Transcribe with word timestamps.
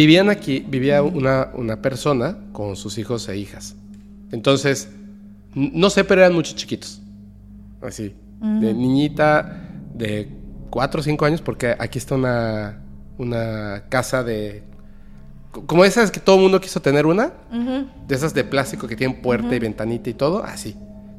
Vivían 0.00 0.30
aquí, 0.30 0.64
vivía 0.66 1.02
una, 1.02 1.50
una 1.52 1.82
persona 1.82 2.38
con 2.52 2.74
sus 2.74 2.96
hijos 2.96 3.28
e 3.28 3.36
hijas. 3.36 3.76
Entonces, 4.32 4.88
no 5.54 5.90
sé, 5.90 6.04
pero 6.04 6.22
eran 6.22 6.32
muchos 6.32 6.54
chiquitos. 6.56 7.02
Así. 7.82 8.14
De 8.40 8.72
niñita 8.72 9.68
de 9.94 10.26
4 10.70 11.00
o 11.00 11.02
5 11.02 11.24
años, 11.26 11.42
porque 11.42 11.76
aquí 11.78 11.98
está 11.98 12.14
una, 12.14 12.80
una 13.18 13.84
casa 13.90 14.24
de... 14.24 14.62
co- 15.52 15.66
Como 15.66 15.84
esas 15.84 16.10
que 16.10 16.18
todo 16.20 16.36
el 16.36 16.42
mundo 16.44 16.62
quiso 16.62 16.80
tener 16.80 17.04
una. 17.04 17.34
Ujú, 17.52 17.86
De 18.08 18.14
esas 18.14 18.32
de 18.32 18.44
plástico 18.44 18.86
que 18.88 18.96
tienen 18.96 19.20
puerta 19.20 19.54
y 19.54 19.58
ventanita 19.58 20.08
y 20.08 20.14
todo. 20.14 20.42
Así. 20.42 20.76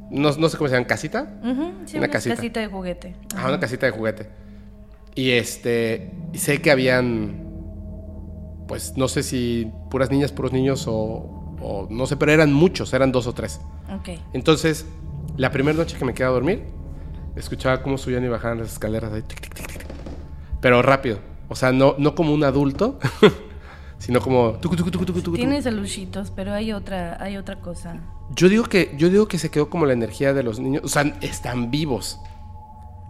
No, 0.10 0.32
no 0.36 0.50
sé 0.50 0.58
cómo 0.58 0.68
se 0.70 0.74
llaman, 0.74 0.88
casita. 0.88 1.28
sí, 1.86 1.98
Una 1.98 2.06
una, 2.06 2.08
casita. 2.08 2.36
casita. 2.36 2.60
de 2.62 2.68
juguete. 2.68 3.16
Ah, 3.36 3.48
una 3.48 3.60
casita 3.60 3.86
de 3.86 3.92
juguete. 3.92 4.28
Y 5.14 5.30
este, 5.32 6.10
y 6.34 6.40
sé 6.40 6.60
que 6.62 6.72
habían, 6.72 7.51
pues 8.72 8.96
no 8.96 9.10
sé 9.10 9.22
si 9.22 9.70
puras 9.90 10.10
niñas, 10.12 10.32
puros 10.32 10.54
niños 10.54 10.86
o, 10.88 10.96
o 11.60 11.88
no 11.90 12.06
sé, 12.06 12.16
pero 12.16 12.32
eran 12.32 12.54
muchos, 12.54 12.94
eran 12.94 13.12
dos 13.12 13.28
o 13.28 13.34
tres. 13.34 13.60
Ok. 13.94 14.18
Entonces, 14.32 14.86
la 15.36 15.52
primera 15.52 15.78
noche 15.78 15.98
que 15.98 16.06
me 16.06 16.14
quedé 16.14 16.28
a 16.28 16.30
dormir, 16.30 16.64
escuchaba 17.36 17.84
cómo 17.84 17.98
subían 17.98 18.24
y 18.24 18.30
bajaban 18.30 18.60
las 18.60 18.72
escaleras 18.72 19.12
ahí, 19.12 19.24
tic, 19.24 19.42
tic, 19.42 19.54
tic, 19.56 19.68
tic. 19.68 19.86
pero 20.62 20.82
rápido. 20.82 21.20
O 21.50 21.56
sea, 21.58 21.74
no, 21.74 21.96
no 21.98 22.16
como 22.16 22.34
un 22.34 22.46
adulto, 22.46 22.98
sino 23.98 24.22
como... 24.22 24.54
tucu, 24.62 24.78
tucu, 24.78 24.90
tucu, 24.90 25.06
tucu, 25.06 25.14
tucu, 25.16 25.22
tucu. 25.22 25.36
Tienes 25.36 25.68
aluchitos, 25.68 26.32
pero 26.32 26.54
hay 26.54 26.72
otra, 26.72 27.22
hay 27.22 27.36
otra 27.36 27.60
cosa. 27.60 28.00
Yo 28.38 28.48
digo 28.48 28.64
que 28.64 28.96
yo 28.98 29.10
digo 29.10 29.28
que 29.28 29.38
se 29.38 29.52
quedó 29.52 29.70
como 29.70 29.86
la 29.86 29.92
energía 29.92 30.34
de 30.34 30.44
los 30.44 30.62
niños, 30.62 30.84
o 30.86 30.88
sea, 30.88 31.02
están 31.20 31.72
vivos. 31.72 32.22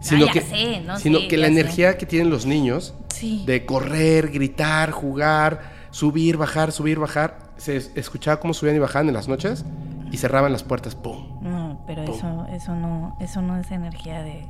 Sino 0.02 0.26
Ah, 0.26 0.32
que, 0.32 0.40
sé, 0.42 0.80
no 0.86 0.98
sino 0.98 1.20
sé, 1.20 1.28
que 1.28 1.36
la 1.38 1.46
sé. 1.46 1.52
energía 1.52 1.96
que 1.96 2.04
tienen 2.06 2.28
los 2.28 2.44
niños 2.44 2.94
Sí. 3.08 3.44
de 3.46 3.64
correr, 3.64 4.30
gritar, 4.30 4.90
jugar, 4.90 5.60
subir, 5.90 6.36
bajar, 6.36 6.72
subir, 6.72 6.98
bajar, 6.98 7.38
se 7.56 7.76
es- 7.76 7.92
escuchaba 7.94 8.40
cómo 8.40 8.52
subían 8.52 8.76
y 8.76 8.78
bajaban 8.80 9.08
en 9.08 9.14
las 9.14 9.28
noches 9.28 9.64
y 10.10 10.16
cerraban 10.16 10.52
las 10.52 10.64
puertas, 10.64 10.94
¡pum! 10.94 11.40
No, 11.40 11.80
pero 11.86 12.04
Pum. 12.04 12.14
eso, 12.16 12.46
eso 12.52 12.74
no, 12.74 13.16
eso 13.20 13.40
no 13.42 13.56
es 13.58 13.70
energía 13.70 14.22
de, 14.22 14.44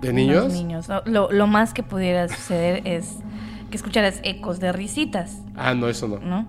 ¿De 0.00 0.12
niños? 0.12 0.52
niños. 0.52 0.88
Lo, 1.04 1.30
lo 1.30 1.46
más 1.46 1.74
que 1.74 1.82
pudiera 1.82 2.28
suceder 2.28 2.86
es 2.86 3.16
que 3.70 3.76
escucharas 3.76 4.20
ecos 4.22 4.60
de 4.60 4.72
risitas, 4.72 5.38
Ah, 5.56 5.74
no, 5.74 5.88
eso 5.88 6.08
no. 6.08 6.18
¿no? 6.20 6.46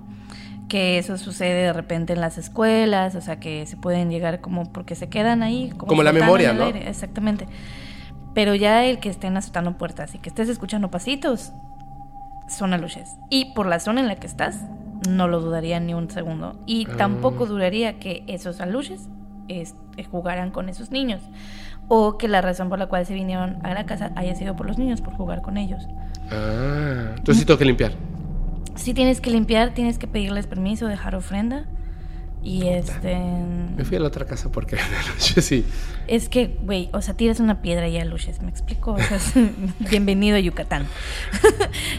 Que 0.69 0.97
eso 0.97 1.17
sucede 1.17 1.63
de 1.63 1.73
repente 1.73 2.13
en 2.13 2.21
las 2.21 2.37
escuelas, 2.37 3.15
o 3.15 3.21
sea, 3.21 3.39
que 3.39 3.65
se 3.65 3.77
pueden 3.77 4.09
llegar 4.09 4.41
como 4.41 4.71
porque 4.71 4.95
se 4.95 5.07
quedan 5.09 5.41
ahí. 5.43 5.69
Como, 5.71 5.87
Como 5.87 6.03
la 6.03 6.11
memoria, 6.13 6.51
¿no? 6.53 6.67
Exactamente. 6.67 7.47
Pero 8.37 8.53
ya 8.53 8.85
el 8.85 8.99
que 8.99 9.09
estén 9.09 9.35
azotando 9.35 9.79
puertas 9.79 10.13
y 10.13 10.19
que 10.19 10.29
estés 10.29 10.47
escuchando 10.47 10.91
pasitos, 10.91 11.53
son 12.47 12.71
aluches. 12.71 13.15
Y 13.31 13.55
por 13.55 13.65
la 13.65 13.79
zona 13.79 13.99
en 14.01 14.07
la 14.07 14.15
que 14.17 14.27
estás, 14.27 14.61
no 15.09 15.27
lo 15.27 15.41
dudaría 15.41 15.79
ni 15.79 15.95
un 15.95 16.11
segundo. 16.11 16.55
Y 16.67 16.85
Ah. 16.87 16.97
tampoco 16.97 17.47
duraría 17.47 17.97
que 17.97 18.23
esos 18.27 18.61
aluches 18.61 19.09
es- 19.47 19.73
eh, 19.97 20.03
jugaran 20.03 20.51
con 20.51 20.69
esos 20.69 20.91
niños. 20.91 21.23
O 21.87 22.19
que 22.19 22.27
la 22.27 22.41
razón 22.43 22.69
por 22.69 22.77
la 22.77 22.85
cual 22.85 23.07
se 23.07 23.15
vinieron 23.15 23.57
a 23.65 23.73
la 23.73 23.87
casa 23.87 24.11
haya 24.15 24.35
sido 24.35 24.55
por 24.55 24.67
los 24.67 24.77
niños, 24.77 25.01
por 25.01 25.15
jugar 25.15 25.41
con 25.41 25.57
ellos. 25.57 25.87
Ah, 26.29 27.13
entonces 27.17 27.39
sí 27.39 27.45
tengo 27.45 27.57
que 27.57 27.65
limpiar. 27.65 27.93
Si 28.75 28.93
tienes 28.93 29.19
que 29.19 29.31
limpiar, 29.31 29.71
tienes 29.73 29.97
que 29.97 30.05
pedirles 30.05 30.45
permiso, 30.45 30.85
dejar 30.85 31.15
ofrenda. 31.15 31.65
Y 32.47 32.65
este. 32.69 33.17
Me 33.19 33.83
fui 33.83 33.97
a 33.97 33.99
la 33.99 34.07
otra 34.07 34.23
casa 34.25 34.49
porque 34.49 34.77
sí. 35.17 35.65
Es 36.07 36.29
que, 36.29 36.57
güey, 36.63 36.89
o 36.93 37.01
sea, 37.01 37.13
tiras 37.13 37.41
una 37.41 37.61
piedra 37.61 37.89
y 37.89 37.97
a 37.97 38.05
luces, 38.05 38.41
¿me 38.41 38.49
explico? 38.49 38.93
O 38.93 38.97
sea, 38.99 39.19
bienvenido 39.89 40.37
a 40.37 40.39
Yucatán. 40.39 40.85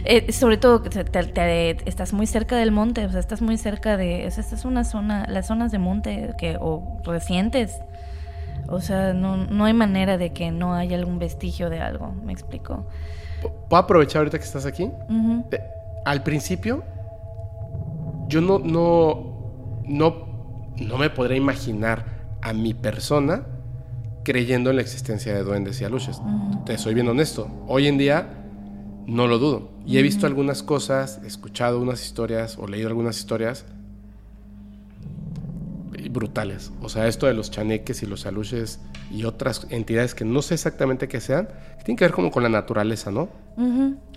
Eh, 0.05 0.33
sobre 0.33 0.57
todo, 0.57 0.81
te- 0.81 1.77
estás 1.87 2.15
muy 2.15 2.27
cerca 2.27 2.57
del 2.57 2.71
monte, 2.71 3.05
o 3.05 3.11
sea, 3.11 3.21
estás 3.21 3.43
muy 3.43 3.59
cerca 3.59 3.99
de. 3.99 4.27
O 4.27 4.31
sea, 4.31 4.43
esta 4.43 4.55
es 4.55 4.65
una 4.65 4.85
zona, 4.85 5.27
las 5.29 5.49
zonas 5.49 5.71
de 5.71 5.79
monte 5.79 6.31
que, 6.39 6.57
o 6.59 6.99
recientes. 7.05 7.75
O 8.69 8.81
sea, 8.81 9.13
no, 9.13 9.37
no 9.37 9.67
hay 9.67 9.75
manera 9.75 10.17
de 10.17 10.33
que 10.33 10.51
no 10.51 10.73
haya 10.75 10.97
algún 10.97 11.19
vestigio 11.19 11.69
de 11.69 11.81
algo, 11.81 12.13
¿me 12.25 12.33
explico? 12.33 12.87
¿Puedo 13.69 13.83
aprovechar 13.83 14.21
ahorita 14.21 14.39
que 14.39 14.45
estás 14.45 14.65
aquí? 14.65 14.85
Eh, 15.51 15.61
al 16.07 16.23
principio, 16.23 16.85
yo 18.29 18.41
no, 18.41 18.59
no, 18.59 19.83
no, 19.85 20.28
no 20.81 20.99
me 20.99 21.11
podría 21.11 21.37
imaginar 21.37 22.39
a 22.43 22.53
mi 22.53 22.75
persona 22.75 23.47
creyendo 24.25 24.71
en 24.71 24.77
la 24.77 24.83
existencia 24.83 25.35
de 25.35 25.43
duendes 25.43 25.81
y 25.81 25.85
aluches. 25.85 26.21
Te 26.67 26.79
soy 26.79 26.95
bien 26.95 27.09
honesto. 27.09 27.51
Hoy 27.67 27.87
en 27.87 27.99
día 27.99 28.45
no 29.07 29.27
lo 29.27 29.39
dudo. 29.39 29.71
Y 29.87 29.99
he 29.99 30.03
visto 30.03 30.27
algunas 30.27 30.63
cosas, 30.63 31.21
he 31.25 31.27
escuchado 31.27 31.81
unas 31.81 32.05
historias 32.05 32.59
o 32.59 32.67
leído 32.67 32.89
algunas 32.89 33.19
historias 33.19 33.65
brutales. 36.11 36.73
O 36.83 36.89
sea, 36.89 37.09
esto 37.09 37.27
de 37.27 37.35
los 37.35 37.51
chaneques 37.51 38.03
y 38.03 38.07
los 38.07 38.27
aluches 38.27 38.81
y 39.11 39.25
otras 39.25 39.67
entidades 39.71 40.15
que 40.15 40.25
no 40.25 40.43
sé 40.43 40.55
exactamente 40.55 41.09
qué 41.09 41.21
sean, 41.21 41.49
que 41.79 41.85
tienen 41.85 41.97
que 41.97 42.05
ver 42.05 42.13
como 42.13 42.31
con 42.31 42.43
la 42.43 42.49
naturaleza, 42.49 43.11
¿no? 43.11 43.29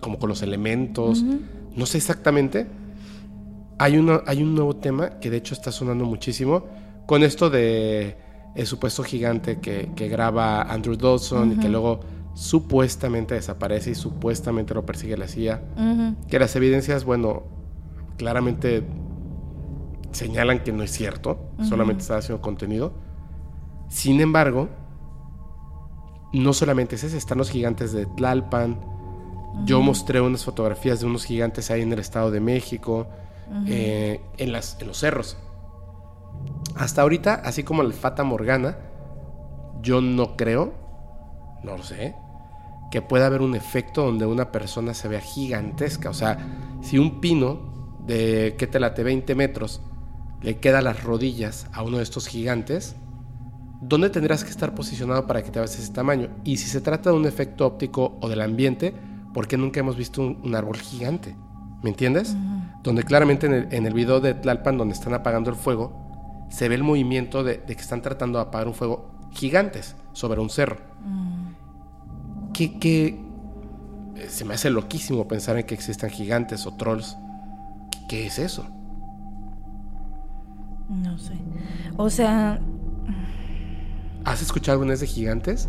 Como 0.02 0.20
con 0.20 0.30
los 0.30 0.42
elementos, 0.42 1.24
no 1.76 1.86
sé 1.86 1.98
exactamente. 1.98 2.68
Hay, 3.82 3.98
uno, 3.98 4.22
hay 4.28 4.44
un 4.44 4.54
nuevo 4.54 4.76
tema 4.76 5.20
que 5.20 5.32
de 5.32 5.38
hecho 5.38 5.56
está 5.56 5.72
sonando 5.72 6.06
muchísimo 6.06 6.68
con 7.08 7.24
esto 7.24 7.50
de 7.50 8.16
el 8.54 8.68
supuesto 8.68 9.02
gigante 9.02 9.60
que, 9.60 9.90
que 9.96 10.08
graba 10.08 10.62
Andrew 10.62 10.96
Dawson 10.96 11.54
y 11.54 11.56
que 11.56 11.68
luego 11.68 12.02
supuestamente 12.36 13.34
desaparece 13.34 13.90
y 13.90 13.96
supuestamente 13.96 14.76
lo 14.76 14.86
persigue 14.86 15.18
la 15.18 15.28
CIA. 15.28 15.64
Que 16.30 16.38
las 16.38 16.56
evidencias, 16.56 17.06
bueno, 17.06 17.42
claramente 18.18 18.84
señalan 20.12 20.60
que 20.64 20.72
no 20.72 20.84
es 20.84 20.92
cierto, 20.92 21.52
solamente 21.68 22.02
está 22.02 22.18
haciendo 22.18 22.40
contenido. 22.40 22.94
Sin 23.90 24.22
embargo, 24.22 24.70
no 26.34 26.54
solamente 26.54 26.98
es 26.98 27.04
ese, 27.04 27.18
están 27.18 27.40
los 27.40 27.50
gigantes 27.50 27.94
de 27.94 28.06
Tlalpan. 28.06 28.80
Yo 29.66 29.82
mostré 29.82 30.22
unas 30.22 30.46
fotografías 30.46 31.00
de 31.00 31.08
unos 31.08 31.26
gigantes 31.26 31.72
ahí 31.72 31.82
en 31.82 31.92
el 31.92 32.00
Estado 32.00 32.30
de 32.30 32.42
México, 32.42 33.08
eh, 33.68 34.22
en, 34.38 34.52
los 34.52 34.78
cerros. 34.94 35.38
Hasta 36.76 37.02
ahorita, 37.02 37.36
así 37.36 37.64
como 37.64 37.82
el 37.82 37.94
Fata 37.94 38.24
Morgana, 38.24 38.78
yo 39.82 40.02
no 40.02 40.38
creo, 40.38 40.74
no 41.64 41.78
lo 41.78 41.84
sé, 41.84 42.16
que 42.92 43.02
pueda 43.02 43.26
haber 43.26 43.42
un 43.42 43.56
efecto 43.56 44.06
donde 44.06 44.26
una 44.26 44.52
persona 44.52 44.94
se 44.94 45.08
vea 45.08 45.22
gigantesca. 45.22 46.10
O 46.10 46.14
sea, 46.14 46.38
si 46.82 46.98
un 46.98 47.20
pino 47.20 47.98
de, 48.06 48.56
¿qué 48.58 48.68
te 48.68 48.80
late? 48.80 49.04
20 49.04 49.36
metros, 49.36 49.82
le 50.42 50.60
queda 50.60 50.82
las 50.82 51.04
rodillas 51.04 51.68
a 51.74 51.84
uno 51.84 51.98
de 51.98 52.04
estos 52.04 52.28
gigantes, 52.28 52.96
¿dónde 53.82 54.10
tendrás 54.10 54.44
que 54.44 54.50
estar 54.50 54.74
posicionado 54.74 55.28
para 55.28 55.44
que 55.44 55.52
te 55.52 55.60
veas 55.60 55.78
ese 55.78 55.92
tamaño? 55.92 56.30
Y 56.44 56.58
si 56.58 56.68
se 56.68 56.82
trata 56.82 57.12
de 57.12 57.18
un 57.18 57.26
efecto 57.26 57.66
óptico 57.66 58.18
o 58.22 58.30
del 58.30 58.42
ambiente, 58.42 58.94
¿por 59.34 59.48
qué 59.48 59.58
nunca 59.58 59.82
hemos 59.82 59.98
visto 59.98 60.22
un 60.22 60.56
árbol 60.56 60.78
gigante? 60.78 61.36
¿Me 61.82 61.90
entiendes? 61.90 62.36
Donde 62.84 63.04
claramente 63.04 63.48
en 63.48 63.54
el, 63.54 63.74
en 63.74 63.86
el 63.88 63.94
video 63.94 64.20
de 64.20 64.34
Tlalpan, 64.34 64.78
donde 64.78 64.94
están 64.94 65.14
apagando 65.14 65.50
el 65.50 65.56
fuego, 65.56 66.46
se 66.50 66.68
ve 66.70 66.76
el 66.76 66.84
movimiento 66.84 67.44
de, 67.44 67.58
de 67.58 67.76
que 67.76 67.82
están 67.82 68.02
tratando 68.02 68.38
de 68.40 68.44
apagar 68.46 68.68
un 68.68 68.74
fuego 68.74 69.12
gigantes 69.32 69.96
sobre 70.14 70.40
un 70.42 70.50
cerro. 70.50 70.78
¿Qué, 72.54 72.78
qué- 72.80 73.20
eh, 74.16 74.28
Se 74.30 74.46
me 74.46 74.54
hace 74.56 74.70
loquísimo 74.70 75.28
pensar 75.28 75.58
en 75.58 75.66
que 75.66 75.74
existan 75.74 76.10
gigantes 76.10 76.66
o 76.68 76.74
trolls. 76.76 77.18
¿Qué, 77.92 78.00
qué 78.10 78.28
es 78.28 78.38
eso? 78.40 78.68
No 80.90 81.18
sé. 81.18 81.34
O 81.98 82.10
sea, 82.10 82.60
¿Has 84.26 84.42
escuchado 84.42 84.74
alguna 84.74 84.92
vez 84.92 85.00
de 85.00 85.08
gigantes? 85.08 85.68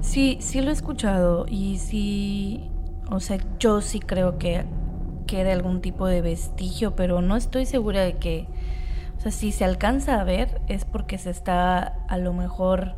Sí, 0.00 0.38
sí 0.40 0.60
lo 0.60 0.70
he 0.70 0.72
escuchado 0.72 1.46
y 1.48 1.78
sí, 1.78 2.68
o 3.10 3.20
sea, 3.20 3.38
yo 3.60 3.80
sí 3.80 4.00
creo 4.00 4.38
que 4.38 4.64
queda 5.22 5.52
algún 5.52 5.80
tipo 5.80 6.06
de 6.06 6.20
vestigio, 6.22 6.94
pero 6.96 7.20
no 7.22 7.36
estoy 7.36 7.66
segura 7.66 8.02
de 8.02 8.14
que, 8.14 8.46
o 9.18 9.20
sea, 9.20 9.30
si 9.32 9.52
se 9.52 9.64
alcanza 9.64 10.20
a 10.20 10.24
ver 10.24 10.60
es 10.68 10.84
porque 10.84 11.18
se 11.18 11.30
está 11.30 11.96
a 12.08 12.18
lo 12.18 12.32
mejor, 12.32 12.94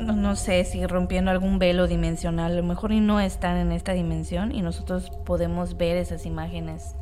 no, 0.00 0.14
no 0.14 0.36
sé, 0.36 0.64
si 0.64 0.86
rompiendo 0.86 1.30
algún 1.30 1.58
velo 1.58 1.86
dimensional, 1.86 2.52
a 2.52 2.54
lo 2.54 2.62
mejor 2.62 2.92
y 2.92 3.00
no 3.00 3.20
están 3.20 3.56
en 3.56 3.72
esta 3.72 3.92
dimensión 3.92 4.52
y 4.52 4.62
nosotros 4.62 5.10
podemos 5.24 5.76
ver 5.76 5.96
esas 5.96 6.26
imágenes. 6.26 6.94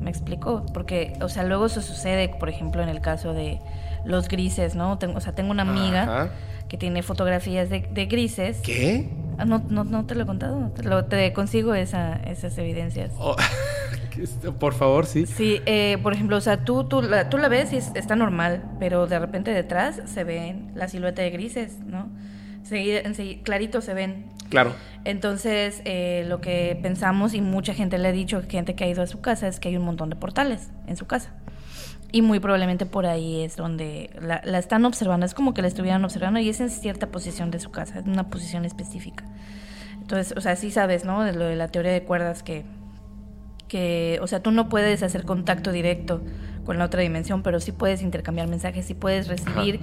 ¿Me 0.00 0.10
explico? 0.10 0.64
Porque, 0.72 1.14
o 1.20 1.28
sea, 1.28 1.44
luego 1.44 1.66
eso 1.66 1.82
sucede, 1.82 2.28
por 2.28 2.48
ejemplo, 2.48 2.82
en 2.82 2.88
el 2.88 3.00
caso 3.00 3.34
de 3.34 3.60
los 4.04 4.28
grises, 4.28 4.76
¿no? 4.76 4.98
Tengo, 4.98 5.18
o 5.18 5.20
sea, 5.20 5.34
tengo 5.34 5.50
una 5.50 5.62
amiga 5.62 6.02
Ajá. 6.02 6.30
que 6.68 6.76
tiene 6.78 7.02
fotografías 7.02 7.68
de, 7.68 7.80
de 7.80 8.06
grises. 8.06 8.60
¿Qué? 8.60 9.10
Ah, 9.38 9.44
no, 9.44 9.62
no, 9.68 9.84
no 9.84 10.04
te 10.04 10.14
lo 10.14 10.24
he 10.24 10.26
contado. 10.26 10.70
Te, 10.74 10.82
lo- 10.82 11.04
te 11.04 11.32
consigo 11.32 11.74
esa, 11.74 12.14
esas 12.24 12.58
evidencias. 12.58 13.12
Oh, 13.18 13.36
por 14.58 14.74
favor, 14.74 15.06
sí. 15.06 15.26
Sí, 15.26 15.60
eh, 15.66 15.98
por 16.02 16.12
ejemplo, 16.12 16.36
o 16.36 16.40
sea, 16.40 16.64
tú, 16.64 16.84
tú, 16.84 17.02
la, 17.02 17.28
tú 17.30 17.38
la 17.38 17.48
ves 17.48 17.72
y 17.72 17.76
es- 17.76 17.92
está 17.94 18.16
normal, 18.16 18.64
pero 18.80 19.06
de 19.06 19.18
repente 19.18 19.52
detrás 19.52 20.00
se 20.06 20.24
ven 20.24 20.72
la 20.74 20.88
silueta 20.88 21.22
de 21.22 21.30
grises, 21.30 21.78
¿no? 21.86 22.08
Seguida, 22.64 23.00
enseguida- 23.00 23.42
clarito 23.44 23.80
se 23.80 23.94
ven. 23.94 24.26
Claro. 24.50 24.72
Entonces, 25.04 25.82
eh, 25.84 26.24
lo 26.26 26.40
que 26.40 26.78
pensamos, 26.82 27.34
y 27.34 27.40
mucha 27.40 27.74
gente 27.74 27.96
le 27.98 28.08
ha 28.08 28.12
dicho, 28.12 28.42
gente 28.48 28.74
que 28.74 28.84
ha 28.84 28.88
ido 28.88 29.02
a 29.02 29.06
su 29.06 29.20
casa, 29.20 29.46
es 29.46 29.60
que 29.60 29.68
hay 29.68 29.76
un 29.76 29.84
montón 29.84 30.10
de 30.10 30.16
portales 30.16 30.70
en 30.86 30.96
su 30.96 31.06
casa. 31.06 31.32
Y 32.10 32.22
muy 32.22 32.40
probablemente 32.40 32.86
por 32.86 33.04
ahí 33.06 33.42
es 33.42 33.56
donde 33.56 34.08
la, 34.20 34.40
la 34.44 34.58
están 34.58 34.84
observando. 34.86 35.26
Es 35.26 35.34
como 35.34 35.52
que 35.52 35.60
la 35.62 35.68
estuvieran 35.68 36.02
observando 36.04 36.40
y 36.40 36.48
es 36.48 36.60
en 36.60 36.70
cierta 36.70 37.08
posición 37.08 37.50
de 37.50 37.60
su 37.60 37.70
casa, 37.70 37.98
en 37.98 38.08
una 38.08 38.30
posición 38.30 38.64
específica. 38.64 39.24
Entonces, 40.00 40.32
o 40.36 40.40
sea, 40.40 40.56
sí 40.56 40.70
sabes, 40.70 41.04
¿no? 41.04 41.22
De 41.22 41.34
lo 41.34 41.44
de 41.44 41.54
la 41.56 41.68
teoría 41.68 41.92
de 41.92 42.02
cuerdas 42.04 42.42
que, 42.42 42.64
que, 43.68 44.18
o 44.22 44.26
sea, 44.26 44.40
tú 44.42 44.50
no 44.50 44.68
puedes 44.68 45.02
hacer 45.02 45.24
contacto 45.24 45.70
directo 45.72 46.22
con 46.64 46.78
la 46.78 46.84
otra 46.86 47.00
dimensión, 47.02 47.42
pero 47.42 47.60
sí 47.60 47.72
puedes 47.72 48.02
intercambiar 48.02 48.46
mensajes, 48.48 48.86
sí 48.86 48.94
puedes 48.94 49.28
recibir 49.28 49.80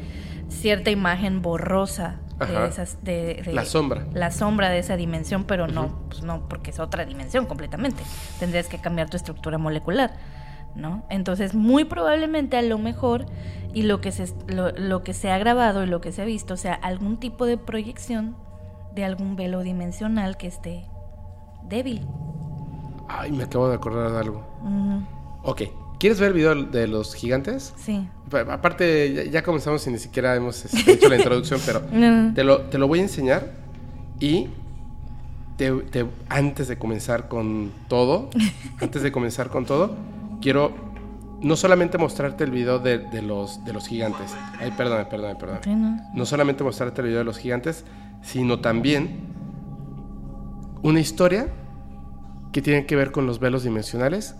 cierta 0.50 0.92
imagen 0.92 1.42
borrosa 1.42 2.18
de 2.40 2.68
esas, 2.68 3.04
de, 3.04 3.42
de- 3.46 3.54
La 3.54 3.66
sombra. 3.66 4.06
la 4.14 4.30
sombra 4.32 4.70
de 4.70 4.80
esa 4.80 4.96
dimensión, 4.98 5.46
pero 5.46 5.68
no, 5.68 6.00
pues 6.10 6.24
no, 6.24 6.48
porque 6.50 6.72
es 6.72 6.80
otra 6.80 7.06
dimensión 7.06 7.46
completamente. 7.46 8.04
Tendrías 8.40 8.68
que 8.68 8.78
cambiar 8.80 9.10
tu 9.10 9.18
estructura 9.18 9.58
molecular, 9.58 10.12
¿no? 10.76 11.04
Entonces, 11.10 11.54
muy 11.56 11.86
probablemente 11.86 12.58
a 12.58 12.62
lo 12.62 12.78
mejor, 12.78 13.26
y 13.74 13.84
lo 13.84 14.02
que 14.02 14.12
se, 14.12 14.28
lo, 14.48 14.72
lo 14.72 15.04
que 15.04 15.14
se 15.14 15.32
ha 15.32 15.38
grabado 15.38 15.84
y 15.84 15.88
lo 15.88 16.02
que 16.02 16.12
se 16.12 16.22
ha 16.22 16.26
visto, 16.26 16.58
sea 16.58 16.74
algún 16.74 17.18
tipo 17.18 17.46
de 17.46 17.58
proyección 17.58 18.36
de 18.94 19.04
algún 19.06 19.36
velo 19.36 19.62
dimensional 19.62 20.38
que 20.38 20.48
esté 20.48 20.86
débil. 21.68 22.02
Ay, 23.08 23.32
me 23.32 23.44
acabo 23.44 23.68
de 23.70 23.76
acordar 23.76 24.12
de 24.12 24.18
algo. 24.20 24.44
Ujú, 24.62 25.04
Ok. 25.44 25.62
¿Quieres 26.00 26.20
ver 26.20 26.28
el 26.30 26.34
video 26.34 26.56
de 26.66 26.88
los 26.88 27.14
gigantes? 27.16 27.74
Sí. 27.78 28.08
Pa- 28.30 28.42
Aparte, 28.42 29.14
ya, 29.14 29.24
ya 29.24 29.44
comenzamos 29.44 29.86
y 29.88 29.92
ni 29.92 29.98
siquiera 29.98 30.36
hemos 30.36 30.66
este, 30.66 30.92
hecho 30.92 31.08
la 31.08 31.16
introducción, 31.16 31.60
pero 31.66 31.82
No. 31.92 32.34
te 32.34 32.44
lo, 32.44 32.62
te 32.64 32.78
lo 32.78 32.88
voy 32.88 33.00
a 33.00 33.04
enseñar 33.04 33.52
y 34.20 34.50
te- 35.58 35.72
te- 35.72 36.06
antes 36.30 36.68
de 36.68 36.78
comenzar 36.78 37.28
con 37.30 37.72
todo, 37.88 38.30
antes 38.82 39.04
de 39.04 39.12
comenzar 39.12 39.50
con 39.50 39.66
todo, 39.66 39.96
quiero 40.46 40.72
no 41.42 41.56
solamente 41.56 41.98
mostrarte 41.98 42.44
el 42.44 42.52
video 42.52 42.78
de, 42.78 43.00
de 43.00 43.24
los, 43.24 43.66
de 43.66 43.74
los 43.74 43.88
gigantes. 43.88 44.36
Ay, 44.60 44.72
perdóname, 44.78 45.06
perdóname, 45.06 45.40
perdóname. 45.40 46.04
¿no? 46.14 46.24
Solamente 46.28 46.64
mostrarte 46.64 47.02
el 47.02 47.08
video 47.08 47.20
de 47.22 47.26
los 47.26 47.40
gigantes, 47.40 47.84
sino 48.22 48.60
también 48.60 49.22
una 50.84 51.00
historia 51.00 51.48
que 52.54 52.62
tiene 52.62 52.86
que 52.86 52.96
ver 52.96 53.12
con 53.12 53.26
los 53.26 53.40
velos 53.40 53.64
dimensionales, 53.64 54.36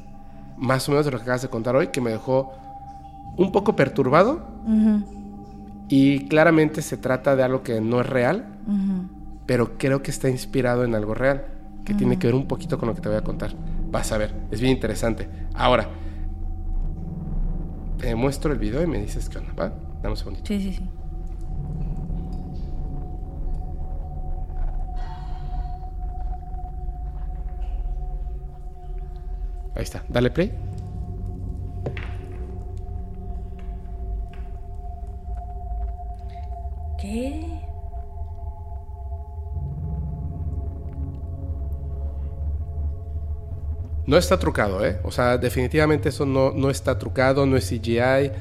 más 0.58 0.88
o 0.88 0.92
menos 0.92 1.08
de 1.08 1.12
lo 1.12 1.18
que 1.18 1.24
acabas 1.24 1.42
de 1.42 1.50
contar 1.50 1.76
hoy, 1.76 1.88
que 1.88 2.02
me 2.02 2.12
dejó 2.12 2.54
un 3.36 3.52
poco 3.52 3.76
perturbado 3.76 4.48
y 5.90 6.28
claramente 6.28 6.84
se 6.84 6.98
trata 6.98 7.36
de 7.36 7.42
algo 7.42 7.64
que 7.64 7.82
no 7.82 8.00
es 8.02 8.08
real, 8.08 8.46
pero 9.48 9.76
creo 9.80 10.04
que 10.04 10.12
está 10.12 10.30
inspirado 10.30 10.84
en 10.84 10.94
algo 10.94 11.16
real, 11.16 11.48
que 11.84 11.96
tiene 11.96 12.20
que 12.20 12.28
ver 12.28 12.36
un 12.36 12.48
poquito 12.48 12.78
con 12.78 12.90
lo 12.90 12.94
que 12.94 13.02
te 13.02 13.10
voy 13.10 13.18
a 13.18 13.24
contar. 13.24 13.56
Vas 13.96 14.12
a 14.12 14.18
ver, 14.18 14.36
es 14.52 14.60
bien 14.60 14.74
interesante. 14.74 15.30
Ahora, 15.54 15.88
te 17.98 18.14
muestro 18.14 18.52
el 18.52 18.60
video 18.60 18.84
y 18.84 18.88
me 18.88 19.00
dices 19.00 19.30
qué 19.30 19.38
onda, 19.38 19.54
¿va? 19.54 19.70
Dame 20.02 20.10
un 20.10 20.18
segundito. 20.18 20.46
Sí, 20.48 20.60
sí, 20.60 20.74
sí. 20.74 20.90
Ahí 29.76 29.84
está, 29.84 30.04
dale 30.10 30.30
play. 30.30 30.52
¿Qué? 37.00 37.55
No 44.08 44.18
está 44.18 44.38
trucado, 44.38 44.86
¿eh? 44.86 45.00
O 45.04 45.12
sea, 45.12 45.38
definitivamente 45.38 46.10
eso 46.10 46.26
no, 46.26 46.52
no 46.52 46.70
está 46.70 47.00
trucado, 47.00 47.46
no 47.46 47.58
es 47.58 47.68
CGI, 47.68 48.32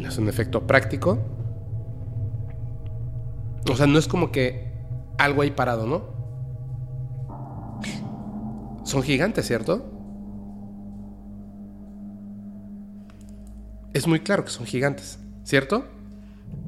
no 0.00 0.08
es 0.08 0.18
un 0.18 0.28
efecto 0.28 0.66
práctico. 0.66 1.18
O 3.68 3.74
sea, 3.76 3.86
no 3.86 3.98
es 3.98 4.06
como 4.06 4.30
que 4.30 4.72
algo 5.18 5.42
ahí 5.42 5.50
parado, 5.50 5.86
¿no? 5.86 6.14
Son 8.84 9.02
gigantes, 9.02 9.46
¿cierto? 9.46 9.84
Es 13.92 14.06
muy 14.06 14.20
claro 14.20 14.44
que 14.44 14.50
son 14.50 14.66
gigantes, 14.66 15.18
¿cierto? 15.42 15.84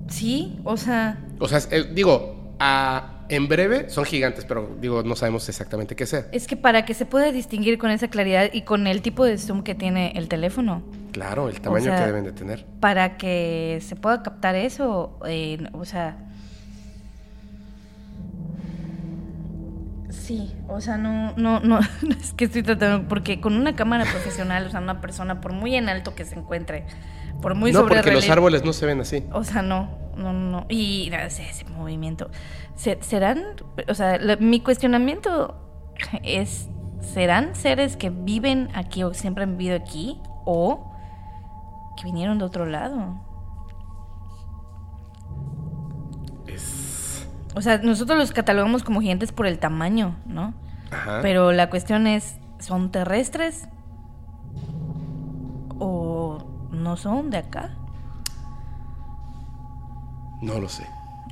Sí, 0.08 0.58
o 0.64 0.76
sea, 0.76 1.24
O 1.38 1.46
sea, 1.46 1.60
eh, 1.70 1.88
digo, 1.94 2.54
a- 2.58 3.17
en 3.28 3.48
breve 3.48 3.90
son 3.90 4.04
gigantes, 4.04 4.44
pero 4.44 4.76
digo, 4.80 5.02
no 5.02 5.16
sabemos 5.16 5.48
exactamente 5.48 5.96
qué 5.96 6.06
sea. 6.06 6.26
es 6.32 6.46
que 6.46 6.56
para 6.56 6.84
que 6.84 6.94
se 6.94 7.06
pueda 7.06 7.30
distinguir 7.32 7.78
con 7.78 7.90
esa 7.90 8.08
claridad 8.08 8.50
y 8.52 8.62
con 8.62 8.86
el 8.86 9.02
tipo 9.02 9.24
de 9.24 9.38
zoom 9.38 9.62
que 9.62 9.74
tiene 9.74 10.12
el 10.16 10.28
teléfono, 10.28 10.82
Claro, 11.12 11.48
el 11.48 11.60
tamaño 11.60 11.86
sea, 11.86 11.98
que 11.98 12.06
deben 12.06 12.24
de 12.24 12.32
tener. 12.32 12.64
para 12.80 13.16
que 13.16 13.80
se 13.82 13.96
pueda 13.96 14.22
captar 14.22 14.54
eso, 14.54 15.18
eh, 15.26 15.58
o 15.72 15.84
sea... 15.84 16.16
Sí, 20.10 20.52
o 20.68 20.80
sea, 20.80 20.98
no, 20.98 21.34
no, 21.36 21.60
no, 21.60 21.80
es 22.20 22.34
que 22.34 22.44
estoy 22.44 22.62
tratando, 22.62 23.08
porque 23.08 23.40
con 23.40 23.54
una 23.54 23.74
cámara 23.74 24.04
profesional, 24.04 24.66
o 24.66 24.70
sea, 24.70 24.80
una 24.80 25.00
persona, 25.00 25.40
por 25.40 25.52
muy 25.52 25.74
en 25.74 25.88
alto 25.88 26.14
que 26.14 26.24
se 26.24 26.34
encuentre, 26.34 26.84
por 27.40 27.54
muy 27.54 27.72
no, 27.72 27.80
sobre 27.80 27.96
porque 27.96 28.12
los 28.12 28.28
árboles 28.30 28.64
no 28.64 28.72
se 28.72 28.86
ven 28.86 29.00
así. 29.00 29.24
O 29.32 29.44
sea, 29.44 29.62
no, 29.62 29.88
no, 30.16 30.32
no. 30.32 30.66
Y 30.68 31.10
ese, 31.12 31.48
ese 31.48 31.64
movimiento. 31.66 32.30
Se- 32.74 32.98
¿Serán, 33.02 33.42
o 33.88 33.94
sea, 33.94 34.18
la- 34.18 34.36
mi 34.36 34.60
cuestionamiento 34.60 35.54
es, 36.22 36.68
¿serán 37.00 37.54
seres 37.54 37.96
que 37.96 38.10
viven 38.10 38.68
aquí 38.74 39.02
o 39.02 39.14
siempre 39.14 39.44
han 39.44 39.56
vivido 39.56 39.76
aquí 39.76 40.20
o 40.44 40.92
que 41.96 42.04
vinieron 42.04 42.38
de 42.38 42.44
otro 42.44 42.66
lado? 42.66 43.20
Es... 46.46 47.26
O 47.54 47.60
sea, 47.62 47.78
nosotros 47.78 48.18
los 48.18 48.32
catalogamos 48.32 48.84
como 48.84 49.00
gigantes 49.00 49.32
por 49.32 49.46
el 49.46 49.58
tamaño, 49.58 50.16
¿no? 50.26 50.54
Ajá. 50.90 51.18
Pero 51.22 51.52
la 51.52 51.70
cuestión 51.70 52.06
es, 52.06 52.36
¿son 52.58 52.90
terrestres? 52.90 53.68
¿O 55.78 56.38
no 56.70 56.96
son 56.96 57.30
de 57.30 57.38
acá? 57.38 57.70
No 60.40 60.60
lo 60.60 60.68
sé. 60.68 60.84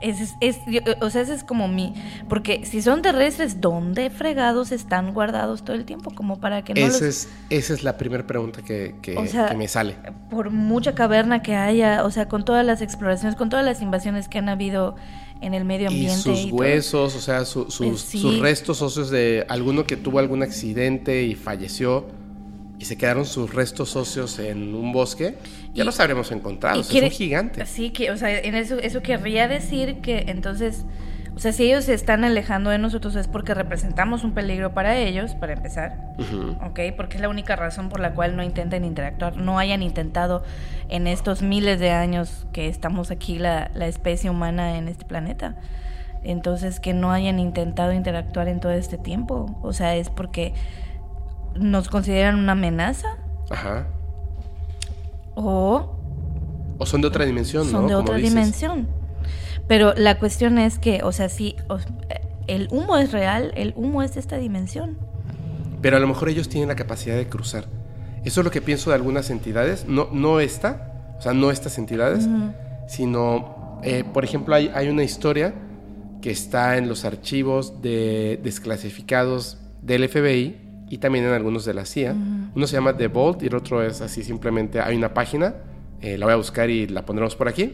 Ese 0.02 0.25
es, 0.25 0.35
es- 0.40 0.61
yo- 0.66 0.81
o 1.00 1.09
sea, 1.09 1.23
ese 1.23 1.33
es 1.33 1.43
como 1.43 1.69
mi... 1.69 1.95
Porque 2.28 2.66
si 2.66 2.83
son 2.83 3.00
terrestres, 3.00 3.62
¿dónde 3.62 4.11
fregados 4.11 4.71
están 4.71 5.14
guardados 5.14 5.64
todo 5.64 5.75
el 5.75 5.87
tiempo? 5.87 6.11
Como 6.14 6.38
para 6.38 6.62
que 6.64 6.75
no 6.75 6.87
los... 6.87 7.00
es, 7.00 7.31
esa 7.49 7.73
es 7.73 7.83
la 7.83 7.97
primera 7.97 8.26
pregunta 8.26 8.61
que, 8.62 8.97
que- 9.00 9.16
O 9.16 9.26
sea, 9.26 9.47
que 9.49 9.57
me 9.57 9.69
sale. 9.69 9.97
Por 10.28 10.50
mucha 10.50 10.95
caverna 10.95 11.40
que 11.40 11.55
haya, 11.55 12.05
o 12.05 12.11
sea, 12.11 12.28
con 12.28 12.45
todas 12.45 12.66
las 12.66 12.83
exploraciones, 12.83 13.37
con 13.37 13.49
todas 13.49 13.64
las 13.64 13.81
invasiones 13.81 14.28
que 14.28 14.37
han 14.38 14.50
habido 14.50 14.97
en 15.40 15.55
el 15.55 15.64
medio 15.64 15.85
Y 15.90 15.95
ambiente. 15.95 16.16
sus 16.23 16.49
todo. 16.50 16.57
huesos, 16.57 17.16
o 17.16 17.21
sea, 17.21 17.47
su- 17.47 17.71
sus, 17.71 18.02
sí. 18.02 18.19
sus 18.21 18.38
restos 18.40 18.83
óseos 18.83 19.09
de 19.09 19.47
alguno 19.49 19.85
que 19.85 19.97
tuvo 19.97 20.19
algún 20.19 20.43
accidente 20.43 21.23
y 21.25 21.35
falleció 21.37 22.05
y 22.78 22.85
se 22.85 22.97
quedaron 22.99 23.25
sus 23.26 23.54
restos 23.54 23.97
óseos 23.97 24.38
en 24.38 24.75
un 24.75 24.92
bosque, 24.92 25.37
ya 25.75 25.83
Y- 25.83 25.87
los 25.87 25.99
habremos 26.00 26.30
encontrado. 26.33 26.76
Y 26.76 26.80
o 26.80 26.85
sea, 26.85 26.90
quiere- 26.92 27.09
son 27.11 27.16
gigantes. 27.16 27.68
Sí, 27.68 27.90
que, 27.90 28.11
o 28.11 28.16
sea, 28.16 28.38
en 28.38 28.54
eso, 28.54 28.78
eso 28.78 29.02
querría 29.02 29.49
decir 29.49 30.00
que 30.02 30.25
entonces, 30.28 30.85
o 31.35 31.38
sea, 31.38 31.52
si 31.52 31.64
ellos 31.64 31.85
se 31.85 31.95
están 31.95 32.25
alejando 32.25 32.71
de 32.71 32.78
nosotros 32.78 33.14
es 33.16 33.28
porque 33.28 33.52
representamos 33.54 34.25
un 34.25 34.33
peligro 34.33 34.73
para 34.75 34.97
ellos, 34.99 35.35
para 35.35 35.52
empezar. 35.54 36.14
Ujú. 36.18 36.56
¿ok? 36.64 36.80
Porque 36.97 37.16
es 37.16 37.21
la 37.23 37.28
única 37.28 37.56
razón 37.56 37.88
por 37.88 38.00
la 38.00 38.14
cual 38.14 38.37
no 38.37 38.42
intentan 38.42 38.85
interactuar, 38.85 39.37
no 39.37 39.59
hayan 39.59 39.83
intentado 39.83 40.45
en 40.88 41.06
estos 41.06 41.42
miles 41.42 41.78
de 41.80 41.90
años 41.90 42.47
que 42.52 42.68
estamos 42.68 43.11
aquí 43.11 43.38
la, 43.38 43.71
la 43.75 43.87
especie 43.87 44.30
humana 44.30 44.78
en 44.78 44.88
este 44.88 45.04
planeta. 45.04 45.56
Entonces, 46.25 46.80
que 46.80 46.92
no 46.95 47.12
hayan 47.12 47.38
intentado 47.38 47.92
interactuar 47.92 48.49
en 48.49 48.59
todo 48.61 48.73
este 48.73 48.99
tiempo. 48.99 49.59
O 49.62 49.73
sea, 49.73 49.95
es 49.95 50.11
porque 50.11 50.54
nos 51.58 51.88
consideran 51.88 52.36
una 52.38 52.52
amenaza 52.52 53.08
Ajá. 53.50 53.86
o 55.34 55.96
O 56.78 56.86
son 56.86 57.00
de 57.00 57.06
otra 57.08 57.25
dimensión, 57.25 57.64
son 57.70 57.82
¿no? 57.82 57.88
de 57.88 57.94
otra 57.94 58.16
dices. 58.16 58.30
dimensión. 58.34 58.86
Pero 59.68 59.94
la 59.94 60.18
cuestión 60.18 60.58
es 60.58 60.78
que, 60.78 61.00
o 61.02 61.12
sea, 61.12 61.28
sí, 61.28 61.56
o- 61.68 61.78
el 62.46 62.68
humo 62.70 62.96
es 62.98 63.10
real, 63.12 63.52
el 63.56 63.72
humo 63.76 64.02
es 64.02 64.14
de 64.14 64.20
esta 64.20 64.36
dimensión. 64.36 64.96
Pero 65.82 65.96
a 65.96 66.00
lo 66.00 66.06
mejor 66.06 66.28
ellos 66.28 66.48
tienen 66.48 66.68
la 66.68 66.76
capacidad 66.76 67.16
de 67.16 67.26
cruzar. 67.28 67.64
Eso 68.25 68.40
es 68.40 68.44
lo 68.44 68.50
que 68.50 68.60
pienso 68.62 68.90
de 68.90 68.96
algunas 68.96 69.30
entidades, 69.30 69.86
no, 69.88 70.08
no 70.12 70.40
esta, 70.40 71.14
o 71.18 71.22
sea, 71.22 71.32
no 71.32 71.50
estas 71.50 71.78
entidades, 71.78 72.28
sino, 72.88 73.78
eh, 73.82 74.04
por 74.12 74.25
ejemplo, 74.25 74.54
hay, 74.54 74.70
hay 74.75 74.88
una 74.88 75.02
historia 75.02 75.54
que 76.22 76.30
está 76.30 76.76
en 76.76 76.88
los 76.88 77.04
archivos 77.04 77.82
de 77.82 78.38
desclasificados 78.42 79.58
del 79.82 80.08
FBI 80.08 80.56
y 80.88 80.99
también 80.99 81.25
en 81.25 81.33
algunos 81.33 81.64
de 81.64 81.75
la 81.75 81.85
CIA. 81.85 82.14
Uno 82.55 82.66
se 82.66 82.75
llama 82.75 82.97
The 82.97 83.09
Vault 83.09 83.43
y 83.43 83.47
el 83.47 83.55
otro 83.55 83.83
es 83.83 84.00
así 84.00 84.23
simplemente, 84.23 84.81
hay 84.81 84.97
una 84.97 85.12
página, 85.12 85.55
eh, 86.00 86.16
la 86.19 86.26
voy 86.26 86.35
a 86.35 86.37
buscar 86.37 86.71
y 86.71 86.87
la 86.87 87.05
pondremos 87.05 87.35
por 87.37 87.49
aquí. 87.49 87.73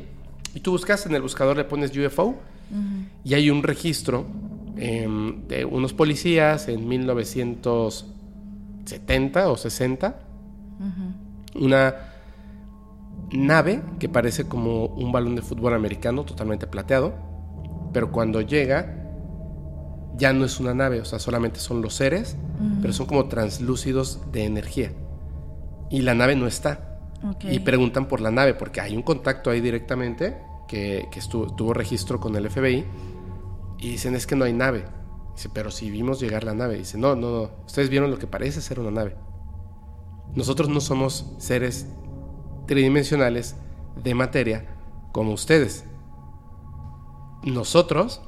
Y 0.55 0.61
tú 0.61 0.73
buscas 0.73 1.07
en 1.07 1.15
el 1.15 1.23
buscador, 1.23 1.57
le 1.57 1.65
pones 1.65 1.97
UFO 1.97 2.35
Y 3.25 3.35
hay 3.35 3.51
un 3.51 3.63
registro 3.63 4.27
em, 4.77 5.47
de 5.49 5.65
unos 5.65 5.93
policías 5.93 6.69
en 6.69 6.89
1970 6.89 9.51
o 9.51 9.57
60. 9.57 10.17
Una 11.55 11.95
nave 13.31 13.83
que 13.99 14.09
parece 14.09 14.45
como 14.45 14.87
un 14.87 15.13
balón 15.13 15.37
de 15.37 15.43
fútbol 15.43 15.75
americano 15.75 16.25
totalmente 16.25 16.67
plateado. 16.67 17.13
Pero 17.93 18.11
cuando 18.11 18.41
llega 18.41 19.02
ya 20.17 20.33
no 20.33 20.45
es 20.45 20.61
una 20.61 20.75
nave, 20.75 21.01
o 21.01 21.05
sea, 21.05 21.19
solamente 21.19 21.61
son 21.61 21.83
los 21.83 21.95
seres, 21.95 22.37
pero 22.81 22.93
son 22.93 23.07
como 23.07 23.27
translúcidos 23.27 24.21
de 24.31 24.45
energía. 24.45 24.93
Y 25.91 26.03
la 26.03 26.15
nave 26.15 26.37
no 26.37 26.47
está. 26.47 27.01
Y 27.43 27.61
preguntan 27.61 28.09
por 28.09 28.21
la 28.21 28.31
nave, 28.31 28.55
porque 28.55 28.81
hay 28.81 28.97
un 28.97 29.03
contacto 29.03 29.51
ahí 29.51 29.61
directamente 29.61 30.39
que, 30.69 31.09
estuvo, 31.15 31.55
tuvo 31.55 31.73
registro 31.73 32.19
con 32.19 32.35
el 32.37 32.51
FBI. 32.51 32.85
Y 33.79 33.89
dicen, 33.91 34.15
es 34.15 34.27
que 34.27 34.37
no 34.37 34.45
hay 34.45 34.53
nave. 34.53 34.85
Dice, 35.35 35.49
pero 35.53 35.71
si 35.71 35.91
vimos 35.91 36.21
llegar 36.21 36.45
la 36.45 36.55
nave. 36.55 36.79
Dice, 36.79 36.99
no, 36.99 37.15
no, 37.15 37.31
no. 37.31 37.51
Ustedes 37.67 37.91
vieron 37.91 38.11
lo 38.11 38.19
que 38.19 38.27
parece 38.27 38.61
ser 38.61 38.81
una 38.81 38.91
nave. 38.91 39.17
Nosotros 40.35 40.69
no 40.69 40.81
somos 40.81 41.33
seres 41.39 41.87
tridimensionales 42.67 43.57
de 44.03 44.15
materia 44.15 44.67
como 45.13 45.33
ustedes. 45.33 45.85
Nosotros, 47.43 48.23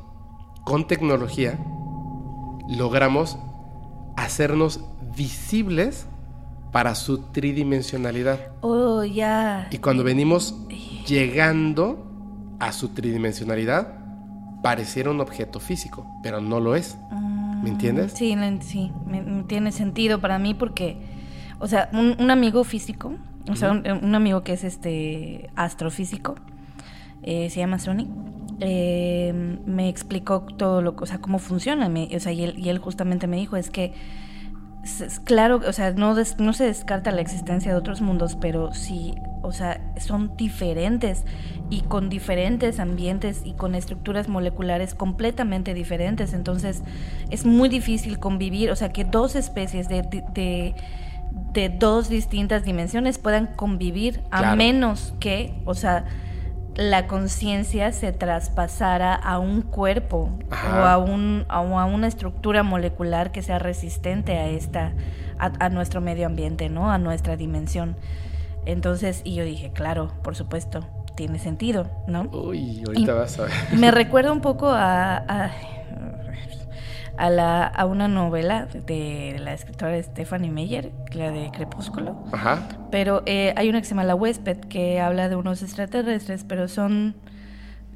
con 0.64 0.86
tecnología, 0.86 1.58
logramos 2.68 3.38
hacernos 4.16 4.80
visibles 5.16 6.06
para 6.72 6.94
su 6.94 7.18
tridimensionalidad. 7.18 8.40
Oh, 8.60 9.04
ya. 9.04 9.68
Y 9.70 9.78
cuando 9.78 10.02
venimos 10.02 10.56
llegando 11.06 12.10
a 12.58 12.72
su 12.72 12.88
tridimensionalidad, 12.88 13.98
pareciera 14.62 15.10
un 15.10 15.20
objeto 15.20 15.60
físico, 15.60 16.06
pero 16.22 16.40
no 16.40 16.58
lo 16.58 16.74
es. 16.74 16.96
¿Me 17.62 17.70
entiendes? 17.70 18.12
Sí, 18.12 18.36
sí, 18.60 18.92
tiene 19.46 19.72
sentido 19.72 20.20
para 20.20 20.38
mí 20.38 20.52
porque, 20.54 20.98
o 21.60 21.66
sea, 21.66 21.88
un, 21.92 22.30
amigo 22.30 22.64
físico, 22.64 23.14
o 23.48 23.56
sea, 23.56 23.70
un, 23.70 24.14
amigo 24.14 24.42
que 24.42 24.54
es 24.54 24.64
este 24.64 25.50
astrofísico, 25.56 26.34
eh, 27.22 27.48
se 27.50 27.60
llama 27.60 27.78
Sonic, 27.78 28.08
eh, 28.60 29.58
me 29.66 29.88
explicó 29.88 30.42
todo 30.42 30.82
lo, 30.82 30.94
o 30.98 31.06
sea, 31.06 31.18
cómo 31.18 31.38
funciona, 31.38 31.88
o 31.88 32.20
sea, 32.20 32.32
y 32.32 32.44
él, 32.44 32.54
y 32.58 32.68
él 32.68 32.78
justamente 32.78 33.26
me 33.26 33.36
dijo, 33.36 33.56
es 33.56 33.70
que 33.70 33.92
claro, 35.24 35.60
o 35.66 35.72
sea, 35.72 35.92
no, 35.92 36.14
no 36.14 36.52
se 36.52 36.64
descarta 36.64 37.10
la 37.10 37.20
existencia 37.20 37.72
de 37.72 37.78
otros 37.78 38.00
mundos, 38.00 38.36
pero 38.36 38.74
sí, 38.74 39.14
o 39.42 39.52
sea, 39.52 39.80
son 39.98 40.36
diferentes 40.36 41.24
y 41.70 41.82
con 41.82 42.08
diferentes 42.08 42.80
ambientes 42.80 43.42
y 43.44 43.54
con 43.54 43.74
estructuras 43.74 44.28
moleculares 44.28 44.94
completamente 44.94 45.74
diferentes. 45.74 46.32
Entonces, 46.34 46.82
es 47.30 47.46
muy 47.46 47.68
difícil 47.68 48.18
convivir, 48.18 48.70
o 48.70 48.76
sea, 48.76 48.90
que 48.90 49.04
dos 49.04 49.36
especies 49.36 49.88
de, 49.88 50.02
de, 50.02 50.74
de 51.52 51.68
dos 51.68 52.08
distintas 52.08 52.64
dimensiones 52.64 53.18
puedan 53.18 53.46
convivir 53.46 54.22
a 54.30 54.54
menos 54.54 55.14
que, 55.18 55.54
o 55.64 55.74
sea, 55.74 56.04
la 56.76 57.06
conciencia 57.06 57.92
se 57.92 58.12
traspasara 58.12 59.14
a 59.14 59.38
un 59.38 59.62
cuerpo 59.62 60.30
o 60.50 60.76
a, 60.76 60.98
un, 60.98 61.44
a 61.48 61.60
una 61.60 62.06
estructura 62.06 62.62
molecular 62.62 63.32
que 63.32 63.42
sea 63.42 63.58
resistente 63.58 64.36
a 64.38 64.48
esta 64.48 64.92
a, 65.38 65.68
nuestro 65.68 66.00
medio 66.00 66.26
ambiente, 66.26 66.68
¿no? 66.68 66.90
A 66.90 66.98
nuestra 66.98 67.36
dimensión. 67.36 67.96
Entonces, 68.66 69.20
y 69.24 69.34
yo 69.34 69.44
dije, 69.44 69.72
claro, 69.72 70.12
por 70.22 70.36
supuesto, 70.36 70.80
tiene 71.16 71.38
sentido, 71.38 71.90
¿no? 72.06 72.22
Uy, 72.32 72.82
ahorita 72.86 73.14
vas 73.14 73.38
a 73.38 73.42
ver. 73.44 73.52
Me 73.76 73.90
recuerda 73.90 74.32
un 74.32 74.40
poco 74.40 74.68
a 74.68 75.16
a, 75.16 75.50
la, 77.18 77.66
a 77.66 77.86
una 77.86 78.08
novela 78.08 78.66
de 78.66 79.36
la 79.38 79.54
escritora 79.54 80.00
Stephanie 80.02 80.50
Meyer, 80.50 80.90
la 81.12 81.30
de 81.30 81.50
Crepúsculo. 81.52 82.24
Ajá. 82.32 82.68
Pero 82.90 83.22
eh, 83.26 83.54
hay 83.56 83.68
una 83.68 83.80
que 83.80 83.84
se 83.84 83.90
llama 83.90 84.04
La 84.04 84.14
Huésped, 84.14 84.58
que 84.68 85.00
habla 85.00 85.28
de 85.28 85.36
unos 85.36 85.62
extraterrestres, 85.62 86.44
pero 86.46 86.68
son... 86.68 87.14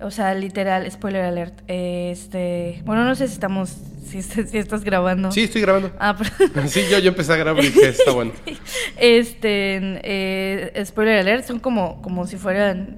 O 0.01 0.13
sea, 0.13 0.33
literal, 0.35 0.89
spoiler 0.89 1.25
alert. 1.25 1.61
este, 1.67 2.83
bueno, 2.85 3.05
no 3.05 3.17
sé 3.17 3.27
si 3.27 3.35
estamos, 3.35 3.77
si, 4.07 4.19
estás 4.19 4.85
grabando. 4.85 5.33
Sí, 5.33 5.43
estoy 5.43 5.61
grabando. 5.61 5.91
Ah, 5.99 6.17
pero... 6.55 6.69
sí, 6.69 6.83
yo, 6.89 7.01
yo 7.01 7.09
empecé 7.09 7.33
a 7.33 7.37
grabar 7.37 7.65
y 7.65 7.69
dije, 7.69 7.89
está 7.89 8.13
bueno. 8.13 8.31
Este, 8.97 9.81
eh, 10.05 10.85
spoiler 10.87 11.19
alert, 11.19 11.47
son 11.47 11.59
como, 11.59 12.01
como 12.01 12.29
si 12.29 12.37
fueran, 12.37 12.97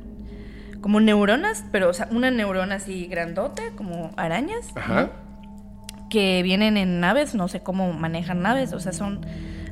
como 0.82 1.00
neuronas, 1.00 1.64
pero, 1.72 1.88
o 1.88 1.94
sea, 1.94 2.06
una 2.10 2.30
neurona 2.30 2.74
así 2.74 3.06
grandote, 3.06 3.72
como 3.76 4.12
arañas. 4.18 4.66
Ajá 4.74 5.10
que 6.10 6.42
vienen 6.42 6.76
en 6.76 7.00
naves, 7.00 7.34
no 7.34 7.48
sé 7.48 7.62
cómo 7.62 7.92
manejan 7.94 8.42
naves, 8.42 8.74
o 8.74 8.80
sea, 8.80 8.92
son 8.92 9.24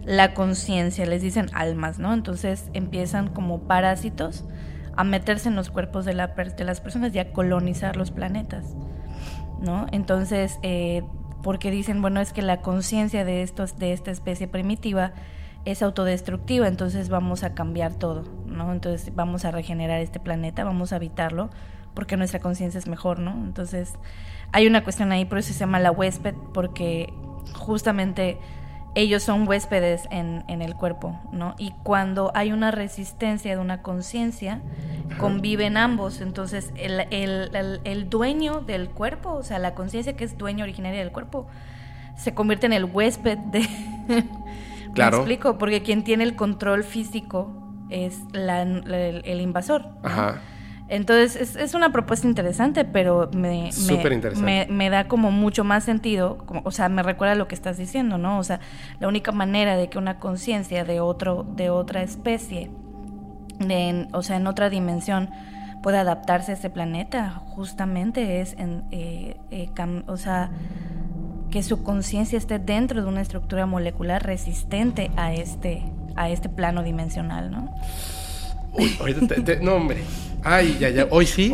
la 0.06 0.32
conciencia, 0.32 1.04
les 1.04 1.20
dicen 1.20 1.50
almas, 1.52 1.98
¿no? 1.98 2.14
Entonces 2.14 2.70
empiezan 2.72 3.28
como 3.28 3.60
parásitos 3.64 4.46
a 4.96 5.04
meterse 5.04 5.50
en 5.50 5.56
los 5.56 5.70
cuerpos 5.70 6.06
de, 6.06 6.14
la, 6.14 6.28
de 6.28 6.64
las 6.64 6.80
personas 6.80 7.14
y 7.14 7.18
a 7.18 7.32
colonizar 7.32 7.96
los 7.96 8.10
planetas, 8.10 8.74
¿no? 9.60 9.86
Entonces, 9.92 10.58
eh, 10.62 11.02
porque 11.42 11.70
dicen, 11.70 12.00
bueno, 12.00 12.20
es 12.20 12.32
que 12.32 12.42
la 12.42 12.62
conciencia 12.62 13.24
de, 13.24 13.48
de 13.78 13.92
esta 13.92 14.10
especie 14.10 14.48
primitiva 14.48 15.12
es 15.64 15.82
autodestructiva, 15.82 16.66
entonces 16.66 17.10
vamos 17.10 17.44
a 17.44 17.54
cambiar 17.54 17.94
todo, 17.94 18.24
¿no? 18.46 18.72
Entonces 18.72 19.14
vamos 19.14 19.44
a 19.44 19.50
regenerar 19.50 20.00
este 20.00 20.20
planeta, 20.20 20.64
vamos 20.64 20.92
a 20.92 20.96
habitarlo, 20.96 21.50
porque 21.94 22.16
nuestra 22.16 22.40
conciencia 22.40 22.78
es 22.78 22.88
mejor, 22.88 23.18
¿no? 23.18 23.32
Entonces 23.32 23.94
hay 24.52 24.66
una 24.66 24.84
cuestión 24.84 25.12
ahí, 25.12 25.24
por 25.24 25.38
eso 25.38 25.52
se 25.52 25.60
llama 25.60 25.78
la 25.78 25.90
huésped, 25.90 26.34
porque 26.52 27.12
justamente 27.54 28.38
ellos 28.94 29.22
son 29.22 29.46
huéspedes 29.46 30.08
en, 30.10 30.42
el 30.48 30.74
cuerpo, 30.74 31.20
¿no? 31.30 31.54
Y 31.58 31.72
cuando 31.82 32.32
hay 32.34 32.52
una 32.52 32.70
resistencia 32.70 33.54
de 33.54 33.60
una 33.60 33.82
conciencia, 33.82 34.60
conviven 35.18 35.76
ambos. 35.76 36.20
Entonces, 36.20 36.72
el, 36.76 38.10
dueño 38.10 38.60
del 38.60 38.88
cuerpo, 38.88 39.34
o 39.34 39.42
sea, 39.42 39.58
la 39.58 39.74
conciencia 39.74 40.16
que 40.16 40.24
es 40.24 40.36
dueño 40.36 40.64
originaria 40.64 41.00
del 41.00 41.12
cuerpo, 41.12 41.46
se 42.16 42.34
convierte 42.34 42.66
en 42.66 42.72
el 42.72 42.84
huésped 42.84 43.38
de... 43.38 43.68
Claro. 44.94 45.18
¿Me 45.18 45.22
explico? 45.22 45.58
Porque 45.58 45.82
quien 45.82 46.02
tiene 46.02 46.24
el 46.24 46.34
control 46.34 46.82
físico 46.82 47.52
es 47.90 48.20
el, 48.32 49.40
invasor. 49.40 49.86
Ajá. 50.02 50.40
Entonces 50.88 51.56
es, 51.56 51.74
una 51.74 51.92
propuesta 51.92 52.26
interesante, 52.26 52.84
pero 52.84 53.30
me, 53.34 53.70
me, 54.68 54.90
da 54.90 55.06
como 55.06 55.30
mucho 55.30 55.62
más 55.62 55.84
sentido, 55.84 56.38
o 56.64 56.70
sea, 56.70 56.88
me 56.88 57.02
recuerda 57.02 57.34
lo 57.34 57.46
que 57.46 57.54
estás 57.54 57.76
diciendo, 57.76 58.16
¿no? 58.16 58.38
O 58.38 58.44
sea, 58.44 58.60
la 58.98 59.08
única 59.08 59.30
manera 59.30 59.76
de 59.76 59.90
que 59.90 59.98
una 59.98 60.18
conciencia 60.18 60.84
de 60.84 61.00
otro, 61.00 61.44
de 61.56 61.68
otra 61.68 62.02
especie, 62.02 62.70
o 64.12 64.22
sea, 64.22 64.36
en 64.36 64.46
otra 64.46 64.70
dimensión, 64.70 65.28
pueda 65.82 66.00
adaptarse 66.00 66.52
a 66.52 66.54
este 66.54 66.70
planeta, 66.70 67.30
justamente 67.30 68.40
es, 68.40 68.54
en, 68.58 68.84
eh, 68.90 69.36
eh, 69.50 69.70
o 70.06 70.16
sea, 70.16 70.50
que 71.50 71.62
su 71.62 71.82
conciencia 71.82 72.38
esté 72.38 72.58
dentro 72.58 73.02
de 73.02 73.08
una 73.08 73.20
estructura 73.20 73.66
molecular 73.66 74.24
resistente 74.24 75.10
a 75.16 75.34
este, 75.34 75.82
a 76.16 76.30
este 76.30 76.48
plano 76.48 76.82
dimensional, 76.82 77.50
¿no? 77.50 77.74
Uy, 78.72 78.96
ahorita 79.00 79.36
no, 79.62 79.74
hombre. 79.74 79.98
Ay, 80.42 80.76
ya, 80.80 80.88
ya. 80.90 81.06
Hoy 81.10 81.26
sí. 81.26 81.52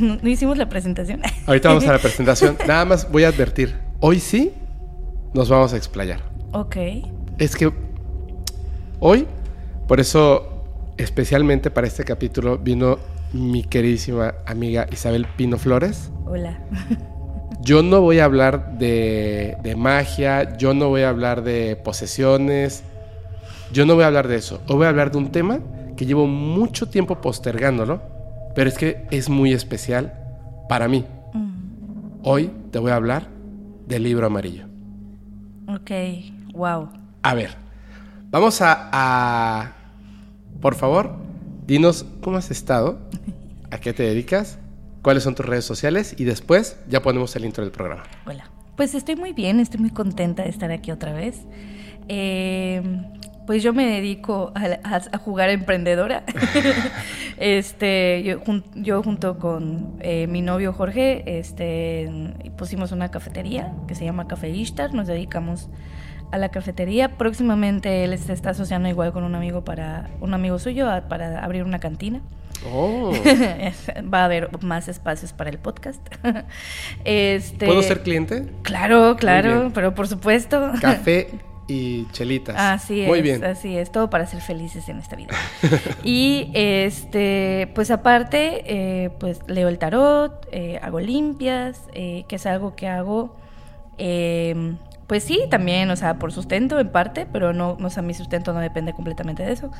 no 0.00 0.28
hicimos 0.28 0.58
la 0.58 0.68
presentación. 0.68 1.20
Ahorita 1.46 1.68
vamos 1.68 1.86
a 1.86 1.92
la 1.92 1.98
presentación. 2.02 2.56
Nada 2.66 2.84
más 2.84 3.10
voy 3.10 3.24
a 3.24 3.28
advertir. 3.28 3.74
Hoy 4.00 4.20
sí 4.20 4.52
nos 5.34 5.48
vamos 5.48 5.72
a 5.72 5.76
explayar. 5.76 6.20
Ok. 6.52 6.76
Es 7.38 7.56
que 7.56 7.72
hoy, 9.00 9.26
por 9.86 10.00
eso, 10.00 10.64
especialmente 10.96 11.70
para 11.70 11.86
este 11.86 12.04
capítulo, 12.04 12.58
vino 12.58 12.98
mi 13.32 13.64
queridísima 13.64 14.34
amiga 14.46 14.86
Isabel 14.92 15.26
Pino 15.36 15.58
Flores. 15.58 16.10
Hola. 16.26 16.58
Yo 17.60 17.82
no 17.82 18.00
voy 18.00 18.20
a 18.20 18.24
hablar 18.24 18.78
de, 18.78 19.56
de 19.62 19.76
magia, 19.76 20.56
yo 20.56 20.72
no 20.72 20.88
voy 20.88 21.02
a 21.02 21.08
hablar 21.08 21.42
de 21.42 21.76
posesiones, 21.76 22.84
yo 23.72 23.86
no 23.86 23.94
voy 23.94 24.04
a 24.04 24.06
hablar 24.06 24.28
de 24.28 24.36
eso. 24.36 24.60
Hoy 24.68 24.76
voy 24.76 24.86
a 24.86 24.90
hablar 24.90 25.10
de 25.10 25.18
un 25.18 25.32
tema 25.32 25.60
que 25.96 26.06
llevo 26.06 26.26
mucho 26.26 26.88
tiempo 26.88 27.20
postergándolo, 27.20 28.02
pero 28.54 28.68
es 28.68 28.78
que 28.78 29.06
es 29.10 29.28
muy 29.28 29.52
especial 29.52 30.12
para 30.68 30.88
mí. 30.88 31.04
Mm. 31.32 32.20
Hoy 32.22 32.50
te 32.70 32.78
voy 32.78 32.90
a 32.90 32.96
hablar 32.96 33.28
del 33.86 34.02
libro 34.02 34.26
amarillo. 34.26 34.66
Ok, 35.68 35.90
wow. 36.52 36.88
A 37.22 37.34
ver, 37.34 37.50
vamos 38.30 38.58
a, 38.60 39.72
por 40.60 40.74
favor, 40.74 41.16
dinos 41.66 42.06
cómo 42.20 42.36
has 42.36 42.50
estado, 42.50 42.98
a 43.70 43.78
qué 43.78 43.92
te 43.92 44.02
dedicas, 44.02 44.58
cuáles 45.02 45.22
son 45.22 45.34
tus 45.34 45.46
redes 45.46 45.64
sociales 45.64 46.14
y 46.18 46.24
después 46.24 46.78
ya 46.88 47.02
ponemos 47.02 47.34
el 47.36 47.44
intro 47.44 47.64
del 47.64 47.72
programa. 47.72 48.04
Hola. 48.26 48.50
Pues 48.76 48.94
estoy 48.94 49.16
muy 49.16 49.32
bien, 49.32 49.58
estoy 49.58 49.80
muy 49.80 49.90
contenta 49.90 50.42
de 50.42 50.50
estar 50.50 50.70
aquí 50.70 50.90
otra 50.90 51.14
vez. 51.14 51.40
Eh, 52.08 52.82
pues 53.46 53.62
yo 53.62 53.72
me 53.72 53.86
dedico 53.86 54.52
a, 54.54 55.18
jugar 55.18 55.50
emprendedora. 55.50 56.24
Este, 57.38 58.22
yo, 58.22 58.38
yo 58.74 59.02
junto 59.02 59.38
con 59.38 59.98
eh, 60.00 60.26
mi 60.26 60.40
novio 60.40 60.72
Jorge, 60.72 61.38
este, 61.38 62.08
pusimos 62.56 62.92
una 62.92 63.10
cafetería 63.10 63.74
que 63.86 63.94
se 63.94 64.06
llama 64.06 64.26
Café 64.26 64.48
Ishtar. 64.48 64.94
Nos 64.94 65.06
dedicamos 65.06 65.68
a 66.32 66.38
la 66.38 66.48
cafetería. 66.48 67.18
Próximamente 67.18 68.04
él 68.04 68.18
se 68.18 68.32
está 68.32 68.50
asociando 68.50 68.88
igual 68.88 69.12
con 69.12 69.22
un 69.22 69.34
amigo 69.34 69.64
para 69.64 70.08
un 70.22 70.32
amigo 70.32 70.58
suyo 70.58 70.88
para 71.10 71.44
abrir 71.44 71.64
una 71.64 71.78
cantina. 71.78 72.22
Oh. 72.72 73.12
Va 74.14 74.22
a 74.22 74.24
haber 74.24 74.48
más 74.62 74.88
espacios 74.88 75.34
para 75.34 75.50
el 75.50 75.58
podcast. 75.58 76.00
este, 77.04 77.66
¿Puedo 77.66 77.82
ser 77.82 78.02
cliente? 78.02 78.46
Claro, 78.62 79.16
claro, 79.16 79.70
pero 79.74 79.94
por 79.94 80.08
supuesto. 80.08 80.72
Café 80.80 81.28
y 81.68 82.06
chelitas. 82.12 82.56
Así 82.56 83.00
es. 83.00 83.08
Muy 83.08 83.22
bien. 83.22 83.42
Así 83.44 83.76
es, 83.76 83.90
todo 83.90 84.08
para 84.10 84.26
ser 84.26 84.40
felices 84.40 84.88
en 84.88 84.98
esta 84.98 85.16
vida. 85.16 85.34
y 86.04 86.50
este, 86.54 87.70
pues 87.74 87.90
aparte, 87.90 88.62
eh, 88.66 89.10
pues 89.18 89.40
leo 89.48 89.68
el 89.68 89.78
tarot, 89.78 90.46
eh, 90.52 90.78
hago 90.82 91.00
limpias, 91.00 91.80
eh, 91.92 92.24
que 92.28 92.36
es 92.36 92.46
algo 92.46 92.76
que 92.76 92.88
hago. 92.88 93.36
Em, 93.98 94.78
pues 95.06 95.24
sí, 95.24 95.40
también, 95.50 95.90
o 95.90 95.96
sea, 95.96 96.18
por 96.18 96.32
sustento 96.32 96.78
en 96.78 96.90
parte, 96.90 97.26
pero 97.32 97.52
no, 97.52 97.76
o 97.80 97.90
sea, 97.90 98.02
mi 98.02 98.14
sustento 98.14 98.52
no 98.52 98.60
depende 98.60 98.92
completamente 98.92 99.42
de 99.44 99.52
eso. 99.52 99.70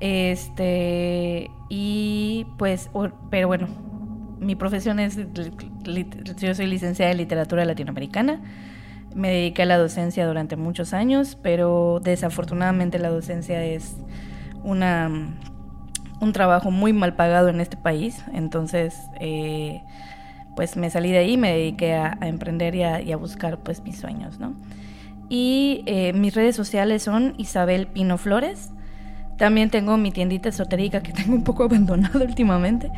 Este, 0.00 1.50
y 1.68 2.46
pues, 2.56 2.90
pero 3.30 3.48
bueno, 3.48 3.68
mi 4.38 4.54
profesión 4.54 5.00
es, 5.00 5.18
yo 6.36 6.54
soy 6.54 6.66
licenciada 6.66 7.10
en 7.10 7.18
literatura 7.18 7.64
latinoamericana. 7.64 8.40
Me 9.14 9.30
dediqué 9.30 9.62
a 9.62 9.66
la 9.66 9.78
docencia 9.78 10.26
durante 10.26 10.56
muchos 10.56 10.92
años, 10.92 11.36
pero 11.42 12.00
desafortunadamente 12.02 12.98
la 12.98 13.08
docencia 13.08 13.64
es 13.64 13.96
una, 14.62 15.10
un 16.20 16.32
trabajo 16.32 16.70
muy 16.70 16.92
mal 16.92 17.14
pagado 17.14 17.48
en 17.48 17.60
este 17.60 17.76
país. 17.76 18.22
Entonces, 18.32 18.94
eh, 19.20 19.82
pues 20.56 20.76
me 20.76 20.90
salí 20.90 21.10
de 21.12 21.18
ahí, 21.18 21.36
me 21.36 21.52
dediqué 21.52 21.94
a, 21.94 22.18
emprender 22.20 22.74
y 22.74 22.82
a, 22.82 23.16
buscar 23.16 23.58
pues 23.58 23.82
mis 23.82 23.96
sueños, 23.98 24.38
¿no? 24.38 24.54
Y 25.28 25.82
eh, 25.86 26.12
mis 26.14 26.34
redes 26.34 26.56
sociales 26.56 27.02
son 27.02 27.34
Isabel 27.38 27.86
Pino 27.86 28.18
Flores. 28.18 28.72
También 29.36 29.70
tengo 29.70 29.96
mi 29.98 30.10
tiendita 30.10 30.48
esotérica 30.48 31.00
que 31.00 31.12
tengo 31.14 31.34
un 31.34 31.44
poco 31.44 31.64
abandonada 31.64 32.24
últimamente, 32.24 32.90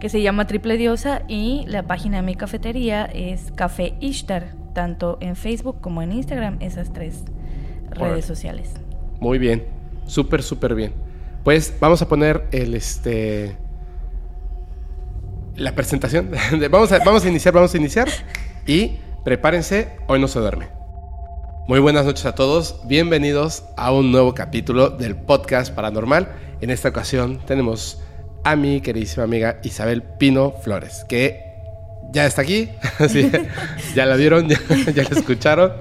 que 0.00 0.08
se 0.08 0.22
llama 0.22 0.46
Triple 0.46 0.78
Diosa 0.78 1.22
y 1.28 1.64
la 1.66 1.82
página 1.82 2.16
de 2.16 2.22
mi 2.22 2.34
cafetería 2.34 3.04
es 3.04 3.52
Café 3.52 3.94
Ishtar, 4.00 4.54
tanto 4.72 5.18
en 5.20 5.36
Facebook 5.36 5.80
como 5.80 6.02
en 6.02 6.12
Instagram, 6.12 6.58
esas 6.60 6.92
tres 6.92 7.24
redes 7.90 8.24
sociales. 8.24 8.70
Muy 9.20 9.38
bien, 9.38 9.66
súper, 10.06 10.42
súper 10.42 10.74
bien. 10.74 10.92
Pues 11.44 11.74
vamos 11.80 12.02
a 12.02 12.08
poner 12.08 12.46
el 12.52 12.74
este 12.74 13.56
la 15.56 15.74
presentación. 15.74 16.30
vamos, 16.70 16.92
a, 16.92 16.98
vamos 16.98 17.24
a 17.24 17.28
iniciar, 17.28 17.54
vamos 17.54 17.74
a 17.74 17.76
iniciar 17.76 18.08
y 18.66 18.98
prepárense, 19.24 19.96
hoy 20.06 20.20
no 20.20 20.28
se 20.28 20.38
duerme. 20.40 20.68
Muy 21.68 21.78
buenas 21.78 22.04
noches 22.04 22.26
a 22.26 22.34
todos, 22.34 22.80
bienvenidos 22.86 23.64
a 23.76 23.92
un 23.92 24.10
nuevo 24.10 24.34
capítulo 24.34 24.90
del 24.90 25.16
podcast 25.16 25.72
paranormal. 25.72 26.28
En 26.60 26.70
esta 26.70 26.88
ocasión 26.88 27.38
tenemos 27.46 28.02
a 28.44 28.56
mi 28.56 28.80
queridísima 28.80 29.24
amiga 29.24 29.60
Isabel 29.62 30.02
Pino 30.02 30.50
Flores, 30.50 31.04
que 31.08 31.51
ya 32.12 32.26
está 32.26 32.42
aquí, 32.42 32.68
ya 33.94 34.06
la 34.06 34.16
vieron, 34.16 34.48
ya, 34.48 34.58
la 35.02 35.18
escucharon, 35.18 35.72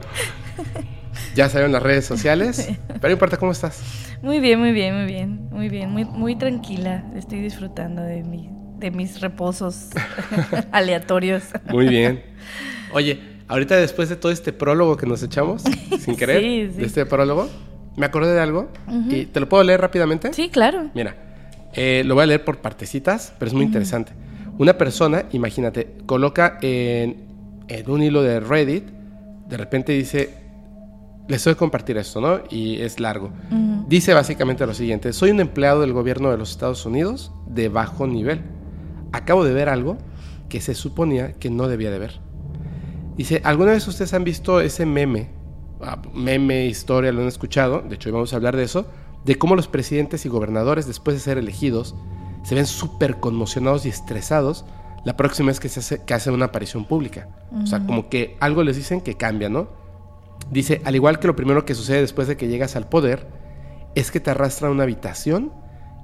ya 1.36 1.50
salieron 1.50 1.72
las 1.72 1.84
redes 1.84 2.06
sociales, 2.06 2.70
pero 2.88 3.10
no 3.10 3.12
importa 3.12 3.38
cómo 3.38 3.52
estás. 3.52 3.82
Muy 4.22 4.40
bien, 4.40 4.60
muy 4.60 4.72
bien, 4.72 4.96
muy 4.96 5.06
bien, 5.06 5.50
muy 5.52 5.70
bien, 5.70 5.90
muy, 5.90 6.06
muy 6.06 6.36
tranquila, 6.36 7.06
estoy 7.16 7.42
disfrutando 7.42 8.02
de, 8.02 8.24
mi, 8.24 8.50
de 8.78 8.92
mis 8.92 9.20
reposos 9.20 9.90
aleatorios. 10.72 11.44
Muy 11.70 11.88
bien. 11.88 12.24
Oye, 12.94 13.32
Ahorita 13.52 13.76
después 13.76 14.08
de 14.08 14.16
todo 14.16 14.32
este 14.32 14.54
prólogo 14.54 14.96
que 14.96 15.06
nos 15.06 15.22
echamos, 15.24 15.64
sin 16.00 16.16
querer, 16.16 16.72
de 16.72 16.86
este 16.86 17.06
prólogo, 17.06 17.50
me 17.98 18.06
acordé 18.06 18.34
de 18.34 18.40
algo 18.40 18.72
y 19.10 19.26
te 19.26 19.42
lo 19.42 19.50
puedo 19.50 19.62
leer 19.62 19.82
rápidamente. 19.82 20.32
Sí, 20.32 20.48
claro. 20.48 20.90
Mira, 20.94 21.18
eh, 21.74 22.04
lo 22.06 22.16
voy 22.16 22.24
a 22.24 22.28
leer 22.28 22.46
por 22.46 22.60
partecitas, 22.60 23.34
pero 23.38 23.50
es 23.50 23.54
muy 23.54 23.66
interesante. 23.66 24.14
Una 24.58 24.78
persona, 24.78 25.26
imagínate, 25.32 25.98
coloca 26.06 26.58
en, 26.62 27.18
un 27.88 28.04
hilo 28.04 28.22
de 28.22 28.40
Reddit, 28.40 28.86
de 29.48 29.58
repente 29.58 29.94
dice, 29.94 30.30
les 31.28 31.44
voy 31.46 31.54
a 31.54 31.56
compartir 31.56 31.98
esto, 31.98 32.22
¿no? 32.22 32.42
Y 32.50 32.82
es 32.82 33.00
largo. 33.00 33.32
Dice 33.88 34.14
básicamente 34.14 34.66
lo 34.66 34.74
siguiente, 34.74 35.14
soy 35.14 35.32
un 35.32 35.40
empleado 35.40 35.82
del 35.82 35.94
gobierno 35.94 36.32
de 36.32 36.38
los 36.38 36.52
Estados 36.52 36.86
Unidos 36.86 37.32
de 37.48 37.70
bajo 37.70 38.08
nivel. 38.08 38.42
Acabo 39.12 39.44
de 39.44 39.54
ver 39.54 39.70
algo 39.70 39.98
que 40.50 40.62
se 40.62 40.76
suponía 40.76 41.34
que 41.34 41.50
no 41.50 41.68
debía 41.68 41.92
de 41.92 42.00
ver. 42.00 42.20
Dice, 43.18 43.42
¿alguna 43.44 43.72
vez 43.72 43.88
ustedes 43.88 44.14
han 44.14 44.24
visto 44.24 44.62
ese 44.62 44.86
meme? 44.86 45.30
Ah, 45.82 46.02
meme, 46.14 46.66
historia, 46.66 47.12
lo 47.12 47.22
han 47.22 47.28
escuchado, 47.28 47.82
de 47.82 47.96
hecho 47.96 48.10
hoy 48.10 48.14
vamos 48.14 48.34
a 48.34 48.36
hablar 48.36 48.56
de 48.56 48.64
eso, 48.64 48.86
de 49.26 49.36
cómo 49.38 49.56
los 49.56 49.68
presidentes 49.68 50.26
y 50.26 50.30
gobernadores 50.30 50.88
después 50.88 51.16
de 51.16 51.22
ser 51.22 51.38
elegidos 51.38 51.96
se 52.44 52.56
ven 52.56 52.66
súper 52.66 53.20
conmocionados 53.20 53.86
y 53.86 53.90
estresados 53.90 54.66
la 55.04 55.18
próxima 55.18 55.48
vez 55.48 55.60
que, 55.60 55.70
se 55.70 55.80
hace, 55.80 56.04
que 56.04 56.14
hacen 56.14 56.34
una 56.34 56.46
aparición 56.46 56.86
pública. 56.86 57.30
O 57.64 57.66
sea, 57.66 57.86
como 57.86 58.10
que 58.10 58.38
algo 58.40 58.64
les 58.64 58.76
dicen 58.76 59.02
que 59.02 59.16
cambia, 59.16 59.50
¿no? 59.50 59.68
Dice, 60.52 60.82
al 60.86 60.96
igual 60.96 61.20
que 61.20 61.28
lo 61.28 61.36
primero 61.36 61.66
que 61.66 61.76
sucede 61.76 62.02
después 62.02 62.28
de 62.28 62.38
que 62.38 62.48
llegas 62.48 62.76
al 62.76 62.88
poder, 62.88 63.28
es 63.96 64.12
que 64.12 64.20
te 64.20 64.32
arrastran 64.32 64.70
a 64.72 64.74
una 64.74 64.84
habitación 64.84 65.52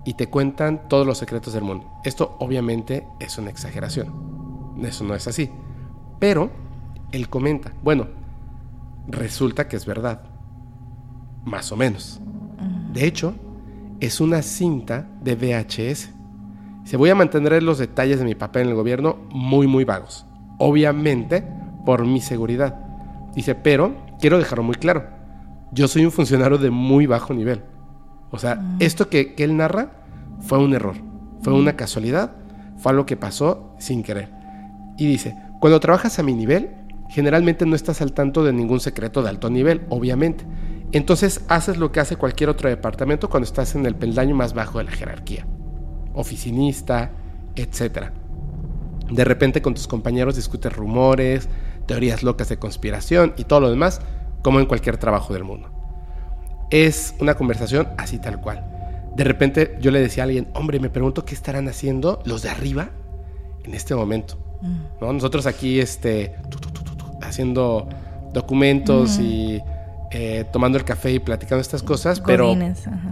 y 0.05 0.13
te 0.13 0.29
cuentan 0.29 0.87
todos 0.87 1.05
los 1.05 1.17
secretos 1.17 1.53
del 1.53 1.63
mundo. 1.63 1.89
Esto 2.03 2.37
obviamente 2.39 3.05
es 3.19 3.37
una 3.37 3.49
exageración. 3.49 4.77
Eso 4.83 5.03
no 5.03 5.15
es 5.15 5.27
así. 5.27 5.49
Pero 6.19 6.49
él 7.11 7.29
comenta, 7.29 7.73
bueno, 7.83 8.07
resulta 9.07 9.67
que 9.67 9.75
es 9.75 9.85
verdad. 9.85 10.23
Más 11.45 11.71
o 11.71 11.77
menos. 11.77 12.19
De 12.93 13.05
hecho, 13.05 13.35
es 13.99 14.19
una 14.19 14.41
cinta 14.41 15.09
de 15.21 15.35
VHS. 15.35 16.09
Se 16.87 16.95
voy 16.95 17.09
a 17.09 17.15
mantener 17.15 17.61
los 17.63 17.79
detalles 17.79 18.17
de 18.17 18.23
mi 18.23 18.33
papel 18.33 18.61
en 18.61 18.69
el 18.69 18.75
gobierno 18.75 19.17
muy, 19.29 19.67
muy 19.67 19.83
vagos. 19.83 20.25
Obviamente, 20.57 21.43
por 21.85 22.05
mi 22.05 22.21
seguridad. 22.21 22.79
Dice, 23.35 23.55
pero 23.55 23.93
quiero 24.21 24.37
dejarlo 24.37 24.63
muy 24.63 24.75
claro. 24.75 25.03
Yo 25.73 25.89
soy 25.89 26.05
un 26.05 26.13
funcionario 26.13 26.57
de 26.57 26.69
muy 26.69 27.05
bajo 27.05 27.33
nivel. 27.33 27.61
O 28.31 28.39
sea, 28.39 28.63
esto 28.79 29.09
que, 29.09 29.35
que, 29.35 29.43
él 29.43 29.57
narra 29.57 29.91
fue 30.39 30.59
un 30.59 30.73
error. 30.73 30.95
Fue 31.41 31.51
una 31.51 31.75
casualidad. 31.75 32.31
Fue 32.77 32.93
algo 32.93 33.05
que 33.05 33.17
pasó 33.17 33.75
sin 33.79 34.01
querer. 34.01 34.29
Y 34.97 35.07
dice, 35.07 35.35
cuando 35.59 35.81
trabajas 35.81 36.19
a 36.19 36.23
mi 36.23 36.33
nivel, 36.33 36.69
generalmente 37.09 37.65
no 37.65 37.75
estás 37.75 38.01
al 38.01 38.13
tanto 38.13 38.45
de 38.45 38.53
ningún 38.53 38.79
secreto 38.79 39.21
de 39.21 39.27
alto 39.27 39.49
nivel, 39.49 39.81
obviamente. 39.89 40.45
Entonces 40.93 41.43
haces 41.49 41.75
lo 41.75 41.91
que 41.91 41.99
hace 41.99 42.15
cualquier 42.15 42.49
otro 42.49 42.69
departamento 42.69 43.29
cuando 43.29 43.43
estás 43.43 43.75
en 43.75 43.85
el 43.85 43.95
peldaño 43.95 44.35
más 44.35 44.53
bajo 44.53 44.77
de 44.77 44.85
la 44.85 44.91
jerarquía. 44.91 45.45
Oficinista, 46.17 47.11
etc. 47.55 48.11
De 49.09 49.23
repente 49.23 49.61
con 49.61 49.73
tus 49.73 49.87
compañeros 49.87 50.35
discutes 50.35 50.73
rumores, 50.73 51.47
teorías 51.85 52.23
locas 52.23 52.49
de 52.49 52.57
conspiración 52.57 53.33
y 53.37 53.45
todo 53.45 53.61
lo 53.61 53.69
demás, 53.69 54.01
como 54.41 54.59
en 54.59 54.65
cualquier 54.65 54.97
trabajo 54.97 55.33
del 55.33 55.43
mundo. 55.43 55.69
Es 56.69 57.15
una 57.19 57.35
conversación 57.35 57.87
así 57.97 58.19
tal 58.19 58.41
cual. 58.41 58.65
De 59.15 59.23
repente 59.23 59.77
yo 59.79 59.91
le 59.91 59.99
decía 59.99 60.23
a 60.23 60.25
alguien, 60.25 60.47
hombre, 60.53 60.79
me 60.79 60.89
pregunto 60.89 61.25
qué 61.25 61.33
estarán 61.33 61.67
haciendo 61.67 62.21
los 62.25 62.43
de 62.43 62.49
arriba 62.49 62.89
en 63.63 63.73
este 63.73 63.95
momento. 63.95 64.37
Mm. 64.61 65.13
Nosotros 65.13 65.45
aquí, 65.45 65.79
este, 65.79 66.35
haciendo 67.21 67.87
documentos 68.33 69.19
y 69.19 69.61
eh, 70.11 70.45
tomando 70.51 70.77
el 70.77 70.83
café 70.83 71.11
y 71.11 71.19
platicando 71.19 71.61
estas 71.61 71.83
cosas, 71.83 72.19
pero 72.19 72.55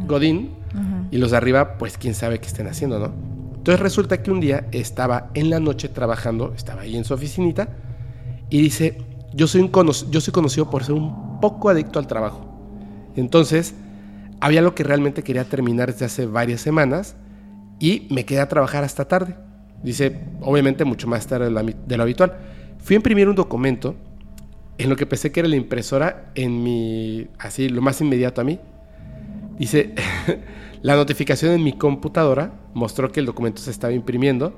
Godín 0.06 0.64
y 1.11 1.17
los 1.17 1.31
de 1.31 1.38
arriba, 1.38 1.77
pues 1.77 1.97
quién 1.97 2.13
sabe 2.13 2.39
qué 2.39 2.47
estén 2.47 2.67
haciendo, 2.67 2.99
¿no? 2.99 3.13
Entonces 3.55 3.79
resulta 3.79 4.21
que 4.21 4.31
un 4.31 4.39
día 4.39 4.67
estaba 4.71 5.29
en 5.33 5.49
la 5.49 5.59
noche 5.59 5.89
trabajando, 5.89 6.53
estaba 6.55 6.81
ahí 6.81 6.95
en 6.95 7.03
su 7.03 7.13
oficinita 7.13 7.69
y 8.49 8.61
dice, 8.61 8.97
yo 9.33 9.47
soy, 9.47 9.61
un 9.61 9.71
yo 9.71 10.21
soy 10.21 10.31
conocido 10.31 10.69
por 10.69 10.83
ser 10.83 10.93
un 10.93 11.39
poco 11.39 11.69
adicto 11.69 11.97
al 11.97 12.07
trabajo. 12.07 12.45
Entonces, 13.15 13.73
había 14.39 14.61
lo 14.61 14.75
que 14.75 14.83
realmente 14.83 15.23
quería 15.23 15.45
terminar 15.45 15.91
desde 15.91 16.05
hace 16.05 16.25
varias 16.25 16.61
semanas 16.61 17.15
y 17.79 18.07
me 18.11 18.25
quedé 18.25 18.39
a 18.39 18.47
trabajar 18.47 18.83
hasta 18.83 19.05
tarde. 19.05 19.35
Dice, 19.83 20.19
obviamente 20.41 20.85
mucho 20.85 21.07
más 21.07 21.25
tarde 21.27 21.45
de 21.45 21.97
lo 21.97 22.03
habitual. 22.03 22.38
Fui 22.79 22.95
a 22.95 22.97
imprimir 22.97 23.27
un 23.27 23.35
documento 23.35 23.95
en 24.77 24.89
lo 24.89 24.95
que 24.95 25.05
pensé 25.05 25.31
que 25.31 25.39
era 25.39 25.49
la 25.49 25.55
impresora 25.55 26.31
en 26.35 26.63
mi, 26.63 27.27
así, 27.39 27.69
lo 27.69 27.81
más 27.81 28.01
inmediato 28.01 28.41
a 28.41 28.43
mí. 28.43 28.59
Dice, 29.57 29.93
la 30.86 30.95
notificación 30.95 31.54
en 31.54 31.63
mi 31.63 31.74
computadora 31.74 32.60
mostró 32.76 33.12
que 33.12 33.19
el 33.19 33.26
documento 33.26 33.60
se 33.60 33.71
estaba 33.71 33.91
imprimiendo, 33.91 34.54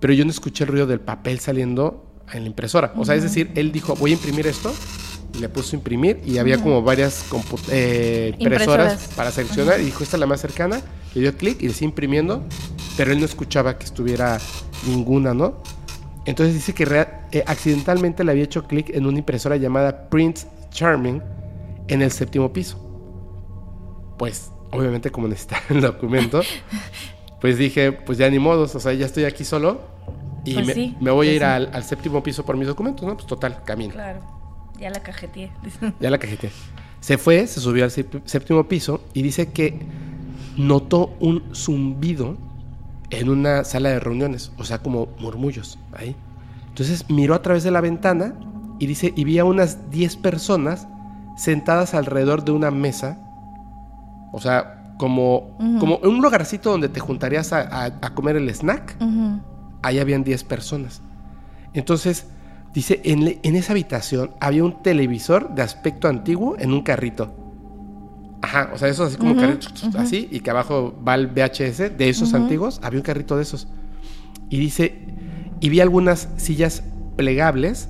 pero 0.00 0.12
yo 0.12 0.22
no 0.26 0.30
escuché 0.30 0.64
el 0.64 0.68
ruido 0.68 0.86
del 0.86 1.00
papel 1.00 1.40
saliendo 1.40 2.04
en 2.30 2.42
la 2.42 2.48
impresora. 2.48 2.92
O 2.94 3.06
sea, 3.06 3.14
es 3.14 3.22
decir, 3.22 3.50
él 3.54 3.72
dijo, 3.72 3.94
voy 3.94 4.10
a 4.10 4.14
imprimir 4.14 4.46
esto, 4.46 4.70
y 5.34 5.38
le 5.38 5.48
puso 5.48 5.74
imprimir, 5.74 6.20
y 6.26 6.36
había 6.36 6.58
como 6.58 6.82
varias 6.82 7.24
eh, 7.70 8.34
impresoras, 8.38 9.14
para 9.16 9.30
seleccionar, 9.30 9.80
y 9.80 9.84
dijo, 9.84 10.04
esta 10.04 10.16
es 10.16 10.20
la 10.20 10.26
más 10.26 10.42
cercana, 10.42 10.82
le 11.14 11.22
dio 11.22 11.34
clic 11.38 11.62
y 11.62 11.68
decía 11.68 11.88
imprimiendo, 11.88 12.44
pero 12.98 13.10
él 13.10 13.18
no 13.18 13.24
escuchaba 13.24 13.78
que 13.78 13.86
estuviera 13.86 14.38
ninguna, 14.86 15.32
¿no? 15.32 15.62
Entonces 16.26 16.54
dice 16.54 16.74
que 16.74 16.84
eh, 17.32 17.44
accidentalmente 17.46 18.24
le 18.24 18.32
había 18.32 18.44
hecho 18.44 18.64
clic 18.64 18.90
en 18.90 19.06
una 19.06 19.20
impresora 19.20 19.56
llamada 19.56 20.10
Prince 20.10 20.46
Charming 20.68 21.22
en 21.88 22.02
el 22.02 22.10
séptimo 22.12 22.52
piso. 22.52 22.76
Pues, 24.18 24.50
obviamente, 24.72 25.10
como 25.10 25.28
necesitaba 25.28 25.62
el 25.70 25.80
documento, 25.80 26.42
pues 27.40 27.58
dije, 27.58 27.92
pues 27.92 28.18
ya 28.18 28.28
ni 28.30 28.38
modos, 28.38 28.74
o 28.74 28.80
sea, 28.80 28.92
ya 28.92 29.06
estoy 29.06 29.24
aquí 29.24 29.44
solo 29.44 29.80
y 30.44 30.54
Pues 30.54 30.66
me, 30.66 30.74
sí, 30.74 30.96
me 31.00 31.10
voy 31.10 31.28
a 31.28 31.32
ir 31.32 31.38
sí. 31.38 31.44
al, 31.44 31.70
al 31.72 31.84
séptimo 31.84 32.22
piso 32.22 32.44
por 32.44 32.56
mis 32.56 32.66
documentos, 32.68 33.06
¿no? 33.06 33.14
Pues 33.14 33.26
total, 33.26 33.62
camino. 33.64 33.92
Claro, 33.94 34.20
ya 34.78 34.90
la 34.90 35.00
cajeteé. 35.00 35.50
Ya 36.00 36.10
la 36.10 36.18
cajeteé. 36.18 36.50
Se 37.00 37.18
fue, 37.18 37.46
se 37.46 37.60
subió 37.60 37.84
al 37.84 37.90
sép- 37.90 38.22
séptimo 38.24 38.64
piso 38.68 39.00
y 39.12 39.22
dice 39.22 39.52
que 39.52 39.80
notó 40.56 41.14
un 41.20 41.42
zumbido 41.54 42.36
en 43.10 43.28
una 43.28 43.64
sala 43.64 43.90
de 43.90 44.00
reuniones, 44.00 44.52
o 44.58 44.64
sea, 44.64 44.78
como 44.78 45.08
murmullos 45.18 45.78
ahí. 45.92 46.16
Entonces 46.68 47.10
miró 47.10 47.34
a 47.34 47.42
través 47.42 47.62
de 47.64 47.70
la 47.70 47.80
ventana 47.80 48.34
y 48.78 48.86
dice, 48.86 49.12
y 49.14 49.24
vi 49.24 49.38
a 49.38 49.44
unas 49.44 49.90
10 49.90 50.16
personas 50.16 50.86
sentadas 51.36 51.94
alrededor 51.94 52.44
de 52.44 52.52
una 52.52 52.70
mesa, 52.70 53.21
o 54.32 54.40
sea, 54.40 54.94
como, 54.98 55.56
como 55.78 56.00
en 56.02 56.10
un 56.10 56.22
lugarcito 56.22 56.70
donde 56.70 56.88
te 56.88 57.00
juntarías 57.00 57.52
a, 57.52 57.60
a- 57.60 57.84
a 57.86 58.14
comer 58.14 58.36
el 58.36 58.48
snack, 58.50 58.96
Ujú. 59.00 59.40
ahí 59.82 59.98
habían 59.98 60.24
10 60.24 60.44
personas. 60.44 61.00
Entonces, 61.74 62.26
dice, 62.74 63.00
en, 63.04 63.24
le- 63.24 63.40
en 63.42 63.56
esa 63.56 63.72
habitación 63.72 64.30
había 64.40 64.64
un 64.64 64.82
televisor 64.82 65.54
de 65.54 65.62
aspecto 65.62 66.08
antiguo 66.08 66.56
en 66.58 66.72
un 66.72 66.82
carrito. 66.82 67.34
Ajá, 68.42 68.70
o 68.74 68.78
sea, 68.78 68.88
esos 68.88 69.08
así 69.08 69.16
como 69.18 69.36
carritos, 69.36 69.84
ujú. 69.84 69.98
así, 69.98 70.28
y 70.30 70.40
que 70.40 70.50
abajo 70.50 70.94
va 71.06 71.14
el 71.14 71.28
VHS 71.28 71.96
de 71.96 72.08
esos 72.08 72.34
antiguos, 72.34 72.80
había 72.82 72.98
un 72.98 73.04
carrito 73.04 73.36
de 73.36 73.42
esos. 73.42 73.68
Y 74.50 74.58
dice, 74.58 74.98
y 75.60 75.68
vi 75.68 75.80
algunas 75.80 76.28
sillas 76.36 76.82
plegables 77.16 77.88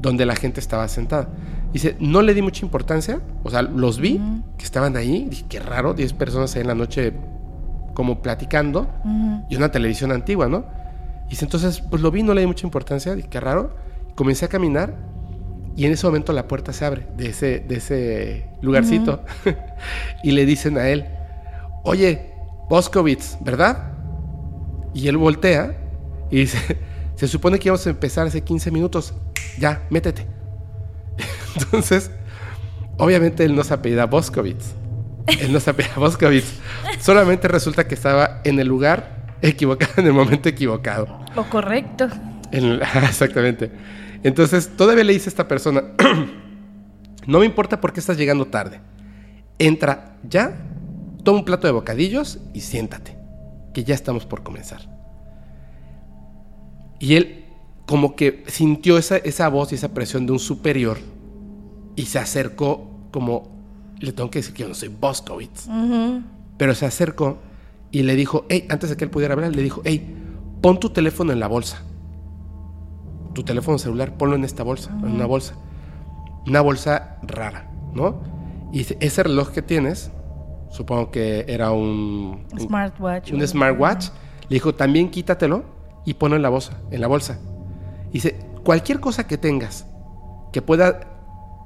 donde 0.00 0.24
la 0.24 0.36
gente 0.36 0.58
estaba 0.58 0.88
sentada. 0.88 1.28
Dice, 1.72 1.96
no 2.00 2.20
le 2.22 2.34
di 2.34 2.42
mucha 2.42 2.64
importancia, 2.64 3.20
o 3.44 3.50
sea, 3.50 3.62
los 3.62 4.00
vi 4.00 4.20
que 4.58 4.64
estaban 4.64 4.96
ahí, 4.96 5.26
dije, 5.30 5.44
qué 5.48 5.60
raro, 5.60 5.94
10 5.94 6.12
personas 6.14 6.54
ahí 6.56 6.62
en 6.62 6.68
la 6.68 6.74
noche 6.74 7.12
como 7.94 8.22
platicando, 8.22 8.88
Ujú. 9.04 9.44
y 9.48 9.56
una 9.56 9.70
televisión 9.70 10.10
antigua, 10.10 10.48
¿no? 10.48 10.64
Y 11.26 11.30
dice, 11.30 11.44
entonces, 11.44 11.80
pues 11.80 12.02
lo 12.02 12.10
vi, 12.10 12.22
no 12.24 12.34
le 12.34 12.40
di 12.40 12.46
mucha 12.48 12.66
importancia, 12.66 13.14
dije, 13.14 13.28
qué 13.28 13.38
raro. 13.38 13.76
Comencé 14.16 14.46
a 14.46 14.48
caminar 14.48 14.94
y 15.76 15.86
en 15.86 15.92
ese 15.92 16.06
momento 16.06 16.32
la 16.32 16.48
puerta 16.48 16.72
se 16.72 16.84
abre 16.84 17.06
de 17.16 17.28
ese, 17.28 17.60
de 17.60 17.76
ese 17.76 18.48
lugarcito 18.60 19.22
y 20.24 20.32
le 20.32 20.44
dicen 20.44 20.76
a 20.76 20.88
él, 20.88 21.06
oye, 21.84 22.32
Boscovitz, 22.68 23.38
¿verdad? 23.40 23.92
Y 24.92 25.06
él 25.06 25.16
voltea 25.16 25.76
y 26.30 26.38
dice, 26.40 26.78
se 27.14 27.28
supone 27.28 27.58
que 27.60 27.68
íbamos 27.68 27.86
a 27.86 27.90
empezar 27.90 28.26
hace 28.26 28.42
15 28.42 28.70
minutos, 28.72 29.14
ya, 29.58 29.82
métete. 29.90 30.26
Entonces, 31.56 32.10
obviamente 32.98 33.44
él 33.44 33.54
no 33.54 33.64
se 33.64 33.74
apellida 33.74 34.06
Boscovitz. 34.06 34.74
Él 35.26 35.52
no 35.52 35.60
se 35.60 35.70
apellida 35.70 35.94
Boscovitz. 35.98 36.58
Solamente 37.00 37.48
resulta 37.48 37.86
que 37.86 37.94
estaba 37.94 38.40
en 38.44 38.58
el 38.58 38.68
lugar 38.68 39.36
equivocado, 39.42 39.92
en 39.98 40.06
el 40.06 40.12
momento 40.12 40.48
equivocado. 40.48 41.20
O 41.36 41.44
correcto. 41.44 42.08
En 42.52 42.80
ah, 42.82 43.04
exactamente. 43.04 43.70
Entonces, 44.22 44.70
todavía 44.76 45.04
le 45.04 45.12
dice 45.12 45.28
a 45.28 45.32
esta 45.32 45.48
persona, 45.48 45.82
no 47.26 47.38
me 47.38 47.46
importa 47.46 47.80
por 47.80 47.92
qué 47.92 48.00
estás 48.00 48.16
llegando 48.16 48.46
tarde. 48.46 48.80
Entra 49.58 50.16
ya, 50.22 50.56
toma 51.22 51.38
un 51.38 51.44
plato 51.44 51.66
de 51.66 51.72
bocadillos 51.72 52.38
y 52.54 52.60
siéntate, 52.60 53.16
que 53.72 53.84
ya 53.84 53.94
estamos 53.94 54.26
por 54.26 54.42
comenzar. 54.42 54.80
Y 56.98 57.16
él 57.16 57.39
como 57.90 58.14
que 58.14 58.44
sintió 58.46 58.98
esa, 58.98 59.16
esa 59.16 59.48
voz 59.48 59.72
y 59.72 59.74
esa 59.74 59.88
presión 59.92 60.24
de 60.24 60.30
un 60.30 60.38
superior 60.38 60.98
y 61.96 62.06
se 62.06 62.20
acercó 62.20 62.88
como, 63.10 63.48
le 63.98 64.12
tengo 64.12 64.30
que 64.30 64.38
decir 64.38 64.54
que 64.54 64.62
yo 64.62 64.68
no 64.68 64.74
soy 64.76 64.88
Boscovitz, 64.88 65.66
pero 66.56 66.72
se 66.76 66.86
acercó 66.86 67.38
y 67.90 68.02
le 68.04 68.14
dijo, 68.14 68.44
hey, 68.48 68.66
antes 68.70 68.90
de 68.90 68.96
que 68.96 69.02
él 69.04 69.10
pudiera 69.10 69.34
hablar, 69.34 69.54
le 69.56 69.62
dijo, 69.62 69.82
hey, 69.84 70.16
pon 70.62 70.78
tu 70.78 70.90
teléfono 70.90 71.32
en 71.32 71.40
la 71.40 71.48
bolsa. 71.48 71.82
Tu 73.34 73.42
teléfono 73.42 73.76
celular, 73.78 74.16
ponlo 74.16 74.36
en 74.36 74.44
esta 74.44 74.62
bolsa, 74.62 74.90
en 75.02 75.10
una 75.12 75.26
bolsa. 75.26 75.54
Una 76.46 76.60
bolsa 76.60 77.18
rara, 77.22 77.70
¿no? 77.92 78.20
Y 78.72 78.78
dice, 78.78 78.96
ese 79.00 79.24
reloj 79.24 79.50
que 79.50 79.62
tienes, 79.62 80.12
supongo 80.70 81.10
que 81.10 81.44
era 81.48 81.72
un, 81.72 82.44
un- 82.52 82.60
Smartwatch. 82.60 83.32
un 83.32 83.42
o- 83.42 83.46
smartwatch, 83.46 84.06
le 84.48 84.54
dijo, 84.54 84.74
también 84.76 85.10
quítatelo 85.10 85.64
y 86.06 86.14
ponlo 86.14 86.36
en 86.36 86.42
la 86.42 86.48
bolsa, 86.50 86.78
en 86.92 87.00
la 87.00 87.08
bolsa. 87.08 87.38
Dice, 88.12 88.38
cualquier 88.64 89.00
cosa 89.00 89.26
que 89.26 89.38
tengas 89.38 89.86
que 90.52 90.62
pueda 90.62 91.00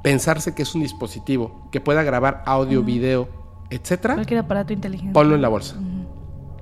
pensarse 0.02 0.54
que 0.54 0.62
es 0.62 0.74
un 0.74 0.82
dispositivo, 0.82 1.68
que 1.72 1.80
pueda 1.80 2.02
grabar 2.02 2.42
audio, 2.46 2.82
video, 2.82 3.28
etcétera, 3.70 4.14
Cualquier 4.14 4.40
aparato 4.40 4.72
inteligente. 4.72 5.12
ponlo 5.12 5.34
en 5.34 5.42
la 5.42 5.48
bolsa. 5.48 5.76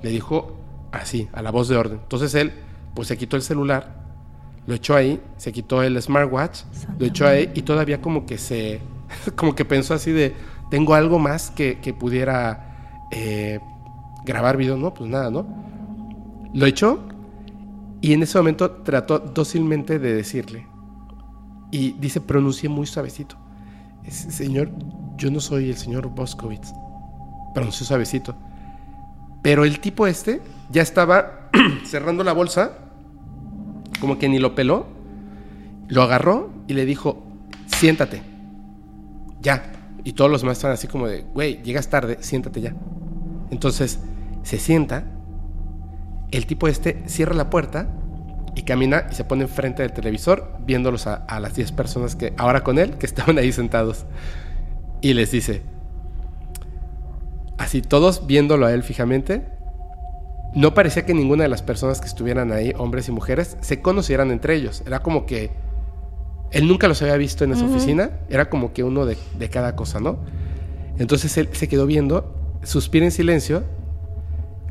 Le 0.01 0.11
dijo 0.11 0.53
así, 0.93 1.29
a 1.33 1.43
la 1.43 1.51
voz 1.51 1.69
de 1.69 1.77
orden. 1.77 1.99
Entonces 2.03 2.35
él, 2.35 2.53
pues 2.95 3.09
se 3.09 3.17
quitó 3.17 3.37
el 3.37 3.43
celular, 3.43 4.03
lo 4.67 4.75
echó 4.75 4.95
ahí, 4.95 5.21
se 5.37 5.53
quitó 5.53 5.83
el 5.83 6.01
smartwatch, 6.01 6.63
Santa 6.71 6.97
lo 6.99 7.07
echó 7.07 7.27
ahí 7.27 7.51
y 7.55 7.63
todavía 7.63 8.01
como 8.01 8.27
que 8.27 8.39
se, 8.39 8.81
como 9.37 9.55
que 9.57 9.65
pensó 9.65 9.95
así 9.95 10.13
de, 10.13 10.35
tengo 10.71 10.95
algo 10.95 11.19
más 11.19 11.51
que, 11.51 11.81
que 11.81 11.93
pudiera 11.93 13.09
eh, 13.11 13.59
grabar 14.25 14.57
video, 14.57 14.77
¿no? 14.77 14.95
Pues 14.95 15.11
nada, 15.11 15.31
¿no? 15.31 15.47
Lo 16.55 16.67
echó 16.67 17.01
y 18.03 18.13
en 18.13 18.23
ese 18.23 18.37
momento 18.37 18.71
trató 18.71 19.19
dócilmente 19.19 19.99
de 19.99 20.13
decirle. 20.15 20.67
Y 21.71 21.93
dice, 21.93 22.21
pronuncié 22.21 22.69
muy 22.69 22.87
suavecito. 22.87 23.37
"Es- 24.05 24.15
Señor, 24.35 24.71
yo 25.17 25.31
no 25.31 25.41
soy 25.41 25.71
el 25.71 25.77
señor 25.77 26.09
Boscovitz. 26.09 26.73
Pronunció 27.55 27.87
suavecito. 27.87 28.35
Pero 29.43 29.65
el 29.65 29.81
tipo 29.81 30.07
este 30.07 30.43
ya 30.71 30.83
estaba 30.83 31.49
cerrando 31.85 32.25
la 32.25 32.33
bolsa, 32.35 32.73
como 34.01 34.19
que 34.19 34.29
ni 34.29 34.39
lo 34.39 34.55
peló, 34.55 34.87
lo 35.89 36.03
agarró 36.03 36.51
y 36.67 36.75
le 36.75 36.85
dijo, 36.85 37.23
siéntate, 37.67 38.23
ya. 39.41 39.73
Y 40.05 40.15
todos 40.15 40.31
los 40.31 40.41
demás 40.43 40.59
estaban 40.59 40.75
así 40.75 40.89
como 40.89 41.07
de, 41.07 41.23
güey, 41.23 41.63
llegas 41.63 41.89
tarde, 41.89 42.19
siéntate 42.21 42.61
ya. 42.61 42.75
Entonces 43.51 44.01
se 44.43 44.59
sienta, 44.59 45.05
el 46.33 46.47
tipo 46.47 46.67
este 46.69 47.03
cierra 47.07 47.35
la 47.35 47.51
puerta 47.51 47.89
y 48.55 48.63
camina 48.63 49.07
y 49.11 49.15
se 49.15 49.25
pone 49.25 49.45
enfrente 49.45 49.83
del 49.83 49.93
televisor 49.93 50.57
viéndolos 50.61 51.07
a, 51.07 51.15
a 51.15 51.41
las 51.41 51.55
10 51.55 51.73
personas 51.73 52.17
que 52.17 52.35
ahora 52.37 52.63
con 52.65 52.79
él, 52.79 52.97
que 52.99 53.07
estaban 53.13 53.39
ahí 53.39 53.53
sentados. 53.53 54.07
Y 55.01 55.15
les 55.15 55.31
dice, 55.31 55.63
así 57.59 57.83
todos 57.83 58.27
viéndolo 58.27 58.67
a 58.67 58.73
él 58.73 58.83
fijamente, 58.83 59.47
no 60.55 60.75
parecía 60.75 61.07
que 61.07 61.15
ninguna 61.15 61.45
de 61.45 61.49
las 61.49 61.63
personas 61.63 62.01
que 62.01 62.07
estuvieran 62.07 62.53
ahí, 62.53 62.73
hombres 62.77 63.09
y 63.09 63.13
mujeres, 63.13 63.57
se 63.61 63.81
conocieran 63.81 64.31
entre 64.31 64.55
ellos. 64.55 64.83
Era 64.87 65.03
como 65.03 65.25
que 65.25 65.51
él 66.51 66.69
nunca 66.69 66.89
los 66.89 67.01
había 67.01 67.17
visto 67.17 67.45
en 67.45 67.53
esa 67.53 67.65
oficina, 67.65 68.11
era 68.29 68.51
como 68.51 68.75
que 68.75 68.85
uno 68.85 69.07
de, 69.07 69.17
de 69.39 69.49
cada 69.49 69.75
cosa, 69.75 70.01
¿no? 70.01 70.19
Entonces 70.99 71.37
él 71.39 71.49
se 71.53 71.69
quedó 71.69 71.87
viendo, 71.87 72.35
suspira 72.63 73.07
en 73.07 73.11
silencio, 73.11 73.63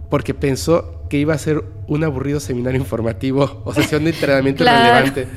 porque 0.09 0.35
pensó 0.35 1.00
que 1.11 1.17
iba 1.17 1.33
a 1.33 1.37
ser 1.37 1.61
un 1.87 2.05
aburrido 2.05 2.39
seminario 2.39 2.79
informativo 2.79 3.61
o 3.65 3.73
sesión 3.73 4.05
de 4.05 4.11
entrenamiento 4.11 4.63
Claro. 4.63 4.93
relevante. 4.95 5.27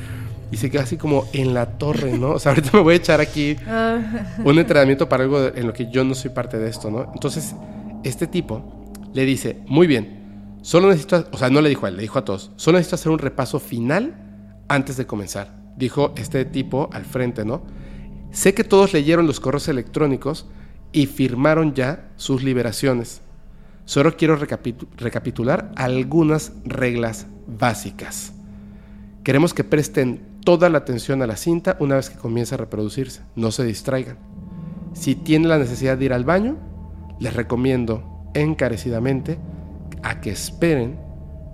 Y 0.51 0.57
se 0.57 0.69
quedó 0.71 0.83
así 0.83 0.95
como 0.95 1.25
en 1.33 1.53
la 1.53 1.77
torre, 1.77 2.17
¿no? 2.17 2.29
O 2.31 2.39
sea, 2.39 2.51
ahorita 2.53 2.69
me 2.77 2.79
voy 2.83 2.93
a 2.93 2.97
echar 2.97 3.19
aquí 3.19 3.57
Ah, 3.67 3.99
un 4.43 4.57
entrenamiento 4.57 5.09
para 5.09 5.23
algo 5.25 5.47
en 5.53 5.67
lo 5.67 5.73
que 5.73 5.91
yo 5.91 6.05
no 6.05 6.15
soy 6.15 6.31
parte 6.31 6.57
de 6.57 6.69
esto, 6.69 6.89
¿no? 6.89 7.11
Entonces, 7.13 7.53
este 8.05 8.25
tipo 8.25 8.85
le 9.13 9.25
dice, 9.25 9.59
muy 9.67 9.85
bien, 9.85 10.57
solo 10.61 10.87
necesito, 10.87 11.27
o 11.31 11.37
sea, 11.37 11.49
no 11.49 11.59
le 11.59 11.67
dijo 11.67 11.85
a 11.85 11.89
él, 11.89 11.97
le 11.97 12.03
dijo 12.03 12.19
a 12.19 12.23
todos, 12.25 12.51
solo 12.55 12.77
necesito 12.77 12.95
hacer 12.95 13.11
un 13.11 13.19
repaso 13.19 13.59
final 13.59 14.15
antes 14.69 14.95
de 14.95 15.05
comenzar. 15.05 15.53
Dijo 15.75 16.13
este 16.15 16.45
tipo 16.45 16.89
al 16.93 17.03
frente, 17.03 17.43
¿no? 17.43 17.63
Sé 18.31 18.53
que 18.53 18.63
todos 18.63 18.93
leyeron 18.93 19.27
los 19.27 19.41
correos 19.41 19.67
electrónicos 19.67 20.47
y 20.93 21.07
firmaron 21.07 21.73
ya 21.73 22.11
sus 22.15 22.43
liberaciones. 22.43 23.21
Solo 23.85 24.17
quiero 24.17 24.37
recapitu- 24.39 24.87
recapitular 24.97 25.71
algunas 25.75 26.53
reglas 26.65 27.27
básicas. 27.47 28.33
Queremos 29.23 29.53
que 29.53 29.63
presten 29.63 30.21
toda 30.43 30.69
la 30.69 30.79
atención 30.79 31.21
a 31.21 31.27
la 31.27 31.35
cinta 31.35 31.77
una 31.79 31.95
vez 31.95 32.09
que 32.09 32.17
comience 32.17 32.55
a 32.55 32.57
reproducirse. 32.57 33.21
No 33.35 33.51
se 33.51 33.63
distraigan. 33.63 34.17
Si 34.93 35.15
tienen 35.15 35.49
la 35.49 35.57
necesidad 35.57 35.97
de 35.97 36.05
ir 36.05 36.13
al 36.13 36.23
baño, 36.25 36.57
les 37.19 37.33
recomiendo 37.33 38.29
encarecidamente 38.33 39.37
a 40.03 40.21
que 40.21 40.31
esperen 40.31 40.99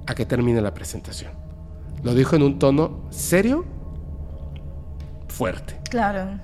a 0.08 0.16
que 0.16 0.26
termine 0.26 0.62
la 0.62 0.74
presentación. 0.74 1.32
Lo 2.04 2.14
dijo 2.16 2.36
en 2.36 2.44
un 2.44 2.60
tono 2.60 3.06
serio, 3.12 3.66
fuerte. 5.28 5.76
claro. 5.90 6.40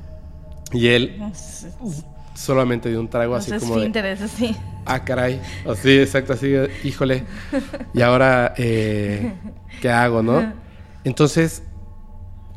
Y 0.73 0.88
él 0.88 1.21
solamente 2.38 2.89
de 2.89 2.97
un 2.97 3.10
trago, 3.10 3.36
así 3.36 3.52
como 3.58 3.80
de... 3.80 4.12
así. 4.12 4.56
Ah, 4.86 5.04
caray. 5.04 5.41
Así, 5.67 6.00
exacto, 6.00 6.34
así, 6.34 6.54
híjole. 6.84 7.26
Y 7.93 8.02
ahora, 8.02 8.54
eh, 8.58 9.34
¿qué 9.82 9.89
hago, 9.89 10.21
no? 10.21 10.54
Entonces, 11.04 11.63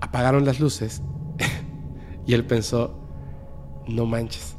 apagaron 0.01 0.45
las 0.45 0.61
luces 0.61 1.03
y 2.27 2.35
él 2.35 2.45
pensó, 2.45 2.95
no 3.89 4.05
manches. 4.05 4.55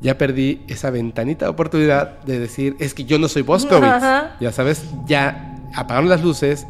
Ya 0.00 0.18
perdí 0.18 0.64
esa 0.66 0.90
ventanita 0.90 1.46
de 1.46 1.50
oportunidad 1.50 2.20
de 2.22 2.38
decir, 2.40 2.76
es 2.80 2.94
que 2.94 3.04
yo 3.04 3.18
no 3.18 3.28
soy 3.28 3.42
Boscovitz. 3.42 4.02
Ya 4.40 4.52
sabes, 4.52 4.84
ya 5.06 5.56
apagaron 5.74 6.08
las 6.08 6.22
luces, 6.22 6.66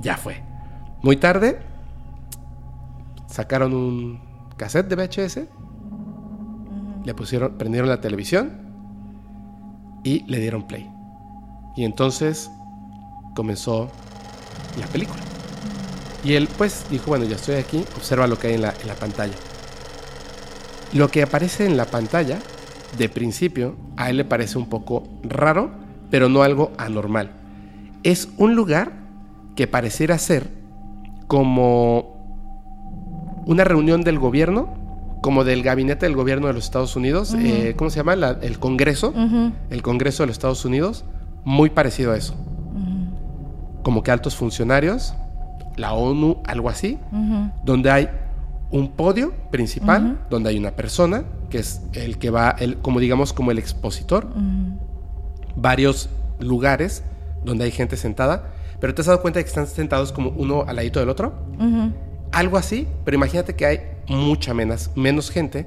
ya 0.00 0.16
fue. 0.16 0.42
Muy 1.02 1.16
tarde, 1.16 1.60
sacaron 3.28 3.74
un 3.74 4.20
cassette 4.56 4.88
de 4.88 4.96
VHS, 4.96 5.40
le 7.04 7.14
pusieron, 7.14 7.56
prendieron 7.58 7.88
la 7.88 8.00
televisión 8.00 8.52
y 10.04 10.24
le 10.30 10.40
dieron 10.40 10.66
play. 10.66 10.90
Y 11.76 11.84
entonces 11.84 12.50
comenzó 13.34 13.90
la 14.78 14.86
película. 14.86 15.20
Y 16.24 16.34
él 16.34 16.48
pues 16.58 16.86
dijo, 16.90 17.06
bueno, 17.06 17.24
ya 17.24 17.36
estoy 17.36 17.56
aquí, 17.56 17.84
observa 17.96 18.26
lo 18.26 18.38
que 18.38 18.48
hay 18.48 18.54
en 18.54 18.62
la, 18.62 18.74
en 18.80 18.88
la 18.88 18.94
pantalla. 18.94 19.34
Lo 20.92 21.08
que 21.08 21.22
aparece 21.22 21.66
en 21.66 21.76
la 21.76 21.84
pantalla, 21.84 22.38
de 22.96 23.08
principio, 23.08 23.76
a 23.96 24.10
él 24.10 24.16
le 24.16 24.24
parece 24.24 24.58
un 24.58 24.66
poco 24.66 25.04
raro, 25.22 25.70
pero 26.10 26.28
no 26.28 26.42
algo 26.42 26.72
anormal. 26.78 27.32
Es 28.02 28.28
un 28.38 28.54
lugar 28.54 28.92
que 29.54 29.66
pareciera 29.66 30.18
ser 30.18 30.50
como 31.26 32.18
una 33.44 33.64
reunión 33.64 34.02
del 34.02 34.18
gobierno, 34.18 34.77
como 35.20 35.44
del 35.44 35.62
gabinete 35.62 36.06
del 36.06 36.14
gobierno 36.14 36.46
de 36.46 36.52
los 36.52 36.64
Estados 36.64 36.96
Unidos, 36.96 37.34
eh, 37.34 37.74
¿cómo 37.76 37.90
se 37.90 37.96
llama? 37.96 38.14
el 38.14 38.58
Congreso, 38.58 39.12
el 39.70 39.82
Congreso 39.82 40.22
de 40.22 40.28
los 40.28 40.34
Estados 40.34 40.64
Unidos, 40.64 41.04
muy 41.44 41.70
parecido 41.70 42.12
a 42.12 42.16
eso. 42.16 42.34
Como 43.82 44.02
que 44.02 44.10
altos 44.10 44.36
funcionarios, 44.36 45.14
la 45.76 45.92
ONU, 45.92 46.42
algo 46.46 46.68
así, 46.68 46.98
donde 47.64 47.90
hay 47.90 48.08
un 48.70 48.90
podio 48.92 49.32
principal, 49.50 50.26
donde 50.30 50.50
hay 50.50 50.58
una 50.58 50.72
persona, 50.72 51.24
que 51.50 51.58
es 51.58 51.82
el 51.94 52.18
que 52.18 52.30
va, 52.30 52.50
el, 52.58 52.76
como 52.78 53.00
digamos, 53.00 53.32
como 53.32 53.50
el 53.50 53.58
expositor, 53.58 54.28
varios 55.56 56.10
lugares 56.38 57.02
donde 57.44 57.64
hay 57.64 57.70
gente 57.70 57.96
sentada, 57.96 58.50
pero 58.80 58.94
te 58.94 59.00
has 59.00 59.06
dado 59.06 59.20
cuenta 59.20 59.38
de 59.38 59.44
que 59.44 59.48
están 59.48 59.66
sentados 59.66 60.12
como 60.12 60.30
uno 60.30 60.64
al 60.66 60.76
ladito 60.76 61.00
del 61.00 61.08
otro. 61.08 61.34
Algo 62.30 62.58
así, 62.58 62.86
pero 63.04 63.16
imagínate 63.16 63.56
que 63.56 63.66
hay 63.66 63.80
mucha 64.08 64.54
menos, 64.54 64.90
menos 64.94 65.30
gente 65.30 65.66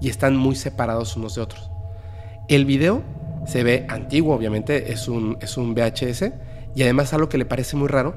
y 0.00 0.08
están 0.08 0.36
muy 0.36 0.54
separados 0.54 1.16
unos 1.16 1.34
de 1.34 1.42
otros. 1.42 1.70
El 2.48 2.64
video 2.64 3.02
se 3.46 3.62
ve 3.62 3.86
antiguo, 3.88 4.34
obviamente, 4.34 4.92
es 4.92 5.08
un, 5.08 5.38
es 5.40 5.56
un 5.56 5.74
VHS, 5.74 6.32
y 6.74 6.82
además 6.82 7.12
algo 7.12 7.28
que 7.28 7.38
le 7.38 7.44
parece 7.44 7.76
muy 7.76 7.88
raro 7.88 8.14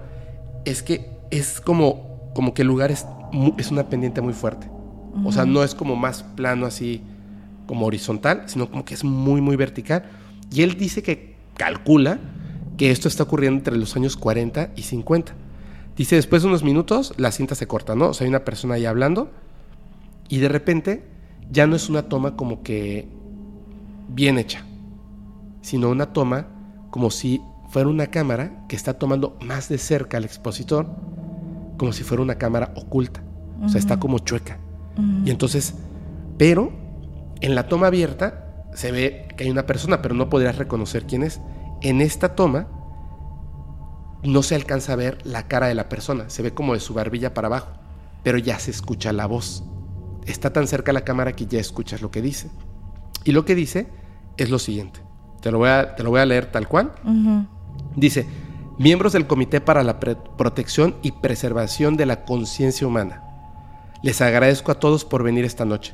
es 0.65 0.84
que 0.84 1.10
es 1.31 1.62
como, 1.62 2.31
como 2.36 2.53
que 2.53 2.62
el 2.62 2.67
lugar 2.67 2.91
es, 2.91 3.05
es 3.57 3.71
una 3.71 3.89
pendiente 3.89 4.21
muy 4.21 4.34
fuerte. 4.34 4.69
O 5.25 5.31
sea, 5.31 5.45
no 5.45 5.63
es 5.63 5.75
como 5.75 5.95
más 5.95 6.23
plano 6.23 6.65
así, 6.65 7.01
como 7.65 7.86
horizontal, 7.86 8.43
sino 8.45 8.69
como 8.69 8.86
que 8.86 8.93
es 8.93 9.03
muy, 9.03 9.41
muy 9.41 9.55
vertical. 9.55 10.03
Y 10.51 10.62
él 10.62 10.77
dice 10.77 11.03
que 11.03 11.36
calcula 11.55 12.19
que 12.77 12.91
esto 12.91 13.07
está 13.07 13.23
ocurriendo 13.23 13.57
entre 13.57 13.75
los 13.75 13.95
años 13.95 14.15
40 14.15 14.71
y 14.75 14.84
50. 14.84 15.34
Dice, 15.97 16.15
después 16.15 16.41
de 16.41 16.47
unos 16.47 16.63
minutos, 16.63 17.13
la 17.17 17.31
cinta 17.31 17.55
se 17.55 17.67
corta, 17.67 17.95
¿no? 17.95 18.10
O 18.10 18.13
sea, 18.13 18.25
hay 18.25 18.29
una 18.29 18.45
persona 18.45 18.75
ahí 18.75 18.86
hablando 18.86 19.31
y 20.32 20.39
de 20.39 20.48
repente 20.48 21.04
ya 21.52 21.67
no 21.67 21.76
es 21.76 21.89
una 21.89 22.04
toma 22.04 22.38
como 22.38 22.63
que 22.63 23.06
bien 24.08 24.38
hecha, 24.38 24.63
sino 25.62 25.89
una 25.89 26.13
toma 26.13 26.48
como 26.89 27.12
si 27.12 27.41
fuera 27.70 27.89
una 27.89 28.08
cámara 28.08 28.63
que 28.70 28.78
está 28.78 28.94
tomando 28.94 29.38
más 29.41 29.67
de 29.67 29.78
cerca 29.78 30.15
al 30.15 30.24
expositor, 30.24 30.88
como 31.78 31.91
si 31.91 32.04
fuera 32.04 32.24
una 32.24 32.36
cámara 32.36 32.72
oculta. 32.78 33.22
O 33.62 33.67
sea, 33.67 33.78
está 33.78 34.00
como 34.00 34.20
chueca. 34.20 34.58
Y 35.26 35.32
entonces, 35.32 35.74
pero 36.38 36.72
en 37.41 37.54
la 37.54 37.67
toma 37.67 37.88
abierta 37.88 38.65
se 38.74 38.94
ve 38.94 39.28
que 39.36 39.44
hay 39.44 39.50
una 39.50 39.65
persona, 39.65 40.02
pero 40.02 40.15
no 40.15 40.30
podrías 40.30 40.58
reconocer 40.58 41.06
quién 41.08 41.24
es. 41.24 41.41
En 41.82 42.00
esta 42.00 42.36
toma 42.36 42.67
no 44.24 44.44
se 44.44 44.56
alcanza 44.56 44.94
a 44.94 44.96
ver 44.96 45.17
la 45.26 45.50
cara 45.50 45.67
de 45.67 45.76
la 45.76 45.89
persona, 45.89 46.30
se 46.30 46.41
ve 46.41 46.54
como 46.54 46.74
de 46.74 46.80
su 46.80 46.94
barbilla 46.94 47.34
para 47.34 47.48
abajo, 47.48 47.72
pero 48.24 48.38
ya 48.38 48.60
se 48.60 48.72
escucha 48.72 49.12
la 49.12 49.26
voz. 49.26 49.65
Está 50.25 50.53
tan 50.53 50.67
cerca 50.67 50.93
la 50.93 51.03
cámara 51.03 51.34
que 51.34 51.45
ya 51.45 51.60
escuchas 51.60 52.01
lo 52.01 52.12
que 52.12 52.21
dice. 52.21 52.49
Y 53.23 53.31
lo 53.31 53.45
que 53.45 53.55
dice 53.55 53.88
es 54.38 54.49
lo 54.49 54.60
siguiente. 54.60 55.01
Te 55.41 55.51
lo 55.51 55.60
voy 55.60 55.69
a, 55.69 55.95
te 55.95 56.03
lo 56.03 56.12
voy 56.12 56.19
a 56.19 56.25
leer 56.25 56.51
tal 56.51 56.67
cual. 56.67 56.91
Dice, 57.95 58.27
miembros 58.77 59.13
del 59.13 59.27
Comité 59.27 59.62
para 59.62 59.84
la 59.84 59.99
Protección 59.99 60.95
y 61.01 61.12
Preservación 61.13 61.97
de 61.97 62.05
la 62.05 62.25
Conciencia 62.25 62.88
Humana. 62.88 63.23
Les 64.03 64.21
agradezco 64.21 64.71
a 64.71 64.79
todos 64.79 65.05
por 65.05 65.23
venir 65.23 65.45
esta 65.45 65.65
noche. 65.65 65.93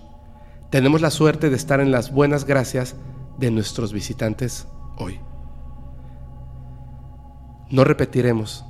Tenemos 0.69 1.01
la 1.01 1.11
suerte 1.11 1.49
de 1.49 1.55
estar 1.55 1.79
en 1.79 1.91
las 1.91 2.11
buenas 2.11 2.45
gracias 2.45 2.95
de 3.37 3.51
nuestros 3.51 3.93
visitantes 3.93 4.67
hoy 4.97 5.19
no 7.69 7.83
repetiremos 7.83 8.65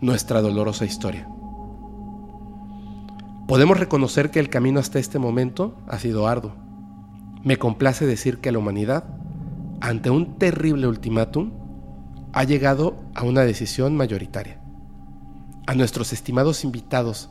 nuestra 0.00 0.42
dolorosa 0.42 0.84
historia. 0.84 1.28
Podemos 3.46 3.78
reconocer 3.78 4.30
que 4.30 4.40
el 4.40 4.48
camino 4.48 4.80
hasta 4.80 4.98
este 4.98 5.18
momento 5.18 5.76
ha 5.86 5.98
sido 5.98 6.26
arduo. 6.26 6.54
Me 7.42 7.58
complace 7.58 8.06
decir 8.06 8.38
que 8.38 8.52
la 8.52 8.58
humanidad, 8.58 9.04
ante 9.80 10.10
un 10.10 10.38
terrible 10.38 10.86
ultimátum, 10.86 11.52
ha 12.32 12.44
llegado 12.44 12.96
a 13.14 13.22
una 13.22 13.42
decisión 13.42 13.96
mayoritaria. 13.96 14.60
A 15.66 15.74
nuestros 15.74 16.12
estimados 16.12 16.64
invitados 16.64 17.30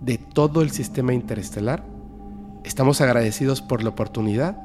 de 0.00 0.16
todo 0.18 0.62
el 0.62 0.70
sistema 0.70 1.12
interestelar, 1.12 1.84
estamos 2.64 3.00
agradecidos 3.00 3.62
por 3.62 3.82
la 3.82 3.90
oportunidad 3.90 4.56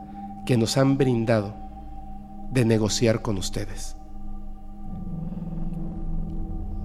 que 0.45 0.57
nos 0.57 0.77
han 0.77 0.97
brindado 0.97 1.55
de 2.51 2.65
negociar 2.65 3.21
con 3.21 3.37
ustedes 3.37 3.97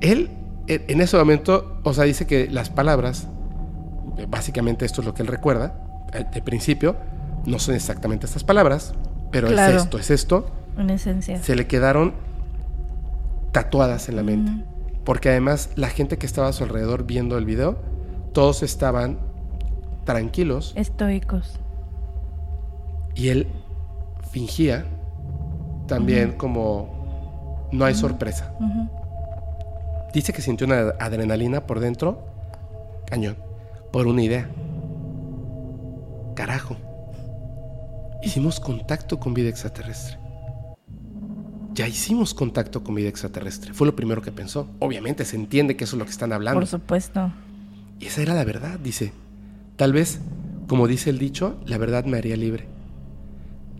él 0.00 0.30
en 0.66 1.00
ese 1.00 1.16
momento, 1.16 1.80
o 1.82 1.94
sea, 1.94 2.04
dice 2.04 2.26
que 2.26 2.48
las 2.50 2.68
palabras, 2.68 3.28
básicamente 4.26 4.84
esto 4.84 5.00
es 5.00 5.06
lo 5.06 5.14
que 5.14 5.22
él 5.22 5.28
recuerda, 5.28 5.74
eh, 6.12 6.24
de 6.32 6.42
principio, 6.42 6.96
no 7.46 7.58
son 7.58 7.74
exactamente 7.74 8.26
estas 8.26 8.44
palabras, 8.44 8.94
pero 9.30 9.48
es 9.48 9.58
esto, 9.58 9.98
es 9.98 10.10
esto. 10.10 10.50
En 10.76 10.90
esencia. 10.90 11.42
Se 11.42 11.54
le 11.56 11.66
quedaron 11.66 12.14
tatuadas 13.52 14.08
en 14.08 14.16
la 14.16 14.22
mente. 14.22 14.52
Porque 15.04 15.30
además 15.30 15.70
la 15.74 15.88
gente 15.88 16.18
que 16.18 16.26
estaba 16.26 16.48
a 16.48 16.52
su 16.52 16.64
alrededor 16.64 17.04
viendo 17.04 17.38
el 17.38 17.44
video, 17.44 17.78
todos 18.32 18.62
estaban 18.62 19.18
tranquilos. 20.04 20.72
Estoicos. 20.76 21.58
Y 23.14 23.28
él 23.28 23.48
fingía 24.30 24.86
también 25.86 26.32
como 26.32 27.68
no 27.72 27.84
hay 27.84 27.94
sorpresa. 27.94 28.52
Dice 30.12 30.32
que 30.32 30.42
sintió 30.42 30.66
una 30.66 30.94
adrenalina 31.00 31.66
por 31.66 31.80
dentro, 31.80 32.24
cañón, 33.06 33.36
por 33.92 34.06
una 34.06 34.22
idea. 34.22 34.50
Carajo. 36.34 36.76
Hicimos 38.22 38.60
contacto 38.60 39.18
con 39.18 39.34
vida 39.34 39.48
extraterrestre. 39.48 40.18
Ya 41.72 41.86
hicimos 41.86 42.34
contacto 42.34 42.82
con 42.82 42.94
vida 42.96 43.08
extraterrestre. 43.08 43.72
Fue 43.72 43.86
lo 43.86 43.94
primero 43.94 44.20
que 44.20 44.32
pensó. 44.32 44.68
Obviamente 44.80 45.24
se 45.24 45.36
entiende 45.36 45.76
que 45.76 45.84
eso 45.84 45.96
es 45.96 45.98
lo 46.00 46.04
que 46.04 46.10
están 46.10 46.32
hablando. 46.32 46.60
Por 46.60 46.66
supuesto. 46.66 47.32
Y 48.00 48.06
esa 48.06 48.22
era 48.22 48.34
la 48.34 48.44
verdad, 48.44 48.78
dice. 48.80 49.12
Tal 49.76 49.92
vez, 49.92 50.20
como 50.66 50.88
dice 50.88 51.10
el 51.10 51.18
dicho, 51.18 51.60
la 51.66 51.78
verdad 51.78 52.04
me 52.04 52.18
haría 52.18 52.36
libre. 52.36 52.66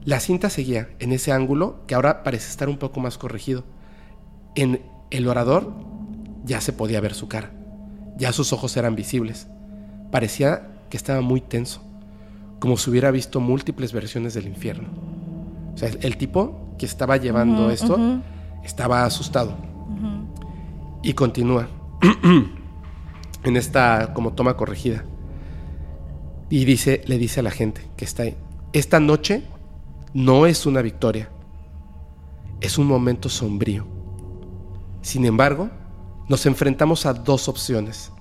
La 0.05 0.21
cinta 0.21 0.49
seguía 0.49 0.89
en 1.01 1.13
ese 1.13 1.33
ángulo 1.33 1.85
que 1.87 1.97
ahora 1.97 2.23
parece 2.23 2.49
estar 2.49 2.69
un 2.69 2.79
poco 2.79 3.01
más 3.01 3.19
corregido. 3.19 3.65
En 4.55 4.81
el 5.11 5.27
orador 5.27 5.73
ya 6.45 6.61
se 6.61 6.73
podía 6.73 7.01
ver 7.01 7.15
su 7.15 7.29
cara. 7.29 7.53
Ya 8.17 8.33
sus 8.33 8.53
ojos 8.53 8.77
eran 8.77 8.95
visibles. 8.95 9.49
Parecía 10.11 10.69
que 10.91 10.97
estaba 10.97 11.21
muy 11.21 11.41
tenso, 11.41 11.83
como 12.61 12.77
si 12.77 12.91
hubiera 12.91 13.11
visto 13.11 13.41
múltiples 13.41 13.93
versiones 13.93 14.35
del 14.35 14.47
infierno. 14.47 14.89
O 15.75 15.79
sea, 15.79 15.91
el, 16.01 16.17
tipo 16.17 16.75
que 16.79 16.87
estaba 16.87 17.17
llevando 17.17 17.71
esto 17.71 17.99
estaba 18.65 19.05
asustado. 19.05 19.55
Y 21.03 21.13
continúa 21.13 21.69
en 23.45 23.57
esta 23.57 24.13
como 24.15 24.33
toma 24.33 24.57
corregida. 24.57 25.05
Y 26.51 26.65
dice, 26.65 27.03
le 27.07 27.19
dice 27.19 27.41
a 27.41 27.43
la 27.43 27.51
gente 27.51 27.83
que 27.97 28.05
está 28.05 28.25
ahí, 28.25 28.37
esta 28.73 29.01
noche 29.01 29.45
no 30.15 30.47
es 30.47 30.67
una 30.67 30.83
victoria, 30.83 31.29
es 32.61 32.79
un 32.79 32.87
momento 32.87 33.29
sombrío. 33.29 33.87
Sin 35.03 35.25
embargo, 35.27 35.71
nos 36.29 36.47
enfrentamos 36.47 37.07
a 37.07 37.15
dos 37.15 37.49
opciones, 37.49 38.13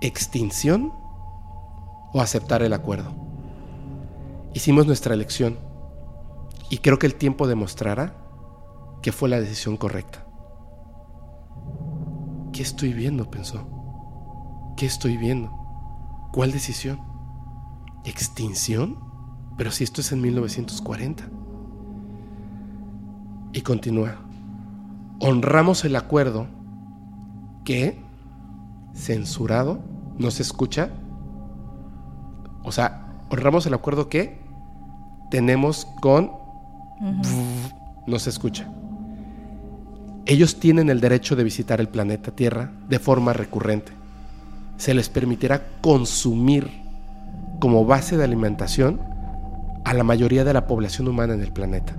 extinción 0.00 0.92
o 2.12 2.20
aceptar 2.20 2.62
el 2.62 2.72
acuerdo. 2.72 3.12
Hicimos 4.54 4.86
nuestra 4.86 5.14
elección 5.14 5.58
y 6.70 6.78
creo 6.78 6.98
que 6.98 7.06
el 7.06 7.14
tiempo 7.14 7.46
demostrará 7.46 8.16
que 9.02 9.12
fue 9.12 9.28
la 9.28 9.40
decisión 9.40 9.76
correcta. 9.76 10.26
¿Qué 12.52 12.62
estoy 12.62 12.92
viendo? 12.92 13.30
pensó. 13.30 13.66
¿Qué 14.76 14.86
estoy 14.86 15.16
viendo? 15.16 15.50
¿Cuál 16.32 16.52
decisión? 16.52 17.00
¿Extinción? 18.04 18.98
Pero 19.56 19.70
si 19.70 19.84
esto 19.84 20.00
es 20.00 20.12
en 20.12 20.20
1940. 20.22 21.24
Y 23.52 23.60
continúa. 23.62 24.16
Honramos 25.20 25.84
el 25.84 25.96
acuerdo 25.96 26.46
que, 27.64 28.02
censurado, 28.96 29.78
no 30.18 30.30
se 30.30 30.42
escucha. 30.42 30.90
O 32.64 32.72
sea, 32.72 33.06
honramos 33.30 33.66
el 33.66 33.74
acuerdo 33.74 34.08
que 34.08 34.40
tenemos 35.30 35.86
con... 36.00 36.32
No 38.06 38.18
se 38.18 38.30
escucha. 38.30 38.68
Ellos 40.24 40.58
tienen 40.58 40.90
el 40.90 41.00
derecho 41.00 41.36
de 41.36 41.44
visitar 41.44 41.80
el 41.80 41.88
planeta 41.88 42.32
Tierra 42.32 42.72
de 42.88 42.98
forma 42.98 43.32
recurrente. 43.32 43.92
Se 44.76 44.94
les 44.94 45.08
permitirá 45.08 45.62
consumir 45.80 46.70
como 47.60 47.84
base 47.84 48.16
de 48.16 48.24
alimentación 48.24 49.00
a 49.84 49.94
la 49.94 50.04
mayoría 50.04 50.44
de 50.44 50.52
la 50.52 50.66
población 50.66 51.06
humana 51.06 51.34
en 51.34 51.42
el 51.42 51.52
planeta. 51.52 51.94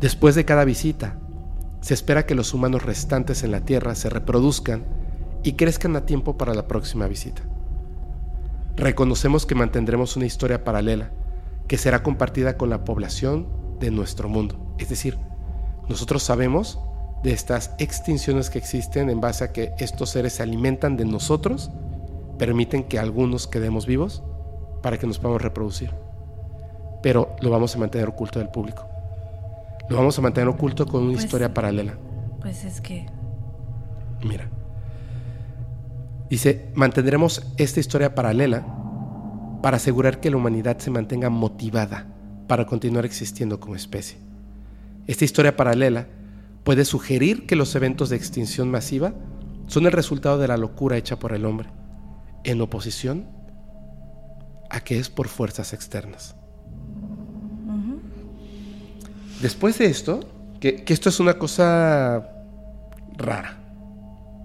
Después 0.00 0.34
de 0.34 0.44
cada 0.44 0.64
visita, 0.64 1.18
se 1.80 1.94
espera 1.94 2.26
que 2.26 2.34
los 2.34 2.52
humanos 2.52 2.82
restantes 2.82 3.42
en 3.42 3.52
la 3.52 3.60
Tierra 3.60 3.94
se 3.94 4.10
reproduzcan 4.10 4.84
y 5.46 5.52
crezcan 5.52 5.94
a 5.94 6.04
tiempo 6.04 6.36
para 6.36 6.54
la 6.54 6.66
próxima 6.66 7.06
visita. 7.06 7.40
Reconocemos 8.74 9.46
que 9.46 9.54
mantendremos 9.54 10.16
una 10.16 10.26
historia 10.26 10.64
paralela 10.64 11.10
que 11.68 11.78
será 11.78 12.02
compartida 12.02 12.56
con 12.56 12.68
la 12.68 12.82
población 12.84 13.46
de 13.78 13.92
nuestro 13.92 14.28
mundo. 14.28 14.74
Es 14.78 14.88
decir, 14.88 15.18
nosotros 15.88 16.24
sabemos 16.24 16.80
de 17.22 17.32
estas 17.32 17.76
extinciones 17.78 18.50
que 18.50 18.58
existen 18.58 19.08
en 19.08 19.20
base 19.20 19.44
a 19.44 19.52
que 19.52 19.72
estos 19.78 20.10
seres 20.10 20.32
se 20.34 20.42
alimentan 20.42 20.96
de 20.96 21.04
nosotros, 21.04 21.70
permiten 22.38 22.82
que 22.82 22.98
algunos 22.98 23.46
quedemos 23.46 23.86
vivos 23.86 24.24
para 24.82 24.98
que 24.98 25.06
nos 25.06 25.18
podamos 25.20 25.42
reproducir. 25.42 25.94
Pero 27.04 27.36
lo 27.40 27.50
vamos 27.50 27.74
a 27.76 27.78
mantener 27.78 28.08
oculto 28.08 28.40
del 28.40 28.48
público. 28.48 28.84
Lo 29.88 29.96
vamos 29.96 30.18
a 30.18 30.22
mantener 30.22 30.48
oculto 30.48 30.86
con 30.86 31.04
una 31.04 31.12
Pues- 31.12 31.24
historia 31.24 31.54
paralela. 31.54 31.94
Pues 32.40 32.64
es 32.64 32.80
que. 32.80 33.06
Mira. 34.24 34.50
Dice, 36.28 36.70
mantendremos 36.74 37.42
esta 37.56 37.80
historia 37.80 38.14
paralela 38.14 38.66
para 39.62 39.76
asegurar 39.76 40.20
que 40.20 40.30
la 40.30 40.36
humanidad 40.36 40.78
se 40.78 40.90
mantenga 40.90 41.30
motivada 41.30 42.06
para 42.48 42.66
continuar 42.66 43.04
existiendo 43.04 43.60
como 43.60 43.76
especie. 43.76 44.18
Esta 45.06 45.24
historia 45.24 45.56
paralela 45.56 46.08
puede 46.64 46.84
sugerir 46.84 47.46
que 47.46 47.56
los 47.56 47.74
eventos 47.76 48.08
de 48.08 48.16
extinción 48.16 48.70
masiva 48.70 49.14
son 49.66 49.86
el 49.86 49.92
resultado 49.92 50.38
de 50.38 50.48
la 50.48 50.56
locura 50.56 50.96
hecha 50.96 51.18
por 51.18 51.32
el 51.32 51.44
hombre, 51.44 51.68
en 52.44 52.60
oposición 52.60 53.26
a 54.68 54.80
que 54.80 54.98
es 54.98 55.08
por 55.08 55.28
fuerzas 55.28 55.72
externas. 55.72 56.34
Después 59.40 59.78
de 59.78 59.86
esto, 59.86 60.20
que, 60.60 60.84
que 60.84 60.92
esto 60.92 61.08
es 61.08 61.20
una 61.20 61.34
cosa 61.34 62.28
rara, 63.16 63.65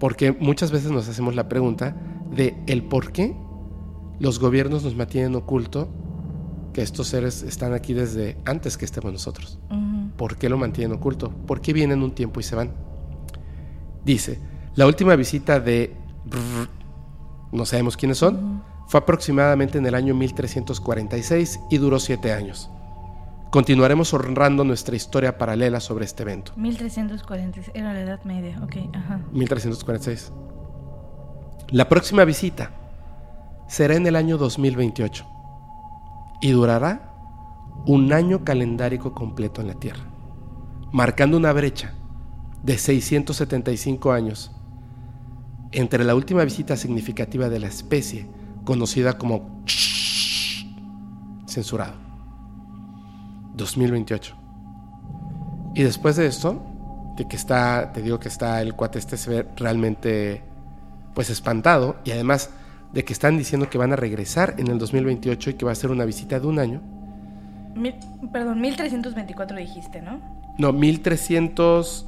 porque 0.02 0.32
muchas 0.32 0.72
veces 0.72 0.90
nos 0.90 1.08
hacemos 1.08 1.36
la 1.36 1.48
pregunta 1.48 1.94
de 2.34 2.56
el 2.66 2.82
por 2.82 3.12
qué 3.12 3.36
los 4.18 4.40
gobiernos 4.40 4.82
nos 4.82 4.96
mantienen 4.96 5.36
oculto 5.36 5.90
que 6.72 6.82
estos 6.82 7.06
seres 7.06 7.44
están 7.44 7.72
aquí 7.72 7.94
desde 7.94 8.36
antes 8.44 8.76
que 8.76 8.84
estemos 8.84 9.12
nosotros. 9.12 9.60
¿Por 10.16 10.38
qué 10.38 10.48
lo 10.48 10.58
mantienen 10.58 10.96
oculto? 10.96 11.30
¿Por 11.46 11.60
qué 11.60 11.72
vienen 11.72 12.02
un 12.02 12.10
tiempo 12.16 12.40
y 12.40 12.42
se 12.42 12.56
van? 12.56 12.72
Dice, 14.04 14.40
la 14.74 14.88
última 14.88 15.14
visita 15.14 15.60
de... 15.60 15.94
no 17.52 17.64
sabemos 17.64 17.96
quiénes 17.96 18.18
son, 18.18 18.64
fue 18.88 18.98
aproximadamente 18.98 19.78
en 19.78 19.86
el 19.86 19.94
año 19.94 20.16
1346 20.16 21.60
y 21.70 21.78
duró 21.78 22.00
siete 22.00 22.32
años. 22.32 22.68
Continuaremos 23.52 24.14
honrando 24.14 24.64
nuestra 24.64 24.96
historia 24.96 25.36
paralela 25.36 25.78
sobre 25.78 26.06
este 26.06 26.22
evento. 26.22 26.54
1346. 26.56 27.70
Era 27.74 27.92
la 27.92 28.00
Edad 28.00 28.24
Media. 28.24 28.58
Ok, 28.62 28.76
ajá. 28.94 29.20
1346. 29.30 30.32
La 31.68 31.86
próxima 31.86 32.24
visita 32.24 32.70
será 33.68 33.94
en 33.94 34.06
el 34.06 34.16
año 34.16 34.38
2028 34.38 35.26
y 36.40 36.52
durará 36.52 37.12
un 37.84 38.14
año 38.14 38.42
calendárico 38.42 39.12
completo 39.12 39.60
en 39.60 39.66
la 39.66 39.74
Tierra, 39.74 40.04
marcando 40.90 41.36
una 41.36 41.52
brecha 41.52 41.92
de 42.62 42.78
675 42.78 44.12
años 44.12 44.50
entre 45.72 46.04
la 46.04 46.14
última 46.14 46.42
visita 46.42 46.78
significativa 46.78 47.50
de 47.50 47.58
la 47.58 47.66
especie, 47.66 48.26
conocida 48.64 49.18
como 49.18 49.62
censurado, 51.46 52.11
2028. 53.54 54.36
Y 55.74 55.82
después 55.82 56.16
de 56.16 56.26
esto, 56.26 56.62
de 57.16 57.26
que 57.28 57.36
está, 57.36 57.92
te 57.92 58.02
digo 58.02 58.18
que 58.18 58.28
está 58.28 58.60
el 58.62 58.74
cuate 58.74 58.98
este 58.98 59.16
se 59.16 59.30
ve 59.30 59.46
realmente 59.56 60.42
pues 61.14 61.28
espantado 61.30 61.96
y 62.04 62.10
además 62.10 62.50
de 62.92 63.04
que 63.04 63.12
están 63.12 63.36
diciendo 63.38 63.68
que 63.70 63.78
van 63.78 63.92
a 63.92 63.96
regresar 63.96 64.54
en 64.58 64.68
el 64.68 64.78
2028 64.78 65.50
y 65.50 65.54
que 65.54 65.64
va 65.64 65.72
a 65.72 65.74
ser 65.74 65.90
una 65.90 66.04
visita 66.04 66.38
de 66.40 66.46
un 66.46 66.58
año. 66.58 66.80
Mil- 67.74 67.94
perdón, 68.32 68.60
1324 68.60 69.56
dijiste, 69.56 70.02
¿no? 70.02 70.20
No, 70.58 70.72
1300 70.72 72.06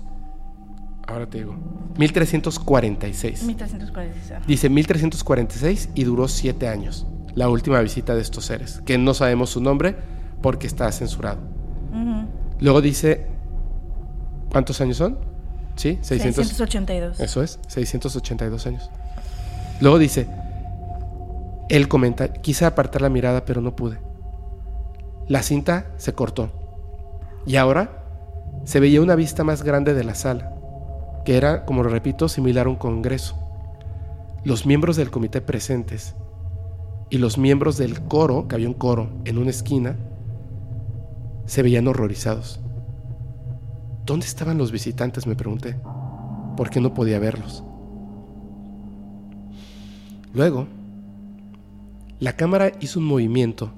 ahora 1.06 1.26
te 1.26 1.38
digo, 1.38 1.54
1346. 1.98 3.44
1346. 3.44 4.32
ajá. 4.32 4.42
Dice 4.46 4.68
1346 4.68 5.90
y 5.94 6.04
duró 6.04 6.28
siete 6.28 6.68
años. 6.68 7.06
La 7.34 7.48
última 7.48 7.80
visita 7.80 8.14
de 8.14 8.20
estos 8.22 8.44
seres, 8.46 8.80
que 8.86 8.96
no 8.96 9.12
sabemos 9.12 9.50
su 9.50 9.60
nombre 9.60 9.96
porque 10.44 10.66
está 10.66 10.92
censurado. 10.92 11.38
Luego 12.60 12.82
dice, 12.82 13.28
¿cuántos 14.50 14.78
años 14.82 14.98
son? 14.98 15.16
¿Sí? 15.74 15.98
600. 16.02 16.46
682. 16.48 17.18
Eso 17.18 17.42
es, 17.42 17.58
682 17.66 18.66
años. 18.66 18.90
Luego 19.80 19.98
dice, 19.98 20.28
él 21.70 21.88
comenta, 21.88 22.30
quise 22.30 22.66
apartar 22.66 23.00
la 23.00 23.08
mirada 23.08 23.46
pero 23.46 23.62
no 23.62 23.74
pude. 23.74 24.00
La 25.28 25.42
cinta 25.42 25.86
se 25.96 26.12
cortó. 26.12 26.50
Y 27.46 27.56
ahora 27.56 28.04
se 28.64 28.80
veía 28.80 29.00
una 29.00 29.14
vista 29.14 29.44
más 29.44 29.62
grande 29.62 29.94
de 29.94 30.04
la 30.04 30.14
sala, 30.14 30.52
que 31.24 31.38
era, 31.38 31.64
como 31.64 31.82
lo 31.82 31.88
repito, 31.88 32.28
similar 32.28 32.66
a 32.66 32.68
un 32.68 32.76
congreso. 32.76 33.34
Los 34.44 34.66
miembros 34.66 34.96
del 34.96 35.10
comité 35.10 35.40
presentes 35.40 36.14
y 37.08 37.16
los 37.16 37.38
miembros 37.38 37.78
del 37.78 38.02
coro, 38.02 38.46
que 38.46 38.56
había 38.56 38.68
un 38.68 38.74
coro 38.74 39.08
en 39.24 39.38
una 39.38 39.48
esquina, 39.48 39.96
se 41.46 41.62
veían 41.62 41.88
horrorizados. 41.88 42.60
¿Dónde 44.04 44.26
estaban 44.26 44.58
los 44.58 44.70
visitantes? 44.72 45.26
me 45.26 45.36
pregunté. 45.36 45.76
¿Por 46.56 46.70
qué 46.70 46.80
no 46.80 46.94
podía 46.94 47.18
verlos? 47.18 47.64
Luego, 50.32 50.66
la 52.20 52.34
cámara 52.34 52.72
hizo 52.80 52.98
un 53.00 53.06
movimiento 53.06 53.72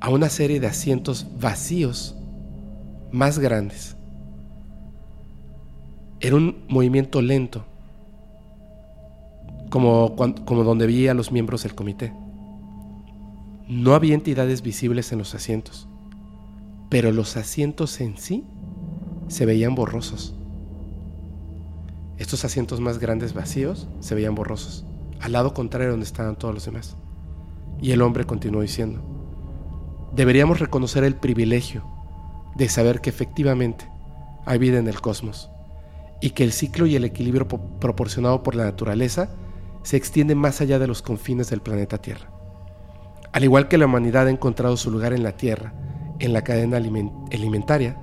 a 0.00 0.10
una 0.10 0.28
serie 0.28 0.60
de 0.60 0.66
asientos 0.66 1.26
vacíos 1.40 2.16
más 3.10 3.38
grandes. 3.38 3.96
Era 6.20 6.36
un 6.36 6.64
movimiento 6.68 7.22
lento, 7.22 7.64
como, 9.70 10.16
como 10.16 10.64
donde 10.64 10.86
veía 10.86 11.12
a 11.12 11.14
los 11.14 11.30
miembros 11.32 11.62
del 11.62 11.74
comité. 11.74 12.12
No 13.68 13.94
había 13.94 14.14
entidades 14.14 14.62
visibles 14.62 15.12
en 15.12 15.18
los 15.18 15.34
asientos, 15.34 15.88
pero 16.88 17.12
los 17.12 17.36
asientos 17.36 18.00
en 18.00 18.16
sí 18.16 18.46
se 19.28 19.46
veían 19.46 19.74
borrosos. 19.74 20.34
Estos 22.16 22.44
asientos 22.44 22.80
más 22.80 22.98
grandes 22.98 23.34
vacíos 23.34 23.88
se 24.00 24.14
veían 24.14 24.34
borrosos, 24.34 24.86
al 25.20 25.32
lado 25.32 25.54
contrario 25.54 25.90
donde 25.90 26.06
estaban 26.06 26.36
todos 26.36 26.54
los 26.54 26.64
demás. 26.64 26.96
Y 27.80 27.92
el 27.92 28.02
hombre 28.02 28.24
continuó 28.24 28.62
diciendo, 28.62 29.02
deberíamos 30.14 30.58
reconocer 30.58 31.04
el 31.04 31.14
privilegio 31.14 31.84
de 32.56 32.68
saber 32.68 33.00
que 33.00 33.10
efectivamente 33.10 33.88
hay 34.46 34.58
vida 34.58 34.78
en 34.78 34.88
el 34.88 35.00
cosmos 35.00 35.50
y 36.20 36.30
que 36.30 36.42
el 36.42 36.52
ciclo 36.52 36.86
y 36.86 36.96
el 36.96 37.04
equilibrio 37.04 37.46
po- 37.46 37.78
proporcionado 37.78 38.42
por 38.42 38.56
la 38.56 38.64
naturaleza 38.64 39.30
se 39.84 39.96
extiende 39.96 40.34
más 40.34 40.60
allá 40.60 40.80
de 40.80 40.88
los 40.88 41.02
confines 41.02 41.50
del 41.50 41.60
planeta 41.60 41.98
Tierra. 41.98 42.30
Al 43.32 43.44
igual 43.44 43.68
que 43.68 43.78
la 43.78 43.86
humanidad 43.86 44.26
ha 44.26 44.30
encontrado 44.30 44.76
su 44.76 44.90
lugar 44.90 45.12
en 45.12 45.22
la 45.22 45.36
Tierra, 45.36 45.72
en 46.18 46.32
la 46.32 46.42
cadena 46.42 46.78
alimen- 46.78 47.12
alimentaria, 47.32 47.98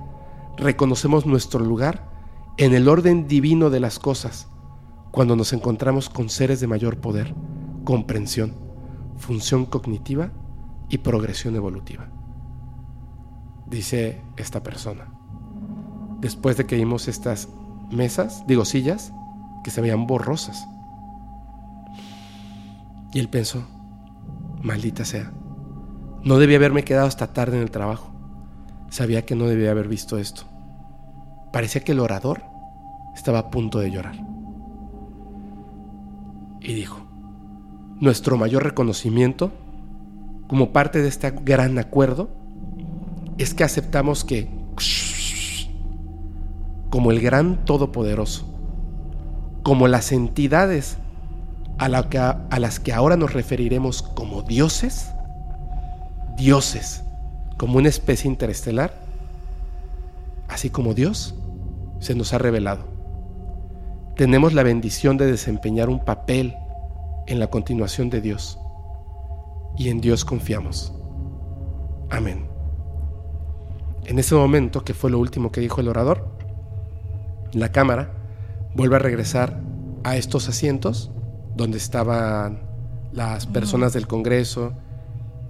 reconocemos 0.56 1.26
nuestro 1.26 1.60
lugar 1.60 2.10
en 2.56 2.74
el 2.74 2.88
orden 2.88 3.28
divino 3.28 3.70
de 3.70 3.80
las 3.80 3.98
cosas 3.98 4.48
cuando 5.10 5.36
nos 5.36 5.52
encontramos 5.52 6.08
con 6.08 6.28
seres 6.28 6.60
de 6.60 6.66
mayor 6.66 6.98
poder, 7.00 7.34
comprensión, 7.84 8.54
función 9.16 9.66
cognitiva 9.66 10.30
y 10.88 10.98
progresión 10.98 11.56
evolutiva. 11.56 12.08
Dice 13.66 14.22
esta 14.36 14.62
persona. 14.62 15.12
Después 16.20 16.56
de 16.56 16.66
que 16.66 16.76
vimos 16.76 17.08
estas 17.08 17.48
mesas, 17.90 18.44
digo 18.46 18.64
sillas, 18.64 19.12
que 19.64 19.70
se 19.70 19.80
veían 19.80 20.06
borrosas. 20.06 20.66
Y 23.12 23.18
él 23.18 23.28
pensó, 23.28 23.64
maldita 24.62 25.04
sea, 25.04 25.32
no 26.26 26.38
debía 26.38 26.56
haberme 26.56 26.82
quedado 26.82 27.06
hasta 27.06 27.28
tarde 27.28 27.56
en 27.56 27.62
el 27.62 27.70
trabajo. 27.70 28.10
Sabía 28.90 29.24
que 29.24 29.36
no 29.36 29.46
debía 29.46 29.70
haber 29.70 29.86
visto 29.86 30.18
esto. 30.18 30.42
Parecía 31.52 31.84
que 31.84 31.92
el 31.92 32.00
orador 32.00 32.42
estaba 33.14 33.38
a 33.38 33.50
punto 33.50 33.78
de 33.78 33.92
llorar. 33.92 34.16
Y 36.60 36.74
dijo, 36.74 37.06
nuestro 38.00 38.36
mayor 38.36 38.64
reconocimiento, 38.64 39.52
como 40.48 40.72
parte 40.72 41.00
de 41.00 41.06
este 41.06 41.30
gran 41.30 41.78
acuerdo, 41.78 42.28
es 43.38 43.54
que 43.54 43.62
aceptamos 43.62 44.24
que, 44.24 44.48
como 46.90 47.12
el 47.12 47.20
gran 47.20 47.64
todopoderoso, 47.64 48.52
como 49.62 49.86
las 49.86 50.10
entidades 50.10 50.98
a, 51.78 51.84
a 51.84 52.58
las 52.58 52.80
que 52.80 52.92
ahora 52.92 53.16
nos 53.16 53.32
referiremos 53.32 54.02
como 54.02 54.42
dioses, 54.42 55.12
dioses, 56.36 57.02
como 57.56 57.78
una 57.78 57.88
especie 57.88 58.30
interestelar, 58.30 58.94
así 60.48 60.70
como 60.70 60.94
Dios 60.94 61.34
se 62.00 62.14
nos 62.14 62.32
ha 62.32 62.38
revelado. 62.38 62.84
Tenemos 64.16 64.54
la 64.54 64.62
bendición 64.62 65.16
de 65.16 65.26
desempeñar 65.26 65.88
un 65.88 66.04
papel 66.04 66.54
en 67.26 67.38
la 67.38 67.48
continuación 67.48 68.10
de 68.10 68.20
Dios 68.20 68.58
y 69.76 69.88
en 69.88 70.00
Dios 70.00 70.24
confiamos. 70.24 70.94
Amén. 72.10 72.48
En 74.04 74.18
ese 74.18 74.34
momento, 74.34 74.84
que 74.84 74.94
fue 74.94 75.10
lo 75.10 75.18
último 75.18 75.50
que 75.50 75.60
dijo 75.60 75.80
el 75.80 75.88
orador, 75.88 76.28
la 77.52 77.72
cámara 77.72 78.12
vuelve 78.74 78.96
a 78.96 79.00
regresar 79.00 79.60
a 80.04 80.16
estos 80.16 80.48
asientos 80.48 81.10
donde 81.56 81.78
estaban 81.78 82.60
las 83.12 83.46
personas 83.46 83.92
del 83.92 84.06
Congreso 84.06 84.74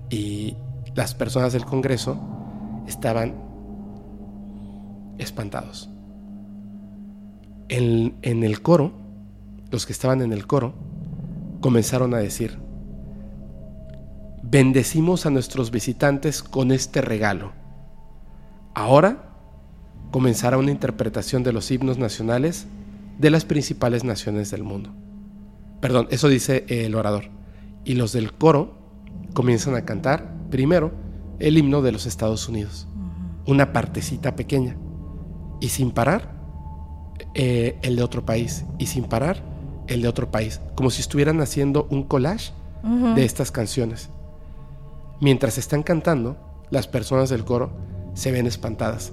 y 0.08 0.56
las 0.96 1.14
personas 1.14 1.52
del 1.52 1.66
Congreso 1.66 2.18
estaban 2.88 3.34
espantados. 5.18 5.90
En, 7.68 8.16
en, 8.22 8.42
el 8.42 8.62
coro, 8.62 8.92
los 9.70 9.84
que 9.84 9.92
estaban 9.92 10.22
en 10.22 10.32
el 10.32 10.46
coro, 10.46 10.72
comenzaron 11.60 12.14
a 12.14 12.18
decir, 12.18 12.58
bendecimos 14.42 15.26
a 15.26 15.30
nuestros 15.30 15.70
visitantes 15.70 16.42
con 16.42 16.72
este 16.72 17.02
regalo. 17.02 17.52
Ahora 18.74 19.34
comenzará 20.10 20.56
una 20.56 20.70
interpretación 20.70 21.42
de 21.42 21.52
los 21.52 21.70
himnos 21.70 21.98
nacionales 21.98 22.66
de 23.18 23.30
las 23.30 23.44
principales 23.44 24.02
naciones 24.02 24.50
del 24.50 24.62
mundo. 24.62 24.94
Perdón, 25.80 26.08
eso 26.10 26.28
dice 26.28 26.64
el 26.68 26.94
orador. 26.94 27.24
Y 27.84 27.94
los 27.94 28.12
del 28.12 28.32
coro 28.32 28.78
comienzan 29.34 29.74
a 29.74 29.84
cantar 29.84 30.35
primero 30.50 30.92
el 31.38 31.58
himno 31.58 31.82
de 31.82 31.92
los 31.92 32.06
Estados 32.06 32.48
Unidos, 32.48 32.86
una 33.46 33.72
partecita 33.72 34.36
pequeña, 34.36 34.76
y 35.60 35.68
sin 35.68 35.90
parar 35.90 36.34
eh, 37.34 37.78
el 37.82 37.96
de 37.96 38.02
otro 38.02 38.24
país, 38.24 38.64
y 38.78 38.86
sin 38.86 39.04
parar 39.04 39.42
el 39.86 40.02
de 40.02 40.08
otro 40.08 40.30
país, 40.30 40.60
como 40.74 40.90
si 40.90 41.00
estuvieran 41.00 41.40
haciendo 41.40 41.86
un 41.90 42.04
collage 42.04 42.52
de 43.14 43.24
estas 43.24 43.50
canciones. 43.50 44.10
Mientras 45.20 45.58
están 45.58 45.82
cantando, 45.82 46.36
las 46.70 46.86
personas 46.86 47.30
del 47.30 47.44
coro 47.44 47.72
se 48.14 48.30
ven 48.30 48.46
espantadas. 48.46 49.12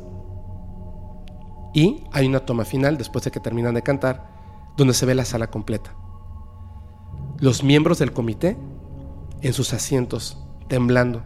Y 1.73 2.03
hay 2.11 2.27
una 2.27 2.41
toma 2.41 2.65
final, 2.65 2.97
después 2.97 3.25
de 3.25 3.31
que 3.31 3.39
terminan 3.39 3.73
de 3.73 3.81
cantar, 3.81 4.29
donde 4.77 4.93
se 4.93 5.05
ve 5.05 5.15
la 5.15 5.25
sala 5.25 5.49
completa. 5.49 5.95
Los 7.39 7.63
miembros 7.63 7.99
del 7.99 8.13
comité 8.13 8.57
en 9.41 9.53
sus 9.53 9.73
asientos, 9.73 10.37
temblando. 10.73 11.21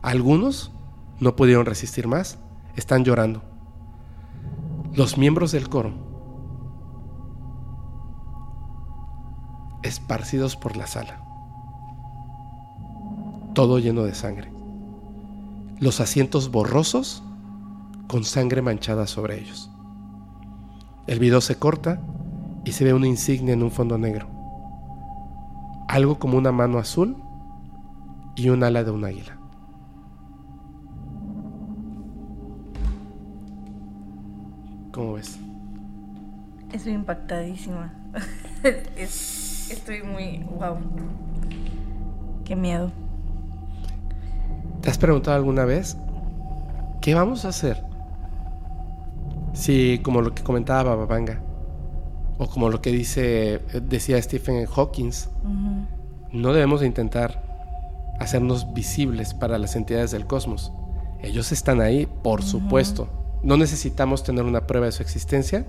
Algunos 0.00 0.72
no 1.18 1.36
pudieron 1.36 1.66
resistir 1.66 2.08
más, 2.08 2.38
están 2.76 3.04
llorando. 3.04 3.42
Los 4.94 5.18
miembros 5.18 5.52
del 5.52 5.68
coro, 5.68 5.92
esparcidos 9.82 10.56
por 10.56 10.78
la 10.78 10.86
sala, 10.86 11.22
todo 13.52 13.78
lleno 13.78 14.04
de 14.04 14.14
sangre. 14.14 14.50
Los 15.78 16.00
asientos 16.00 16.50
borrosos 16.50 17.22
con 18.08 18.24
sangre 18.24 18.62
manchada 18.62 19.06
sobre 19.06 19.40
ellos. 19.40 19.70
El 21.06 21.18
video 21.18 21.42
se 21.42 21.58
corta 21.58 22.00
y 22.64 22.72
se 22.72 22.84
ve 22.84 22.94
una 22.94 23.08
insignia 23.08 23.52
en 23.52 23.62
un 23.62 23.70
fondo 23.70 23.98
negro. 23.98 24.26
Algo 25.86 26.18
como 26.18 26.38
una 26.38 26.50
mano 26.50 26.78
azul 26.78 27.22
y 28.40 28.48
un 28.48 28.64
ala 28.64 28.82
de 28.84 28.90
un 28.90 29.04
águila. 29.04 29.36
¿Cómo 34.92 35.12
ves? 35.14 35.38
Estoy 36.72 36.94
impactadísima. 36.94 37.92
estoy 38.96 40.02
muy... 40.02 40.38
¡Wow! 40.58 40.78
Qué 42.44 42.56
miedo. 42.56 42.90
¿Te 44.80 44.88
has 44.88 44.96
preguntado 44.96 45.36
alguna 45.36 45.66
vez 45.66 45.98
qué 47.02 47.14
vamos 47.14 47.44
a 47.44 47.48
hacer 47.48 47.84
si, 49.52 49.98
como 50.02 50.22
lo 50.22 50.34
que 50.34 50.42
comentaba 50.42 50.94
Babanga, 50.94 51.42
o 52.38 52.48
como 52.48 52.70
lo 52.70 52.80
que 52.80 52.90
dice, 52.90 53.60
decía 53.82 54.20
Stephen 54.22 54.64
Hawking, 54.64 55.10
no 56.32 56.52
debemos 56.54 56.80
de 56.80 56.86
intentar 56.86 57.49
hacernos 58.20 58.72
visibles 58.72 59.34
para 59.34 59.58
las 59.58 59.74
entidades 59.74 60.12
del 60.12 60.26
cosmos. 60.26 60.72
Ellos 61.22 61.50
están 61.50 61.80
ahí, 61.80 62.06
por 62.06 62.42
supuesto. 62.42 63.08
No 63.42 63.56
necesitamos 63.56 64.22
tener 64.22 64.44
una 64.44 64.66
prueba 64.66 64.86
de 64.86 64.92
su 64.92 65.02
existencia. 65.02 65.66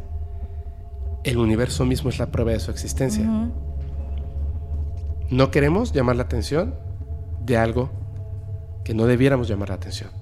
El 1.23 1.37
universo 1.37 1.85
mismo 1.85 2.09
es 2.09 2.19
la 2.19 2.27
prueba 2.27 2.51
de 2.51 2.59
su 2.59 2.69
existencia. 2.69 3.25
No 5.29 5.49
queremos 5.49 5.93
llamar 5.93 6.17
la 6.17 6.23
atención 6.23 6.75
de 7.43 7.57
algo 7.57 7.89
que 8.83 8.93
no 8.93 9.05
debiéramos 9.05 9.47
llamar 9.47 9.69
la 9.69 9.75
atención. 9.75 10.21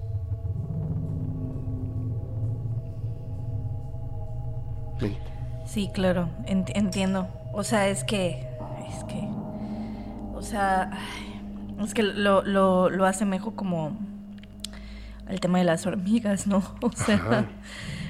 Sí, 5.66 5.92
claro, 5.94 6.30
entiendo. 6.48 7.28
O 7.54 7.64
sea, 7.64 7.90
es 7.90 8.04
que, 8.04 8.48
es 8.88 9.04
que, 9.04 9.28
o 10.34 10.42
sea, 10.42 10.90
es 11.86 11.94
que 11.94 12.04
lo, 12.04 12.44
lo, 12.44 12.90
lo 12.90 13.06
asemejo 13.06 13.56
como 13.56 13.98
el 15.28 15.40
tema 15.40 15.60
de 15.60 15.64
las 15.64 15.86
hormigas, 15.86 16.48
¿no? 16.48 16.64
O 16.82 16.92
sea, 16.92 17.48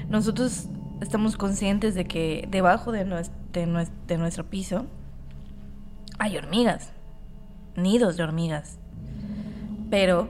nosotros 0.09 0.67
estamos 1.01 1.37
conscientes 1.37 1.95
de 1.95 2.05
que 2.05 2.47
debajo 2.49 2.91
de, 2.91 3.05
nuestro, 3.05 3.35
de 3.53 4.17
nuestro 4.17 4.45
piso 4.45 4.85
hay 6.17 6.37
hormigas, 6.37 6.91
nidos 7.75 8.17
de 8.17 8.23
hormigas. 8.23 8.77
Pero 9.89 10.27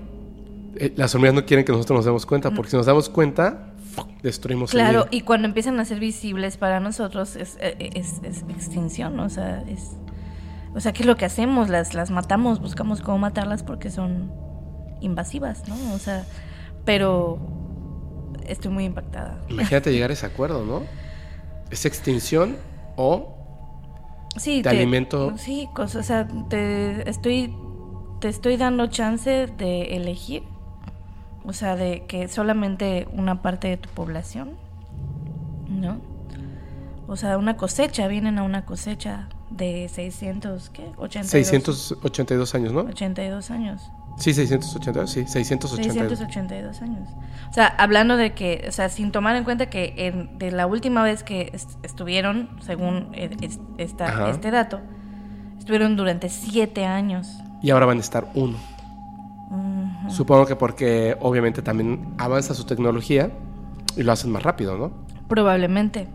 eh, 0.75 0.93
las 0.95 1.13
hormigas 1.15 1.35
no 1.35 1.45
quieren 1.45 1.65
que 1.65 1.71
nosotros 1.71 1.97
nos 1.97 2.05
demos 2.05 2.25
cuenta, 2.25 2.51
porque 2.51 2.71
si 2.71 2.77
nos 2.77 2.85
damos 2.85 3.09
cuenta, 3.09 3.73
destruimos 4.21 4.71
Claro, 4.71 5.07
y 5.11 5.21
cuando 5.21 5.47
empiezan 5.47 5.79
a 5.79 5.85
ser 5.85 5.99
visibles 5.99 6.57
para 6.57 6.79
nosotros 6.79 7.35
es, 7.35 7.57
eh, 7.59 7.89
es, 7.95 8.21
extinción, 8.49 9.19
o 9.19 9.29
sea, 9.29 9.63
es... 9.67 9.91
O 10.75 10.79
sea, 10.79 10.93
¿qué 10.93 11.03
es 11.03 11.07
lo 11.07 11.17
que 11.17 11.25
hacemos? 11.25 11.69
Las, 11.69 11.93
las 11.93 12.11
matamos, 12.11 12.61
buscamos 12.61 13.01
cómo 13.01 13.17
matarlas 13.17 13.63
porque 13.63 13.89
son 13.89 14.31
invasivas, 15.01 15.67
¿no? 15.67 15.75
O 15.93 15.97
sea, 15.97 16.25
pero 16.85 17.39
estoy 18.47 18.71
muy 18.71 18.85
impactada. 18.85 19.39
Imagínate 19.49 19.91
llegar 19.91 20.09
a 20.09 20.13
ese 20.13 20.25
acuerdo, 20.25 20.65
¿no? 20.65 20.83
¿Es 21.71 21.85
extinción 21.85 22.57
o 22.95 23.35
sí, 24.37 24.61
te, 24.61 24.69
alimento? 24.69 25.37
Sí, 25.37 25.67
o 25.75 25.87
sea, 25.87 26.27
te 26.49 27.09
estoy, 27.09 27.55
te 28.19 28.27
estoy 28.29 28.57
dando 28.57 28.87
chance 28.87 29.47
de 29.47 29.95
elegir 29.95 30.43
o 31.49 31.53
sea, 31.53 31.75
de 31.75 32.03
que 32.05 32.27
solamente 32.27 33.07
una 33.11 33.41
parte 33.41 33.69
de 33.69 33.77
tu 33.77 33.89
población, 33.89 34.51
¿no? 35.67 35.97
O 37.09 37.15
sea, 37.15 37.39
una 37.39 37.57
cosecha, 37.57 38.07
vienen 38.07 38.37
a 38.37 38.43
una 38.43 38.65
cosecha 38.65 39.29
de 39.49 39.89
600, 39.89 40.69
¿qué? 40.69 40.91
82. 40.97 41.27
682 41.31 42.53
años, 42.53 42.71
¿no? 42.71 42.81
82 42.81 43.49
años. 43.49 43.91
Sí, 44.17 44.31
682, 44.35 45.09
sí, 45.09 45.25
682. 45.25 46.19
682 46.19 46.81
años. 46.83 47.09
O 47.49 47.53
sea, 47.53 47.65
hablando 47.65 48.15
de 48.15 48.35
que, 48.35 48.63
o 48.67 48.71
sea, 48.71 48.89
sin 48.89 49.11
tomar 49.11 49.35
en 49.37 49.43
cuenta 49.43 49.71
que 49.71 49.95
en, 49.97 50.37
de 50.37 50.51
la 50.51 50.67
última 50.67 51.01
vez 51.01 51.23
que 51.23 51.51
estuvieron, 51.81 52.47
según 52.61 53.09
e, 53.13 53.35
esta, 53.79 54.29
este 54.29 54.51
dato, 54.51 54.79
estuvieron 55.57 55.95
durante 55.95 56.29
siete 56.29 56.85
años. 56.85 57.27
Y 57.63 57.71
ahora 57.71 57.87
van 57.87 57.97
a 57.97 58.01
estar 58.01 58.27
uno. 58.35 58.59
Supongo 60.09 60.45
que 60.45 60.55
porque 60.55 61.17
obviamente 61.21 61.63
también 61.63 62.13
avanza 62.19 62.53
su 62.53 62.65
tecnología 62.65 63.31
y 63.97 64.03
lo 64.03 64.11
hacen 64.11 64.31
más 64.31 64.43
rápido, 64.43 64.77
¿no? 64.77 64.91
Probablemente. 65.27 66.07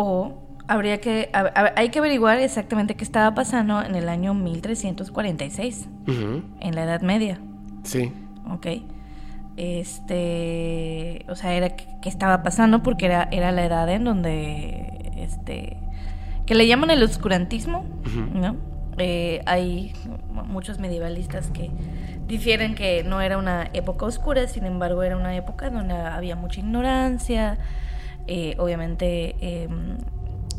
O 0.00 0.34
habría 0.68 1.00
que 1.00 1.28
a- 1.32 1.40
a- 1.40 1.72
hay 1.74 1.88
que 1.88 1.98
averiguar 1.98 2.38
exactamente 2.38 2.94
qué 2.94 3.02
estaba 3.02 3.34
pasando 3.34 3.82
en 3.82 3.96
el 3.96 4.08
año 4.08 4.32
1346, 4.32 5.88
Ujú. 6.06 6.42
en 6.60 6.74
la 6.76 6.84
Edad 6.84 7.00
Media. 7.02 7.40
Sí. 7.82 8.12
Ok. 8.48 8.66
Este, 9.56 11.24
o 11.28 11.34
sea, 11.34 11.52
era 11.54 11.70
qué 11.76 12.08
estaba 12.08 12.42
pasando 12.42 12.82
porque 12.82 13.06
era, 13.06 13.28
era 13.32 13.50
la 13.52 13.64
edad 13.64 13.88
en 13.88 14.04
donde, 14.04 15.10
este, 15.16 15.76
que 16.46 16.54
le 16.54 16.66
llaman 16.66 16.90
el 16.90 17.02
oscurantismo. 17.02 17.84
¿no? 18.34 18.56
Eh, 18.98 19.42
hay 19.46 19.92
mu- 20.32 20.44
muchos 20.44 20.78
medievalistas 20.78 21.48
que 21.48 21.70
difieren 22.26 22.74
que 22.74 23.02
no 23.04 23.20
era 23.20 23.36
una 23.38 23.68
época 23.72 24.06
oscura, 24.06 24.46
sin 24.48 24.64
embargo 24.66 25.02
era 25.02 25.16
una 25.16 25.34
época 25.36 25.70
donde 25.70 25.94
había 25.94 26.36
mucha 26.36 26.60
ignorancia, 26.60 27.58
eh, 28.28 28.54
obviamente 28.58 29.34
em, 29.40 29.98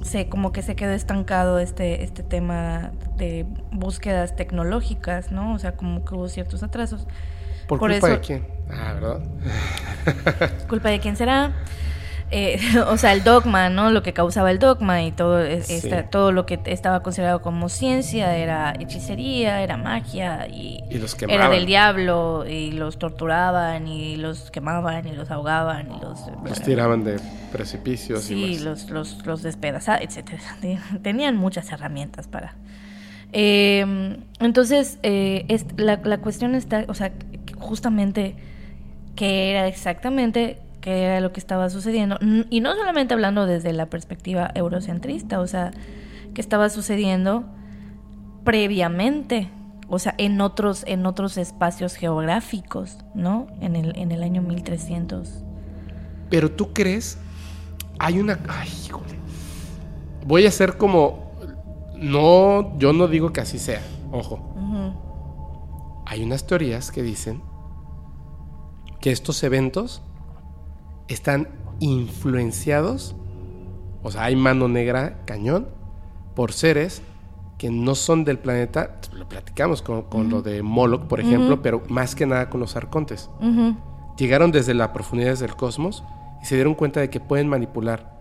se 0.04 0.28
como 0.30 0.52
que 0.52 0.62
se 0.62 0.76
quedó 0.76 0.92
estancado 0.92 1.60
este, 1.60 2.04
este 2.04 2.24
tema 2.24 2.92
de 3.18 3.46
búsquedas 3.72 4.36
tecnológicas, 4.36 5.32
¿no? 5.32 5.54
O 5.54 5.60
sea, 5.60 5.74
como 5.76 6.04
que 6.06 6.16
hubo 6.16 6.28
ciertos 6.30 6.64
atrasos. 6.64 7.06
¿Por, 7.68 7.80
Por 7.80 7.92
culpa 7.92 7.96
eso- 7.98 8.08
de 8.08 8.20
quién? 8.20 8.48
Ah, 8.72 8.94
¿verdad? 8.94 9.20
¿Culpa 10.68 10.90
de 10.90 11.00
quién 11.00 11.16
será? 11.16 11.52
Eh, 12.32 12.60
o 12.88 12.96
sea, 12.98 13.14
el 13.14 13.24
dogma, 13.24 13.70
¿no? 13.70 13.90
Lo 13.90 14.04
que 14.04 14.14
causaba 14.14 14.52
el 14.52 14.60
dogma 14.60 15.02
y 15.04 15.12
todo, 15.12 15.40
es- 15.42 15.66
Sí. 15.68 15.74
esta- 15.76 16.10
todo 16.10 16.32
lo 16.32 16.46
que 16.46 16.60
estaba 16.66 17.02
considerado 17.02 17.42
como 17.42 17.70
ciencia 17.70 18.36
era 18.38 18.74
hechicería, 18.80 19.62
era 19.64 19.78
magia 19.78 20.48
y, 20.48 20.84
Y 20.92 20.98
los 21.00 21.18
era 21.28 21.50
del 21.50 21.66
diablo 21.66 22.46
y 22.48 22.72
los 22.72 23.00
torturaban 23.00 23.88
y 23.88 24.16
los 24.16 24.52
quemaban 24.52 25.08
y 25.08 25.14
los 25.14 25.32
ahogaban 25.32 25.88
y 25.92 26.00
los... 26.02 26.20
Los 26.44 26.62
tiraban 26.62 27.04
de 27.04 27.20
precipicios 27.52 28.30
y 28.30 28.36
Sí, 28.36 28.54
más. 28.56 28.62
los, 28.62 28.90
los, 28.92 29.26
los 29.26 29.42
despedazaban, 29.42 30.04
etcétera. 30.04 30.40
Te- 30.62 30.78
Tenían 31.02 31.36
muchas 31.36 31.72
herramientas 31.72 32.28
para. 32.28 32.54
Eh, 33.32 34.18
entonces, 34.40 35.00
eh, 35.04 35.46
es- 35.48 35.66
la, 35.78 36.00
la 36.04 36.18
cuestión 36.20 36.56
está, 36.56 36.86
o 36.88 36.94
sea, 36.94 37.12
justamente 37.60 38.36
qué 39.16 39.52
era 39.52 39.68
exactamente 39.68 40.60
qué 40.82 41.04
era 41.04 41.22
lo 41.22 41.32
que 41.32 41.40
estaba 41.40 41.70
sucediendo. 41.70 42.18
Y 42.50 42.62
no 42.62 42.76
solamente 42.76 43.14
hablando 43.14 43.46
desde 43.46 43.74
la 43.74 43.88
perspectiva 43.88 44.52
eurocentrista, 44.56 45.40
o 45.40 45.48
sea, 45.48 45.72
qué 46.34 46.42
estaba 46.42 46.70
sucediendo 46.70 47.46
previamente, 48.44 49.50
o 49.88 50.00
sea, 50.00 50.16
en 50.18 50.40
otros, 50.42 50.84
en 50.88 51.06
otros 51.06 51.38
espacios 51.38 51.96
geográficos, 51.96 53.00
¿no? 53.14 53.48
En 53.62 53.76
el, 53.76 53.98
en 53.98 54.12
el 54.12 54.24
año 54.24 54.42
1300. 54.42 55.44
Pero 56.30 56.52
tú 56.52 56.74
crees, 56.74 57.18
hay 57.98 58.20
una... 58.20 58.40
Ay, 58.48 58.70
híjole. 58.86 59.20
Voy 60.26 60.46
a 60.46 60.50
hacer 60.50 60.78
como... 60.78 61.30
No, 61.96 62.78
yo 62.78 62.94
no 62.94 63.08
digo 63.08 63.34
que 63.34 63.42
así 63.42 63.60
sea, 63.60 63.82
ojo. 64.12 64.46
Hay 66.06 66.24
unas 66.24 66.48
teorías 66.48 66.92
que 66.92 67.04
dicen 67.04 67.44
que 69.00 69.12
estos 69.12 69.44
eventos 69.44 70.02
están 71.10 71.50
influenciados, 71.80 73.16
o 74.02 74.12
sea, 74.12 74.24
hay 74.24 74.36
mano 74.36 74.68
negra 74.68 75.22
cañón, 75.26 75.68
por 76.36 76.54
seres 76.54 77.02
que 77.58 77.70
no 77.70 77.94
son 77.96 78.24
del 78.24 78.40
planeta, 78.40 79.02
lo 79.12 79.28
platicamos 79.28 79.82
con, 79.82 80.04
con 80.04 80.30
lo 80.30 80.42
de 80.42 80.64
Moloch, 80.64 81.08
por 81.08 81.20
ejemplo, 81.20 81.62
pero 81.62 81.84
más 81.90 82.16
que 82.16 82.26
nada 82.26 82.50
con 82.50 82.62
los 82.62 82.78
arcontes. 82.78 83.30
Llegaron 84.18 84.52
desde 84.52 84.74
las 84.74 84.90
profundidades 84.90 85.40
del 85.40 85.56
cosmos 85.56 86.04
y 86.42 86.46
se 86.46 86.56
dieron 86.56 86.74
cuenta 86.74 87.02
de 87.02 87.10
que 87.10 87.20
pueden 87.20 87.50
manipular 87.50 88.18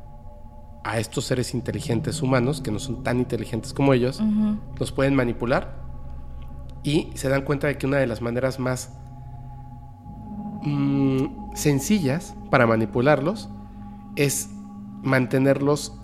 a 0.83 0.99
estos 0.99 1.27
seres 1.27 1.55
inteligentes 1.55 2.23
humanos, 2.23 2.61
que 2.61 2.73
no 2.73 2.81
son 2.81 3.05
tan 3.05 3.19
inteligentes 3.19 3.73
como 3.73 3.95
ellos, 3.95 4.21
los 4.79 4.91
pueden 4.91 5.15
manipular 5.15 5.87
y 6.83 7.11
se 7.15 7.29
dan 7.29 7.43
cuenta 7.43 7.69
de 7.69 7.79
que 7.79 7.87
una 7.87 7.99
de 7.99 8.07
las 8.07 8.23
maneras 8.23 8.59
más 8.59 8.98
mm, 10.63 11.55
sencillas 11.55 12.35
para 12.51 12.67
manipularlos 12.67 13.49
es 14.17 14.51
mantenerlos 15.03 15.95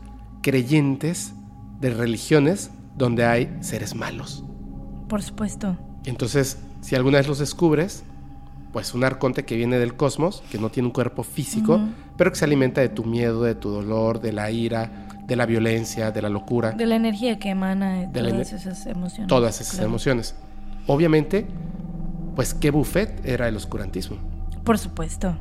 creyentes 0.43 1.35
de 1.81 1.91
religiones 1.91 2.71
donde 2.97 3.25
hay 3.25 3.57
seres 3.61 3.95
malos. 3.95 4.45
Por 5.09 5.23
supuesto. 5.23 5.77
Entonces, 6.05 6.59
si 6.81 6.95
alguna 6.95 7.19
vez 7.19 7.27
los 7.27 7.39
descubres, 7.39 8.05
pues 8.73 8.95
un 8.95 9.05
arconte 9.05 9.45
que 9.45 9.57
viene 9.57 9.79
del 9.79 9.95
cosmos, 9.97 10.43
que 10.51 10.59
no 10.59 10.71
tiene 10.71 10.89
un 10.89 10.93
cuerpo 10.93 11.23
físico, 11.23 11.81
pero 12.17 12.31
que 12.31 12.37
se 12.37 12.45
alimenta 12.45 12.81
de 12.81 12.89
tu 12.89 13.05
miedo, 13.05 13.43
de 13.43 13.55
tu 13.55 13.71
dolor, 13.71 14.21
de 14.21 14.33
la 14.33 14.51
ira, 14.51 15.07
de 15.27 15.37
la 15.37 15.47
violencia, 15.47 16.11
de 16.11 16.23
la 16.23 16.29
locura, 16.29 16.73
De 16.73 16.87
la 16.87 16.97
energía 16.97 17.39
que 17.39 17.51
emana 17.51 18.01
de 18.01 18.23
De 18.23 18.31
todas 18.31 18.53
esas 18.53 18.87
emociones. 18.87 19.29
todas 19.29 19.61
esas 19.61 19.75
claro. 19.75 19.89
emociones. 19.89 20.35
Obviamente, 20.87 21.47
pues 22.37 22.53
qué 22.53 22.71
buffet 22.71 23.25
era 23.25 23.49
el 23.49 23.57
oscurantismo. 23.57 24.19
Por 24.65 24.79
supuesto. 24.79 25.37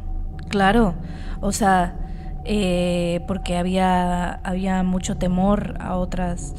Claro. 0.50 0.96
O 1.42 1.52
sea, 1.52 1.96
eh, 2.46 3.24
porque 3.28 3.58
había, 3.58 4.34
había 4.44 4.84
mucho 4.84 5.18
temor 5.18 5.76
a 5.80 5.96
otras. 5.98 6.56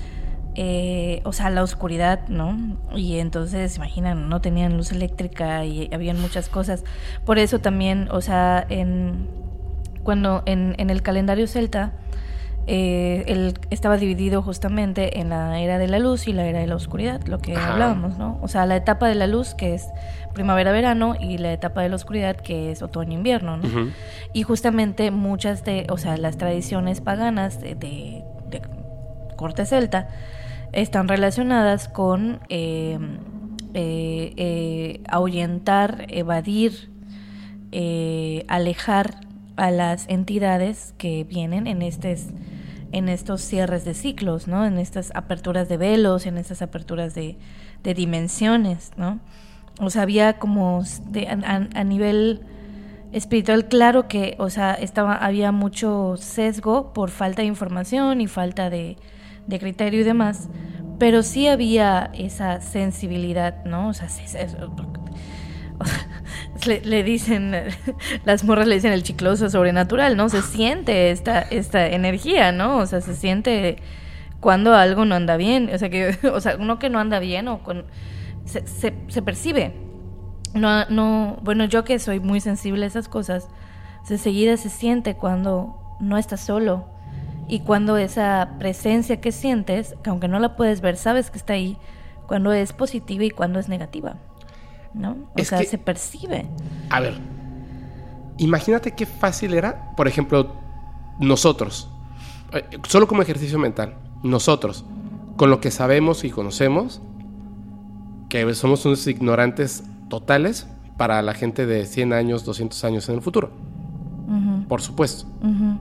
eh, 0.56 1.20
o 1.24 1.32
sea, 1.32 1.50
la 1.50 1.62
oscuridad, 1.64 2.28
¿no? 2.28 2.56
Y 2.94 3.18
entonces, 3.18 3.76
imaginan, 3.76 4.28
no 4.28 4.40
tenían 4.40 4.76
luz 4.76 4.92
eléctrica 4.92 5.64
y 5.66 5.90
habían 5.92 6.20
muchas 6.20 6.48
cosas. 6.48 6.84
Por 7.24 7.38
eso 7.38 7.60
también, 7.60 8.08
o 8.12 8.20
sea, 8.20 8.64
en 8.68 9.28
cuando 10.04 10.42
en, 10.46 10.74
en 10.78 10.90
el 10.90 11.02
calendario 11.02 11.46
celta 11.48 11.92
eh, 12.66 13.24
él 13.26 13.54
estaba 13.70 13.96
dividido 13.98 14.40
justamente 14.42 15.20
en 15.20 15.28
la 15.28 15.60
era 15.60 15.78
de 15.78 15.86
la 15.88 15.98
luz 15.98 16.26
y 16.28 16.32
la 16.32 16.46
era 16.46 16.60
de 16.60 16.66
la 16.66 16.76
oscuridad, 16.76 17.20
lo 17.26 17.38
que 17.38 17.56
Ajá. 17.56 17.72
hablábamos, 17.72 18.16
¿no? 18.18 18.38
O 18.42 18.48
sea, 18.48 18.64
la 18.66 18.76
etapa 18.76 19.06
de 19.08 19.14
la 19.14 19.26
luz 19.26 19.54
que 19.54 19.74
es 19.74 19.86
primavera-verano 20.32 21.14
y 21.20 21.38
la 21.38 21.52
etapa 21.52 21.82
de 21.82 21.88
la 21.90 21.96
oscuridad 21.96 22.36
que 22.36 22.70
es 22.72 22.82
otoño-invierno, 22.82 23.56
¿no? 23.58 23.68
Y 24.32 24.42
justamente 24.42 25.10
muchas 25.10 25.64
de, 25.64 25.86
o 25.90 25.98
sea, 25.98 26.16
las 26.16 26.38
tradiciones 26.38 27.00
paganas 27.00 27.60
de, 27.60 27.74
de- 27.74 28.24
de 28.50 28.62
corte 29.36 29.66
celta 29.66 30.08
están 30.72 31.06
relacionadas 31.08 31.88
con 31.88 32.40
eh, 32.48 32.98
eh, 33.74 34.32
eh, 34.36 35.00
ahuyentar, 35.08 36.06
evadir, 36.08 36.90
eh, 37.72 38.44
alejar 38.48 39.16
a 39.56 39.70
las 39.70 40.08
entidades 40.08 40.94
que 40.98 41.24
vienen 41.24 41.66
en 41.66 41.82
estos 41.82 42.26
en 42.94 43.08
estos 43.08 43.42
cierres 43.42 43.84
de 43.84 43.94
ciclos, 43.94 44.46
¿no? 44.46 44.64
En 44.64 44.78
estas 44.78 45.10
aperturas 45.14 45.68
de 45.68 45.76
velos, 45.76 46.26
en 46.26 46.38
estas 46.38 46.62
aperturas 46.62 47.14
de, 47.14 47.36
de 47.82 47.94
dimensiones, 47.94 48.92
¿no? 48.96 49.20
O 49.80 49.90
sea, 49.90 50.02
había 50.02 50.38
como 50.38 50.82
a, 51.74 51.84
nivel 51.84 52.42
espiritual, 53.12 53.66
claro 53.66 54.06
que, 54.06 54.36
o 54.38 54.48
sea, 54.48 54.74
estaba, 54.74 55.16
había 55.16 55.50
mucho 55.50 56.14
sesgo 56.16 56.92
por 56.92 57.10
falta 57.10 57.42
de 57.42 57.48
información 57.48 58.20
y 58.20 58.28
falta 58.28 58.70
de, 58.70 58.96
de 59.48 59.58
criterio 59.58 60.00
y 60.00 60.04
demás, 60.04 60.48
pero 60.98 61.24
sí 61.24 61.48
había 61.48 62.10
esa 62.14 62.60
sensibilidad, 62.60 63.64
¿no? 63.64 63.88
O 63.88 63.94
sea, 63.94 64.08
le, 66.66 67.02
dicen, 67.02 67.52
las 68.24 68.44
morras 68.44 68.66
le 68.66 68.76
dicen 68.76 68.92
el 68.92 69.02
chicloso 69.02 69.50
sobrenatural, 69.50 70.16
¿no? 70.16 70.28
Se 70.28 70.42
siente 70.42 71.10
esta, 71.10 71.40
esta 71.42 71.86
energía, 71.86 72.52
¿no? 72.52 72.78
O 72.78 72.86
sea, 72.86 73.00
se 73.00 73.14
siente 73.14 73.76
cuando 74.40 74.74
algo 74.74 75.04
no 75.04 75.14
anda 75.14 75.36
bien, 75.36 75.70
o 75.72 75.78
sea, 75.78 75.90
que, 75.90 76.18
o 76.32 76.40
sea, 76.40 76.56
uno 76.58 76.78
que 76.78 76.90
no 76.90 76.98
anda 76.98 77.18
bien 77.18 77.48
o 77.48 77.60
se, 78.44 78.64
se 78.66 79.22
percibe. 79.22 79.74
No, 80.54 80.84
no, 80.86 81.38
bueno, 81.42 81.64
yo 81.64 81.84
que 81.84 81.98
soy 81.98 82.20
muy 82.20 82.40
sensible 82.40 82.84
a 82.84 82.88
esas 82.88 83.08
cosas, 83.08 83.48
enseguida 84.08 84.56
se 84.56 84.68
siente 84.70 85.14
cuando 85.16 85.76
no 85.98 86.18
estás 86.18 86.40
solo 86.40 86.84
y 87.48 87.60
cuando 87.60 87.96
esa 87.96 88.54
presencia 88.58 89.20
que 89.20 89.32
sientes, 89.32 89.94
que 90.02 90.10
aunque 90.10 90.28
no 90.28 90.38
la 90.38 90.56
puedes 90.56 90.80
ver, 90.80 90.96
sabes 90.96 91.30
que 91.30 91.38
está 91.38 91.54
ahí, 91.54 91.76
cuando 92.26 92.52
es 92.52 92.72
positiva 92.72 93.24
y 93.24 93.30
cuando 93.30 93.58
es 93.58 93.68
negativa, 93.68 94.16
¿no? 94.94 95.12
O 95.12 95.16
Es 95.36 95.48
sea, 95.48 95.58
que- 95.58 95.66
se 95.66 95.78
percibe. 95.78 96.46
A 96.90 97.00
ver, 97.00 97.18
imagínate 98.38 98.92
qué 98.92 99.06
fácil 99.06 99.54
era, 99.54 99.92
por 99.96 100.08
ejemplo, 100.08 100.52
nosotros, 101.18 101.90
eh, 102.52 102.64
solo 102.88 103.06
como 103.06 103.22
ejercicio 103.22 103.58
mental, 103.58 103.94
nosotros, 104.22 104.84
con 105.36 105.50
lo 105.50 105.60
que 105.60 105.70
sabemos 105.70 106.24
y 106.24 106.30
conocemos, 106.30 107.00
que 108.28 108.52
somos 108.54 108.84
unos 108.86 109.06
ignorantes 109.06 109.84
totales 110.08 110.66
para 110.96 111.20
la 111.22 111.34
gente 111.34 111.66
de 111.66 111.86
100 111.86 112.12
años, 112.12 112.44
200 112.44 112.82
años 112.84 113.08
en 113.08 113.16
el 113.16 113.22
futuro, 113.22 113.50
por 114.68 114.80
supuesto. 114.80 115.26
ujú. 115.42 115.78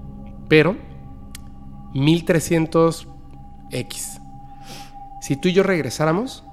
Pero 0.50 0.76
1300X. 1.94 4.20
Si 5.22 5.36
tú 5.38 5.48
y 5.50 5.54
yo 5.54 5.64
regresáramos 5.64 6.44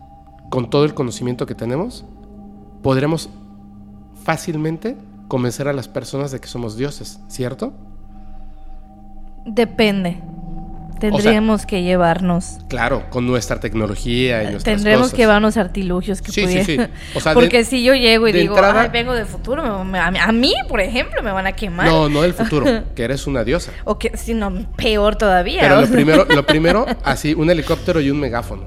con 0.51 0.71
todo 0.71 0.85
el 0.85 0.95
conocimiento 0.95 1.47
que 1.47 1.55
tenemos, 1.55 2.05
podremos 2.83 3.29
fácilmente 4.25 4.97
convencer 5.29 5.69
a 5.69 5.73
las 5.73 5.89
personas 5.89 6.31
de 6.31 6.41
que 6.41 6.49
somos 6.49 6.77
dioses, 6.77 7.21
¿cierto? 7.29 7.73
Depende. 9.47 10.19
Tendríamos 10.99 11.65
que 11.65 11.83
llevarnos. 11.83 12.59
Claro, 12.69 13.09
con 13.09 13.27
nuestra 13.27 13.59
tecnología 13.59 14.43
y 14.43 14.51
nuestras 14.51 14.65
Tendremos 14.77 15.05
cosas. 15.05 15.15
que 15.15 15.23
llevarnos 15.23 15.57
artilugios 15.57 16.21
que 16.21 16.31
Sí, 16.31 16.47
sí, 16.47 16.63
sí. 16.63 16.77
O 17.15 17.21
sea, 17.23 17.33
Porque 17.33 17.59
de- 17.59 17.65
si 17.65 17.83
yo 17.83 17.95
llego 17.95 18.29
y 18.29 18.33
digo, 18.33 18.55
entrada- 18.55 18.83
"Ay, 18.83 18.91
vengo 18.93 19.15
del 19.15 19.25
futuro, 19.25 19.83
me- 19.83 20.11
me- 20.11 20.19
a, 20.21 20.31
mí- 20.33 20.53
por 20.69 20.79
ejemplo, 20.83 21.23
me 21.23 21.33
van 21.33 21.47
a 21.47 21.53
quemar. 21.53 21.87
No, 21.87 22.11
no 22.11 22.21
del 22.21 22.35
futuro, 22.35 22.67
que 22.95 23.03
eres 23.03 23.27
una 23.27 23.45
diosa. 23.45 23.73
O 23.85 23.99
que, 23.99 24.15
si 24.19 24.35
no, 24.35 24.53
peor 24.77 25.17
todavía. 25.17 25.63
Pero 25.63 25.81
lo 25.81 25.87
sea, 25.87 25.95
primero, 25.97 26.25
lo 26.27 26.45
primero, 26.47 26.85
así, 27.03 27.33
un 27.33 27.49
helicóptero 27.49 28.03
y 28.03 28.11
un 28.11 28.21
megáfono. 28.21 28.65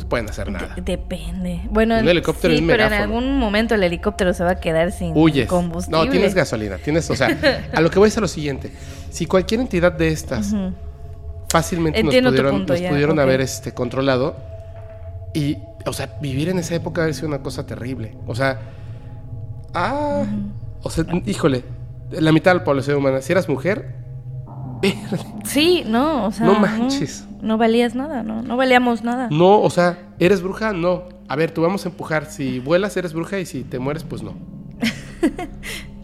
Te 0.00 0.06
pueden 0.06 0.30
hacer 0.30 0.50
nada. 0.50 0.74
Depende. 0.82 1.60
Bueno, 1.70 1.98
Un 1.98 2.08
helicóptero 2.08 2.54
sí, 2.54 2.60
y 2.60 2.62
un 2.62 2.68
pero 2.68 2.84
en 2.84 2.94
algún 2.94 3.38
momento 3.38 3.74
el 3.74 3.82
helicóptero 3.82 4.32
se 4.32 4.42
va 4.42 4.52
a 4.52 4.60
quedar 4.60 4.92
sin 4.92 5.12
Huyes. 5.14 5.46
combustible. 5.46 6.04
No, 6.04 6.10
tienes 6.10 6.34
gasolina. 6.34 6.78
Tienes, 6.78 7.10
o 7.10 7.16
sea, 7.16 7.36
a 7.74 7.80
lo 7.82 7.90
que 7.90 7.98
voy 7.98 8.08
es 8.08 8.16
a 8.16 8.22
lo 8.22 8.28
siguiente. 8.28 8.72
Si 9.10 9.26
cualquier 9.26 9.60
entidad 9.60 9.92
de 9.92 10.08
estas 10.08 10.54
fácilmente 11.50 12.00
Entiendo 12.00 12.30
nos 12.30 12.38
pudieron, 12.38 12.58
punto 12.58 12.72
nos 12.72 12.80
ya, 12.82 12.88
pudieron 12.88 13.18
haber 13.18 13.42
este, 13.42 13.72
controlado. 13.72 14.36
Y, 15.34 15.58
o 15.84 15.92
sea, 15.92 16.16
vivir 16.22 16.48
en 16.48 16.58
esa 16.58 16.74
época 16.74 17.02
haber 17.02 17.14
sido 17.14 17.28
una 17.28 17.42
cosa 17.42 17.66
terrible. 17.66 18.16
O 18.26 18.34
sea, 18.34 18.58
ah, 19.74 20.24
o 20.82 20.88
sea, 20.88 21.04
híjole, 21.26 21.62
la 22.10 22.32
mitad 22.32 22.52
de 22.52 22.60
la 22.60 22.64
población 22.64 22.96
humana, 22.96 23.20
si 23.20 23.32
eras 23.32 23.50
mujer, 23.50 23.96
verde. 24.80 25.18
Sí, 25.44 25.84
no, 25.86 26.26
o 26.26 26.32
sea. 26.32 26.46
No 26.46 26.58
manches. 26.58 27.26
No, 27.42 27.58
valías 27.58 27.94
nada, 27.94 28.22
no, 28.22 28.42
no 28.42 28.56
valíamos 28.56 29.02
nada. 29.02 29.28
No, 29.30 29.60
o 29.60 29.70
sea, 29.70 29.98
¿eres 30.18 30.42
bruja? 30.42 30.72
No. 30.72 31.04
A 31.28 31.36
ver, 31.36 31.52
tú 31.52 31.62
vamos 31.62 31.84
a 31.86 31.88
empujar. 31.88 32.26
Si 32.26 32.58
vuelas, 32.58 32.96
eres 32.96 33.12
bruja 33.12 33.38
y 33.38 33.46
si 33.46 33.62
te 33.62 33.78
mueres, 33.78 34.04
pues 34.04 34.22
no. 34.22 34.34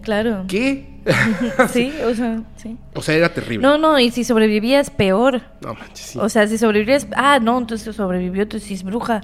Claro. 0.06 0.44
¿Qué? 0.46 0.94
Sí, 1.72 1.92
o 2.04 2.14
sea, 2.14 2.42
sí. 2.56 2.76
o 2.94 3.02
sea, 3.02 3.14
era 3.16 3.32
terrible. 3.32 3.66
No, 3.66 3.76
no, 3.76 3.98
y 3.98 4.10
si 4.10 4.22
sobrevivías, 4.22 4.90
peor. 4.90 5.40
No 5.60 5.74
manches, 5.74 6.06
sí. 6.06 6.18
O 6.20 6.28
sea, 6.28 6.46
si 6.46 6.58
sobrevivías. 6.58 7.08
Ah, 7.16 7.38
no, 7.40 7.58
entonces 7.58 7.94
sobrevivió, 7.94 8.42
entonces 8.42 8.68
sí 8.68 8.74
es 8.74 8.84
bruja. 8.84 9.20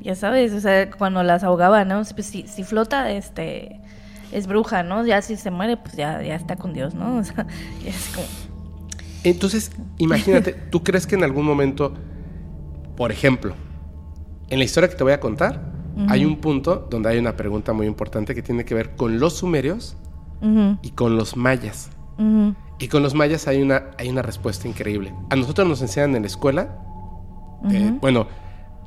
Ya 0.00 0.14
sabes, 0.16 0.52
o 0.52 0.60
sea, 0.60 0.90
cuando 0.90 1.22
las 1.22 1.44
ahogaban, 1.44 1.88
¿no? 1.88 2.02
Pues 2.14 2.26
si, 2.26 2.46
si 2.48 2.64
flota, 2.64 3.10
este. 3.12 3.80
Es 4.32 4.48
bruja, 4.48 4.82
¿no? 4.82 5.06
Ya 5.06 5.22
si 5.22 5.36
se 5.36 5.52
muere, 5.52 5.76
pues 5.76 5.94
ya, 5.94 6.20
ya 6.20 6.34
está 6.34 6.56
con 6.56 6.72
Dios, 6.72 6.94
¿no? 6.94 7.16
O 7.18 7.24
sea, 7.24 7.46
ya 7.84 7.90
es 7.90 8.10
como. 8.14 8.26
Entonces, 9.24 9.72
imagínate, 9.98 10.52
¿tú 10.70 10.84
crees 10.84 11.06
que 11.06 11.16
en 11.16 11.24
algún 11.24 11.44
momento, 11.44 11.94
por 12.96 13.10
ejemplo, 13.10 13.54
en 14.48 14.58
la 14.58 14.64
historia 14.64 14.88
que 14.88 14.96
te 14.96 15.02
voy 15.02 15.12
a 15.12 15.20
contar, 15.20 15.72
hay 16.08 16.24
un 16.24 16.36
punto 16.36 16.86
donde 16.90 17.08
hay 17.08 17.18
una 17.18 17.36
pregunta 17.36 17.72
muy 17.72 17.86
importante 17.86 18.34
que 18.34 18.42
tiene 18.42 18.64
que 18.64 18.74
ver 18.74 18.96
con 18.96 19.20
los 19.20 19.34
sumerios 19.34 19.96
y 20.82 20.90
con 20.90 21.16
los 21.16 21.36
mayas? 21.36 21.90
Y 22.78 22.88
con 22.88 23.02
los 23.02 23.14
mayas 23.14 23.48
hay 23.48 23.62
una, 23.62 23.90
hay 23.98 24.08
una 24.08 24.22
respuesta 24.22 24.68
increíble. 24.68 25.14
A 25.30 25.36
nosotros 25.36 25.66
nos 25.66 25.80
enseñan 25.80 26.14
en 26.16 26.22
la 26.22 26.28
escuela, 26.28 26.80
eh, 27.70 27.96
bueno, 28.00 28.26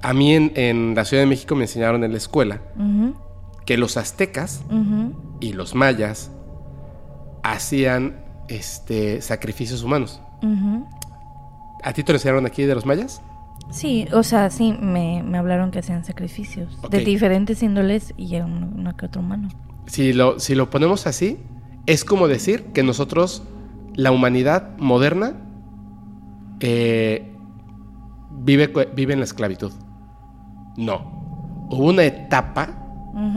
a 0.03 0.13
mí 0.13 0.33
en, 0.33 0.51
en 0.55 0.93
la 0.95 1.03
Ciudad 1.05 1.23
de 1.23 1.27
México 1.27 1.55
me 1.55 1.63
enseñaron 1.63 2.03
en 2.03 2.11
la 2.11 2.17
escuela 2.17 2.61
que 3.65 3.77
los 3.77 3.97
aztecas 3.97 4.63
y 5.39 5.53
los 5.53 5.75
mayas 5.75 6.31
hacían 7.43 8.23
este, 8.47 9.21
sacrificios 9.21 9.83
humanos. 9.83 10.21
¿A 11.83 11.93
ti 11.93 12.03
te 12.03 12.11
lo 12.11 12.17
enseñaron 12.17 12.45
aquí 12.45 12.63
de 12.63 12.75
los 12.75 12.85
mayas? 12.85 13.21
Sí, 13.69 14.07
o 14.13 14.23
sea, 14.23 14.49
sí, 14.49 14.73
me, 14.79 15.23
me 15.23 15.37
hablaron 15.37 15.71
que 15.71 15.79
hacían 15.79 16.05
sacrificios 16.05 16.79
de 16.89 16.99
diferentes 16.99 17.61
índoles 17.63 18.13
y 18.17 18.35
a 18.37 18.45
uno, 18.45 18.69
uno 18.73 18.95
que 18.95 19.05
otro 19.07 19.21
humano. 19.21 19.49
Si 19.87 20.13
lo, 20.13 20.39
si 20.39 20.55
lo 20.55 20.69
ponemos 20.69 21.05
así, 21.07 21.37
es 21.85 22.05
como 22.05 22.27
decir 22.27 22.65
que 22.73 22.83
nosotros, 22.83 23.43
la 23.95 24.11
humanidad 24.11 24.77
moderna, 24.77 25.33
eh, 26.59 27.33
vive, 28.31 28.71
vive 28.95 29.13
en 29.13 29.19
la 29.19 29.25
esclavitud. 29.25 29.71
No. 30.77 31.67
Hubo 31.69 31.87
una 31.89 32.03
etapa 32.03 32.69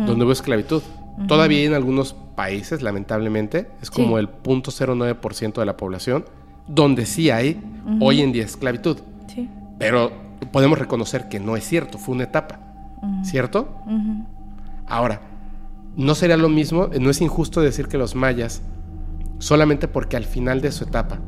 donde 0.07 0.25
hubo 0.25 0.33
esclavitud. 0.33 0.83
Todavía 1.27 1.65
en 1.65 1.75
algunos 1.75 2.15
países, 2.37 2.83
lamentablemente, 2.83 3.71
es 3.83 3.91
como 3.91 4.17
Sí. 4.19 4.21
el 4.21 4.29
0.09% 4.29 5.61
de 5.61 5.67
la 5.67 5.77
población, 5.77 6.25
donde 6.67 7.07
sí 7.07 7.31
hay 7.31 7.61
hoy 8.01 8.21
en 8.21 8.33
día 8.33 8.45
esclavitud. 8.45 8.99
Sí. 9.27 9.49
Pero 9.79 10.13
podemos 10.53 10.79
reconocer 10.79 11.29
que 11.29 11.41
no 11.41 11.57
es 11.57 11.67
cierto, 11.67 11.99
fue 11.99 12.15
una 12.15 12.25
etapa. 12.25 12.61
¿Cierto? 13.23 13.69
Ahora, 14.87 15.23
no 15.97 16.15
sería 16.15 16.37
lo 16.37 16.49
mismo, 16.49 16.91
no 17.01 17.11
es 17.11 17.21
injusto 17.21 17.61
decir 17.61 17.89
que 17.89 17.99
los 17.99 18.15
mayas, 18.15 18.63
solamente 19.39 19.89
porque 19.89 20.17
al 20.17 20.25
final 20.25 20.61
de 20.61 20.71
su 20.71 20.85
etapa 20.85 21.19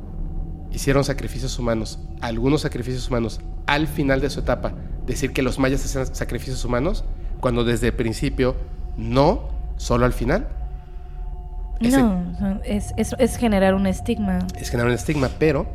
hicieron 0.71 1.05
sacrificios 1.05 1.59
humanos, 1.59 1.99
algunos 2.21 2.63
sacrificios 2.63 3.09
humanos, 3.09 3.41
al 3.67 3.87
final 3.87 4.21
de 4.21 4.31
su 4.31 4.41
etapa, 4.41 4.75
decir 5.07 5.33
que 5.33 5.43
los 5.43 5.59
mayas 5.59 5.85
hacían 5.85 6.15
sacrificios 6.15 6.65
humanos, 6.65 7.05
cuando 7.41 7.65
desde 7.65 7.89
el 7.89 7.95
principio 7.95 8.55
no, 8.97 9.49
solo 9.77 10.05
al 10.05 10.13
final, 10.13 10.49
Ese- 11.81 12.01
No, 12.03 12.61
es, 12.65 12.93
es, 12.97 13.15
es 13.19 13.37
generar 13.37 13.75
un 13.75 13.87
estigma. 13.87 14.39
es 14.59 14.71
generar 14.71 14.89
un 14.89 14.95
estigma, 14.95 15.29
pero 15.39 15.67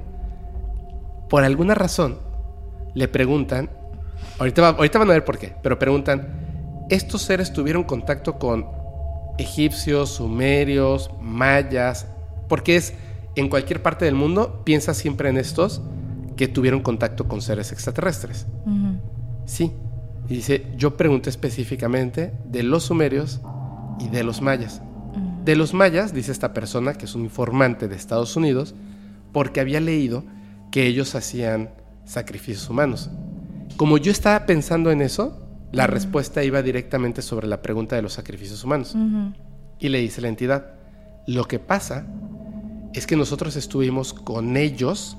por 1.29 1.43
alguna 1.43 1.73
razón 1.75 2.19
le 2.93 3.07
preguntan, 3.07 3.69
ahorita, 4.39 4.61
va- 4.61 4.69
ahorita 4.69 4.99
van 4.99 5.09
a 5.09 5.13
ver 5.13 5.25
por 5.25 5.37
qué, 5.37 5.53
pero 5.61 5.77
preguntan, 5.77 6.85
¿estos 6.89 7.21
seres 7.23 7.51
tuvieron 7.53 7.83
contacto 7.83 8.39
con 8.39 8.65
egipcios, 9.37 10.09
sumerios, 10.15 11.11
mayas? 11.21 12.07
Porque 12.47 12.77
es, 12.77 12.93
en 13.35 13.49
cualquier 13.49 13.81
parte 13.81 14.05
del 14.05 14.15
mundo, 14.15 14.61
piensa 14.63 14.93
siempre 14.93 15.29
en 15.29 15.37
estos 15.37 15.81
que 16.37 16.47
tuvieron 16.47 16.81
contacto 16.81 17.27
con 17.27 17.41
seres 17.41 17.71
extraterrestres. 17.71 18.45
Sí. 19.45 19.73
Y 20.29 20.35
dice, 20.35 20.67
yo 20.77 20.97
pregunté 20.97 21.29
específicamente 21.29 22.33
de 22.45 22.63
los 22.63 22.83
sumerios 22.85 23.41
y 23.99 24.07
de 24.09 24.23
los 24.23 24.41
mayas. 24.41 24.81
De 25.47 25.55
los 25.55 25.73
mayas, 25.73 26.13
dice 26.13 26.33
esta 26.33 26.53
persona, 26.53 26.95
que 26.95 27.05
es 27.05 27.15
un 27.15 27.23
informante 27.23 27.87
de 27.87 27.95
Estados 27.95 28.35
Unidos, 28.35 28.75
porque 29.31 29.61
había 29.61 29.79
leído 29.79 30.25
que 30.71 30.87
ellos 30.87 31.15
hacían 31.15 31.69
sacrificios 32.03 32.69
humanos. 32.69 33.09
Como 33.77 33.97
yo 33.97 34.11
estaba 34.11 34.45
pensando 34.45 34.91
en 34.91 34.99
eso, 35.01 35.41
la 35.71 35.87
respuesta 35.87 36.43
iba 36.43 36.61
directamente 36.61 37.21
sobre 37.21 37.47
la 37.47 37.61
pregunta 37.61 37.95
de 37.95 38.01
los 38.01 38.11
sacrificios 38.11 38.61
humanos. 38.65 38.93
Y 39.79 39.87
le 39.87 39.99
dice 39.99 40.19
la 40.19 40.27
entidad, 40.27 40.73
lo 41.27 41.45
que 41.45 41.59
pasa 41.59 42.05
es 42.93 43.07
que 43.07 43.15
nosotros 43.15 43.55
estuvimos 43.55 44.13
con 44.13 44.57
ellos 44.57 45.15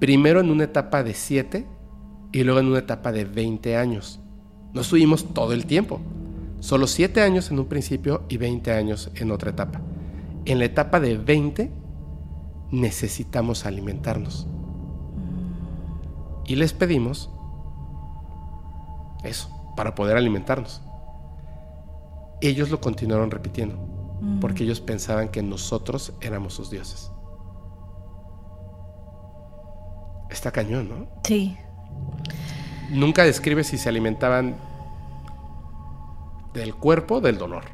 primero 0.00 0.40
en 0.40 0.50
una 0.50 0.64
etapa 0.64 1.04
de 1.04 1.14
7 1.14 1.68
y 2.32 2.42
luego 2.42 2.58
en 2.58 2.66
una 2.66 2.80
etapa 2.80 3.12
de 3.12 3.26
20 3.26 3.76
años. 3.76 4.18
No 4.74 4.80
estuvimos 4.80 5.32
todo 5.32 5.52
el 5.52 5.66
tiempo, 5.66 6.00
solo 6.60 6.86
7 6.86 7.20
años 7.22 7.50
en 7.50 7.58
un 7.58 7.66
principio 7.66 8.22
y 8.28 8.36
20 8.36 8.72
años 8.72 9.10
en 9.16 9.30
otra 9.30 9.50
etapa. 9.50 9.80
En 10.44 10.58
la 10.58 10.64
etapa 10.64 11.00
de 11.00 11.16
20 11.16 11.70
necesitamos 12.70 13.66
alimentarnos. 13.66 14.46
Y 16.46 16.56
les 16.56 16.72
pedimos 16.72 17.30
eso, 19.24 19.50
para 19.76 19.94
poder 19.94 20.16
alimentarnos. 20.16 20.82
Ellos 22.40 22.70
lo 22.70 22.80
continuaron 22.80 23.30
repitiendo, 23.30 23.76
porque 24.40 24.64
ellos 24.64 24.80
pensaban 24.80 25.28
que 25.28 25.42
nosotros 25.42 26.14
éramos 26.20 26.54
sus 26.54 26.70
dioses. 26.70 27.12
Está 30.30 30.50
cañón, 30.50 30.88
¿no? 30.88 31.06
Sí. 31.24 31.56
Nunca 32.90 33.24
describe 33.24 33.62
si 33.62 33.78
se 33.78 33.88
alimentaban 33.88 34.56
del 36.52 36.74
cuerpo 36.74 37.20
del 37.20 37.38
dolor. 37.38 37.64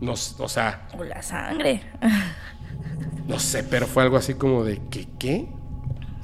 No, 0.00 0.12
o 0.12 0.48
sea, 0.48 0.88
O 0.96 1.04
la 1.04 1.22
sangre. 1.22 1.82
no 3.28 3.38
sé, 3.38 3.64
pero 3.64 3.86
fue 3.86 4.02
algo 4.02 4.16
así 4.16 4.34
como 4.34 4.64
de 4.64 4.80
que, 4.90 5.08
¿qué? 5.18 5.48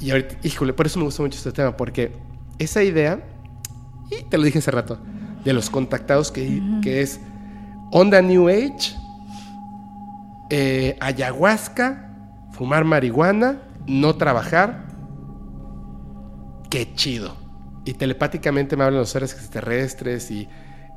Y 0.01 0.11
ahorita, 0.11 0.37
híjole, 0.43 0.73
por 0.73 0.87
eso 0.87 0.99
me 0.99 1.05
gusta 1.05 1.23
mucho 1.23 1.39
este 1.39 1.53
tema, 1.53 1.77
porque 1.77 2.13
esa 2.59 2.83
idea, 2.83 3.23
y 4.11 4.25
te 4.25 4.37
lo 4.37 4.45
dije 4.45 4.59
hace 4.59 4.71
rato, 4.71 4.99
de 5.45 5.53
los 5.53 5.71
contactados 5.71 6.31
que, 6.31 6.63
que 6.83 7.03
es 7.03 7.21
onda 7.91 8.21
New 8.21 8.49
Age, 8.49 8.95
eh, 10.51 10.97
ayahuasca, 11.01 12.11
fumar 12.53 12.85
marihuana, 12.85 13.63
no 13.87 14.17
trabajar, 14.17 14.87
qué 16.69 16.95
chido. 16.95 17.37
Y 17.85 17.95
telepáticamente 17.95 18.77
me 18.77 18.85
hablan 18.85 19.01
los 19.01 19.11
seres 19.11 19.33
extraterrestres 19.33 20.31
y 20.31 20.49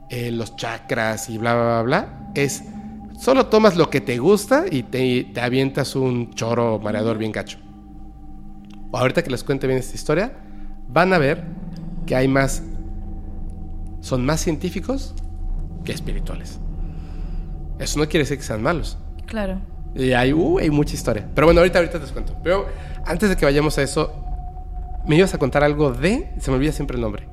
eh, 0.09 0.31
los 0.31 0.55
chakras 0.55 1.29
y 1.29 1.37
bla, 1.37 1.53
bla, 1.53 1.63
bla, 1.63 1.81
bla. 1.81 2.31
Es, 2.35 2.63
solo 3.17 3.47
tomas 3.47 3.75
lo 3.75 3.89
que 3.89 4.01
te 4.01 4.17
gusta 4.17 4.65
y 4.69 4.83
te, 4.83 5.31
te 5.33 5.41
avientas 5.41 5.95
un 5.95 6.33
choro 6.33 6.79
mareador 6.79 7.17
bien 7.17 7.31
gacho. 7.31 7.59
Ahorita 8.93 9.23
que 9.23 9.29
les 9.29 9.43
cuente 9.43 9.67
bien 9.67 9.79
esta 9.79 9.95
historia, 9.95 10.33
van 10.87 11.13
a 11.13 11.17
ver 11.17 11.43
que 12.05 12.15
hay 12.15 12.27
más, 12.27 12.63
son 13.99 14.25
más 14.25 14.41
científicos 14.41 15.13
que 15.83 15.91
espirituales. 15.91 16.59
Eso 17.79 17.99
no 17.99 18.05
quiere 18.07 18.23
decir 18.23 18.37
que 18.37 18.43
sean 18.43 18.61
malos. 18.61 18.97
Claro. 19.25 19.59
Y 19.95 20.11
hay, 20.11 20.33
uh, 20.33 20.59
hay 20.59 20.69
mucha 20.69 20.93
historia. 20.93 21.27
Pero 21.33 21.47
bueno, 21.47 21.61
ahorita, 21.61 21.79
ahorita 21.79 21.99
te 21.99 22.11
cuento. 22.11 22.35
Pero 22.43 22.67
antes 23.05 23.29
de 23.29 23.35
que 23.35 23.45
vayamos 23.45 23.77
a 23.77 23.81
eso, 23.81 24.13
me 25.07 25.15
ibas 25.15 25.33
a 25.33 25.37
contar 25.37 25.63
algo 25.63 25.91
de. 25.91 26.33
Se 26.39 26.51
me 26.51 26.57
olvida 26.57 26.71
siempre 26.71 26.95
el 26.95 27.01
nombre. 27.01 27.27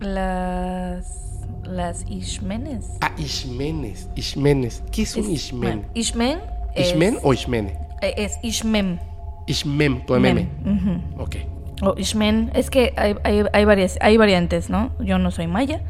Las. 0.00 1.21
Las 1.64 2.04
Ishmenes. 2.08 2.86
Ah, 3.00 3.12
Ishmenes. 3.18 4.08
Ishmenes. 4.16 4.82
¿Qué 4.90 5.02
es 5.02 5.16
un 5.16 5.30
Ishmen? 5.30 5.60
Bueno, 5.60 5.82
Ishmen. 5.94 6.38
es- 6.74 6.88
¿Ishmen 6.88 7.18
o 7.22 7.32
Ishmene? 7.32 7.76
eh, 8.02 8.14
Es 8.16 8.38
Ishmem. 8.42 8.98
Ishmem, 9.46 10.00
con 10.06 10.22
meme. 10.22 10.48
Mem, 10.64 10.76
ujú. 11.16 11.22
Ok. 11.22 11.36
O 11.82 11.94
Ishmen. 11.98 12.50
Es 12.54 12.70
que 12.70 12.92
hay, 12.96 13.14
hay, 13.24 13.44
hay, 13.52 13.64
varias, 13.64 13.98
hay 14.00 14.16
variantes, 14.16 14.70
¿no? 14.70 14.90
Yo 15.00 15.18
no 15.18 15.30
soy 15.30 15.46
maya. 15.46 15.82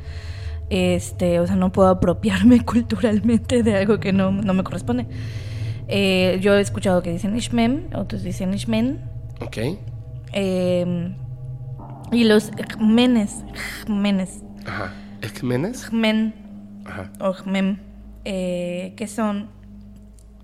Este, 0.70 1.38
o 1.40 1.46
sea, 1.46 1.56
no 1.56 1.70
puedo 1.72 1.88
apropiarme 1.88 2.60
culturalmente 2.64 3.62
de 3.62 3.76
algo 3.76 4.00
que 4.00 4.12
no, 4.12 4.30
no 4.32 4.54
me 4.54 4.62
corresponde. 4.64 5.06
Eh, 5.88 6.38
yo 6.40 6.54
he 6.54 6.60
escuchado 6.60 7.02
que 7.02 7.12
dicen 7.12 7.36
Ishmem, 7.36 7.88
otros 7.94 8.22
dicen 8.22 8.54
Ishmen. 8.54 9.00
Ok. 9.40 9.58
Eh, 10.32 11.14
y 12.12 12.24
los 12.24 12.50
Jmenes, 12.78 13.44
Jmenes, 13.86 14.42
Ajá. 14.66 14.92
¿Ishmenes? 15.22 15.86
Jmen 15.86 16.34
Ajá. 16.84 17.10
o 17.20 17.32
Jmem, 17.32 17.78
eh, 18.24 18.94
que 18.96 19.06
son 19.06 19.48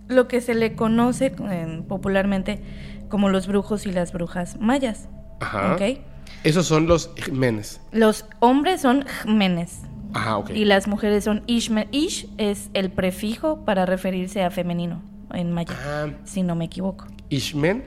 lo 0.08 0.28
que 0.28 0.40
se 0.40 0.54
le 0.54 0.74
conoce 0.74 1.34
eh, 1.50 1.82
popularmente 1.86 2.60
como 3.08 3.28
los 3.28 3.46
brujos 3.46 3.86
y 3.86 3.92
las 3.92 4.12
brujas 4.12 4.58
mayas. 4.60 5.08
Ajá. 5.40 5.74
¿ok? 5.74 5.98
Esos 6.44 6.66
son 6.66 6.86
los 6.86 7.10
Ishmenes. 7.16 7.80
Los 7.92 8.24
hombres 8.40 8.80
son 8.82 9.04
Jmenes 9.24 9.80
Ajá, 10.14 10.36
ok. 10.38 10.50
y 10.50 10.64
las 10.64 10.86
mujeres 10.88 11.24
son 11.24 11.42
Ishme. 11.46 11.88
Ish 11.90 12.28
es 12.38 12.70
el 12.74 12.90
prefijo 12.90 13.64
para 13.64 13.86
referirse 13.86 14.42
a 14.42 14.50
femenino 14.50 15.02
en 15.32 15.52
maya, 15.52 15.74
Ah, 15.86 16.06
si 16.24 16.42
no 16.42 16.54
me 16.54 16.66
equivoco. 16.66 17.06
Ishmen 17.28 17.84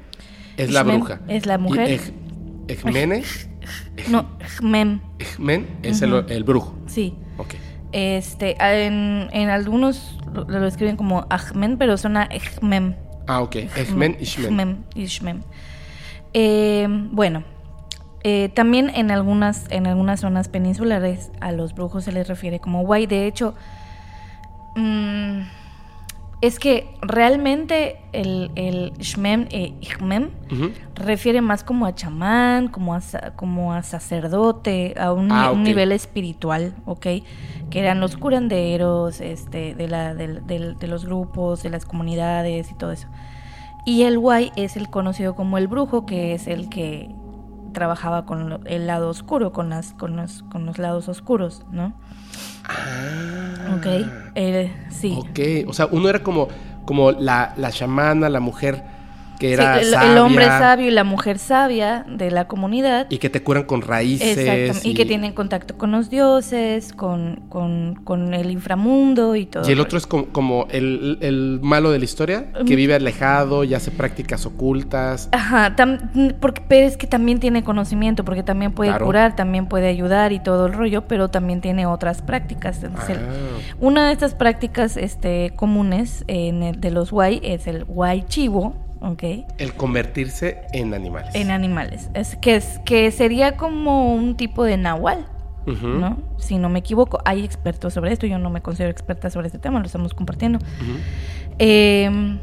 es 0.58 0.72
la 0.72 0.84
bruja. 0.84 1.22
es 1.28 1.46
la 1.48 1.58
mujer. 1.58 2.00
Ejmene, 2.74 3.24
No, 4.10 4.26
Jmem, 4.60 5.00
Ejmen 5.20 5.68
es 5.84 6.02
el, 6.02 6.14
el 6.30 6.44
brujo. 6.44 6.76
sí. 6.88 7.16
Ok. 7.38 7.56
Este, 7.94 8.56
en, 8.60 9.28
en 9.34 9.50
algunos 9.50 10.18
lo, 10.34 10.46
lo 10.46 10.66
escriben 10.66 10.96
como 10.96 11.26
Ahmen, 11.30 11.78
pero 11.78 11.98
suena 11.98 12.24
Ejmem. 12.24 12.96
Ah, 13.28 13.42
ok. 13.42 13.56
Ejmen. 13.76 14.18
Jmem, 14.24 14.78
Ishmem. 14.96 15.42
Eh, 16.34 16.88
bueno, 17.12 17.44
eh, 18.24 18.50
también 18.56 18.90
en 18.96 19.12
algunas, 19.12 19.66
en 19.72 19.88
algunas 19.88 20.22
zonas 20.22 20.48
peninsulares 20.48 21.32
a 21.42 21.52
los 21.52 21.74
brujos 21.76 22.06
se 22.06 22.14
les 22.14 22.28
refiere 22.30 22.60
como 22.60 22.84
guay. 22.84 23.08
De 23.08 23.28
hecho, 23.28 23.56
mm, 24.78 25.42
es 26.42 26.58
que 26.58 26.96
realmente 27.02 27.98
el, 28.14 28.52
el 28.56 28.94
Shmem 28.98 29.48
e 29.52 29.74
Ijmem 29.82 30.32
Ujú. 30.52 30.72
refiere 30.96 31.40
más 31.42 31.64
como 31.64 31.86
a 31.86 31.94
chamán, 31.94 32.68
como 32.68 32.96
a, 32.96 33.02
como 33.36 33.74
a 33.74 33.84
sacerdote, 33.84 34.96
a 35.00 35.14
un, 35.14 35.32
Ah, 35.32 35.52
un 35.52 35.64
nivel 35.64 35.92
espiritual, 35.92 36.74
¿ok? 36.86 37.08
Que 37.70 37.80
eran 37.80 38.00
los 38.00 38.18
curanderos, 38.18 39.22
este, 39.22 39.76
de, 39.76 39.88
la, 39.88 40.16
de 40.16 40.88
los 40.88 41.06
grupos, 41.06 41.62
de 41.62 41.70
las 41.70 41.86
comunidades 41.86 42.72
y 42.72 42.74
todo 42.74 42.92
eso. 42.92 43.08
Y 43.86 44.04
el 44.04 44.20
guay 44.20 44.52
es 44.56 44.78
el 44.78 44.90
conocido 44.90 45.36
como 45.36 45.58
el 45.58 45.68
brujo, 45.68 46.06
que 46.06 46.34
es 46.34 46.48
el 46.48 46.70
que 46.70 47.10
trabajaba 47.74 48.26
con 48.26 48.68
el 48.68 48.88
lado 48.88 49.10
oscuro, 49.10 49.52
con, 49.54 49.70
las, 49.70 49.94
con, 49.94 50.16
los, 50.18 50.44
con 50.44 50.66
los 50.66 50.78
lados 50.78 51.08
oscuros, 51.08 51.66
¿no? 51.72 51.94
Ah. 52.66 53.76
Ok, 53.78 53.86
eh, 54.36 54.72
sí. 54.90 55.16
Ok. 55.18 55.68
O 55.68 55.74
sea, 55.74 55.88
uno 55.92 56.10
era 56.10 56.20
como, 56.24 56.48
como 56.86 57.12
la, 57.12 57.54
la 57.58 57.72
chamana, 57.72 58.30
la 58.30 58.40
mujer 58.40 58.84
que 59.42 59.54
era 59.54 59.80
el, 59.80 59.88
el 59.88 59.94
sabia 59.94 60.24
hombre 60.24 60.46
sabio 60.46 60.88
y 60.88 60.92
la 60.92 61.04
mujer 61.04 61.40
sabia 61.40 62.06
de 62.08 62.30
la 62.32 62.48
comunidad. 62.48 63.08
Y 63.10 63.18
que 63.18 63.30
te 63.30 63.42
curan 63.42 63.64
con 63.64 63.82
raíces. 63.82 64.38
Exactamente. 64.38 64.88
Y, 64.88 64.94
que 64.94 65.06
tienen 65.06 65.34
contacto 65.34 65.78
con 65.78 65.92
los 65.92 66.10
dioses, 66.10 66.94
con, 66.94 67.38
con, 67.50 67.96
con 68.04 68.34
el 68.34 68.52
inframundo 68.52 69.36
y 69.36 69.46
todo. 69.48 69.68
Y 69.68 69.74
el 69.74 69.80
otro 69.80 69.98
es 69.98 70.06
como, 70.06 70.26
como 70.28 70.68
el, 70.70 71.18
el 71.22 71.60
malo 71.64 71.92
de 71.92 72.00
la 72.00 72.06
historia, 72.06 72.52
que 72.68 72.76
vive 72.76 72.94
alejado 72.96 73.64
y 73.64 73.74
hace 73.74 73.90
prácticas 73.92 74.46
ocultas. 74.46 75.28
Ajá, 75.32 75.76
tam- 75.76 76.36
porque, 76.40 76.62
pero 76.68 76.86
es 76.88 76.98
que 76.98 77.08
también 77.08 77.40
tiene 77.40 77.64
conocimiento, 77.64 78.24
porque 78.24 78.44
también 78.44 78.72
puede 78.74 78.92
Claro. 78.92 79.06
curar, 79.06 79.36
también 79.36 79.68
puede 79.68 79.88
ayudar 79.88 80.32
y 80.34 80.40
todo 80.40 80.68
el 80.68 80.74
rollo, 80.74 81.08
pero 81.08 81.30
también 81.30 81.62
tiene 81.62 81.86
otras 81.86 82.22
prácticas. 82.22 82.84
Entonces, 82.84 83.18
el- 83.18 83.26
Ah. 83.26 83.74
Una 83.80 84.08
de 84.08 84.14
estas 84.14 84.36
prácticas 84.36 84.98
este, 84.98 85.54
comunes 85.56 86.24
en 86.28 86.62
el- 86.64 86.80
de 86.82 86.92
los 86.92 87.12
guay 87.12 87.40
es 87.44 87.66
el 87.68 87.86
guay 87.86 88.24
chivo, 88.28 88.76
El 89.58 89.74
convertirse 89.74 90.62
en 90.74 90.94
animales. 90.94 91.34
En 91.34 91.52
animales. 91.52 92.10
Es 92.14 92.36
que, 92.36 92.56
es 92.56 92.80
que 92.86 93.10
sería 93.12 93.58
como 93.58 94.14
un 94.14 94.36
tipo 94.38 94.64
de 94.64 94.78
nahual. 94.78 95.26
¿no? 96.00 96.18
Si 96.38 96.58
no 96.58 96.70
me 96.70 96.80
equivoco, 96.80 97.20
hay 97.24 97.44
expertos 97.44 97.94
sobre 97.94 98.12
esto, 98.12 98.26
yo 98.26 98.40
no 98.40 98.50
me 98.50 98.62
considero 98.62 98.90
experta 98.90 99.30
sobre 99.30 99.48
este 99.48 99.60
tema, 99.60 99.80
lo 99.80 99.86
estamos 99.86 100.14
compartiendo. 100.16 100.58
Ujú. 100.58 100.98
Eh, 101.60 102.38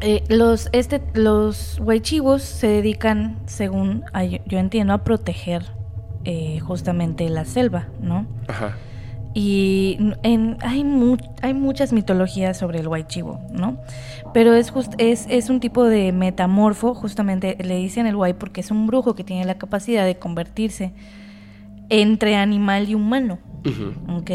eh, 0.00 0.22
los, 0.28 0.68
este, 0.72 1.02
los 1.14 1.80
huaychivos 1.80 2.42
se 2.42 2.68
dedican, 2.68 3.38
según 3.46 4.04
a- 4.12 4.24
yo 4.24 4.58
entiendo, 4.58 4.92
a 4.94 4.98
proteger 5.04 5.64
eh, 6.24 6.60
justamente 6.60 7.28
la 7.28 7.44
selva, 7.44 7.88
¿no? 8.00 8.26
Ajá. 8.46 8.76
Y 9.34 9.98
en, 10.22 10.56
hay, 10.62 10.84
mu- 10.84 11.16
hay 11.42 11.54
muchas 11.54 11.92
mitologías 11.92 12.56
sobre 12.56 12.80
el 12.80 12.88
huaychivo, 12.88 13.40
¿no? 13.52 13.78
Pero 14.34 14.54
es, 14.54 14.70
just- 14.70 14.94
es, 14.98 15.26
es 15.28 15.50
un 15.50 15.60
tipo 15.60 15.84
de 15.84 16.12
metamorfo, 16.12 16.94
justamente 16.94 17.56
le 17.62 17.76
dicen 17.76 18.06
el 18.06 18.16
guay 18.16 18.34
porque 18.34 18.60
es 18.60 18.70
un 18.70 18.86
brujo 18.86 19.14
que 19.14 19.24
tiene 19.24 19.44
la 19.44 19.58
capacidad 19.58 20.04
de 20.04 20.16
convertirse 20.18 20.92
entre 21.88 22.36
animal 22.36 22.88
y 22.88 22.94
humano. 22.94 23.38
¿ok? 24.08 24.30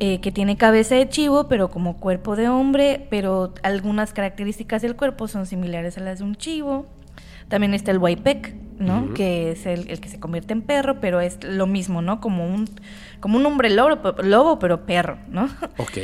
Eh, 0.00 0.20
que 0.20 0.30
tiene 0.30 0.56
cabeza 0.56 0.94
de 0.94 1.08
chivo, 1.08 1.48
pero 1.48 1.70
como 1.70 1.96
cuerpo 1.96 2.36
de 2.36 2.48
hombre, 2.48 3.06
pero 3.10 3.52
algunas 3.64 4.12
características 4.12 4.80
del 4.82 4.94
cuerpo 4.94 5.26
son 5.26 5.44
similares 5.46 5.98
a 5.98 6.00
las 6.02 6.20
de 6.20 6.24
un 6.24 6.36
chivo. 6.36 6.86
También 7.48 7.74
está 7.74 7.90
el 7.90 7.98
Waipek, 7.98 8.54
¿no? 8.78 9.12
Que 9.14 9.50
es 9.52 9.66
el, 9.66 9.88
el 9.90 9.98
que 10.00 10.08
se 10.08 10.20
convierte 10.20 10.52
en 10.52 10.62
perro, 10.62 11.00
pero 11.00 11.20
es 11.20 11.38
lo 11.42 11.66
mismo, 11.66 12.00
¿no? 12.02 12.20
Como 12.20 12.46
un, 12.46 12.68
como 13.20 13.38
un 13.38 13.46
hombre 13.46 13.70
lobo, 13.70 13.98
lobo, 14.22 14.58
pero 14.60 14.86
perro, 14.86 15.16
¿no? 15.30 15.48
Ok. 15.78 15.98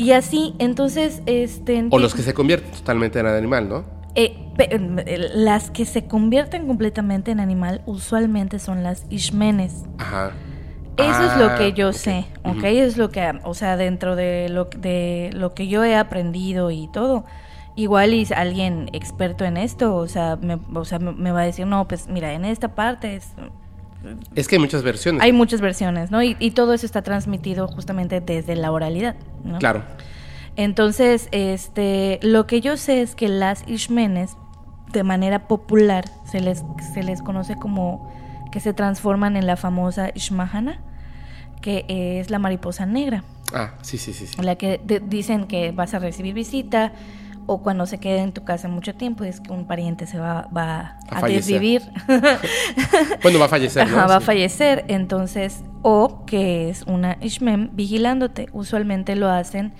Y 0.00 0.12
así, 0.12 0.54
entonces, 0.58 1.20
este... 1.26 1.86
O 1.90 1.98
los 1.98 2.14
que 2.14 2.22
se 2.22 2.32
convierten 2.32 2.70
totalmente 2.70 3.18
en 3.18 3.26
animal, 3.26 3.68
¿no? 3.68 3.84
eh, 4.14 4.34
eh, 4.58 5.28
las 5.34 5.70
que 5.70 5.84
se 5.84 6.06
convierten 6.06 6.66
completamente 6.66 7.32
en 7.32 7.38
animal 7.38 7.82
usualmente 7.84 8.58
son 8.60 8.82
las 8.82 9.04
ishmenes. 9.10 9.84
Ajá. 9.98 10.30
Eso 10.96 11.10
es 11.24 11.32
Ah, 11.32 11.36
lo 11.38 11.54
que 11.58 11.74
yo 11.74 11.92
sé, 11.92 12.24
¿ok? 12.44 12.64
Es 12.64 12.96
lo 12.96 13.10
que, 13.10 13.30
o 13.44 13.52
sea, 13.52 13.76
dentro 13.76 14.16
de 14.16 14.48
lo, 14.48 14.64
de 14.64 15.30
lo 15.34 15.52
que 15.52 15.68
yo 15.68 15.84
he 15.84 15.94
aprendido 15.94 16.70
y 16.70 16.88
todo. 16.94 17.26
Igual 17.76 18.14
y 18.14 18.26
alguien 18.34 18.88
experto 18.94 19.44
en 19.44 19.58
esto, 19.58 19.94
o 19.96 20.08
sea, 20.08 20.36
me, 20.36 20.58
o 20.74 20.84
sea, 20.86 20.98
me 20.98 21.30
va 21.30 21.42
a 21.42 21.44
decir, 21.44 21.66
no, 21.66 21.86
pues 21.86 22.08
mira, 22.08 22.32
en 22.32 22.46
esta 22.46 22.74
parte 22.74 23.16
es- 23.16 23.32
Es 24.34 24.48
que 24.48 24.56
hay 24.56 24.60
muchas 24.60 24.82
versiones. 24.82 25.22
hay 25.22 25.32
muchas 25.32 25.60
versiones, 25.60 26.10
¿no? 26.10 26.22
Y, 26.22 26.36
y 26.40 26.52
todo 26.52 26.72
eso 26.74 26.86
está 26.86 27.02
transmitido 27.02 27.68
justamente 27.68 28.20
desde 28.20 28.56
la 28.56 28.72
oralidad, 28.72 29.16
¿no? 29.44 29.58
Claro. 29.58 29.84
Entonces, 30.56 31.28
este, 31.32 32.18
lo 32.22 32.46
que 32.46 32.60
yo 32.60 32.76
sé 32.76 33.02
es 33.02 33.14
que 33.14 33.28
las 33.28 33.62
ishmenes, 33.68 34.36
de 34.92 35.02
manera 35.04 35.46
popular, 35.48 36.04
se 36.30 36.40
les, 36.40 36.64
se 36.92 37.02
les 37.02 37.22
conoce 37.22 37.54
como 37.56 38.10
que 38.50 38.60
se 38.60 38.72
transforman 38.72 39.36
en 39.36 39.46
la 39.46 39.56
famosa 39.56 40.10
Ishmahana, 40.14 40.80
que 41.62 41.84
es 42.20 42.30
la 42.30 42.38
mariposa 42.38 42.86
negra, 42.86 43.22
Ah, 43.52 43.74
sí, 43.82 43.98
sí, 43.98 44.12
sí. 44.12 44.26
sí. 44.28 44.40
la 44.42 44.56
que 44.56 44.80
de- 44.84 45.00
dicen 45.00 45.46
que 45.46 45.72
vas 45.72 45.92
a 45.94 45.98
recibir 45.98 46.34
visita 46.34 46.92
o 47.46 47.62
cuando 47.62 47.86
se 47.86 47.98
quede 47.98 48.18
en 48.18 48.32
tu 48.32 48.44
casa 48.44 48.68
mucho 48.68 48.94
tiempo 48.94 49.24
es 49.24 49.40
que 49.40 49.52
un 49.52 49.66
pariente 49.66 50.06
se 50.06 50.18
va, 50.18 50.48
va 50.56 50.98
A 51.08 51.24
a, 51.24 51.28
desvivir. 51.28 51.82
Bueno, 53.22 53.38
va 53.38 53.46
a 53.46 53.48
fallecer, 53.48 53.88
¿no? 53.88 53.96
Ajá, 53.96 54.06
va 54.06 54.16
a 54.16 54.20
fallecer, 54.20 54.84
entonces, 54.88 55.62
o 55.82 56.24
que 56.26 56.70
es 56.70 56.82
una 56.82 57.18
Ishmen 57.20 57.70
vigilándote. 57.72 58.48
Usualmente 58.52 59.16
lo 59.16 59.28
hacen 59.28 59.72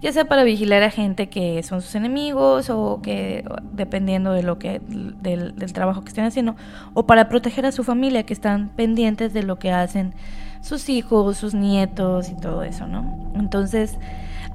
ya 0.00 0.12
sea 0.12 0.26
para 0.26 0.44
vigilar 0.44 0.82
a 0.82 0.90
gente 0.90 1.28
que 1.28 1.62
son 1.62 1.80
sus 1.80 1.94
enemigos 1.94 2.68
o 2.70 3.00
que 3.02 3.44
dependiendo 3.72 4.32
de 4.32 4.42
lo 4.42 4.58
que 4.58 4.80
del, 4.80 5.56
del 5.56 5.72
trabajo 5.72 6.02
que 6.02 6.08
estén 6.08 6.24
haciendo 6.24 6.54
o 6.92 7.06
para 7.06 7.28
proteger 7.28 7.64
a 7.64 7.72
su 7.72 7.82
familia 7.82 8.24
que 8.24 8.34
están 8.34 8.68
pendientes 8.68 9.32
de 9.32 9.42
lo 9.42 9.58
que 9.58 9.72
hacen 9.72 10.14
sus 10.60 10.88
hijos, 10.88 11.38
sus 11.38 11.54
nietos 11.54 12.28
y 12.28 12.34
todo 12.34 12.62
eso, 12.62 12.86
¿no? 12.86 13.32
Entonces, 13.34 13.98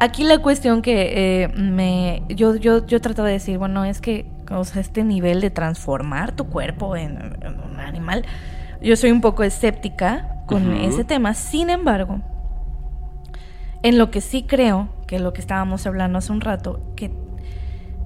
aquí 0.01 0.23
la 0.23 0.39
cuestión 0.39 0.81
que 0.81 1.43
eh, 1.43 1.47
me 1.49 2.23
yo 2.27 2.55
yo 2.55 2.85
yo 2.85 2.99
trataba 2.99 3.27
de 3.27 3.35
decir, 3.35 3.57
bueno, 3.59 3.85
es 3.85 4.01
que 4.01 4.25
o 4.49 4.63
sea, 4.65 4.81
este 4.81 5.03
nivel 5.03 5.39
de 5.41 5.51
transformar 5.51 6.35
tu 6.35 6.47
cuerpo 6.49 6.97
en, 6.97 7.37
en 7.41 7.59
un 7.59 7.79
animal, 7.79 8.25
yo 8.81 8.95
soy 8.95 9.11
un 9.11 9.21
poco 9.21 9.43
escéptica 9.43 10.43
con 10.47 10.73
ese 10.75 11.03
tema. 11.05 11.33
Sin 11.33 11.69
embargo, 11.69 12.19
En 13.83 13.97
lo 13.97 14.11
que 14.11 14.21
sí 14.21 14.43
creo, 14.43 14.89
que 15.07 15.19
lo 15.19 15.33
que 15.33 15.41
estábamos 15.41 15.87
hablando 15.87 16.19
hace 16.19 16.31
un 16.31 16.41
rato, 16.41 16.81
que 16.95 17.11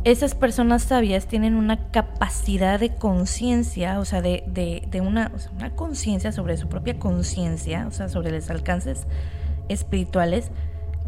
esas 0.06 0.36
personas 0.36 0.84
sabias 0.84 1.28
tienen 1.28 1.56
una 1.56 1.90
capacidad 1.92 2.80
de 2.80 2.96
conciencia, 2.96 4.00
o 4.00 4.06
sea, 4.06 4.22
de, 4.22 4.44
de, 4.48 5.02
una, 5.02 5.32
una 5.58 5.72
conciencia 5.72 6.32
sobre 6.32 6.58
su 6.58 6.70
propia 6.70 6.98
conciencia, 7.00 7.88
o 7.88 7.92
sea, 7.92 8.08
sobre 8.08 8.32
los 8.32 8.50
alcances 8.50 9.08
espirituales, 9.68 10.52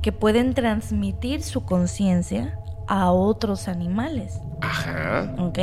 que 0.02 0.12
pueden 0.12 0.54
transmitir 0.54 1.44
su 1.44 1.66
conciencia 1.66 2.60
a 2.88 3.12
otros 3.12 3.68
animales. 3.68 4.40
Ajá. 4.62 5.36
¿Ok? 5.38 5.60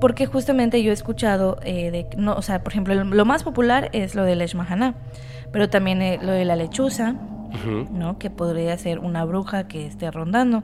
Porque 0.00 0.26
justamente 0.26 0.82
yo 0.82 0.90
he 0.90 0.94
escuchado, 0.94 1.58
eh, 1.62 1.90
de, 1.90 2.08
no, 2.16 2.34
o 2.34 2.42
sea, 2.42 2.62
por 2.62 2.72
ejemplo, 2.72 2.94
lo, 2.94 3.24
más 3.24 3.42
popular 3.42 3.90
es 3.92 4.14
lo 4.14 4.24
del 4.24 4.42
Eshmahana, 4.42 4.94
pero 5.52 5.70
también 5.70 6.02
eh, 6.02 6.18
lo 6.20 6.32
de 6.32 6.44
la 6.44 6.56
lechuza, 6.56 7.14
¿no? 7.90 8.18
Que 8.18 8.28
podría 8.28 8.76
ser 8.76 8.98
una 8.98 9.24
bruja 9.24 9.68
que 9.68 9.86
esté 9.86 10.10
rondando 10.10 10.62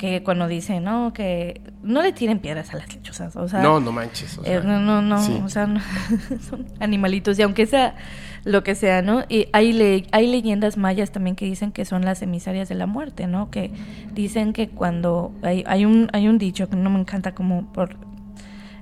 que 0.00 0.22
cuando 0.22 0.48
dicen, 0.48 0.84
no, 0.84 1.12
que 1.12 1.60
no 1.82 2.00
le 2.00 2.12
tiren 2.12 2.38
piedras 2.38 2.72
a 2.72 2.78
las 2.78 2.94
lechuzas, 2.94 3.36
o 3.36 3.46
sea... 3.48 3.60
No, 3.60 3.80
no 3.80 3.92
manches, 3.92 4.38
o 4.38 4.44
sea, 4.44 4.56
eh, 4.56 4.62
no, 4.64 4.80
no, 4.80 5.02
no, 5.02 5.44
o 5.44 5.48
sea, 5.50 5.68
son 6.48 6.66
animalitos, 6.80 7.38
y 7.38 7.42
aunque 7.42 7.66
sea 7.66 7.96
lo 8.44 8.62
que 8.62 8.74
sea, 8.74 9.02
¿no? 9.02 9.24
Y 9.28 9.48
hay, 9.52 10.06
hay 10.12 10.26
leyendas 10.26 10.76
mayas 10.76 11.10
también 11.12 11.36
que 11.36 11.44
dicen 11.44 11.72
que 11.72 11.84
son 11.84 12.04
las 12.04 12.22
emisarias 12.22 12.68
de 12.68 12.74
la 12.74 12.86
muerte, 12.86 13.26
¿no? 13.26 13.50
Que 13.50 13.70
dicen 14.12 14.52
que 14.52 14.68
cuando... 14.68 15.32
Hay, 15.42 15.64
hay, 15.66 15.84
un, 15.84 16.08
hay 16.12 16.28
un 16.28 16.38
dicho 16.38 16.68
que 16.68 16.76
no 16.76 16.90
me 16.90 17.00
encanta 17.00 17.34
como 17.34 17.72
por 17.72 17.96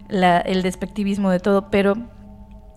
la, 0.08 0.38
el 0.38 0.62
despectivismo 0.62 1.30
de 1.30 1.40
todo, 1.40 1.70
pero 1.70 1.96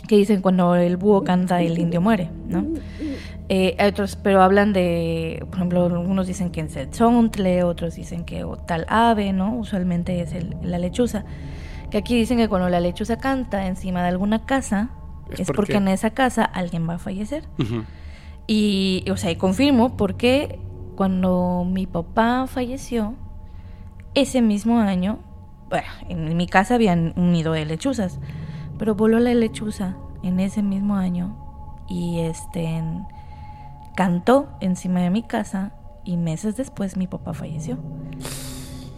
que 0.07 0.17
dicen 0.17 0.41
cuando 0.41 0.75
el 0.75 0.97
búho 0.97 1.23
canta 1.23 1.61
el 1.61 1.77
indio 1.77 2.01
muere, 2.01 2.29
¿no? 2.47 2.65
Eh, 3.49 3.75
otros, 3.85 4.15
pero 4.15 4.41
hablan 4.41 4.73
de, 4.73 5.43
por 5.47 5.55
ejemplo, 5.55 5.85
algunos 5.85 6.27
dicen 6.27 6.51
que 6.51 6.61
es 6.61 6.75
el 6.75 6.93
zontle, 6.93 7.63
otros 7.63 7.95
dicen 7.95 8.23
que 8.23 8.45
tal 8.65 8.85
ave, 8.89 9.33
¿no? 9.33 9.55
Usualmente 9.55 10.21
es 10.21 10.33
la 10.63 10.79
lechuza. 10.79 11.25
Que 11.89 11.97
aquí 11.97 12.15
dicen 12.15 12.37
que 12.37 12.47
cuando 12.47 12.69
la 12.69 12.79
lechuza 12.79 13.17
canta 13.17 13.67
encima 13.67 14.01
de 14.01 14.07
alguna 14.07 14.45
casa, 14.45 14.89
es, 15.37 15.51
porque... 15.51 15.75
en 15.75 15.87
esa 15.87 16.11
casa 16.11 16.43
alguien 16.43 16.87
va 16.89 16.95
a 16.95 16.99
fallecer. 16.99 17.47
Y, 18.47 19.05
o 19.09 19.17
sea, 19.17 19.31
y 19.31 19.35
confirmo 19.35 19.95
porque 19.97 20.59
cuando 20.95 21.65
mi 21.65 21.87
papá 21.87 22.47
falleció, 22.47 23.15
ese 24.13 24.41
mismo 24.41 24.79
año, 24.79 25.19
bueno, 25.69 25.87
en 26.09 26.35
mi 26.35 26.47
casa 26.47 26.75
habían 26.75 27.13
un 27.15 27.31
nido 27.31 27.53
de 27.53 27.65
lechuzas, 27.65 28.19
pero 28.77 28.95
voló 28.95 29.19
la 29.19 29.33
lechuza 29.33 29.95
en 30.23 30.39
ese 30.39 30.61
mismo 30.61 30.95
año 30.95 31.37
y 31.87 32.19
este... 32.19 32.83
Cantó 33.93 34.47
encima 34.61 35.01
de 35.01 35.09
mi 35.09 35.21
casa 35.21 35.73
y 36.05 36.15
meses 36.15 36.55
después 36.55 36.95
mi 36.95 37.07
papá 37.07 37.33
falleció. 37.33 37.77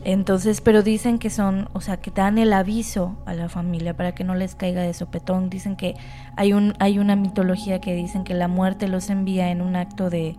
Entonces, 0.06 0.62
pero 0.62 0.84
dicen 0.84 1.18
que 1.18 1.30
son, 1.30 1.70
o 1.74 1.82
sea, 1.82 1.97
que 1.97 2.12
dan 2.12 2.38
el 2.38 2.51
aviso 2.54 3.18
a 3.26 3.34
la 3.34 3.47
familia 3.47 3.95
para 3.95 4.14
que 4.14 4.24
no 4.24 4.36
les 4.36 4.56
caiga 4.56 4.82
de 4.82 4.93
sopetón. 4.93 5.49
Dicen 5.49 5.76
que 5.76 5.95
hay 6.36 6.54
un 6.54 6.74
hay 6.80 6.99
una 6.99 7.16
mitología 7.16 7.80
que 7.80 7.95
dicen 7.95 8.24
que 8.24 8.34
la 8.34 8.47
muerte 8.47 8.88
los 8.88 9.10
envía 9.10 9.51
en 9.51 9.62
un 9.62 9.76
acto 9.76 10.10
de 10.10 10.36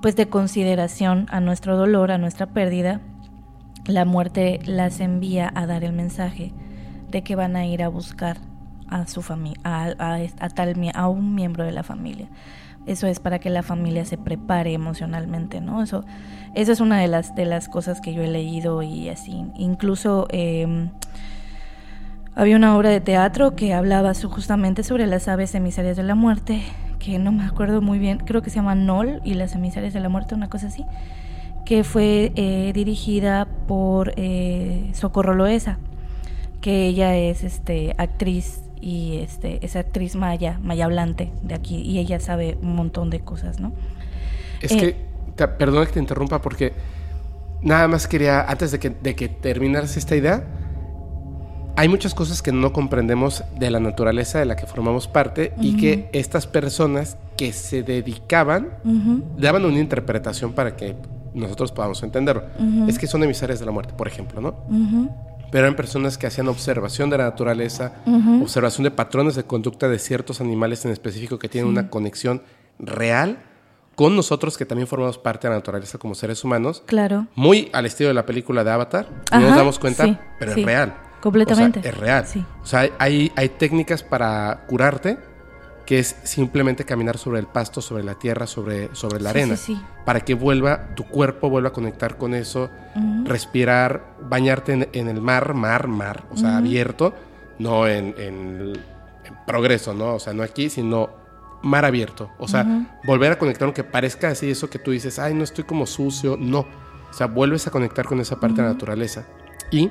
pues 0.00 0.16
de 0.16 0.28
consideración 0.28 1.26
a 1.30 1.40
nuestro 1.40 1.76
dolor, 1.76 2.10
a 2.10 2.18
nuestra 2.18 2.46
pérdida. 2.46 3.00
La 3.86 4.04
muerte 4.04 4.60
las 4.64 5.00
envía 5.00 5.50
a 5.54 5.66
dar 5.66 5.84
el 5.84 5.92
mensaje 5.92 6.52
de 7.10 7.22
que 7.22 7.36
van 7.36 7.56
a 7.56 7.66
ir 7.66 7.82
a 7.82 7.88
buscar 7.88 8.38
a 8.88 9.06
su 9.06 9.22
familia, 9.22 9.60
a, 9.64 10.48
tal 10.50 10.74
a 10.94 11.08
un 11.08 11.34
miembro 11.34 11.64
de 11.64 11.72
la 11.72 11.82
familia. 11.82 12.28
Eso 12.86 13.06
es 13.06 13.20
para 13.20 13.38
que 13.38 13.48
la 13.48 13.62
familia 13.62 14.04
se 14.04 14.18
prepare 14.18 14.72
emocionalmente, 14.72 15.60
¿no? 15.60 15.82
Eso, 15.82 16.04
eso 16.54 16.72
es 16.72 16.80
una 16.80 16.98
de 16.98 17.08
las, 17.08 17.34
de 17.34 17.44
las 17.44 17.68
cosas 17.68 18.00
que 18.00 18.12
yo 18.12 18.22
he 18.22 18.28
leído 18.28 18.82
y 18.82 19.08
así. 19.08 19.46
Incluso 19.56 20.26
em, 20.30 20.90
había 22.34 22.56
una 22.56 22.76
obra 22.76 22.90
de 22.90 23.00
teatro 23.00 23.54
que 23.54 23.72
hablaba 23.72 24.12
justamente 24.14 24.82
sobre 24.82 25.06
las 25.06 25.28
aves 25.28 25.54
emisarias 25.54 25.96
de 25.96 26.02
la 26.02 26.14
muerte, 26.14 26.62
que 26.98 27.18
no 27.18 27.30
me 27.30 27.44
acuerdo 27.44 27.80
muy 27.82 27.98
bien, 27.98 28.18
creo 28.18 28.42
que 28.42 28.50
se 28.50 28.56
llama 28.56 28.74
Nol 28.74 29.20
y 29.24 29.34
las 29.34 29.54
emisarias 29.54 29.92
de 29.92 30.00
la 30.00 30.08
muerte, 30.08 30.34
una 30.34 30.48
cosa 30.48 30.68
así, 30.68 30.84
que 31.64 31.84
fue 31.84 32.32
eh, 32.34 32.72
dirigida 32.74 33.46
por 33.68 34.12
eh, 34.16 34.90
Socorro 34.92 35.34
Loesa, 35.34 35.78
que 36.60 36.86
ella 36.86 37.16
es 37.16 37.44
este, 37.44 37.94
actriz 37.98 38.61
y 38.82 39.18
este, 39.18 39.64
esa 39.64 39.78
actriz 39.78 40.16
maya, 40.16 40.58
maya 40.60 40.84
hablante 40.84 41.30
de 41.42 41.54
aquí, 41.54 41.76
y 41.76 41.98
ella 41.98 42.20
sabe 42.20 42.58
un 42.60 42.74
montón 42.74 43.08
de 43.08 43.20
cosas, 43.20 43.60
¿no? 43.60 43.72
Es 44.60 44.72
que, 44.72 44.88
eh, 44.88 44.96
perdona 45.58 45.86
que 45.86 45.92
te 45.92 46.00
interrumpa 46.00 46.42
porque 46.42 46.72
nada 47.62 47.88
más 47.88 48.06
quería, 48.06 48.42
antes 48.42 48.72
de 48.72 48.78
que, 48.78 48.90
de 48.90 49.14
que 49.14 49.28
terminaras 49.28 49.96
esta 49.96 50.16
idea, 50.16 50.44
hay 51.76 51.88
muchas 51.88 52.14
cosas 52.14 52.42
que 52.42 52.52
no 52.52 52.72
comprendemos 52.72 53.44
de 53.58 53.70
la 53.70 53.80
naturaleza 53.80 54.38
de 54.38 54.44
la 54.44 54.56
que 54.56 54.66
formamos 54.66 55.08
parte 55.08 55.54
y 55.58 55.76
que 55.76 56.10
estas 56.12 56.46
personas 56.46 57.16
que 57.36 57.52
se 57.52 57.82
dedicaban 57.82 58.68
daban 59.38 59.64
una 59.64 59.78
interpretación 59.78 60.52
para 60.52 60.76
que 60.76 60.96
nosotros 61.34 61.72
podamos 61.72 62.02
entenderlo. 62.02 62.44
Es 62.88 62.98
que 62.98 63.06
son 63.06 63.22
emisarios 63.22 63.58
de 63.58 63.66
la 63.66 63.72
muerte, 63.72 63.94
por 63.94 64.06
ejemplo, 64.06 64.40
¿no? 64.40 64.54
Pero 65.52 65.66
eran 65.66 65.76
personas 65.76 66.16
que 66.16 66.26
hacían 66.26 66.48
observación 66.48 67.10
de 67.10 67.18
la 67.18 67.24
naturaleza, 67.24 67.92
observación 68.40 68.84
de 68.84 68.90
patrones 68.90 69.34
de 69.36 69.44
conducta 69.44 69.86
de 69.86 69.98
ciertos 69.98 70.40
animales 70.40 70.84
en 70.86 70.90
específico 70.90 71.38
que 71.38 71.50
tienen 71.50 71.70
una 71.70 71.90
conexión 71.90 72.42
real 72.78 73.38
con 73.94 74.16
nosotros 74.16 74.56
que 74.56 74.64
también 74.64 74.88
formamos 74.88 75.18
parte 75.18 75.46
de 75.46 75.50
la 75.50 75.58
naturaleza 75.58 75.98
como 75.98 76.14
seres 76.14 76.42
humanos. 76.42 76.82
Claro. 76.86 77.26
Muy 77.34 77.68
al 77.74 77.84
estilo 77.84 78.08
de 78.08 78.14
la 78.14 78.24
película 78.24 78.64
de 78.64 78.70
Avatar, 78.70 79.06
no 79.30 79.40
nos 79.40 79.54
damos 79.54 79.78
cuenta, 79.78 80.34
pero 80.38 80.52
es 80.52 80.64
real. 80.64 80.96
Completamente. 81.20 81.86
es 81.86 81.96
real. 81.96 82.24
O 82.62 82.66
sea, 82.66 82.88
hay, 82.98 83.30
hay 83.36 83.48
técnicas 83.50 84.02
para 84.02 84.64
curarte 84.66 85.18
que 85.92 85.98
es 85.98 86.16
simplemente 86.22 86.86
caminar 86.86 87.18
sobre 87.18 87.38
el 87.38 87.46
pasto, 87.46 87.82
sobre 87.82 88.02
la 88.02 88.14
tierra, 88.14 88.46
sobre, 88.46 88.88
sobre 88.94 89.20
la 89.20 89.28
arena, 89.28 89.56
para 90.06 90.20
que 90.20 90.32
vuelva, 90.32 90.94
tu 90.94 91.04
cuerpo 91.04 91.50
vuelva 91.50 91.68
a 91.68 91.72
conectar 91.74 92.16
con 92.16 92.32
eso, 92.32 92.70
respirar, 93.24 94.14
bañarte 94.22 94.88
en, 94.90 95.08
el 95.08 95.20
mar, 95.20 95.52
mar, 95.52 95.88
mar, 95.88 96.24
o 96.30 96.36
sea, 96.38 96.56
abierto, 96.56 97.12
no 97.58 97.86
en, 97.86 98.72
progreso, 99.46 99.92
¿no? 99.92 100.14
O 100.14 100.18
sea, 100.18 100.32
no 100.32 100.42
aquí, 100.42 100.70
sino 100.70 101.10
mar 101.60 101.84
abierto, 101.84 102.30
o 102.38 102.48
sea, 102.48 102.88
volver 103.04 103.32
a 103.32 103.38
conectar, 103.38 103.66
aunque 103.66 103.84
parezca 103.84 104.28
así 104.28 104.50
eso 104.50 104.70
que 104.70 104.78
tú 104.78 104.92
dices, 104.92 105.18
ay, 105.18 105.34
no 105.34 105.44
estoy 105.44 105.64
como 105.64 105.84
sucio, 105.84 106.38
no, 106.40 106.60
o 106.60 107.12
sea, 107.12 107.26
vuelves 107.26 107.66
a 107.66 107.70
conectar 107.70 108.06
con 108.06 108.18
esa 108.18 108.40
parte 108.40 108.62
de 108.62 108.68
la 108.68 108.72
naturaleza. 108.72 109.26
Y 109.70 109.90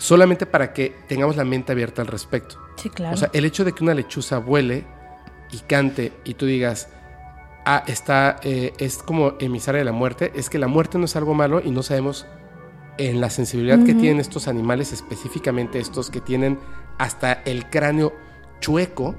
solamente 0.00 0.46
para 0.46 0.72
que 0.72 0.96
tengamos 1.06 1.36
la 1.36 1.44
mente 1.44 1.72
abierta 1.72 2.02
al 2.02 2.08
respecto. 2.08 2.56
Sí, 2.76 2.88
claro. 2.88 3.14
O 3.14 3.16
sea, 3.18 3.30
el 3.32 3.44
hecho 3.44 3.64
de 3.64 3.72
que 3.72 3.84
una 3.84 3.94
lechuza 3.94 4.38
vuele 4.38 4.86
y 5.52 5.58
cante 5.58 6.12
y 6.24 6.34
tú 6.34 6.46
digas, 6.46 6.88
ah, 7.66 7.84
está, 7.86 8.40
eh, 8.42 8.72
es 8.78 8.98
como 8.98 9.34
emisaria 9.40 9.80
de 9.80 9.84
la 9.84 9.92
muerte, 9.92 10.32
es 10.34 10.48
que 10.48 10.58
la 10.58 10.68
muerte 10.68 10.98
no 10.98 11.04
es 11.04 11.16
algo 11.16 11.34
malo 11.34 11.60
y 11.62 11.70
no 11.70 11.82
sabemos 11.82 12.26
en 12.96 13.20
la 13.20 13.30
sensibilidad 13.30 13.84
que 13.84 13.94
tienen 13.94 14.20
estos 14.20 14.48
animales, 14.48 14.92
específicamente 14.92 15.78
estos 15.78 16.10
que 16.10 16.20
tienen 16.20 16.58
hasta 16.98 17.32
el 17.32 17.66
cráneo 17.70 18.12
chueco, 18.60 19.14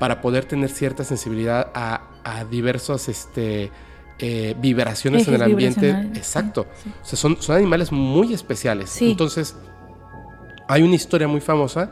para 0.00 0.20
poder 0.20 0.44
tener 0.44 0.70
cierta 0.70 1.04
sensibilidad 1.04 1.70
a, 1.72 2.08
a 2.24 2.44
diversas 2.44 3.08
este, 3.08 3.70
eh, 4.18 4.56
vibraciones 4.58 5.28
en 5.28 5.34
el 5.34 5.42
ambiente. 5.42 5.90
Exacto. 6.14 6.66
O 7.02 7.04
sea, 7.04 7.16
son, 7.16 7.40
son 7.40 7.56
animales 7.56 7.92
muy 7.92 8.34
especiales. 8.34 9.00
Entonces, 9.00 9.54
hay 10.72 10.82
una 10.82 10.94
historia 10.94 11.28
muy 11.28 11.42
famosa 11.42 11.90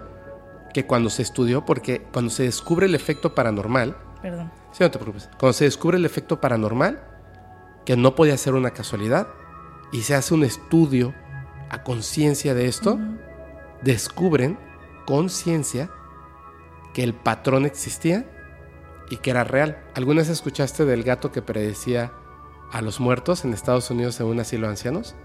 que 0.72 0.86
cuando 0.86 1.10
se 1.10 1.20
estudió, 1.20 1.66
porque 1.66 2.00
cuando 2.12 2.30
se 2.30 2.44
descubre 2.44 2.86
el 2.86 2.94
efecto 2.94 3.34
paranormal, 3.34 3.96
Perdón. 4.22 4.50
Sí, 4.72 4.82
no 4.82 4.90
te 4.90 4.98
preocupes. 4.98 5.28
Cuando 5.38 5.52
se 5.52 5.64
descubre 5.64 5.98
el 5.98 6.04
efecto 6.04 6.40
paranormal, 6.40 7.02
que 7.84 7.96
no 7.96 8.14
podía 8.14 8.36
ser 8.36 8.54
una 8.54 8.70
casualidad, 8.70 9.28
y 9.92 10.02
se 10.02 10.14
hace 10.14 10.34
un 10.34 10.44
estudio 10.44 11.14
a 11.68 11.82
conciencia 11.82 12.54
de 12.54 12.66
esto, 12.66 12.98
descubren 13.82 14.58
conciencia 15.06 15.90
que 16.94 17.02
el 17.02 17.14
patrón 17.14 17.66
existía 17.66 18.24
y 19.10 19.16
que 19.16 19.30
era 19.30 19.44
real. 19.44 19.82
¿Alguna 19.94 20.20
vez 20.20 20.28
escuchaste 20.28 20.84
del 20.84 21.02
gato 21.02 21.32
que 21.32 21.42
predecía 21.42 22.12
a 22.72 22.80
los 22.82 23.00
muertos 23.00 23.44
en 23.44 23.52
Estados 23.52 23.90
Unidos 23.90 24.20
en 24.20 24.26
un 24.26 24.40
asilo 24.40 24.66
de 24.66 24.72
ancianos? 24.72 25.16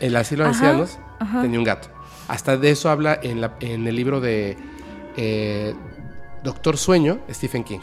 El 0.00 0.16
asilo 0.16 0.44
de 0.44 0.50
ancianos 0.50 0.98
tenía 1.42 1.58
un 1.58 1.64
gato. 1.64 1.88
Hasta 2.30 2.56
de 2.56 2.70
eso 2.70 2.88
habla 2.90 3.18
en, 3.20 3.40
la, 3.40 3.56
en 3.58 3.88
el 3.88 3.96
libro 3.96 4.20
de 4.20 4.56
eh, 5.16 5.74
Doctor 6.44 6.76
Sueño, 6.76 7.18
Stephen 7.28 7.64
King. 7.64 7.80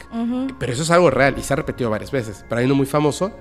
Pero 0.57 0.71
eso 0.71 0.83
es 0.83 0.89
algo 0.89 1.11
real 1.11 1.35
y 1.37 1.43
se 1.43 1.51
ha 1.51 1.57
repetido 1.57 1.89
varias 1.89 2.11
veces. 2.11 2.45
Pero 2.47 2.59
hay 2.59 2.65
uno 2.65 2.75
muy 2.75 2.85
famoso 2.85 3.33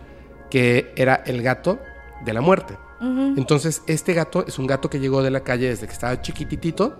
que 0.50 0.92
era 0.96 1.22
el 1.24 1.42
gato 1.42 1.78
de 2.24 2.32
la 2.32 2.40
muerte. 2.40 2.76
Entonces, 3.00 3.82
este 3.86 4.14
gato 4.14 4.44
es 4.48 4.58
un 4.58 4.66
gato 4.66 4.90
que 4.90 4.98
llegó 4.98 5.22
de 5.22 5.30
la 5.30 5.44
calle 5.44 5.68
desde 5.68 5.86
que 5.86 5.92
estaba 5.92 6.20
chiquititito 6.22 6.98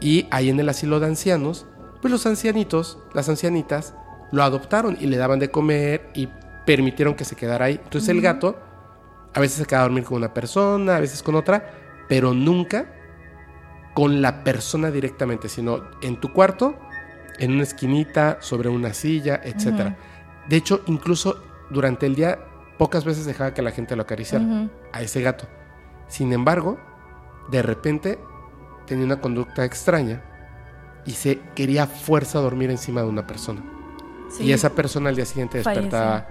y 0.00 0.26
ahí 0.32 0.48
en 0.48 0.58
el 0.58 0.68
asilo 0.68 0.98
de 0.98 1.06
ancianos, 1.06 1.66
pues 2.02 2.10
los 2.10 2.26
ancianitos, 2.26 2.98
las 3.14 3.28
ancianitas, 3.28 3.94
lo 4.32 4.42
adoptaron 4.42 4.96
y 5.00 5.06
le 5.06 5.18
daban 5.18 5.38
de 5.38 5.52
comer 5.52 6.10
y 6.14 6.28
permitieron 6.66 7.14
que 7.14 7.24
se 7.24 7.36
quedara 7.36 7.66
ahí. 7.66 7.78
Entonces 7.84 8.08
el 8.08 8.20
gato 8.22 8.58
a 9.34 9.38
veces 9.38 9.58
se 9.58 9.66
queda 9.66 9.80
a 9.80 9.82
dormir 9.82 10.02
con 10.02 10.16
una 10.16 10.34
persona, 10.34 10.96
a 10.96 11.00
veces 11.00 11.22
con 11.22 11.36
otra, 11.36 11.74
pero 12.08 12.34
nunca 12.34 12.96
con 13.94 14.22
la 14.22 14.44
persona 14.44 14.90
directamente, 14.90 15.48
sino 15.48 15.82
en 16.02 16.18
tu 16.20 16.32
cuarto, 16.32 16.78
en 17.38 17.52
una 17.52 17.62
esquinita, 17.62 18.38
sobre 18.40 18.68
una 18.68 18.92
silla, 18.92 19.40
etc. 19.42 19.94
De 20.48 20.56
hecho, 20.56 20.82
incluso 20.86 21.42
durante 21.70 22.06
el 22.06 22.14
día, 22.14 22.38
pocas 22.78 23.04
veces 23.04 23.26
dejaba 23.26 23.54
que 23.54 23.62
la 23.62 23.70
gente 23.70 23.96
lo 23.96 24.02
acariciara 24.02 24.68
a 24.92 25.02
ese 25.02 25.22
gato. 25.22 25.46
Sin 26.08 26.32
embargo, 26.32 26.78
de 27.50 27.62
repente 27.62 28.18
tenía 28.86 29.04
una 29.04 29.20
conducta 29.20 29.64
extraña 29.64 30.22
y 31.04 31.12
se 31.12 31.40
quería 31.54 31.86
fuerza 31.86 32.40
dormir 32.40 32.70
encima 32.70 33.02
de 33.02 33.08
una 33.08 33.26
persona. 33.26 33.62
Y 34.38 34.52
esa 34.52 34.70
persona 34.70 35.08
al 35.08 35.16
día 35.16 35.24
siguiente 35.24 35.58
despertaba 35.58 36.28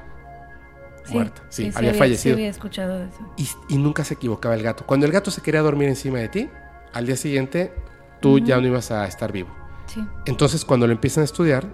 muerta. 1.09 1.43
Sí, 1.49 1.71
había, 1.75 1.93
fallecido. 1.93 2.35
había 2.35 2.49
escuchado 2.49 3.03
eso. 3.03 3.33
Y, 3.67 3.77
nunca 3.77 4.03
se 4.03 4.13
equivocaba 4.13 4.55
el 4.55 4.63
gato. 4.63 4.85
Cuando 4.85 5.05
el 5.05 5.11
gato 5.11 5.31
se 5.31 5.41
quería 5.41 5.61
dormir 5.61 5.89
encima 5.89 6.19
de 6.19 6.29
ti, 6.29 6.49
al 6.93 7.05
día 7.05 7.15
siguiente 7.15 7.73
tú 8.19 8.39
ya 8.39 8.59
no 8.59 8.67
ibas 8.67 8.91
a 8.91 9.05
estar 9.05 9.31
vivo. 9.31 9.49
Entonces, 10.25 10.65
cuando 10.65 10.85
lo 10.87 10.93
empiezan 10.93 11.21
a 11.21 11.25
estudiar, 11.25 11.65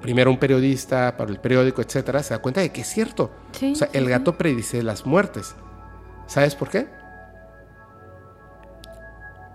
primero 0.00 0.30
un 0.30 0.38
periodista 0.38 1.16
para 1.16 1.30
el 1.30 1.38
periódico, 1.40 1.82
etcétera, 1.82 2.22
se 2.22 2.34
da 2.34 2.40
cuenta 2.40 2.60
de 2.60 2.70
que 2.70 2.80
es 2.80 2.88
cierto. 2.88 3.30
o 3.50 3.74
sea, 3.74 3.88
el 3.92 4.08
gato 4.08 4.38
predice 4.38 4.82
las 4.82 5.06
muertes. 5.06 5.54
¿Sabes 6.26 6.54
por 6.54 6.70
qué? 6.70 6.88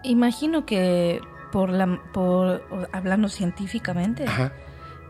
Imagino 0.04 0.66
que 0.66 1.20
por 1.52 1.70
la 1.70 2.00
por 2.14 2.88
hablando 2.92 3.30
científicamente. 3.30 4.26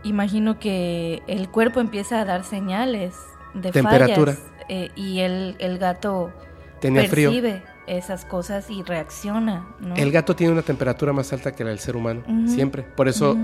Imagino 0.03 0.59
que 0.59 1.23
el 1.27 1.49
cuerpo 1.49 1.81
empieza 1.81 2.21
a 2.21 2.25
dar 2.25 2.43
señales 2.43 3.15
de 3.55 3.71
temperatura 3.71 4.33
fallas, 4.33 4.51
eh, 4.69 4.89
y 4.95 5.19
el, 5.19 5.55
el 5.57 5.79
gato 5.79 6.31
Tenía 6.79 7.01
percibe 7.01 7.63
esas 7.88 8.25
cosas 8.25 8.69
y 8.69 8.83
reacciona. 8.83 9.67
El 9.95 10.11
gato 10.11 10.36
tiene 10.36 10.53
una 10.53 10.61
temperatura 10.61 11.13
más 11.13 11.31
alta 11.33 11.53
que 11.53 11.63
la 11.63 11.69
del 11.69 11.79
ser 11.79 11.95
humano, 11.95 12.23
siempre. 12.47 12.83
Por 12.83 13.07
eso 13.07 13.38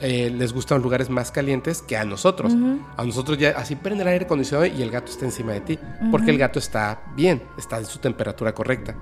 eh, 0.00 0.30
les 0.30 0.52
gustan 0.52 0.82
lugares 0.82 1.10
más 1.10 1.30
calientes 1.30 1.82
que 1.82 1.96
a 1.96 2.04
nosotros. 2.04 2.54
A 2.96 3.04
nosotros 3.04 3.38
ya 3.38 3.50
así 3.50 3.76
prende 3.76 4.02
el 4.02 4.08
aire 4.08 4.24
acondicionado 4.24 4.66
y 4.66 4.82
el 4.82 4.90
gato 4.90 5.10
está 5.10 5.24
encima 5.24 5.52
de 5.52 5.60
ti, 5.60 5.78
porque 6.10 6.30
el 6.30 6.38
gato 6.38 6.58
está 6.58 7.02
bien, 7.16 7.42
está 7.56 7.78
en 7.78 7.86
su 7.86 7.98
temperatura 7.98 8.54
correcta. 8.54 8.94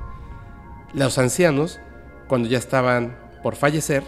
Los 0.95 1.17
ancianos, 1.19 1.81
cuando 2.29 2.49
ya 2.49 2.59
estaban 2.59 3.17
por 3.43 3.57
fallecer, 3.57 4.05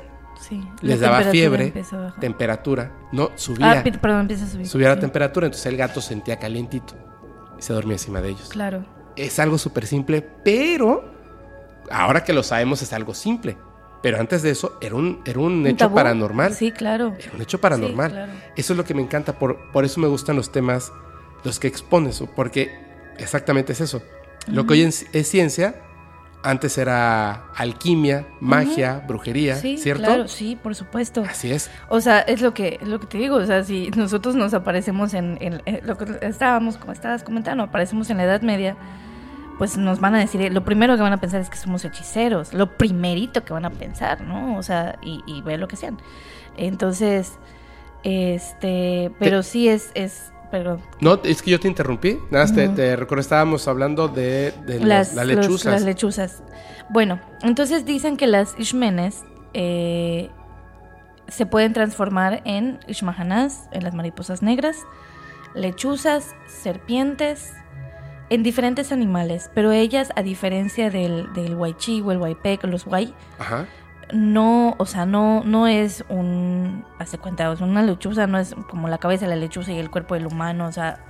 les 0.83 1.01
daba 1.01 1.23
fiebre, 1.23 1.73
temperatura, 2.21 2.93
no, 3.13 3.31
subía. 3.37 3.81
Ah, 3.81 3.83
perdón, 3.83 4.23
empieza 4.23 4.45
a 4.45 4.49
subir. 4.49 4.67
Subía 4.67 4.89
la 4.89 4.99
temperatura, 4.99 5.47
entonces 5.47 5.67
el 5.67 5.77
gato 5.77 6.01
sentía 6.01 6.39
calientito 6.39 6.95
y 7.59 7.63
se 7.63 7.73
dormía 7.73 7.95
encima 7.95 8.21
de 8.21 8.31
ellos. 8.31 8.49
Claro. 8.51 8.85
Es 9.17 9.39
algo 9.39 9.59
súper 9.59 9.87
simple, 9.87 10.23
pero 10.45 11.05
ahora 11.91 12.25
que 12.25 12.33
lo 12.33 12.43
sabemos 12.43 12.83
es 12.83 12.93
algo 12.93 13.15
simple. 13.15 13.57
Pero 14.03 14.21
antes 14.21 14.43
de 14.43 14.51
eso 14.51 14.77
era 14.83 14.97
un, 14.97 15.23
era 15.25 15.41
un 15.41 15.67
hecho 15.67 15.93
paranormal. 15.93 16.55
Sí, 16.55 16.73
claro. 16.73 17.15
Era 17.19 17.33
un 17.35 17.41
hecho 17.41 17.59
paranormal. 17.59 18.29
Eso 18.55 18.73
es 18.75 18.77
lo 18.77 18.85
que 18.85 18.93
me 18.93 19.01
encanta, 19.01 19.39
por, 19.39 19.73
por 19.73 19.85
eso 19.85 19.99
me 19.99 20.09
gustan 20.09 20.37
los 20.37 20.53
temas, 20.53 20.93
los 21.43 21.59
que 21.59 21.69
expones, 21.69 22.23
porque 22.37 22.71
exactamente 23.19 23.73
es 23.73 23.81
eso. 23.81 24.03
Lo 24.47 24.67
que 24.67 24.75
hoy 24.75 24.83
es 24.83 25.29
ciencia, 25.29 25.77
antes 26.45 26.77
era 26.77 27.47
alquimia, 27.57 28.27
magia, 28.39 29.03
brujería, 29.09 29.57
sí, 29.57 29.79
¿cierto? 29.79 30.05
Claro, 30.05 30.29
sí, 30.29 30.59
por 30.63 30.75
supuesto. 30.75 31.25
Así 31.27 31.51
es. 31.51 31.71
O 31.89 32.03
sea, 32.03 32.21
es 32.21 32.43
lo 32.43 32.53
que, 32.53 32.79
lo 32.83 33.01
que 33.01 33.07
te 33.07 33.17
digo, 33.19 33.37
o 33.37 33.47
sea, 33.47 33.65
si 33.65 33.91
nosotros 33.97 34.35
nos 34.35 34.53
aparecemos 34.53 35.15
en, 35.15 35.39
lo 35.83 35.97
que 35.97 36.19
estábamos, 36.21 36.77
como 36.77 36.93
estabas 36.93 37.25
comentando, 37.25 37.65
aparecemos 37.65 38.11
en 38.11 38.19
la 38.19 38.25
Edad 38.25 38.43
Media, 38.43 38.77
pues 39.59 39.77
nos 39.77 40.01
van 40.01 40.15
a 40.15 40.19
decir, 40.19 40.53
lo 40.53 40.65
primero 40.65 40.97
que 40.97 41.03
van 41.03 41.13
a 41.13 41.21
pensar 41.21 41.41
es 41.41 41.51
que 41.51 41.57
somos 41.57 41.85
hechiceros, 41.85 42.53
lo 42.55 42.77
primerito 42.77 43.45
que 43.45 43.53
van 43.53 43.65
a 43.65 43.71
pensar, 43.71 44.21
¿no? 44.23 44.57
O 44.57 44.63
sea, 44.63 44.99
y, 45.03 45.23
y 45.27 45.43
ver 45.43 45.61
lo 45.61 45.69
que 45.69 45.77
sean. 45.77 45.99
Entonces, 46.57 47.39
este, 48.03 49.11
pero 49.19 49.43
sí 49.43 49.69
es, 49.69 49.91
es 49.95 50.33
no, 51.01 51.21
es 51.25 51.43
que 51.43 51.51
yo 51.51 51.61
te 51.61 51.69
interrumpí. 51.69 52.19
Nada, 52.31 52.47
te, 52.47 52.97
recuerdo, 52.97 53.21
estábamos 53.21 53.67
hablando 53.67 54.09
de, 54.09 54.55
las, 54.81 55.15
lechuzas. 55.15 55.73
las 55.73 55.83
lechuzas. 55.83 56.43
Bueno, 56.91 57.21
entonces 57.43 57.85
dicen 57.85 58.17
que 58.17 58.27
las 58.27 58.55
ishmenes 58.59 59.25
eh, 59.53 60.31
se 61.29 61.47
pueden 61.47 61.73
transformar 61.73 62.43
en 62.45 62.79
ishmahanas, 62.87 63.69
en 63.73 63.85
las 63.85 63.95
mariposas 63.95 64.43
negras, 64.43 64.77
lechuzas, 65.55 66.35
serpientes, 66.47 67.53
en 68.31 68.43
diferentes 68.43 68.93
animales. 68.93 69.51
Pero 69.55 69.73
ellas, 69.73 70.13
a 70.17 70.23
diferencia 70.23 70.91
del, 70.91 71.33
del 71.33 71.55
waichi 71.55 72.01
o 72.01 72.13
el 72.13 72.19
waipek, 72.19 72.65
los 72.65 72.87
Ajá 73.39 73.67
no, 74.13 74.75
o 74.79 74.87
sea, 74.87 75.07
no, 75.07 75.43
no 75.45 75.67
es 75.67 76.05
un, 76.09 76.85
hace 76.99 77.19
cuenta, 77.19 77.51
una 77.61 77.83
lechuza 77.83 78.27
no 78.27 78.39
es 78.39 78.55
como 78.69 78.89
la 78.89 78.99
cabeza 78.99 79.27
de 79.27 79.31
la 79.31 79.37
lechuza 79.37 79.73
y 79.73 79.79
el 79.79 79.91
cuerpo 79.91 80.15
del 80.15 80.27
humano, 80.27 80.67
o 80.67 80.73
sea, 80.73 81.01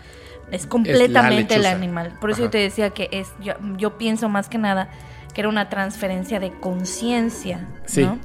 es 0.50 0.66
completamente 0.66 1.54
el 1.54 1.66
animal. 1.66 2.16
Por 2.20 2.30
eso 2.30 2.42
yo 2.42 2.50
te 2.50 2.58
decía 2.58 2.90
que 2.90 3.08
es, 3.12 3.32
yo, 3.40 3.98
pienso 3.98 4.28
más 4.28 4.48
que 4.48 4.58
nada 4.58 4.88
que 5.32 5.40
era 5.40 5.48
una 5.48 5.68
transferencia 5.68 6.38
de 6.38 6.52
conciencia, 6.52 7.66
¿no? 7.96 8.18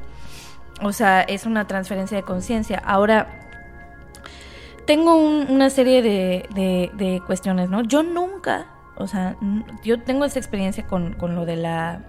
O 0.82 0.94
sea, 0.94 1.22
es 1.22 1.46
una 1.46 1.66
transferencia 1.66 2.16
de 2.16 2.24
conciencia. 2.24 2.82
Ahora, 2.86 3.28
tengo 4.86 5.16
una 5.16 5.72
serie 5.72 6.02
de, 6.02 6.48
de, 6.54 6.92
de, 6.94 7.22
cuestiones, 7.26 7.70
¿no? 7.70 7.82
Yo 7.82 8.04
nunca, 8.04 8.68
o 9.00 9.08
sea, 9.08 9.36
yo 9.84 10.02
tengo 10.02 10.26
esa 10.26 10.39
experiencia 10.39 10.86
con, 10.86 11.14
con 11.14 11.36
lo 11.36 11.45
de 11.45 11.56
la 11.56 12.02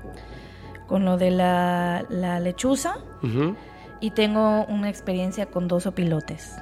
con 0.86 1.04
lo 1.04 1.16
de 1.16 1.30
la, 1.30 2.04
lechuza 2.40 2.98
y 4.00 4.10
tengo 4.10 4.64
una 4.64 4.88
experiencia 4.88 5.46
con 5.46 5.68
dos 5.68 5.86
opilotes. 5.86 6.56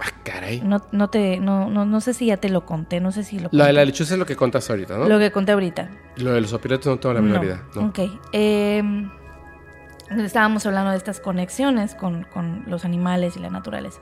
Ah, 0.00 0.10
caray. 0.24 0.62
No, 0.62 0.86
no, 0.92 1.08
te, 1.08 1.38
no, 1.38 1.68
no, 1.68 1.84
no 1.84 2.00
sé 2.00 2.14
si 2.14 2.26
ya 2.26 2.38
te 2.38 2.48
lo 2.48 2.64
conté, 2.64 3.00
no 3.00 3.12
sé 3.12 3.22
si 3.22 3.38
lo 3.38 3.50
La 3.52 3.66
de 3.66 3.74
la 3.74 3.84
lechuza 3.84 4.14
es 4.14 4.18
lo 4.18 4.24
que 4.24 4.34
contas 4.34 4.68
ahorita, 4.70 4.96
¿no? 4.96 5.08
Lo 5.08 5.18
que 5.18 5.30
conté 5.30 5.52
ahorita. 5.52 5.90
Lo 6.16 6.32
de 6.32 6.40
los 6.40 6.52
opilotes 6.54 6.86
no 6.86 6.98
tengo 6.98 7.14
la 7.14 7.20
menor 7.20 7.44
idea. 7.44 7.62
No. 7.74 7.88
Ok. 7.88 7.98
Em, 8.32 9.10
estábamos 10.10 10.64
hablando 10.64 10.90
de 10.92 10.96
estas 10.96 11.20
conexiones 11.20 11.94
con, 11.94 12.24
con, 12.24 12.64
los 12.66 12.86
animales 12.86 13.36
y 13.36 13.40
la 13.40 13.50
naturaleza. 13.50 14.00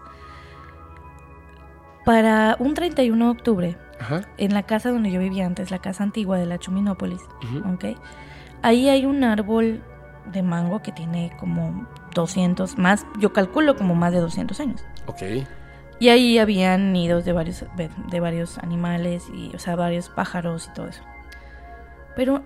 Para 2.05 2.57
un 2.59 2.75
31 2.75 3.25
de 3.25 3.31
octubre, 3.31 3.77
en 4.37 4.53
la 4.53 4.65
casa 4.65 4.91
donde 4.91 5.11
yo 5.11 5.21
vivía 5.21 5.47
antes, 5.47 5.71
la 5.71 5.79
casa 5.79 6.03
antigua 6.03 6.39
de 6.39 6.47
la 6.47 6.59
Chuminópolis, 6.59 7.23
¿ok? 7.73 7.99
Ahí 8.63 8.89
hay 8.89 9.07
un 9.07 9.25
árbol 9.25 9.83
de 10.31 10.43
mango 10.43 10.83
que 10.83 10.93
tiene 10.93 11.33
como 11.39 11.87
200, 12.15 12.79
más, 12.79 13.07
yo 13.19 13.33
calculo 13.33 13.77
como 13.77 13.95
más 13.95 14.13
de 14.13 14.21
200 14.21 14.61
años. 14.61 14.85
Ok. 15.07 15.23
Y 15.99 16.09
ahí 16.09 16.39
habían 16.39 16.93
nidos 16.93 17.25
de 17.25 17.33
varios, 17.33 17.65
de 17.77 18.21
varios 18.21 18.59
animales, 18.59 19.25
y, 19.33 19.55
o 19.55 19.59
sea, 19.59 19.77
varios 19.77 20.09
pájaros 20.11 20.69
y 20.71 20.75
todo 20.75 20.89
eso. 20.89 21.03
Pero 22.17 22.43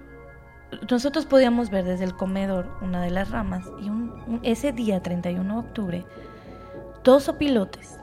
nosotros 0.91 1.27
podíamos 1.27 1.71
ver 1.71 1.85
desde 1.85 2.05
el 2.05 2.15
comedor 2.15 2.69
una 2.83 3.03
de 3.03 3.11
las 3.11 3.31
ramas 3.31 3.65
y 3.81 3.91
ese 4.49 4.73
día, 4.73 5.03
31 5.03 5.53
de 5.53 5.61
octubre, 5.61 6.05
dos 7.05 7.29
opilotes 7.29 7.98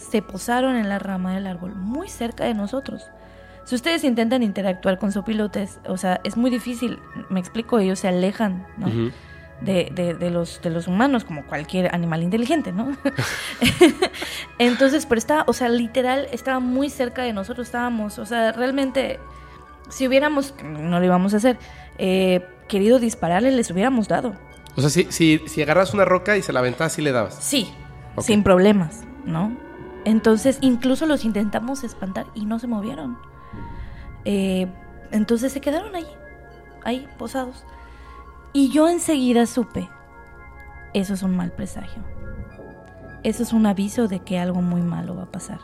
se 0.00 0.22
posaron 0.22 0.76
en 0.76 0.88
la 0.88 0.98
rama 0.98 1.34
del 1.34 1.46
árbol 1.46 1.74
muy 1.74 2.08
cerca 2.08 2.44
de 2.44 2.54
nosotros. 2.54 3.10
Si 3.64 3.74
ustedes 3.74 4.02
intentan 4.04 4.42
interactuar 4.42 4.98
con 4.98 5.12
sopilotes, 5.12 5.78
o 5.86 5.96
sea, 5.96 6.20
es 6.24 6.36
muy 6.36 6.50
difícil, 6.50 6.98
me 7.28 7.38
explico, 7.38 7.78
ellos 7.78 8.00
se 8.00 8.08
alejan, 8.08 8.66
¿no? 8.78 8.88
de, 9.60 10.16
de, 10.18 10.30
los, 10.30 10.60
de 10.62 10.70
los 10.70 10.88
humanos, 10.88 11.24
como 11.24 11.44
cualquier 11.44 11.94
animal 11.94 12.22
inteligente, 12.22 12.72
¿no? 12.72 12.96
Entonces, 14.58 15.06
pero 15.06 15.18
estaba, 15.18 15.44
o 15.46 15.52
sea, 15.52 15.68
literal, 15.68 16.26
estaba 16.32 16.60
muy 16.60 16.90
cerca 16.90 17.22
de 17.22 17.32
nosotros, 17.32 17.68
estábamos, 17.68 18.18
o 18.18 18.26
sea, 18.26 18.52
realmente, 18.52 19.20
si 19.90 20.08
hubiéramos, 20.08 20.54
no 20.64 20.98
lo 20.98 21.04
íbamos 21.04 21.34
a 21.34 21.36
hacer, 21.36 21.58
eh, 21.98 22.44
querido 22.68 22.98
dispararle, 22.98 23.50
les 23.52 23.70
hubiéramos 23.70 24.08
dado. 24.08 24.34
O 24.76 24.80
sea, 24.80 24.88
si, 24.88 25.04
si, 25.10 25.42
si 25.46 25.62
agarras 25.62 25.92
una 25.92 26.04
roca 26.04 26.36
y 26.36 26.42
se 26.42 26.52
la 26.52 26.60
aventas, 26.60 26.92
sí 26.92 27.02
le 27.02 27.12
dabas. 27.12 27.36
Sí, 27.40 27.70
sin 28.18 28.42
problemas, 28.42 29.04
¿no? 29.24 29.69
Entonces, 30.04 30.58
incluso 30.60 31.06
los 31.06 31.24
intentamos 31.24 31.84
espantar 31.84 32.26
y 32.34 32.46
no 32.46 32.58
se 32.58 32.66
movieron. 32.66 33.18
Eh, 34.24 34.66
entonces 35.10 35.52
se 35.52 35.60
quedaron 35.60 35.94
ahí, 35.94 36.06
ahí, 36.84 37.08
posados. 37.18 37.64
Y 38.52 38.70
yo 38.70 38.88
enseguida 38.88 39.46
supe, 39.46 39.88
eso 40.94 41.14
es 41.14 41.22
un 41.22 41.36
mal 41.36 41.52
presagio. 41.52 42.02
Eso 43.22 43.42
es 43.42 43.52
un 43.52 43.66
aviso 43.66 44.08
de 44.08 44.20
que 44.20 44.38
algo 44.38 44.62
muy 44.62 44.82
malo 44.82 45.14
va 45.14 45.24
a 45.24 45.30
pasar. 45.30 45.60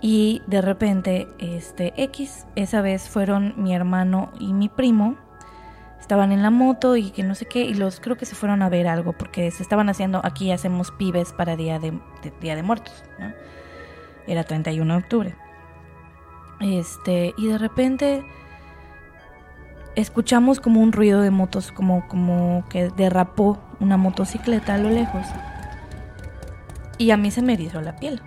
Y 0.00 0.42
de 0.46 0.62
repente, 0.62 1.26
este 1.38 1.92
X, 2.02 2.46
esa 2.54 2.82
vez 2.82 3.08
fueron 3.08 3.54
mi 3.56 3.74
hermano 3.74 4.30
y 4.38 4.52
mi 4.52 4.68
primo, 4.68 5.16
estaban 6.00 6.32
en 6.32 6.42
la 6.42 6.50
moto 6.50 6.96
y 6.96 7.10
que 7.10 7.22
no 7.22 7.34
sé 7.34 7.46
qué, 7.46 7.60
y 7.60 7.74
los 7.74 8.00
creo 8.00 8.16
que 8.16 8.26
se 8.26 8.34
fueron 8.34 8.62
a 8.62 8.68
ver 8.68 8.86
algo, 8.86 9.12
porque 9.12 9.50
se 9.50 9.62
estaban 9.62 9.88
haciendo, 9.88 10.20
aquí 10.24 10.50
hacemos 10.50 10.90
pibes 10.92 11.32
para 11.32 11.56
Día 11.56 11.78
de, 11.78 11.98
Día 12.40 12.56
de 12.56 12.62
Muertos, 12.62 13.04
¿no? 13.18 13.32
Era 14.26 14.44
31 14.44 14.92
de 14.94 14.98
octubre. 14.98 15.36
Este, 16.60 17.34
y 17.36 17.48
de 17.48 17.58
repente 17.58 18.24
escuchamos 19.94 20.60
como 20.60 20.80
un 20.80 20.92
ruido 20.92 21.22
de 21.22 21.30
motos, 21.30 21.72
como, 21.72 22.06
como 22.08 22.64
que 22.68 22.90
derrapó 22.90 23.58
una 23.80 23.96
motocicleta 23.96 24.74
a 24.74 24.78
lo 24.78 24.90
lejos. 24.90 25.26
Y 26.98 27.10
a 27.10 27.16
mí 27.16 27.30
se 27.30 27.42
me 27.42 27.54
erizó 27.54 27.80
la 27.80 27.96
piel. 27.96 28.20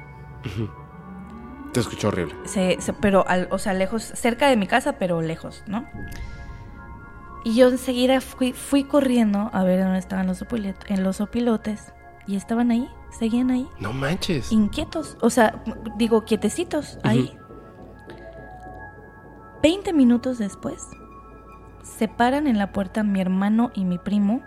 Te 1.73 1.79
escuchó 1.79 2.09
horrible. 2.09 2.35
pero, 2.99 3.25
o 3.49 3.57
sea, 3.57 3.73
lejos, 3.73 4.03
cerca 4.03 4.47
de 4.47 4.57
mi 4.57 4.67
casa, 4.67 4.93
pero 4.93 5.21
lejos, 5.21 5.63
¿no? 5.67 5.85
Y 7.43 7.55
yo 7.55 7.69
enseguida 7.69 8.21
fui, 8.21 8.53
fui 8.53 8.83
corriendo 8.83 9.49
a 9.53 9.63
ver 9.63 9.83
dónde 9.83 9.99
estaban 9.99 10.27
los, 10.27 10.43
en 10.87 11.03
los 11.03 11.21
opilotes. 11.21 11.93
Y 12.27 12.35
estaban 12.35 12.71
ahí, 12.71 12.87
seguían 13.17 13.49
ahí. 13.49 13.67
No 13.79 13.93
manches. 13.93 14.51
Inquietos, 14.51 15.17
o 15.21 15.29
sea, 15.29 15.63
digo, 15.97 16.23
quietecitos, 16.23 16.99
ahí. 17.03 17.35
Veinte 19.63 19.93
minutos 19.93 20.37
después, 20.37 20.87
se 21.83 22.07
paran 22.07 22.47
en 22.47 22.57
la 22.57 22.71
puerta 22.71 23.03
mi 23.03 23.21
hermano 23.21 23.71
y 23.73 23.85
mi 23.85 23.97
primo 23.97 24.41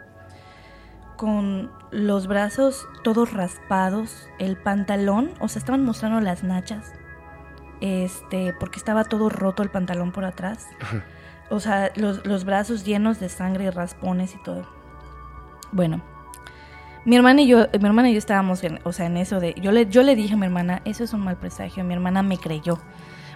con 1.16 1.70
los 1.90 2.26
brazos 2.26 2.88
todos 3.04 3.32
raspados, 3.32 4.28
el 4.38 4.56
pantalón, 4.56 5.30
o 5.40 5.48
sea, 5.48 5.60
estaban 5.60 5.84
mostrando 5.84 6.20
las 6.20 6.42
nachas, 6.42 6.92
este, 7.80 8.54
porque 8.58 8.78
estaba 8.78 9.04
todo 9.04 9.28
roto 9.28 9.62
el 9.62 9.70
pantalón 9.70 10.12
por 10.12 10.24
atrás. 10.24 10.66
O 11.54 11.60
sea, 11.60 11.92
los, 11.94 12.44
brazos 12.44 12.84
llenos 12.84 13.20
de 13.20 13.28
sangre 13.28 13.66
y 13.66 13.70
raspones 13.70 14.34
y 14.34 14.42
todo. 14.42 14.66
Bueno, 15.70 16.02
mi 17.04 17.14
hermana 17.14 17.42
y 17.42 17.46
yo, 17.46 17.68
mi 17.80 17.86
hermana 17.86 18.10
y 18.10 18.14
yo 18.14 18.18
estábamos 18.18 18.64
en, 18.64 18.80
o 18.82 18.92
sea, 18.92 19.06
en 19.06 19.16
eso 19.16 19.38
de, 19.38 19.54
yo 19.62 19.70
le, 19.70 19.86
yo 19.86 20.02
le 20.02 20.16
dije 20.16 20.34
a 20.34 20.36
mi 20.36 20.46
hermana, 20.46 20.82
eso 20.84 21.04
es 21.04 21.12
un 21.12 21.20
mal 21.20 21.36
presagio, 21.36 21.84
mi 21.84 21.94
hermana 21.94 22.24
me 22.24 22.38
creyó. 22.38 22.80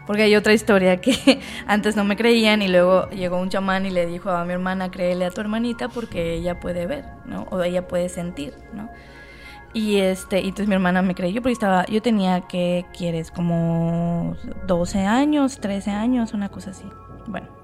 Porque 0.05 0.23
hay 0.23 0.35
otra 0.35 0.53
historia 0.53 1.01
que 1.01 1.39
antes 1.69 1.95
no 1.95 2.03
me 2.03 2.17
creían 2.17 2.61
y 2.61 2.67
luego 2.67 3.09
llegó 3.11 3.39
un 3.39 3.51
chamán 3.51 3.87
y 3.87 3.91
le 3.91 4.05
dijo 4.05 4.31
a 4.31 4.45
mi 4.45 4.53
hermana, 4.53 4.91
créele 4.91 5.25
a 5.25 5.31
tu 5.31 5.41
hermanita 5.41 5.89
porque 5.89 6.35
ella 6.35 6.59
puede 6.59 6.89
ver, 6.89 7.05
¿no? 7.25 7.47
O 7.51 7.63
ella 7.63 7.87
puede 7.87 8.09
sentir, 8.09 8.53
¿no? 8.73 8.91
Y 9.75 9.99
este, 9.99 10.39
entonces 10.39 10.67
mi 10.67 10.75
hermana 10.75 11.03
me 11.03 11.15
creyó 11.15 11.41
porque 11.41 11.53
estaba, 11.53 11.87
yo 11.87 12.03
tenía 12.03 12.41
que, 12.41 12.85
¿quieres? 12.97 13.31
Como 13.31 14.35
12 14.67 15.05
años, 15.05 15.61
13 15.61 15.93
años, 15.93 16.33
una 16.33 16.49
cosa 16.49 16.71
así. 16.71 16.91
Bueno, 17.27 17.58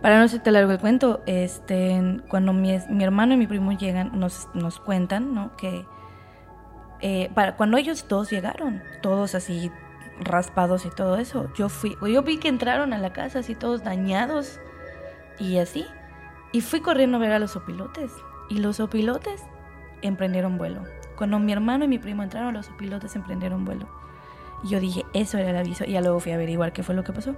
para 0.00 0.18
no 0.18 0.24
hacerte 0.24 0.50
largo 0.50 0.72
el 0.72 0.78
cuento, 0.78 1.22
este, 1.26 2.20
cuando 2.28 2.52
mi, 2.52 2.72
hermano 3.00 3.34
y 3.34 3.36
mi 3.36 3.46
primo 3.46 3.72
llegan, 3.72 4.18
nos, 4.18 4.48
nos 4.54 4.78
cuentan, 4.78 5.34
¿no? 5.34 5.56
Que 5.56 5.86
eh, 7.00 7.30
para, 7.34 7.56
cuando 7.56 7.76
ellos 7.76 8.06
dos 8.08 8.30
llegaron, 8.30 8.82
todos 9.02 9.34
así 9.34 9.70
raspados 10.20 10.86
y 10.86 10.90
todo 10.90 11.16
eso. 11.16 11.52
Yo 11.54 11.68
fui, 11.68 11.96
yo 12.02 12.22
vi 12.22 12.38
que 12.38 12.48
entraron 12.48 12.92
a 12.92 12.98
la 12.98 13.12
casa 13.12 13.40
así 13.40 13.54
todos 13.54 13.84
dañados 13.84 14.60
y 15.38 15.58
así. 15.58 15.86
Y 16.52 16.60
fui 16.60 16.80
corriendo 16.80 17.16
a 17.16 17.20
ver 17.20 17.32
a 17.32 17.38
los 17.38 17.56
opilotes. 17.56 18.12
Y 18.48 18.58
los 18.58 18.80
opilotes 18.80 19.42
emprendieron 20.02 20.58
vuelo. 20.58 20.84
Cuando 21.16 21.38
mi 21.38 21.52
hermano 21.52 21.84
y 21.84 21.88
mi 21.88 21.98
primo 21.98 22.22
entraron, 22.22 22.54
los 22.54 22.68
opilotes 22.70 23.16
emprendieron 23.16 23.64
vuelo. 23.64 23.88
Y 24.62 24.68
yo 24.68 24.80
dije, 24.80 25.04
eso 25.12 25.38
era 25.38 25.50
el 25.50 25.56
aviso. 25.56 25.84
Y 25.84 25.98
luego 25.98 26.20
fui 26.20 26.32
a 26.32 26.36
averiguar 26.36 26.72
qué 26.72 26.82
fue 26.82 26.94
lo 26.94 27.04
que 27.04 27.12
pasó. 27.12 27.34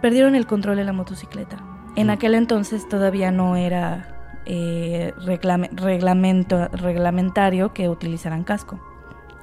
Perdieron 0.00 0.34
el 0.34 0.46
control 0.46 0.76
de 0.76 0.84
la 0.84 0.92
motocicleta. 0.92 1.58
En 1.96 2.10
aquel 2.10 2.34
entonces 2.34 2.88
todavía 2.88 3.30
no 3.30 3.56
era 3.56 4.40
eh, 4.46 5.14
reglamento, 5.24 6.68
reglamentario 6.68 7.72
que 7.72 7.88
utilizaran 7.88 8.44
casco 8.44 8.80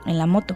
en 0.06 0.18
la 0.18 0.26
moto 0.26 0.56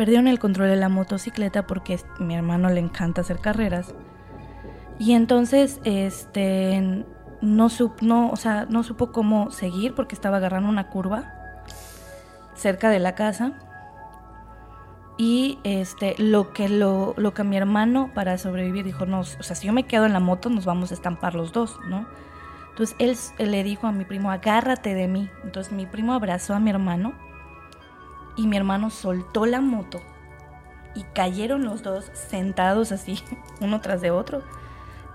perdieron 0.00 0.28
el 0.28 0.38
control 0.38 0.70
de 0.70 0.76
la 0.76 0.88
motocicleta 0.88 1.66
porque 1.66 2.00
a 2.18 2.22
mi 2.22 2.34
hermano 2.34 2.70
le 2.70 2.80
encanta 2.80 3.20
hacer 3.20 3.38
carreras. 3.38 3.94
Y 4.98 5.12
entonces, 5.12 5.78
este, 5.84 7.04
no, 7.42 7.68
no, 8.00 8.30
o 8.30 8.36
sea, 8.36 8.64
no 8.70 8.82
supo 8.82 9.12
cómo 9.12 9.50
seguir 9.50 9.94
porque 9.94 10.14
estaba 10.14 10.38
agarrando 10.38 10.70
una 10.70 10.88
curva 10.88 11.34
cerca 12.54 12.88
de 12.88 12.98
la 12.98 13.14
casa. 13.14 13.52
Y 15.22 15.58
este, 15.64 16.14
lo 16.16 16.54
que, 16.54 16.70
lo, 16.70 17.12
lo 17.18 17.34
que 17.34 17.44
mi 17.44 17.58
hermano 17.58 18.10
para 18.14 18.38
sobrevivir 18.38 18.86
dijo, 18.86 19.04
no, 19.04 19.20
o 19.20 19.24
sea, 19.24 19.54
si 19.54 19.66
yo 19.66 19.72
me 19.74 19.82
quedo 19.82 20.06
en 20.06 20.14
la 20.14 20.18
moto 20.18 20.48
nos 20.48 20.64
vamos 20.64 20.92
a 20.92 20.94
estampar 20.94 21.34
los 21.34 21.52
dos, 21.52 21.78
¿no? 21.86 22.06
Entonces 22.70 22.96
él, 22.98 23.14
él 23.36 23.50
le 23.50 23.62
dijo 23.62 23.86
a 23.86 23.92
mi 23.92 24.06
primo, 24.06 24.30
agárrate 24.30 24.94
de 24.94 25.08
mí. 25.08 25.28
Entonces 25.44 25.74
mi 25.74 25.84
primo 25.84 26.14
abrazó 26.14 26.54
a 26.54 26.58
mi 26.58 26.70
hermano 26.70 27.12
y 28.34 28.46
mi 28.46 28.56
hermano 28.56 28.88
soltó 28.88 29.44
la 29.44 29.60
moto 29.60 30.00
y 30.94 31.02
cayeron 31.12 31.64
los 31.64 31.82
dos 31.82 32.10
sentados 32.14 32.90
así, 32.90 33.22
uno 33.60 33.82
tras 33.82 34.00
de 34.00 34.10
otro, 34.10 34.42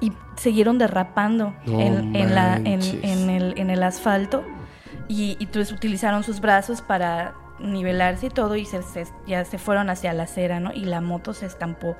y 0.02 0.14
siguieron 0.36 0.78
derrapando 0.78 1.56
en, 1.66 2.36
la, 2.36 2.58
en, 2.58 2.84
el, 2.84 3.58
en, 3.58 3.72
el, 3.72 3.82
asfalto 3.82 4.44
y, 5.08 5.36
entonces 5.40 5.72
utilizaron 5.74 6.24
sus 6.24 6.42
brazos 6.42 6.84
para 6.84 7.34
nivelarse 7.60 8.28
y 8.28 8.30
todo 8.30 8.56
y 8.56 8.66
se, 8.66 8.82
ya 9.28 9.46
se 9.46 9.58
fueron 9.58 9.90
hacia 9.90 10.14
la 10.14 10.24
acera, 10.24 10.60
¿no? 10.60 10.72
Y 10.74 10.86
la 10.86 11.02
moto 11.02 11.34
se 11.34 11.46
estampó 11.46 11.96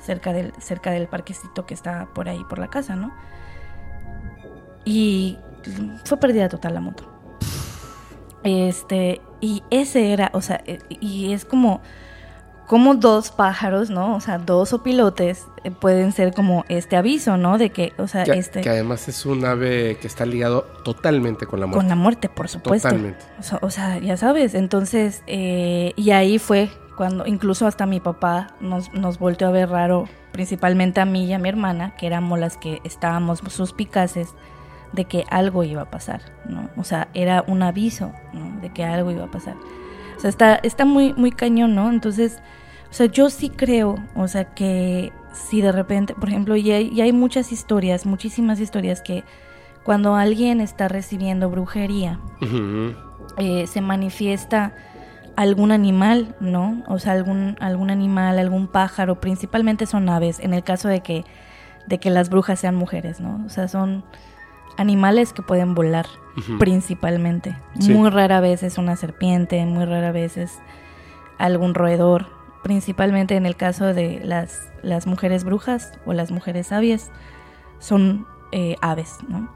cerca 0.00 0.32
del, 0.32 0.52
cerca 0.58 0.90
del 0.90 1.08
parquecito 1.08 1.66
que 1.66 1.74
está 1.74 2.08
por 2.14 2.28
ahí, 2.28 2.44
por 2.48 2.58
la 2.58 2.68
casa, 2.68 2.96
¿no? 2.96 3.12
Y 4.84 5.38
fue 6.04 6.18
pérdida 6.18 6.48
total 6.48 6.74
la 6.74 6.80
moto. 6.80 7.12
Este, 8.44 9.20
y 9.40 9.62
ese 9.70 10.12
era, 10.12 10.30
o 10.32 10.40
sea, 10.40 10.62
e, 10.66 10.78
y 10.88 11.32
es 11.32 11.44
como, 11.44 11.80
como 12.66 12.94
dos 12.94 13.30
pájaros, 13.30 13.90
¿no? 13.90 14.16
O 14.16 14.20
sea, 14.20 14.38
dos 14.38 14.72
opilotes 14.72 15.46
eh, 15.64 15.70
pueden 15.70 16.12
ser 16.12 16.34
como 16.34 16.64
este 16.68 16.96
aviso, 16.96 17.36
¿no? 17.36 17.58
De 17.58 17.70
que, 17.70 17.92
o 17.98 18.08
sea, 18.08 18.24
este... 18.24 18.60
Que 18.60 18.70
además 18.70 19.08
es 19.08 19.24
un 19.24 19.44
ave 19.44 19.98
que 20.00 20.06
está 20.06 20.26
ligado 20.26 20.62
totalmente 20.84 21.46
con 21.46 21.60
la 21.60 21.66
muerte. 21.66 21.80
Con 21.80 21.88
la 21.88 21.94
muerte, 21.94 22.28
por 22.28 22.48
supuesto. 22.48 22.88
Totalmente. 22.88 23.24
O 23.60 23.70
sea, 23.70 23.98
ya 23.98 24.16
sabes, 24.16 24.54
entonces, 24.54 25.22
eh, 25.26 25.92
y 25.96 26.10
ahí 26.10 26.38
fue 26.38 26.70
cuando 26.96 27.26
incluso 27.26 27.66
hasta 27.66 27.86
mi 27.86 28.00
papá 28.00 28.54
nos, 28.60 28.92
nos 28.92 29.18
volteó 29.18 29.48
a 29.48 29.50
ver 29.50 29.68
raro, 29.68 30.08
principalmente 30.32 31.00
a 31.00 31.04
mí 31.04 31.26
y 31.26 31.32
a 31.34 31.38
mi 31.38 31.48
hermana, 31.48 31.94
que 31.96 32.06
éramos 32.06 32.38
las 32.38 32.56
que 32.56 32.80
estábamos 32.84 33.40
suspicaces 33.48 34.30
de 34.92 35.04
que 35.04 35.24
algo 35.30 35.62
iba 35.62 35.82
a 35.82 35.90
pasar, 35.90 36.22
¿no? 36.46 36.70
O 36.76 36.84
sea, 36.84 37.08
era 37.14 37.44
un 37.46 37.62
aviso, 37.62 38.12
¿no? 38.32 38.60
De 38.60 38.72
que 38.72 38.84
algo 38.84 39.10
iba 39.10 39.24
a 39.24 39.30
pasar. 39.30 39.54
O 40.16 40.20
sea, 40.20 40.30
está, 40.30 40.54
está 40.56 40.84
muy, 40.84 41.12
muy 41.14 41.30
cañón, 41.30 41.74
¿no? 41.74 41.90
Entonces, 41.90 42.38
o 42.90 42.92
sea, 42.92 43.06
yo 43.06 43.30
sí 43.30 43.50
creo, 43.50 43.96
o 44.14 44.28
sea, 44.28 44.44
que 44.54 45.12
si 45.32 45.60
de 45.60 45.72
repente, 45.72 46.14
por 46.14 46.28
ejemplo, 46.28 46.56
y 46.56 46.70
hay, 46.70 47.00
hay 47.00 47.12
muchas 47.12 47.52
historias, 47.52 48.06
muchísimas 48.06 48.60
historias 48.60 49.02
que 49.02 49.24
cuando 49.84 50.16
alguien 50.16 50.60
está 50.60 50.88
recibiendo 50.88 51.48
brujería, 51.50 52.18
eh, 53.38 53.66
se 53.66 53.80
manifiesta 53.80 54.74
algún 55.36 55.70
animal, 55.70 56.34
¿no? 56.40 56.82
O 56.88 56.98
sea, 56.98 57.12
algún, 57.12 57.56
algún 57.60 57.90
animal, 57.90 58.38
algún 58.38 58.66
pájaro, 58.66 59.20
principalmente 59.20 59.86
son 59.86 60.08
aves, 60.08 60.40
en 60.40 60.54
el 60.54 60.64
caso 60.64 60.88
de 60.88 61.00
que, 61.00 61.24
de 61.86 61.98
que 61.98 62.10
las 62.10 62.30
brujas 62.30 62.58
sean 62.58 62.74
mujeres, 62.74 63.20
¿no? 63.20 63.44
O 63.46 63.48
sea, 63.48 63.68
son 63.68 64.04
animales 64.76 65.32
que 65.32 65.42
pueden 65.42 65.74
volar, 65.74 66.06
principalmente. 66.58 67.56
Muy 67.88 68.10
rara 68.10 68.40
vez 68.40 68.62
es 68.62 68.78
una 68.78 68.96
serpiente, 68.96 69.64
muy 69.64 69.84
rara 69.84 70.12
vez 70.12 70.36
es 70.36 70.58
algún 71.38 71.74
roedor, 71.74 72.26
principalmente 72.62 73.36
en 73.36 73.46
el 73.46 73.56
caso 73.56 73.86
de 73.86 74.20
las, 74.24 74.68
las 74.82 75.06
mujeres 75.06 75.44
brujas 75.44 75.92
o 76.04 76.12
las 76.12 76.30
mujeres 76.30 76.68
sabias, 76.68 77.10
son 77.78 78.26
eh, 78.52 78.76
aves, 78.80 79.18
¿no? 79.28 79.54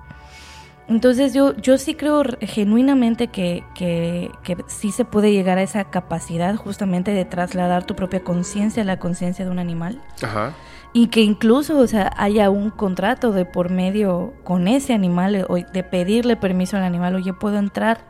Entonces 0.89 1.33
yo, 1.33 1.57
yo 1.57 1.79
sí 1.79 1.95
creo 1.95 2.25
genuinamente 2.41 3.29
que, 3.29 3.63
que, 3.77 4.33
que, 4.43 4.57
sí 4.67 4.91
se 4.91 5.05
puede 5.05 5.33
llegar 5.33 5.57
a 5.57 5.63
esa 5.63 5.85
capacidad 5.85 6.57
justamente 6.57 7.13
de 7.13 7.25
trasladar 7.25 7.85
tu 7.85 7.95
propia 7.95 8.25
conciencia 8.25 8.83
a 8.83 8.87
la 8.87 8.99
conciencia 8.99 9.45
de 9.45 9.53
un 9.53 9.61
animal. 9.61 10.03
Ajá 10.21 10.53
y 10.93 11.07
que 11.07 11.21
incluso, 11.23 11.79
o 11.79 11.87
sea, 11.87 12.13
haya 12.17 12.51
un 12.51 12.71
contrato 12.71 13.31
de 13.33 13.45
por 13.45 13.71
medio 13.71 14.33
con 14.43 14.67
ese 14.67 14.93
animal, 14.93 15.37
eh, 15.37 15.45
o 15.49 15.57
de 15.57 15.83
pedirle 15.85 16.37
permiso 16.37 16.77
al 16.77 16.83
animal, 16.83 17.15
oye, 17.15 17.33
puedo 17.33 17.59
entrar 17.59 18.01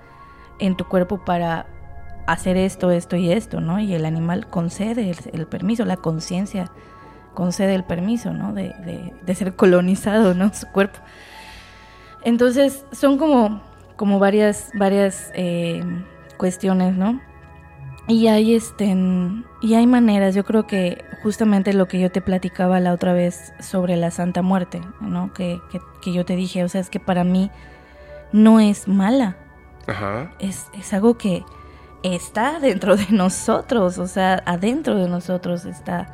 en 0.59 0.77
tu 0.77 0.87
cuerpo 0.87 1.19
para 1.25 1.67
hacer 2.27 2.57
esto, 2.57 2.91
esto 2.91 3.17
y 3.17 3.33
esto, 3.33 3.61
¿no? 3.61 3.81
Y 3.81 3.95
el 3.95 4.07
animal 4.07 4.47
concede 4.47 5.15
el, 5.33 5.47
permiso, 5.47 5.85
la 5.85 5.97
conciencia 5.97 6.71
concede 7.35 7.75
el 7.75 7.85
permiso, 7.85 8.33
¿no? 8.33 8.53
De, 8.53 8.75
de, 9.25 9.35
ser 9.35 9.57
colonizado, 9.57 10.35
¿no? 10.35 10.53
Su 10.55 10.67
cuerpo. 10.69 10.99
Entonces, 12.23 12.85
son 12.93 13.19
como, 13.19 13.63
como 13.97 14.19
varias, 14.19 14.71
varias 14.75 15.31
eh, 15.35 15.83
cuestiones, 16.37 16.97
¿no? 16.97 17.21
Y 18.11 18.27
hay, 18.27 18.55
este, 18.55 18.97
y 19.63 19.75
hay 19.75 19.87
maneras, 19.87 20.35
yo 20.35 20.45
creo 20.45 20.67
que 20.67 21.05
justamente 21.23 21.73
lo 21.73 21.87
que 21.87 22.01
yo 22.01 22.11
te 22.11 22.21
platicaba 22.21 22.81
la 22.81 22.93
otra 22.93 23.13
vez 23.13 23.53
sobre 23.61 23.97
la 23.97 24.11
Santa 24.11 24.43
Muerte, 24.43 24.81
¿no? 25.01 25.33
Que, 25.33 25.61
que, 26.03 26.13
yo 26.13 26.25
te 26.25 26.37
dije, 26.37 26.65
o 26.65 26.69
sea, 26.69 26.81
es 26.81 26.91
que 26.91 27.01
para 27.01 27.25
mí 27.25 27.51
no 28.33 28.61
es 28.61 28.89
mala. 28.89 29.37
Ajá. 29.87 30.33
Es, 30.39 30.67
es 30.75 30.93
algo 30.93 31.17
que, 31.17 31.45
está 32.03 32.61
dentro 32.61 32.97
de 32.97 33.07
nosotros, 33.11 33.99
o 33.99 34.07
sea, 34.07 34.43
adentro 34.47 34.97
de 34.97 35.09
nosotros 35.09 35.65
está 35.65 36.13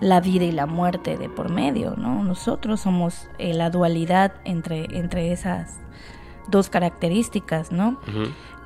la 0.00 0.20
vida 0.20 0.44
y 0.44 0.52
la 0.52 0.66
muerte 0.66 1.16
de 1.16 1.28
por 1.28 1.50
medio, 1.50 1.94
¿no? 1.96 2.24
Nosotros 2.24 2.80
somos 2.80 3.28
eh, 3.38 3.54
la 3.54 3.70
dualidad 3.70 4.32
entre, 4.44 4.86
entre 4.98 5.32
esas 5.32 5.78
dos 6.48 6.68
características, 6.68 7.70
¿no? 7.72 8.00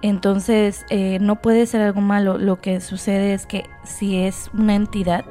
Entonces, 0.02 0.86
eh, 0.90 1.18
no 1.20 1.36
puede 1.36 1.66
ser 1.66 1.82
algo 1.82 2.00
malo. 2.00 2.38
Lo 2.38 2.60
que 2.60 2.80
sucede 2.80 3.34
es 3.34 3.46
que 3.46 3.64
si 3.84 4.18
es 4.18 4.50
una 4.54 4.74
entidad 4.74 5.24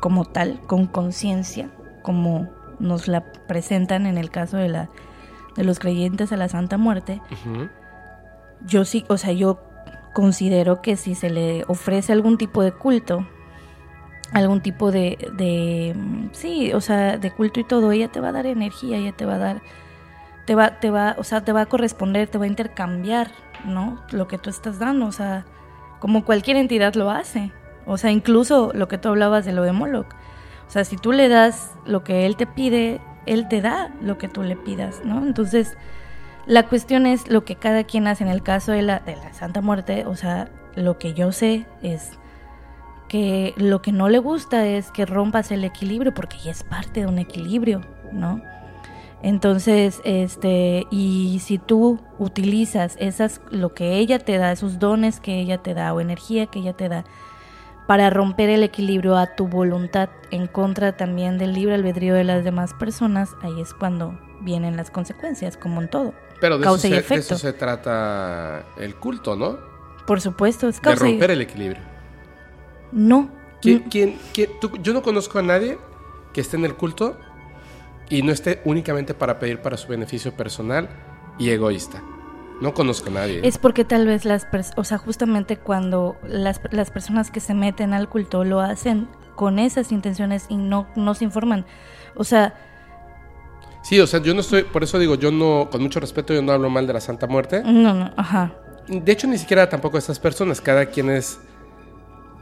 como 0.00 0.24
tal, 0.24 0.60
con 0.66 0.86
conciencia, 0.86 1.68
como 2.02 2.48
nos 2.78 3.08
la 3.08 3.32
presentan 3.46 4.06
en 4.06 4.16
el 4.16 4.30
caso 4.30 4.56
de, 4.56 4.68
la, 4.68 4.88
de 5.56 5.64
los 5.64 5.78
creyentes 5.78 6.32
a 6.32 6.36
la 6.36 6.48
Santa 6.48 6.78
Muerte, 6.78 7.20
yo 8.66 8.84
sí, 8.84 9.04
o 9.08 9.18
sea, 9.18 9.32
yo 9.32 9.60
considero 10.14 10.80
que 10.80 10.96
si 10.96 11.14
se 11.14 11.30
le 11.30 11.64
ofrece 11.68 12.12
algún 12.12 12.38
tipo 12.38 12.62
de 12.62 12.72
culto, 12.72 13.26
algún 14.32 14.60
tipo 14.60 14.90
de, 14.90 15.30
de, 15.34 15.94
sí, 16.32 16.72
o 16.72 16.80
sea, 16.80 17.18
de 17.18 17.30
culto 17.30 17.60
y 17.60 17.64
todo, 17.64 17.92
ella 17.92 18.08
te 18.08 18.20
va 18.20 18.28
a 18.28 18.32
dar 18.32 18.46
energía, 18.46 18.96
ella 18.96 19.12
te 19.12 19.26
va 19.26 19.34
a 19.34 19.38
dar, 19.38 19.62
te 20.46 20.54
va, 20.54 20.80
te 20.80 20.90
va, 20.90 21.16
o 21.18 21.24
sea, 21.24 21.44
te 21.44 21.52
va 21.52 21.62
a 21.62 21.66
corresponder, 21.66 22.28
te 22.28 22.38
va 22.38 22.44
a 22.44 22.48
intercambiar, 22.48 23.30
¿no? 23.64 24.00
Lo 24.10 24.28
que 24.28 24.38
tú 24.38 24.50
estás 24.50 24.78
dando, 24.78 25.06
o 25.06 25.12
sea, 25.12 25.44
como 25.98 26.24
cualquier 26.24 26.56
entidad 26.56 26.94
lo 26.94 27.10
hace, 27.10 27.52
o 27.86 27.96
sea, 27.96 28.10
incluso 28.10 28.72
lo 28.74 28.88
que 28.88 28.98
tú 28.98 29.08
hablabas 29.08 29.44
de 29.44 29.52
lo 29.52 29.62
de 29.62 29.72
Moloch, 29.72 30.12
o 30.66 30.70
sea, 30.70 30.84
si 30.84 30.96
tú 30.96 31.12
le 31.12 31.28
das 31.28 31.72
lo 31.84 32.04
que 32.04 32.26
él 32.26 32.36
te 32.36 32.46
pide, 32.46 33.00
él 33.26 33.48
te 33.48 33.60
da 33.60 33.90
lo 34.00 34.18
que 34.18 34.28
tú 34.28 34.42
le 34.42 34.56
pidas, 34.56 35.02
¿no? 35.04 35.24
Entonces, 35.26 35.76
la 36.46 36.68
cuestión 36.68 37.06
es 37.06 37.28
lo 37.28 37.44
que 37.44 37.56
cada 37.56 37.84
quien 37.84 38.06
hace 38.06 38.24
en 38.24 38.30
el 38.30 38.42
caso 38.42 38.72
de 38.72 38.82
la, 38.82 39.00
de 39.00 39.16
la 39.16 39.32
Santa 39.32 39.60
Muerte, 39.60 40.06
o 40.06 40.16
sea, 40.16 40.48
lo 40.74 40.98
que 40.98 41.14
yo 41.14 41.32
sé 41.32 41.66
es 41.82 42.12
que 43.08 43.54
lo 43.56 43.82
que 43.82 43.90
no 43.90 44.08
le 44.08 44.18
gusta 44.18 44.66
es 44.66 44.92
que 44.92 45.04
rompas 45.04 45.50
el 45.50 45.64
equilibrio, 45.64 46.14
porque 46.14 46.36
ella 46.36 46.52
es 46.52 46.62
parte 46.62 47.00
de 47.00 47.06
un 47.06 47.18
equilibrio, 47.18 47.80
¿no? 48.12 48.40
Entonces, 49.22 50.00
este, 50.04 50.86
y 50.90 51.40
si 51.44 51.58
tú 51.58 52.00
utilizas 52.18 52.96
esas, 52.98 53.40
lo 53.50 53.74
que 53.74 53.98
ella 53.98 54.18
te 54.18 54.38
da, 54.38 54.50
esos 54.52 54.78
dones 54.78 55.20
que 55.20 55.38
ella 55.38 55.58
te 55.58 55.74
da 55.74 55.92
o 55.92 56.00
energía 56.00 56.46
que 56.46 56.60
ella 56.60 56.72
te 56.72 56.88
da, 56.88 57.04
para 57.86 58.08
romper 58.08 58.48
el 58.50 58.62
equilibrio 58.62 59.16
a 59.16 59.34
tu 59.34 59.48
voluntad 59.48 60.08
en 60.30 60.46
contra 60.46 60.96
también 60.96 61.38
del 61.38 61.52
libre 61.52 61.74
albedrío 61.74 62.14
de 62.14 62.24
las 62.24 62.44
demás 62.44 62.72
personas, 62.74 63.30
ahí 63.42 63.60
es 63.60 63.74
cuando 63.74 64.18
vienen 64.40 64.76
las 64.76 64.90
consecuencias, 64.90 65.56
como 65.56 65.82
en 65.82 65.90
todo. 65.90 66.14
Pero 66.40 66.56
de, 66.56 66.64
causa 66.64 66.86
eso, 66.86 66.88
se, 66.88 66.94
y 66.94 66.98
efecto. 66.98 67.14
de 67.14 67.20
eso 67.20 67.38
se 67.38 67.52
trata 67.52 68.64
el 68.78 68.94
culto, 68.94 69.36
¿no? 69.36 69.58
Por 70.06 70.20
supuesto, 70.20 70.68
es 70.68 70.80
causa 70.80 71.04
De 71.04 71.10
romper 71.10 71.32
el 71.32 71.42
equilibrio. 71.42 71.82
No. 72.92 73.28
¿Quién, 73.60 73.80
quién, 73.90 74.18
yo 74.82 74.94
no 74.94 75.02
conozco 75.02 75.38
a 75.38 75.42
nadie 75.42 75.76
que 76.32 76.40
esté 76.40 76.56
en 76.56 76.64
el 76.64 76.74
culto 76.76 77.18
y 78.10 78.22
no 78.22 78.32
esté 78.32 78.60
únicamente 78.64 79.14
para 79.14 79.38
pedir 79.38 79.62
para 79.62 79.76
su 79.76 79.88
beneficio 79.88 80.32
personal 80.32 80.88
y 81.38 81.50
egoísta. 81.50 82.02
No 82.60 82.74
conozco 82.74 83.08
a 83.08 83.12
nadie. 83.12 83.40
Es 83.42 83.56
porque 83.56 83.84
tal 83.84 84.06
vez 84.06 84.26
las 84.26 84.44
personas, 84.44 84.78
o 84.78 84.84
sea, 84.84 84.98
justamente 84.98 85.56
cuando 85.56 86.16
las, 86.26 86.60
las, 86.70 86.90
personas 86.90 87.30
que 87.30 87.40
se 87.40 87.54
meten 87.54 87.94
al 87.94 88.10
culto 88.10 88.44
lo 88.44 88.60
hacen 88.60 89.08
con 89.34 89.58
esas 89.58 89.92
intenciones 89.92 90.44
y 90.50 90.56
no, 90.56 90.86
no 90.96 91.14
se 91.14 91.24
informan. 91.24 91.64
O 92.16 92.24
sea... 92.24 92.54
Sí, 93.82 93.98
o 93.98 94.06
sea, 94.06 94.20
yo 94.20 94.34
no 94.34 94.40
estoy, 94.40 94.64
por 94.64 94.82
eso 94.82 94.98
digo, 94.98 95.14
yo 95.14 95.30
no, 95.30 95.70
con 95.70 95.82
mucho 95.82 96.00
respeto, 96.00 96.34
yo 96.34 96.42
no 96.42 96.52
hablo 96.52 96.68
mal 96.68 96.86
de 96.86 96.92
la 96.92 97.00
Santa 97.00 97.26
Muerte. 97.26 97.62
No, 97.64 97.94
no, 97.94 98.12
ajá. 98.14 98.52
De 98.88 99.10
hecho, 99.10 99.26
ni 99.26 99.38
siquiera 99.38 99.70
tampoco 99.70 99.96
estas 99.96 100.18
personas, 100.18 100.60
cada 100.60 100.84
quien 100.84 101.08
es 101.08 101.40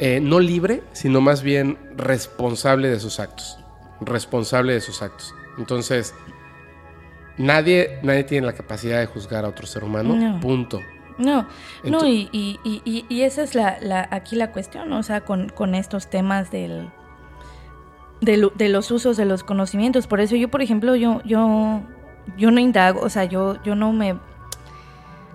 eh, 0.00 0.18
no 0.18 0.40
libre, 0.40 0.82
sino 0.92 1.20
más 1.20 1.42
bien 1.42 1.78
responsable 1.96 2.88
de 2.88 2.98
sus 2.98 3.20
actos. 3.20 3.56
Responsable 4.00 4.72
de 4.72 4.80
sus 4.80 5.00
actos. 5.00 5.32
Entonces, 5.58 6.14
nadie, 7.36 7.98
nadie 8.02 8.24
tiene 8.24 8.46
la 8.46 8.52
capacidad 8.52 8.98
de 9.00 9.06
juzgar 9.06 9.44
a 9.44 9.48
otro 9.48 9.66
ser 9.66 9.84
humano. 9.84 10.40
Punto. 10.40 10.80
No, 11.18 11.48
no, 11.82 12.06
y, 12.06 12.28
y, 12.30 12.60
y, 12.62 13.04
y, 13.08 13.22
esa 13.22 13.42
es 13.42 13.56
la, 13.56 13.78
la, 13.80 14.06
aquí 14.12 14.36
la 14.36 14.52
cuestión, 14.52 14.92
o 14.92 15.02
sea, 15.02 15.22
con, 15.22 15.48
con 15.48 15.74
estos 15.74 16.08
temas 16.08 16.52
del, 16.52 16.90
de, 18.20 18.48
de, 18.54 18.68
los 18.68 18.92
usos 18.92 19.16
de 19.16 19.24
los 19.24 19.42
conocimientos. 19.42 20.06
Por 20.06 20.20
eso 20.20 20.36
yo, 20.36 20.48
por 20.48 20.62
ejemplo, 20.62 20.94
yo, 20.94 21.20
yo, 21.24 21.82
yo 22.36 22.50
no 22.52 22.60
indago, 22.60 23.00
o 23.00 23.08
sea, 23.08 23.24
yo, 23.24 23.60
yo 23.64 23.74
no 23.74 23.92
me 23.92 24.16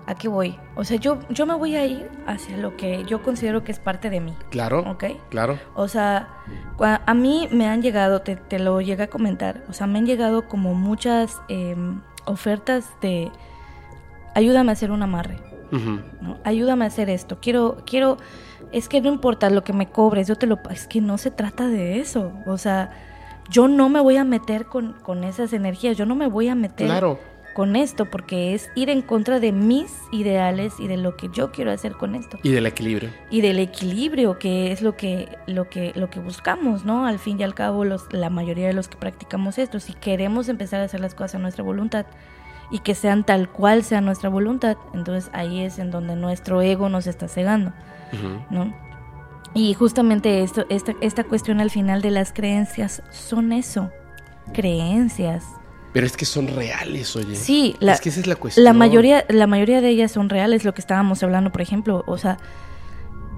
¿a 0.06 0.14
qué 0.14 0.28
voy? 0.28 0.58
O 0.76 0.84
sea, 0.84 0.96
yo, 0.96 1.18
yo 1.30 1.46
me 1.46 1.54
voy 1.54 1.76
a 1.76 1.86
ir 1.86 2.10
hacia 2.26 2.56
lo 2.56 2.76
que 2.76 3.04
yo 3.04 3.22
considero 3.22 3.64
que 3.64 3.72
es 3.72 3.78
parte 3.78 4.10
de 4.10 4.20
mí. 4.20 4.34
Claro. 4.50 4.80
¿Ok? 4.90 5.04
Claro. 5.30 5.58
O 5.74 5.88
sea, 5.88 6.28
a 6.78 7.14
mí 7.14 7.48
me 7.50 7.66
han 7.68 7.82
llegado, 7.82 8.20
te, 8.20 8.36
te 8.36 8.58
lo 8.58 8.80
llegué 8.80 9.04
a 9.04 9.06
comentar, 9.08 9.62
o 9.68 9.72
sea, 9.72 9.86
me 9.86 9.98
han 9.98 10.06
llegado 10.06 10.48
como 10.48 10.74
muchas 10.74 11.40
em, 11.48 12.00
ofertas 12.24 12.88
de 13.00 13.30
ayúdame 14.34 14.70
a 14.70 14.74
hacer 14.74 14.90
un 14.90 15.02
amarre. 15.02 15.38
¿no? 16.20 16.38
Ayúdame 16.44 16.84
a 16.84 16.88
hacer 16.88 17.10
esto. 17.10 17.38
Quiero, 17.40 17.78
quiero, 17.84 18.16
es 18.70 18.88
que 18.88 19.00
no 19.00 19.08
importa 19.08 19.50
lo 19.50 19.64
que 19.64 19.72
me 19.72 19.88
cobres, 19.90 20.28
yo 20.28 20.36
te 20.36 20.46
lo, 20.46 20.60
es 20.70 20.86
que 20.86 21.00
no 21.00 21.18
se 21.18 21.32
trata 21.32 21.66
de 21.66 21.98
eso. 21.98 22.32
O 22.46 22.58
sea, 22.58 22.92
yo 23.50 23.66
no 23.66 23.88
me 23.88 24.00
voy 24.00 24.16
a 24.16 24.24
meter 24.24 24.66
con, 24.66 24.92
con 25.02 25.24
esas 25.24 25.52
energías, 25.52 25.96
yo 25.96 26.06
no 26.06 26.14
me 26.14 26.28
voy 26.28 26.48
a 26.48 26.54
meter. 26.54 26.86
Claro 26.86 27.18
con 27.54 27.76
esto, 27.76 28.04
porque 28.06 28.54
es 28.54 28.70
ir 28.74 28.90
en 28.90 29.00
contra 29.00 29.40
de 29.40 29.52
mis 29.52 29.92
ideales 30.12 30.74
y 30.78 30.88
de 30.88 30.98
lo 30.98 31.16
que 31.16 31.30
yo 31.32 31.52
quiero 31.52 31.70
hacer 31.70 31.92
con 31.92 32.14
esto. 32.14 32.38
Y 32.42 32.50
del 32.50 32.66
equilibrio. 32.66 33.10
Y 33.30 33.40
del 33.40 33.58
equilibrio, 33.58 34.38
que 34.38 34.72
es 34.72 34.82
lo 34.82 34.96
que, 34.96 35.38
lo 35.46 35.70
que, 35.70 35.92
lo 35.94 36.10
que 36.10 36.20
buscamos, 36.20 36.84
¿no? 36.84 37.06
Al 37.06 37.18
fin 37.18 37.40
y 37.40 37.44
al 37.44 37.54
cabo, 37.54 37.84
los, 37.84 38.12
la 38.12 38.28
mayoría 38.28 38.66
de 38.66 38.74
los 38.74 38.88
que 38.88 38.96
practicamos 38.96 39.56
esto, 39.58 39.80
si 39.80 39.94
queremos 39.94 40.48
empezar 40.48 40.80
a 40.80 40.84
hacer 40.84 41.00
las 41.00 41.14
cosas 41.14 41.36
a 41.36 41.38
nuestra 41.38 41.64
voluntad 41.64 42.06
y 42.70 42.80
que 42.80 42.94
sean 42.94 43.24
tal 43.24 43.48
cual 43.48 43.84
sea 43.84 44.00
nuestra 44.00 44.28
voluntad, 44.28 44.76
entonces 44.92 45.30
ahí 45.32 45.60
es 45.60 45.78
en 45.78 45.90
donde 45.90 46.16
nuestro 46.16 46.60
ego 46.60 46.88
nos 46.88 47.06
está 47.06 47.28
cegando, 47.28 47.72
¿no? 48.50 48.74
Y 49.54 49.74
justamente 49.74 50.42
esto, 50.42 50.66
esta, 50.68 50.94
esta 51.00 51.22
cuestión 51.22 51.60
al 51.60 51.70
final 51.70 52.02
de 52.02 52.10
las 52.10 52.32
creencias 52.32 53.02
son 53.10 53.52
eso, 53.52 53.92
creencias 54.52 55.44
pero 55.94 56.06
es 56.06 56.16
que 56.16 56.24
son 56.24 56.48
reales, 56.48 57.14
oye. 57.14 57.36
Sí, 57.36 57.76
la, 57.78 57.92
es 57.92 58.00
que 58.00 58.08
esa 58.08 58.18
es 58.18 58.26
la 58.26 58.34
cuestión. 58.34 58.64
La 58.64 58.72
mayoría, 58.72 59.24
la 59.28 59.46
mayoría 59.46 59.80
de 59.80 59.90
ellas 59.90 60.10
son 60.10 60.28
reales, 60.28 60.64
lo 60.64 60.74
que 60.74 60.80
estábamos 60.80 61.22
hablando, 61.22 61.52
por 61.52 61.60
ejemplo. 61.60 62.02
O 62.08 62.18
sea, 62.18 62.36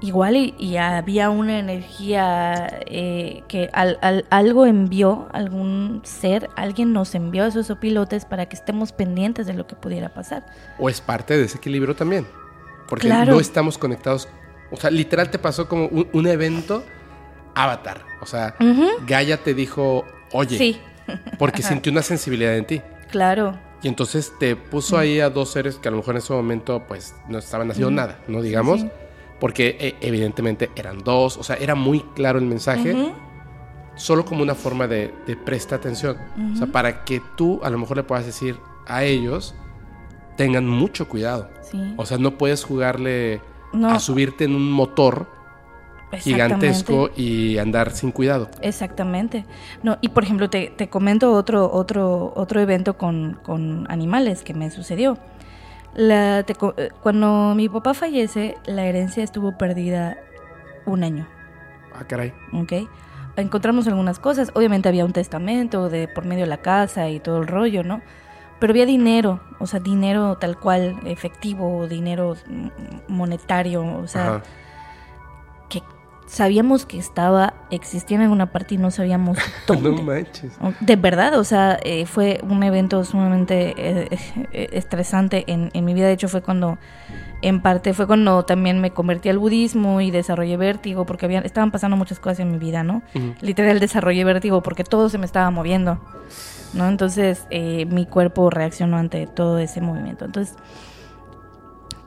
igual 0.01 0.37
y, 0.37 0.77
había 0.78 1.28
una 1.28 1.59
energía 1.59 2.81
eh, 2.87 3.43
que 3.47 3.69
algo 3.74 4.65
envió, 4.65 5.28
algún 5.35 6.01
ser, 6.05 6.49
alguien 6.57 6.95
nos 6.95 7.15
envió 7.15 7.45
a 7.45 7.49
esos 7.49 7.69
opilotes 7.69 8.24
para 8.24 8.47
que 8.47 8.57
estemos 8.57 8.91
pendientes 8.91 9.47
de 9.47 9.53
lo 9.53 9.66
que 9.66 9.77
pudiera 9.77 10.15
pasar. 10.15 10.47
O 10.78 10.89
es 10.89 11.03
parte 11.03 11.37
de 11.37 11.45
ese 11.45 11.59
equilibrio 11.59 11.95
también. 11.95 12.27
Porque 12.89 13.07
no 13.07 13.39
estamos 13.39 13.77
conectados. 13.77 14.31
O 14.70 14.78
sea, 14.78 14.91
literal 14.91 15.31
te 15.31 15.39
pasó 15.39 15.69
como 15.69 15.89
un, 15.89 16.27
evento 16.27 16.83
avatar. 17.55 18.01
O 18.23 18.27
sea, 18.27 18.55
Gaia 19.07 19.37
te 19.45 19.53
dijo, 19.53 20.07
oye. 20.33 20.57
Sí 20.57 20.81
porque 21.39 21.62
sintió 21.62 21.93
una 21.93 22.03
sensibilidad 22.03 22.57
en 22.57 22.65
ti. 22.66 22.83
Claro. 23.11 23.59
Y 23.83 23.89
entonces 23.89 24.33
te 24.39 24.57
puso 24.57 24.99
ahí 24.99 25.20
a 25.20 25.31
dos 25.31 25.51
seres 25.51 25.77
que 25.77 25.89
a 25.89 25.91
lo 25.91 25.99
mejor 25.99 26.15
en 26.15 26.19
ese 26.19 26.33
momento 26.33 26.83
pues 26.87 27.15
no 27.28 27.39
estaban 27.39 27.70
haciendo 27.70 27.91
nada, 27.91 28.20
¿no? 28.27 28.43
Digamos. 28.43 28.85
Porque 29.39 29.77
eh, 29.78 29.95
evidentemente 30.01 30.70
eran 30.77 31.05
dos, 31.05 31.37
o 31.37 31.43
sea, 31.43 31.57
era 31.57 31.74
muy 31.74 32.01
claro 32.15 32.39
el 32.39 32.47
mensaje. 32.47 32.95
Solo 33.95 34.24
como 34.24 34.43
una 34.43 34.55
forma 34.55 34.87
de, 34.87 35.12
prestar 35.45 35.78
atención. 35.78 36.16
O 36.55 36.57
sea, 36.57 36.66
para 36.66 37.05
que 37.05 37.23
tú 37.37 37.61
a 37.62 37.70
lo 37.70 37.78
mejor 37.78 37.99
le 37.99 38.03
puedas 38.03 38.27
decir 38.27 38.57
a 38.87 39.05
ellos, 39.05 39.55
tengan 40.37 40.66
mucho 40.66 41.09
cuidado. 41.09 41.51
O 41.97 42.07
sea, 42.07 42.19
no 42.19 42.39
puedes 42.39 42.65
jugarle 42.65 43.41
a 43.85 43.99
subirte 44.01 44.45
en 44.45 44.55
un 44.55 44.70
motor 44.70 45.36
gigantesco 46.12 47.11
y 47.16 47.59
andar 47.59 47.91
sin 47.91 48.12
cuidado. 48.12 48.49
Exactamente. 48.62 49.45
No, 49.83 49.99
y 50.01 50.09
por 50.09 50.24
ejemplo, 50.24 50.49
te, 50.51 50.69
te 50.69 50.89
comento 50.89 51.33
otro, 51.33 51.70
otro, 51.73 52.33
otro 52.37 52.61
evento 52.61 52.97
con, 52.97 53.39
con 53.43 53.91
animales 53.91 54.43
que 54.43 54.55
me 54.55 54.70
sucedió. 54.70 55.19
La, 55.95 56.41
eh, 56.41 56.91
cuando 57.03 57.55
mi 57.57 57.69
papá 57.69 57.95
fallece, 57.95 58.57
la 58.66 58.85
herencia 58.85 59.24
estuvo 59.24 59.57
perdida 59.57 60.19
un 60.85 61.03
año. 61.05 61.27
Ah, 61.95 62.05
caray. 62.07 62.33
Ok. 62.53 62.89
Encontramos 63.37 63.87
algunas 63.87 64.19
cosas. 64.19 64.51
Obviamente 64.55 64.89
había 64.89 65.05
un 65.05 65.12
testamento 65.12 65.89
de 65.89 66.09
por 66.09 66.24
medio 66.24 66.45
de 66.45 66.51
la 66.51 66.59
casa 66.59 67.09
y 67.09 67.20
todo 67.20 67.39
el 67.39 67.47
rollo, 67.47 67.83
¿no? 67.83 68.03
Pero 68.59 68.73
había 68.73 68.87
dinero, 68.87 69.41
o 69.59 69.66
sea, 69.66 69.81
dinero 69.81 70.37
tal 70.39 70.59
cual, 70.59 70.97
efectivo, 71.05 71.87
dinero 71.87 72.37
monetario, 73.09 73.85
o 73.85 74.07
sea, 74.07 74.43
sabíamos 76.27 76.86
que 76.86 76.98
estaba, 76.98 77.55
existía 77.70 78.23
en 78.23 78.31
una 78.31 78.47
parte 78.47 78.74
y 78.74 78.78
no 78.78 78.90
sabíamos 78.90 79.39
dónde. 79.66 79.90
no 79.90 80.03
manches. 80.03 80.53
De 80.81 80.97
verdad, 80.97 81.39
o 81.39 81.44
sea, 81.44 81.78
eh, 81.82 82.07
fue 82.07 82.40
un 82.43 82.62
evento 82.62 83.05
sumamente 83.05 83.74
eh, 83.77 84.09
eh, 84.53 84.69
estresante 84.73 85.44
en, 85.47 85.70
en, 85.73 85.85
mi 85.85 85.94
vida. 85.94 86.07
De 86.07 86.12
hecho, 86.12 86.28
fue 86.28 86.43
cuando 86.43 86.78
En 87.43 87.61
parte 87.61 87.94
fue 87.94 88.07
cuando 88.07 88.44
también 88.44 88.81
me 88.81 88.90
convertí 88.90 89.28
al 89.28 89.39
budismo 89.39 90.01
y 90.01 90.11
desarrollé 90.11 90.57
vértigo, 90.57 91.07
porque 91.07 91.27
habían, 91.27 91.44
estaban 91.44 91.70
pasando 91.70 91.97
muchas 91.97 92.19
cosas 92.19 92.40
en 92.40 92.51
mi 92.51 92.59
vida, 92.59 92.82
¿no? 92.82 93.03
Literal 93.40 93.78
desarrollé 93.78 94.24
vértigo 94.24 94.62
porque 94.62 94.85
todo 94.85 95.09
se 95.09 95.19
me 95.19 95.27
estaba 95.27 95.51
moviendo, 95.51 96.01
¿no? 96.73 96.89
Entonces 96.89 97.47
eh, 97.51 97.86
mi 97.86 98.07
cuerpo 98.07 98.51
reaccionó 98.51 98.97
ante 98.97 99.27
todo 99.27 99.59
ese 99.59 99.81
movimiento. 99.81 100.24
Entonces, 100.24 100.57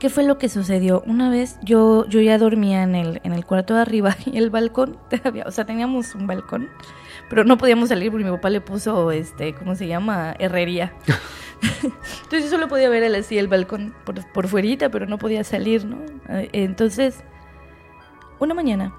¿qué 0.00 0.08
fue 0.08 0.24
lo 0.24 0.38
que 0.38 0.48
sucedió? 0.48 1.02
Una 1.06 1.30
vez 1.30 1.58
yo, 1.62 2.06
yo 2.08 2.20
ya 2.20 2.38
dormía 2.38 2.82
en 2.82 2.96
el, 2.96 3.20
en 3.22 3.32
el 3.32 3.44
cuarto 3.44 3.74
de 3.74 3.82
arriba 3.82 4.16
y 4.26 4.36
el 4.38 4.50
balcón, 4.50 4.98
o 5.46 5.50
sea, 5.52 5.64
teníamos 5.64 6.16
un 6.16 6.26
balcón, 6.26 6.68
pero 7.28 7.44
no 7.44 7.56
podíamos 7.56 7.90
salir 7.90 8.10
porque 8.10 8.24
mi 8.24 8.30
papá 8.30 8.50
le 8.50 8.60
puso, 8.60 9.12
este, 9.12 9.54
¿cómo 9.54 9.76
se 9.76 9.86
llama? 9.86 10.34
Herrería. 10.40 10.92
Entonces 11.82 12.44
yo 12.44 12.48
solo 12.48 12.68
podía 12.68 12.88
ver 12.88 13.02
el, 13.02 13.14
así 13.14 13.38
el 13.38 13.46
balcón 13.46 13.94
por, 14.04 14.26
por 14.32 14.48
fuerita, 14.48 14.88
pero 14.88 15.06
no 15.06 15.18
podía 15.18 15.44
salir, 15.44 15.84
¿no? 15.84 15.98
Eh, 16.28 16.48
Entonces, 16.52 17.22
una 18.40 18.54
mañana 18.54 18.94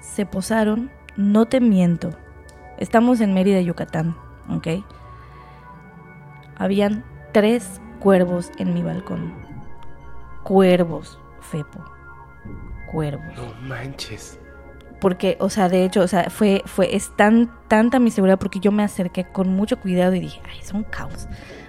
se 0.00 0.24
posaron, 0.24 0.90
no 1.16 1.46
te 1.46 1.60
miento, 1.60 2.10
estamos 2.78 3.20
en 3.20 3.34
Mérida, 3.34 3.60
Yucatán, 3.60 4.16
¿ok? 4.48 4.84
Habían 6.56 7.04
tres 7.32 7.80
cuervos 8.02 8.50
en 8.58 8.74
mi 8.74 8.82
balcón. 8.82 9.32
Cuervos, 10.42 11.18
Fepo. 11.40 11.80
Cuervos 12.90 13.24
No 13.36 13.54
manches. 13.68 14.38
porque, 15.00 15.36
o 15.40 15.48
sea, 15.48 15.68
de 15.68 15.84
hecho, 15.84 16.00
o 16.00 16.08
sea, 16.08 16.28
fue, 16.30 16.62
fue, 16.66 16.94
es 16.94 17.14
tan, 17.16 17.50
tanta 17.68 17.98
mi 17.98 18.10
seguridad 18.10 18.38
porque 18.38 18.60
yo 18.60 18.70
me 18.72 18.82
acerqué 18.84 19.24
con 19.24 19.48
mucho 19.48 19.78
cuidado 19.80 20.14
y 20.14 20.20
dije, 20.20 20.40
ay, 20.50 20.58
es 20.60 20.72
un 20.72 20.84
caos. 20.84 21.26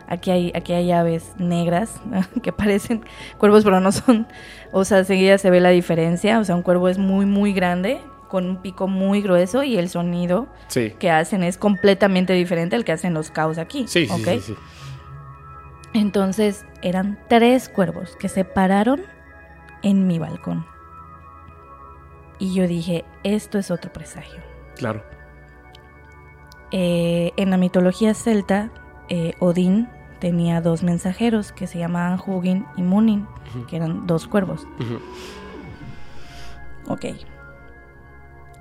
Aquí 0.07 0.29
hay, 0.31 0.51
aquí 0.53 0.73
hay 0.73 0.91
aves 0.91 1.33
negras 1.37 1.99
que 2.43 2.51
parecen 2.51 3.03
cuervos, 3.37 3.63
pero 3.63 3.79
no 3.79 3.91
son. 3.91 4.27
O 4.71 4.85
sea, 4.85 4.99
enseguida 4.99 5.37
se 5.37 5.49
ve 5.49 5.61
la 5.61 5.69
diferencia. 5.69 6.39
O 6.39 6.43
sea, 6.43 6.55
un 6.55 6.61
cuervo 6.61 6.89
es 6.89 6.97
muy, 6.97 7.25
muy 7.25 7.53
grande, 7.53 8.01
con 8.27 8.47
un 8.47 8.57
pico 8.61 8.87
muy 8.87 9.21
grueso 9.21 9.63
y 9.63 9.77
el 9.77 9.89
sonido 9.89 10.47
Sí. 10.67 10.93
que 10.99 11.09
hacen 11.09 11.41
es 11.43 11.57
completamente 11.57 12.33
diferente 12.33 12.75
al 12.75 12.83
que 12.83 12.91
hacen 12.91 13.13
los 13.13 13.31
caos 13.31 13.57
aquí. 13.57 13.85
Sí, 13.87 14.07
sí, 14.07 14.39
sí. 14.41 14.55
Entonces 15.93 16.65
eran 16.81 17.19
tres 17.29 17.69
cuervos 17.69 18.15
que 18.17 18.29
se 18.29 18.45
pararon 18.45 19.01
en 19.83 20.07
mi 20.07 20.17
balcón. 20.17 20.65
Y 22.39 22.53
yo 22.53 22.67
dije, 22.67 23.05
esto 23.23 23.59
es 23.59 23.69
otro 23.69 23.93
presagio. 23.93 24.41
Claro. 24.75 25.03
Eh, 26.71 27.31
en 27.37 27.51
la 27.51 27.57
mitología 27.57 28.15
celta, 28.15 28.71
eh, 29.07 29.33
Odín 29.39 29.87
tenía 30.19 30.61
dos 30.61 30.81
mensajeros 30.81 31.51
que 31.51 31.67
se 31.67 31.77
llamaban 31.77 32.19
Hugin 32.25 32.65
y 32.75 32.81
Munin, 32.81 33.27
que 33.67 33.75
eran 33.75 34.07
dos 34.07 34.27
cuervos. 34.27 34.65
Ok. 36.87 37.05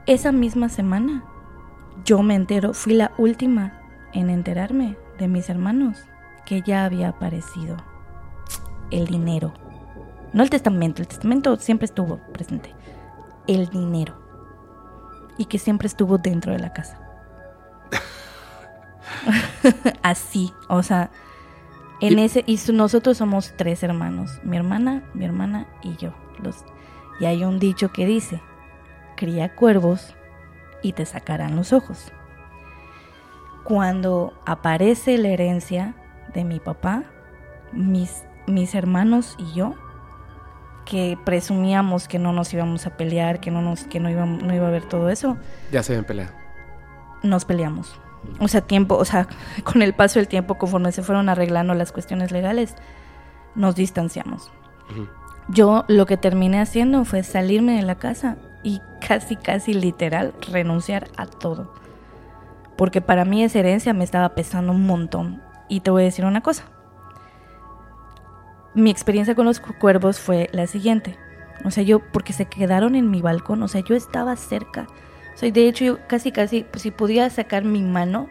Esa 0.04 0.32
misma 0.32 0.68
semana, 0.68 1.24
yo 2.04 2.22
me 2.22 2.34
entero, 2.34 2.74
fui 2.74 2.92
la 2.92 3.12
última 3.16 3.80
en 4.12 4.28
enterarme 4.28 4.96
de 5.18 5.28
mis 5.28 5.48
hermanos 5.48 6.06
que 6.46 6.62
ya 6.62 6.84
había 6.84 7.08
aparecido 7.10 7.76
el 8.90 9.06
dinero. 9.06 9.52
No 10.32 10.42
el 10.42 10.50
testamento, 10.50 11.02
el 11.02 11.08
testamento 11.08 11.56
siempre 11.56 11.86
estuvo 11.86 12.18
presente. 12.32 12.74
El 13.46 13.68
dinero. 13.68 14.14
Y 15.38 15.46
que 15.46 15.58
siempre 15.58 15.86
estuvo 15.88 16.18
dentro 16.18 16.52
de 16.52 16.58
la 16.58 16.72
casa. 16.72 16.98
Así, 20.02 20.52
o 20.68 20.82
sea, 20.82 21.10
en 22.00 22.18
Y- 22.18 22.24
ese 22.24 22.44
y 22.46 22.58
su- 22.58 22.72
nosotros 22.72 23.16
somos 23.18 23.54
tres 23.56 23.82
hermanos, 23.82 24.40
mi 24.42 24.56
hermana, 24.56 25.02
mi 25.14 25.24
hermana 25.24 25.66
y 25.82 25.96
yo. 25.96 26.12
Los 26.42 26.64
y 27.20 27.26
hay 27.26 27.44
un 27.44 27.58
dicho 27.58 27.92
que 27.92 28.06
dice, 28.06 28.40
cría 29.16 29.54
cuervos 29.54 30.14
y 30.82 30.92
te 30.92 31.04
sacarán 31.06 31.56
los 31.56 31.72
ojos. 31.72 32.10
Cuando 33.64 34.32
aparece 34.44 35.18
la 35.18 35.28
herencia 35.28 35.94
de 36.34 36.44
mi 36.44 36.60
papá, 36.60 37.04
mis, 37.72 38.24
mis 38.46 38.74
hermanos 38.74 39.36
y 39.38 39.52
yo, 39.52 39.74
que 40.84 41.18
presumíamos 41.24 42.08
que 42.08 42.18
no 42.18 42.32
nos 42.32 42.52
íbamos 42.52 42.86
a 42.86 42.96
pelear, 42.96 43.40
que 43.40 43.50
no, 43.50 43.62
nos, 43.62 43.84
que 43.84 44.00
no, 44.00 44.10
iba, 44.10 44.26
no 44.26 44.54
iba 44.54 44.64
a 44.64 44.68
haber 44.68 44.84
todo 44.84 45.10
eso, 45.10 45.36
Ya 45.70 45.82
se 45.82 45.94
ven 45.94 46.04
pelear. 46.04 46.30
nos 47.22 47.44
peleamos. 47.44 47.98
O 48.38 48.48
sea, 48.48 48.60
tiempo, 48.60 48.96
o 48.96 49.04
sea, 49.04 49.28
con 49.64 49.82
el 49.82 49.94
paso 49.94 50.18
del 50.18 50.28
tiempo, 50.28 50.56
conforme 50.58 50.92
se 50.92 51.02
fueron 51.02 51.28
arreglando 51.28 51.74
las 51.74 51.92
cuestiones 51.92 52.32
legales, 52.32 52.74
nos 53.54 53.74
distanciamos. 53.74 54.50
Yo 55.48 55.84
lo 55.88 56.06
que 56.06 56.16
terminé 56.16 56.60
haciendo 56.60 57.04
fue 57.04 57.22
salirme 57.22 57.76
de 57.76 57.82
la 57.82 57.96
casa 57.96 58.36
y 58.62 58.80
casi, 59.06 59.36
casi 59.36 59.74
literal 59.74 60.34
renunciar 60.50 61.08
a 61.16 61.26
todo. 61.26 61.72
Porque 62.76 63.00
para 63.00 63.24
mí 63.24 63.42
esa 63.42 63.58
herencia 63.58 63.92
me 63.92 64.04
estaba 64.04 64.30
pesando 64.30 64.72
un 64.72 64.86
montón. 64.86 65.42
Y 65.72 65.80
te 65.80 65.90
voy 65.90 66.02
a 66.02 66.04
decir 66.04 66.26
una 66.26 66.42
cosa. 66.42 66.64
Mi 68.74 68.90
experiencia 68.90 69.34
con 69.34 69.46
los 69.46 69.60
cu- 69.60 69.74
cuervos 69.78 70.18
fue 70.20 70.48
la 70.52 70.66
siguiente. 70.66 71.16
O 71.64 71.70
sea, 71.70 71.82
yo, 71.82 72.00
porque 72.12 72.32
se 72.34 72.46
quedaron 72.46 72.94
en 72.94 73.10
mi 73.10 73.22
balcón, 73.22 73.62
o 73.62 73.68
sea, 73.68 73.80
yo 73.82 73.94
estaba 73.94 74.36
cerca. 74.36 74.86
O 75.34 75.38
sea, 75.38 75.50
de 75.50 75.68
hecho, 75.68 75.84
yo 75.84 75.98
casi, 76.08 76.30
casi, 76.32 76.64
pues, 76.70 76.82
si 76.82 76.90
podía 76.90 77.28
sacar 77.30 77.64
mi 77.64 77.82
mano, 77.82 78.28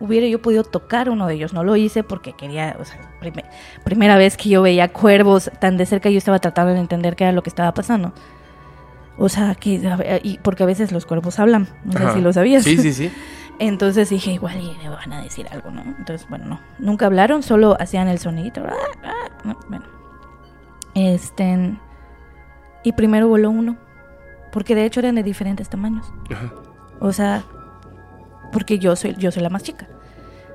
hubiera 0.00 0.26
yo 0.28 0.40
podido 0.42 0.62
tocar 0.62 1.10
uno 1.10 1.26
de 1.26 1.34
ellos. 1.34 1.52
No 1.52 1.64
lo 1.64 1.74
hice 1.76 2.04
porque 2.04 2.32
quería, 2.34 2.76
o 2.78 2.84
sea, 2.84 3.00
prime- 3.20 3.44
primera 3.84 4.16
vez 4.16 4.36
que 4.36 4.48
yo 4.48 4.62
veía 4.62 4.92
cuervos 4.92 5.50
tan 5.60 5.76
de 5.76 5.86
cerca, 5.86 6.10
yo 6.10 6.18
estaba 6.18 6.38
tratando 6.38 6.72
de 6.74 6.78
entender 6.80 7.16
qué 7.16 7.24
era 7.24 7.32
lo 7.32 7.42
que 7.42 7.50
estaba 7.50 7.72
pasando. 7.74 8.12
O 9.16 9.28
sea, 9.28 9.54
que, 9.54 9.80
y 10.24 10.38
porque 10.38 10.64
a 10.64 10.66
veces 10.66 10.90
los 10.90 11.06
cuervos 11.06 11.38
hablan, 11.38 11.68
no 11.84 11.92
sé 11.92 11.98
Ajá. 12.04 12.14
si 12.14 12.20
lo 12.20 12.32
sabías. 12.32 12.64
Sí, 12.64 12.76
sí, 12.78 12.92
sí. 12.92 13.12
Entonces 13.58 14.10
dije, 14.10 14.32
igual 14.32 14.60
y 14.60 14.76
me 14.82 14.88
van 14.88 15.12
a 15.12 15.22
decir 15.22 15.46
algo, 15.50 15.70
¿no? 15.70 15.82
Entonces, 15.82 16.28
bueno, 16.28 16.46
no. 16.46 16.60
Nunca 16.78 17.06
hablaron, 17.06 17.42
solo 17.42 17.76
hacían 17.78 18.08
el 18.08 18.18
sonidito. 18.18 18.62
Ah, 18.66 18.74
ah, 19.04 19.28
no, 19.44 19.58
bueno. 19.68 19.84
Este. 20.94 21.78
Y 22.82 22.92
primero 22.92 23.28
voló 23.28 23.50
uno. 23.50 23.76
Porque 24.52 24.74
de 24.74 24.84
hecho 24.84 25.00
eran 25.00 25.14
de 25.14 25.22
diferentes 25.22 25.68
tamaños. 25.68 26.12
Ajá. 26.30 26.52
O 27.00 27.12
sea, 27.12 27.44
porque 28.52 28.78
yo 28.78 28.94
soy, 28.96 29.14
yo 29.18 29.30
soy 29.30 29.42
la 29.42 29.50
más 29.50 29.62
chica. 29.62 29.88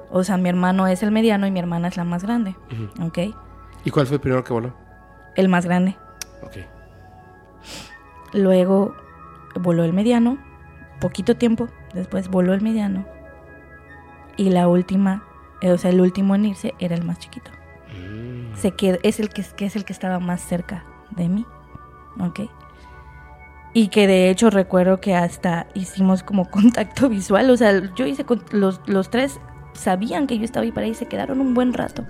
O 0.09 0.23
sea, 0.23 0.37
mi 0.37 0.49
hermano 0.49 0.87
es 0.87 1.03
el 1.03 1.11
mediano 1.11 1.45
y 1.47 1.51
mi 1.51 1.59
hermana 1.59 1.89
es 1.89 1.97
la 1.97 2.03
más 2.03 2.23
grande. 2.23 2.55
Ujú. 2.71 3.07
¿Ok? 3.07 3.35
¿Y 3.85 3.91
cuál 3.91 4.07
fue 4.07 4.15
el 4.15 4.21
primero 4.21 4.43
que 4.43 4.53
voló? 4.53 4.73
El 5.35 5.49
más 5.49 5.65
grande. 5.65 5.95
Ok. 6.43 6.57
Luego 8.33 8.95
voló 9.55 9.83
el 9.83 9.93
mediano, 9.93 10.37
poquito 10.99 11.35
tiempo 11.35 11.67
después 11.93 12.29
voló 12.29 12.53
el 12.53 12.61
mediano. 12.61 13.05
Y 14.37 14.49
la 14.49 14.67
última, 14.67 15.23
eh, 15.61 15.71
o 15.71 15.77
sea, 15.77 15.91
el 15.91 16.01
último 16.01 16.35
en 16.35 16.45
irse 16.45 16.73
era 16.79 16.95
el 16.95 17.03
más 17.03 17.19
chiquito. 17.19 17.51
Mm. 17.97 18.55
Se 18.55 18.73
qued- 18.75 18.99
es, 19.03 19.19
el 19.19 19.29
que, 19.29 19.43
que 19.55 19.65
es 19.65 19.75
el 19.75 19.85
que 19.85 19.93
estaba 19.93 20.19
más 20.19 20.41
cerca 20.41 20.83
de 21.11 21.27
mí. 21.29 21.45
¿Ok? 22.19 22.41
Y 23.73 23.89
que 23.89 24.07
de 24.07 24.29
hecho 24.29 24.49
recuerdo 24.49 24.99
que 24.99 25.15
hasta 25.15 25.67
hicimos 25.73 26.23
como 26.23 26.45
contacto 26.49 27.09
visual. 27.09 27.49
O 27.49 27.57
sea, 27.57 27.93
yo 27.95 28.05
hice 28.05 28.25
con 28.25 28.43
los, 28.51 28.81
los 28.85 29.09
tres 29.09 29.39
sabían 29.73 30.27
que 30.27 30.37
yo 30.37 30.43
estaba 30.43 30.63
ahí 30.63 30.71
para 30.71 30.87
ahí, 30.87 30.93
se 30.93 31.05
quedaron 31.07 31.39
un 31.41 31.53
buen 31.53 31.73
rato. 31.73 32.05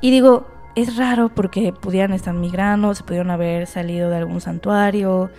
Y 0.00 0.10
digo, 0.10 0.48
es 0.74 0.96
raro 0.96 1.28
porque 1.28 1.72
pudieran 1.72 2.12
estar 2.12 2.34
migrando, 2.34 2.94
se 2.94 3.04
pudieron 3.04 3.30
haber 3.30 3.66
salido 3.66 4.10
de 4.10 4.16
algún 4.16 4.40
santuario, 4.40 5.30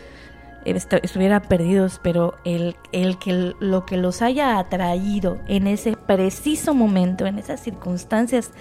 estuvieran 0.65 1.41
perdidos, 1.43 1.99
pero 2.03 2.35
el, 2.45 2.75
el 2.91 3.17
que 3.17 3.53
lo 3.59 3.85
que 3.85 3.97
los 3.97 4.21
haya 4.21 4.59
atraído 4.59 5.39
en 5.47 5.67
ese 5.67 5.95
preciso 5.97 6.73
momento, 6.73 7.25
en 7.25 7.39
esas 7.39 7.61
circunstancias 7.61 8.51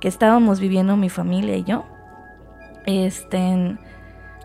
que 0.00 0.08
estábamos 0.08 0.60
viviendo 0.60 0.96
mi 0.96 1.08
familia 1.10 1.56
y 1.56 1.64
yo, 1.64 1.84
este, 2.86 3.78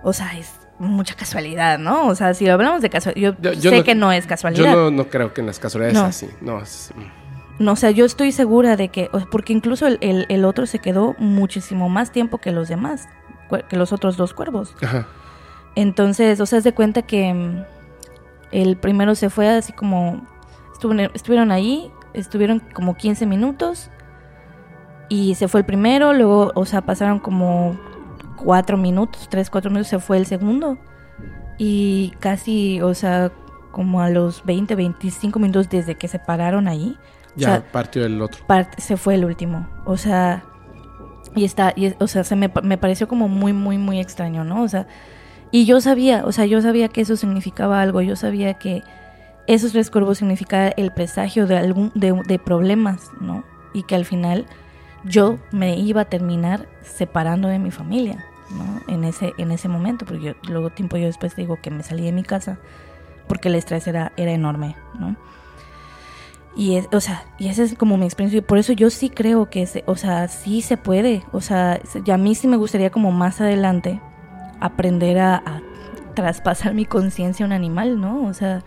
o 0.03 0.13
sea, 0.13 0.38
es 0.38 0.53
mucha 0.79 1.15
casualidad, 1.15 1.79
¿no? 1.79 2.07
O 2.07 2.15
sea, 2.15 2.34
si 2.34 2.47
hablamos 2.47 2.81
de 2.81 2.89
casualidad, 2.89 3.35
yo, 3.41 3.51
Yo- 3.51 3.59
yo 3.59 3.71
sé 3.71 3.77
no- 3.79 3.84
que 3.84 3.95
no 3.95 4.11
es 4.11 4.27
casualidad. 4.27 4.73
Yo 4.73 4.75
no, 4.75 4.91
no 4.91 5.09
creo 5.09 5.34
que 5.34 5.41
en 5.41 5.47
las 5.47 5.59
casualidades 5.59 5.95
No. 5.97 6.05
así. 6.05 6.29
No, 6.41 6.61
es- 6.61 6.91
mm. 6.95 7.63
No, 7.63 7.71
o 7.71 7.75
sea, 7.75 7.89
yo 7.89 8.05
estoy 8.05 8.31
segura 8.31 8.75
de 8.75 8.89
que, 8.89 9.09
porque 9.31 9.51
incluso 9.51 9.88
el, 9.88 9.97
el- 10.01 10.27
el 10.29 10.45
otro 10.45 10.67
se 10.67 10.77
quedó 10.77 11.15
muchísimo 11.17 11.89
más 11.89 12.11
tiempo 12.11 12.38
que 12.38 12.51
los 12.51 12.67
demás, 12.67 13.07
que 13.67 13.77
los 13.77 13.91
otros 13.91 14.15
dos 14.17 14.35
cuervos. 14.35 14.75
Ajá. 14.84 15.07
Entonces, 15.77 16.39
o 16.41 16.45
sea, 16.47 16.59
de 16.61 16.73
cuenta 16.73 17.03
que 17.03 17.31
mm, 17.33 17.63
el 18.51 18.77
primero 18.77 19.13
se 19.13 19.29
fue 19.29 19.47
así 19.47 19.73
como, 19.73 20.25
estuvieron 21.13 21.51
ahí, 21.51 21.91
estuvieron 22.13 22.59
como 22.73 22.95
15 22.95 23.27
minutos 23.27 23.91
y 25.07 25.35
se 25.35 25.47
fue 25.47 25.59
el 25.59 25.65
primero, 25.67 26.13
luego, 26.13 26.51
o 26.55 26.65
sea, 26.65 26.81
pasaron 26.81 27.19
como 27.19 27.77
4 28.37 28.75
minutos, 28.75 29.27
3, 29.29 29.49
4 29.51 29.69
minutos, 29.69 29.87
se 29.89 29.99
fue 29.99 30.17
el 30.17 30.25
segundo 30.25 30.77
y 31.59 32.11
casi, 32.19 32.81
o 32.81 32.93
sea, 32.95 33.31
como 33.71 34.01
a 34.01 34.09
los 34.09 34.43
20, 34.45 34.73
25 34.75 35.37
minutos 35.37 35.69
desde 35.69 35.93
que 35.95 36.07
se 36.07 36.17
pararon 36.17 36.67
ahí. 36.67 36.97
o 37.35 37.39
Ya 37.39 37.47
sea, 37.49 37.71
partió 37.71 38.03
el 38.03 38.19
otro. 38.19 38.43
parte- 38.47 38.81
se 38.81 38.97
fue 38.97 39.13
el 39.15 39.25
último. 39.25 39.67
O 39.85 39.95
sea, 39.97 40.43
Y 41.35 41.43
está, 41.45 41.71
y, 41.75 41.93
o 41.99 42.07
sea, 42.07 42.23
se 42.23 42.35
me, 42.35 42.51
me 42.63 42.77
pareció 42.79 43.07
como 43.07 43.27
muy, 43.27 43.53
muy, 43.53 43.77
muy 43.77 43.99
extraño, 43.99 44.43
¿no? 44.43 44.63
O 44.63 44.67
sea, 44.67 44.87
y 45.51 45.65
yo 45.65 45.81
sabía, 45.81 46.23
o 46.25 46.31
sea, 46.31 46.45
yo 46.45 46.61
sabía 46.61 46.89
que 46.89 47.01
eso 47.01 47.15
significaba 47.15 47.81
algo, 47.81 48.01
yo 48.01 48.15
sabía 48.15 48.55
que 48.55 48.83
esos 49.47 49.71
tres 49.71 49.89
cuervos 49.89 50.17
significaban 50.17 50.73
el 50.77 50.91
presagio 50.91 51.47
de, 51.47 51.57
algún, 51.57 51.91
de, 51.95 52.13
de 52.27 52.39
problemas, 52.39 53.11
¿no? 53.21 53.43
Y 53.73 53.83
que 53.83 53.95
al 53.95 54.05
final 54.05 54.45
yo 55.05 55.39
me 55.51 55.77
iba 55.77 56.01
a 56.01 56.05
terminar 56.05 56.67
separando 56.83 57.47
de 57.47 57.59
mi 57.59 57.71
familia, 57.71 58.25
¿no? 58.51 58.93
En 58.93 59.03
ese, 59.03 59.33
en 59.37 59.51
ese 59.51 59.69
momento, 59.69 60.05
porque 60.05 60.23
yo, 60.23 60.33
luego 60.49 60.69
tiempo 60.69 60.97
yo 60.97 61.05
después 61.05 61.35
digo 61.35 61.57
que 61.61 61.71
me 61.71 61.83
salí 61.83 62.03
de 62.03 62.11
mi 62.11 62.23
casa 62.23 62.59
porque 63.27 63.49
el 63.49 63.55
estrés 63.55 63.87
era, 63.87 64.11
era 64.17 64.31
enorme, 64.31 64.75
¿no? 64.99 65.15
Y 66.55 66.77
es, 66.77 66.87
o 66.91 66.99
sea, 66.99 67.23
y 67.37 67.49
esa 67.49 67.63
es 67.63 67.75
como 67.75 67.97
mi 67.97 68.05
experiencia. 68.05 68.39
Y 68.39 68.41
por 68.41 68.57
eso 68.57 68.73
yo 68.73 68.89
sí 68.89 69.09
creo 69.11 69.47
que, 69.49 69.67
se, 69.67 69.83
o 69.85 69.95
sea, 69.95 70.27
sí 70.27 70.61
se 70.61 70.75
puede. 70.75 71.23
O 71.31 71.39
sea, 71.39 71.79
y 72.03 72.09
a 72.09 72.17
mí 72.17 72.33
sí 72.33 72.47
me 72.47 72.57
gustaría 72.57 72.89
como 72.89 73.11
más 73.11 73.39
adelante 73.41 74.01
aprender 74.59 75.19
a, 75.19 75.61
traspasar 76.15 76.73
mi 76.73 76.85
conciencia 76.85 77.45
a 77.45 77.47
un 77.47 77.53
animal, 77.53 78.01
¿no? 78.01 78.25
O 78.25 78.34
sea, 78.34 78.63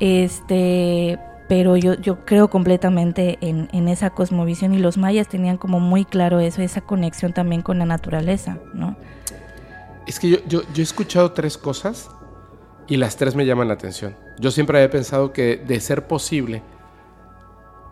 este, 0.00 1.18
pero 1.46 1.76
yo, 1.76 1.92
yo 1.94 2.24
creo 2.24 2.48
completamente 2.48 3.36
en, 3.42 3.68
en, 3.72 3.86
esa 3.88 4.10
cosmovisión 4.10 4.72
y 4.72 4.78
los 4.78 4.96
mayas 4.96 5.28
tenían 5.28 5.58
como 5.58 5.78
muy 5.78 6.06
claro 6.06 6.40
eso, 6.40 6.62
esa 6.62 6.80
conexión 6.80 7.34
también 7.34 7.60
con 7.60 7.78
la 7.78 7.84
naturaleza, 7.84 8.56
¿no? 8.72 8.96
Es 10.06 10.18
que 10.18 10.30
yo, 10.30 10.38
yo 10.46 10.62
he 10.76 10.80
escuchado 10.80 11.32
tres 11.32 11.58
cosas 11.58 12.08
y 12.86 12.96
las 12.96 13.16
tres 13.16 13.34
me 13.34 13.44
llaman 13.44 13.68
la 13.68 13.74
atención. 13.74 14.16
Yo 14.38 14.50
siempre 14.50 14.78
había 14.78 14.90
pensado 14.90 15.34
que 15.34 15.58
de 15.58 15.80
ser 15.80 16.06
posible, 16.06 16.62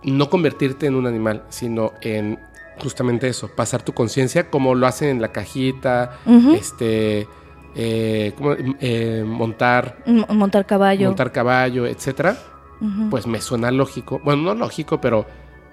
no 0.03 0.31
convertirte 0.31 0.87
en 0.87 0.95
un 0.95 1.07
animal, 1.07 1.45
sino 1.51 1.93
en 2.01 2.39
justamente 2.83 3.29
eso, 3.29 3.49
pasar 3.49 3.83
tu 3.83 3.93
conciencia 3.93 4.51
como 4.51 4.75
lo 4.75 4.87
hacen 4.87 5.09
en 5.09 5.21
la 5.23 5.29
cajita, 5.33 6.19
uh 6.27 6.31
-huh. 6.31 6.57
este, 6.57 7.27
eh, 7.75 8.33
como, 8.37 8.55
eh, 8.81 9.25
montar, 9.27 9.99
montar 10.29 10.67
caballo, 10.67 11.09
montar 11.09 11.33
caballo, 11.33 11.87
etcétera. 11.87 12.37
Uh 12.81 12.85
-huh. 12.87 13.11
Pues 13.11 13.27
me 13.27 13.41
suena 13.41 13.71
lógico, 13.71 14.21
bueno, 14.25 14.43
no 14.43 14.55
lógico, 14.55 15.01
pero 15.01 15.27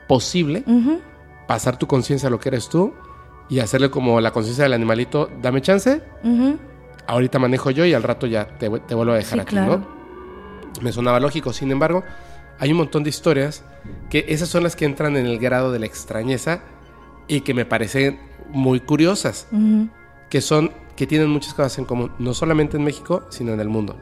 posible 0.07 0.63
uh 0.65 0.71
-huh. 0.71 0.99
pasar 1.47 1.77
tu 1.77 1.87
conciencia 1.87 2.27
a 2.27 2.29
lo 2.31 2.39
que 2.39 2.49
eres 2.49 2.69
tú 2.69 2.93
y 3.49 3.59
hacerle 3.59 3.89
como 3.89 4.21
la 4.21 4.31
conciencia 4.31 4.63
del 4.63 4.73
animalito, 4.73 5.29
dame 5.41 5.61
chance, 5.61 6.01
ahorita 7.07 7.39
manejo 7.39 7.71
yo 7.71 7.85
y 7.85 7.93
al 7.93 8.03
rato 8.03 8.25
ya 8.25 8.45
te, 8.57 8.69
te 8.69 8.95
vuelvo 8.95 9.13
a 9.13 9.17
dejar 9.17 9.39
Sí, 9.39 9.41
aquí, 9.41 9.49
claro. 9.55 9.77
¿no? 9.77 10.81
Me 10.81 10.91
sonaba 10.91 11.19
lógico, 11.19 11.51
sin 11.53 11.69
embargo, 11.71 12.03
hay 12.59 12.71
un 12.71 12.77
montón 12.77 13.03
de 13.03 13.09
historias 13.09 13.63
que 14.09 14.25
esas 14.29 14.47
son 14.49 14.63
las 14.63 14.75
que 14.75 14.85
entran 14.85 15.17
en 15.17 15.25
el 15.25 15.37
grado 15.39 15.71
de 15.71 15.79
la 15.79 15.85
extrañeza 15.85 16.61
y 17.27 17.41
que 17.41 17.53
me 17.53 17.65
parecen 17.65 18.19
muy 18.49 18.79
curiosas, 18.79 19.47
que 20.29 20.41
son 20.41 20.71
que 20.95 21.07
tienen 21.07 21.29
muchas 21.29 21.53
cosas 21.53 21.77
en 21.79 21.85
común, 21.85 22.11
no 22.19 22.33
solamente 22.33 22.77
en 22.77 22.83
México, 22.83 23.25
sino 23.29 23.51
en 23.51 23.59
el 23.59 23.67
mundo. 23.67 23.97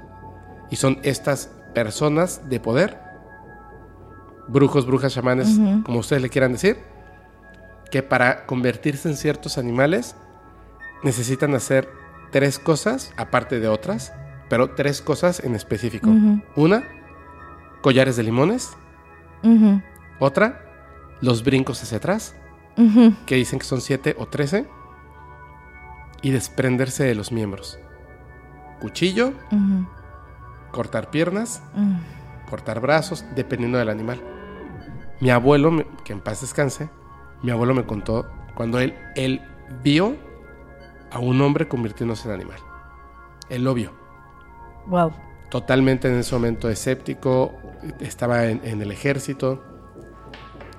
Y 0.70 0.76
son 0.76 1.00
estas 1.04 1.50
personas 1.74 2.50
de 2.50 2.60
poder, 2.60 2.98
brujos, 4.48 4.86
brujas, 4.86 5.14
chamanes, 5.14 5.60
como 5.86 6.00
ustedes 6.00 6.22
le 6.22 6.30
quieran 6.30 6.52
decir, 6.52 6.78
que 7.92 8.04
para 8.04 8.46
convertirse 8.46 9.10
en 9.10 9.16
ciertos 9.16 9.58
animales 9.58 10.16
necesitan 11.04 11.56
hacer 11.56 11.90
tres 12.32 12.60
cosas, 12.60 13.14
aparte 13.18 13.60
de 13.60 13.68
otras, 13.68 14.14
pero 14.50 14.72
tres 14.72 15.02
cosas 15.02 15.42
en 15.44 15.56
específico. 15.56 16.10
Una, 16.56 16.84
collares 17.82 18.18
de 18.18 18.24
limones. 18.24 18.72
Otra, 20.20 20.66
los 21.22 21.44
brincos 21.44 21.82
hacia 21.82 21.98
atrás, 21.98 22.36
Que 23.26 23.36
dicen 23.36 23.60
que 23.60 23.66
son 23.66 23.82
siete 23.82 24.16
o 24.18 24.26
trece. 24.28 24.68
Y 26.22 26.32
desprenderse 26.32 27.04
de 27.04 27.16
los 27.16 27.32
miembros. 27.32 27.80
Cuchillo, 28.80 29.34
cortar 30.72 31.10
piernas, 31.12 31.62
Ujú. 31.76 32.50
cortar 32.50 32.80
brazos, 32.80 33.26
dependiendo 33.36 33.78
del 33.78 33.90
animal. 33.90 34.22
Mi 35.20 35.30
abuelo, 35.30 35.86
que 36.04 36.14
en 36.14 36.20
paz 36.22 36.42
descanse, 36.42 36.90
mi 37.44 37.52
abuelo 37.52 37.74
me 37.74 37.86
contó 37.86 38.28
cuando 38.56 38.80
él, 38.80 38.96
él 39.16 39.42
vio 39.84 40.16
a 41.12 41.20
un 41.20 41.42
hombre 41.42 41.68
convirtiéndose 41.68 42.28
en 42.28 42.34
animal. 42.36 42.60
Él 43.50 43.64
lo 43.64 43.74
vio. 43.74 43.92
Wow. 44.88 45.12
Totalmente 45.50 46.08
en 46.08 46.16
ese 46.20 46.34
momento 46.34 46.70
escéptico, 46.70 47.54
estaba 48.00 48.46
en, 48.46 48.62
en 48.64 48.82
el 48.82 48.92
ejército. 48.92 49.64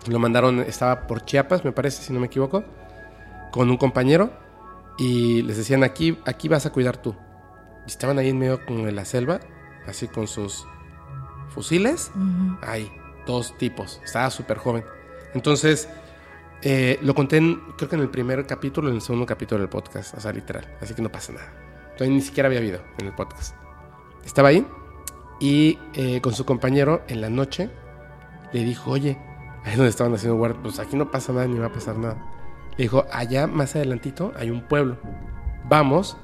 Lo 0.09 0.19
mandaron, 0.19 0.61
estaba 0.61 1.07
por 1.07 1.25
Chiapas, 1.25 1.65
me 1.65 1.73
parece, 1.73 2.03
si 2.03 2.13
no 2.13 2.21
me 2.21 2.27
equivoco, 2.27 2.65
con 3.51 3.71
un 3.71 3.77
compañero. 3.77 4.31
Y 4.99 5.43
les 5.43 5.57
decían, 5.57 5.85
aquí, 5.85 6.19
aquí 6.27 6.49
vas 6.49 6.67
a 6.67 6.71
cuidar 6.71 6.97
tú. 6.97 7.15
Y 7.87 7.91
estaban 7.91 8.19
ahí 8.19 8.29
en 8.29 8.39
medio 8.39 8.65
como 8.67 8.85
de 8.85 8.93
la 8.93 9.05
selva, 9.05 9.41
así 9.87 10.09
con 10.09 10.27
sus 10.27 10.67
fusiles. 11.49 12.11
Ujú. 12.15 12.59
Hay 12.63 12.93
dos 13.27 13.57
tipos. 13.59 14.01
Estaba 14.05 14.31
súper 14.31 14.59
joven. 14.59 14.85
Entonces, 15.35 15.89
eh, 16.63 16.99
lo 17.03 17.15
conté 17.15 17.39
en, 17.39 17.61
creo 17.77 17.89
que 17.89 17.97
en 17.97 18.03
el 18.03 18.11
primer 18.11 18.47
capítulo, 18.47 18.89
en 18.89 18.97
el 18.97 19.03
segundo 19.03 19.27
capítulo 19.27 19.61
del 19.61 19.71
podcast. 19.71 20.15
O 20.17 20.21
sea, 20.21 20.33
literal. 20.33 20.77
Así 20.81 20.95
que 20.95 21.03
no 21.03 21.11
pasa 21.11 21.33
nada. 21.33 21.53
Entonces, 21.93 22.11
ni 22.11 22.21
siquiera 22.21 22.49
había 22.49 22.59
habido 22.59 22.81
en 22.99 23.07
el 23.07 23.13
podcast. 23.15 23.55
Estaba 24.25 24.49
ahí 24.49 24.67
y 25.41 25.79
eh, 25.95 26.21
con 26.21 26.35
su 26.35 26.45
compañero 26.45 27.03
en 27.09 27.21
la 27.21 27.29
noche 27.29 27.69
le 28.53 28.63
dijo, 28.63 28.93
oye, 28.93 29.19
ahí 29.65 29.77
donde 29.77 29.91
estaban 29.91 30.15
haciendo 30.15 30.37
guardia, 30.37 30.61
pues 30.63 30.79
aquí 30.79 30.97
no 30.97 31.11
pasa 31.11 31.33
nada 31.33 31.47
ni 31.47 31.59
va 31.59 31.67
a 31.67 31.73
pasar 31.73 31.97
nada. 31.99 32.17
Le 32.77 32.85
dijo, 32.85 33.05
allá 33.13 33.47
más 33.47 33.77
adelantito 33.77 34.33
hay 34.37 34.51
un 34.51 34.63
pueblo. 34.63 34.97
Vamos 35.69 36.17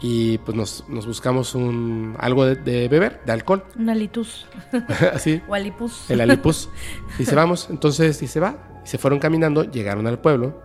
y 0.00 0.38
pues 0.38 0.56
nos, 0.56 0.84
nos 0.88 1.06
buscamos 1.06 1.54
un 1.56 2.14
algo 2.18 2.44
de, 2.44 2.54
de 2.56 2.88
beber, 2.88 3.20
de 3.26 3.32
alcohol. 3.32 3.64
Una 3.76 3.94
litus. 3.94 4.46
Así, 5.12 5.42
O 5.48 5.54
alipus. 5.54 6.08
el 6.10 6.20
Alipus. 6.20 6.70
Dice, 7.18 7.34
vamos. 7.34 7.68
Entonces 7.70 8.18
dice, 8.20 8.38
va. 8.38 8.56
Y 8.84 8.88
se 8.88 8.96
fueron 8.98 9.18
caminando, 9.18 9.64
llegaron 9.64 10.06
al 10.06 10.20
pueblo. 10.20 10.62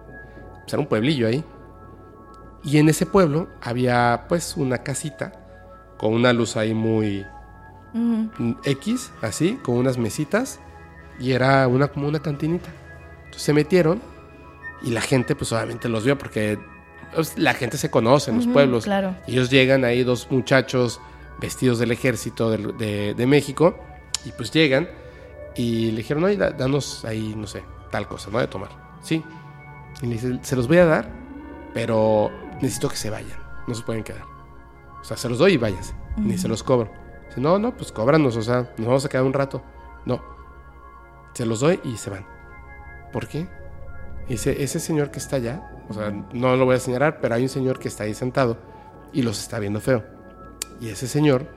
Pues 0.62 0.74
era 0.74 0.80
un 0.82 0.88
pueblillo 0.88 1.28
ahí. 1.28 1.44
Y 2.64 2.78
en 2.78 2.88
ese 2.90 3.06
pueblo 3.06 3.50
había 3.62 4.26
pues 4.30 4.56
una 4.56 4.78
casita 4.80 5.34
con 5.98 6.14
una 6.14 6.32
luz 6.32 6.56
ahí 6.56 6.74
muy 6.74 7.26
X, 8.64 9.12
así, 9.22 9.60
con 9.64 9.76
unas 9.76 9.98
mesitas. 9.98 10.60
Y 11.20 11.32
era 11.32 11.68
una 11.68 11.88
como 11.88 12.08
una 12.08 12.20
cantinita. 12.22 12.70
Entonces 13.26 13.42
se 13.44 13.54
metieron 13.54 14.02
y 14.82 14.92
la 14.92 15.02
gente 15.02 15.36
pues 15.36 15.52
obviamente 15.52 15.88
los 15.90 16.04
vio 16.04 16.18
porque 16.18 16.60
pues, 17.16 17.38
la 17.38 17.54
gente 17.54 17.78
se 17.78 17.90
conoce 17.90 18.32
en 18.32 18.38
los 18.38 18.46
Ujú, 18.46 18.54
pueblos. 18.54 18.84
Claro. 18.86 19.16
Ellos 19.28 19.50
llegan 19.50 19.86
ahí, 19.86 20.04
dos 20.04 20.28
muchachos 20.32 21.00
vestidos 21.40 21.80
del 21.80 21.92
ejército 21.92 22.50
del- 22.50 22.78
de, 22.78 23.14
de 23.14 23.26
México, 23.28 23.78
y 24.26 24.32
pues 24.32 24.52
llegan 24.52 24.88
y 25.56 25.92
le 25.92 25.98
dijeron, 25.98 26.24
oye, 26.24 26.38
da- 26.38 26.52
danos 26.52 27.04
ahí, 27.06 27.34
no 27.36 27.48
sé, 27.48 27.64
tal 27.92 28.08
cosa, 28.08 28.30
¿no? 28.32 28.40
De 28.40 28.48
tomar. 28.48 28.70
Sí. 29.02 29.24
Y 30.02 30.06
le 30.08 30.14
dice, 30.14 30.40
se 30.42 30.56
los 30.56 30.68
voy 30.68 30.78
a 30.78 30.86
dar, 30.86 31.10
pero 31.74 32.32
necesito 32.62 32.90
que 32.90 32.96
se 32.96 33.10
vayan, 33.10 33.38
no 33.68 33.76
se 33.76 33.84
pueden 33.84 34.04
quedar. 34.04 34.24
O 35.02 35.04
sea, 35.04 35.18
se 35.18 35.28
los 35.30 35.38
doy 35.38 35.54
y 35.54 35.58
váyanse, 35.58 35.94
ni 36.18 36.34
Ujú. 36.34 36.42
se 36.44 36.48
los 36.48 36.64
cobro. 36.64 36.90
Dice, 37.28 37.42
no, 37.42 37.60
no, 37.60 37.76
pues 37.76 37.92
cóbranos, 37.92 38.36
o 38.38 38.42
sea, 38.42 38.72
nos 38.78 38.88
vamos 38.88 39.06
a 39.06 39.10
quedar 39.10 39.24
un 39.26 39.34
rato. 39.34 39.62
No, 40.06 40.24
se 41.34 41.46
los 41.46 41.60
doy 41.60 41.80
y 41.84 41.98
se 41.98 42.10
van. 42.10 42.26
¿Por 43.12 43.28
qué? 43.28 43.48
Dice, 44.28 44.64
ese 44.64 44.80
señor 44.80 45.12
que 45.12 45.20
está 45.20 45.36
allá, 45.36 45.70
o 45.90 45.94
sea, 45.94 46.12
no 46.34 46.56
lo 46.56 46.66
voy 46.66 46.76
a 46.76 46.80
señalar, 46.80 47.20
pero 47.20 47.36
hay 47.36 47.44
un 47.44 47.50
señor 47.50 47.80
que 47.80 47.88
está 47.88 48.06
ahí 48.06 48.14
sentado 48.14 48.58
y 49.12 49.22
los 49.22 49.40
está 49.40 49.60
viendo 49.60 49.82
feo. 49.82 50.04
Y 50.80 50.90
ese 50.90 51.08
señor 51.08 51.48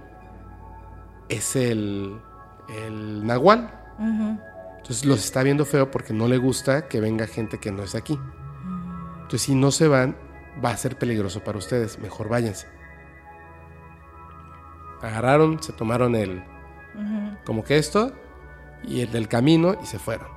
es 1.28 1.56
el, 1.56 2.20
el 2.68 3.26
nahual. 3.26 3.72
Entonces 4.78 5.04
los 5.04 5.24
está 5.24 5.42
viendo 5.42 5.64
feo 5.64 5.90
porque 5.90 6.12
no 6.12 6.28
le 6.28 6.38
gusta 6.38 6.88
que 6.88 7.00
venga 7.00 7.26
gente 7.26 7.58
que 7.58 7.72
no 7.72 7.82
es 7.82 7.94
aquí. 7.94 8.18
Entonces 9.16 9.42
si 9.42 9.54
no 9.54 9.70
se 9.70 9.88
van, 9.88 10.16
va 10.64 10.70
a 10.70 10.76
ser 10.76 10.98
peligroso 10.98 11.42
para 11.42 11.58
ustedes. 11.58 11.98
Mejor 11.98 12.28
váyanse. 12.28 12.66
Agarraron, 15.02 15.62
se 15.62 15.72
tomaron 15.72 16.14
el, 16.14 16.42
como 17.44 17.62
que 17.62 17.78
esto 17.78 18.12
y 18.86 19.00
el 19.00 19.10
del 19.10 19.28
camino 19.28 19.76
y 19.82 19.86
se 19.86 19.98
fueron. 19.98 20.28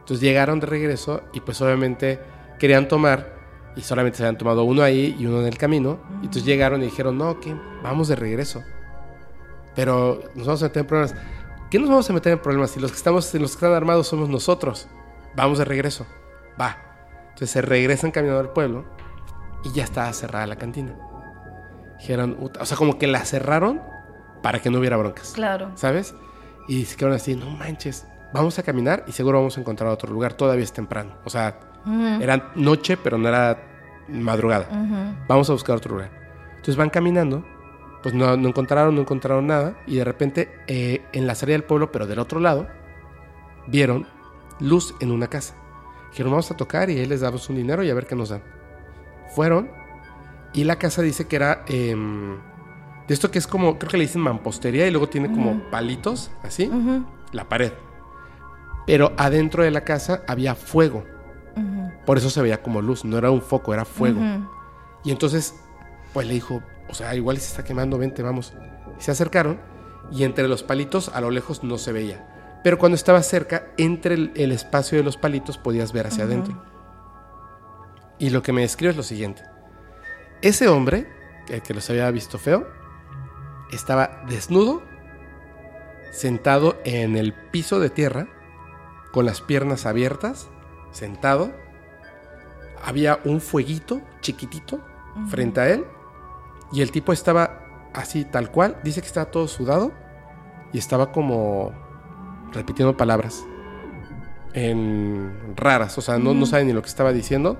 Entonces 0.00 0.20
llegaron 0.20 0.60
de 0.60 0.66
regreso 0.66 1.22
y 1.32 1.40
pues 1.40 1.60
obviamente 1.62 2.20
querían 2.58 2.88
tomar 2.88 3.34
y 3.76 3.80
solamente 3.80 4.18
se 4.18 4.24
habían 4.24 4.38
tomado 4.38 4.64
uno 4.64 4.82
ahí 4.82 5.16
y 5.18 5.26
uno 5.26 5.40
en 5.40 5.46
el 5.46 5.58
camino. 5.58 5.98
Y 6.20 6.26
entonces 6.26 6.44
llegaron 6.44 6.82
y 6.82 6.86
dijeron, 6.86 7.18
no, 7.18 7.40
que 7.40 7.56
vamos 7.82 8.08
de 8.08 8.16
regreso. 8.16 8.62
Pero 9.74 10.20
nos 10.34 10.46
vamos 10.46 10.62
a 10.62 10.66
meter 10.66 10.80
en 10.80 10.86
problemas. 10.86 11.14
¿Qué 11.70 11.78
nos 11.78 11.88
vamos 11.88 12.08
a 12.08 12.12
meter 12.12 12.32
en 12.32 12.38
problemas 12.38 12.70
si 12.70 12.80
los 12.80 12.90
que 12.92 12.96
estamos, 12.96 13.34
los 13.34 13.50
que 13.50 13.56
están 13.56 13.72
armados 13.72 14.06
somos 14.06 14.28
nosotros? 14.28 14.88
Vamos 15.34 15.58
de 15.58 15.64
regreso. 15.64 16.06
Va. 16.60 16.76
Entonces 17.30 17.50
se 17.50 17.62
regresan 17.62 18.12
caminando 18.12 18.40
al 18.40 18.52
pueblo 18.52 18.84
y 19.64 19.72
ya 19.72 19.82
estaba 19.82 20.12
cerrada 20.12 20.46
la 20.46 20.56
cantina. 20.56 20.96
Dijeron, 21.98 22.50
o 22.60 22.66
sea, 22.66 22.76
como 22.76 22.98
que 22.98 23.06
la 23.06 23.24
cerraron 23.24 23.80
para 24.42 24.60
que 24.60 24.70
no 24.70 24.78
hubiera 24.78 24.96
broncas. 24.96 25.32
Claro. 25.32 25.72
¿sabes? 25.74 26.14
Y 26.66 26.84
se 26.84 26.96
quedaron 26.96 27.16
así, 27.16 27.34
no 27.36 27.50
manches, 27.50 28.06
vamos 28.32 28.58
a 28.58 28.62
caminar 28.62 29.04
y 29.06 29.12
seguro 29.12 29.38
vamos 29.38 29.56
a 29.56 29.60
encontrar 29.60 29.90
otro 29.90 30.12
lugar, 30.12 30.34
todavía 30.34 30.64
es 30.64 30.72
temprano. 30.72 31.14
O 31.24 31.30
sea, 31.30 31.58
era 32.20 32.52
noche, 32.54 32.96
pero 32.96 33.18
no 33.18 33.28
era 33.28 33.62
madrugada. 34.08 34.68
Vamos 35.28 35.48
a 35.50 35.52
buscar 35.52 35.76
otro 35.76 35.94
lugar. 35.94 36.10
Entonces 36.50 36.76
van 36.76 36.90
caminando, 36.90 37.44
pues 38.02 38.14
no, 38.14 38.32
encontraron, 38.34 38.94
no 38.94 39.02
encontraron 39.02 39.46
nada, 39.46 39.76
y 39.86 39.96
de 39.96 40.04
repente 40.04 40.50
eh, 40.66 41.02
en 41.12 41.26
la 41.26 41.34
salida 41.34 41.54
del 41.54 41.64
pueblo, 41.64 41.92
pero 41.92 42.06
del 42.06 42.18
otro 42.18 42.40
lado, 42.40 42.66
vieron 43.66 44.06
luz 44.60 44.94
en 45.00 45.10
una 45.10 45.28
casa. 45.28 45.54
Dijeron, 46.10 46.32
vamos 46.32 46.50
a 46.50 46.56
tocar 46.56 46.90
y 46.90 46.98
ahí 46.98 47.06
les 47.06 47.20
damos 47.20 47.48
un 47.48 47.56
dinero 47.56 47.82
y 47.82 47.90
a 47.90 47.94
ver 47.94 48.06
qué 48.06 48.14
nos 48.14 48.30
dan. 48.30 48.42
Fueron 49.34 49.70
y 50.52 50.64
la 50.64 50.76
casa 50.76 51.02
dice 51.02 51.26
que 51.26 51.36
era 51.36 51.64
em, 51.66 52.38
de 53.06 53.14
esto 53.14 53.30
que 53.30 53.38
es 53.38 53.46
como, 53.46 53.78
creo 53.78 53.90
que 53.90 53.98
le 53.98 54.04
dicen 54.04 54.22
mampostería 54.22 54.86
y 54.86 54.90
luego 54.90 55.08
tiene 55.08 55.30
como 55.30 55.70
palitos, 55.70 56.30
así, 56.42 56.70
la 57.32 57.48
pared. 57.48 57.72
Pero 58.86 59.12
adentro 59.16 59.62
de 59.62 59.70
la 59.70 59.82
casa 59.82 60.22
había 60.26 60.54
fuego. 60.54 61.04
Por 62.06 62.18
eso 62.18 62.30
se 62.30 62.42
veía 62.42 62.62
como 62.62 62.82
luz, 62.82 63.04
no 63.04 63.16
era 63.16 63.30
un 63.30 63.42
foco, 63.42 63.72
era 63.74 63.84
fuego. 63.84 64.20
Y 65.04 65.10
entonces, 65.10 65.54
pues 66.12 66.26
le 66.26 66.34
dijo, 66.34 66.62
o 66.88 66.94
sea, 66.94 67.14
igual 67.14 67.36
se 67.38 67.48
está 67.48 67.64
quemando, 67.64 67.98
vente, 67.98 68.22
vamos. 68.22 68.54
Y 68.98 69.02
se 69.02 69.10
acercaron 69.10 69.58
y 70.10 70.24
entre 70.24 70.48
los 70.48 70.62
palitos 70.62 71.08
a 71.08 71.20
lo 71.20 71.30
lejos 71.30 71.62
no 71.64 71.78
se 71.78 71.92
veía. 71.92 72.60
Pero 72.62 72.78
cuando 72.78 72.96
estaba 72.96 73.22
cerca, 73.22 73.68
entre 73.76 74.14
el, 74.14 74.52
espacio 74.52 74.96
de 74.96 75.04
los 75.04 75.18
palitos 75.18 75.58
podías 75.58 75.92
ver 75.92 76.06
hacia 76.06 76.24
adentro. 76.24 76.62
Y 78.18 78.30
lo 78.30 78.42
que 78.42 78.52
me 78.52 78.62
describe 78.62 78.92
es 78.92 78.96
lo 78.96 79.02
siguiente. 79.02 79.42
Ese 80.40 80.68
hombre, 80.68 81.06
el 81.48 81.62
que 81.62 81.74
los 81.74 81.88
había 81.90 82.10
visto 82.10 82.38
feo, 82.38 82.66
estaba 83.70 84.24
desnudo, 84.28 84.82
sentado 86.10 86.76
en 86.84 87.16
el 87.16 87.32
piso 87.32 87.80
de 87.80 87.90
tierra, 87.90 88.28
con 89.12 89.26
las 89.26 89.40
piernas 89.40 89.86
abiertas, 89.86 90.48
sentado. 90.90 91.52
Había 92.84 93.20
un 93.24 93.40
fueguito 93.40 94.02
chiquitito 94.20 94.80
frente 95.28 95.60
a 95.60 95.68
él 95.68 95.84
y 96.72 96.82
el 96.82 96.90
tipo 96.90 97.12
estaba 97.12 97.90
así 97.94 98.24
tal 98.24 98.50
cual. 98.50 98.78
Dice 98.82 99.00
que 99.00 99.06
estaba 99.06 99.30
todo 99.30 99.48
sudado 99.48 99.92
y 100.72 100.78
estaba 100.78 101.12
como 101.12 101.72
repitiendo 102.52 102.96
palabras 102.96 103.44
en 104.52 105.56
raras, 105.56 105.98
o 105.98 106.00
sea, 106.00 106.18
no, 106.18 106.32
no 106.32 106.46
sabe 106.46 106.64
ni 106.64 106.72
lo 106.72 106.82
que 106.82 106.88
estaba 106.88 107.12
diciendo. 107.12 107.58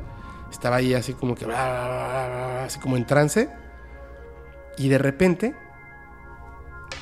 Estaba 0.50 0.76
ahí 0.76 0.94
así 0.94 1.14
como 1.14 1.34
que, 1.34 1.46
así 1.46 2.78
como 2.78 2.96
en 2.96 3.06
trance. 3.06 3.48
Y 4.78 4.88
de 4.88 4.98
repente 4.98 5.54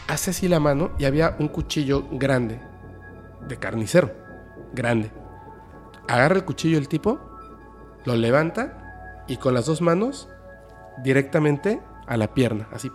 hace 0.08 0.30
así 0.30 0.48
la 0.48 0.60
mano 0.60 0.92
y 0.98 1.04
había 1.04 1.36
un 1.38 1.48
cuchillo 1.48 2.04
grande, 2.10 2.60
de 3.46 3.56
carnicero, 3.56 4.12
grande. 4.72 5.10
Agarra 6.08 6.36
el 6.36 6.44
cuchillo 6.44 6.78
el 6.78 6.88
tipo, 6.88 7.20
lo 8.04 8.16
levanta 8.16 9.24
y 9.28 9.36
con 9.36 9.54
las 9.54 9.66
dos 9.66 9.80
manos 9.80 10.28
directamente 11.02 11.80
a 12.06 12.16
la 12.16 12.34
pierna, 12.34 12.68
así. 12.72 12.90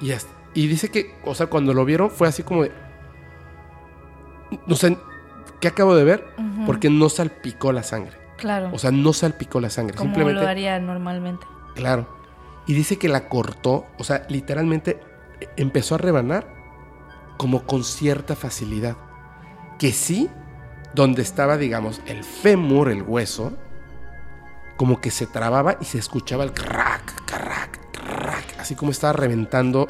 Y, 0.00 0.12
y 0.54 0.66
dice 0.66 0.90
que, 0.90 1.14
o 1.24 1.34
sea, 1.34 1.46
cuando 1.46 1.74
lo 1.74 1.84
vieron 1.84 2.10
fue 2.10 2.28
así 2.28 2.42
como 2.42 2.64
de, 2.64 2.72
no 4.66 4.74
sé, 4.74 4.96
¿qué 5.60 5.68
acabo 5.68 5.94
de 5.94 6.04
ver? 6.04 6.26
Porque 6.66 6.90
no 6.90 7.08
salpicó 7.08 7.72
la 7.72 7.82
sangre. 7.82 8.16
Claro. 8.36 8.70
O 8.72 8.78
sea, 8.78 8.90
no 8.90 9.12
salpicó 9.12 9.60
la 9.60 9.70
sangre. 9.70 9.96
Como 9.96 10.10
simplemente, 10.10 10.42
lo 10.42 10.48
haría 10.48 10.78
normalmente. 10.80 11.46
Claro. 11.74 12.08
Y 12.66 12.72
dice 12.72 12.98
que 12.98 13.08
la 13.08 13.28
cortó, 13.28 13.86
o 13.98 14.04
sea, 14.04 14.26
literalmente 14.28 15.00
empezó 15.56 15.94
a 15.94 15.98
rebanar 15.98 16.46
como 17.36 17.66
con 17.66 17.84
cierta 17.84 18.36
facilidad. 18.36 18.96
Que 19.78 19.92
sí, 19.92 20.28
donde 20.94 21.22
estaba, 21.22 21.56
digamos, 21.56 22.00
el 22.06 22.24
fémur, 22.24 22.90
el 22.90 23.02
hueso, 23.02 23.52
como 24.76 25.00
que 25.00 25.10
se 25.10 25.26
trababa 25.26 25.76
y 25.80 25.84
se 25.84 25.98
escuchaba 25.98 26.44
el 26.44 26.52
crack, 26.52 27.24
crack, 27.24 27.80
crack, 27.92 28.58
así 28.58 28.74
como 28.74 28.90
estaba 28.90 29.12
reventando. 29.12 29.88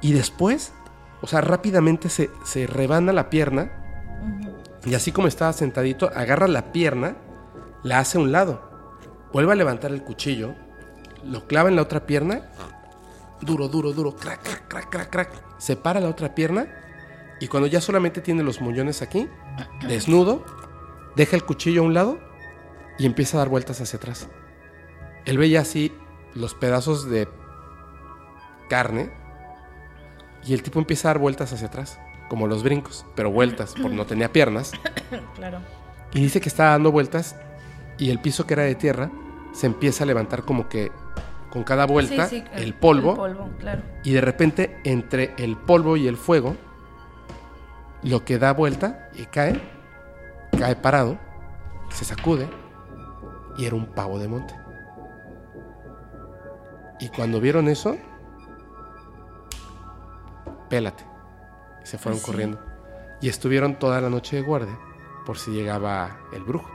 Y 0.00 0.12
después 0.12 0.72
o 1.22 1.26
sea, 1.26 1.40
rápidamente 1.40 2.08
se, 2.08 2.30
se 2.44 2.66
rebana 2.66 3.12
la 3.12 3.28
pierna 3.30 3.70
y 4.84 4.94
así 4.94 5.12
como 5.12 5.28
estaba 5.28 5.52
sentadito, 5.52 6.10
agarra 6.14 6.48
la 6.48 6.72
pierna, 6.72 7.16
la 7.82 7.98
hace 7.98 8.16
a 8.16 8.20
un 8.20 8.32
lado, 8.32 8.62
vuelve 9.32 9.52
a 9.52 9.56
levantar 9.56 9.92
el 9.92 10.02
cuchillo, 10.02 10.54
lo 11.24 11.46
clava 11.46 11.68
en 11.68 11.76
la 11.76 11.82
otra 11.82 12.06
pierna, 12.06 12.42
duro, 13.40 13.68
duro, 13.68 13.92
duro, 13.92 14.16
crack, 14.16 14.42
crack, 14.42 14.68
crack, 14.68 14.90
crack, 14.90 15.10
crack, 15.10 15.58
separa 15.58 16.00
la 16.00 16.08
otra 16.08 16.34
pierna 16.34 16.68
y 17.40 17.48
cuando 17.48 17.66
ya 17.66 17.80
solamente 17.80 18.20
tiene 18.20 18.42
los 18.42 18.60
muñones 18.60 19.02
aquí, 19.02 19.28
desnudo, 19.86 20.44
deja 21.16 21.36
el 21.36 21.44
cuchillo 21.44 21.82
a 21.82 21.84
un 21.84 21.94
lado 21.94 22.18
y 22.98 23.06
empieza 23.06 23.36
a 23.36 23.40
dar 23.40 23.48
vueltas 23.48 23.80
hacia 23.80 23.96
atrás. 23.96 24.28
Él 25.24 25.38
veía 25.38 25.60
así 25.60 25.92
los 26.34 26.54
pedazos 26.54 27.08
de 27.08 27.28
carne 28.68 29.10
y 30.44 30.54
el 30.54 30.62
tipo 30.62 30.78
empieza 30.78 31.08
a 31.08 31.14
dar 31.14 31.18
vueltas 31.18 31.52
hacia 31.52 31.68
atrás, 31.68 31.98
como 32.28 32.46
los 32.46 32.62
brincos, 32.62 33.06
pero 33.14 33.30
vueltas, 33.30 33.74
porque 33.80 33.96
no 33.96 34.06
tenía 34.06 34.32
piernas. 34.32 34.72
claro. 35.34 35.60
Y 36.12 36.20
dice 36.20 36.40
que 36.40 36.48
estaba 36.48 36.70
dando 36.70 36.92
vueltas 36.92 37.36
y 37.98 38.10
el 38.10 38.20
piso 38.20 38.46
que 38.46 38.54
era 38.54 38.64
de 38.64 38.74
tierra 38.74 39.10
se 39.52 39.66
empieza 39.66 40.04
a 40.04 40.06
levantar 40.06 40.44
como 40.44 40.68
que 40.68 40.92
con 41.50 41.64
cada 41.64 41.84
vuelta 41.84 42.28
el 42.54 42.74
polvo. 42.74 43.16
polvo 43.16 43.50
claro. 43.58 43.82
Y 44.04 44.12
de 44.12 44.20
repente 44.20 44.80
entre 44.84 45.34
el 45.36 45.56
polvo 45.56 45.96
y 45.96 46.06
el 46.06 46.16
fuego, 46.16 46.56
lo 48.02 48.24
que 48.24 48.38
da 48.38 48.52
vuelta 48.52 49.10
y 49.14 49.26
cae, 49.26 49.60
cae 50.56 50.76
parado, 50.76 51.18
se 51.90 52.04
sacude 52.04 52.48
y 53.58 53.66
era 53.66 53.74
un 53.74 53.86
pavo 53.86 54.18
de 54.18 54.28
monte. 54.28 54.54
Y 57.00 57.08
cuando 57.08 57.40
vieron 57.40 57.68
eso, 57.68 57.96
pélate. 60.68 61.04
se 61.82 61.98
fueron 61.98 62.20
corriendo. 62.20 62.60
Y 63.20 63.28
estuvieron 63.28 63.78
toda 63.78 64.00
la 64.00 64.08
noche 64.08 64.36
de 64.36 64.42
guardia 64.42 64.78
por 65.26 65.36
si 65.38 65.50
llegaba 65.50 66.18
el 66.32 66.42
brujo. 66.44 66.70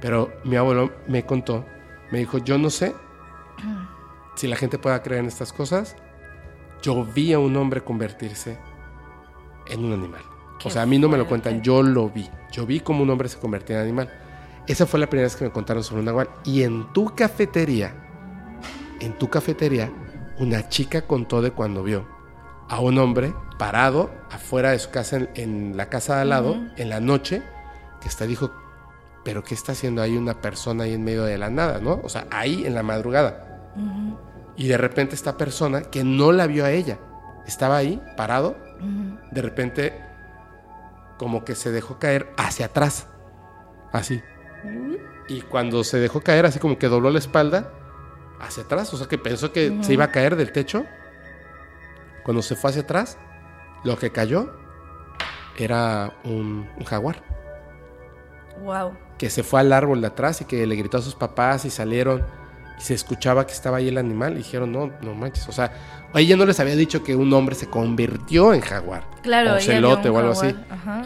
Pero 0.00 0.32
mi 0.44 0.56
abuelo 0.56 0.92
me 1.08 1.26
contó, 1.26 1.64
me 2.10 2.18
dijo, 2.18 2.38
yo 2.38 2.56
no 2.58 2.70
sé 2.70 2.94
si 4.38 4.46
la 4.46 4.56
gente 4.56 4.78
pueda 4.78 5.02
creer 5.02 5.20
en 5.20 5.26
estas 5.26 5.52
cosas. 5.52 5.96
Yo 6.80 7.04
vi 7.04 7.32
a 7.32 7.40
un 7.40 7.56
hombre 7.56 7.82
convertirse 7.82 8.58
en 9.66 9.84
un 9.84 9.92
animal. 9.92 10.22
o 10.64 10.70
sea, 10.70 10.82
a 10.82 10.86
mí 10.86 10.98
no 10.98 11.08
me 11.08 11.18
lo 11.18 11.26
cuentan, 11.26 11.60
yo 11.60 11.82
lo 11.82 12.08
vi. 12.08 12.30
Yo 12.52 12.64
vi 12.64 12.80
cómo 12.80 13.02
un 13.02 13.10
hombre 13.10 13.28
se 13.28 13.38
convertía 13.38 13.76
en 13.76 13.82
animal. 13.82 14.10
Esa 14.66 14.86
fue 14.86 15.00
la 15.00 15.08
primera 15.08 15.26
vez 15.26 15.34
que 15.34 15.44
me 15.44 15.50
contaron 15.50 15.82
sobre 15.82 16.00
un 16.00 16.06
nahual. 16.06 16.28
Y 16.44 16.62
en 16.62 16.92
tu 16.92 17.14
cafetería, 17.14 17.94
en 19.00 19.18
tu 19.18 19.28
cafetería, 19.28 19.90
una 20.38 20.68
chica 20.68 21.02
contó 21.02 21.42
de 21.42 21.50
cuando 21.50 21.82
vio 21.82 22.06
a 22.68 22.80
un 22.80 22.98
hombre 22.98 23.34
parado 23.58 24.10
afuera 24.30 24.70
de 24.70 24.78
su 24.78 24.90
casa, 24.90 25.18
en, 25.34 25.76
la 25.76 25.88
casa 25.88 26.16
de 26.16 26.22
al 26.22 26.28
lado, 26.28 26.56
en 26.76 26.90
la 26.90 27.00
noche, 27.00 27.42
que 28.00 28.08
está 28.08 28.24
dijo, 28.24 28.52
pero 29.24 29.42
¿qué 29.42 29.54
está 29.54 29.72
haciendo 29.72 30.00
ahí 30.00 30.16
una 30.16 30.40
persona 30.40 30.84
ahí 30.84 30.94
en 30.94 31.02
medio 31.02 31.24
de 31.24 31.38
la 31.38 31.50
nada, 31.50 31.80
no? 31.80 32.00
O 32.04 32.08
sea, 32.08 32.26
ahí 32.30 32.64
en 32.64 32.74
la 32.74 32.84
madrugada. 32.84 33.48
Y 34.58 34.66
de 34.66 34.76
repente 34.76 35.14
esta 35.14 35.36
persona, 35.36 35.82
que 35.82 36.02
no 36.02 36.32
la 36.32 36.48
vio 36.48 36.64
a 36.64 36.72
ella, 36.72 36.98
estaba 37.46 37.76
ahí, 37.76 38.02
parado, 38.16 38.56
de 39.30 39.40
repente 39.40 40.04
como 41.16 41.44
que 41.44 41.54
se 41.54 41.70
dejó 41.70 41.98
caer 42.00 42.32
hacia 42.36 42.66
atrás, 42.66 43.06
así. 43.92 44.20
Y 45.28 45.42
cuando 45.42 45.84
se 45.84 45.98
dejó 45.98 46.22
caer, 46.22 46.44
así 46.44 46.58
como 46.58 46.76
que 46.76 46.88
dobló 46.88 47.10
la 47.10 47.20
espalda 47.20 47.72
hacia 48.40 48.64
atrás, 48.64 48.92
o 48.92 48.96
sea 48.96 49.06
que 49.06 49.16
pensó 49.16 49.52
que 49.52 49.78
se 49.82 49.92
iba 49.92 50.04
a 50.04 50.10
caer 50.10 50.34
del 50.34 50.50
techo 50.50 50.84
cuando 52.24 52.42
se 52.42 52.56
fue 52.56 52.70
hacia 52.70 52.82
atrás, 52.82 53.16
lo 53.84 53.96
que 53.96 54.10
cayó 54.10 54.52
era 55.56 56.18
un, 56.24 56.68
jaguar. 56.84 57.22
Wow. 58.62 58.96
Que 59.18 59.30
se 59.30 59.44
fue 59.44 59.60
al 59.60 59.72
árbol 59.72 60.00
de 60.00 60.08
atrás 60.08 60.40
y 60.40 60.46
que 60.46 60.66
le 60.66 60.74
gritó 60.74 60.98
a 60.98 61.02
sus 61.02 61.14
papás 61.14 61.64
y 61.64 61.70
salieron 61.70 62.26
y 62.78 62.82
se 62.82 62.94
escuchaba 62.94 63.46
que 63.46 63.52
estaba 63.52 63.78
ahí 63.78 63.88
el 63.88 63.98
animal 63.98 64.34
y 64.34 64.38
dijeron, 64.38 64.72
no, 64.72 64.92
no 65.02 65.14
manches. 65.14 65.48
O 65.48 65.52
sea, 65.52 65.72
ella 66.14 66.36
no 66.36 66.46
les 66.46 66.60
había 66.60 66.76
dicho 66.76 67.02
que 67.02 67.14
un 67.16 67.32
hombre 67.32 67.54
se 67.54 67.68
convirtió 67.68 68.54
en 68.54 68.60
jaguar. 68.60 69.04
Claro, 69.22 69.56
o 69.56 69.60
celote 69.60 70.08
o 70.08 70.18
algo 70.18 70.32
así. 70.32 70.54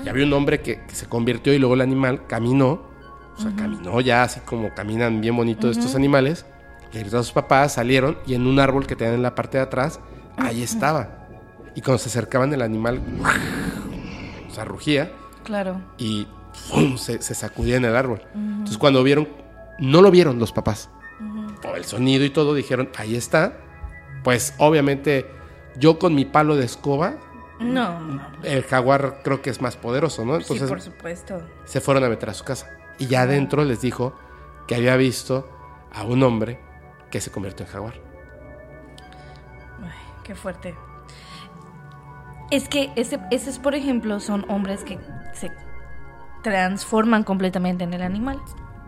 Ya 0.05 0.11
había 0.11 0.25
un 0.27 0.33
hombre 0.33 0.61
que, 0.61 0.83
se 0.93 1.07
convirtió 1.07 1.53
y 1.53 1.59
luego 1.59 1.75
el 1.75 1.81
animal 1.81 2.27
caminó. 2.27 2.91
O 3.37 3.41
sea, 3.41 3.53
caminó 3.57 4.01
ya 4.01 4.25
así 4.25 4.41
como 4.41 4.75
caminan 4.75 5.21
bien 5.21 5.37
bonito 5.37 5.71
estos 5.71 5.95
animales. 5.95 6.45
Le 6.93 7.01
gritó 7.01 7.19
a 7.19 7.23
sus 7.23 7.33
papás, 7.33 7.73
salieron 7.73 8.19
y 8.27 8.35
en 8.35 8.47
un 8.47 8.61
árbol 8.61 8.87
que 8.87 8.95
tenían 8.95 9.17
en 9.17 9.23
la 9.23 9.35
parte 9.35 9.57
de 9.57 9.65
atrás 9.65 9.99
ahí 10.37 10.63
estaba. 10.63 11.27
Y 11.75 11.81
cuando 11.81 11.99
se 11.99 12.11
acercaban 12.11 12.53
el 12.53 12.61
animal, 12.61 13.01
o 14.49 14.55
sea, 14.55 14.65
rugía. 14.65 15.11
Claro. 15.45 15.81
Y 15.97 16.27
Se, 16.99 17.19
sacudía 17.23 17.77
en 17.77 17.87
el 17.87 17.97
árbol. 17.97 18.21
Entonces 18.35 18.77
cuando 18.77 19.03
vieron, 19.03 19.27
no 19.79 20.03
lo 20.03 20.11
vieron 20.11 20.39
los 20.39 20.53
papás. 20.53 20.91
Por 21.63 21.77
el 21.77 21.85
sonido 21.85 22.25
y 22.25 22.31
todo, 22.31 22.55
dijeron, 22.55 22.91
ahí 22.97 23.17
está. 23.17 23.57
Pues 24.25 24.55
obviamente 24.59 25.27
yo 25.77 25.99
con 25.99 26.15
mi 26.15 26.25
palo 26.25 26.57
de 26.57 26.65
escoba 26.65 27.15
No, 27.61 28.01
no. 28.01 28.23
El 28.43 28.65
jaguar 28.65 29.21
creo 29.23 29.41
que 29.43 29.51
es 29.51 29.61
más 29.61 29.77
poderoso, 29.77 30.25
¿no? 30.25 30.41
sí, 30.41 30.59
por 30.59 30.81
supuesto. 30.81 31.41
se 31.65 31.81
fueron 31.81 32.05
a 32.05 32.09
meter 32.09 32.31
a 32.31 32.35
su 32.35 32.45
casa. 32.45 32.69
Y 32.99 33.07
ya 33.07 33.23
adentro 33.23 33.65
les 33.65 33.81
dijo 33.81 34.15
que 34.67 34.75
había 34.75 34.97
visto 34.97 35.49
a 35.93 36.05
un 36.05 36.23
hombre 36.23 36.61
que 37.11 37.21
se 37.21 37.31
convirtió 37.31 37.67
en 37.67 37.73
jaguar. 37.73 37.95
Ay, 39.83 39.91
qué 40.25 40.35
fuerte. 40.35 40.75
Es 42.51 42.69
que 42.69 42.93
ese, 42.97 43.19
esos, 43.31 43.59
por 43.59 43.75
ejemplo, 43.75 44.21
son 44.21 44.45
hombres 44.51 44.85
que 44.85 44.99
se 45.33 45.51
transforman 46.43 47.25
completamente 47.25 47.85
en 47.85 47.95
el 47.95 48.03
animal. 48.03 48.41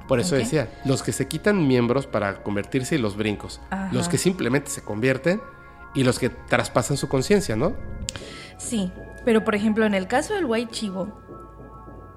Por 0.08 0.20
eso 0.20 0.34
decía, 0.34 0.68
los 0.84 1.02
que 1.02 1.12
se 1.12 1.26
quitan 1.28 1.66
miembros 1.66 2.06
para 2.06 2.42
convertirse 2.42 2.94
y 2.96 2.98
los 2.98 3.16
brincos. 3.16 3.60
Ajá. 3.70 3.88
Los 3.92 4.08
que 4.08 4.18
simplemente 4.18 4.70
se 4.70 4.82
convierten 4.82 5.40
y 5.94 6.04
los 6.04 6.18
que 6.18 6.28
traspasan 6.28 6.96
su 6.96 7.08
conciencia, 7.08 7.56
¿no? 7.56 7.72
Sí, 8.58 8.92
pero 9.24 9.44
por 9.44 9.54
ejemplo, 9.54 9.86
en 9.86 9.94
el 9.94 10.06
caso 10.06 10.34
del 10.34 10.44
white 10.44 10.70
chivo, 10.72 11.08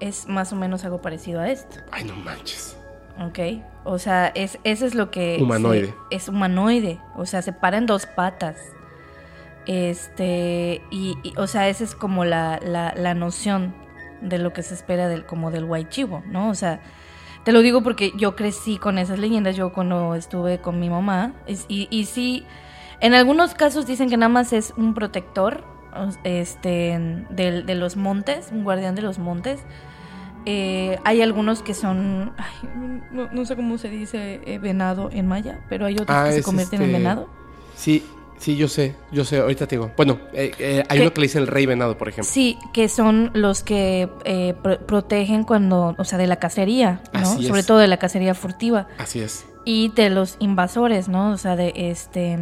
es 0.00 0.28
más 0.28 0.52
o 0.52 0.56
menos 0.56 0.84
algo 0.84 1.00
parecido 1.00 1.40
a 1.40 1.48
esto. 1.50 1.78
Ay, 1.90 2.04
no 2.04 2.14
manches. 2.16 2.76
¿Ok? 3.20 3.38
O 3.84 3.98
sea, 3.98 4.28
es, 4.28 4.58
eso 4.64 4.84
es 4.86 4.94
lo 4.94 5.10
que... 5.10 5.38
Humanoide. 5.40 5.86
se- 5.86 5.94
es 6.16 6.28
humanoide. 6.28 7.00
O 7.16 7.24
sea, 7.26 7.40
se 7.42 7.52
para 7.52 7.78
en 7.78 7.86
dos 7.86 8.06
patas. 8.06 8.58
Este... 9.66 10.82
Y, 10.90 11.16
y, 11.22 11.32
o 11.36 11.46
sea, 11.46 11.68
esa 11.68 11.84
es 11.84 11.94
como 11.94 12.24
la, 12.24 12.60
la, 12.62 12.94
la 12.96 13.14
noción 13.14 13.74
de 14.20 14.38
lo 14.38 14.52
que 14.52 14.62
se 14.62 14.74
espera 14.74 15.08
del, 15.08 15.26
como 15.26 15.50
del 15.50 15.64
white 15.64 15.90
chivo, 15.90 16.22
¿no? 16.26 16.48
O 16.48 16.54
sea, 16.54 16.80
te 17.48 17.52
lo 17.54 17.62
digo 17.62 17.82
porque 17.82 18.12
yo 18.14 18.36
crecí 18.36 18.76
con 18.76 18.98
esas 18.98 19.18
leyendas. 19.18 19.56
Yo 19.56 19.72
cuando 19.72 20.14
estuve 20.14 20.58
con 20.58 20.78
mi 20.78 20.90
mamá. 20.90 21.32
y, 21.68 21.88
y 21.90 22.04
sí... 22.04 22.44
En 23.00 23.14
algunos 23.14 23.54
casos 23.54 23.86
dicen 23.86 24.10
que 24.10 24.18
nada 24.18 24.28
más 24.28 24.52
es 24.52 24.74
un 24.76 24.92
protector 24.92 25.64
este, 26.24 27.24
de 27.30 27.74
los 27.74 27.96
montes, 27.96 28.50
un 28.52 28.64
guardián 28.64 28.94
de 28.96 29.00
los 29.00 29.18
montes. 29.18 29.60
Eh, 30.44 30.98
hay 31.04 31.22
algunos 31.22 31.62
que 31.62 31.72
son, 31.72 32.34
ay, 32.36 32.68
no, 33.12 33.28
no 33.32 33.44
sé 33.46 33.56
cómo 33.56 33.78
se 33.78 33.88
dice 33.88 34.42
eh, 34.44 34.58
venado 34.58 35.08
en 35.10 35.26
maya, 35.26 35.64
pero 35.70 35.86
hay 35.86 35.94
otros 35.94 36.10
Ah, 36.10 36.24
que 36.26 36.32
se 36.32 36.38
es 36.40 36.44
convierten 36.44 36.82
en 36.82 36.86
este- 36.88 36.98
venado. 36.98 37.28
Sí, 37.76 38.04
sí, 38.38 38.56
yo 38.56 38.68
sé, 38.68 38.94
yo 39.12 39.24
sé, 39.24 39.38
ahorita 39.38 39.66
te 39.66 39.76
digo. 39.76 39.90
Bueno, 39.96 40.18
eh, 40.32 40.52
eh, 40.58 40.84
hay 40.88 41.00
uno 41.00 41.12
que 41.12 41.20
le 41.20 41.26
dicen 41.26 41.42
el 41.42 41.48
rey 41.48 41.66
venado, 41.66 41.96
por 41.98 42.08
ejemplo. 42.08 42.30
Sí, 42.32 42.58
que 42.72 42.88
son 42.88 43.30
los 43.34 43.62
que 43.62 44.08
eh, 44.24 44.54
pro- 44.62 44.78
protegen 44.80 45.44
cuando, 45.44 45.94
o 45.98 46.04
sea, 46.04 46.18
de 46.18 46.26
la 46.26 46.36
cacería, 46.36 47.00
¿no? 47.12 47.20
Así 47.20 47.46
Sobre 47.46 47.60
es. 47.60 47.66
todo 47.66 47.78
de 47.78 47.88
la 47.88 47.96
cacería 47.98 48.34
furtiva. 48.34 48.88
Así 48.98 49.20
es. 49.20 49.44
y 49.64 49.90
de 49.94 50.08
los 50.08 50.36
invasores, 50.38 51.08
¿no? 51.08 51.30
O 51.32 51.36
sea, 51.36 51.54
de 51.56 51.72
este... 51.76 52.38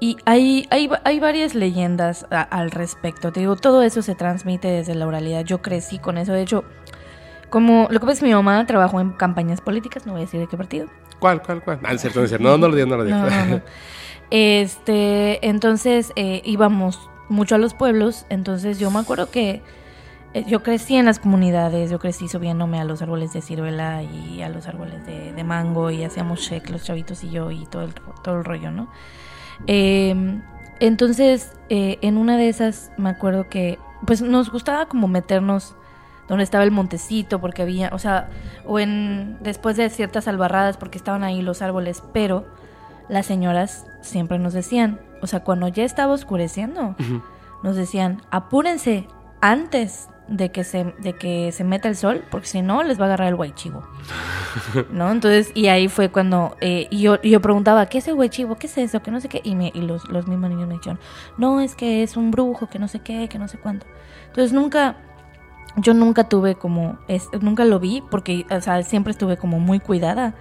Y 0.00 0.16
hay, 0.26 0.66
hay, 0.70 0.88
hay 1.04 1.18
varias 1.20 1.54
leyendas 1.54 2.26
a- 2.30 2.42
al 2.42 2.70
respecto. 2.70 3.32
Te 3.32 3.40
digo, 3.40 3.56
todo 3.56 3.82
eso 3.82 4.02
se 4.02 4.14
transmite 4.14 4.68
desde 4.68 4.94
la 4.94 5.06
oralidad. 5.06 5.42
Yo 5.44 5.60
crecí 5.62 5.98
con 5.98 6.18
eso. 6.18 6.32
De 6.32 6.42
hecho, 6.42 6.64
como 7.50 7.88
lo 7.90 7.98
que 7.98 8.06
pasa 8.06 8.12
es 8.12 8.20
que 8.20 8.26
mi 8.26 8.34
mamá 8.34 8.64
trabajó 8.66 9.00
en 9.00 9.10
campañas 9.12 9.60
políticas, 9.60 10.06
no 10.06 10.12
voy 10.12 10.22
a 10.22 10.24
decir 10.26 10.38
de 10.38 10.46
qué 10.46 10.56
partido. 10.56 10.86
¿Cuál, 11.18 11.42
cuál, 11.42 11.62
cuál? 11.64 11.80
Ah, 11.82 11.96
cierto, 11.98 12.20
no. 12.38 12.58
No, 12.58 12.68
lo 12.68 12.74
digas, 12.76 12.88
no 12.88 12.96
lo. 12.98 13.04
No, 13.04 13.28
no, 13.28 13.46
no. 13.46 13.60
Este, 14.30 15.46
entonces 15.46 16.12
eh, 16.16 16.42
íbamos 16.44 17.08
mucho 17.28 17.54
a 17.54 17.58
los 17.58 17.74
pueblos. 17.74 18.26
Entonces 18.28 18.78
yo 18.78 18.90
me 18.90 18.98
acuerdo 18.98 19.30
que 19.30 19.62
eh, 20.34 20.44
yo 20.46 20.62
crecí 20.62 20.96
en 20.96 21.06
las 21.06 21.18
comunidades, 21.18 21.90
yo 21.90 21.98
crecí 21.98 22.28
subiéndome 22.28 22.80
a 22.80 22.84
los 22.84 23.00
árboles 23.00 23.32
de 23.32 23.40
ciruela 23.40 24.02
y 24.02 24.42
a 24.42 24.48
los 24.48 24.66
árboles 24.66 25.06
de, 25.06 25.44
mango 25.44 25.90
y 25.90 26.04
hacíamos 26.04 26.40
shake 26.40 26.70
los 26.70 26.84
chavitos 26.84 27.24
y 27.24 27.30
yo 27.30 27.50
y 27.50 27.64
todo 27.66 27.82
el, 27.82 27.94
todo 28.22 28.36
el 28.36 28.44
rollo, 28.44 28.70
¿no? 28.70 28.88
Eh, 29.66 30.14
entonces, 30.80 31.56
eh, 31.70 31.98
en 32.02 32.18
una 32.18 32.36
de 32.36 32.48
esas 32.48 32.92
me 32.98 33.08
acuerdo 33.08 33.48
que 33.48 33.78
pues 34.06 34.22
nos 34.22 34.52
gustaba 34.52 34.86
como 34.86 35.08
meternos 35.08 35.74
donde 36.28 36.44
estaba 36.44 36.62
el 36.62 36.70
montecito 36.70 37.40
porque 37.40 37.62
había, 37.62 37.88
o 37.92 37.98
sea, 37.98 38.28
o 38.66 38.78
en 38.78 39.38
después 39.40 39.76
de 39.76 39.88
ciertas 39.88 40.28
albarradas 40.28 40.76
porque 40.76 40.98
estaban 40.98 41.24
ahí 41.24 41.40
los 41.40 41.62
árboles, 41.62 42.02
pero 42.12 42.46
las 43.08 43.26
señoras 43.26 43.86
siempre 44.02 44.38
nos 44.38 44.52
decían, 44.52 45.00
o 45.22 45.26
sea, 45.26 45.40
cuando 45.40 45.68
ya 45.68 45.84
estaba 45.84 46.12
oscureciendo, 46.14 46.94
nos 47.62 47.76
decían, 47.76 48.22
apúrense 48.30 49.06
antes 49.40 50.08
de 50.28 50.50
que 50.52 50.62
se, 50.62 50.84
de 51.00 51.14
que 51.14 51.52
se 51.52 51.64
meta 51.64 51.88
el 51.88 51.96
sol, 51.96 52.22
porque 52.30 52.46
si 52.46 52.60
no 52.60 52.82
les 52.82 52.98
va 53.00 53.04
a 53.04 53.06
agarrar 53.06 53.28
el 53.28 53.36
guaychivo. 53.36 53.82
¿No? 54.90 55.10
Entonces, 55.10 55.50
y 55.54 55.68
ahí 55.68 55.88
fue 55.88 56.10
cuando, 56.10 56.56
eh, 56.60 56.86
yo, 56.90 57.20
yo 57.22 57.40
preguntaba, 57.40 57.86
¿qué 57.86 57.98
es 57.98 58.08
el 58.08 58.14
guaychivo? 58.14 58.56
¿Qué 58.56 58.66
es 58.66 58.76
eso? 58.78 59.00
Que 59.02 59.10
no 59.10 59.20
sé 59.20 59.28
qué. 59.28 59.40
Y, 59.42 59.54
me- 59.54 59.72
y 59.74 59.80
los, 59.80 60.06
los 60.08 60.26
mismos 60.26 60.50
niños 60.50 60.68
me 60.68 60.74
dijeron, 60.74 60.98
no, 61.38 61.60
es 61.60 61.74
que 61.74 62.02
es 62.02 62.16
un 62.16 62.30
brujo, 62.30 62.68
que 62.68 62.78
no 62.78 62.88
sé 62.88 63.00
qué, 63.00 63.28
que 63.28 63.38
no 63.38 63.48
sé 63.48 63.58
cuánto. 63.58 63.86
Entonces 64.26 64.52
nunca, 64.52 64.96
yo 65.76 65.94
nunca 65.94 66.28
tuve 66.28 66.56
como, 66.56 66.98
es, 67.08 67.28
nunca 67.40 67.64
lo 67.64 67.80
vi, 67.80 68.02
porque, 68.10 68.44
o 68.50 68.60
sea, 68.60 68.82
siempre 68.82 69.12
estuve 69.12 69.36
como 69.38 69.58
muy 69.60 69.80
cuidada. 69.80 70.34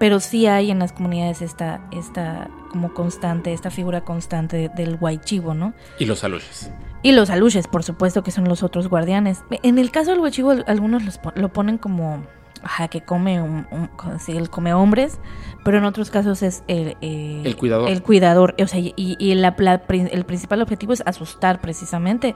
Pero 0.00 0.18
sí 0.18 0.48
hay 0.48 0.72
en 0.72 0.80
las 0.80 0.92
comunidades 0.92 1.42
esta, 1.42 1.80
esta 1.92 2.48
como 2.72 2.92
constante, 2.94 3.52
esta 3.52 3.70
figura 3.70 4.00
constante 4.00 4.56
de- 4.56 4.68
del 4.70 4.96
guaychivo, 4.96 5.54
¿no? 5.54 5.74
Y 6.00 6.06
los 6.06 6.24
aluches. 6.24 6.72
Y 7.02 7.12
los 7.12 7.30
aluches, 7.30 7.68
por 7.68 7.84
supuesto, 7.84 8.22
que 8.24 8.32
son 8.32 8.48
los 8.48 8.62
otros 8.64 8.88
guardianes. 8.88 9.42
En 9.62 9.78
el 9.78 9.92
caso 9.92 10.10
del 10.10 10.20
huechivo, 10.20 10.52
algunos 10.66 11.04
los 11.04 11.20
lo 11.34 11.52
ponen 11.52 11.76
como, 11.78 12.24
ajá, 12.62 12.88
que 12.88 13.02
come, 13.02 13.40
un, 13.42 13.66
un- 13.70 13.90
sí, 14.20 14.32
él 14.36 14.50
come 14.50 14.72
hombres, 14.74 15.18
pero 15.64 15.78
en 15.78 15.84
otros 15.84 16.10
casos 16.10 16.42
es 16.42 16.64
el, 16.66 16.96
eh, 17.02 17.42
El 17.44 17.56
cuidador. 17.56 17.90
El 17.90 18.02
cuidador, 18.02 18.54
o 18.62 18.66
sea, 18.66 18.80
y, 18.80 18.94
y 18.96 19.34
la- 19.34 19.54
la 19.58 19.82
el 19.88 20.24
principal 20.24 20.62
objetivo 20.62 20.92
es 20.94 21.02
asustar 21.06 21.60
precisamente 21.60 22.34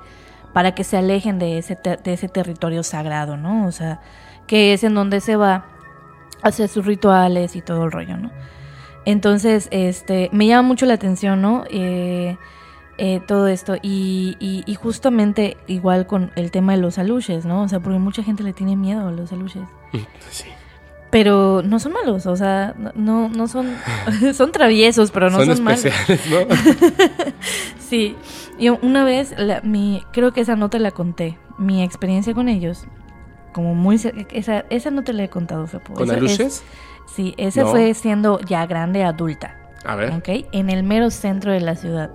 para 0.53 0.75
que 0.75 0.85
se 0.85 0.97
alejen 0.99 1.39
de 1.39 1.57
ese, 1.59 1.77
de 1.83 2.13
ese 2.13 2.29
territorio 2.29 2.83
sagrado, 2.83 3.37
¿no? 3.37 3.67
O 3.67 3.73
sea, 3.73 4.01
que 4.47 4.73
es 4.75 4.85
en 4.85 4.95
donde 4.95 5.21
se 5.21 5.37
va 5.37 5.67
hacer 6.45 6.69
sus 6.69 6.87
rituales 6.87 7.57
y 7.57 7.61
todo 7.63 7.85
el 7.85 7.93
rollo, 7.93 8.17
¿no? 8.17 8.31
Entonces, 9.07 9.69
este, 9.71 10.31
me 10.33 10.47
llama 10.47 10.67
mucho 10.69 10.87
la 10.87 10.95
atención, 10.95 11.43
¿no? 11.43 11.65
Eh, 11.71 12.37
eh, 12.97 13.21
todo 13.27 13.49
esto. 13.49 13.75
Y, 13.83 14.37
y, 14.41 14.63
y 14.67 14.75
justamente 14.77 15.57
igual 15.67 16.07
con 16.07 16.31
el 16.37 16.51
tema 16.51 16.73
de 16.73 16.79
los 16.79 16.99
aluches, 16.99 17.45
¿no? 17.45 17.63
O 17.63 17.69
sea, 17.69 17.81
porque 17.81 17.99
mucha 17.99 18.23
gente 18.23 18.43
le 18.43 18.53
tiene 18.53 18.77
miedo 18.77 19.09
a 19.09 19.11
los 19.11 19.33
aluches. 19.33 19.63
Sí. 20.31 20.47
Pero 21.11 21.63
no 21.65 21.79
son 21.79 21.93
malos, 21.93 22.27
o 22.27 22.35
sea, 22.35 22.75
no, 22.97 23.29
no 23.29 23.47
son, 23.47 23.69
son 24.35 24.51
traviesos, 24.53 25.11
pero 25.13 25.31
no 25.31 25.39
son, 25.45 25.57
son 25.57 25.65
malos. 25.65 25.85
especiales, 25.85 26.49
¿no? 26.49 27.35
Sí, 27.79 28.17
yo 28.59 28.79
una 28.83 29.05
vez, 29.05 29.35
la- 29.39 29.61
mi, 29.61 30.03
creo 30.13 30.33
que 30.33 30.41
esa 30.41 30.57
no 30.57 30.71
te 30.71 30.79
la 30.81 30.91
conté, 30.91 31.39
mi 31.59 31.83
experiencia 31.83 32.35
con 32.35 32.49
ellos, 32.49 32.87
como 33.55 33.75
muy, 33.75 33.95
esa, 34.33 34.59
esa 34.69 34.91
no 34.91 35.03
te 35.05 35.15
la 35.15 35.25
he 35.25 35.31
contado, 35.31 35.67
Fepo. 35.67 35.95
¿Con 35.95 36.05
Esa 36.05 36.13
es- 36.13 36.19
aluches? 36.19 36.65
sí, 37.07 37.35
esa 37.39 37.63
No. 37.63 37.69
fue 37.69 37.95
siendo 37.95 38.39
ya 38.41 38.67
grande, 38.67 39.03
adulta. 39.05 39.57
A 39.87 39.97
ver. 39.97 40.13
¿ok? 40.13 40.29
En 40.53 40.69
el 40.69 40.83
mero 40.83 41.11
centro 41.11 41.53
de 41.53 41.61
la 41.61 41.75
ciudad. 41.77 42.11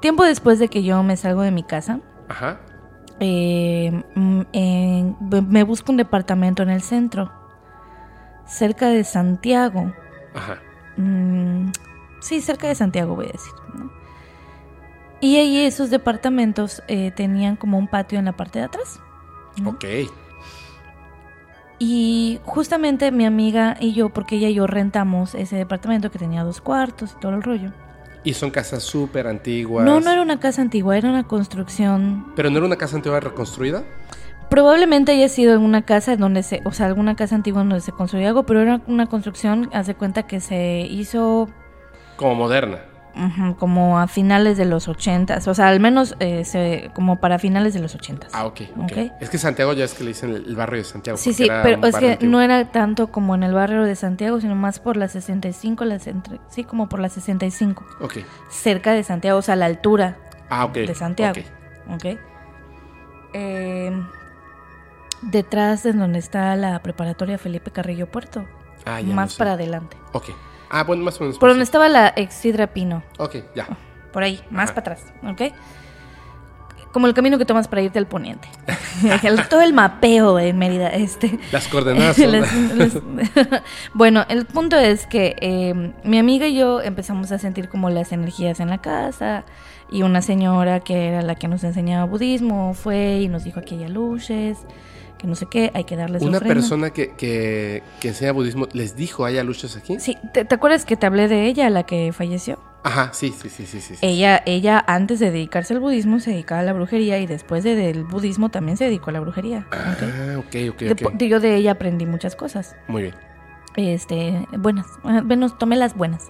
Tiempo 0.00 0.24
después 0.24 0.58
de 0.58 0.68
que 0.68 0.82
yo 0.82 1.02
me 1.02 1.16
salgo 1.16 1.42
de 1.42 1.50
mi 1.50 1.62
casa, 1.62 2.00
Ajá. 2.28 2.58
eh, 3.20 4.02
mm, 4.14 4.40
me 5.48 5.62
busco 5.62 5.92
un 5.92 5.96
departamento 5.98 6.62
en 6.62 6.70
el 6.70 6.82
centro, 6.82 7.32
cerca 8.46 8.88
de 8.88 9.02
Santiago. 9.04 9.92
Ajá. 10.34 10.58
Mm, 10.96 11.70
sí, 12.20 12.40
cerca 12.40 12.68
de 12.68 12.74
Santiago 12.74 13.14
voy 13.16 13.26
a 13.26 13.32
decir. 13.32 13.52
¿no? 13.74 13.90
Y 15.20 15.36
ahí 15.38 15.58
esos 15.64 15.88
departamentos 15.90 16.82
eh, 16.86 17.10
tenían 17.12 17.56
como 17.56 17.78
un 17.78 17.88
patio 17.88 18.18
en 18.18 18.26
la 18.26 18.32
parte 18.32 18.58
de 18.58 18.66
atrás. 18.66 19.00
¿No? 19.60 19.70
Ok. 19.70 19.84
Y 21.78 22.40
justamente 22.44 23.10
mi 23.10 23.26
amiga 23.26 23.76
y 23.80 23.92
yo, 23.94 24.08
porque 24.08 24.36
ella 24.36 24.48
y 24.48 24.54
yo 24.54 24.66
rentamos 24.66 25.34
ese 25.34 25.56
departamento 25.56 26.10
que 26.10 26.18
tenía 26.18 26.44
dos 26.44 26.60
cuartos 26.60 27.14
y 27.16 27.20
todo 27.20 27.32
el 27.32 27.42
rollo. 27.42 27.72
Y 28.22 28.34
son 28.34 28.50
casas 28.50 28.82
súper 28.82 29.26
antiguas. 29.26 29.84
No, 29.84 30.00
no 30.00 30.10
era 30.10 30.22
una 30.22 30.40
casa 30.40 30.62
antigua, 30.62 30.96
era 30.96 31.10
una 31.10 31.24
construcción. 31.24 32.32
¿Pero 32.36 32.48
no 32.48 32.58
era 32.58 32.66
una 32.66 32.76
casa 32.76 32.96
antigua 32.96 33.20
reconstruida? 33.20 33.82
Probablemente 34.48 35.12
haya 35.12 35.28
sido 35.28 35.60
una 35.60 35.82
casa 35.82 36.12
en 36.14 36.20
donde 36.20 36.42
se, 36.42 36.62
o 36.64 36.72
sea, 36.72 36.86
alguna 36.86 37.16
casa 37.16 37.34
antigua 37.34 37.62
en 37.62 37.70
donde 37.70 37.84
se 37.84 37.92
construyó 37.92 38.28
algo, 38.28 38.44
pero 38.44 38.62
era 38.62 38.80
una 38.86 39.06
construcción, 39.06 39.68
haz 39.72 39.86
de 39.86 39.94
cuenta 39.94 40.26
que 40.26 40.40
se 40.40 40.86
hizo 40.88 41.48
Como 42.16 42.34
moderna. 42.34 42.78
Como 43.58 43.98
a 44.00 44.08
finales 44.08 44.56
de 44.56 44.64
los 44.64 44.88
ochentas, 44.88 45.46
o 45.46 45.54
sea, 45.54 45.68
al 45.68 45.78
menos 45.78 46.16
eh, 46.18 46.44
se, 46.44 46.90
como 46.94 47.20
para 47.20 47.38
finales 47.38 47.72
de 47.72 47.80
los 47.80 47.94
ochentas. 47.94 48.30
Ah, 48.34 48.44
ok, 48.46 48.60
ok. 48.76 48.82
Ok. 48.84 48.98
Es 49.20 49.30
que 49.30 49.38
Santiago 49.38 49.72
ya 49.72 49.84
es 49.84 49.94
que 49.94 50.02
le 50.04 50.08
dicen 50.08 50.30
el, 50.34 50.56
barrio 50.56 50.78
de 50.78 50.84
Santiago. 50.84 51.16
Sí, 51.16 51.32
sí, 51.32 51.46
pero 51.62 51.86
es 51.86 51.96
que 51.96 52.12
antiguo. 52.12 52.32
no 52.32 52.40
era 52.42 52.72
tanto 52.72 53.08
como 53.12 53.34
en 53.36 53.44
el 53.44 53.54
barrio 53.54 53.84
de 53.84 53.94
Santiago, 53.94 54.40
sino 54.40 54.56
más 54.56 54.80
por 54.80 54.96
la 54.96 55.06
65, 55.08 55.84
las 55.84 56.06
entre, 56.08 56.40
sí, 56.48 56.64
como 56.64 56.88
por 56.88 56.98
la 57.00 57.08
65, 57.08 57.84
Ok. 58.00 58.18
cerca 58.50 58.92
de 58.92 59.04
Santiago, 59.04 59.38
o 59.38 59.42
sea, 59.42 59.54
a 59.54 59.56
la 59.56 59.66
altura 59.66 60.16
Ah, 60.50 60.68
de 60.72 60.94
Santiago. 60.94 61.34
ok. 61.88 61.94
¿ok? 61.94 62.18
Eh, 63.32 63.92
detrás 65.22 65.82
de 65.82 65.92
donde 65.92 66.18
está 66.18 66.54
la 66.56 66.80
preparatoria 66.82 67.38
Felipe 67.38 67.70
Carrillo 67.70 68.06
Puerto, 68.10 68.44
Ah, 68.84 69.00
ya 69.00 69.14
más 69.14 69.26
no 69.26 69.30
sé. 69.30 69.38
para 69.38 69.52
adelante. 69.52 69.96
Ok. 70.12 70.30
Ah, 70.76 70.82
bueno, 70.82 71.04
más 71.04 71.20
o 71.20 71.24
menos. 71.24 71.38
Por 71.38 71.50
donde 71.50 71.62
estaba 71.62 71.88
la 71.88 72.12
ex 72.16 72.34
Sidra 72.34 72.66
Pino, 72.66 73.04
Ok, 73.18 73.36
ya. 73.54 73.68
por 74.12 74.24
ahí, 74.24 74.40
más 74.50 74.70
Ajá. 74.70 74.82
para 74.82 74.94
atrás, 74.94 75.12
¿ok? 75.22 75.54
como 76.94 77.08
el 77.08 77.14
camino 77.14 77.38
que 77.38 77.44
tomas 77.44 77.66
para 77.66 77.82
irte 77.82 77.98
al 77.98 78.06
poniente. 78.06 78.48
todo 79.50 79.62
el 79.62 79.72
mapeo 79.72 80.38
en 80.38 80.56
Mérida. 80.56 80.88
Este. 80.90 81.40
Las 81.50 81.66
coordenadas. 81.66 82.16
Son... 82.92 83.20
bueno, 83.94 84.24
el 84.28 84.46
punto 84.46 84.76
es 84.76 85.04
que 85.08 85.34
eh, 85.40 85.92
mi 86.04 86.18
amiga 86.18 86.46
y 86.46 86.56
yo 86.56 86.80
empezamos 86.80 87.32
a 87.32 87.38
sentir 87.38 87.68
como 87.68 87.90
las 87.90 88.12
energías 88.12 88.60
en 88.60 88.70
la 88.70 88.78
casa 88.78 89.44
y 89.90 90.04
una 90.04 90.22
señora 90.22 90.80
que 90.80 91.08
era 91.08 91.22
la 91.22 91.34
que 91.34 91.48
nos 91.48 91.64
enseñaba 91.64 92.04
budismo 92.04 92.74
fue 92.74 93.18
y 93.22 93.28
nos 93.28 93.42
dijo 93.42 93.60
que 93.62 93.74
hay 93.74 93.88
luces 93.88 94.58
que 95.18 95.26
no 95.26 95.34
sé 95.34 95.46
qué, 95.46 95.70
hay 95.74 95.84
que 95.84 95.96
darles 95.96 96.22
Una 96.22 96.40
persona 96.40 96.90
que, 96.90 97.14
que, 97.14 97.82
que, 98.00 98.08
enseña 98.08 98.32
budismo 98.32 98.68
les 98.72 98.96
dijo, 98.96 99.24
¿hay 99.24 99.42
luces 99.42 99.76
aquí? 99.76 99.98
Sí, 100.00 100.16
¿Te, 100.32 100.46
acuerdas 100.54 100.84
que 100.84 100.96
te 100.96 101.06
hablé 101.06 101.28
de 101.28 101.46
ella, 101.46 101.70
la 101.70 101.84
que 101.84 102.12
falleció? 102.12 102.58
Ajá, 102.82 103.10
sí, 103.14 103.34
sí, 103.40 103.48
sí, 103.48 103.64
sí. 103.64 103.80
sí, 103.80 103.94
Ella, 104.02 104.42
ella 104.44 104.84
antes 104.86 105.18
de 105.18 105.30
dedicarse 105.30 105.72
al 105.72 105.80
budismo 105.80 106.20
se 106.20 106.32
dedicaba 106.32 106.60
a 106.60 106.64
la 106.64 106.74
brujería 106.74 107.18
y 107.18 107.26
después 107.26 107.64
de, 107.64 107.74
del 107.74 108.04
budismo 108.04 108.50
también 108.50 108.76
se 108.76 108.84
dedicó 108.84 109.10
a 109.10 109.14
la 109.14 109.20
brujería. 109.20 109.66
Ah, 109.72 110.36
ok, 110.38 110.54
ok, 110.70 110.82
ok. 110.92 111.22
yo 111.22 111.40
de 111.40 111.56
ella 111.56 111.72
aprendí 111.72 112.04
muchas 112.04 112.36
cosas. 112.36 112.76
Muy 112.88 113.02
bien. 113.02 113.14
Este, 113.76 114.46
buenas, 114.56 114.86
bueno, 115.02 115.50
tomé 115.50 115.76
las 115.76 115.96
buenas. 115.96 116.28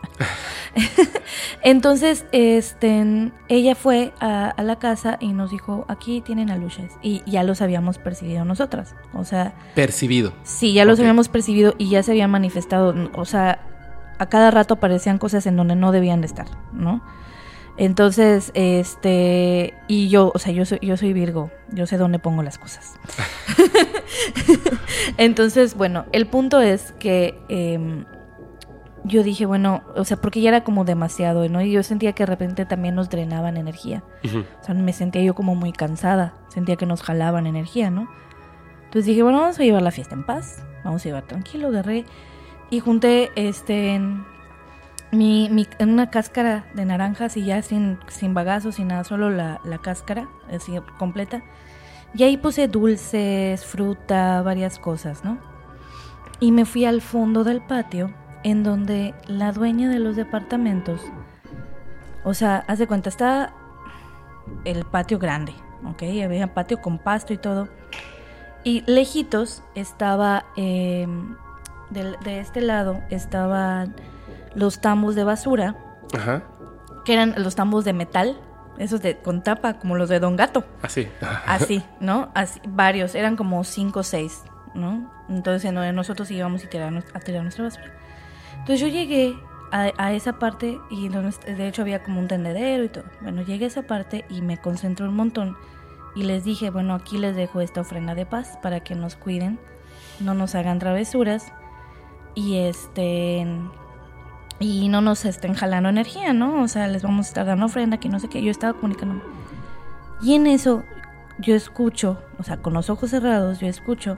Entonces, 1.62 2.24
este, 2.32 3.32
ella 3.48 3.74
fue 3.74 4.12
a, 4.20 4.54
la 4.62 4.78
casa 4.78 5.18
y 5.20 5.32
nos 5.32 5.50
dijo, 5.50 5.84
aquí 5.88 6.22
tienen 6.22 6.50
aluches. 6.50 6.92
Y 7.02 7.22
ya 7.26 7.42
los 7.42 7.60
habíamos 7.60 7.98
percibido 7.98 8.44
nosotras. 8.44 8.94
O 9.12 9.24
sea... 9.24 9.54
Percibido. 9.74 10.32
Sí, 10.42 10.72
ya 10.72 10.84
los 10.84 10.98
habíamos 11.00 11.28
percibido 11.28 11.74
y 11.76 11.90
ya 11.90 12.02
se 12.02 12.12
habían 12.12 12.30
manifestado. 12.30 12.94
O 13.14 13.24
sea, 13.26 13.60
a 14.18 14.28
cada 14.28 14.50
rato 14.50 14.74
aparecían 14.74 15.18
cosas 15.18 15.46
en 15.46 15.56
donde 15.56 15.76
no 15.76 15.92
debían 15.92 16.20
de 16.20 16.26
estar, 16.26 16.46
¿no? 16.72 17.02
Entonces, 17.76 18.52
este, 18.54 19.74
y 19.88 20.08
yo, 20.08 20.30
o 20.34 20.38
sea, 20.38 20.52
yo 20.52 20.64
soy, 20.64 20.78
yo 20.80 20.96
soy 20.96 21.12
Virgo, 21.12 21.50
yo 21.70 21.86
sé 21.86 21.96
dónde 21.96 22.20
pongo 22.20 22.42
las 22.42 22.58
cosas. 22.58 22.94
Entonces, 25.18 25.74
bueno, 25.74 26.04
el 26.12 26.26
punto 26.26 26.60
es 26.60 26.92
que 27.00 27.36
em, 27.48 28.04
yo 29.02 29.24
dije, 29.24 29.44
bueno, 29.44 29.82
o 29.96 30.04
sea, 30.04 30.16
porque 30.18 30.40
ya 30.40 30.50
era 30.50 30.62
como 30.62 30.84
demasiado, 30.84 31.48
¿no? 31.48 31.60
Y 31.62 31.72
yo 31.72 31.82
sentía 31.82 32.12
que 32.12 32.22
de 32.22 32.26
repente 32.26 32.64
también 32.64 32.94
nos 32.94 33.10
drenaban 33.10 33.56
energía. 33.56 34.04
O 34.22 34.64
sea, 34.64 34.74
me 34.74 34.92
sentía 34.92 35.22
yo 35.22 35.34
como 35.34 35.56
muy 35.56 35.72
cansada, 35.72 36.34
sentía 36.48 36.76
que 36.76 36.86
nos 36.86 37.02
jalaban 37.02 37.46
energía, 37.46 37.90
¿no? 37.90 38.08
Entonces 38.84 39.06
dije, 39.06 39.24
bueno, 39.24 39.40
vamos 39.40 39.58
a 39.58 39.62
llevar 39.64 39.82
la 39.82 39.90
fiesta 39.90 40.14
en 40.14 40.24
paz, 40.24 40.62
vamos 40.84 41.02
a 41.02 41.04
llevar 41.06 41.24
tranquilo, 41.24 41.68
agarré 41.68 42.04
y 42.70 42.78
junté, 42.78 43.32
este, 43.34 44.00
mi, 45.14 45.48
mi, 45.50 45.66
una 45.80 46.10
cáscara 46.10 46.66
de 46.74 46.84
naranjas 46.84 47.36
y 47.36 47.44
ya 47.44 47.62
sin, 47.62 47.98
sin 48.08 48.34
bagazos, 48.34 48.76
sin 48.76 48.88
nada, 48.88 49.04
solo 49.04 49.30
la, 49.30 49.60
la 49.64 49.78
cáscara, 49.78 50.28
así 50.52 50.72
completa. 50.98 51.42
Y 52.14 52.22
ahí 52.22 52.36
puse 52.36 52.68
dulces, 52.68 53.64
fruta, 53.64 54.42
varias 54.42 54.78
cosas, 54.78 55.24
¿no? 55.24 55.38
Y 56.40 56.52
me 56.52 56.64
fui 56.64 56.84
al 56.84 57.00
fondo 57.00 57.44
del 57.44 57.60
patio, 57.60 58.12
en 58.42 58.62
donde 58.62 59.14
la 59.26 59.52
dueña 59.52 59.88
de 59.88 59.98
los 59.98 60.16
departamentos, 60.16 61.00
o 62.24 62.34
sea, 62.34 62.64
haz 62.68 62.78
de 62.78 62.86
cuenta, 62.86 63.08
está 63.08 63.52
el 64.64 64.84
patio 64.84 65.18
grande, 65.18 65.54
¿ok? 65.84 66.02
Había 66.24 66.54
patio 66.54 66.80
con 66.80 66.98
pasto 66.98 67.32
y 67.32 67.38
todo. 67.38 67.68
Y 68.62 68.82
lejitos 68.86 69.62
estaba, 69.74 70.44
eh, 70.56 71.06
de, 71.90 72.16
de 72.24 72.40
este 72.40 72.60
lado, 72.60 73.00
estaban 73.10 73.94
los 74.54 74.80
tambos 74.80 75.14
de 75.14 75.24
basura, 75.24 75.76
Ajá. 76.14 76.42
que 77.04 77.12
eran 77.14 77.34
los 77.38 77.54
tambos 77.54 77.84
de 77.84 77.92
metal, 77.92 78.40
esos 78.78 79.00
de 79.00 79.18
con 79.18 79.42
tapa, 79.42 79.74
como 79.74 79.96
los 79.96 80.08
de 80.08 80.20
Don 80.20 80.36
Gato. 80.36 80.64
Así. 80.82 81.08
Así, 81.46 81.82
¿no? 82.00 82.30
Así, 82.34 82.60
varios, 82.68 83.14
eran 83.14 83.36
como 83.36 83.62
cinco 83.64 84.00
o 84.00 84.02
seis, 84.02 84.42
¿no? 84.74 85.10
Entonces 85.28 85.72
nosotros 85.72 86.30
íbamos 86.30 86.64
a 86.64 86.68
tirar, 86.68 86.92
a 87.14 87.20
tirar 87.20 87.42
nuestra 87.42 87.64
basura. 87.64 87.92
Entonces 88.52 88.80
yo 88.80 88.88
llegué 88.88 89.36
a, 89.70 90.12
esa 90.12 90.38
parte 90.38 90.78
y 90.88 91.08
de 91.08 91.68
hecho 91.68 91.82
había 91.82 92.02
como 92.02 92.20
un 92.20 92.28
tendedero 92.28 92.84
y 92.84 92.88
todo. 92.88 93.04
Bueno, 93.20 93.42
llegué 93.42 93.64
a 93.64 93.68
esa 93.68 93.82
parte 93.82 94.24
y 94.30 94.40
me 94.40 94.58
concentré 94.58 95.06
un 95.06 95.16
montón 95.16 95.56
y 96.14 96.22
les 96.22 96.44
dije, 96.44 96.70
bueno, 96.70 96.94
aquí 96.94 97.18
les 97.18 97.34
dejo 97.34 97.60
esta 97.60 97.80
ofrenda 97.80 98.14
de 98.14 98.24
paz 98.24 98.56
para 98.62 98.80
que 98.80 98.94
nos 98.94 99.16
cuiden, 99.16 99.58
no 100.20 100.34
nos 100.34 100.54
hagan 100.54 100.78
travesuras 100.78 101.52
y 102.36 102.58
este 102.58 103.46
y 104.60 104.88
no 104.88 105.00
nos 105.00 105.24
estén 105.24 105.54
jalando 105.54 105.88
energía, 105.88 106.32
¿no? 106.32 106.62
O 106.62 106.68
sea, 106.68 106.86
les 106.88 107.02
vamos 107.02 107.26
a 107.26 107.28
estar 107.28 107.46
dando 107.46 107.66
ofrenda, 107.66 107.98
que 107.98 108.08
no 108.08 108.20
sé 108.20 108.28
qué. 108.28 108.42
Yo 108.42 108.50
estaba 108.50 108.72
comunicando. 108.74 109.22
Y 110.22 110.34
en 110.34 110.46
eso 110.46 110.84
yo 111.38 111.54
escucho, 111.54 112.22
o 112.38 112.42
sea, 112.44 112.58
con 112.58 112.72
los 112.74 112.88
ojos 112.90 113.10
cerrados, 113.10 113.60
yo 113.60 113.66
escucho 113.66 114.16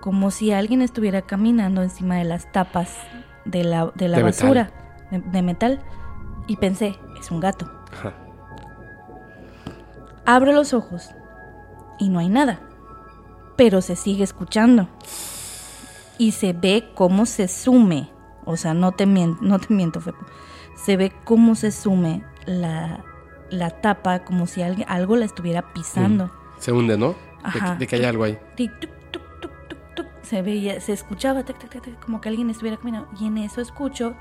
como 0.00 0.30
si 0.30 0.52
alguien 0.52 0.80
estuviera 0.80 1.22
caminando 1.22 1.82
encima 1.82 2.16
de 2.16 2.24
las 2.24 2.50
tapas 2.50 2.96
de 3.44 3.64
la, 3.64 3.92
de 3.94 4.08
la 4.08 4.20
basura 4.20 4.70
De, 5.10 5.42
metal. 5.42 5.80
Y 6.46 6.56
pensé, 6.56 6.98
es 7.20 7.30
un 7.30 7.40
gato. 7.40 7.70
Abro 10.24 10.52
los 10.52 10.72
ojos 10.72 11.10
y 11.98 12.08
no 12.08 12.18
hay 12.18 12.28
nada. 12.28 12.60
Pero 13.56 13.82
se 13.82 13.94
sigue 13.94 14.24
escuchando. 14.24 14.88
Y 16.18 16.32
se 16.32 16.52
ve 16.54 16.90
cómo 16.94 17.26
se 17.26 17.46
sume 17.46 18.10
o 18.44 18.56
sea, 18.56 18.74
no 18.74 18.92
te 18.92 19.06
miento, 19.06 19.42
no 19.42 19.58
te 19.58 19.72
miento, 19.72 20.00
se 20.74 20.96
ve 20.96 21.12
cómo 21.24 21.54
se 21.54 21.70
sume 21.70 22.22
la, 22.46 23.04
tapa 23.82 24.20
como 24.20 24.46
si 24.46 24.62
alguien, 24.62 24.88
algo 24.88 25.16
la 25.16 25.24
estuviera 25.24 25.72
pisando. 25.72 26.26
Mm. 26.26 26.30
Se 26.58 26.72
hunde, 26.72 26.98
¿no? 26.98 27.14
De, 27.78 27.86
que 27.86 27.96
hay 27.96 28.04
algo 28.04 28.24
ahí. 28.24 28.38
Se 30.22 30.42
veía, 30.42 30.80
se 30.80 30.92
escuchaba 30.92 31.44
como 32.04 32.20
que 32.20 32.28
alguien 32.28 32.50
estuviera 32.50 32.76
caminando. 32.76 33.08
Y 33.20 33.26
en 33.26 33.38
eso 33.38 33.60
escucho 33.60 34.14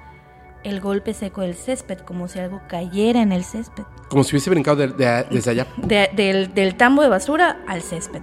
el 0.64 0.82
golpe 0.82 1.14
seco 1.14 1.42
del 1.42 1.56
césped, 1.56 2.00
como 2.00 2.28
si 2.28 2.40
algo 2.40 2.62
cayera 2.68 3.22
en 3.22 3.32
el 3.32 3.44
césped. 3.44 3.84
Como 4.10 4.24
si 4.24 4.32
hubiese 4.32 4.50
brincado 4.50 4.78
desde 4.78 5.52
allá. 5.52 5.68
del, 5.78 6.54
del, 6.54 6.76
tambo 6.76 7.02
de 7.02 7.10
basura 7.10 7.60
al 7.68 7.82
césped. 7.82 8.22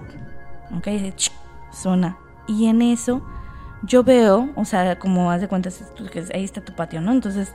Ok, 0.75 0.87
zona. 1.71 2.17
Y 2.47 2.67
en 2.67 2.81
eso 2.81 3.21
yo 3.83 4.03
veo, 4.03 4.49
o 4.55 4.65
sea, 4.65 4.97
como 4.99 5.31
haz 5.31 5.41
de 5.41 5.47
cuenta, 5.47 5.69
ahí 6.33 6.43
está 6.43 6.61
tu 6.61 6.73
patio, 6.73 7.01
¿no? 7.01 7.11
Entonces, 7.11 7.53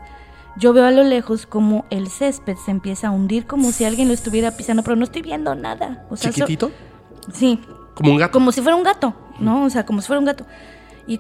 yo 0.57 0.73
veo 0.73 0.85
a 0.85 0.91
lo 0.91 1.03
lejos 1.03 1.47
como 1.47 1.85
el 1.91 2.09
césped 2.09 2.57
se 2.57 2.71
empieza 2.71 3.09
a 3.09 3.11
hundir 3.11 3.47
como 3.47 3.73
si 3.73 3.85
alguien 3.85 4.09
lo 4.09 4.15
estuviera 4.15 4.51
pisando, 4.53 4.83
pero 4.83 4.97
no 4.97 5.05
estoy 5.05 5.23
viendo 5.23 5.55
nada. 5.55 6.07
O 6.11 6.17
sea, 6.17 6.31
¿Chiquitito? 6.31 6.71
sí. 7.33 7.61
Como 7.95 8.13
un 8.13 8.19
gato. 8.19 8.33
Como 8.33 8.53
si 8.53 8.63
fuera 8.63 8.77
un 8.77 8.83
gato, 8.83 9.15
¿no? 9.39 9.65
O 9.65 9.71
sea, 9.71 9.85
como 9.85 10.01
si 10.01 10.07
fuera 10.07 10.21
un 10.21 10.25
gato. 10.25 10.47
Y, 11.07 11.19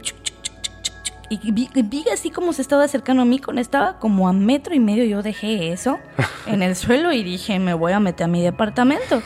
y 1.42 1.50
vi, 1.52 2.04
así 2.12 2.30
como 2.30 2.52
se 2.52 2.62
estaba 2.62 2.84
acercando 2.84 3.22
a 3.22 3.24
mí, 3.24 3.38
con 3.38 3.58
estaba 3.58 3.98
como 3.98 4.28
a 4.28 4.32
metro 4.32 4.74
y 4.74 4.80
medio. 4.80 5.04
Yo 5.04 5.22
dejé 5.22 5.72
eso 5.72 5.98
en 6.46 6.62
el 6.62 6.76
suelo 6.76 7.12
y 7.12 7.22
dije, 7.22 7.58
me 7.58 7.74
voy 7.74 7.92
a 7.92 8.00
meter 8.00 8.24
a 8.24 8.28
mi 8.28 8.42
departamento. 8.42 9.22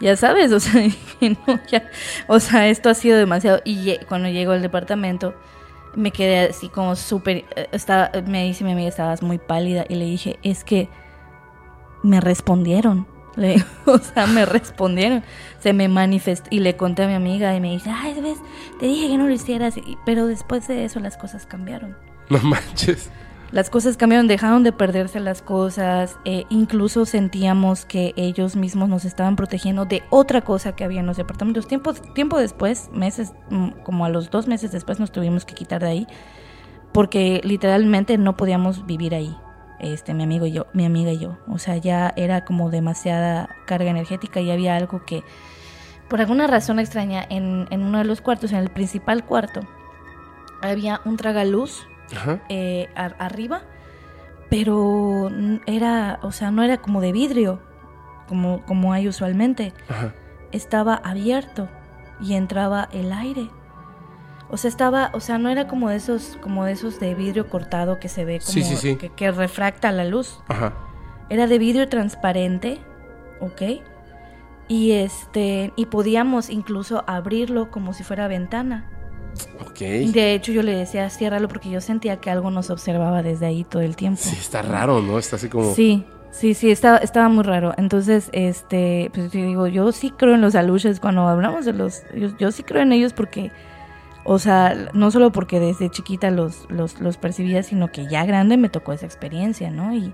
ya 0.00 0.16
sabes, 0.16 0.52
o 0.52 0.60
sea, 0.60 0.82
o 2.28 2.40
sea, 2.40 2.68
esto 2.68 2.88
ha 2.88 2.94
sido 2.94 3.18
demasiado. 3.18 3.60
Y 3.64 3.96
cuando 4.08 4.28
llego 4.28 4.52
al 4.52 4.62
departamento, 4.62 5.34
me 5.94 6.10
quedé 6.10 6.50
así 6.50 6.68
como 6.68 6.94
súper, 6.94 7.44
eh, 7.56 8.22
me 8.26 8.44
dice 8.44 8.64
mi 8.64 8.72
amiga, 8.72 8.88
estabas 8.88 9.22
muy 9.22 9.38
pálida, 9.38 9.84
y 9.88 9.94
le 9.94 10.04
dije, 10.04 10.38
es 10.42 10.62
que 10.62 10.88
me 12.02 12.20
respondieron. 12.20 13.06
Le, 13.36 13.64
o 13.86 13.98
sea, 13.98 14.26
me 14.26 14.46
respondieron, 14.46 15.22
se 15.60 15.72
me 15.72 15.88
manifestó 15.88 16.48
y 16.50 16.60
le 16.60 16.76
conté 16.76 17.04
a 17.04 17.08
mi 17.08 17.14
amiga 17.14 17.54
y 17.54 17.60
me 17.60 17.70
dice, 17.70 17.90
ay, 17.90 18.18
ves, 18.20 18.38
te 18.80 18.86
dije 18.86 19.08
que 19.08 19.18
no 19.18 19.26
lo 19.26 19.32
hicieras, 19.32 19.74
pero 20.04 20.26
después 20.26 20.66
de 20.68 20.84
eso 20.84 21.00
las 21.00 21.16
cosas 21.16 21.46
cambiaron. 21.46 21.96
No 22.28 22.38
manches 22.38 23.10
las 23.52 23.70
cosas 23.70 23.96
cambiaron, 23.96 24.26
dejaron 24.26 24.64
de 24.64 24.72
perderse 24.72 25.20
las 25.20 25.40
cosas, 25.40 26.18
eh, 26.24 26.44
incluso 26.48 27.06
sentíamos 27.06 27.84
que 27.84 28.12
ellos 28.16 28.56
mismos 28.56 28.88
nos 28.88 29.04
estaban 29.04 29.36
protegiendo 29.36 29.84
de 29.84 30.02
otra 30.10 30.42
cosa 30.42 30.74
que 30.74 30.84
había 30.84 31.00
en 31.00 31.06
los 31.06 31.16
departamentos. 31.16 31.68
Tiempo, 31.68 31.94
tiempo 31.94 32.38
después, 32.38 32.90
meses, 32.92 33.32
mm, 33.50 33.68
como 33.84 34.04
a 34.04 34.08
los 34.08 34.30
dos 34.30 34.48
meses 34.48 34.72
después 34.72 34.98
nos 34.98 35.12
tuvimos 35.12 35.44
que 35.44 35.54
quitar 35.54 35.80
de 35.80 35.88
ahí, 35.88 36.06
porque 36.92 37.40
literalmente 37.44 38.18
no 38.18 38.36
podíamos 38.36 38.84
vivir 38.84 39.14
ahí, 39.14 39.36
este, 39.80 40.14
mi 40.14 40.22
amigo 40.22 40.46
y 40.46 40.52
yo, 40.52 40.66
mi 40.72 40.84
amiga 40.84 41.12
y 41.12 41.18
yo. 41.18 41.38
O 41.48 41.58
sea, 41.58 41.76
ya 41.76 42.12
era 42.16 42.44
como 42.44 42.70
demasiada 42.70 43.48
carga 43.66 43.90
energética 43.90 44.40
y 44.40 44.50
había 44.50 44.76
algo 44.76 45.04
que, 45.04 45.22
por 46.08 46.20
alguna 46.20 46.46
razón 46.46 46.78
extraña, 46.78 47.24
en, 47.28 47.66
en 47.70 47.82
uno 47.82 47.98
de 47.98 48.04
los 48.04 48.20
cuartos, 48.20 48.52
en 48.52 48.58
el 48.58 48.70
principal 48.70 49.24
cuarto, 49.24 49.60
había 50.62 51.00
un 51.04 51.16
tragaluz 51.16 51.86
eh, 52.48 52.88
arriba, 52.94 53.62
pero 54.48 55.30
era, 55.66 56.18
o 56.22 56.32
sea, 56.32 56.50
no 56.50 56.62
era 56.62 56.78
como 56.78 57.00
de 57.00 57.12
vidrio, 57.12 57.60
como, 58.28 58.64
como 58.64 58.92
hay 58.92 59.08
usualmente. 59.08 59.72
Estaba 60.52 60.94
abierto 60.94 61.68
y 62.20 62.34
entraba 62.34 62.88
el 62.92 63.12
aire. 63.12 63.50
O 64.48 64.56
sea, 64.56 64.68
estaba, 64.68 65.10
o 65.12 65.20
sea, 65.20 65.38
no 65.38 65.48
era 65.48 65.66
como 65.66 65.90
de 65.90 65.96
esos, 65.96 66.38
como 66.40 66.64
de 66.64 66.72
esos 66.72 67.00
de 67.00 67.14
vidrio 67.14 67.48
cortado 67.48 67.98
que 67.98 68.08
se 68.08 68.24
ve 68.24 68.40
como 68.40 69.10
Que, 69.16 69.32
refracta 69.32 69.90
la 69.92 70.04
luz. 70.04 70.40
Era 71.28 71.46
de 71.46 71.58
vidrio 71.58 71.88
transparente, 71.88 72.78
¿ok? 73.40 73.82
Y 74.68 74.92
este, 74.92 75.72
y 75.76 75.86
podíamos 75.86 76.50
incluso 76.50 77.04
abrirlo 77.06 77.70
como 77.70 77.92
si 77.92 78.04
fuera 78.04 78.28
ventana. 78.28 78.90
Ok. 79.60 79.78
De 79.78 80.34
hecho, 80.34 80.52
yo 80.52 80.62
le 80.62 80.74
decía, 80.74 81.08
ciérralo 81.10 81.48
porque 81.48 81.70
yo 81.70 81.80
sentía 81.80 82.18
que 82.18 82.30
algo 82.30 82.50
nos 82.50 82.70
observaba 82.70 83.22
desde 83.22 83.46
ahí 83.46 83.64
todo 83.64 83.82
el 83.82 83.96
tiempo. 83.96 84.20
Sí, 84.22 84.36
está 84.38 84.62
raro, 84.62 85.02
¿no? 85.02 85.18
Está 85.18 85.36
así 85.36 85.48
como... 85.48 85.74
Sí, 85.74 86.04
sí, 86.30 86.54
sí, 86.54 86.70
estaba, 86.70 86.98
estaba 86.98 87.28
muy 87.28 87.44
raro. 87.44 87.74
Entonces, 87.76 88.28
este, 88.32 89.10
pues 89.12 89.30
te 89.30 89.38
digo, 89.38 89.66
yo 89.66 89.92
sí 89.92 90.10
creo 90.10 90.34
en 90.34 90.40
los 90.40 90.54
aluches 90.54 91.00
cuando 91.00 91.28
hablamos 91.28 91.64
de 91.64 91.72
los, 91.72 92.02
yo, 92.14 92.36
yo 92.38 92.50
sí 92.50 92.62
creo 92.62 92.82
en 92.82 92.92
ellos 92.92 93.12
porque, 93.12 93.52
o 94.26 94.38
sea, 94.38 94.90
no 94.92 95.10
solo 95.10 95.30
porque 95.32 95.60
desde 95.60 95.88
chiquita 95.90 96.30
los, 96.30 96.66
los, 96.68 97.00
los 97.00 97.16
percibía, 97.16 97.62
sino 97.62 97.92
que 97.92 98.06
ya 98.08 98.24
grande 98.24 98.56
me 98.56 98.68
tocó 98.68 98.92
esa 98.92 99.06
experiencia, 99.06 99.70
¿no? 99.70 99.94
Y, 99.94 100.12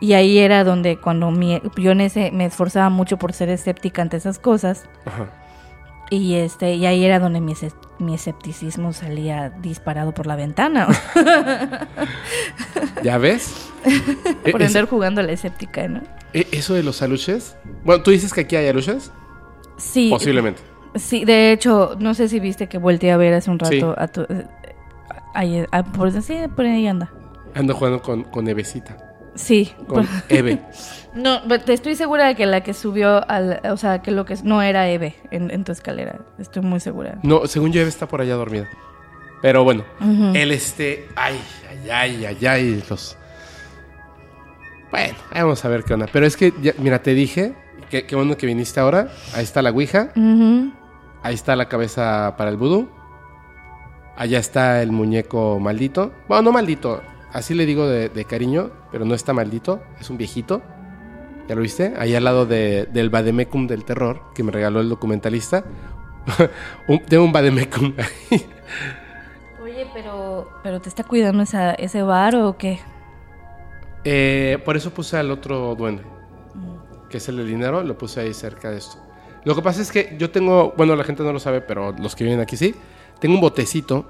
y 0.00 0.12
ahí 0.14 0.38
era 0.38 0.64
donde 0.64 0.98
cuando 0.98 1.30
mi, 1.30 1.60
yo 1.76 1.90
en 1.90 2.00
ese, 2.00 2.30
me 2.30 2.44
esforzaba 2.46 2.88
mucho 2.88 3.18
por 3.18 3.32
ser 3.32 3.48
escéptica 3.48 4.00
ante 4.02 4.16
esas 4.16 4.38
cosas. 4.38 4.84
Ajá. 5.04 5.28
Y 6.10 6.34
este, 6.34 6.74
y 6.74 6.84
ahí 6.86 7.04
era 7.04 7.18
donde 7.18 7.40
mi, 7.40 7.54
mi 7.98 8.14
escepticismo 8.14 8.92
salía 8.92 9.50
disparado 9.50 10.12
por 10.12 10.26
la 10.26 10.36
ventana. 10.36 10.88
¿Ya 13.02 13.18
ves? 13.18 13.68
E- 14.44 14.52
por 14.52 14.62
andar 14.62 14.86
jugando 14.86 15.20
a 15.20 15.24
la 15.24 15.32
escéptica, 15.32 15.88
¿no? 15.88 16.02
e- 16.32 16.46
eso 16.52 16.74
de 16.74 16.82
los 16.82 17.02
aluches. 17.02 17.56
Bueno, 17.84 18.02
¿tú 18.02 18.10
dices 18.12 18.32
que 18.32 18.42
aquí 18.42 18.56
hay 18.56 18.68
aluches? 18.68 19.10
Sí. 19.76 20.08
Posiblemente. 20.10 20.60
Sí, 20.94 21.24
de 21.24 21.52
hecho, 21.52 21.96
no 21.98 22.14
sé 22.14 22.28
si 22.28 22.38
viste 22.40 22.68
que 22.68 22.78
volteé 22.78 23.12
a 23.12 23.16
ver 23.16 23.32
hace 23.34 23.50
un 23.50 23.58
rato 23.58 23.72
Sí. 23.72 23.82
a 23.96 24.08
tu. 24.08 24.22
eh, 24.22 24.46
ahí, 25.34 25.64
ah, 25.72 25.82
por, 25.84 26.10
sí, 26.22 26.36
por 26.54 26.66
ahí 26.66 26.86
anda. 26.86 27.10
Ando 27.54 27.74
jugando 27.74 28.02
con, 28.02 28.24
con 28.24 28.46
Evecita. 28.48 28.96
Sí. 29.34 29.72
Con 29.86 30.06
Eve. 30.28 30.60
no, 31.14 31.40
pero 31.48 31.64
te 31.64 31.72
estoy 31.72 31.96
segura 31.96 32.26
de 32.26 32.34
que 32.34 32.44
la 32.44 32.62
que 32.62 32.74
subió 32.74 33.26
al. 33.30 33.60
O 33.70 33.76
sea, 33.78 34.02
que 34.02 34.10
lo 34.10 34.26
que 34.26 34.36
no 34.44 34.60
era 34.60 34.88
Eve 34.90 35.16
en, 35.30 35.50
en 35.50 35.64
tu 35.64 35.72
escalera. 35.72 36.18
Estoy 36.38 36.62
muy 36.62 36.80
segura. 36.80 37.18
No, 37.22 37.46
según 37.46 37.72
yo, 37.72 37.80
Eve 37.80 37.88
está 37.88 38.06
por 38.06 38.20
allá 38.20 38.34
dormida. 38.34 38.68
Pero 39.40 39.64
bueno, 39.64 39.84
Ujú. 40.00 40.32
él 40.34 40.52
este. 40.52 41.08
Ay, 41.16 41.40
ay, 41.90 41.90
ay, 41.90 42.24
ay, 42.26 42.46
ay. 42.46 42.84
Los. 42.90 43.16
Bueno, 44.90 45.14
vamos 45.34 45.64
a 45.64 45.68
ver 45.68 45.84
qué 45.84 45.94
onda. 45.94 46.06
Pero 46.12 46.26
es 46.26 46.36
que, 46.36 46.52
ya- 46.60 46.74
mira, 46.78 47.02
te 47.02 47.14
dije. 47.14 47.54
Qué 47.90 48.14
bueno 48.16 48.36
que 48.38 48.46
viniste 48.46 48.80
ahora. 48.80 49.08
Ahí 49.34 49.44
está 49.44 49.60
la 49.62 49.70
Ouija. 49.70 50.12
Ujú. 50.16 50.72
Ahí 51.22 51.34
está 51.34 51.56
la 51.56 51.68
cabeza 51.68 52.34
para 52.36 52.50
el 52.50 52.56
vudú. 52.56 52.88
Allá 54.16 54.38
está 54.38 54.82
el 54.82 54.92
muñeco 54.92 55.58
maldito. 55.60 56.12
Bueno, 56.28 56.42
no 56.42 56.52
maldito. 56.52 57.02
Así 57.32 57.54
le 57.54 57.64
digo 57.64 57.86
de, 57.86 58.08
de 58.08 58.24
cariño, 58.24 58.70
pero 58.90 59.04
no 59.04 59.14
está 59.14 59.32
maldito. 59.32 59.80
Es 60.00 60.10
un 60.10 60.18
viejito. 60.18 60.62
¿Ya 61.48 61.54
lo 61.54 61.62
viste? 61.62 61.94
Ahí 61.98 62.14
al 62.14 62.24
lado 62.24 62.44
de- 62.46 62.86
del 62.92 63.10
Bademecum 63.10 63.66
del 63.66 63.84
terror 63.84 64.22
que 64.34 64.42
me 64.42 64.52
regaló 64.52 64.80
el 64.80 64.88
documentalista. 64.88 65.64
un, 66.88 67.00
tengo 67.00 67.24
un 67.24 67.32
Bademecum. 67.32 67.94
Oye, 69.62 69.86
pero. 69.94 70.48
¿Pero 70.62 70.80
te 70.80 70.88
está 70.88 71.04
cuidando 71.04 71.42
esa, 71.42 71.72
ese 71.74 72.02
bar 72.02 72.36
o 72.36 72.56
qué? 72.56 72.80
Eh, 74.04 74.58
por 74.64 74.76
eso 74.76 74.92
puse 74.92 75.16
al 75.16 75.30
otro 75.30 75.74
duende, 75.76 76.02
que 77.08 77.18
es 77.18 77.28
el 77.28 77.36
del 77.36 77.46
dinero, 77.46 77.82
lo 77.84 77.96
puse 77.96 78.20
ahí 78.20 78.34
cerca 78.34 78.70
de 78.70 78.78
esto. 78.78 78.98
Lo 79.44 79.54
que 79.54 79.62
pasa 79.62 79.82
es 79.82 79.90
que 79.90 80.14
yo 80.18 80.30
tengo, 80.30 80.72
bueno, 80.76 80.94
la 80.94 81.04
gente 81.04 81.22
no 81.22 81.32
lo 81.32 81.40
sabe, 81.40 81.60
pero 81.60 81.92
los 81.98 82.14
que 82.14 82.24
vienen 82.24 82.40
aquí 82.40 82.56
sí, 82.56 82.74
tengo 83.20 83.34
un 83.34 83.40
botecito 83.40 84.06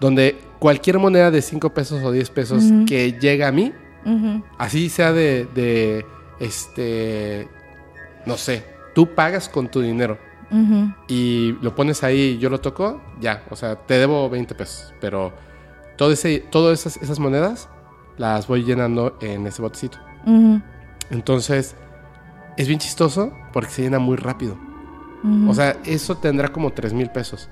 donde 0.00 0.38
cualquier 0.58 0.98
moneda 0.98 1.30
de 1.30 1.42
5 1.42 1.70
pesos 1.72 2.02
o 2.02 2.10
10 2.10 2.30
pesos 2.30 2.64
que 2.86 3.12
llega 3.12 3.48
a 3.48 3.52
mí, 3.52 3.72
así 4.58 4.88
sea 4.88 5.12
de, 5.12 5.46
de, 5.54 6.04
este, 6.40 7.48
no 8.26 8.36
sé, 8.36 8.64
tú 8.94 9.14
pagas 9.14 9.48
con 9.48 9.68
tu 9.68 9.80
dinero 9.80 10.18
y 11.08 11.52
lo 11.62 11.74
pones 11.74 12.04
ahí 12.04 12.38
yo 12.38 12.50
lo 12.50 12.60
toco, 12.60 13.00
ya, 13.20 13.44
o 13.50 13.56
sea, 13.56 13.76
te 13.76 13.98
debo 13.98 14.28
20 14.28 14.54
pesos, 14.54 14.92
pero 15.00 15.32
todo 15.96 16.12
ese, 16.12 16.40
todas 16.40 16.80
esas, 16.80 17.02
esas 17.02 17.18
monedas 17.18 17.68
las 18.16 18.46
voy 18.46 18.64
llenando 18.64 19.16
en 19.20 19.46
ese 19.46 19.62
botecito. 19.62 19.98
Entonces, 21.10 21.76
es 22.56 22.68
bien 22.68 22.78
chistoso 22.80 23.32
porque 23.52 23.70
se 23.70 23.82
llena 23.82 23.98
muy 23.98 24.16
rápido. 24.16 24.56
O 25.48 25.54
sea, 25.54 25.76
eso 25.84 26.16
tendrá 26.18 26.48
como 26.52 26.72
3 26.72 26.92
mil 26.92 27.08
pesos. 27.10 27.48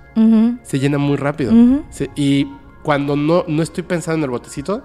Se 0.62 0.78
llena 0.78 0.98
muy 0.98 1.16
rápido. 1.16 1.52
Se- 1.90 2.10
y 2.14 2.46
cuando 2.82 3.16
no, 3.16 3.44
no 3.48 3.62
estoy 3.62 3.82
pensando 3.84 4.18
en 4.18 4.24
el 4.24 4.30
botecito, 4.30 4.84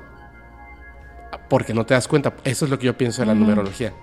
porque 1.50 1.74
no 1.74 1.86
te 1.86 1.94
das 1.94 2.08
cuenta, 2.08 2.34
eso 2.44 2.66
es 2.66 2.72
lo 2.72 2.80
que 2.80 2.86
yo 2.86 2.98
pienso 2.98 3.22
de 3.22 3.28
la 3.28 3.34
numerología. 3.34 3.94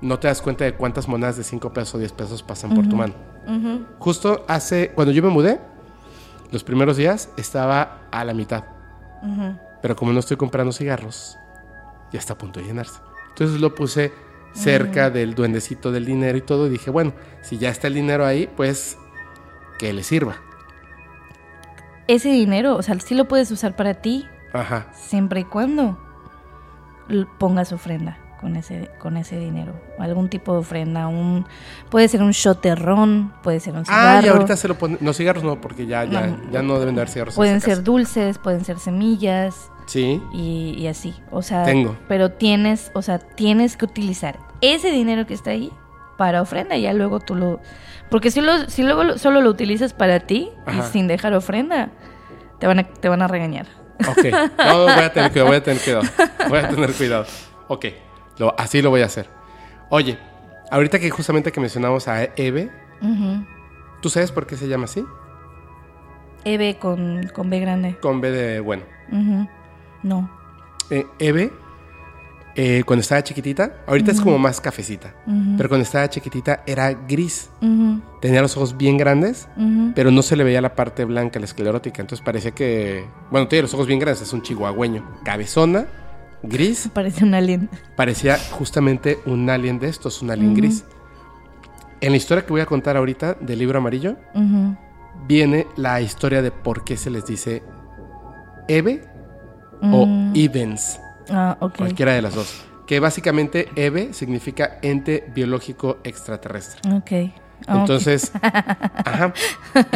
No 0.00 0.18
te 0.18 0.28
das 0.28 0.42
cuenta 0.42 0.64
de 0.64 0.74
cuántas 0.74 1.08
monedas 1.08 1.36
de 1.36 1.44
5 1.44 1.72
pesos 1.72 1.94
o 1.94 1.98
10 1.98 2.12
pesos 2.12 2.42
pasan 2.42 2.74
por 2.74 2.86
tu 2.88 2.96
mano. 2.96 3.14
Justo 3.98 4.44
hace, 4.48 4.90
cuando 4.94 5.12
yo 5.12 5.22
me 5.22 5.30
mudé, 5.30 5.60
los 6.50 6.62
primeros 6.64 6.96
días 6.96 7.30
estaba 7.36 8.00
a 8.10 8.24
la 8.24 8.34
mitad. 8.34 8.64
Pero 9.80 9.96
como 9.96 10.12
no 10.12 10.20
estoy 10.20 10.36
comprando 10.36 10.72
cigarros, 10.72 11.38
ya 12.12 12.18
está 12.18 12.34
a 12.34 12.38
punto 12.38 12.60
de 12.60 12.66
llenarse. 12.66 13.00
Entonces 13.30 13.60
lo 13.60 13.74
puse 13.74 14.12
cerca 14.54 15.10
del 15.10 15.34
duendecito 15.34 15.92
del 15.92 16.06
dinero 16.06 16.38
y 16.38 16.40
todo. 16.42 16.66
Y 16.66 16.70
dije, 16.70 16.90
bueno, 16.90 17.12
si 17.42 17.58
ya 17.58 17.68
está 17.70 17.88
el 17.88 17.94
dinero 17.94 18.24
ahí, 18.24 18.48
pues 18.56 18.96
que 19.78 19.92
le 19.92 20.02
sirva. 20.02 20.36
Ese 22.06 22.28
dinero, 22.30 22.76
o 22.76 22.82
sea, 22.82 22.98
sí 23.00 23.14
lo 23.14 23.26
puedes 23.26 23.50
usar 23.50 23.76
para 23.76 23.94
ti, 23.94 24.26
Ajá. 24.52 24.86
siempre 24.94 25.40
y 25.40 25.44
cuando 25.44 25.98
pongas 27.38 27.72
ofrenda 27.72 28.18
con 28.40 28.56
ese, 28.56 28.90
con 28.98 29.16
ese 29.16 29.38
dinero. 29.38 29.72
Algún 29.98 30.28
tipo 30.28 30.52
de 30.52 30.58
ofrenda, 30.58 31.08
un 31.08 31.46
puede 31.90 32.08
ser 32.08 32.22
un 32.22 32.32
shot 32.32 32.62
de 32.62 32.74
ron, 32.74 33.32
puede 33.42 33.58
ser 33.58 33.74
un 33.74 33.86
cigarro. 33.86 34.18
Ah, 34.18 34.20
y 34.22 34.28
ahorita 34.28 34.54
se 34.56 34.68
lo 34.68 34.76
ponen. 34.76 34.98
No, 35.00 35.14
cigarros 35.14 35.44
no, 35.44 35.60
porque 35.62 35.86
ya, 35.86 36.04
ya, 36.04 36.26
No. 36.26 36.50
ya 36.50 36.62
no 36.62 36.78
deben 36.78 36.94
de 36.94 37.00
haber 37.00 37.08
cigarros. 37.10 37.34
en 37.34 37.36
Pueden 37.36 37.60
ser 37.62 37.82
dulces, 37.82 38.36
pueden 38.38 38.64
ser 38.66 38.78
semillas 38.78 39.70
Sí. 39.86 40.22
y, 40.32 40.74
y 40.78 40.86
así. 40.86 41.14
O 41.30 41.42
sea, 41.42 41.64
Tengo. 41.64 41.96
pero 42.08 42.30
tienes, 42.32 42.90
o 42.94 43.02
sea, 43.02 43.18
tienes 43.18 43.76
que 43.76 43.84
utilizar 43.84 44.38
ese 44.60 44.90
dinero 44.90 45.26
que 45.26 45.34
está 45.34 45.50
ahí 45.50 45.70
para 46.16 46.40
ofrenda 46.42 46.76
y 46.76 46.82
ya 46.82 46.92
luego 46.92 47.20
tú 47.20 47.34
lo 47.34 47.60
porque 48.10 48.30
si 48.30 48.40
lo 48.40 48.70
si 48.70 48.82
luego 48.84 49.02
lo- 49.04 49.18
solo 49.18 49.40
lo 49.40 49.50
utilizas 49.50 49.92
para 49.92 50.20
ti 50.20 50.50
y 50.72 50.82
sin 50.92 51.08
dejar 51.08 51.34
ofrenda 51.34 51.88
te 52.60 52.66
van 52.68 52.78
a 52.78 52.84
te 52.84 53.08
van 53.08 53.20
a 53.22 53.28
regañar. 53.28 53.66
Ok. 54.08 54.24
No, 54.58 54.82
voy 54.84 54.90
a 54.92 55.12
tener 55.12 55.30
cuidado, 55.32 55.48
voy 55.48 55.56
a 55.56 55.62
tener 55.62 55.82
cuidado. 55.82 56.02
Voy 56.48 56.58
a 56.58 56.68
tener 56.68 56.92
cuidado. 56.92 57.26
Ok. 57.68 57.86
Lo- 58.38 58.54
así 58.58 58.80
lo 58.82 58.90
voy 58.90 59.02
a 59.02 59.06
hacer. 59.06 59.28
Oye, 59.90 60.18
ahorita 60.70 60.98
que 60.98 61.10
justamente 61.10 61.52
que 61.52 61.60
mencionamos 61.60 62.08
a 62.08 62.24
Eve, 62.36 62.70
Ujú. 63.02 63.44
¿tú 64.00 64.08
sabes 64.08 64.32
por 64.32 64.46
qué 64.46 64.56
se 64.56 64.66
llama 64.68 64.84
así? 64.84 65.04
Eve 66.44 66.76
con, 66.78 67.28
con 67.34 67.50
B 67.50 67.58
grande. 67.60 67.96
Con 68.00 68.20
B 68.20 68.30
de 68.30 68.60
bueno. 68.60 68.82
Ujú. 69.10 69.48
No. 70.04 70.30
Eh, 70.90 71.06
Eve, 71.18 71.50
eh, 72.56 72.84
cuando 72.86 73.00
estaba 73.00 73.24
chiquitita, 73.24 73.82
ahorita 73.86 74.12
es 74.12 74.20
como 74.20 74.38
más 74.38 74.60
cafecita, 74.60 75.12
pero 75.56 75.68
cuando 75.68 75.82
estaba 75.82 76.08
chiquitita 76.08 76.62
era 76.66 76.92
gris. 76.92 77.50
Tenía 78.20 78.40
los 78.42 78.56
ojos 78.56 78.76
bien 78.76 78.96
grandes, 78.96 79.48
pero 79.96 80.12
no 80.12 80.22
se 80.22 80.36
le 80.36 80.44
veía 80.44 80.60
la 80.60 80.76
parte 80.76 81.04
blanca, 81.04 81.40
la 81.40 81.46
esclerótica. 81.46 82.00
Entonces 82.00 82.24
parecía 82.24 82.52
que, 82.52 83.04
bueno, 83.32 83.48
tiene 83.48 83.62
los 83.62 83.74
ojos 83.74 83.88
bien 83.88 83.98
grandes, 83.98 84.22
es 84.22 84.32
un 84.32 84.42
chihuahueño. 84.42 85.04
Cabezona, 85.24 85.86
gris, 86.44 86.88
Parece 86.94 87.24
un 87.24 87.34
alien. 87.34 87.68
parecía 87.96 88.38
justamente 88.52 89.18
un 89.26 89.50
alien 89.50 89.80
de 89.80 89.88
estos, 89.88 90.22
un 90.22 90.30
alien 90.30 90.54
gris. 90.54 90.84
En 92.00 92.10
la 92.10 92.18
historia 92.18 92.44
que 92.44 92.52
voy 92.52 92.60
a 92.60 92.66
contar 92.66 92.96
ahorita 92.96 93.34
del 93.40 93.58
libro 93.58 93.78
amarillo, 93.78 94.16
viene 95.26 95.66
la 95.76 96.00
historia 96.00 96.40
de 96.42 96.50
por 96.52 96.84
qué 96.84 96.96
se 96.96 97.10
les 97.10 97.24
dice 97.26 97.62
Eve 98.68 99.02
o 99.92 100.06
Mm. 100.06 100.32
Evens. 100.36 101.00
Ah. 101.30 101.56
Cualquiera 101.76 102.12
de 102.12 102.22
las 102.22 102.34
dos. 102.34 102.64
Que 102.86 103.00
básicamente 103.00 103.68
EVE 103.76 104.12
significa 104.12 104.78
ente 104.82 105.24
biológico 105.34 105.98
extraterrestre. 106.04 106.80
Ok. 106.92 107.32
Entonces, 107.66 108.30
ajá. 108.42 109.32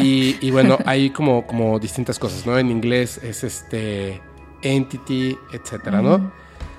Y, 0.01 0.37
y 0.41 0.51
bueno, 0.51 0.79
hay 0.87 1.11
como, 1.11 1.47
como 1.47 1.79
distintas 1.79 2.19
cosas, 2.19 2.47
¿no? 2.47 2.59
En 2.59 2.71
inglés 2.71 3.19
es 3.23 3.45
este 3.45 4.23
entity, 4.63 5.37
etcétera, 5.53 6.01
¿no? 6.01 6.15
Ujú. 6.15 6.31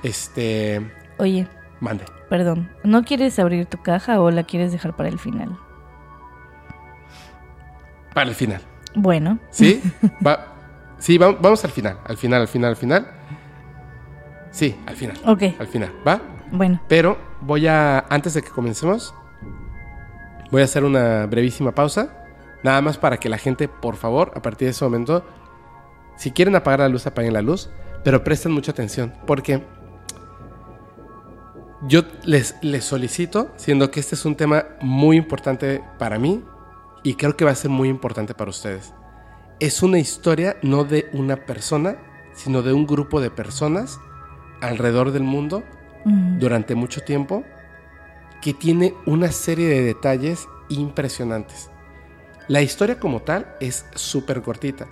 Este, 0.01 0.81
Oye, 1.19 1.47
mande. 1.79 2.05
perdón. 2.29 2.71
¿No 2.83 3.03
quieres 3.03 3.37
abrir 3.37 3.67
tu 3.67 3.77
caja 3.83 4.19
o 4.19 4.31
la 4.31 4.43
quieres 4.43 4.71
dejar 4.71 4.95
para 4.95 5.09
el 5.09 5.19
final? 5.19 5.55
Para 8.13 8.29
el 8.29 8.35
final. 8.35 8.61
Bueno. 8.95 9.37
¿Sí? 9.51 9.81
Va, 10.25 10.48
sí, 10.99 11.17
va- 11.17 11.31
vamos 11.31 11.63
al 11.65 11.71
final, 11.71 11.97
al 12.05 12.17
final, 12.17 12.41
al 12.41 12.47
final, 12.47 12.69
al 12.71 12.75
final. 12.75 13.07
Sí, 14.51 14.75
al 14.85 14.95
final. 14.95 15.17
Ok. 15.25 15.43
Al 15.59 15.67
final, 15.67 15.91
¿va? 16.07 16.21
Bueno. 16.51 16.81
Pero 16.87 17.17
voy 17.41 17.67
a, 17.67 17.99
antes 18.09 18.33
de 18.33 18.41
que 18.41 18.49
comencemos, 18.49 19.13
voy 20.51 20.61
a 20.61 20.65
hacer 20.65 20.83
una 20.83 21.25
brevísima 21.27 21.73
pausa. 21.73 22.15
Nada 22.63 22.81
más 22.81 22.97
para 22.97 23.17
que 23.17 23.29
la 23.29 23.37
gente, 23.37 23.67
por 23.67 23.95
favor, 23.95 24.31
a 24.35 24.41
partir 24.41 24.65
de 24.67 24.71
ese 24.71 24.83
momento, 24.83 25.23
si 26.17 26.31
quieren 26.31 26.55
apagar 26.55 26.79
la 26.81 26.89
luz, 26.89 27.05
apaguen 27.07 27.33
la 27.33 27.41
luz. 27.41 27.69
Pero 28.03 28.23
presten 28.23 28.51
mucha 28.51 28.71
atención, 28.71 29.13
porque 29.27 29.61
Yo 31.87 32.01
les, 32.23 32.55
les 32.61 32.83
solicito, 32.83 33.51
siendo 33.55 33.89
que 33.91 33.99
este 34.01 34.15
es 34.15 34.25
un 34.25 34.35
tema 34.35 34.65
muy 34.81 35.15
importante 35.15 35.81
para 35.97 36.19
mí 36.19 36.43
y 37.03 37.13
creo 37.13 37.37
que 37.37 37.45
va 37.45 37.51
a 37.51 37.55
ser 37.55 37.71
muy 37.71 37.87
importante 37.87 38.33
para 38.33 38.49
ustedes. 38.49 38.93
Es 39.59 39.83
una 39.83 39.99
historia 39.99 40.57
no 40.61 40.85
de 40.85 41.09
una 41.11 41.35
persona, 41.45 41.97
sino 42.33 42.61
de 42.61 42.71
un 42.71 42.87
grupo 42.87 43.19
de 43.19 43.29
personas 43.29 43.99
alrededor 44.61 45.11
del 45.11 45.23
mundo 45.23 45.63
durante 46.39 46.75
mucho 46.75 47.01
tiempo 47.01 47.43
que 48.41 48.53
tiene 48.53 48.93
una 49.05 49.31
serie 49.31 49.67
de 49.67 49.83
detalles 49.83 50.47
impresionantes. 50.69 51.69
La 52.47 52.61
historia 52.61 52.99
como 52.99 53.21
tal 53.21 53.55
es 53.59 53.85
súper 53.95 54.41
cortita, 54.41 54.87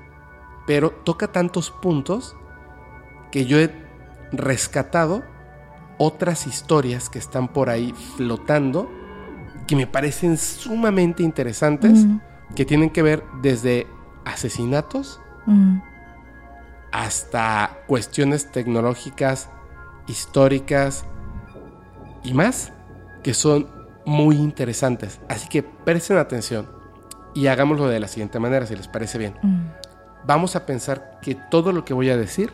pero 0.65 0.91
toca 0.91 1.31
tantos 1.31 1.71
puntos 1.71 2.35
que 3.31 3.45
yo 3.45 3.59
he 3.59 3.71
rescatado 4.33 5.23
otras 5.97 6.45
historias 6.45 7.09
que 7.09 7.19
están 7.19 7.47
por 7.47 7.69
ahí 7.69 7.93
flotando 8.17 8.91
que 9.65 9.75
me 9.75 9.87
parecen 9.87 10.37
sumamente 10.37 11.23
interesantes, 11.23 12.05
que 12.55 12.65
tienen 12.65 12.89
que 12.89 13.01
ver 13.01 13.23
desde 13.41 13.87
asesinatos 14.27 15.21
hasta 16.91 17.79
cuestiones 17.87 18.51
tecnológicas, 18.51 19.49
históricas 20.07 21.05
y 22.23 22.33
más, 22.33 22.73
que 23.23 23.33
son 23.33 23.67
muy 24.05 24.35
interesantes. 24.35 25.19
Así 25.29 25.47
que 25.49 25.63
presten 25.63 26.17
atención 26.17 26.69
y 27.33 27.47
hagámoslo 27.47 27.87
de 27.87 27.99
la 27.99 28.07
siguiente 28.07 28.39
manera, 28.39 28.65
si 28.65 28.75
les 28.75 28.87
parece 28.87 29.17
bien. 29.17 29.35
Vamos 30.25 30.55
a 30.55 30.65
pensar 30.65 31.19
que 31.21 31.35
todo 31.35 31.71
lo 31.71 31.85
que 31.85 31.93
voy 31.93 32.09
a 32.09 32.17
decir 32.17 32.51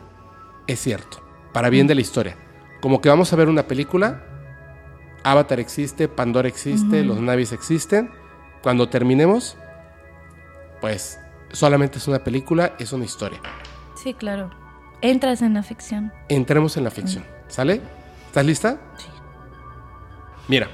es 0.66 0.80
cierto, 0.80 1.22
para 1.52 1.70
bien 1.70 1.86
de 1.86 1.94
la 1.94 2.00
historia. 2.00 2.36
Como 2.80 3.00
que 3.00 3.08
vamos 3.08 3.32
a 3.32 3.36
ver 3.36 3.48
una 3.48 3.66
película, 3.66 4.22
Avatar 5.24 5.58
existe, 5.58 6.06
Pandora 6.06 6.48
existe, 6.48 7.02
los 7.02 7.18
Navis 7.18 7.52
existen. 7.52 8.10
Cuando 8.62 8.88
terminemos, 8.90 9.56
pues 10.80 11.18
solamente 11.54 11.98
es 11.98 12.08
una 12.08 12.22
película, 12.22 12.74
es 12.78 12.92
una 12.92 13.04
historia. 13.04 13.40
Sí, 13.94 14.14
claro. 14.14 14.50
Entras 15.00 15.42
en 15.42 15.54
la 15.54 15.62
ficción. 15.62 16.12
Entremos 16.28 16.76
en 16.76 16.84
la 16.84 16.90
ficción. 16.90 17.24
¿Sale? 17.48 17.80
¿Estás 18.26 18.44
lista? 18.44 18.80
Sí. 18.98 19.06
Mira, 20.48 20.68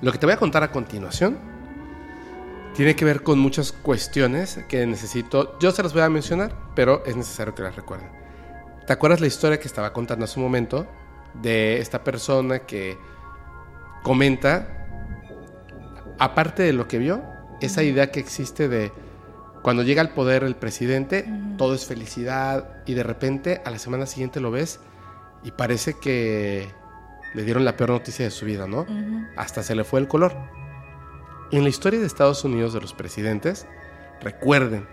lo 0.00 0.12
que 0.12 0.18
te 0.18 0.26
voy 0.26 0.34
a 0.34 0.36
contar 0.36 0.62
a 0.62 0.70
continuación 0.70 1.38
tiene 2.74 2.96
que 2.96 3.04
ver 3.04 3.22
con 3.22 3.38
muchas 3.38 3.72
cuestiones 3.72 4.60
que 4.68 4.86
necesito. 4.86 5.58
Yo 5.58 5.70
se 5.72 5.82
las 5.82 5.92
voy 5.92 6.02
a 6.02 6.08
mencionar, 6.08 6.54
pero 6.74 7.04
es 7.04 7.16
necesario 7.16 7.54
que 7.54 7.62
las 7.62 7.76
recuerden. 7.76 8.10
¿Te 8.86 8.92
acuerdas 8.92 9.20
la 9.20 9.26
historia 9.26 9.60
que 9.60 9.68
estaba 9.68 9.92
contando 9.92 10.24
hace 10.24 10.40
un 10.40 10.44
momento 10.44 10.86
de 11.34 11.78
esta 11.78 12.02
persona 12.02 12.60
que 12.60 12.98
comenta, 14.02 14.66
aparte 16.18 16.62
de 16.62 16.72
lo 16.72 16.88
que 16.88 16.98
vio, 16.98 17.22
esa 17.60 17.82
idea 17.82 18.10
que 18.10 18.20
existe 18.20 18.68
de 18.68 18.92
cuando 19.62 19.82
llega 19.82 20.02
al 20.02 20.10
poder 20.10 20.42
el 20.42 20.56
presidente, 20.56 21.24
todo 21.56 21.74
es 21.74 21.86
felicidad 21.86 22.82
y 22.84 22.94
de 22.94 23.02
repente 23.02 23.62
a 23.64 23.70
la 23.70 23.78
semana 23.78 24.06
siguiente 24.06 24.40
lo 24.40 24.50
ves 24.50 24.80
y 25.44 25.52
parece 25.52 25.94
que 25.94 26.68
le 27.34 27.44
dieron 27.44 27.64
la 27.64 27.76
peor 27.76 27.90
noticia 27.90 28.24
de 28.24 28.30
su 28.30 28.44
vida, 28.44 28.66
¿no? 28.66 28.86
Hasta 29.36 29.62
se 29.62 29.74
le 29.74 29.84
fue 29.84 30.00
el 30.00 30.08
color. 30.08 30.34
En 31.52 31.62
la 31.62 31.68
historia 31.68 32.00
de 32.00 32.06
Estados 32.06 32.44
Unidos 32.44 32.72
de 32.72 32.80
los 32.80 32.92
presidentes, 32.92 33.66
recuerden, 34.20 34.86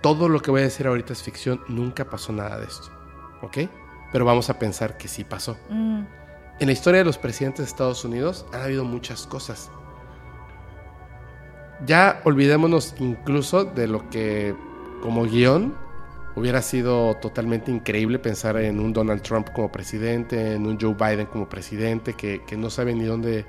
todo 0.00 0.28
lo 0.28 0.40
que 0.40 0.50
voy 0.50 0.60
a 0.60 0.64
decir 0.64 0.86
ahorita 0.86 1.12
es 1.12 1.22
ficción, 1.22 1.60
nunca 1.68 2.08
pasó 2.08 2.32
nada 2.32 2.58
de 2.58 2.66
esto, 2.66 2.90
¿ok? 3.42 3.58
Pero 4.10 4.24
vamos 4.24 4.50
a 4.50 4.58
pensar 4.58 4.96
que 4.96 5.08
sí 5.08 5.24
pasó. 5.24 5.56
En 5.70 6.66
la 6.66 6.72
historia 6.72 6.98
de 6.98 7.04
los 7.04 7.18
presidentes 7.18 7.64
de 7.64 7.70
Estados 7.70 8.04
Unidos 8.04 8.46
han 8.52 8.62
habido 8.62 8.84
muchas 8.84 9.26
cosas 9.26 9.70
ya 11.86 12.20
olvidémonos 12.24 12.94
incluso 12.98 13.64
de 13.64 13.88
lo 13.88 14.08
que 14.10 14.54
como 15.02 15.24
guion 15.24 15.74
hubiera 16.36 16.62
sido 16.62 17.14
totalmente 17.16 17.70
increíble 17.70 18.18
pensar 18.18 18.56
en 18.56 18.80
un 18.80 18.92
Donald 18.92 19.22
Trump 19.22 19.50
como 19.52 19.70
presidente, 19.70 20.54
en 20.54 20.66
un 20.66 20.78
Joe 20.80 20.94
Biden 20.94 21.26
como 21.26 21.48
presidente, 21.48 22.14
que, 22.14 22.42
no 22.56 22.70
sabe 22.70 22.94
ni 22.94 23.04
dónde, 23.04 23.46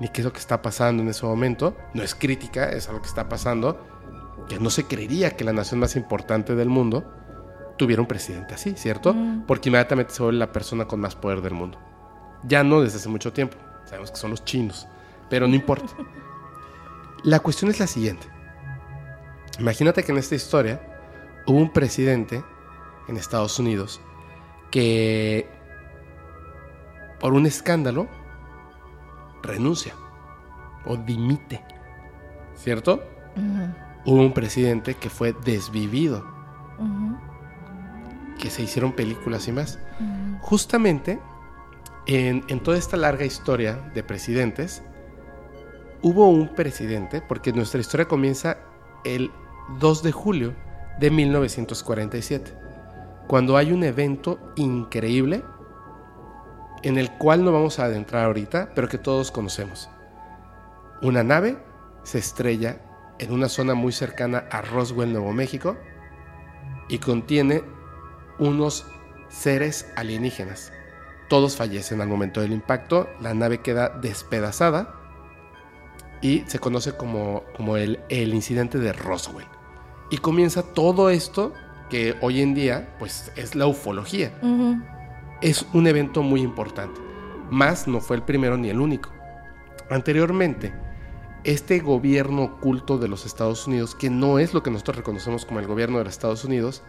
ni 0.00 0.08
qué 0.08 0.20
es 0.20 0.24
lo 0.24 0.32
que 0.32 0.40
está 0.40 0.60
pasando 0.60 1.02
en 1.02 1.08
ese 1.08 1.24
momento. 1.24 1.76
No 1.92 2.02
es 2.02 2.14
crítica, 2.14 2.70
es 2.70 2.88
algo 2.88 3.02
que 3.02 3.08
está 3.08 3.28
pasando, 3.28 3.78
que 4.48 4.58
no 4.58 4.70
se 4.70 4.84
creería 4.84 5.36
que 5.36 5.44
la 5.44 5.52
nación 5.52 5.80
más 5.80 5.96
importante 5.96 6.54
del 6.54 6.68
mundo 6.68 7.04
tuviera 7.76 8.02
un 8.02 8.08
presidente 8.08 8.54
así, 8.54 8.74
¿cierto? 8.76 9.14
Mm. 9.14 9.44
Porque 9.46 9.68
inmediatamente 9.68 10.12
se 10.12 10.22
vuelve 10.22 10.38
la 10.38 10.52
persona 10.52 10.86
con 10.86 11.00
más 11.00 11.14
poder 11.14 11.40
del 11.40 11.54
mundo. 11.54 11.78
Ya 12.44 12.62
no 12.62 12.80
desde 12.82 12.98
hace 12.98 13.08
mucho 13.08 13.32
tiempo, 13.32 13.56
sabemos 13.84 14.10
que 14.10 14.16
son 14.16 14.30
los 14.30 14.44
chinos, 14.44 14.86
pero 15.28 15.46
no 15.46 15.54
importa. 15.54 15.92
La 17.24 17.40
cuestión 17.40 17.70
es 17.70 17.80
la 17.80 17.86
siguiente. 17.86 18.26
Imagínate 19.58 20.02
que 20.02 20.12
en 20.12 20.18
esta 20.18 20.34
historia 20.34 20.80
hubo 21.46 21.56
un 21.56 21.72
presidente 21.72 22.44
en 23.08 23.16
Estados 23.16 23.58
Unidos 23.58 24.00
que 24.70 25.48
por 27.18 27.32
un 27.32 27.46
escándalo 27.46 28.08
renuncia 29.42 29.94
o 30.84 30.98
dimite, 30.98 31.62
¿cierto? 32.56 33.02
Hubo 34.04 34.20
un 34.20 34.34
presidente 34.34 34.94
que 34.94 35.08
fue 35.08 35.34
desvivido, 35.46 36.26
que 38.38 38.50
se 38.50 38.62
hicieron 38.62 38.92
películas 38.92 39.48
y 39.48 39.52
más. 39.52 39.78
Justamente 40.42 41.18
en, 42.06 42.44
en 42.48 42.60
toda 42.60 42.76
esta 42.76 42.98
larga 42.98 43.24
historia 43.24 43.76
de 43.94 44.02
presidentes, 44.02 44.82
hubo 46.04 46.28
un 46.28 46.48
presidente, 46.48 47.22
porque 47.22 47.54
nuestra 47.54 47.80
historia 47.80 48.06
comienza 48.06 48.58
el 49.04 49.32
2 49.80 50.02
de 50.02 50.12
julio 50.12 50.54
de 51.00 51.10
1947, 51.10 52.52
cuando 53.26 53.56
hay 53.56 53.72
un 53.72 53.82
evento 53.84 54.38
increíble 54.54 55.42
en 56.82 56.98
el 56.98 57.10
cual 57.12 57.42
no 57.42 57.52
vamos 57.52 57.78
a 57.78 57.86
adentrar 57.86 58.26
ahorita, 58.26 58.72
pero 58.74 58.86
que 58.86 58.98
todos 58.98 59.30
conocemos. 59.30 59.88
Una 61.00 61.22
nave 61.22 61.56
se 62.02 62.18
estrella 62.18 62.82
en 63.18 63.32
una 63.32 63.48
zona 63.48 63.72
muy 63.72 63.92
cercana 63.92 64.44
a 64.50 64.60
Roswell, 64.60 65.10
Nuevo 65.10 65.32
México, 65.32 65.78
y 66.90 66.98
contiene 66.98 67.64
unos 68.38 68.86
seres 69.30 69.90
alienígenas. 69.96 70.70
Todos 71.30 71.56
fallecen 71.56 72.02
al 72.02 72.08
momento 72.08 72.42
del 72.42 72.52
impacto, 72.52 73.08
la 73.22 73.32
nave 73.32 73.62
queda 73.62 73.88
despedazada 73.88 75.00
y 76.24 76.42
se 76.46 76.58
conoce 76.58 76.96
como, 76.96 77.42
como 77.54 77.76
el, 77.76 78.00
el 78.08 78.32
incidente 78.32 78.78
de 78.78 78.94
Roswell. 78.94 79.46
Y 80.10 80.16
comienza 80.16 80.62
todo 80.62 81.10
esto 81.10 81.52
que 81.90 82.16
hoy 82.22 82.40
en 82.40 82.54
día 82.54 82.96
pues 82.98 83.30
es 83.36 83.54
la 83.54 83.66
ufología. 83.66 84.32
Es 85.42 85.66
un 85.74 85.86
evento 85.86 86.22
muy 86.22 86.40
importante. 86.40 86.98
Más 87.50 87.86
no 87.86 88.00
fue 88.00 88.16
el 88.16 88.22
primero 88.22 88.56
ni 88.56 88.70
el 88.70 88.80
único. 88.80 89.10
Anteriormente, 89.90 90.72
este 91.44 91.80
gobierno 91.80 92.44
oculto 92.44 92.96
de 92.96 93.08
los 93.08 93.26
Estados 93.26 93.66
Unidos, 93.66 93.94
que 93.94 94.08
no 94.08 94.38
es 94.38 94.54
lo 94.54 94.62
que 94.62 94.70
nosotros 94.70 94.96
reconocemos 94.96 95.44
como 95.44 95.60
el 95.60 95.66
gobierno 95.66 95.98
de 95.98 96.04
los 96.04 96.14
Estados 96.14 96.42
Unidos, 96.46 96.82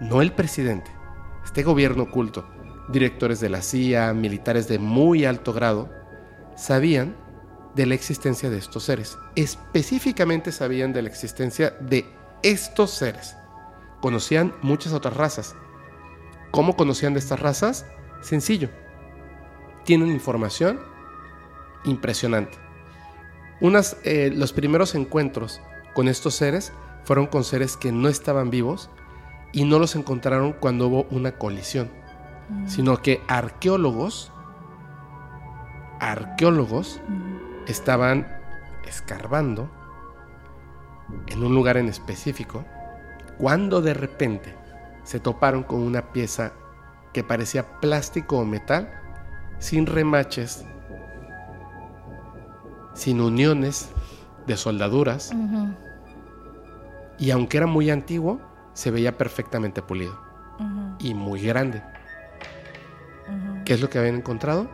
no 0.00 0.20
el 0.20 0.32
presidente, 0.32 0.90
este 1.46 1.62
gobierno 1.62 2.02
oculto, 2.02 2.46
directores 2.90 3.40
de 3.40 3.48
la 3.48 3.62
CIA, 3.62 4.12
militares 4.12 4.68
de 4.68 4.78
muy 4.78 5.24
alto 5.24 5.54
grado, 5.54 5.88
sabían 6.56 7.16
de 7.76 7.86
la 7.86 7.94
existencia 7.94 8.48
de 8.48 8.56
estos 8.56 8.84
seres. 8.84 9.18
Específicamente 9.36 10.50
sabían 10.50 10.94
de 10.94 11.02
la 11.02 11.08
existencia 11.08 11.76
de 11.78 12.06
estos 12.42 12.90
seres. 12.90 13.36
Conocían 14.00 14.54
muchas 14.62 14.94
otras 14.94 15.14
razas. 15.14 15.54
¿Cómo 16.50 16.74
conocían 16.74 17.12
de 17.12 17.18
estas 17.18 17.38
razas? 17.38 17.86
Sencillo. 18.22 18.70
Tienen 19.84 20.10
información 20.10 20.80
impresionante. 21.84 22.56
Unas, 23.60 23.98
eh, 24.04 24.32
los 24.34 24.52
primeros 24.52 24.94
encuentros 24.94 25.60
con 25.94 26.08
estos 26.08 26.34
seres 26.34 26.72
fueron 27.04 27.26
con 27.26 27.44
seres 27.44 27.76
que 27.76 27.92
no 27.92 28.08
estaban 28.08 28.50
vivos 28.50 28.90
y 29.52 29.64
no 29.64 29.78
los 29.78 29.96
encontraron 29.96 30.54
cuando 30.54 30.88
hubo 30.88 31.06
una 31.10 31.32
colisión, 31.32 31.90
mm. 32.48 32.68
sino 32.68 33.00
que 33.02 33.20
arqueólogos, 33.28 34.32
arqueólogos, 36.00 37.00
estaban 37.66 38.26
escarbando 38.86 39.70
en 41.26 41.42
un 41.42 41.54
lugar 41.54 41.76
en 41.76 41.88
específico 41.88 42.64
cuando 43.38 43.82
de 43.82 43.94
repente 43.94 44.54
se 45.04 45.20
toparon 45.20 45.62
con 45.62 45.80
una 45.80 46.12
pieza 46.12 46.52
que 47.12 47.22
parecía 47.22 47.80
plástico 47.80 48.38
o 48.38 48.44
metal 48.44 48.90
sin 49.58 49.86
remaches, 49.86 50.64
sin 52.94 53.20
uniones 53.20 53.90
de 54.46 54.56
soldaduras 54.56 55.32
y 57.18 57.30
aunque 57.30 57.56
era 57.56 57.66
muy 57.66 57.90
antiguo, 57.90 58.40
se 58.74 58.90
veía 58.90 59.16
perfectamente 59.16 59.82
pulido 59.82 60.18
y 60.98 61.14
muy 61.14 61.42
grande. 61.42 61.82
¿Qué 63.64 63.74
es 63.74 63.80
lo 63.80 63.90
que 63.90 63.98
habían 63.98 64.16
encontrado? 64.16 64.68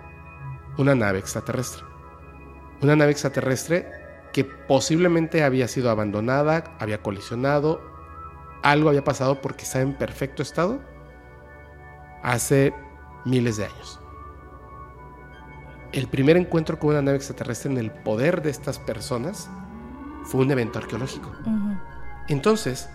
una 0.78 0.94
nave 0.94 1.18
extraterrestre. 1.18 1.84
Una 2.82 2.96
nave 2.96 3.12
extraterrestre 3.12 3.90
que 4.32 4.44
posiblemente 4.44 5.44
había 5.44 5.68
sido 5.68 5.90
abandonada, 5.90 6.76
había 6.80 7.02
colisionado, 7.02 7.80
algo 8.62 8.88
había 8.88 9.04
pasado 9.04 9.40
porque 9.40 9.64
está 9.64 9.80
en 9.80 9.94
perfecto 9.94 10.42
estado 10.42 10.80
hace 12.22 12.74
miles 13.24 13.56
de 13.56 13.66
años. 13.66 14.00
El 15.92 16.08
primer 16.08 16.36
encuentro 16.36 16.78
con 16.78 16.90
una 16.90 17.02
nave 17.02 17.18
extraterrestre 17.18 17.70
en 17.70 17.78
el 17.78 17.90
poder 17.90 18.42
de 18.42 18.50
estas 18.50 18.78
personas 18.78 19.50
fue 20.24 20.40
un 20.40 20.50
evento 20.50 20.78
arqueológico. 20.78 21.30
Entonces, 22.28 22.88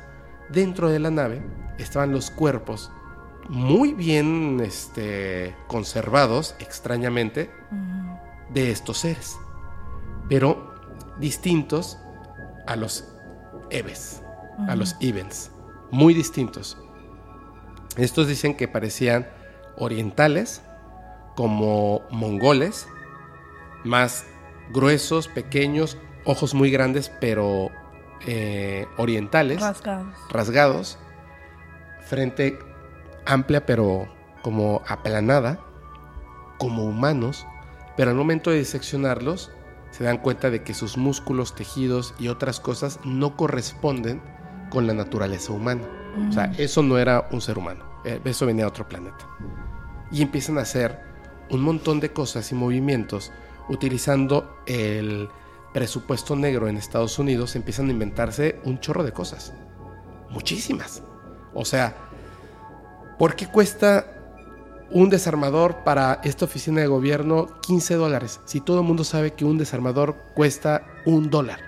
dentro 0.49 0.89
de 0.89 0.99
la 0.99 1.11
nave 1.11 1.41
estaban 1.77 2.11
los 2.11 2.31
cuerpos 2.31 2.91
muy 3.49 3.93
bien 3.93 4.59
este, 4.61 5.55
conservados, 5.68 6.55
extrañamente, 6.59 7.49
de 8.49 8.72
estos 8.72 8.99
seres, 8.99 9.38
pero 10.30 10.74
distintos 11.20 11.98
a 12.66 12.76
los 12.76 13.06
Eves, 13.70 14.22
a 14.68 14.76
los 14.76 14.95
Evens, 14.99 15.52
muy 15.91 16.14
distintos. 16.14 16.78
Estos 17.98 18.28
dicen 18.28 18.56
que 18.56 18.68
parecían 18.68 19.28
orientales, 19.78 20.62
como 21.36 22.02
mongoles, 22.10 22.88
más 23.84 24.26
gruesos, 24.72 25.28
pequeños, 25.28 25.98
ojos 26.26 26.54
muy 26.54 26.72
grandes, 26.72 27.12
pero 27.22 27.70
eh, 28.26 28.88
orientales, 28.98 29.62
Rasgados. 29.62 30.16
rasgados, 30.30 30.99
frente 32.06 32.60
amplia 33.26 33.66
pero 33.66 34.08
como 34.41 34.82
aplanada, 34.88 35.60
como 36.58 36.86
humanos, 36.86 37.45
pero 37.95 38.12
al 38.12 38.18
momento 38.18 38.49
de 38.52 38.60
diseccionarlos 38.60 39.52
se 39.98 40.03
dan 40.03 40.19
cuenta 40.19 40.52
de 40.52 40.61
que 40.61 40.76
sus 40.76 40.95
músculos, 40.95 41.56
tejidos 41.56 42.14
y 42.19 42.28
otras 42.28 42.60
cosas 42.60 42.99
no 43.03 43.36
corresponden 43.36 44.22
con 44.69 44.86
la 44.86 44.94
naturaleza 44.94 45.53
humana. 45.53 45.82
O 46.30 46.32
sea, 46.32 46.53
eso 46.60 46.84
no 46.84 46.99
era 46.99 47.28
un 47.32 47.41
ser 47.41 47.57
humano, 47.57 47.84
eh, 48.06 48.19
eso 48.24 48.45
venía 48.45 48.65
de 48.65 48.69
otro 48.69 48.88
planeta. 48.88 49.28
Y 50.11 50.22
empiezan 50.22 50.60
a 50.60 50.61
hacer 50.61 50.99
un 51.49 51.61
montón 51.61 51.99
de 51.99 52.11
cosas 52.11 52.52
y 52.52 52.56
movimientos 52.56 53.32
utilizando 53.69 54.57
el 54.68 55.30
presupuesto 55.74 56.36
negro 56.36 56.68
en 56.68 56.78
Estados 56.78 57.18
Unidos, 57.18 57.56
empiezan 57.56 57.88
a 57.88 57.91
inventarse 57.91 58.61
un 58.65 58.80
chorro 58.80 59.03
de 59.03 59.14
cosas. 59.14 59.52
Muchísimas. 60.30 61.02
O 61.56 61.65
sea, 61.65 61.95
¿por 63.18 63.36
qué 63.36 63.48
cuesta 63.48 64.16
un 64.91 65.09
desarmador 65.09 65.84
para 65.84 66.22
esta 66.23 66.45
oficina 66.45 66.81
de 66.81 66.88
gobierno 66.88 67.47
15 67.61 67.95
dólares? 67.95 68.39
Si 68.45 68.61
todo 68.61 68.80
el 68.80 68.85
mundo 68.85 69.03
sabe 69.03 69.34
que 69.34 69.45
un 69.45 69.57
desarmador 69.57 70.15
cuesta 70.34 70.85
un 71.05 71.30
dólar. 71.30 71.59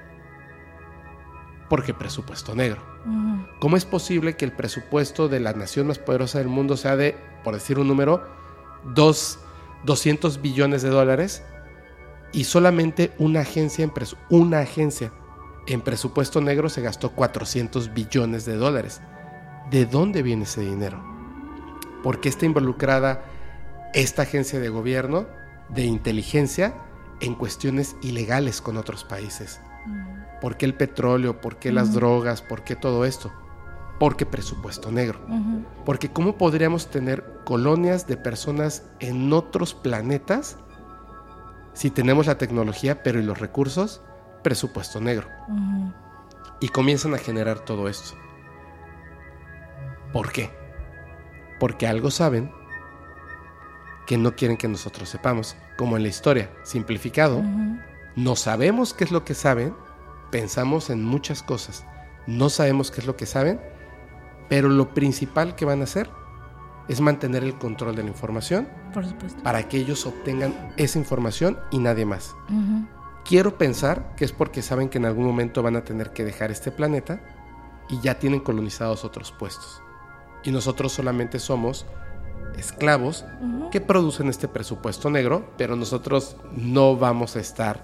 Porque 1.69 1.93
presupuesto 1.93 2.55
negro. 2.55 2.81
¿Cómo 3.59 3.77
es 3.77 3.85
posible 3.85 4.35
que 4.35 4.45
el 4.45 4.51
presupuesto 4.51 5.27
de 5.27 5.39
la 5.39 5.53
nación 5.53 5.87
más 5.87 5.99
poderosa 5.99 6.39
del 6.39 6.47
mundo 6.47 6.77
sea 6.77 6.95
de, 6.95 7.15
por 7.43 7.53
decir 7.53 7.79
un 7.79 7.87
número, 7.87 8.27
dos, 8.93 9.39
200 9.85 10.41
billones 10.41 10.81
de 10.81 10.89
dólares 10.89 11.43
y 12.31 12.43
solamente 12.43 13.11
una 13.17 13.41
agencia 13.41 13.83
en, 13.83 13.91
una 14.29 14.59
agencia 14.59 15.11
en 15.67 15.81
presupuesto 15.81 16.41
negro 16.41 16.69
se 16.69 16.81
gastó 16.81 17.11
400 17.11 17.93
billones 17.93 18.45
de 18.45 18.55
dólares? 18.55 19.01
¿De 19.71 19.85
dónde 19.85 20.23
viene 20.23 20.43
ese 20.43 20.61
dinero? 20.61 21.08
¿Por 22.03 22.21
qué 22.21 22.29
está 22.29 22.45
involucrada 22.45 23.23
esta 23.93 24.23
agencia 24.23 24.59
de 24.59 24.69
gobierno 24.69 25.25
de 25.69 25.83
inteligencia 25.83 26.75
en 27.19 27.35
cuestiones 27.35 27.95
ilegales 28.01 28.61
con 28.61 28.77
otros 28.77 29.03
países? 29.03 29.59
¿Por 30.41 30.57
qué 30.57 30.65
el 30.65 30.73
petróleo? 30.73 31.41
¿Por 31.41 31.57
qué 31.57 31.71
las 31.71 31.93
drogas? 31.93 32.41
¿Por 32.41 32.63
qué 32.63 32.75
todo 32.75 33.05
esto? 33.05 33.31
Porque 33.99 34.25
presupuesto 34.25 34.91
negro. 34.91 35.19
Porque 35.85 36.09
¿cómo 36.11 36.37
podríamos 36.37 36.89
tener 36.89 37.41
colonias 37.43 38.07
de 38.07 38.15
personas 38.15 38.83
en 38.99 39.33
otros 39.33 39.73
planetas 39.73 40.57
si 41.73 41.89
tenemos 41.89 42.27
la 42.27 42.37
tecnología 42.37 43.03
pero 43.03 43.19
y 43.19 43.23
los 43.23 43.39
recursos? 43.39 44.01
Presupuesto 44.41 45.01
negro. 45.01 45.27
Y 46.61 46.69
comienzan 46.69 47.13
a 47.13 47.17
generar 47.17 47.59
todo 47.59 47.89
esto. 47.89 48.15
¿Por 50.13 50.31
qué? 50.31 50.49
Porque 51.59 51.87
algo 51.87 52.11
saben 52.11 52.51
que 54.07 54.17
no 54.17 54.35
quieren 54.35 54.57
que 54.57 54.67
nosotros 54.67 55.07
sepamos. 55.09 55.55
Como 55.77 55.95
en 55.95 56.03
la 56.03 56.09
historia, 56.09 56.49
simplificado, 56.63 57.43
no 58.15 58.35
sabemos 58.35 58.93
qué 58.93 59.03
es 59.03 59.11
lo 59.11 59.23
que 59.23 59.33
saben, 59.35 59.73
pensamos 60.31 60.89
en 60.89 61.05
muchas 61.05 61.43
cosas, 61.43 61.85
no 62.27 62.49
sabemos 62.49 62.91
qué 62.91 63.01
es 63.01 63.07
lo 63.07 63.15
que 63.15 63.25
saben, 63.25 63.61
pero 64.49 64.67
lo 64.67 64.93
principal 64.93 65.55
que 65.55 65.65
van 65.65 65.81
a 65.81 65.83
hacer 65.83 66.09
es 66.87 67.01
mantener 67.01 67.43
el 67.43 67.57
control 67.57 67.95
de 67.95 68.01
la 68.03 68.09
información 68.09 68.67
Por 68.93 69.05
supuesto. 69.05 69.43
para 69.43 69.67
que 69.67 69.77
ellos 69.77 70.07
obtengan 70.07 70.73
esa 70.75 70.97
información 70.97 71.59
y 71.69 71.77
nadie 71.77 72.05
más. 72.05 72.35
Quiero 73.23 73.59
pensar 73.59 74.15
que 74.15 74.25
es 74.25 74.31
porque 74.31 74.63
saben 74.63 74.89
que 74.89 74.97
en 74.97 75.05
algún 75.05 75.25
momento 75.25 75.61
van 75.61 75.75
a 75.75 75.83
tener 75.83 76.13
que 76.13 76.25
dejar 76.25 76.49
este 76.49 76.71
planeta 76.71 77.21
y 77.89 78.01
ya 78.01 78.17
tienen 78.17 78.39
colonizados 78.39 79.05
otros 79.05 79.31
puestos. 79.31 79.83
Y 80.43 80.51
nosotros 80.51 80.91
solamente 80.93 81.39
somos 81.39 81.85
esclavos 82.57 83.25
que 83.71 83.81
producen 83.81 84.27
este 84.29 84.47
presupuesto 84.47 85.09
negro, 85.09 85.51
pero 85.57 85.75
nosotros 85.75 86.35
no 86.55 86.95
vamos 86.95 87.35
a 87.35 87.39
estar 87.39 87.83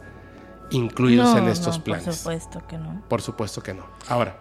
incluidos 0.72 1.32
No, 1.34 1.38
en 1.38 1.48
estos 1.49 1.77
no, 1.80 1.84
planes. 1.84 2.06
Por 2.06 2.14
supuesto 2.15 2.61
que 2.68 2.77
no. 2.77 3.02
Por 3.07 3.22
supuesto 3.22 3.61
que 3.61 3.73
no. 3.73 3.84
Ahora, 4.10 4.38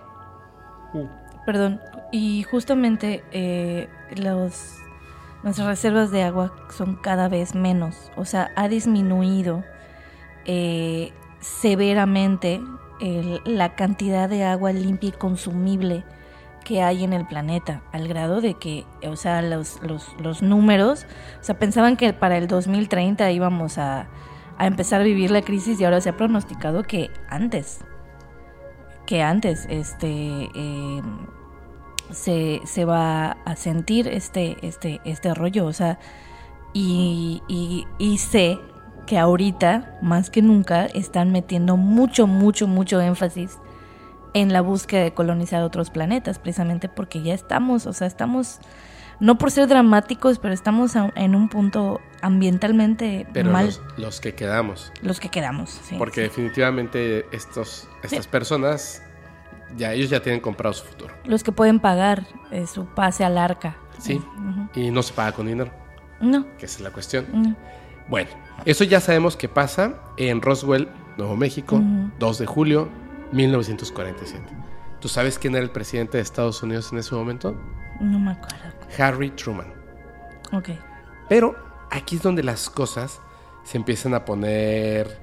Perdón. 1.45 1.81
Y 2.13 2.45
justamente 2.45 3.23
eh, 3.33 3.89
los 4.17 4.77
nuestras 5.43 5.67
reservas 5.67 6.11
de 6.11 6.23
agua 6.23 6.55
son 6.75 6.95
cada 6.97 7.29
vez 7.29 7.55
menos. 7.55 7.97
O 8.17 8.25
sea, 8.25 8.51
ha 8.57 8.69
disminuido 8.69 9.63
eh, 10.47 11.13
severamente 11.41 12.63
el- 13.01 13.43
la 13.45 13.75
cantidad 13.75 14.29
de 14.29 14.45
agua 14.45 14.73
limpia 14.73 15.11
y 15.11 15.13
consumible 15.13 16.05
que 16.65 16.83
hay 16.83 17.05
en 17.05 17.13
el 17.13 17.27
planeta, 17.27 17.83
al 17.93 18.09
grado 18.09 18.41
de 18.41 18.55
que, 18.55 18.87
o 19.07 19.17
sea, 19.17 19.43
los, 19.43 19.81
los, 19.83 20.09
los 20.19 20.43
números, 20.43 21.07
o 21.41 21.45
sea, 21.45 21.59
pensaban 21.59 21.97
que 21.97 22.13
para 22.13 22.39
el 22.39 22.49
2030 22.49 23.31
íbamos 23.31 23.79
a, 23.79 24.09
a 24.59 24.67
empezar 24.67 25.01
a 25.03 25.05
vivir 25.05 25.31
la 25.31 25.43
crisis 25.43 25.81
y 25.81 25.85
ahora 25.85 26.01
se 26.01 26.09
ha 26.09 26.17
pronosticado 26.17 26.83
que 26.83 27.11
antes, 27.29 27.81
que 29.07 29.23
antes, 29.23 29.67
este, 29.69 30.49
eh, 30.55 31.03
se, 32.11 32.61
se 32.65 32.85
va 32.85 33.33
a 33.45 33.57
sentir 33.57 34.09
este, 34.09 34.57
este, 34.67 35.01
este 35.05 35.35
rollo, 35.35 35.67
o 35.67 35.73
sea, 35.73 35.99
y, 36.73 37.43
y, 37.47 37.87
y 37.99 38.19
sé 38.19 38.59
que 39.07 39.19
ahorita, 39.19 39.99
más 40.01 40.31
que 40.31 40.41
nunca, 40.41 40.87
están 40.87 41.31
metiendo 41.31 41.77
mucho, 41.77 42.27
mucho, 42.27 42.67
mucho 42.67 43.01
énfasis 43.01 43.59
en 44.35 44.53
la 44.53 44.61
búsqueda 44.61 45.03
de 45.05 45.15
colonizar 45.15 45.63
otros 45.63 45.91
planetas, 45.91 46.39
precisamente 46.39 46.89
porque 46.89 47.23
ya 47.23 47.35
estamos, 47.35 47.87
o 47.87 47.93
sea, 47.93 48.07
estamos, 48.07 48.59
no 49.21 49.39
por 49.39 49.51
ser 49.51 49.69
dramáticos, 49.69 50.39
pero 50.39 50.53
estamos 50.53 50.93
en 50.97 51.35
un 51.35 51.49
punto 51.49 52.01
ambientalmente 52.21 53.27
pero 53.33 53.51
mal, 53.51 53.67
los, 53.67 53.81
los 53.97 54.21
que 54.21 54.35
quedamos, 54.35 54.93
los 55.03 55.21
que 55.21 55.29
quedamos. 55.29 55.71
sí, 55.71 55.97
porque 55.99 56.21
definitivamente 56.23 57.27
estos, 57.33 57.89
estas 58.03 58.25
Sí. 58.25 58.31
personas, 58.31 59.03
ya 59.77 59.93
ellos 59.93 60.11
ya 60.11 60.21
tienen 60.21 60.41
comprado 60.41 60.75
su 60.75 60.85
futuro. 60.85 61.15
Los 61.25 61.43
que 61.43 61.53
pueden 61.53 61.81
pagar 61.81 62.27
eh, 62.51 62.67
su 62.67 62.87
pase 62.87 63.25
al 63.25 63.39
arca. 63.39 63.77
Sí, 63.99 64.21
y 64.75 64.91
no 64.91 65.03
se 65.03 65.13
paga 65.15 65.33
con 65.33 65.47
dinero, 65.47 65.71
No, 66.21 66.45
que 66.59 66.67
esa 66.67 66.77
es 66.79 66.81
la 66.83 66.91
cuestión. 66.91 67.27
no. 67.33 67.57
Bueno, 68.09 68.29
eso 68.67 68.85
ya 68.85 69.01
sabemos 69.01 69.35
que 69.37 69.49
pasa 69.49 69.95
en 70.19 70.43
Roswell, 70.43 70.89
Nuevo 71.17 71.37
México, 71.37 71.77
Ujú. 71.77 72.11
2 72.19 72.39
de 72.39 72.47
julio 72.47 72.89
1947. 73.33 74.45
¿Tú 75.01 75.09
sabes 75.09 75.39
quién 75.39 75.55
era 75.55 75.65
el 75.65 75.71
presidente 75.71 76.17
de 76.19 76.23
Estados 76.23 76.63
Unidos 76.63 76.91
en 76.93 76.99
ese 76.99 77.15
momento? 77.15 77.55
No 78.01 78.19
me 78.19 78.33
acuerdo. 78.33 78.57
Harry 78.99 79.31
Truman. 79.31 79.73
Ok. 80.53 80.71
Pero 81.29 81.57
aquí 81.91 82.17
es 82.17 82.23
donde 82.23 82.43
las 82.43 82.71
cosas 82.71 83.21
se 83.65 83.77
empiezan 83.77 84.15
a 84.15 84.25
poner 84.25 85.21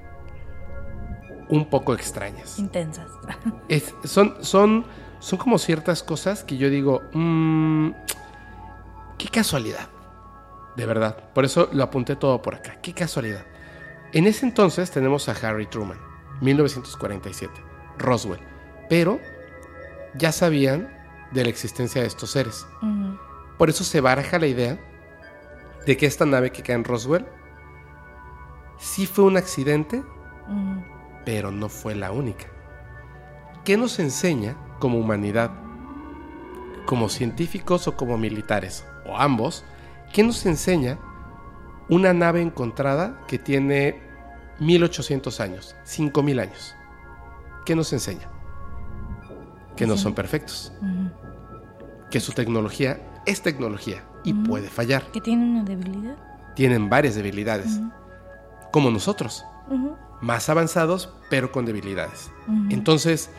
un 1.48 1.68
poco 1.68 1.94
extrañas. 1.94 2.58
Intensas. 2.58 3.10
Es- 3.68 3.94
son, 4.04 4.36
son, 4.44 4.84
son 5.18 5.38
como 5.38 5.58
ciertas 5.58 6.02
cosas 6.02 6.44
que 6.44 6.56
yo 6.56 6.70
digo, 6.70 7.02
"Mm, 7.12 7.90
qué 9.18 9.28
casualidad. 9.28 9.88
De 10.76 10.86
verdad. 10.86 11.16
Por 11.34 11.44
eso 11.44 11.68
lo 11.72 11.82
apunté 11.82 12.16
todo 12.16 12.40
por 12.40 12.54
acá. 12.54 12.76
Qué 12.80 12.94
casualidad. 12.94 13.44
En 14.12 14.26
ese 14.26 14.46
entonces 14.46 14.90
tenemos 14.90 15.28
a 15.28 15.32
Harry 15.32 15.66
Truman, 15.66 15.98
1947, 16.40 17.52
Roswell. 18.02 18.40
Pero 18.88 19.20
ya 20.14 20.32
sabían 20.32 20.92
de 21.30 21.44
la 21.44 21.50
existencia 21.50 22.02
de 22.02 22.08
estos 22.08 22.30
seres. 22.30 22.66
Por 23.58 23.70
eso 23.70 23.84
se 23.84 24.00
baraja 24.00 24.38
la 24.38 24.46
idea 24.46 24.78
de 25.86 25.96
que 25.96 26.06
esta 26.06 26.26
nave 26.26 26.50
que 26.50 26.62
cae 26.62 26.76
en 26.76 26.84
Roswell 26.84 27.26
sí 28.78 29.06
fue 29.06 29.24
un 29.24 29.36
accidente, 29.36 30.02
pero 31.24 31.50
no 31.50 31.68
fue 31.68 31.94
la 31.94 32.12
única. 32.12 32.46
¿Qué 33.64 33.76
nos 33.76 33.98
enseña 33.98 34.56
como 34.80 34.98
humanidad, 34.98 35.52
como 36.84 37.08
científicos 37.08 37.86
o 37.86 37.96
como 37.96 38.18
militares, 38.18 38.84
o 39.06 39.16
ambos? 39.16 39.64
¿Qué 40.12 40.24
nos 40.24 40.44
enseña 40.46 40.98
una 41.88 42.12
nave 42.12 42.42
encontrada 42.42 43.20
que 43.28 43.38
tiene 43.38 44.00
1800 44.58 45.40
años, 45.40 45.76
5000 45.84 46.40
años? 46.40 46.76
¿Qué 47.64 47.76
nos 47.76 47.92
enseña? 47.92 48.28
Que 49.76 49.86
no 49.86 49.96
son 49.96 50.14
perfectos. 50.14 50.72
Que 52.10 52.20
su 52.20 52.32
tecnología 52.32 53.00
es 53.26 53.42
tecnología 53.42 54.04
y 54.24 54.34
puede 54.34 54.68
fallar. 54.68 55.04
¿Que 55.12 55.20
tiene 55.20 55.44
una 55.44 55.64
debilidad? 55.64 56.16
Tienen 56.54 56.90
varias 56.90 57.14
debilidades. 57.14 57.80
Como 58.70 58.90
nosotros. 58.90 59.44
Más 60.20 60.48
avanzados, 60.48 61.12
pero 61.30 61.52
con 61.52 61.64
debilidades. 61.64 62.30
Entonces, 62.68 63.30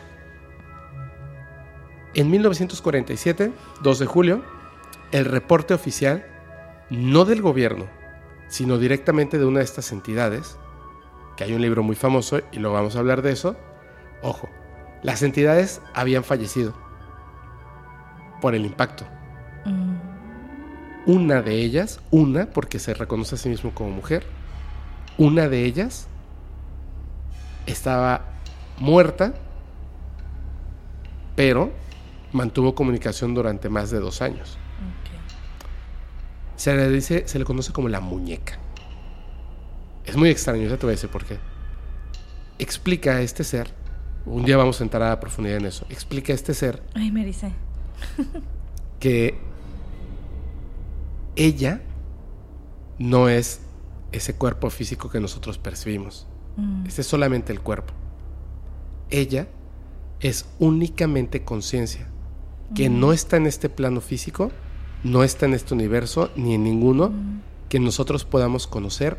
en 2.14 2.30
1947, 2.30 3.52
2 3.82 3.98
de 3.98 4.06
julio, 4.06 4.44
el 5.12 5.24
reporte 5.24 5.74
oficial, 5.74 6.26
no 6.90 7.24
del 7.24 7.42
gobierno, 7.42 7.86
sino 8.48 8.78
directamente 8.78 9.38
de 9.38 9.44
una 9.44 9.60
de 9.60 9.64
estas 9.64 9.92
entidades, 9.92 10.58
que 11.36 11.44
hay 11.44 11.54
un 11.54 11.62
libro 11.62 11.82
muy 11.82 11.96
famoso 11.96 12.40
y 12.52 12.58
lo 12.58 12.72
vamos 12.72 12.96
a 12.96 13.00
hablar 13.00 13.22
de 13.22 13.32
eso, 13.32 13.56
ojo, 14.24 14.48
las 15.02 15.22
entidades 15.22 15.80
habían 15.94 16.24
fallecido 16.24 16.74
por 18.40 18.54
el 18.54 18.64
impacto. 18.64 19.04
Una 21.06 21.42
de 21.42 21.56
ellas, 21.56 22.00
una, 22.10 22.46
porque 22.46 22.78
se 22.78 22.94
reconoce 22.94 23.34
a 23.34 23.38
sí 23.38 23.50
mismo 23.50 23.72
como 23.74 23.90
mujer, 23.90 24.24
una 25.18 25.48
de 25.48 25.64
ellas 25.64 26.08
estaba 27.66 28.22
muerta, 28.78 29.34
pero 31.36 31.72
mantuvo 32.32 32.74
comunicación 32.74 33.34
durante 33.34 33.68
más 33.68 33.90
de 33.90 34.00
dos 34.00 34.22
años. 34.22 34.56
Se 36.56 36.74
le 36.74 36.88
dice, 36.88 37.28
se 37.28 37.38
le 37.38 37.44
conoce 37.44 37.72
como 37.72 37.88
la 37.88 38.00
muñeca. 38.00 38.58
Es 40.06 40.16
muy 40.16 40.30
extraño, 40.30 40.66
ya 40.68 40.76
te 40.76 40.86
voy 40.86 40.92
a 40.92 40.96
decir 40.96 41.10
por 41.10 41.24
qué. 41.24 41.38
Explica 42.58 43.16
a 43.16 43.20
este 43.20 43.44
ser, 43.44 43.83
un 44.26 44.44
día 44.44 44.56
vamos 44.56 44.80
a 44.80 44.84
entrar 44.84 45.10
a 45.10 45.20
profundidad 45.20 45.58
en 45.58 45.66
eso, 45.66 45.86
explica 45.90 46.32
a 46.32 46.36
este 46.36 46.54
ser. 46.54 46.82
Ay, 46.94 47.10
me 47.10 47.24
dice. 47.24 47.52
que 49.00 49.36
ella 51.36 51.82
no 52.98 53.28
es 53.28 53.60
ese 54.12 54.34
cuerpo 54.34 54.70
físico 54.70 55.10
que 55.10 55.20
nosotros 55.20 55.58
percibimos. 55.58 56.26
Mm. 56.56 56.86
Ese 56.86 57.02
es 57.02 57.06
solamente 57.06 57.52
el 57.52 57.60
cuerpo. 57.60 57.92
Ella 59.10 59.48
es 60.20 60.46
únicamente 60.58 61.44
conciencia, 61.44 62.08
que 62.74 62.88
mm. 62.88 63.00
no 63.00 63.12
está 63.12 63.36
en 63.36 63.46
este 63.46 63.68
plano 63.68 64.00
físico, 64.00 64.50
no 65.02 65.22
está 65.22 65.46
en 65.46 65.54
este 65.54 65.74
universo, 65.74 66.30
ni 66.36 66.54
en 66.54 66.64
ninguno 66.64 67.10
mm. 67.10 67.40
que 67.68 67.80
nosotros 67.80 68.24
podamos 68.24 68.66
conocer 68.66 69.18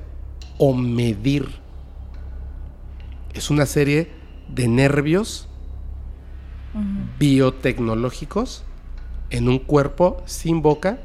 o 0.58 0.74
medir. 0.74 1.48
Es 3.34 3.50
una 3.50 3.66
serie 3.66 4.10
de 4.48 4.68
nervios 4.68 5.48
biotecnológicos 7.20 8.64
en 9.30 9.48
un 9.50 9.60
cuerpo 9.60 10.22
sin 10.26 10.62
boca 10.62 11.00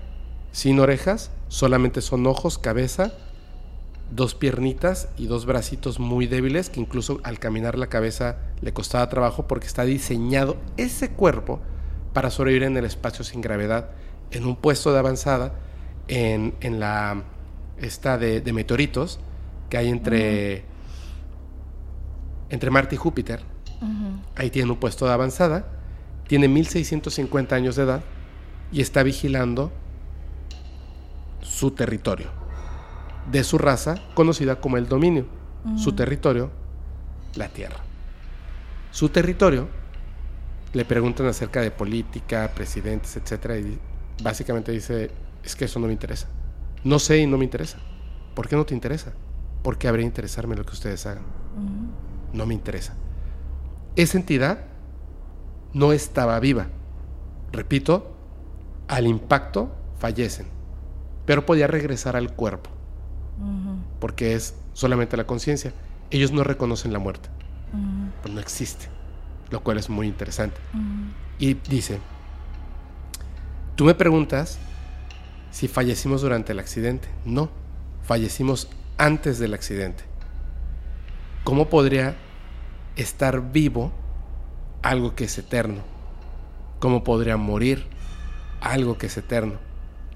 sin 0.53 0.81
orejas, 0.81 1.31
solamente 1.49 2.01
son 2.01 2.27
ojos, 2.27 2.59
cabeza, 2.59 3.13
dos 4.11 4.35
piernitas 4.35 5.09
y 5.17 5.27
dos 5.27 5.47
bracitos 5.47 6.01
muy 6.01 6.27
débiles 6.27 6.69
que 6.69 6.81
incluso 6.81 7.21
al 7.23 7.39
caminar 7.39 7.79
la 7.79 7.87
cabeza 7.87 8.39
le 8.61 8.73
costaba 8.73 9.09
trabajo 9.09 9.47
porque 9.47 9.69
está 9.69 9.85
diseñado 9.85 10.57
ese 10.77 11.11
cuerpo 11.11 11.61
para 12.13 12.31
sobrevivir 12.31 12.65
en 12.65 12.77
el 12.77 12.85
espacio 12.85 13.25
sin 13.25 13.41
gravedad, 13.41 13.91
en 14.33 14.47
un 14.47 14.57
puesto 14.57 14.93
de 14.93 14.99
avanzada, 14.99 15.55
en, 16.09 16.81
la 16.81 17.23
esta 17.79 18.19
de, 18.19 18.53
meteoritos 18.53 19.21
que 19.69 19.77
hay 19.79 19.89
entre, 19.89 20.65
entre 22.51 22.71
Marte 22.71 22.97
y 22.97 22.99
Júpiter. 22.99 23.41
Ahí 24.37 24.51
tiene 24.51 24.71
un 24.71 24.79
puesto 24.79 25.07
de 25.07 25.13
avanzada, 25.13 25.67
tiene 26.29 26.49
1650 26.49 27.57
años 27.57 27.77
de 27.77 27.85
edad 27.85 28.03
y 28.73 28.81
está 28.81 29.03
vigilando 29.03 29.73
su 31.41 31.71
territorio, 31.71 32.29
de 33.31 33.43
su 33.43 33.59
raza 33.59 33.97
conocida 34.15 34.61
como 34.61 34.77
el 34.77 34.89
dominio, 34.89 35.27
su 35.77 35.93
territorio, 35.93 36.51
la 37.35 37.49
tierra. 37.49 37.81
Su 38.91 39.09
territorio, 39.09 39.69
le 40.73 40.85
preguntan 40.85 41.27
acerca 41.27 41.61
de 41.61 41.71
política, 41.71 42.51
presidentes, 42.55 43.17
etc. 43.17 43.51
Y 43.59 44.23
básicamente 44.23 44.73
dice, 44.73 45.11
es 45.43 45.57
que 45.57 45.65
eso 45.65 45.81
no 45.81 45.87
me 45.87 45.93
interesa. 45.93 46.29
No 46.85 46.99
sé 46.99 47.19
y 47.19 47.27
no 47.27 47.37
me 47.39 47.45
interesa. 47.45 47.79
¿Por 48.35 48.49
qué 48.49 48.57
no 48.57 48.65
te 48.65 48.75
interesa? 48.75 49.13
¿Por 49.63 49.79
qué 49.79 49.89
habría 49.89 50.07
interesarme 50.07 50.57
lo 50.57 50.65
que 50.65 50.73
ustedes 50.73 51.05
hagan? 51.07 51.25
No 52.33 52.47
me 52.47 52.55
interesa. 52.55 52.95
Esa 53.97 54.19
entidad 54.19 54.65
no 55.73 55.93
estaba 55.93 56.39
viva. 56.41 56.69
Repito, 57.53 58.17
al 58.89 59.07
impacto 59.07 59.73
fallecen 59.99 60.61
pero 61.31 61.47
podía 61.47 61.69
regresar 61.69 62.17
al 62.17 62.35
cuerpo, 62.35 62.71
porque 64.01 64.35
es 64.35 64.57
solamente 64.73 65.17
la 65.17 65.29
conciencia. 65.29 65.73
Ellos 66.11 66.33
no 66.33 66.43
reconocen 66.43 66.93
la 66.93 66.99
muerte, 66.99 67.29
pues 68.21 68.35
no 68.35 68.41
existe, 68.41 68.87
lo 69.51 69.63
cual 69.63 69.79
es 69.79 69.89
muy 69.89 70.09
interesante. 70.09 70.61
Y 71.39 71.55
dice, 71.55 72.01
tú 73.77 73.85
me 73.85 73.95
preguntas 73.95 74.59
si 75.53 75.69
fallecimos 75.69 76.23
durante 76.23 76.51
el 76.51 76.59
accidente. 76.59 77.07
No, 77.25 77.49
fallecimos 78.03 78.69
antes 78.99 79.39
del 79.39 79.55
accidente. 79.55 80.03
¿Cómo 81.45 81.69
podría 81.69 82.17
estar 82.97 83.51
vivo 83.51 83.93
algo 84.83 85.15
que 85.15 85.25
es 85.25 85.39
eterno? 85.39 85.83
¿Cómo 86.81 87.03
podría 87.03 87.37
morir 87.39 87.87
algo 88.61 88.99
que 88.99 89.07
es 89.07 89.17
eterno? 89.17 89.55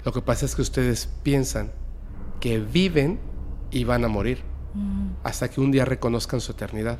Lo 0.03 0.13
que 0.13 0.21
pasa 0.21 0.45
es 0.45 0.55
que 0.55 0.61
ustedes 0.61 1.09
piensan 1.23 1.71
que 2.39 2.59
viven 2.59 3.19
y 3.71 3.85
van 3.85 4.05
a 4.05 4.07
morir 4.07 4.43
mm. 4.75 5.07
hasta 5.23 5.49
que 5.49 5.61
un 5.61 5.71
día 5.71 5.83
reconozcan 5.83 6.41
su 6.41 6.51
eternidad. 6.51 6.99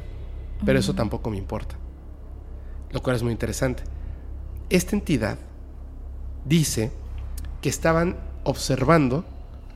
Pero 0.65 0.79
eso 0.79 0.93
mm. 0.93 0.95
tampoco 0.95 1.29
me 1.29 1.37
importa. 1.37 1.75
Lo 2.89 3.03
cual 3.03 3.15
es 3.15 3.23
muy 3.23 3.31
interesante. 3.31 3.83
Esta 4.71 4.95
entidad 4.95 5.37
dice 6.45 6.91
que 7.61 7.69
estaban 7.69 8.17
observando 8.43 9.23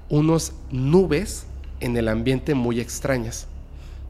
unas 0.09 0.53
nubes 0.71 1.45
en 1.81 1.97
el 1.97 2.07
ambiente 2.07 2.55
muy 2.55 2.79
extrañas 2.79 3.47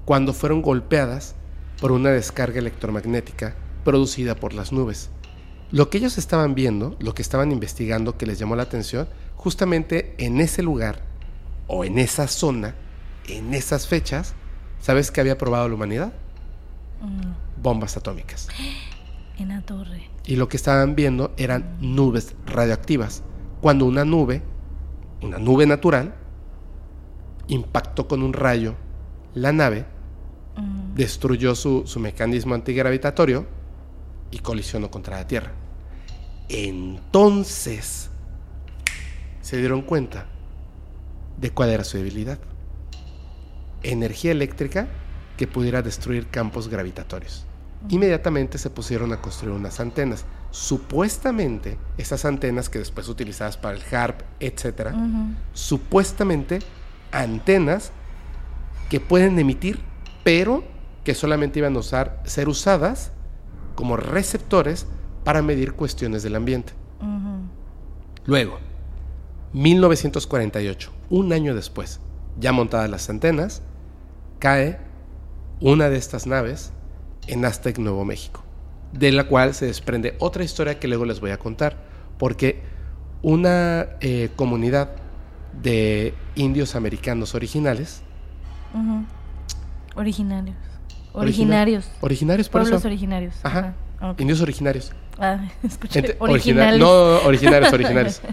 cuando 0.10 0.34
fueron 0.34 0.64
golpeadas 0.64 1.36
por 1.80 1.92
una 1.92 2.10
descarga 2.10 2.58
electromagnética 2.58 3.54
producida 3.84 4.34
por 4.34 4.56
las 4.56 4.72
nubes. 4.72 5.12
Lo 5.70 5.92
que 5.92 6.00
ellos 6.00 6.18
estaban 6.18 6.56
viendo, 6.56 6.98
lo 6.98 7.14
que 7.14 7.22
estaban 7.22 7.52
investigando 7.52 8.18
que 8.18 8.26
les 8.26 8.40
llamó 8.40 8.56
la 8.56 8.64
atención, 8.64 9.08
justamente 9.36 10.16
en 10.18 10.42
ese 10.42 10.64
lugar 10.64 11.04
o 11.68 11.86
en 11.86 12.00
esa 12.00 12.28
zona, 12.28 12.74
en 13.28 13.54
esas 13.54 13.88
fechas, 13.88 14.34
¿sabes 14.80 15.12
qué 15.12 15.22
había 15.22 15.38
probado 15.38 15.70
la 15.70 15.76
humanidad? 15.76 16.12
Mm. 17.02 17.62
Bombas 17.62 17.96
atómicas. 17.96 18.48
En 19.38 19.50
la 19.50 19.62
torre. 19.62 20.10
Y 20.26 20.38
lo 20.38 20.50
que 20.50 20.58
estaban 20.58 20.96
viendo 20.96 21.36
eran 21.38 21.78
nubes 21.82 22.34
radioactivas. 22.48 23.22
Cuando 23.62 23.86
una 23.86 24.06
nube, 24.06 24.42
una 25.22 25.38
nube 25.38 25.68
natural, 25.68 26.16
impactó 27.48 28.08
con 28.08 28.24
un 28.24 28.34
rayo 28.34 28.74
la 29.34 29.52
nave, 29.52 29.86
mm. 30.62 30.96
destruyó 30.96 31.56
su, 31.56 31.86
su 31.86 32.00
mecanismo 32.00 32.56
antigravitatorio 32.56 33.46
y 34.32 34.40
colisionó 34.40 34.92
contra 34.92 35.18
la 35.18 35.28
Tierra. 35.28 35.52
Entonces 36.50 38.10
se 39.42 39.58
dieron 39.58 39.82
cuenta 39.82 40.26
de 41.40 41.52
cuál 41.52 41.70
era 41.70 41.84
su 41.84 41.98
debilidad. 41.98 42.40
Energía 43.84 44.32
eléctrica 44.32 44.88
que 45.38 45.48
pudiera 45.48 45.82
destruir 45.82 46.28
campos 46.28 46.68
gravitatorios. 46.68 47.46
Inmediatamente 47.88 48.58
se 48.58 48.70
pusieron 48.70 49.14
a 49.14 49.22
construir 49.22 49.56
unas 49.56 49.80
antenas. 49.80 50.26
Supuestamente, 50.52 51.78
esas 51.98 52.26
antenas 52.26 52.68
que 52.68 52.80
después 52.80 53.08
utilizadas 53.08 53.56
para 53.56 53.78
el 53.78 53.96
HARP, 53.96 54.22
etc., 54.42 54.92
supuestamente 55.54 56.60
antenas 57.12 57.92
que 58.90 59.00
pueden 59.00 59.40
emitir, 59.40 59.80
pero 60.30 60.64
que 61.04 61.16
solamente 61.16 61.58
iban 61.58 61.76
a 61.76 61.80
usar, 61.80 62.22
ser 62.24 62.50
usadas 62.50 63.12
como 63.74 63.98
receptores 63.98 64.86
para 65.24 65.42
medir 65.42 65.74
cuestiones 65.74 66.22
del 66.22 66.36
ambiente. 66.36 66.74
Luego, 68.28 68.60
1948, 69.54 70.92
un 71.10 71.34
año 71.34 71.56
después, 71.56 72.00
ya 72.40 72.52
montadas 72.52 72.92
las 72.92 73.10
antenas, 73.10 73.64
cae 74.38 74.78
una 75.62 75.90
de 75.90 75.98
estas 75.98 76.28
naves 76.28 76.74
en 77.26 77.44
Aztec, 77.44 77.80
Nuevo 77.80 78.06
México, 78.06 78.44
de 78.94 79.12
la 79.12 79.24
cual 79.24 79.56
se 79.56 79.66
desprende 79.66 80.16
otra 80.20 80.44
historia 80.44 80.80
que 80.80 80.88
luego 80.88 81.06
les 81.06 81.22
voy 81.22 81.32
a 81.32 81.40
contar, 81.40 81.76
porque 82.20 82.62
una 83.24 83.88
eh, 84.00 84.30
comunidad 84.36 84.92
de 85.60 86.14
indios 86.36 86.76
americanos 86.76 87.34
originales. 87.34 88.04
Originarios. 90.00 90.56
Originarios. 91.14 91.90
originarios 92.02 92.50
por 92.50 92.62
Pueblos 92.62 92.80
eso, 92.80 92.88
originarios. 92.88 93.36
Ajá. 93.44 93.74
indios 94.18 94.42
originarios, 94.42 94.92
Ah, 95.20 95.48
escuché. 95.64 96.02
Gente- 96.02 96.16
originales. 96.20 96.82
origina- 96.82 97.20
no, 97.22 97.28
originarios, 97.28 97.74
originarios. 97.74 98.22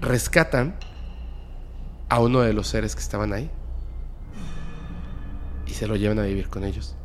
Rescatan 0.00 0.74
a 2.08 2.20
uno 2.20 2.40
de 2.40 2.52
los 2.54 2.68
seres 2.68 2.94
que 2.94 3.02
estaban 3.02 3.32
ahí 3.34 3.50
y 5.66 5.70
se 5.72 5.86
lo 5.86 5.96
llevan 5.96 6.18
a 6.18 6.22
vivir 6.22 6.48
con 6.48 6.64
ellos. 6.64 6.96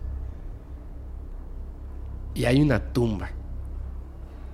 Y 2.34 2.46
hay 2.46 2.62
una 2.62 2.80
tumba. 2.94 3.30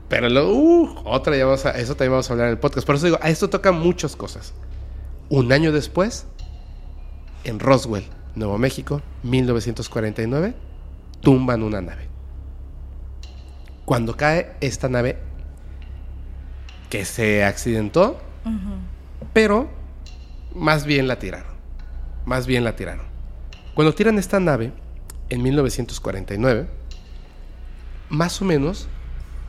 Pero 0.10 0.30
lo, 0.30 0.52
uh, 0.53 1.02
otra 1.06 1.38
ya 1.38 1.45
vamos 1.45 1.65
a, 1.65 1.72
eso 1.72 1.94
también 1.95 2.11
vamos 2.11 2.30
a 2.30 2.34
hablar 2.34 2.48
en 2.48 2.53
el 2.53 2.60
podcast. 2.60 2.86
Por 2.86 2.95
eso 2.95 3.06
digo, 3.06 3.19
a 3.22 3.30
esto 3.30 3.49
toca 3.49 3.72
muchas 3.72 4.15
cosas. 4.15 4.53
Un 5.30 5.52
año 5.53 5.72
después, 5.72 6.26
en 7.43 7.59
Roswell, 7.59 8.05
Nuevo 8.35 8.57
México, 8.57 9.01
1949, 9.23 10.53
tumban 11.22 11.63
una 11.63 11.81
nave. 11.81 12.07
Cuando 13.85 14.15
cae 14.15 14.55
esta 14.61 14.89
nave, 14.89 15.18
que 16.89 17.05
se 17.05 17.43
accidentó, 17.43 18.19
pero 19.34 19.69
más 20.53 20.85
bien 20.85 21.07
la 21.07 21.19
tiraron. 21.19 21.51
Más 22.26 22.47
bien 22.47 22.63
la 22.63 22.76
tiraron. 22.76 23.05
Cuando 23.73 23.95
tiran 23.95 24.19
esta 24.19 24.39
nave, 24.39 24.73
en 25.30 25.41
1949, 25.41 26.68
más 28.09 28.41
o 28.41 28.45
menos 28.45 28.89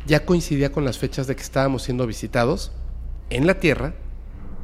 ya 0.07 0.25
coincidía 0.25 0.71
con 0.71 0.85
las 0.85 0.99
fechas 0.99 1.27
de 1.27 1.35
que 1.35 1.43
estábamos 1.43 1.83
siendo 1.83 2.07
visitados 2.07 2.73
en 3.31 3.47
la 3.47 3.59
Tierra, 3.59 3.95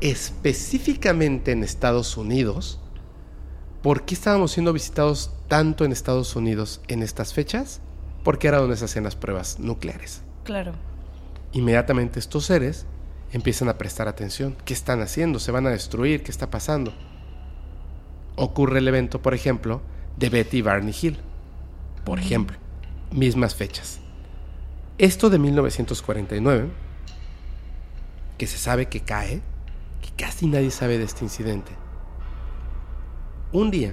específicamente 0.01 1.53
en 1.53 1.65
Estados 1.65 2.17
Unidos. 2.17 2.81
¿Por 3.83 4.05
qué 4.05 4.15
estábamos 4.15 4.53
siendo 4.53 4.73
visitados 4.73 5.31
tanto 5.47 5.85
en 5.85 5.93
Estados 5.93 6.35
Unidos 6.35 6.81
en 6.89 7.03
estas 7.03 7.33
fechas? 7.33 7.81
Porque 8.25 8.49
era 8.49 8.59
donde 8.59 8.77
se 8.77 8.87
hacían 8.87 9.05
las 9.05 9.15
pruebas 9.15 9.61
nucleares. 9.61 10.23
Claro. 10.43 10.73
Inmediatamente 11.53 12.19
estos 12.19 12.45
seres 12.45 12.87
empiezan 13.33 13.69
a 13.69 13.79
prestar 13.79 14.09
atención. 14.09 14.57
¿Qué 14.65 14.75
están 14.75 15.01
haciendo? 15.01 15.39
¿Se 15.39 15.53
van 15.53 15.67
a 15.67 15.71
destruir? 15.71 16.25
¿Qué 16.25 16.33
está 16.33 16.51
pasando? 16.51 16.93
Ocurre 18.35 18.81
el 18.81 18.89
evento, 18.89 19.23
por 19.23 19.35
ejemplo, 19.35 19.81
de 20.17 20.29
Betty 20.29 20.61
Barney 20.61 20.95
Hill. 21.01 21.19
Por 22.05 22.19
ejemplo, 22.19 22.57
mismas 23.13 23.55
fechas. 23.55 24.01
Esto 24.99 25.31
de 25.31 25.39
1949, 25.39 26.69
que 28.37 28.47
se 28.49 28.59
sabe 28.59 28.87
que 28.87 29.01
cae, 29.01 29.41
que 30.03 30.11
casi 30.17 30.47
nadie 30.47 30.73
sabe 30.73 30.99
de 30.99 31.05
este 31.05 31.25
incidente. 31.25 31.71
Un 33.51 33.71
día 33.71 33.93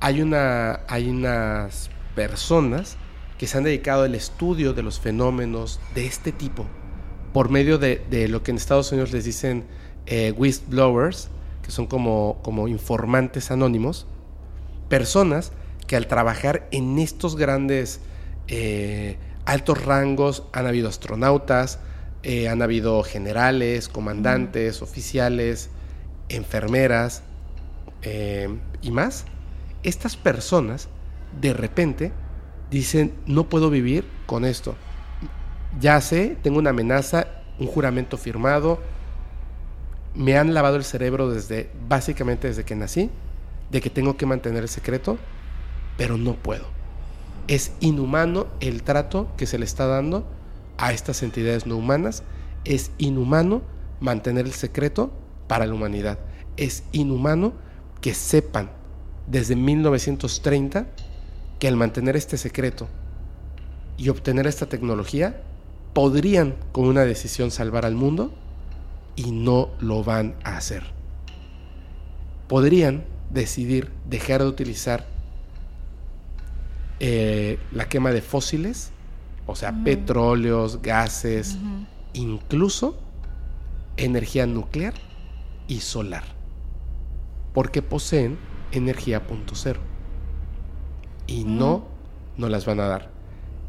hay, 0.00 0.22
una, 0.22 0.80
hay 0.88 1.10
unas 1.10 1.90
personas 2.14 2.96
que 3.36 3.46
se 3.46 3.58
han 3.58 3.64
dedicado 3.64 4.04
al 4.04 4.14
estudio 4.14 4.72
de 4.72 4.82
los 4.82 4.98
fenómenos 4.98 5.78
de 5.94 6.06
este 6.06 6.32
tipo 6.32 6.64
por 7.34 7.50
medio 7.50 7.76
de, 7.76 8.02
de 8.08 8.28
lo 8.28 8.42
que 8.42 8.50
en 8.50 8.56
Estados 8.56 8.90
Unidos 8.90 9.12
les 9.12 9.24
dicen 9.24 9.64
eh, 10.06 10.32
whistleblowers, 10.34 11.28
que 11.62 11.70
son 11.70 11.86
como, 11.86 12.38
como 12.42 12.66
informantes 12.66 13.50
anónimos, 13.50 14.06
personas 14.88 15.52
que 15.86 15.94
al 15.94 16.06
trabajar 16.06 16.66
en 16.70 16.98
estos 16.98 17.36
grandes 17.36 18.00
eh, 18.48 19.18
altos 19.44 19.84
rangos 19.84 20.44
han 20.54 20.66
habido 20.66 20.88
astronautas, 20.88 21.78
eh, 22.22 22.48
han 22.48 22.62
habido 22.62 23.02
generales, 23.02 23.90
comandantes, 23.90 24.80
oficiales, 24.80 25.68
enfermeras 26.30 27.22
eh, 28.02 28.48
y 28.82 28.90
más. 28.90 29.24
Estas 29.82 30.16
personas 30.16 30.88
de 31.40 31.52
repente 31.52 32.12
dicen, 32.70 33.14
no 33.26 33.48
puedo 33.48 33.70
vivir 33.70 34.04
con 34.26 34.44
esto. 34.44 34.74
Ya 35.80 36.00
sé, 36.00 36.36
tengo 36.42 36.58
una 36.58 36.70
amenaza, 36.70 37.26
un 37.58 37.66
juramento 37.66 38.16
firmado, 38.16 38.80
me 40.14 40.36
han 40.36 40.54
lavado 40.54 40.76
el 40.76 40.84
cerebro 40.84 41.30
desde, 41.30 41.70
básicamente 41.88 42.48
desde 42.48 42.64
que 42.64 42.74
nací, 42.74 43.10
de 43.70 43.80
que 43.80 43.90
tengo 43.90 44.16
que 44.16 44.26
mantener 44.26 44.62
el 44.62 44.68
secreto, 44.68 45.18
pero 45.96 46.16
no 46.16 46.34
puedo. 46.34 46.64
Es 47.46 47.72
inhumano 47.80 48.46
el 48.60 48.82
trato 48.82 49.28
que 49.36 49.46
se 49.46 49.58
le 49.58 49.64
está 49.64 49.86
dando 49.86 50.26
a 50.76 50.92
estas 50.92 51.22
entidades 51.22 51.66
no 51.66 51.76
humanas, 51.76 52.22
es 52.64 52.90
inhumano 52.98 53.62
mantener 54.00 54.46
el 54.46 54.52
secreto 54.52 55.12
para 55.46 55.66
la 55.66 55.74
humanidad, 55.74 56.18
es 56.56 56.84
inhumano 56.92 57.52
que 58.00 58.14
sepan 58.14 58.70
desde 59.26 59.56
1930 59.56 60.86
que 61.58 61.68
al 61.68 61.76
mantener 61.76 62.16
este 62.16 62.36
secreto 62.36 62.88
y 63.96 64.08
obtener 64.10 64.46
esta 64.46 64.66
tecnología, 64.66 65.42
podrían 65.92 66.54
con 66.72 66.84
una 66.86 67.02
decisión 67.02 67.50
salvar 67.50 67.84
al 67.84 67.94
mundo 67.94 68.32
y 69.16 69.32
no 69.32 69.70
lo 69.80 70.04
van 70.04 70.36
a 70.44 70.56
hacer. 70.56 70.84
Podrían 72.46 73.04
decidir 73.30 73.90
dejar 74.08 74.42
de 74.42 74.48
utilizar 74.48 75.06
eh, 77.00 77.58
la 77.72 77.88
quema 77.88 78.12
de 78.12 78.22
fósiles, 78.22 78.92
o 79.46 79.56
sea, 79.56 79.72
petróleos, 79.84 80.80
gases, 80.82 81.56
incluso 82.12 82.96
energía 83.96 84.46
nuclear 84.46 84.94
y 85.66 85.80
solar, 85.80 86.24
porque 87.58 87.82
poseen 87.82 88.38
energía 88.70 89.26
punto 89.26 89.56
cero. 89.56 89.80
Y 91.26 91.42
no 91.42 91.88
no 92.36 92.48
las 92.48 92.66
van 92.66 92.78
a 92.78 92.86
dar. 92.86 93.10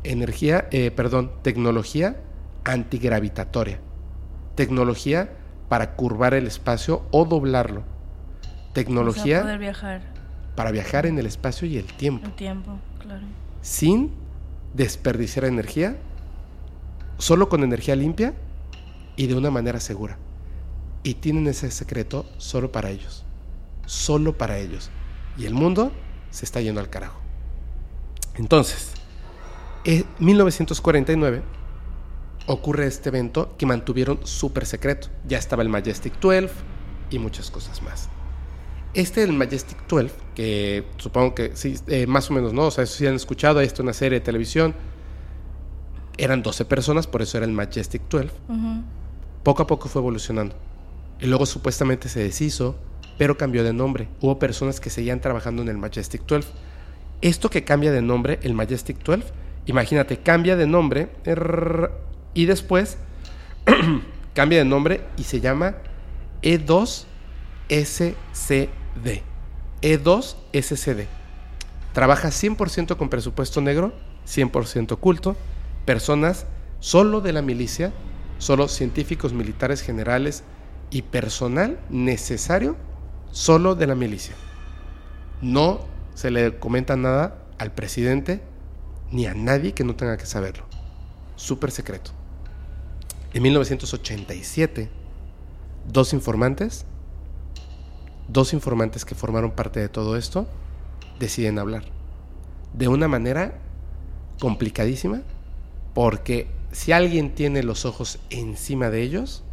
Energía, 0.03 0.67
eh, 0.69 0.91
perdón, 0.91 1.31
tecnología 1.41 2.21
antigravitatoria, 2.65 3.79
tecnología 4.53 5.31
para 5.69 5.95
curvar 5.95 6.35
el 6.35 6.45
espacio 6.45 7.01
o 7.09 7.25
doblarlo, 7.25 7.79
O 7.79 8.43
sea, 8.43 8.73
tecnología 8.73 9.41
poder 9.41 9.57
viajar. 9.57 10.01
para 10.55 10.69
viajar 10.69 11.07
en 11.07 11.17
el 11.17 11.25
espacio 11.25 11.67
y 11.67 11.77
el 11.77 11.85
tiempo. 11.85 12.27
El 12.27 12.35
tiempo, 12.35 12.77
claro. 12.99 13.25
sin 13.63 14.11
desperdiciar 14.75 15.45
energía, 15.45 15.97
solo 17.17 17.49
con 17.49 17.63
energía 17.63 17.95
limpia 17.95 18.35
y 19.15 19.25
de 19.25 19.33
una 19.33 19.49
manera 19.49 19.79
segura. 19.79 20.19
Y 21.01 21.15
tienen 21.15 21.47
ese 21.47 21.71
secreto 21.71 22.27
solo 22.37 22.71
para 22.71 22.91
ellos, 22.91 23.25
solo 23.89 24.37
para 24.37 24.59
ellos. 24.59 24.91
Y 25.37 25.45
el 25.45 25.53
mundo 25.53 25.91
se 26.29 26.45
está 26.45 26.61
yendo 26.61 26.79
al 26.79 26.89
carajo. 26.89 27.19
Entonces, 28.35 28.91
en 29.83 30.05
1949 30.19 31.41
ocurre 32.45 32.85
este 32.85 33.09
evento 33.09 33.55
que 33.57 33.65
mantuvieron 33.65 34.19
súper 34.25 34.67
secreto. 34.67 35.07
Ya 35.27 35.39
estaba 35.39 35.63
el 35.63 35.69
Majestic 35.69 36.19
12 36.19 36.49
y 37.09 37.17
muchas 37.17 37.49
cosas 37.49 37.81
más. 37.81 38.09
Este 38.93 39.21
del 39.21 39.33
Majestic 39.33 39.87
12, 39.87 40.11
que 40.35 40.85
supongo 40.97 41.33
que 41.35 41.55
sí, 41.55 41.75
eh, 41.87 42.05
más 42.05 42.29
o 42.29 42.33
menos, 42.33 42.53
¿no? 42.53 42.67
O 42.67 42.71
sea, 42.71 42.85
si 42.85 43.07
han 43.07 43.15
escuchado, 43.15 43.59
esto 43.59 43.81
una 43.81 43.93
serie 43.93 44.19
de 44.19 44.25
televisión. 44.25 44.75
Eran 46.17 46.43
12 46.43 46.65
personas, 46.65 47.07
por 47.07 47.21
eso 47.21 47.37
era 47.37 47.45
el 47.45 47.53
Majestic 47.53 48.03
12. 48.07 48.29
Ujú. 48.49 48.83
Poco 49.43 49.63
a 49.63 49.67
poco 49.67 49.89
fue 49.89 50.01
evolucionando. 50.01 50.55
Y 51.19 51.25
luego 51.25 51.45
supuestamente 51.45 52.07
se 52.09 52.19
deshizo, 52.19 52.75
pero 53.19 53.37
cambió 53.37 53.63
de 53.65 53.73
nombre. 53.73 54.07
Hubo 54.21 54.39
personas 54.39 54.79
que 54.79 54.89
seguían 54.89 55.19
trabajando 55.19 55.61
en 55.61 55.67
el 55.67 55.77
Majestic 55.77 56.25
12. 56.25 56.47
Esto 57.21 57.49
que 57.49 57.65
cambia 57.65 57.91
de 57.91 58.01
nombre, 58.01 58.39
el 58.43 58.53
Majestic 58.53 59.03
12, 59.03 59.25
imagínate, 59.65 60.19
cambia 60.19 60.55
de 60.55 60.65
nombre 60.65 61.09
y 62.33 62.45
después 62.45 62.97
cambia 64.33 64.59
de 64.59 64.65
nombre 64.65 65.01
y 65.17 65.23
se 65.23 65.41
llama 65.41 65.75
E 66.41 66.65
E2SCD. 66.65 67.05
E2SCD. 69.81 71.05
Trabaja 71.91 72.29
100% 72.29 72.95
con 72.95 73.09
presupuesto 73.09 73.59
negro, 73.59 73.91
100% 74.27 74.93
oculto, 74.93 75.35
personas 75.83 76.45
solo 76.79 77.19
de 77.19 77.33
la 77.33 77.41
milicia, 77.41 77.91
solo 78.37 78.69
científicos 78.69 79.33
militares 79.33 79.81
generales 79.81 80.45
y 80.89 81.01
personal 81.01 81.77
necesario 81.89 82.77
solo 83.31 83.75
de 83.75 83.87
la 83.87 83.95
milicia. 83.95 84.35
No 85.41 85.81
se 86.13 86.31
le 86.31 86.59
comenta 86.59 86.95
nada 86.95 87.43
al 87.57 87.71
presidente 87.73 88.41
ni 89.11 89.25
a 89.25 89.33
nadie 89.33 89.73
que 89.73 89.83
no 89.83 89.95
tenga 89.95 90.17
que 90.17 90.25
saberlo. 90.25 90.65
Súper 91.35 91.71
secreto. 91.71 92.11
En 93.33 93.43
1987, 93.43 94.89
dos 95.87 96.13
informantes 96.13 96.85
dos 98.29 98.53
informantes 98.53 99.05
que 99.05 99.15
formaron 99.15 99.51
parte 99.51 99.79
de 99.79 99.89
todo 99.89 100.15
esto 100.15 100.47
deciden 101.19 101.59
hablar. 101.59 101.83
De 102.73 102.87
una 102.87 103.07
manera 103.07 103.59
complicadísima, 104.39 105.21
porque 105.93 106.47
si 106.71 106.91
alguien 106.91 107.33
tiene 107.33 107.63
los 107.63 107.85
ojos 107.85 108.19
encima 108.29 108.89
de 108.89 109.01
ellos, 109.01 109.43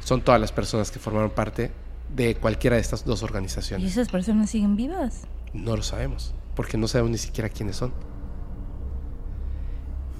son 0.00 0.22
todas 0.22 0.40
las 0.40 0.50
personas 0.50 0.90
que 0.90 0.98
formaron 0.98 1.30
parte 1.30 1.70
de 2.14 2.36
cualquiera 2.36 2.76
de 2.76 2.82
estas 2.82 3.04
dos 3.04 3.22
organizaciones. 3.22 3.84
¿Y 3.84 3.90
esas 3.90 4.08
personas 4.08 4.50
siguen 4.50 4.76
vivas? 4.76 5.22
No 5.52 5.76
lo 5.76 5.82
sabemos, 5.82 6.34
porque 6.54 6.76
no 6.76 6.88
sabemos 6.88 7.10
ni 7.12 7.18
siquiera 7.18 7.48
quiénes 7.48 7.76
son. 7.76 7.92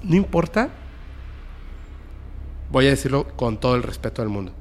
No 0.02 0.16
importa, 0.16 0.70
voy 2.70 2.86
a 2.86 2.90
decirlo 2.90 3.27
con 3.36 3.59
todo 3.59 3.74
el 3.74 3.82
respeto 3.82 4.23
del 4.23 4.31
mundo. 4.31 4.52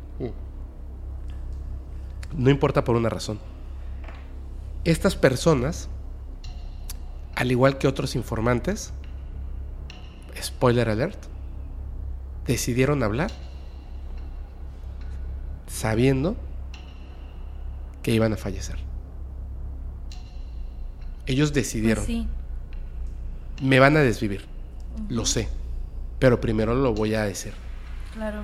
No 2.36 2.50
importa 2.50 2.84
por 2.84 2.96
una 2.96 3.10
razón. 3.10 3.40
Estas 4.84 5.16
personas, 5.16 5.90
al 7.36 7.52
igual 7.52 7.78
que 7.78 7.88
otros 7.88 8.16
informantes, 8.16 8.94
spoiler 10.42 10.90
alert, 10.90 11.18
decidieron 12.46 13.04
hablar 13.04 13.32
sabiendo 15.68 16.36
que 18.08 18.14
iban 18.14 18.32
a 18.32 18.38
fallecer. 18.38 18.78
Ellos 21.26 21.52
decidieron. 21.52 22.06
Pues 22.06 22.20
sí. 22.20 22.28
Me 23.62 23.82
van 23.82 23.98
a 23.98 24.00
desvivir. 24.00 24.46
Lo 25.10 25.26
sé. 25.26 25.50
Pero 26.18 26.40
primero 26.40 26.74
lo 26.74 26.94
voy 26.94 27.16
a 27.16 27.24
decir. 27.24 27.52
Claro. 28.14 28.44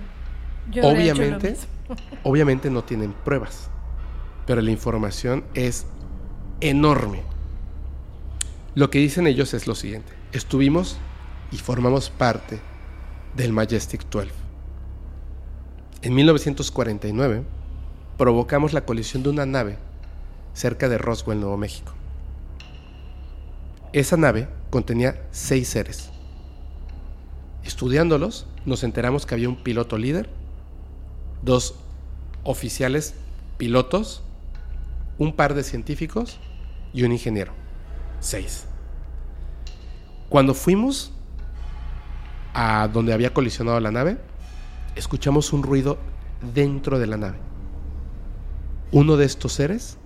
Yo 0.70 0.86
Obviamente, 0.86 1.56
obviamente 2.24 2.70
no 2.70 2.84
tienen 2.84 3.14
pruebas. 3.14 3.70
Pero 4.46 4.60
la 4.60 4.70
información 4.70 5.46
es 5.54 5.86
enorme. 6.60 7.22
Lo 8.76 8.90
que 8.90 9.00
dicen 9.00 9.28
ellos 9.28 9.54
es 9.54 9.66
lo 9.66 9.76
siguiente. 9.76 10.12
Estuvimos 10.34 10.98
y 11.54 11.58
formamos 11.58 12.10
parte 12.10 12.60
del 13.38 13.54
Majestic 13.54 14.10
12. 14.10 14.30
En 16.02 16.16
1949 16.16 17.44
provocamos 18.18 18.74
la 18.74 18.86
colisión 18.86 19.24
de 19.24 19.30
una 19.30 19.46
nave 19.46 19.78
cerca 20.54 20.90
de 20.90 20.98
Roswell, 20.98 21.40
Nuevo 21.40 21.58
México. 21.58 21.94
Esa 23.92 24.18
nave 24.18 24.48
contenía 24.70 25.22
seis 25.32 25.68
seres. 25.68 26.10
Estudiándolos, 27.64 28.48
nos 28.66 28.84
enteramos 28.84 29.26
que 29.26 29.36
había 29.36 29.50
un 29.50 29.64
piloto 29.64 29.98
líder, 29.98 30.30
dos 31.42 31.76
oficiales 32.44 33.16
pilotos, 33.58 34.24
un 35.18 35.36
par 35.36 35.54
de 35.54 35.64
científicos 35.64 36.40
y 36.94 37.04
un 37.04 37.12
ingeniero. 37.12 37.54
Seis. 38.20 38.66
Cuando 40.30 40.54
fuimos 40.54 41.12
a 42.54 42.88
donde 42.88 43.14
había 43.14 43.34
colisionado 43.34 43.80
la 43.80 43.92
nave, 43.92 44.18
escuchamos 44.96 45.54
un 45.54 45.64
ruido 45.64 45.98
dentro 46.54 47.00
de 47.00 47.08
la 47.08 47.18
nave. 47.18 47.53
Uno 48.94 49.18
de 49.18 49.26
estos 49.26 49.54
seres 49.54 49.98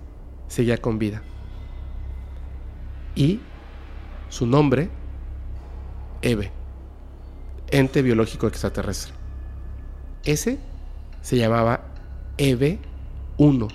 seguía 0.48 0.78
con 0.78 0.98
vida. 0.98 1.22
Y 3.14 3.40
su 4.30 4.46
nombre, 4.46 4.88
Eve, 6.22 6.50
ente 7.70 8.00
biológico 8.00 8.46
extraterrestre. 8.46 9.12
Ese 10.24 10.58
se 11.20 11.36
llamaba 11.36 11.82
Eve 12.38 12.78
1 13.36 13.68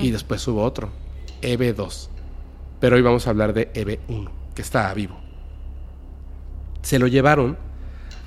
y 0.00 0.10
después 0.10 0.46
hubo 0.46 0.62
otro, 0.62 0.90
Eve 1.40 1.72
2. 1.72 2.10
Pero 2.78 2.96
hoy 2.96 3.02
vamos 3.02 3.26
a 3.26 3.30
hablar 3.30 3.54
de 3.54 3.70
Eve 3.72 4.00
1, 4.08 4.30
que 4.54 4.60
estaba 4.60 4.92
vivo. 4.92 5.16
Se 6.82 6.98
lo 6.98 7.06
llevaron 7.06 7.56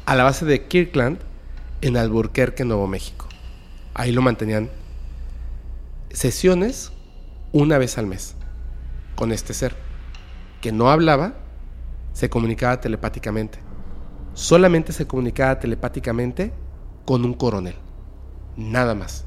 a 0.08 0.16
la 0.16 0.24
base 0.24 0.44
de 0.46 0.66
Kirkland 0.66 1.20
en 1.82 1.98
Alburquerque, 1.98 2.66
Nuevo 2.66 2.88
México. 2.88 3.31
Ahí 3.94 4.12
lo 4.12 4.22
mantenían 4.22 4.70
sesiones 6.12 6.92
una 7.52 7.78
vez 7.78 7.98
al 7.98 8.08
mes 8.08 8.36
con 9.16 9.32
este 9.32 9.54
ser, 9.54 9.76
que 10.62 10.72
no 10.72 10.90
hablaba, 10.90 11.36
se 12.14 12.30
comunicaba 12.30 12.82
telepáticamente. 12.82 13.60
Solamente 14.34 14.94
se 14.94 15.08
comunicaba 15.08 15.60
telepáticamente 15.60 16.54
con 17.06 17.26
un 17.26 17.34
coronel. 17.34 17.76
Nada 18.56 18.96
más. 18.96 19.26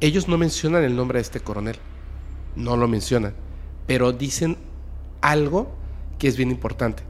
Ellos 0.00 0.28
no 0.28 0.38
mencionan 0.38 0.84
el 0.84 0.96
nombre 0.96 1.18
de 1.18 1.22
este 1.22 1.40
coronel. 1.40 1.76
No 2.56 2.76
lo 2.76 2.88
mencionan. 2.88 3.34
Pero 3.86 4.12
dicen 4.12 4.56
algo 5.20 5.74
que 6.18 6.28
es 6.28 6.36
bien 6.36 6.50
importante. 6.50 7.02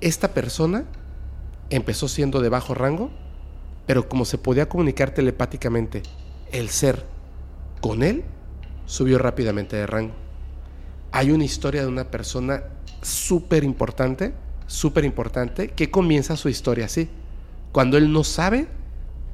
Esta 0.00 0.34
persona 0.34 0.84
empezó 1.70 2.08
siendo 2.08 2.40
de 2.40 2.48
bajo 2.48 2.74
rango, 2.74 3.10
pero 3.90 4.08
como 4.08 4.24
se 4.24 4.38
podía 4.38 4.68
comunicar 4.68 5.10
telepáticamente 5.10 6.04
el 6.52 6.68
ser 6.68 7.04
con 7.80 8.04
él, 8.04 8.22
subió 8.86 9.18
rápidamente 9.18 9.74
de 9.74 9.84
rango. 9.84 10.14
Hay 11.10 11.32
una 11.32 11.42
historia 11.42 11.82
de 11.82 11.88
una 11.88 12.04
persona 12.04 12.62
súper 13.02 13.64
importante, 13.64 14.32
súper 14.68 15.04
importante, 15.04 15.70
que 15.70 15.90
comienza 15.90 16.36
su 16.36 16.48
historia 16.48 16.84
así. 16.84 17.08
Cuando 17.72 17.96
él 17.96 18.12
no 18.12 18.22
sabe 18.22 18.68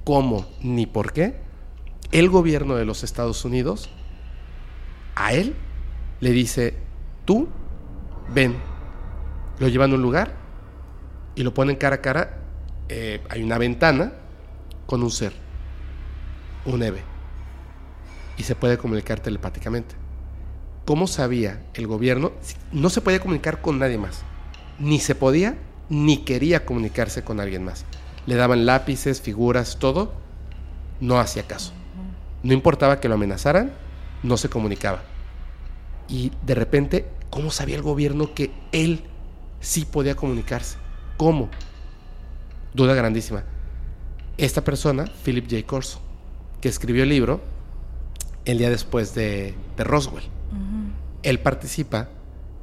cómo 0.04 0.46
ni 0.62 0.86
por 0.86 1.12
qué, 1.12 1.36
el 2.10 2.30
gobierno 2.30 2.76
de 2.76 2.86
los 2.86 3.04
Estados 3.04 3.44
Unidos 3.44 3.90
a 5.16 5.34
él 5.34 5.54
le 6.20 6.30
dice, 6.30 6.72
tú, 7.26 7.46
ven, 8.32 8.56
lo 9.58 9.68
llevan 9.68 9.92
a 9.92 9.96
un 9.96 10.00
lugar 10.00 10.34
y 11.34 11.42
lo 11.42 11.52
ponen 11.52 11.76
cara 11.76 11.96
a 11.96 12.00
cara, 12.00 12.38
eh, 12.88 13.20
hay 13.28 13.42
una 13.42 13.58
ventana 13.58 14.14
con 14.86 15.02
un 15.02 15.10
ser, 15.10 15.32
un 16.64 16.82
Eve, 16.82 17.02
y 18.36 18.42
se 18.42 18.54
puede 18.54 18.78
comunicar 18.78 19.20
telepáticamente. 19.20 19.94
¿Cómo 20.84 21.06
sabía 21.06 21.64
el 21.74 21.86
gobierno? 21.86 22.32
No 22.72 22.90
se 22.90 23.00
podía 23.00 23.18
comunicar 23.18 23.60
con 23.60 23.78
nadie 23.78 23.98
más, 23.98 24.22
ni 24.78 25.00
se 25.00 25.14
podía 25.14 25.58
ni 25.88 26.18
quería 26.18 26.64
comunicarse 26.64 27.22
con 27.24 27.40
alguien 27.40 27.64
más. 27.64 27.84
Le 28.26 28.34
daban 28.34 28.66
lápices, 28.66 29.20
figuras, 29.20 29.78
todo, 29.78 30.12
no 31.00 31.18
hacía 31.18 31.46
caso. 31.46 31.72
No 32.42 32.52
importaba 32.52 33.00
que 33.00 33.08
lo 33.08 33.14
amenazaran, 33.14 33.72
no 34.22 34.36
se 34.36 34.48
comunicaba. 34.48 35.02
Y 36.08 36.32
de 36.44 36.54
repente, 36.54 37.08
¿cómo 37.30 37.50
sabía 37.50 37.76
el 37.76 37.82
gobierno 37.82 38.34
que 38.34 38.52
él 38.72 39.04
sí 39.60 39.84
podía 39.84 40.16
comunicarse? 40.16 40.78
¿Cómo? 41.16 41.48
Duda 42.74 42.94
grandísima. 42.94 43.44
Esta 44.38 44.62
persona, 44.62 45.06
Philip 45.24 45.50
J. 45.50 45.66
Corso, 45.66 46.00
que 46.60 46.68
escribió 46.68 47.04
el 47.04 47.08
libro 47.08 47.40
el 48.44 48.58
día 48.58 48.70
después 48.70 49.14
de, 49.14 49.54
de 49.76 49.84
Roswell. 49.84 50.24
Él 51.22 51.40
participa 51.40 52.08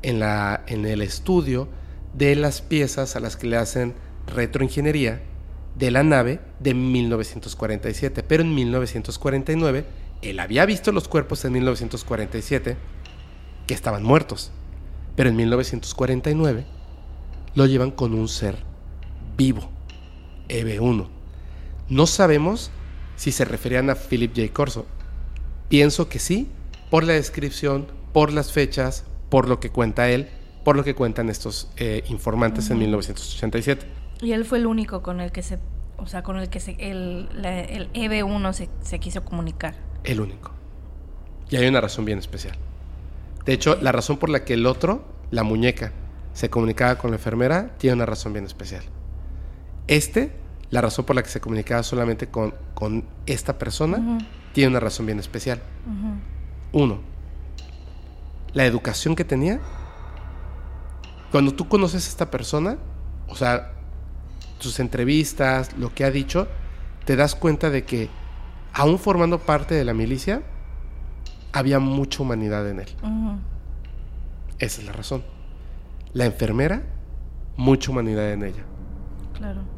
en, 0.04 0.20
la, 0.20 0.64
en 0.68 0.86
el 0.86 1.02
estudio 1.02 1.68
de 2.14 2.36
las 2.36 2.62
piezas 2.62 3.16
a 3.16 3.20
las 3.20 3.36
que 3.36 3.48
le 3.48 3.58
hacen 3.58 3.95
retroingeniería 4.28 5.22
de 5.76 5.91
la 5.91 6.04
nave 6.04 6.40
de 6.60 6.74
1947. 6.74 8.24
Pero 8.24 8.44
en 8.44 8.54
1949, 8.54 9.86
él 10.22 10.40
había 10.40 10.66
visto 10.66 10.91
los 10.91 11.08
cuerpos 11.08 11.44
en 11.44 11.54
1947 11.54 12.78
que 13.68 13.74
estaban 13.74 14.04
muertos. 14.04 14.52
Pero 15.16 15.30
en 15.30 15.36
1949 15.36 16.66
lo 17.56 17.66
llevan 17.66 17.91
con 17.91 18.14
un 18.14 18.28
ser 18.28 18.58
vivo, 19.36 19.70
EV1. 20.50 21.23
No 21.94 22.07
sabemos 22.07 22.72
si 23.15 23.32
se 23.32 23.45
referían 23.45 23.90
a 23.91 23.95
Philip 23.95 24.36
J. 24.36 24.52
Corso. 24.52 24.88
Pienso 25.70 26.10
que 26.10 26.18
sí, 26.18 26.49
por 26.90 27.03
la 27.03 27.14
descripción, 27.14 27.86
por 28.14 28.34
las 28.34 28.52
fechas, 28.52 29.03
por 29.30 29.48
lo 29.48 29.60
que 29.60 29.70
cuenta 29.70 30.10
él, 30.10 30.28
por 30.64 30.76
lo 30.76 30.84
que 30.84 30.95
cuentan 30.95 31.30
estos 31.30 31.70
eh, 31.78 32.03
informantes 32.10 32.72
en 32.72 32.80
1987. 32.80 33.86
Y 34.22 34.32
él 34.32 34.44
fue 34.44 34.57
el 34.57 34.65
único 34.65 35.03
con 35.03 35.22
el 35.22 35.32
que 35.32 35.44
se, 35.44 35.60
o 35.98 36.07
sea, 36.07 36.24
con 36.24 36.38
el 36.40 36.49
que 36.49 36.60
se, 36.60 36.76
el, 36.80 37.30
la- 37.40 37.60
el 37.61 37.91
EB1 37.94 38.53
se, 38.53 38.70
se 38.82 38.99
quiso 38.99 39.24
comunicar. 39.24 39.76
El 40.03 40.20
único. 40.20 40.52
Y 41.52 41.57
hay 41.57 41.68
una 41.68 41.80
razón 41.82 42.06
bien 42.06 42.18
especial. 42.18 42.57
De 43.45 43.53
hecho, 43.53 43.78
la 43.82 43.91
razón 43.91 44.18
por 44.18 44.30
la 44.30 44.45
que 44.45 44.56
el 44.56 44.65
otro, 44.65 45.06
la 45.30 45.44
muñeca, 45.44 45.91
se 46.34 46.49
comunicaba 46.49 46.98
con 46.98 47.11
la 47.11 47.18
enfermera, 47.18 47.76
tiene 47.78 47.95
una 47.98 48.06
razón 48.07 48.34
bien 48.34 48.45
especial. 48.45 48.84
Este, 49.88 50.32
la 50.74 50.82
razón 50.82 51.06
por 51.06 51.16
la 51.16 51.22
que 51.22 51.30
se 51.30 51.40
comunicaba 51.40 51.84
solamente 51.84 52.30
con, 52.30 52.52
con 52.74 53.06
esta 53.28 53.60
persona, 53.60 54.18
tiene 54.54 54.72
una 54.72 54.80
razón 54.80 55.06
bien 55.06 55.20
especial. 55.20 55.62
Uno, 56.72 56.98
la 58.54 58.66
educación 58.66 59.16
que 59.16 59.24
tenía. 59.24 59.60
Cuando 61.32 61.54
tú 61.54 61.68
conoces 61.68 62.08
a 62.08 62.10
esta 62.10 62.32
persona, 62.32 62.78
o 63.28 63.36
sea, 63.36 63.74
sus 64.58 64.80
entrevistas, 64.80 65.78
lo 65.78 65.94
que 65.94 66.06
ha 66.06 66.10
dicho, 66.10 66.48
te 67.06 67.16
das 67.16 67.36
cuenta 67.36 67.70
de 67.70 67.86
que 67.86 68.10
aún 68.74 68.98
formando 68.98 69.38
parte 69.38 69.76
de 69.76 69.86
la 69.86 69.94
milicia, 69.94 70.41
había 71.52 71.78
mucha 71.78 72.24
humanidad 72.24 72.68
en 72.68 72.80
él. 72.80 72.90
Esa 74.58 74.82
es 74.82 74.88
la 74.88 74.91
razón. 74.91 75.24
La 76.14 76.26
enfermera, 76.26 76.82
mucha 77.58 77.91
humanidad 77.91 78.32
en 78.32 78.41
ella. 78.41 78.64
Claro. 79.38 79.73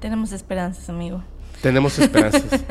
Tenemos 0.00 0.32
esperanzas, 0.32 0.88
amigo. 0.88 1.22
Tenemos 1.62 1.98
esperanzas. 1.98 2.64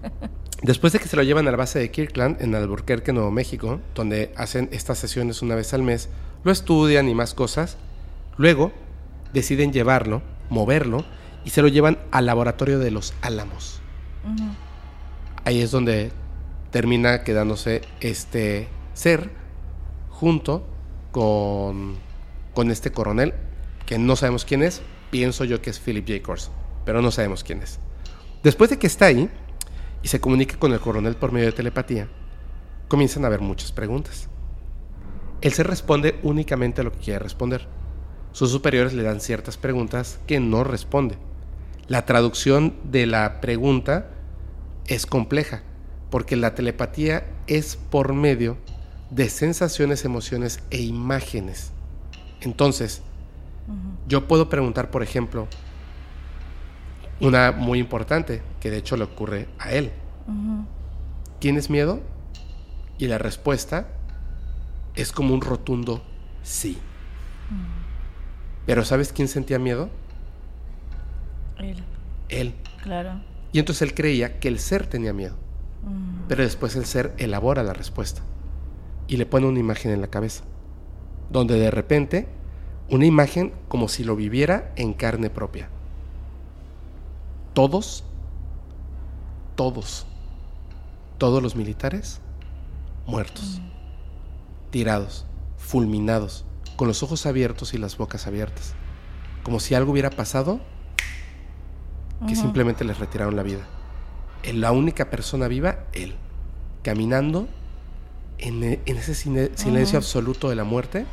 Después 0.62 0.92
de 0.92 0.98
que 0.98 1.08
se 1.08 1.16
lo 1.16 1.22
llevan 1.22 1.46
a 1.48 1.50
la 1.50 1.56
base 1.56 1.78
de 1.78 1.90
Kirkland 1.90 2.40
en 2.40 2.54
Albuquerque, 2.54 3.12
Nuevo 3.12 3.30
México, 3.30 3.80
donde 3.94 4.32
hacen 4.36 4.68
estas 4.72 4.98
sesiones 4.98 5.42
una 5.42 5.54
vez 5.54 5.74
al 5.74 5.82
mes, 5.82 6.08
lo 6.44 6.52
estudian 6.52 7.08
y 7.08 7.14
más 7.14 7.34
cosas, 7.34 7.76
luego 8.36 8.72
deciden 9.32 9.72
llevarlo, 9.72 10.22
moverlo, 10.50 11.04
y 11.44 11.50
se 11.50 11.62
lo 11.62 11.68
llevan 11.68 11.98
al 12.10 12.26
laboratorio 12.26 12.78
de 12.78 12.90
los 12.90 13.14
Álamos. 13.22 13.80
Ujú. 14.24 14.48
Ahí 15.44 15.60
es 15.60 15.70
donde 15.70 16.10
termina 16.70 17.22
quedándose 17.22 17.82
este 18.00 18.68
ser 18.94 19.30
junto 20.10 20.66
con, 21.12 21.96
con 22.54 22.70
este 22.70 22.90
coronel, 22.90 23.34
que 23.86 23.98
no 23.98 24.16
sabemos 24.16 24.44
quién 24.44 24.62
es, 24.62 24.82
pienso 25.10 25.44
yo 25.44 25.62
que 25.62 25.70
es 25.70 25.78
Philip 25.78 26.06
Jacobs, 26.06 26.50
pero 26.88 27.02
no 27.02 27.10
sabemos 27.10 27.44
quién 27.44 27.60
es. 27.60 27.78
Después 28.42 28.70
de 28.70 28.78
que 28.78 28.86
está 28.86 29.04
ahí 29.04 29.28
y 30.02 30.08
se 30.08 30.22
comunica 30.22 30.58
con 30.58 30.72
el 30.72 30.80
coronel 30.80 31.16
por 31.16 31.32
medio 31.32 31.44
de 31.44 31.52
telepatía, 31.52 32.08
comienzan 32.88 33.24
a 33.24 33.26
haber 33.26 33.42
muchas 33.42 33.72
preguntas. 33.72 34.30
Él 35.42 35.52
se 35.52 35.64
responde 35.64 36.18
únicamente 36.22 36.80
a 36.80 36.84
lo 36.84 36.92
que 36.92 37.00
quiere 37.00 37.18
responder. 37.18 37.66
Sus 38.32 38.50
superiores 38.50 38.94
le 38.94 39.02
dan 39.02 39.20
ciertas 39.20 39.58
preguntas 39.58 40.18
que 40.26 40.40
no 40.40 40.64
responde. 40.64 41.18
La 41.88 42.06
traducción 42.06 42.74
de 42.84 43.04
la 43.04 43.42
pregunta 43.42 44.08
es 44.86 45.04
compleja, 45.04 45.64
porque 46.08 46.36
la 46.36 46.54
telepatía 46.54 47.26
es 47.48 47.76
por 47.76 48.14
medio 48.14 48.56
de 49.10 49.28
sensaciones, 49.28 50.06
emociones 50.06 50.60
e 50.70 50.80
imágenes. 50.80 51.70
Entonces, 52.40 53.02
yo 54.08 54.26
puedo 54.26 54.48
preguntar, 54.48 54.90
por 54.90 55.02
ejemplo, 55.02 55.48
una 57.20 57.52
muy 57.52 57.78
importante, 57.78 58.42
que 58.60 58.70
de 58.70 58.78
hecho 58.78 58.96
le 58.96 59.04
ocurre 59.04 59.48
a 59.58 59.72
él. 59.72 59.92
¿Tienes 61.38 61.70
miedo? 61.70 62.00
Y 62.98 63.06
la 63.06 63.18
respuesta 63.18 63.88
es 64.94 65.12
como 65.12 65.34
un 65.34 65.40
rotundo 65.40 66.02
sí. 66.42 66.78
Pero 68.66 68.84
¿sabes 68.84 69.12
quién 69.12 69.28
sentía 69.28 69.58
miedo? 69.58 69.88
Él. 71.58 71.82
Él. 72.28 72.54
Claro. 72.82 73.20
Y 73.52 73.58
entonces 73.58 73.82
él 73.82 73.94
creía 73.94 74.38
que 74.40 74.48
el 74.48 74.58
ser 74.58 74.86
tenía 74.86 75.12
miedo. 75.12 75.36
Pero 76.28 76.42
después 76.42 76.76
el 76.76 76.84
ser 76.84 77.14
elabora 77.18 77.62
la 77.62 77.72
respuesta 77.72 78.22
y 79.06 79.16
le 79.16 79.26
pone 79.26 79.46
una 79.46 79.58
imagen 79.58 79.90
en 79.90 80.00
la 80.00 80.08
cabeza, 80.08 80.44
donde 81.30 81.58
de 81.58 81.70
repente 81.70 82.28
una 82.90 83.06
imagen 83.06 83.52
como 83.68 83.88
si 83.88 84.04
lo 84.04 84.16
viviera 84.16 84.72
en 84.76 84.92
carne 84.92 85.30
propia. 85.30 85.70
Todos, 87.58 88.04
todos, 89.56 90.06
todos 91.18 91.42
los 91.42 91.56
militares 91.56 92.20
muertos, 93.04 93.60
tirados, 94.70 95.26
fulminados, 95.56 96.44
con 96.76 96.86
los 96.86 97.02
ojos 97.02 97.26
abiertos 97.26 97.74
y 97.74 97.78
las 97.78 97.96
bocas 97.96 98.28
abiertas, 98.28 98.74
como 99.42 99.58
si 99.58 99.74
algo 99.74 99.90
hubiera 99.90 100.10
pasado 100.10 100.60
que 102.28 102.36
simplemente 102.36 102.84
les 102.84 103.00
retiraron 103.00 103.34
la 103.34 103.42
vida. 103.42 103.66
La 104.54 104.70
única 104.70 105.10
persona 105.10 105.48
viva, 105.48 105.80
él, 105.94 106.14
caminando 106.84 107.48
en, 108.38 108.62
e- 108.62 108.80
en 108.86 108.96
ese 108.98 109.16
silencio 109.16 109.98
absoluto 109.98 110.48
de 110.48 110.54
la 110.54 110.62
muerte 110.62 111.06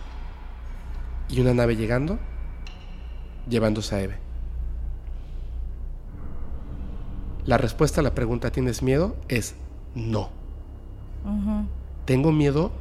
y 1.27 1.41
una 1.41 1.55
nave 1.55 1.75
llegando, 1.75 2.19
llevándose 3.49 3.95
a 3.95 4.01
Eve. 4.01 4.24
La 7.45 7.57
respuesta 7.57 8.01
a 8.01 8.03
la 8.03 8.15
pregunta 8.15 8.51
¿tienes 8.51 8.81
miedo? 8.81 9.15
es 9.27 9.55
no. 9.93 10.29
Tengo 12.05 12.31
miedo 12.31 12.71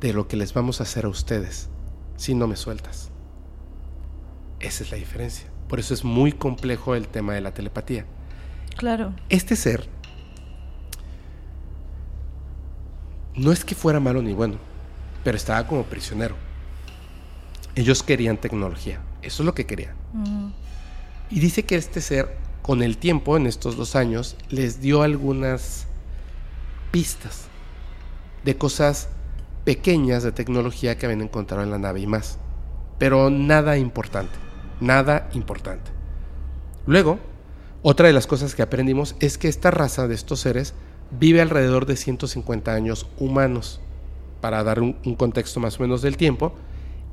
de 0.00 0.12
lo 0.12 0.28
que 0.28 0.36
les 0.36 0.54
vamos 0.54 0.80
a 0.80 0.84
hacer 0.84 1.04
a 1.04 1.08
ustedes 1.08 1.68
si 2.16 2.34
no 2.34 2.46
me 2.46 2.56
sueltas. 2.56 3.10
Esa 4.58 4.84
es 4.84 4.90
la 4.90 4.96
diferencia. 4.96 5.48
Por 5.68 5.80
eso 5.80 5.94
es 5.94 6.04
muy 6.04 6.32
complejo 6.32 6.94
el 6.94 7.08
tema 7.08 7.34
de 7.34 7.40
la 7.40 7.52
telepatía. 7.52 8.04
Claro. 8.76 9.12
Este 9.28 9.56
ser 9.56 9.88
no 13.34 13.52
es 13.52 13.64
que 13.64 13.74
fuera 13.74 14.00
malo 14.00 14.22
ni 14.22 14.32
bueno, 14.32 14.56
pero 15.24 15.36
estaba 15.36 15.66
como 15.66 15.84
prisionero. 15.84 16.36
Ellos 17.74 18.02
querían 18.02 18.36
tecnología, 18.36 19.00
eso 19.22 19.42
es 19.42 19.46
lo 19.46 19.54
que 19.54 19.66
querían. 19.66 19.94
Y 21.30 21.40
dice 21.40 21.64
que 21.64 21.76
este 21.76 22.00
ser, 22.00 22.36
con 22.70 22.84
el 22.84 22.98
tiempo, 22.98 23.36
en 23.36 23.48
estos 23.48 23.76
dos 23.76 23.96
años, 23.96 24.36
les 24.48 24.80
dio 24.80 25.02
algunas 25.02 25.88
pistas 26.92 27.48
de 28.44 28.56
cosas 28.56 29.08
pequeñas 29.64 30.22
de 30.22 30.30
tecnología 30.30 30.96
que 30.96 31.04
habían 31.04 31.22
encontrado 31.22 31.64
en 31.64 31.72
la 31.72 31.78
nave 31.78 31.98
y 31.98 32.06
más. 32.06 32.38
Pero 32.96 33.28
nada 33.28 33.76
importante, 33.76 34.38
nada 34.80 35.28
importante. 35.32 35.90
Luego, 36.86 37.18
otra 37.82 38.06
de 38.06 38.12
las 38.12 38.28
cosas 38.28 38.54
que 38.54 38.62
aprendimos 38.62 39.16
es 39.18 39.36
que 39.36 39.48
esta 39.48 39.72
raza 39.72 40.06
de 40.06 40.14
estos 40.14 40.38
seres 40.38 40.72
vive 41.10 41.40
alrededor 41.40 41.86
de 41.86 41.96
150 41.96 42.72
años 42.72 43.08
humanos, 43.18 43.80
para 44.40 44.62
dar 44.62 44.78
un, 44.78 44.92
contexto 45.16 45.58
más 45.58 45.80
o 45.80 45.82
menos 45.82 46.02
del 46.02 46.16
tiempo, 46.16 46.54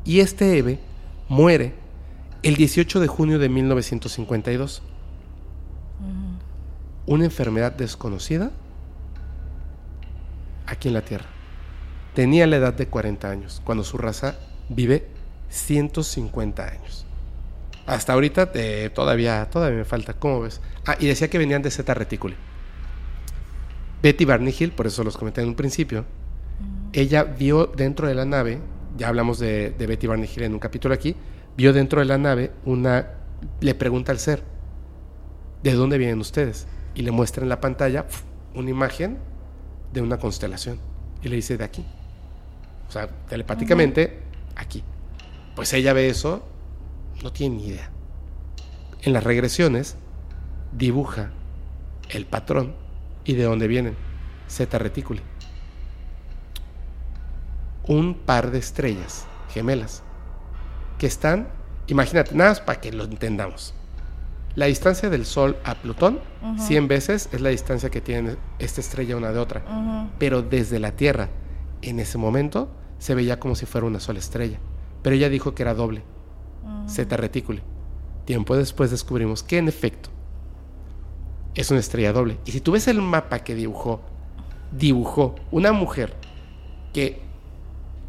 y 0.05 0.19
este 0.19 0.59
Eve 0.59 0.77
muere 1.27 1.73
el 2.43 2.57
18 2.57 2.99
de 2.99 3.07
junio 3.07 3.39
de 3.39 3.49
1952. 3.49 4.84
Una 7.07 7.23
enfermedad 7.23 7.71
desconocida 7.71 8.51
aquí 10.65 10.89
en 10.89 10.93
la 10.93 11.01
Tierra. 11.01 11.25
Tenía 12.13 12.45
la 12.47 12.57
edad 12.57 12.73
de 12.73 12.88
40 12.88 13.29
años, 13.29 13.61
cuando 13.63 13.85
su 13.85 13.97
raza 13.97 14.35
vive 14.67 15.07
150 15.47 16.67
años. 16.67 17.05
Hasta 17.85 18.11
ahorita 18.11 18.51
eh, 18.55 18.91
todavía, 18.93 19.49
todavía 19.49 19.77
me 19.77 19.85
falta, 19.85 20.15
¿cómo 20.15 20.41
ves? 20.41 20.59
Ah, 20.85 20.97
y 20.99 21.07
decía 21.07 21.29
que 21.29 21.38
venían 21.38 21.61
de 21.61 21.71
Zeta 21.71 21.93
Reticuli. 21.93 22.35
Betty 24.03 24.25
Barney 24.25 24.53
Hill, 24.57 24.73
por 24.73 24.85
eso 24.85 25.01
los 25.05 25.15
comenté 25.15 25.41
en 25.41 25.47
un 25.47 25.55
principio, 25.55 26.03
ella 26.91 27.23
vio 27.23 27.67
dentro 27.67 28.09
de 28.09 28.15
la 28.15 28.25
nave, 28.25 28.59
ya 28.97 29.07
hablamos 29.07 29.39
de, 29.39 29.71
de 29.71 29.88
Betty 29.88 30.07
Barney 30.07 30.29
Hill 30.29 30.43
en 30.43 30.53
un 30.53 30.59
capítulo 30.59 30.93
aquí, 30.93 31.15
vio 31.55 31.71
dentro 31.71 32.01
de 32.01 32.05
la 32.05 32.17
nave 32.17 32.51
una, 32.65 33.07
le 33.61 33.75
pregunta 33.75 34.11
al 34.11 34.19
ser, 34.19 34.43
¿de 35.63 35.71
dónde 35.71 35.97
vienen 35.97 36.19
ustedes? 36.19 36.67
Y 36.97 37.03
le 37.03 37.11
muestra 37.11 37.43
en 37.43 37.49
la 37.49 37.61
pantalla 37.61 38.07
una 38.55 38.71
imagen 38.71 39.19
de 39.93 40.01
una 40.01 40.17
constelación. 40.17 40.79
Y 41.21 41.27
le 41.27 41.35
dice, 41.35 41.55
de 41.55 41.63
aquí. 41.63 41.85
O 42.89 42.91
sea, 42.91 43.07
telepáticamente, 43.29 44.23
aquí. 44.55 44.83
Pues 45.55 45.71
ella 45.73 45.93
ve 45.93 46.09
eso, 46.09 46.43
no 47.21 47.31
tiene 47.31 47.57
ni 47.57 47.67
idea. 47.67 47.91
En 49.03 49.13
las 49.13 49.23
regresiones, 49.23 49.95
dibuja 50.71 51.29
el 52.09 52.25
patrón 52.25 52.75
y 53.25 53.35
de 53.35 53.43
dónde 53.43 53.67
vienen. 53.67 53.95
Zeta 54.49 54.79
Reticuli. 54.79 55.21
Un 57.85 58.15
par 58.15 58.49
de 58.49 58.57
estrellas 58.57 59.27
gemelas 59.53 60.01
que 60.97 61.05
están, 61.05 61.47
imagínate, 61.85 62.33
nada 62.33 62.49
más 62.49 62.59
para 62.59 62.81
que 62.81 62.91
lo 62.91 63.03
entendamos. 63.03 63.75
La 64.57 64.65
distancia 64.65 65.11
del 65.11 65.27
Sol 65.27 65.55
a 65.63 65.75
Plutón, 65.75 66.19
Ujú. 66.41 66.57
100 66.63 66.88
veces, 66.88 67.29
es 67.31 67.41
la 67.41 67.49
distancia 67.49 67.91
que 67.91 68.01
tiene 68.01 68.38
esta 68.57 68.81
estrella 68.81 69.15
una 69.15 69.31
de 69.31 69.38
otra. 69.38 70.09
Pero 70.17 70.41
desde 70.41 70.79
la 70.79 70.93
Tierra, 70.93 71.29
en 71.84 71.99
ese 71.99 72.17
momento, 72.17 72.67
se 72.97 73.13
veía 73.13 73.39
como 73.39 73.53
si 73.53 73.67
fuera 73.67 73.85
una 73.85 73.99
sola 73.99 74.17
estrella. 74.17 74.57
Pero 75.03 75.15
ella 75.15 75.29
dijo 75.29 75.53
que 75.53 75.61
era 75.61 75.75
doble, 75.75 76.01
Ujú. 76.63 76.89
Zeta 76.89 77.17
Reticuli. 77.17 77.61
Tiempo 78.25 78.57
después 78.57 78.89
descubrimos 78.89 79.43
que, 79.43 79.59
en 79.59 79.67
efecto, 79.67 80.09
es 81.53 81.69
una 81.69 81.79
estrella 81.79 82.11
doble. 82.11 82.39
Y 82.43 82.51
si 82.51 82.59
tú 82.59 82.71
ves 82.71 82.88
el 82.88 82.99
mapa 82.99 83.38
que 83.43 83.53
dibujó, 83.53 84.01
dibujó 84.71 85.35
una 85.51 85.71
mujer 85.71 86.15
que 86.95 87.21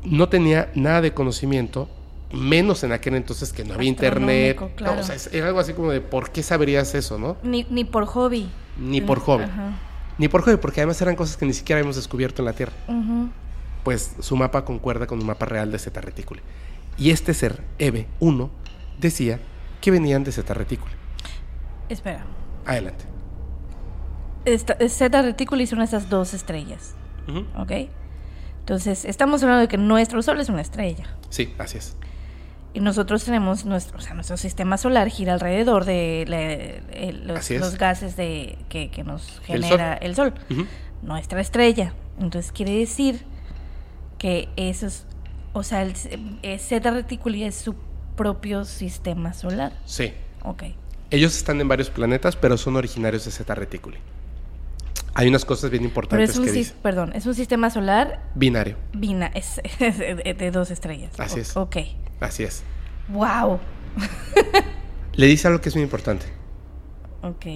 no 0.02 0.30
tenía 0.30 0.72
nada 0.74 1.02
de 1.02 1.12
conocimiento, 1.12 1.90
menos 2.32 2.84
en 2.84 2.92
aquel 2.92 3.14
entonces 3.14 3.52
que 3.52 3.64
no 3.64 3.74
había 3.74 3.88
internet. 3.88 4.58
No, 4.60 4.68
claro. 4.76 5.00
o 5.00 5.02
sea, 5.04 5.14
es- 5.14 5.30
era 5.32 5.46
algo 5.48 5.60
así 5.60 5.72
como 5.72 5.90
de 5.90 6.00
¿por 6.00 6.30
qué 6.30 6.42
sabrías 6.42 6.94
eso, 6.94 7.18
no? 7.18 7.36
Ni, 7.42 7.66
ni 7.70 7.84
por 7.84 8.04
hobby. 8.06 8.48
Ni 8.78 9.00
por 9.00 9.20
hobby. 9.20 9.44
Ajá. 9.44 9.72
Ni 10.18 10.28
por 10.28 10.42
hobby, 10.42 10.56
porque 10.56 10.80
además 10.80 11.00
eran 11.00 11.16
cosas 11.16 11.36
que 11.36 11.46
ni 11.46 11.52
siquiera 11.52 11.78
habíamos 11.78 11.96
descubierto 11.96 12.42
en 12.42 12.46
la 12.46 12.52
Tierra. 12.52 12.72
Pues 13.84 14.14
su 14.20 14.36
mapa 14.36 14.64
concuerda 14.64 15.06
con 15.06 15.18
un 15.20 15.26
mapa 15.26 15.46
real 15.46 15.70
de 15.72 15.78
Zeta 15.78 16.00
Reticuli. 16.00 16.40
Y 16.98 17.10
este 17.10 17.32
ser, 17.34 17.62
Eve 17.78 18.06
1, 18.18 18.50
decía 18.98 19.38
que 19.80 19.90
venían 19.90 20.24
de 20.24 20.32
Zeta 20.32 20.52
Reticuli. 20.54 20.92
Espera. 21.88 22.24
Adelante. 22.66 23.04
esta- 24.44 24.76
Zeta 24.88 25.22
Reticuli 25.22 25.66
son 25.66 25.80
esas 25.82 26.08
dos 26.10 26.34
estrellas. 26.34 26.94
¿ok? 27.56 27.72
Entonces, 28.60 29.04
estamos 29.04 29.42
hablando 29.42 29.62
de 29.62 29.68
que 29.68 29.76
nuestro 29.78 30.20
Sol 30.22 30.40
es 30.40 30.48
una 30.48 30.60
estrella. 30.62 31.04
Sí, 31.30 31.54
así 31.58 31.78
es. 31.78 31.96
Y 32.74 32.80
nosotros 32.80 33.24
tenemos 33.24 33.64
nuestro, 33.64 33.98
o 33.98 34.00
sea, 34.00 34.14
nuestro 34.14 34.36
sistema 34.36 34.76
solar 34.76 35.08
gira 35.08 35.32
alrededor 35.34 35.84
de 35.84 36.24
la- 36.28 36.96
el- 36.96 37.26
los, 37.26 37.78
gases 37.78 38.16
de, 38.16 38.58
que, 38.68 38.90
que 38.90 39.04
nos 39.04 39.38
El 39.48 39.64
genera 39.64 39.94
el 39.94 40.14
Sol. 40.14 40.34
Nuestra 41.02 41.40
estrella. 41.40 41.94
Entonces 42.20 42.52
quiere 42.52 42.72
decir 42.72 43.24
que 44.18 44.48
eso 44.56 44.86
es, 44.86 45.06
o 45.52 45.62
sea, 45.62 45.82
el 45.82 45.94
eh, 46.42 46.58
Zeta 46.58 46.90
Reticuli 46.90 47.44
es 47.44 47.54
su 47.54 47.74
propio 48.16 48.64
sistema 48.64 49.32
solar. 49.32 49.72
Sí. 49.84 50.12
Ok. 50.44 50.64
Ellos 51.10 51.36
están 51.36 51.60
en 51.60 51.68
varios 51.68 51.88
planetas, 51.90 52.36
pero 52.36 52.58
son 52.58 52.76
originarios 52.76 53.24
de 53.24 53.30
Zeta 53.30 53.54
Reticuli. 53.54 53.96
Hay 55.14 55.26
unas 55.28 55.44
cosas 55.44 55.70
bien 55.70 55.80
Pero 55.82 55.88
importantes 55.88 56.30
es 56.30 56.36
un, 56.38 56.44
que 56.44 56.52
dice. 56.52 56.74
perdón, 56.82 57.12
es 57.14 57.26
un 57.26 57.34
sistema 57.34 57.70
solar 57.70 58.20
Binario. 58.34 58.76
bina, 58.92 59.26
es, 59.34 59.60
es 59.80 59.98
de, 59.98 60.34
de 60.36 60.50
dos 60.50 60.70
estrellas. 60.70 61.12
Así 61.18 61.38
O- 61.38 61.42
es. 61.42 61.56
Ok. 61.56 61.76
Así 62.20 62.44
es. 62.44 62.62
Wow. 63.08 63.58
Le 65.14 65.26
dice 65.26 65.48
algo 65.48 65.60
que 65.60 65.68
es 65.68 65.74
muy 65.74 65.82
importante. 65.82 66.26
Ok. 67.22 67.46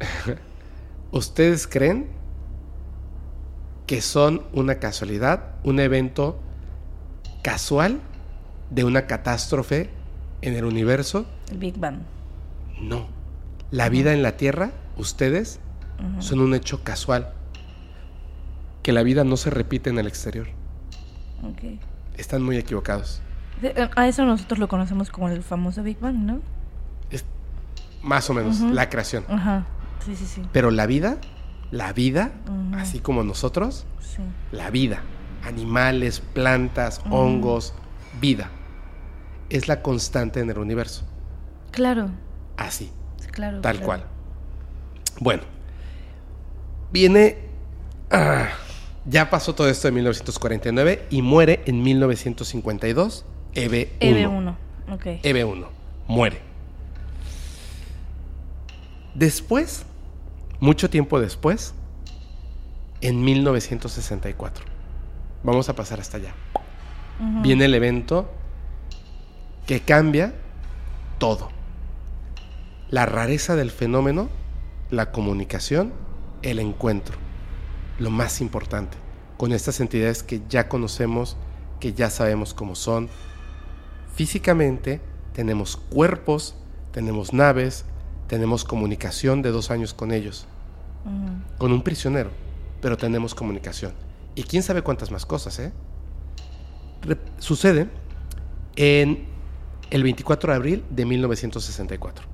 ¿Ustedes 1.10 1.66
creen 1.66 2.08
que 3.86 4.00
son 4.00 4.42
una 4.52 4.76
casualidad, 4.76 5.54
un 5.62 5.78
evento 5.80 6.38
casual 7.42 8.00
de 8.70 8.84
una 8.84 9.06
catástrofe 9.06 9.90
en 10.42 10.54
el 10.54 10.64
universo? 10.64 11.26
El 11.50 11.58
Big 11.58 11.78
Bang. 11.78 12.00
No. 12.80 13.06
La 13.70 13.88
vida 13.88 14.12
en 14.12 14.22
la 14.22 14.36
Tierra, 14.36 14.72
ustedes, 14.96 15.60
son 16.18 16.40
un 16.40 16.54
hecho 16.54 16.82
casual. 16.82 17.32
Que 18.82 18.92
la 18.92 19.02
vida 19.02 19.24
no 19.24 19.36
se 19.36 19.50
repite 19.50 19.90
en 19.90 19.98
el 19.98 20.06
exterior. 20.06 20.48
Ok. 21.42 21.80
Están 22.16 22.42
muy 22.42 22.56
equivocados. 22.56 23.20
De- 23.60 23.88
A 23.96 24.08
eso 24.08 24.24
nosotros 24.24 24.58
lo 24.58 24.68
conocemos 24.68 25.10
como 25.10 25.28
el 25.28 25.42
famoso 25.42 25.82
Big 25.82 25.98
Bang, 26.00 26.16
¿no? 26.16 26.40
Es 27.10 27.24
más 28.02 28.28
o 28.30 28.34
menos 28.34 28.60
la 28.60 28.88
creación. 28.90 29.24
Ajá. 29.28 29.64
Sí, 30.04 30.14
sí, 30.16 30.26
sí. 30.26 30.42
Pero 30.52 30.70
la 30.70 30.86
vida, 30.86 31.18
la 31.70 31.92
vida, 31.92 32.32
así 32.76 33.00
como 33.00 33.22
nosotros, 33.24 33.86
Sí. 34.00 34.22
la 34.52 34.70
vida, 34.70 35.02
animales, 35.44 36.20
plantas, 36.20 37.00
hongos, 37.10 37.74
vida, 38.20 38.50
es 39.50 39.68
la 39.68 39.82
constante 39.82 40.40
en 40.40 40.50
el 40.50 40.58
universo. 40.58 41.04
Claro. 41.72 42.10
Así, 42.56 42.90
sí, 43.18 43.28
Claro. 43.28 43.60
tal 43.60 43.76
claro. 43.76 43.86
cual. 43.86 44.04
Bueno, 45.20 45.42
viene... 46.92 47.38
ah, 48.10 48.48
ya 49.06 49.30
pasó 49.30 49.54
todo 49.54 49.68
esto 49.68 49.88
en 49.88 49.94
1949 49.94 51.06
y 51.10 51.22
muere 51.22 51.62
en 51.66 51.82
1952 51.82 53.24
EB1. 53.54 53.88
EB1. 54.00 54.56
Ok. 54.92 55.04
EB1. 55.22 55.66
Muere. 56.08 56.40
Después, 59.14 59.86
mucho 60.60 60.90
tiempo 60.90 61.20
después, 61.20 61.74
en 63.00 63.22
1964. 63.22 64.64
Vamos 65.42 65.68
a 65.68 65.74
pasar 65.74 66.00
hasta 66.00 66.18
allá. 66.18 66.34
Viene 67.42 67.64
el 67.64 67.74
evento 67.74 68.30
que 69.66 69.80
cambia 69.80 70.34
todo. 71.18 71.48
La 72.90 73.06
rareza 73.06 73.56
del 73.56 73.70
fenómeno, 73.70 74.28
la 74.90 75.12
comunicación, 75.12 75.92
el 76.42 76.58
encuentro. 76.58 77.16
Lo 77.98 78.10
más 78.10 78.42
importante, 78.42 78.98
con 79.36 79.52
estas 79.52 79.80
entidades 79.80 80.22
que 80.22 80.42
ya 80.48 80.68
conocemos, 80.68 81.36
que 81.80 81.92
ya 81.92 82.10
sabemos 82.10 82.54
cómo 82.54 82.74
son. 82.74 83.08
Físicamente 84.14 85.00
tenemos 85.32 85.76
cuerpos, 85.76 86.54
tenemos 86.92 87.32
naves, 87.32 87.84
tenemos 88.28 88.64
comunicación 88.64 89.42
de 89.42 89.50
dos 89.50 89.70
años 89.70 89.92
con 89.94 90.12
ellos, 90.12 90.46
con 91.58 91.72
un 91.72 91.82
prisionero, 91.82 92.30
pero 92.80 92.96
tenemos 92.96 93.34
comunicación. 93.34 93.92
Y 94.34 94.42
quién 94.42 94.62
sabe 94.62 94.82
cuántas 94.82 95.10
más 95.10 95.24
cosas, 95.26 95.58
¿eh? 95.58 95.72
Re- 97.02 97.18
sucede 97.38 97.88
en 98.76 99.26
el 99.90 100.02
24 100.02 100.50
de 100.50 100.56
abril 100.56 100.84
de 100.90 101.04
1964. 101.04 102.26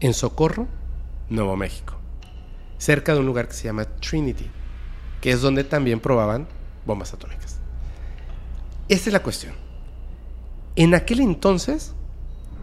En 0.00 0.14
Socorro, 0.14 0.66
Nuevo 1.28 1.56
México. 1.56 1.94
Cerca 2.78 3.14
de 3.14 3.20
un 3.20 3.26
lugar 3.26 3.48
que 3.48 3.54
se 3.54 3.64
llama 3.64 3.84
Trinity, 3.84 4.50
que 5.20 5.30
es 5.30 5.40
donde 5.40 5.64
también 5.64 6.00
probaban 6.00 6.46
bombas 6.86 7.12
atómicas. 7.12 7.58
Esta 8.88 9.08
es 9.08 9.12
la 9.12 9.22
cuestión. 9.22 9.54
En 10.76 10.94
aquel 10.94 11.20
entonces, 11.20 11.92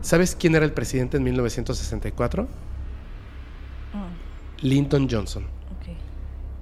¿sabes 0.01 0.35
quién 0.35 0.55
era 0.55 0.65
el 0.65 0.73
presidente 0.73 1.17
en 1.17 1.23
1964? 1.23 2.43
Mm, 2.43 4.65
Lyndon 4.65 5.07
Johnson. 5.09 5.45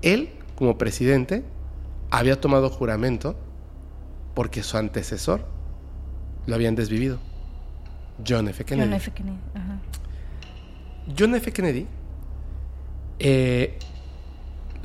Él, 0.02 0.30
como 0.56 0.78
presidente, 0.78 1.44
había 2.12 2.40
tomado 2.40 2.70
juramento 2.70 3.36
porque 4.36 4.62
su 4.62 4.78
antecesor 4.78 5.48
lo 6.46 6.56
habían 6.56 6.76
desvivido. 6.76 7.20
John 8.28 8.48
F. 8.48 8.64
Kennedy. 8.66 8.90
John 8.90 8.96
F. 8.96 9.12
Kennedy. 9.12 9.38
Ajá. 9.56 9.80
John 11.18 11.36
F. 11.36 11.52
Kennedy 11.52 11.88
eh, 13.20 13.78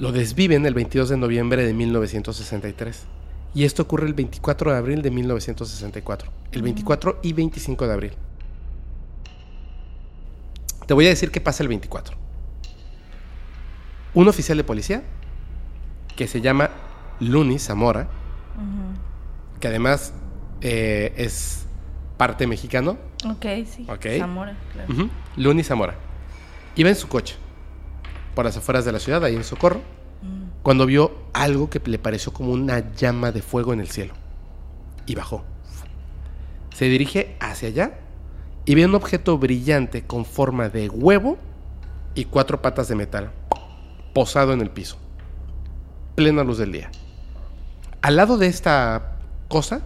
lo 0.01 0.13
desviven 0.13 0.65
el 0.65 0.73
22 0.75 1.11
de 1.11 1.17
noviembre 1.19 1.65
de 1.65 1.75
1963. 1.75 3.05
Y 3.55 3.65
esto 3.65 3.83
ocurre 3.83 4.07
el 4.07 4.15
24 4.15 4.73
de 4.73 4.79
abril 4.79 5.03
de 5.03 5.11
1964. 5.11 6.31
El 6.53 6.63
24 6.63 7.21
y 7.23 7.33
25 7.35 7.87
de 7.87 7.93
abril. 7.93 8.13
Te 10.87 10.95
voy 10.95 11.07
a 11.07 11.11
decir 11.11 11.31
qué 11.31 11.41
pasa 11.41 11.63
el 11.63 11.69
24. 11.69 12.17
Un 14.15 14.27
oficial 14.27 14.57
de 14.57 14.65
policía 14.65 15.03
que 16.17 16.27
se 16.27 16.41
llama 16.41 16.71
Luni 17.21 17.59
Zamora, 17.59 18.09
que 19.61 19.69
además 19.69 20.15
eh, 20.63 21.13
es 21.17 21.67
parte 22.17 22.47
mexicano, 22.47 22.97
Ok, 23.25 23.47
sí. 23.67 23.87
Ok. 23.89 24.07
Zamora, 24.19 24.57
claro. 24.73 24.93
Ujú. 24.93 25.09
Luni 25.37 25.63
Zamora. 25.63 25.95
Iba 26.75 26.89
en 26.89 26.97
su 26.97 27.07
coche 27.07 27.37
por 28.35 28.45
las 28.45 28.57
afueras 28.57 28.85
de 28.85 28.93
la 28.93 29.01
ciudad, 29.01 29.25
ahí 29.25 29.37
en 29.37 29.45
Socorro, 29.45 29.81
cuando 30.63 30.87
vio 30.87 31.13
algo 31.33 31.71
que 31.71 31.81
le 31.85 31.99
pareció 31.99 32.33
como 32.33 32.53
una 32.53 32.93
llama 32.95 33.33
de 33.33 33.43
fuego 33.43 33.73
en 33.73 33.81
el 33.81 33.89
cielo. 33.89 34.15
Y 35.07 35.15
bajó. 35.15 35.45
Se 36.75 36.87
dirige 36.87 37.37
hacia 37.41 37.69
allá 37.69 37.99
y 38.65 38.75
ve 38.75 38.85
un 38.85 38.95
objeto 38.95 39.39
brillante 39.39 40.07
con 40.07 40.25
forma 40.25 40.69
de 40.69 40.89
huevo 40.89 41.39
y 42.15 42.25
cuatro 42.27 42.61
patas 42.63 42.89
de 42.89 42.95
metal, 42.95 43.31
posado 44.15 44.53
en 44.53 44.61
el 44.61 44.71
piso. 44.71 44.97
Plena 46.15 46.45
luz 46.45 46.59
del 46.59 46.73
día. 46.73 46.91
Al 48.03 48.17
lado 48.17 48.37
de 48.37 48.47
esta 48.47 49.19
cosa, 49.49 49.83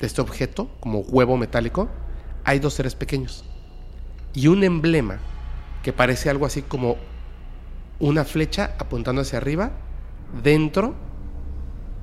de 0.00 0.06
este 0.06 0.20
objeto, 0.20 0.70
como 0.80 1.00
huevo 1.00 1.36
metálico, 1.36 1.88
hay 2.44 2.58
dos 2.58 2.74
seres 2.74 2.94
pequeños. 2.94 3.44
Y 4.32 4.48
un 4.48 4.64
emblema 4.64 5.18
que 5.82 5.92
parece 5.92 6.30
algo 6.30 6.46
así 6.46 6.62
como 6.62 6.96
una 8.00 8.24
flecha 8.24 8.74
apuntando 8.78 9.22
hacia 9.22 9.38
arriba 9.38 9.70
dentro 10.42 10.94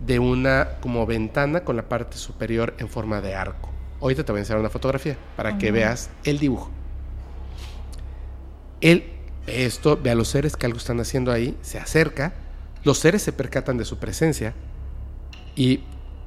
de 0.06 0.19
una 0.19 0.77
como 0.80 1.06
ventana 1.06 1.61
con 1.61 1.76
la 1.76 1.90
parte 1.90 2.17
superior 2.17 2.76
en 2.77 2.88
forma 2.88 3.19
de 3.19 3.35
arco. 3.35 3.72
Ahorita 4.00 4.24
te 4.24 4.32
voy 4.32 4.40
a 4.40 4.42
enseñar 4.42 4.59
una 4.59 4.69
fotografía 4.69 5.17
para 5.35 5.58
que 5.58 5.72
veas 5.72 6.11
el 6.24 6.38
dibujo. 6.38 6.69
Él 8.80 9.11
ve 9.45 9.66
esto, 9.66 9.98
ve 9.98 10.11
a 10.11 10.16
los 10.16 10.27
seres 10.27 10.56
que 10.56 10.67
algo 10.67 10.77
están 10.77 11.00
haciendo 11.00 11.32
ahí, 11.32 11.58
se 11.61 11.80
acerca, 11.80 12.34
los 12.84 13.00
seres 13.00 13.24
se 13.24 13.34
percatan 13.34 13.77
de 13.77 13.85
su 13.85 13.98
presencia 13.98 14.53
y 15.56 15.84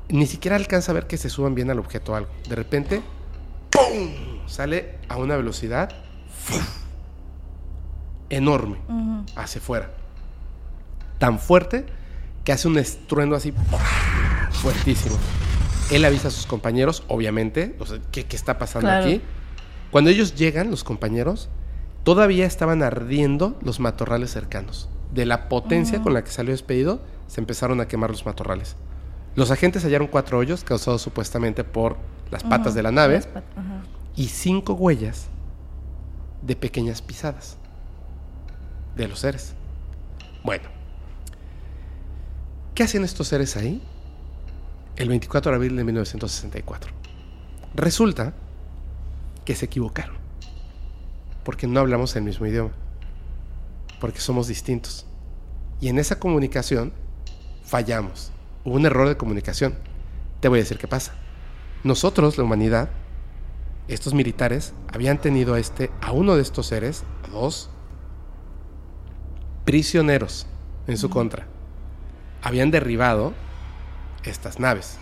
ni 0.08 0.26
siquiera 0.26 0.57
alcanza 0.57 0.90
a 0.90 0.94
ver 0.94 1.07
que 1.07 1.16
se 1.16 1.31
suban 1.31 1.55
bien 1.55 1.70
al 1.70 1.78
objeto 1.78 2.12
o 2.12 2.15
algo. 2.16 2.31
De 2.49 2.57
repente, 2.57 3.02
¡pum! 3.70 4.47
sale 4.47 4.97
a 5.08 5.16
una 5.16 5.36
velocidad 5.36 5.90
¡fuf! 6.28 6.90
Enorme 8.31 8.76
hacia 9.36 9.60
afuera. 9.60 9.91
Tan 11.18 11.39
fuerte 11.39 11.86
que 12.44 12.52
hace 12.52 12.68
un 12.68 12.78
estruendo 12.78 13.36
así 13.36 13.52
fuertísimo. 14.52 15.17
Él 15.91 16.05
avisa 16.05 16.28
a 16.28 16.31
sus 16.31 16.47
compañeros, 16.47 17.02
obviamente, 17.09 17.76
o 17.81 17.86
sea, 17.86 17.99
¿qué, 18.12 18.25
qué 18.25 18.36
está 18.36 18.59
pasando 18.59 18.89
Claro. 18.89 19.05
aquí? 19.07 19.20
Cuando 19.91 20.10
ellos 20.10 20.36
llegan, 20.36 20.70
los 20.70 20.84
compañeros, 20.84 21.49
todavía 22.05 22.47
estaban 22.47 22.83
ardiendo 22.83 23.59
los 23.62 23.81
matorrales 23.81 24.31
cercanos. 24.31 24.89
De 25.12 25.26
la 25.26 25.49
potencia 25.49 26.00
con 26.00 26.15
la 26.15 26.23
que 26.23 26.31
salió 26.31 26.52
despedido, 26.52 27.02
se 27.26 27.41
empezaron 27.41 27.81
a 27.81 27.89
quemar 27.89 28.10
los 28.10 28.25
matorrales. 28.25 28.76
Los 29.34 29.50
agentes 29.50 29.84
hallaron 29.84 30.07
cuatro 30.07 30.39
hoyos 30.39 30.62
causados 30.62 31.02
supuestamente 31.02 31.65
por 31.65 31.97
las 32.31 32.44
patas 32.44 32.75
de 32.75 32.83
la 32.84 32.92
nave 32.92 33.23
y 34.15 34.28
cinco 34.28 34.75
huellas 34.75 35.26
de 36.42 36.55
pequeñas 36.57 37.02
pisadas 37.02 37.57
de 39.01 39.09
los 39.09 39.20
seres. 39.20 39.55
Bueno, 40.43 40.69
¿qué 42.75 42.85
hacen 42.85 43.05
estos 43.05 43.29
seres 43.29 43.57
ahí? 43.57 43.83
El 44.97 45.09
24 45.09 45.51
de 45.51 45.57
abril 45.57 45.77
de 45.77 45.85
1964. 45.85 46.93
Resulta 47.75 48.35
que 49.45 49.55
se 49.55 49.67
equivocaron, 49.67 50.17
porque 51.45 51.67
no 51.67 51.81
hablamos 51.81 52.15
el 52.17 52.23
mismo 52.23 52.47
idioma, 52.47 52.73
porque 54.01 54.20
somos 54.20 54.47
distintos. 54.49 55.07
Y 55.81 55.89
en 55.89 55.99
esa 55.99 56.19
comunicación 56.19 56.93
fallamos. 57.65 58.33
Hubo 58.65 58.75
un 58.75 58.85
error 58.85 59.09
de 59.09 59.17
comunicación. 59.17 59.75
Te 60.41 60.49
voy 60.49 60.59
a 60.59 60.62
decir 60.62 60.79
qué 60.79 60.89
pasa. 60.89 61.15
Nosotros, 61.85 62.37
la 62.37 62.45
humanidad, 62.45 62.91
estos 63.89 64.12
militares 64.12 64.75
habían 64.93 65.19
tenido 65.19 65.55
a 65.55 65.59
este 65.59 65.91
a 66.03 66.12
uno 66.12 66.37
de 66.37 66.43
estos 66.43 66.67
seres, 66.67 67.05
a 67.25 67.29
dos 67.29 67.70
prisioneros 69.65 70.47
en 70.87 70.99
su 70.99 71.11
contra. 71.11 71.47
Habían 72.43 72.71
derribado 72.71 73.35
estas 74.25 74.59
naves. 74.59 74.99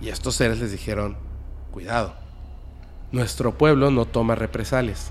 Y 0.00 0.08
estos 0.08 0.34
seres 0.36 0.60
les 0.60 0.72
dijeron, 0.72 1.16
cuidado, 1.70 2.14
nuestro 3.12 3.56
pueblo 3.56 3.90
no 3.90 4.04
toma 4.04 4.34
represalias, 4.34 5.10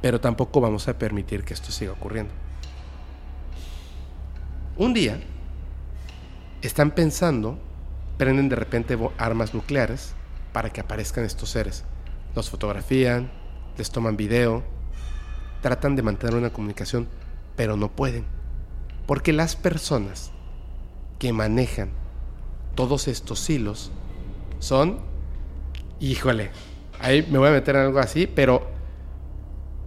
pero 0.00 0.20
tampoco 0.20 0.60
vamos 0.60 0.88
a 0.88 0.98
permitir 0.98 1.44
que 1.44 1.54
esto 1.54 1.72
siga 1.72 1.92
ocurriendo. 1.92 2.32
Un 4.76 4.94
día, 4.94 5.20
están 6.62 6.92
pensando, 6.92 7.58
prenden 8.16 8.48
de 8.48 8.56
repente 8.56 8.98
armas 9.18 9.52
nucleares 9.52 10.14
para 10.52 10.70
que 10.70 10.80
aparezcan 10.80 11.24
estos 11.24 11.50
seres. 11.50 11.84
Los 12.34 12.48
fotografían, 12.48 13.30
les 13.76 13.90
toman 13.90 14.16
video, 14.16 14.62
tratan 15.60 15.96
de 15.96 16.02
mantener 16.02 16.36
una 16.36 16.52
comunicación, 16.52 17.08
pero 17.56 17.76
no 17.76 17.90
pueden. 17.90 18.24
Porque 19.06 19.32
las 19.32 19.56
personas 19.56 20.32
que 21.18 21.32
manejan 21.32 21.90
todos 22.74 23.08
estos 23.08 23.48
hilos 23.50 23.90
son, 24.58 25.00
híjole, 26.00 26.50
ahí 27.00 27.26
me 27.30 27.38
voy 27.38 27.48
a 27.48 27.52
meter 27.52 27.76
en 27.76 27.82
algo 27.82 27.98
así, 27.98 28.26
pero 28.26 28.68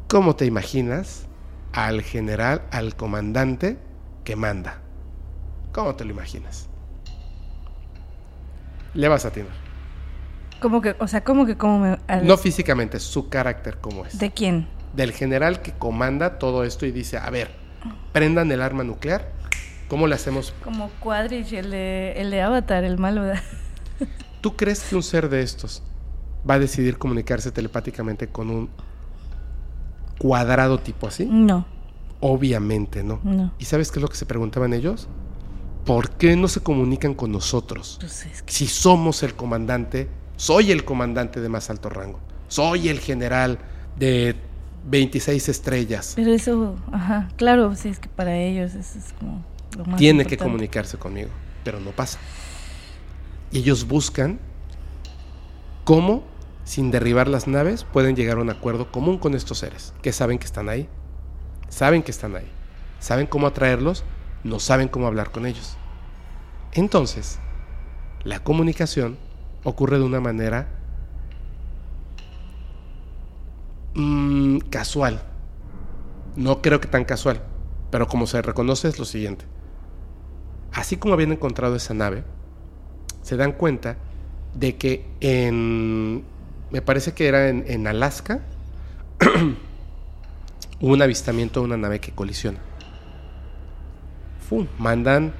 ¿cómo 0.07 0.35
te 0.35 0.45
imaginas 0.45 1.25
al 1.73 2.01
general, 2.01 2.63
al 2.71 2.95
comandante 2.95 3.79
que 4.23 4.35
manda? 4.35 4.81
¿Cómo 5.71 5.95
te 5.95 6.05
lo 6.05 6.11
imaginas? 6.11 6.67
Le 8.93 9.07
vas 9.07 9.25
a 9.25 9.31
tirar. 9.31 9.51
¿Cómo 10.61 10.81
que, 10.81 10.95
o 10.99 11.07
sea, 11.07 11.23
cómo 11.23 11.45
que 11.45 11.57
cómo 11.57 11.79
me... 11.79 11.97
No 12.23 12.37
físicamente, 12.37 12.99
su 12.99 13.29
carácter 13.29 13.77
cómo 13.79 14.05
es. 14.05 14.17
¿De 14.17 14.31
quién? 14.31 14.67
Del 14.95 15.11
general 15.11 15.61
que 15.61 15.71
comanda 15.73 16.37
todo 16.39 16.63
esto 16.63 16.85
y 16.85 16.91
dice, 16.91 17.17
a 17.17 17.29
ver, 17.29 17.51
prendan 18.13 18.51
el 18.51 18.61
arma 18.61 18.83
nuclear, 18.83 19.31
¿cómo 19.89 20.07
le 20.07 20.15
hacemos? 20.15 20.53
Como 20.63 20.89
Quadrich, 20.99 21.51
el 21.53 21.71
de, 21.71 22.13
el 22.17 22.31
de 22.31 22.41
Avatar, 22.41 22.83
el 22.83 22.97
malo. 22.97 23.23
¿Tú 24.41 24.55
crees 24.55 24.81
que 24.83 24.95
un 24.95 25.03
ser 25.03 25.27
de 25.29 25.41
estos 25.41 25.83
va 26.49 26.53
a 26.55 26.59
decidir 26.59 26.97
comunicarse 26.97 27.51
telepáticamente 27.51 28.27
con 28.27 28.49
un 28.49 28.69
cuadrado 30.19 30.79
tipo 30.79 31.07
así? 31.07 31.25
No. 31.25 31.65
Obviamente 32.21 33.03
no. 33.03 33.19
No. 33.23 33.51
¿Y 33.59 33.65
sabes 33.65 33.91
qué 33.91 33.99
es 33.99 34.01
lo 34.03 34.07
que 34.07 34.15
se 34.15 34.25
preguntaban 34.25 34.73
ellos? 34.73 35.07
¿Por 35.85 36.11
qué 36.11 36.35
no 36.35 36.47
se 36.47 36.61
comunican 36.61 37.13
con 37.13 37.31
nosotros? 37.31 37.97
Pues 37.99 38.25
es 38.25 38.41
que- 38.43 38.51
Si 38.51 38.67
somos 38.67 39.21
el 39.23 39.35
comandante, 39.35 40.07
soy 40.35 40.71
el 40.71 40.83
comandante 40.85 41.41
de 41.41 41.49
más 41.49 41.69
alto 41.69 41.89
rango. 41.89 42.19
Soy 42.47 42.89
el 42.89 42.99
general 42.99 43.59
de 43.97 44.35
26 44.85 45.49
estrellas. 45.49 46.13
Pero 46.15 46.31
eso, 46.31 46.75
ajá, 46.91 47.29
claro, 47.35 47.75
sí, 47.75 47.89
es 47.89 47.99
que 47.99 48.09
para 48.09 48.37
ellos 48.37 48.73
eso 48.75 48.99
es 48.99 49.13
como 49.19 49.43
lo 49.77 49.85
más 49.85 49.97
Tiene 49.97 50.25
que 50.25 50.37
comunicarse 50.37 50.97
conmigo, 50.97 51.29
pero 51.63 51.79
no 51.79 51.91
pasa. 51.91 52.19
Y 53.51 53.59
ellos 53.59 53.87
buscan 53.87 54.39
cómo, 55.83 56.23
sin 56.63 56.91
derribar 56.91 57.27
las 57.27 57.47
naves, 57.47 57.83
pueden 57.83 58.15
llegar 58.15 58.37
a 58.37 58.41
un 58.41 58.49
acuerdo 58.49 58.91
común 58.91 59.17
con 59.17 59.33
estos 59.33 59.59
seres, 59.59 59.93
que 60.01 60.11
saben 60.11 60.37
que 60.37 60.45
están 60.45 60.69
ahí. 60.69 60.87
Saben 61.69 62.03
que 62.03 62.11
están 62.11 62.35
ahí. 62.35 62.49
Saben 62.99 63.27
cómo 63.27 63.47
atraerlos, 63.47 64.03
no 64.43 64.59
saben 64.59 64.87
cómo 64.87 65.07
hablar 65.07 65.31
con 65.31 65.45
ellos. 65.45 65.77
Entonces, 66.73 67.39
la 68.23 68.39
comunicación 68.39 69.17
ocurre 69.63 69.97
de 69.97 70.03
una 70.03 70.19
manera 70.19 70.67
mm, 73.95 74.59
casual. 74.69 75.21
No 76.35 76.61
creo 76.61 76.79
que 76.81 76.87
tan 76.87 77.05
casual, 77.05 77.41
pero 77.91 78.07
como 78.07 78.27
se 78.27 78.41
reconoce 78.41 78.87
es 78.87 78.99
lo 78.99 79.05
siguiente. 79.05 79.45
Así 80.73 80.97
como 80.97 81.13
habían 81.13 81.31
encontrado 81.31 81.75
esa 81.75 81.93
nave, 81.93 82.23
se 83.21 83.37
dan 83.37 83.53
cuenta 83.53 83.97
de 84.53 84.75
que 84.75 85.05
en, 85.21 86.23
me 86.71 86.81
parece 86.81 87.13
que 87.13 87.27
era 87.27 87.49
en, 87.49 87.87
Alaska, 87.87 88.41
hubo 90.81 90.93
un 90.93 91.01
avistamiento 91.01 91.61
de 91.61 91.65
una 91.67 91.77
nave 91.77 91.99
que 91.99 92.11
colisiona. 92.11 92.59
¡Fum! 94.49 94.67
Mandan 94.77 95.33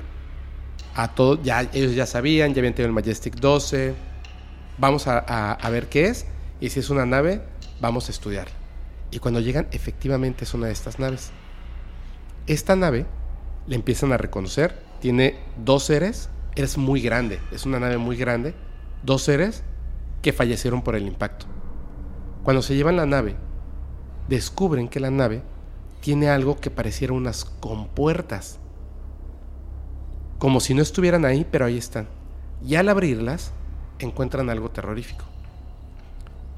a 0.95 1.09
todos, 1.09 1.43
ya, 1.43 1.69
ellos 1.73 1.93
ya 1.93 2.05
sabían, 2.05 2.53
ya 2.53 2.61
habían 2.61 2.73
tenido 2.73 2.87
el 2.87 2.93
Majestic 2.93 3.35
12, 3.35 3.93
vamos 4.77 5.07
a 5.07 5.69
ver 5.69 5.89
qué 5.89 6.07
es, 6.07 6.25
y 6.61 6.69
si 6.69 6.79
es 6.79 6.89
una 6.89 7.05
nave, 7.05 7.41
vamos 7.79 8.07
a 8.07 8.11
estudiarla. 8.11 8.55
Y 9.11 9.19
cuando 9.19 9.39
llegan, 9.39 9.67
efectivamente 9.71 10.43
es 10.43 10.53
una 10.53 10.67
de 10.67 10.73
estas 10.73 10.99
naves. 10.99 11.31
Esta 12.47 12.75
nave 12.75 13.05
le 13.67 13.75
empiezan 13.75 14.11
a 14.11 14.17
reconocer, 14.17 14.79
tiene 14.99 15.37
dos 15.63 15.83
seres, 15.85 16.29
es 16.55 16.77
muy 16.77 17.01
grande, 17.01 17.39
es 17.51 17.65
una 17.65 17.79
nave 17.79 17.97
muy 17.97 18.17
grande, 18.17 18.53
dos 19.03 19.23
seres 19.23 19.63
que 20.21 20.33
fallecieron 20.33 20.81
por 20.81 20.95
el 20.95 21.07
impacto. 21.07 21.45
Cuando 22.43 22.61
se 22.61 22.75
llevan 22.75 22.97
la 22.97 23.05
nave, 23.05 23.35
descubren 24.27 24.87
que 24.87 24.99
la 24.99 25.11
nave 25.11 25.41
tiene 26.01 26.29
algo 26.29 26.57
que 26.57 26.69
pareciera 26.69 27.13
unas 27.13 27.45
compuertas, 27.45 28.59
como 30.37 30.59
si 30.59 30.73
no 30.73 30.81
estuvieran 30.81 31.25
ahí, 31.25 31.47
pero 31.49 31.65
ahí 31.65 31.77
están. 31.77 32.07
Y 32.63 32.75
al 32.75 32.89
abrirlas, 32.89 33.51
encuentran 33.99 34.49
algo 34.49 34.69
terrorífico. 34.69 35.25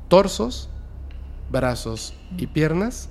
Torsos, 0.09 0.69
brazos 1.51 2.13
y 2.37 2.47
piernas 2.47 3.09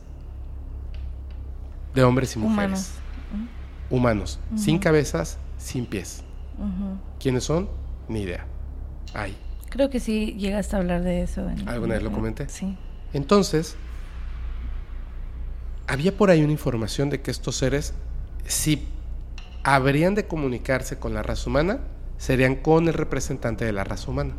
de 1.95 2.05
hombres 2.05 2.37
y 2.37 2.39
mujeres. 2.39 2.57
Humanos. 2.59 2.91
Humanos, 3.89 4.41
sin 4.57 4.79
cabezas, 4.79 5.39
sin 5.59 5.87
pies. 5.87 6.23
¿Quiénes 7.21 7.45
son? 7.45 7.69
Ni 8.09 8.23
idea. 8.23 8.47
Ahí. 9.15 9.37
Creo 9.71 9.91
que 9.91 10.01
sí 10.01 10.35
llegaste 10.39 10.77
a 10.77 10.79
hablar 10.81 11.03
de 11.03 11.23
eso. 11.23 11.49
en- 11.49 11.69
¿Alguna 11.69 11.95
vez 11.95 12.03
lo 12.03 12.09
en- 12.11 12.15
comenté? 12.15 12.49
Sí. 12.49 12.77
Entonces, 13.13 13.77
había 15.87 16.17
por 16.17 16.31
ahí 16.31 16.43
una 16.43 16.53
información 16.53 17.11
de 17.11 17.21
que 17.23 17.31
estos 17.31 17.57
seres, 17.57 17.95
si 18.45 18.89
habrían 19.63 20.15
de 20.15 20.27
comunicarse 20.27 20.99
con 20.99 21.15
la 21.15 21.23
raza 21.23 21.49
humana, 21.49 21.81
serían 22.19 22.57
con 22.57 22.89
el 22.89 22.95
representante 22.95 23.65
de 23.65 23.73
la 23.73 23.85
raza 23.85 24.11
humana. 24.11 24.35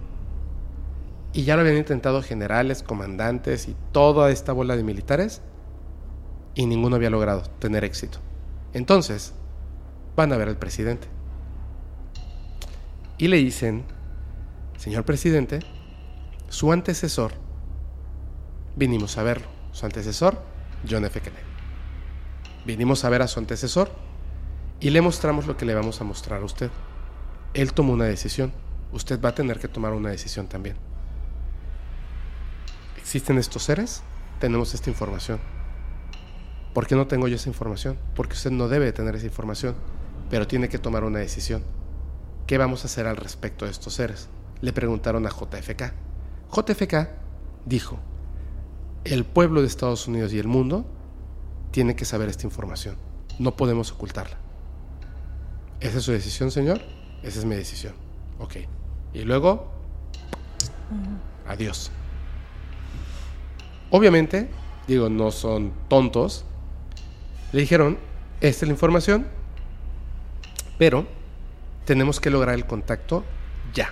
Y 1.34 1.44
ya 1.44 1.56
lo 1.56 1.62
habían 1.62 1.78
intentado 1.78 2.22
generales, 2.22 2.84
comandantes 2.84 3.68
y 3.68 3.76
toda 3.92 4.32
esta 4.32 4.54
bola 4.54 4.76
de 4.76 4.84
militares, 4.84 5.42
y 6.56 6.66
ninguno 6.66 6.96
había 6.96 7.10
logrado 7.10 7.44
tener 7.60 7.84
éxito. 7.84 8.20
Entonces, 8.74 9.34
van 10.16 10.34
a 10.34 10.38
ver 10.38 10.48
al 10.48 10.58
presidente. 10.58 11.08
Y 13.18 13.28
le 13.28 13.38
dicen, 13.38 13.84
señor 14.78 15.06
presidente, 15.06 15.60
su 16.50 16.72
antecesor 16.72 17.34
vinimos 18.76 19.18
a 19.18 19.24
verlo. 19.24 19.48
Su 19.72 19.86
antecesor, 19.86 20.42
John 20.90 21.06
F. 21.06 21.20
Kennedy. 21.20 21.44
Vinimos 22.66 23.04
a 23.06 23.10
ver 23.10 23.22
a 23.22 23.28
su 23.28 23.40
antecesor 23.40 23.92
y 24.80 24.90
le 24.90 25.02
mostramos 25.02 25.48
lo 25.48 25.58
que 25.58 25.66
le 25.66 25.76
vamos 25.76 26.02
a 26.02 26.04
mostrar 26.04 26.42
a 26.42 26.46
usted. 26.46 26.72
Él 27.54 27.74
tomó 27.74 27.94
una 27.94 28.06
decisión. 28.06 28.52
Usted 28.92 29.20
va 29.22 29.30
a 29.30 29.36
tener 29.36 29.60
que 29.60 29.68
tomar 29.68 29.94
una 29.94 30.10
decisión 30.10 30.48
también. 30.48 30.78
¿Existen 33.08 33.38
estos 33.38 33.64
seres? 33.64 34.04
Tenemos 34.42 34.74
esta 34.74 34.90
información. 34.90 35.40
¿Por 36.74 36.88
qué 36.88 36.96
no 36.98 37.08
tengo 37.08 37.30
yo 37.30 37.38
esa 37.38 37.48
información? 37.48 37.98
Porque 38.14 38.34
usted 38.34 38.52
no 38.52 38.68
debe 38.68 38.92
tener 38.92 39.16
esa 39.16 39.26
información, 39.26 39.76
pero 40.30 40.46
tiene 40.46 40.68
que 40.68 40.78
tomar 40.78 41.06
una 41.06 41.20
decisión. 41.20 41.64
¿Qué 42.48 42.58
vamos 42.58 42.84
a 42.84 42.88
hacer 42.88 43.08
al 43.08 43.16
respecto 43.16 43.64
de 43.64 43.72
estos 43.72 43.94
seres? 43.94 44.28
Le 44.60 44.74
preguntaron 44.74 45.26
a 45.26 45.30
JFK. 45.30 45.94
JFK 46.52 47.08
dijo, 47.66 47.98
el 49.06 49.24
pueblo 49.24 49.62
de 49.62 49.68
Estados 49.68 50.06
Unidos 50.10 50.34
y 50.34 50.40
el 50.40 50.50
mundo 50.50 50.86
tiene 51.72 51.96
que 51.96 52.04
saber 52.04 52.28
esta 52.28 52.46
información. 52.46 52.98
No 53.40 53.56
podemos 53.56 53.94
ocultarla. 53.94 54.36
¿Esa 55.80 56.00
es 56.00 56.04
su 56.04 56.12
decisión, 56.12 56.52
señor? 56.52 56.82
Esa 57.24 57.40
es 57.40 57.46
mi 57.46 57.56
decisión. 57.56 57.94
Ok. 58.38 58.58
Y 59.14 59.22
luego, 59.22 59.72
adiós. 61.48 61.90
Obviamente, 63.90 64.50
digo, 64.88 65.10
no 65.10 65.32
son 65.32 65.72
tontos, 65.88 66.46
le 67.52 67.62
dijeron, 67.62 67.98
esta 68.42 68.66
es 68.66 68.68
la 68.68 68.74
información, 68.74 69.28
pero 70.78 71.08
tenemos 71.86 72.20
que 72.20 72.30
lograr 72.30 72.56
el 72.56 72.66
contacto 72.66 73.24
ya. 73.74 73.90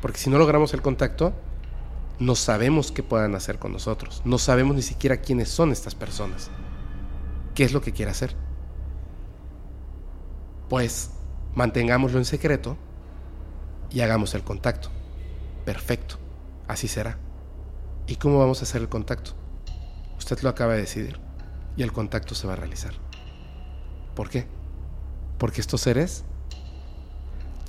Porque 0.00 0.18
si 0.18 0.30
no 0.30 0.38
logramos 0.38 0.72
el 0.74 0.82
contacto, 0.82 1.34
no 2.20 2.34
sabemos 2.34 2.92
qué 2.92 3.02
puedan 3.02 3.34
hacer 3.34 3.58
con 3.58 3.72
nosotros. 3.72 4.22
No 4.24 4.38
sabemos 4.38 4.76
ni 4.76 4.82
siquiera 4.82 5.20
quiénes 5.20 5.48
son 5.48 5.72
estas 5.72 5.94
personas. 5.94 6.50
¿Qué 7.54 7.64
es 7.64 7.72
lo 7.72 7.80
que 7.80 7.92
quiere 7.92 8.12
hacer? 8.12 8.34
Pues 10.68 11.10
mantengámoslo 11.54 12.18
en 12.18 12.24
secreto 12.24 12.76
y 13.90 14.02
hagamos 14.02 14.34
el 14.34 14.44
contacto. 14.44 14.88
Perfecto, 15.64 16.16
así 16.68 16.86
será. 16.86 17.18
¿Y 18.10 18.16
cómo 18.16 18.40
vamos 18.40 18.58
a 18.58 18.64
hacer 18.64 18.82
el 18.82 18.88
contacto? 18.88 19.34
Usted 20.18 20.40
lo 20.40 20.48
acaba 20.48 20.72
de 20.72 20.80
decidir 20.80 21.20
y 21.76 21.84
el 21.84 21.92
contacto 21.92 22.34
se 22.34 22.44
va 22.48 22.54
a 22.54 22.56
realizar. 22.56 22.92
¿Por 24.16 24.28
qué? 24.28 24.48
Porque 25.38 25.60
estos 25.60 25.82
seres... 25.82 26.24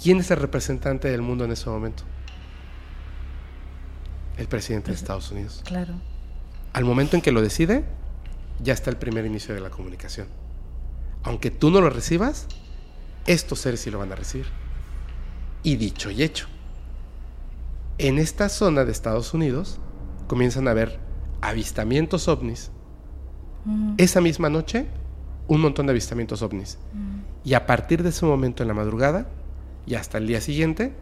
¿Quién 0.02 0.18
es 0.18 0.32
el 0.32 0.38
representante 0.38 1.11
del 1.11 1.22
mundo 1.22 1.45
en 1.45 1.52
ese 1.52 1.70
momento? 1.70 2.02
El 4.36 4.48
presidente 4.48 4.90
de 4.90 4.95
Estados 4.95 5.30
Unidos. 5.30 5.61
Claro. 5.64 5.94
Al 6.74 6.86
momento 6.86 7.16
en 7.16 7.22
que 7.22 7.32
lo 7.32 7.44
decide, 7.44 7.86
ya 8.64 8.74
está 8.74 8.90
el 8.90 8.98
primer 8.98 9.28
inicio 9.28 9.53
de 9.53 9.61
la 9.61 9.70
comunicación. 9.70 10.26
Aunque 11.22 11.52
tú 11.52 11.70
no 11.70 11.82
lo 11.82 11.92
recibas, 11.92 12.48
estos 13.28 13.60
seres 13.60 13.82
sí 13.82 13.92
lo 13.92 14.00
van 14.00 14.11
a 14.11 14.16
recibir. 14.16 14.48
Y 15.61 15.76
dicho 15.76 16.10
y 16.10 16.24
hecho, 16.24 16.48
en 18.00 18.18
esta 18.18 18.50
zona 18.50 18.86
de 18.86 18.92
Estados 18.92 19.36
Unidos 19.36 19.80
comienzan 20.32 20.69
a 20.69 20.72
haber 20.72 20.98
avistamientos 21.42 22.30
ovnis. 22.30 22.72
Esa 23.98 24.22
misma 24.22 24.50
noche, 24.50 24.85
un 25.50 25.60
montón 25.60 25.88
de 25.88 25.92
avistamientos 25.92 26.42
ovnis. 26.42 26.77
Y 27.43 27.53
a 27.53 27.66
partir 27.66 28.01
de 28.01 28.11
ese 28.11 28.26
momento 28.26 28.64
en 28.64 28.69
la 28.69 28.74
madrugada 28.74 29.27
y 29.85 29.95
hasta 29.95 30.19
el 30.19 30.27
día 30.27 30.40
siguiente, 30.40 30.93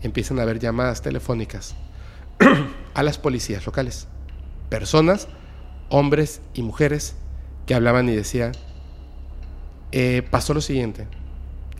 empiezan 0.00 0.38
a 0.38 0.42
haber 0.44 0.58
llamadas 0.58 1.02
telefónicas 1.02 1.76
a 2.94 3.02
las 3.02 3.18
policías 3.18 3.66
locales. 3.66 4.08
Personas, 4.70 5.28
hombres 5.90 6.40
y 6.54 6.62
mujeres, 6.62 7.14
que 7.66 7.74
hablaban 7.74 8.08
y 8.08 8.16
decían, 8.16 8.52
eh, 9.92 10.22
pasó 10.30 10.54
lo 10.54 10.62
siguiente, 10.62 11.06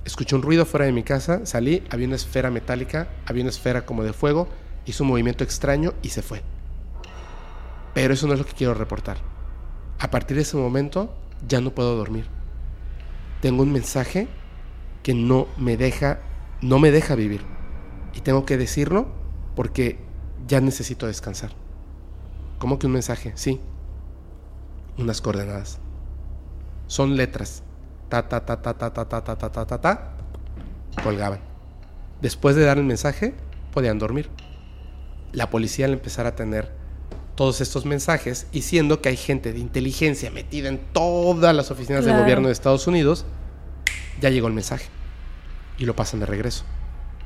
escuché 0.04 0.36
un 0.36 0.42
ruido 0.42 0.66
fuera 0.66 0.84
de 0.84 0.92
mi 0.92 1.04
casa, 1.04 1.46
salí, 1.46 1.82
había 1.88 2.06
una 2.06 2.16
esfera 2.16 2.50
metálica, 2.50 3.08
había 3.24 3.44
una 3.44 3.50
esfera 3.50 3.86
como 3.86 4.04
de 4.04 4.12
fuego, 4.12 4.46
hizo 4.84 5.04
un 5.04 5.08
movimiento 5.08 5.42
extraño 5.42 5.94
y 6.02 6.10
se 6.10 6.20
fue. 6.20 6.42
Pero 7.98 8.14
eso 8.14 8.28
no 8.28 8.34
es 8.34 8.38
lo 8.38 8.46
que 8.46 8.52
quiero 8.52 8.74
reportar. 8.74 9.16
A 9.98 10.08
partir 10.08 10.36
de 10.36 10.44
ese 10.44 10.56
momento 10.56 11.12
ya 11.48 11.60
no 11.60 11.74
puedo 11.74 11.96
dormir. 11.96 12.26
Tengo 13.42 13.64
un 13.64 13.72
mensaje 13.72 14.28
que 15.02 15.14
no 15.14 15.48
me 15.56 15.76
deja, 15.76 16.20
no 16.62 16.78
me 16.78 16.92
deja 16.92 17.16
vivir. 17.16 17.42
Y 18.14 18.20
tengo 18.20 18.46
que 18.46 18.56
decirlo 18.56 19.08
porque 19.56 19.98
ya 20.46 20.60
necesito 20.60 21.08
descansar. 21.08 21.50
¿Cómo 22.60 22.78
que 22.78 22.86
un 22.86 22.92
mensaje? 22.92 23.32
Sí. 23.34 23.60
Unas 24.96 25.20
coordenadas. 25.20 25.80
Son 26.86 27.16
letras. 27.16 27.64
Ta 28.10 28.28
ta 28.28 28.46
ta 28.46 28.62
ta 28.62 28.78
ta 28.78 28.94
ta 28.94 29.04
ta 29.04 29.22
ta 29.24 29.50
ta 29.50 29.66
ta 29.66 29.80
ta. 29.80 30.16
Colgaban. 31.02 31.40
Después 32.22 32.54
de 32.54 32.64
dar 32.64 32.78
el 32.78 32.84
mensaje, 32.84 33.34
podían 33.72 33.98
dormir. 33.98 34.30
La 35.32 35.50
policía 35.50 35.86
al 35.86 35.94
empezar 35.94 36.26
a 36.26 36.36
tener 36.36 36.78
todos 37.38 37.60
estos 37.60 37.86
mensajes 37.86 38.48
y 38.50 38.62
siendo 38.62 39.00
que 39.00 39.10
hay 39.10 39.16
gente 39.16 39.52
de 39.52 39.60
inteligencia 39.60 40.28
metida 40.28 40.68
en 40.68 40.80
todas 40.92 41.54
las 41.54 41.70
oficinas 41.70 42.04
del 42.04 42.18
gobierno 42.18 42.48
de 42.48 42.52
Estados 42.52 42.88
Unidos, 42.88 43.26
ya 44.20 44.28
llegó 44.28 44.48
el 44.48 44.54
mensaje 44.54 44.86
y 45.78 45.84
lo 45.84 45.94
pasan 45.94 46.18
de 46.18 46.26
regreso. 46.26 46.64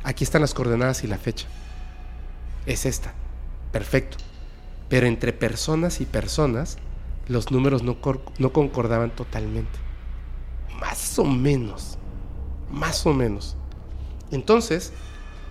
Aquí 0.05 0.23
están 0.23 0.43
las 0.43 0.53
coordenadas 0.53 1.03
y 1.03 1.07
la 1.07 1.17
fecha. 1.17 1.47
Es 2.67 2.85
esta. 2.85 3.15
Perfecto. 3.73 4.19
Pero 4.91 5.07
entre 5.07 5.33
personas 5.33 6.03
y 6.03 6.05
personas, 6.05 6.77
los 7.27 7.51
números 7.51 7.83
no, 7.83 7.97
no 8.37 8.53
concordaban 8.53 9.13
totalmente. 9.13 9.79
Más 10.79 11.19
o 11.19 11.25
menos. 11.25 11.97
Más 12.71 13.07
o 13.07 13.15
menos. 13.15 13.57
Entonces, 14.31 14.93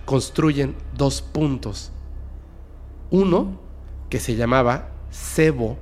construyen 0.04 0.76
dos 0.94 1.20
puntos. 1.20 1.90
Uno, 3.10 3.58
que 4.12 4.20
se 4.20 4.36
llamaba 4.36 4.90
cebo 5.10 5.78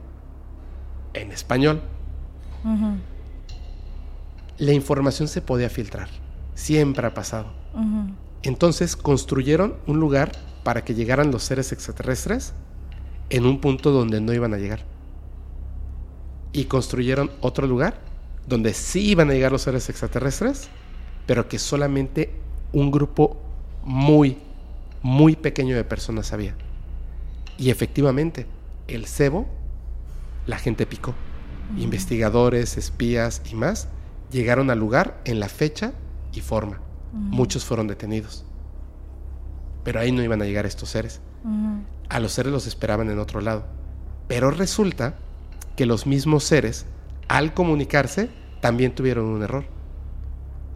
en 1.15 1.33
español. 1.33 1.83
La 4.57 4.73
información 4.73 5.27
se 5.27 5.43
podía 5.43 5.69
filtrar. 5.69 6.09
Siempre 6.55 7.09
ha 7.09 7.13
pasado. 7.13 7.49
Entonces 8.45 8.95
construyeron 8.95 9.75
un 9.89 9.99
lugar 9.99 10.31
para 10.63 10.85
que 10.85 10.95
llegaran 10.95 11.33
los 11.33 11.43
seres 11.43 11.73
extraterrestres 11.73 12.53
en 13.31 13.47
un 13.47 13.61
punto 13.61 13.91
donde 13.91 14.21
no 14.21 14.33
iban 14.33 14.55
a 14.55 14.59
llegar. 14.59 14.85
Y 16.53 16.67
construyeron 16.67 17.33
otro 17.41 17.67
lugar 17.67 17.99
donde 18.47 18.75
sí 18.75 19.09
iban 19.09 19.31
a 19.31 19.33
llegar 19.33 19.51
los 19.51 19.63
seres 19.63 19.89
extraterrestres, 19.89 20.69
pero 21.27 21.49
que 21.49 21.59
solamente 21.59 22.33
un 22.73 22.93
grupo 22.93 23.43
muy, 23.83 24.39
muy 25.03 25.35
pequeño 25.35 25.75
de 25.75 25.83
personas 25.83 26.33
había. 26.33 26.55
Y 27.61 27.69
efectivamente, 27.69 28.47
el 28.89 29.05
cebo, 29.05 29.47
la 30.47 30.57
gente 30.57 30.87
picó. 30.87 31.15
Investigadores, 31.77 32.79
espías 32.79 33.43
y 33.53 33.55
más 33.55 33.89
llegaron 34.33 34.71
al 34.71 34.79
lugar 34.79 35.21
en 35.27 35.41
la 35.41 35.51
fecha 35.51 35.93
y 36.33 36.41
forma. 36.41 36.81
Muchos 37.13 37.67
fueron 37.67 37.87
detenidos. 37.87 38.47
Pero 39.85 40.01
ahí 40.01 40.11
no 40.11 40.23
iban 40.23 40.41
a 40.41 40.47
llegar 40.47 40.65
estos 40.65 40.89
seres. 40.89 41.21
A 42.09 42.19
los 42.19 42.33
seres 42.33 42.51
los 42.51 42.67
esperaban 42.67 43.11
en 43.11 43.19
otro 43.19 43.43
lado. 43.43 43.67
Pero 44.27 44.51
resulta 44.51 45.17
que 45.77 45.85
los 45.85 46.07
mismos 46.07 46.45
seres, 46.45 46.87
al 47.29 47.53
comunicarse, 47.53 48.31
también 48.63 48.95
tuvieron 48.95 49.27
un 49.27 49.43
error. 49.43 49.67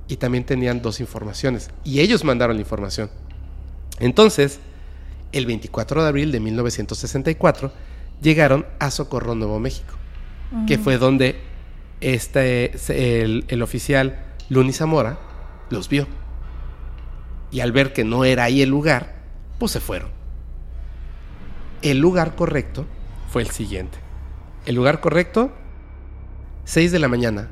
Y 0.06 0.16
también 0.16 0.44
tenían 0.44 0.82
dos 0.82 1.00
informaciones. 1.00 1.70
Y 1.82 2.00
ellos 2.00 2.24
mandaron 2.24 2.56
la 2.56 2.62
información. 2.62 3.08
Entonces, 4.00 4.60
el 5.34 5.46
24 5.46 6.02
de 6.02 6.08
abril 6.08 6.32
de 6.32 6.40
1964, 6.40 7.72
llegaron 8.22 8.64
a 8.78 8.90
Socorro, 8.90 9.34
Nuevo 9.34 9.58
México, 9.58 9.94
que 10.68 10.78
fue 10.78 10.96
donde 10.96 11.40
este, 12.00 12.70
el, 13.22 13.62
oficial 13.62 14.24
Luni 14.48 14.72
Zamora 14.72 15.18
los 15.70 15.88
vio. 15.88 16.06
Y 17.50 17.60
al 17.60 17.72
ver 17.72 17.92
que 17.92 18.04
no 18.04 18.24
era 18.24 18.44
ahí 18.44 18.62
el 18.62 18.68
lugar, 18.68 19.16
pues 19.58 19.72
se 19.72 19.80
fueron. 19.80 20.10
El 21.82 21.98
lugar 21.98 22.36
correcto 22.36 22.86
fue 23.28 23.42
el 23.42 23.50
siguiente. 23.50 23.98
El 24.66 24.76
lugar 24.76 25.00
correcto, 25.00 25.52
6 26.64 26.92
de 26.92 26.98
la 27.00 27.08
mañana, 27.08 27.50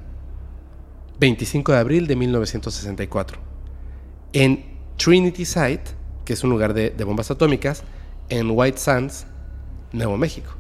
25 1.19 1.73
de 1.73 1.79
abril 1.79 2.07
de 2.07 2.15
1964. 2.15 3.39
En 4.33 4.79
Trinity 4.97 5.45
Site, 5.45 6.02
que 6.25 6.33
es 6.33 6.45
un 6.45 6.51
lugar 6.51 6.75
de, 6.75 6.91
bombas 7.05 7.31
atómicas, 7.31 7.83
en 8.29 8.51
White 8.51 8.79
Sands, 8.79 9.27
Nuevo 9.93 10.17
México. 10.17 10.53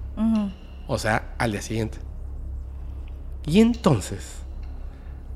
O 0.86 0.98
sea, 0.98 1.34
al 1.38 1.52
día 1.52 1.62
siguiente. 1.62 1.98
Y 3.46 3.60
entonces, 3.60 4.36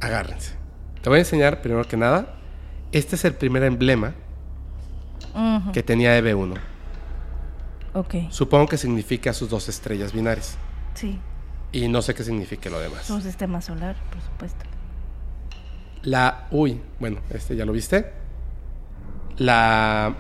agárrense. 0.00 0.54
Te 1.02 1.08
voy 1.08 1.18
a 1.18 1.20
enseñar, 1.20 1.62
primero 1.62 1.86
que 1.86 1.96
nada, 1.96 2.36
este 2.92 3.16
es 3.16 3.24
el 3.24 3.34
primer 3.34 3.62
emblema 3.62 4.14
que 5.72 5.82
tenía 5.82 6.18
EB1. 6.18 6.58
Ok. 7.94 8.14
Supongo 8.30 8.68
que 8.68 8.76
significa 8.76 9.32
sus 9.32 9.48
dos 9.48 9.68
estrellas 9.68 10.12
binarias. 10.12 10.56
Sí. 10.94 11.18
Y 11.72 11.88
no 11.88 12.02
sé 12.02 12.14
qué 12.14 12.24
significa 12.24 12.68
lo 12.70 12.78
demás. 12.78 13.08
Un 13.10 13.22
sistema 13.22 13.60
solar, 13.60 13.96
por 14.10 14.20
supuesto. 14.20 14.64
La. 16.02 16.46
Uy, 16.50 16.80
bueno, 17.00 17.20
este 17.30 17.56
ya 17.56 17.64
lo 17.64 17.72
viste 17.72 18.25
la, 19.38 20.14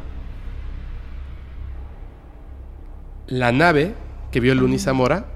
la 3.28 3.52
nave 3.52 3.94
que 4.30 4.40
vio 4.40 4.54
Luni 4.54 4.78
Zamora 4.78 5.26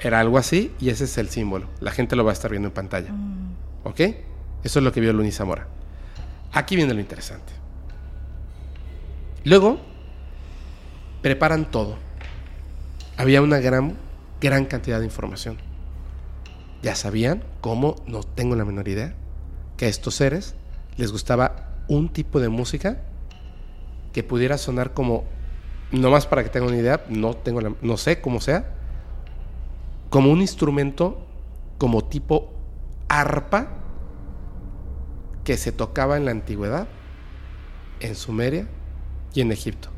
era 0.00 0.20
algo 0.20 0.38
así 0.38 0.72
y 0.80 0.90
ese 0.90 1.04
es 1.04 1.16
el 1.18 1.28
símbolo. 1.28 1.68
La 1.80 1.90
gente 1.90 2.16
lo 2.16 2.24
va 2.24 2.30
a 2.30 2.34
estar 2.34 2.50
viendo 2.50 2.68
en 2.68 2.74
pantalla. 2.74 3.10
Mm. 3.10 3.54
¿Ok? 3.84 4.00
Eso 4.62 4.78
es 4.78 4.84
lo 4.84 4.92
que 4.92 5.00
vio 5.00 5.12
Luni 5.12 5.32
Zamora. 5.32 5.66
Aquí 6.52 6.76
viene 6.76 6.94
lo 6.94 7.00
interesante. 7.00 7.52
Luego, 9.44 9.78
preparan 11.20 11.70
todo. 11.70 11.96
Había 13.16 13.42
una 13.42 13.58
gran, 13.58 13.96
gran 14.40 14.66
cantidad 14.66 14.98
de 14.98 15.04
información. 15.04 15.58
Ya 16.82 16.94
sabían 16.94 17.42
cómo, 17.60 17.96
no 18.06 18.22
tengo 18.22 18.56
la 18.56 18.64
menor 18.64 18.88
idea, 18.88 19.14
que 19.76 19.86
a 19.86 19.88
estos 19.88 20.14
seres 20.14 20.54
les 20.96 21.12
gustaba 21.12 21.73
un 21.88 22.08
tipo 22.08 22.40
de 22.40 22.48
música 22.48 23.02
que 24.12 24.22
pudiera 24.22 24.58
sonar 24.58 24.94
como, 24.94 25.24
no 25.92 26.10
más 26.10 26.26
para 26.26 26.42
que 26.42 26.50
tengan 26.50 26.70
una 26.70 26.78
idea, 26.78 27.04
no, 27.08 27.34
tengo 27.34 27.60
no 27.60 27.96
sé 27.96 28.20
cómo 28.20 28.40
sea, 28.40 28.74
como 30.10 30.30
un 30.30 30.40
instrumento 30.40 31.26
como 31.78 32.04
tipo 32.04 32.52
arpa 33.08 33.68
que 35.42 35.56
se 35.56 35.72
tocaba 35.72 36.16
en 36.16 36.24
la 36.24 36.30
antigüedad, 36.30 36.88
en 38.00 38.14
Sumeria 38.14 38.68
y 39.34 39.40
en 39.40 39.52
Egipto, 39.52 39.88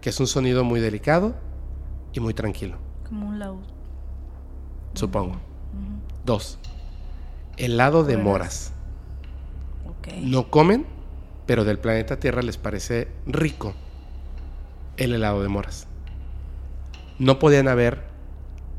que 0.00 0.10
es 0.10 0.20
un 0.20 0.26
sonido 0.26 0.64
muy 0.64 0.80
delicado 0.80 1.34
y 2.12 2.20
muy 2.20 2.34
tranquilo. 2.34 2.76
Como 3.08 3.28
un 3.28 3.38
laúd. 3.38 3.64
Supongo. 4.94 5.36
Dos, 6.24 6.58
helado 7.56 8.04
de 8.04 8.16
moras. 8.16 8.72
No 10.22 10.50
comen, 10.50 10.86
pero 11.48 11.64
del 11.64 11.78
planeta 11.78 12.20
Tierra 12.20 12.42
les 12.42 12.58
parece 12.58 13.08
rico 13.26 13.74
el 14.98 15.14
helado 15.14 15.42
de 15.42 15.48
moras. 15.48 15.86
No 17.18 17.38
podían 17.38 17.68
haber 17.68 18.04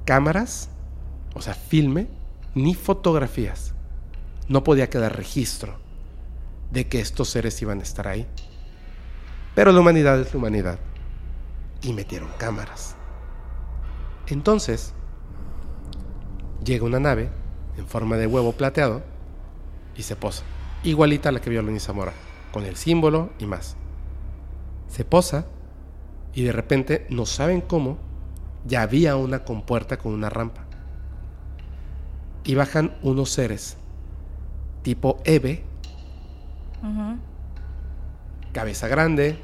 cámaras, 0.06 0.69
o 1.33 1.41
sea, 1.41 1.56
filme, 1.56 2.07
ni 2.53 2.75
fotografías. 2.75 3.73
No 4.49 4.64
podía 4.64 4.88
quedar 4.88 5.17
registro 5.17 5.80
de 6.69 6.88
que 6.88 6.99
estos 6.99 7.30
seres 7.30 7.59
iban 7.64 7.80
a 7.80 7.81
estar 7.81 8.07
ahí. 8.07 8.27
Pero 9.56 9.72
la 9.72 9.80
humanidad 9.80 10.22
es 10.22 10.31
la 10.31 10.38
humanidad. 10.38 10.77
Y 11.81 11.93
metieron 11.93 12.30
cámaras. 12.38 12.95
Entonces, 14.27 14.93
llega 16.64 16.85
una 16.85 16.99
nave 16.99 17.31
en 17.80 17.88
forma 17.88 18.15
de 18.17 18.27
huevo 18.27 18.51
plateado 18.51 19.01
y 19.98 20.03
se 20.03 20.15
posa. 20.15 20.43
Igualita 20.83 21.30
a 21.30 21.31
la 21.31 21.41
que 21.41 21.49
vio 21.49 21.64
Lenín 21.64 21.80
Zamora, 21.80 22.14
con 22.52 22.66
el 22.66 22.76
símbolo 22.76 23.32
y 23.40 23.45
más. 23.45 23.76
Se 24.88 25.06
posa 25.06 25.45
y 26.34 26.44
de 26.44 26.52
repente 26.52 27.06
no 27.10 27.26
saben 27.26 27.61
cómo, 27.61 27.98
ya 28.66 28.82
había 28.82 29.16
una 29.16 29.44
compuerta 29.44 29.98
con 29.98 30.14
una 30.14 30.30
rampa. 30.30 30.66
Y 32.44 32.56
bajan 32.56 32.95
unos 33.02 33.30
seres 33.30 33.78
tipo 34.82 35.19
Eve, 35.26 35.64
cabeza 38.53 38.88
grande, 38.88 39.38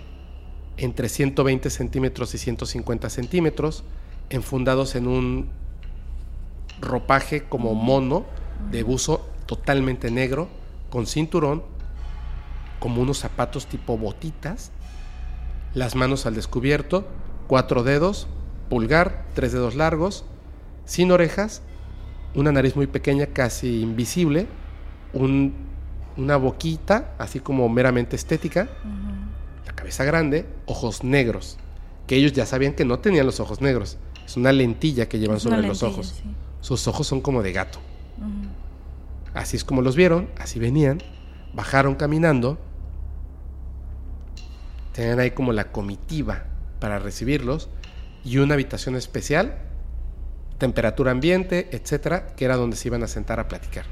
entre 0.77 1.09
120 1.09 1.69
centímetros 1.69 2.33
y 2.33 2.37
150 2.37 3.09
centímetros, 3.09 3.83
enfundados 4.29 4.95
en 4.95 5.07
un 5.07 5.49
ropaje 6.81 7.43
como 7.43 7.73
mono 7.75 8.25
de 8.71 8.83
buzo 8.83 9.27
totalmente 9.45 10.09
negro, 10.11 10.47
con 10.89 11.05
cinturón, 11.05 11.63
como 12.85 13.01
unos 13.01 13.17
zapatos 13.17 13.65
tipo 13.65 13.97
botitas, 13.97 14.69
las 15.73 15.95
manos 15.95 16.27
al 16.27 16.35
descubierto, 16.35 17.07
cuatro 17.47 17.81
dedos, 17.81 18.27
pulgar, 18.69 19.25
tres 19.33 19.53
dedos 19.53 19.73
largos, 19.73 20.23
sin 20.85 21.11
orejas, 21.11 21.63
una 22.35 22.51
nariz 22.51 22.75
muy 22.75 22.85
pequeña, 22.85 23.25
casi 23.25 23.81
invisible, 23.81 24.45
una 25.13 26.37
boquita, 26.37 27.15
así 27.17 27.39
como 27.39 27.67
meramente 27.69 28.15
estética, 28.15 28.69
la 29.65 29.73
cabeza 29.73 30.03
grande, 30.03 30.45
ojos 30.67 31.03
negros, 31.03 31.57
que 32.05 32.17
ellos 32.17 32.33
ya 32.33 32.45
sabían 32.45 32.73
que 32.73 32.85
no 32.85 32.99
tenían 32.99 33.25
los 33.25 33.39
ojos 33.39 33.61
negros, 33.61 33.97
es 34.23 34.37
una 34.37 34.51
lentilla 34.51 35.09
que 35.09 35.17
llevan 35.17 35.39
sobre 35.39 35.63
los 35.63 35.81
ojos. 35.81 36.21
Sus 36.61 36.87
ojos 36.87 37.07
son 37.07 37.19
como 37.21 37.41
de 37.41 37.51
gato. 37.51 37.79
Así 39.33 39.57
es 39.57 39.63
como 39.63 39.81
los 39.81 39.95
vieron, 39.95 40.29
así 40.37 40.59
venían, 40.59 40.99
bajaron 41.55 41.95
caminando, 41.95 42.59
tenían 44.95 45.19
ahí 45.19 45.31
como 45.31 45.51
la 45.51 45.73
comitiva 45.73 46.45
para 46.79 46.99
recibirlos 46.99 47.69
y 48.23 48.37
una 48.37 48.53
habitación 48.53 48.95
especial, 48.95 49.57
temperatura 50.57 51.11
ambiente, 51.11 51.67
etcétera, 51.73 52.27
que 52.37 52.45
era 52.45 52.55
donde 52.55 52.77
se 52.77 52.87
iban 52.87 53.03
a 53.03 53.07
sentar 53.07 53.41
a 53.41 53.49
platicar. 53.49 53.83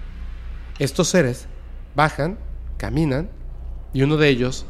Estos 0.80 1.10
seres 1.10 1.48
bajan, 1.94 2.40
caminan 2.78 3.30
y 3.92 4.04
uno 4.04 4.16
de 4.16 4.30
ellos 4.30 4.66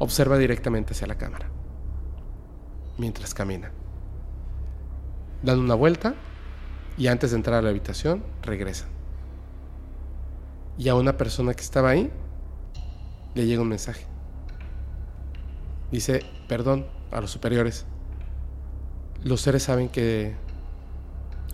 observa 0.00 0.38
directamente 0.38 0.92
hacia 0.92 1.06
la 1.06 1.18
cámara 1.18 1.50
mientras 2.98 3.32
camina. 3.32 3.70
Dan 5.44 5.60
una 5.60 5.76
vuelta 5.76 6.16
y 6.98 7.06
antes 7.06 7.30
de 7.30 7.36
entrar 7.36 7.58
a 7.58 7.62
la 7.62 7.70
habitación 7.70 8.24
regresan. 8.42 8.88
Y 10.78 10.88
a 10.88 10.96
una 10.96 11.16
persona 11.16 11.54
que 11.54 11.62
estaba 11.62 11.90
ahí 11.90 12.10
le 13.34 13.46
llega 13.46 13.62
un 13.62 13.68
mensaje. 13.68 14.15
Dice, 15.90 16.24
perdón 16.48 16.86
a 17.10 17.20
los 17.20 17.30
superiores. 17.30 17.86
Los 19.22 19.40
seres 19.40 19.64
saben 19.64 19.88
que... 19.88 20.34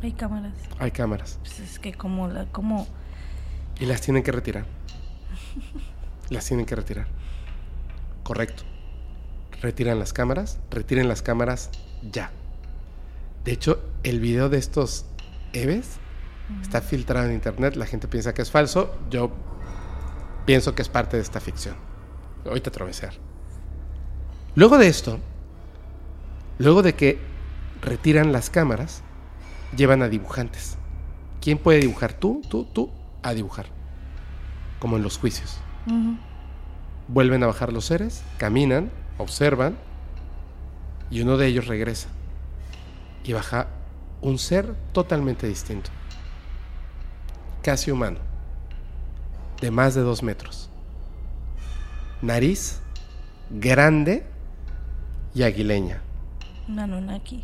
Hay 0.02 0.12
cámaras. 0.12 0.54
Hay 0.78 0.90
cámaras. 0.90 1.38
Pues 1.42 1.60
es 1.60 1.78
que 1.78 1.92
como 1.92 2.28
la... 2.28 2.46
Como... 2.46 2.86
Y 3.78 3.86
las 3.86 4.00
tienen 4.00 4.22
que 4.22 4.32
retirar. 4.32 4.66
las 6.30 6.46
tienen 6.46 6.66
que 6.66 6.74
retirar. 6.74 7.06
Correcto. 8.22 8.64
Retiran 9.60 9.98
las 9.98 10.12
cámaras. 10.12 10.58
Retiren 10.70 11.08
las 11.08 11.22
cámaras 11.22 11.70
ya. 12.10 12.30
De 13.44 13.52
hecho, 13.52 13.82
el 14.02 14.20
video 14.20 14.48
de 14.48 14.58
estos 14.58 15.06
Eves 15.52 15.98
está 16.60 16.80
filtrado 16.80 17.28
en 17.28 17.34
internet. 17.34 17.76
La 17.76 17.86
gente 17.86 18.08
piensa 18.08 18.34
que 18.34 18.42
es 18.42 18.50
falso. 18.50 18.96
Yo 19.10 19.32
pienso 20.46 20.74
que 20.74 20.82
es 20.82 20.88
parte 20.88 21.16
de 21.16 21.22
esta 21.22 21.40
ficción. 21.40 21.76
Ahorita 22.44 22.70
te 22.70 22.78
Luego 24.54 24.76
de 24.76 24.88
esto, 24.88 25.18
luego 26.58 26.82
de 26.82 26.94
que 26.94 27.18
retiran 27.80 28.32
las 28.32 28.50
cámaras, 28.50 29.02
llevan 29.76 30.02
a 30.02 30.08
dibujantes. 30.08 30.76
¿Quién 31.40 31.58
puede 31.58 31.80
dibujar? 31.80 32.12
Tú, 32.12 32.42
tú, 32.48 32.64
tú, 32.64 32.90
a 33.22 33.32
dibujar. 33.32 33.66
Como 34.78 34.96
en 34.96 35.02
los 35.02 35.18
juicios. 35.18 35.58
Vuelven 37.08 37.42
a 37.42 37.46
bajar 37.46 37.72
los 37.72 37.86
seres, 37.86 38.22
caminan, 38.36 38.90
observan, 39.18 39.76
y 41.10 41.22
uno 41.22 41.36
de 41.38 41.46
ellos 41.46 41.66
regresa. 41.66 42.08
Y 43.24 43.32
baja 43.32 43.68
un 44.20 44.38
ser 44.38 44.74
totalmente 44.92 45.46
distinto. 45.46 45.90
Casi 47.62 47.90
humano. 47.90 48.18
De 49.60 49.70
más 49.70 49.94
de 49.94 50.02
dos 50.02 50.22
metros. 50.22 50.68
Nariz 52.20 52.80
grande 53.50 54.26
y 55.34 55.42
aguileña. 55.42 56.02
Una 56.68 57.14
aquí. 57.14 57.42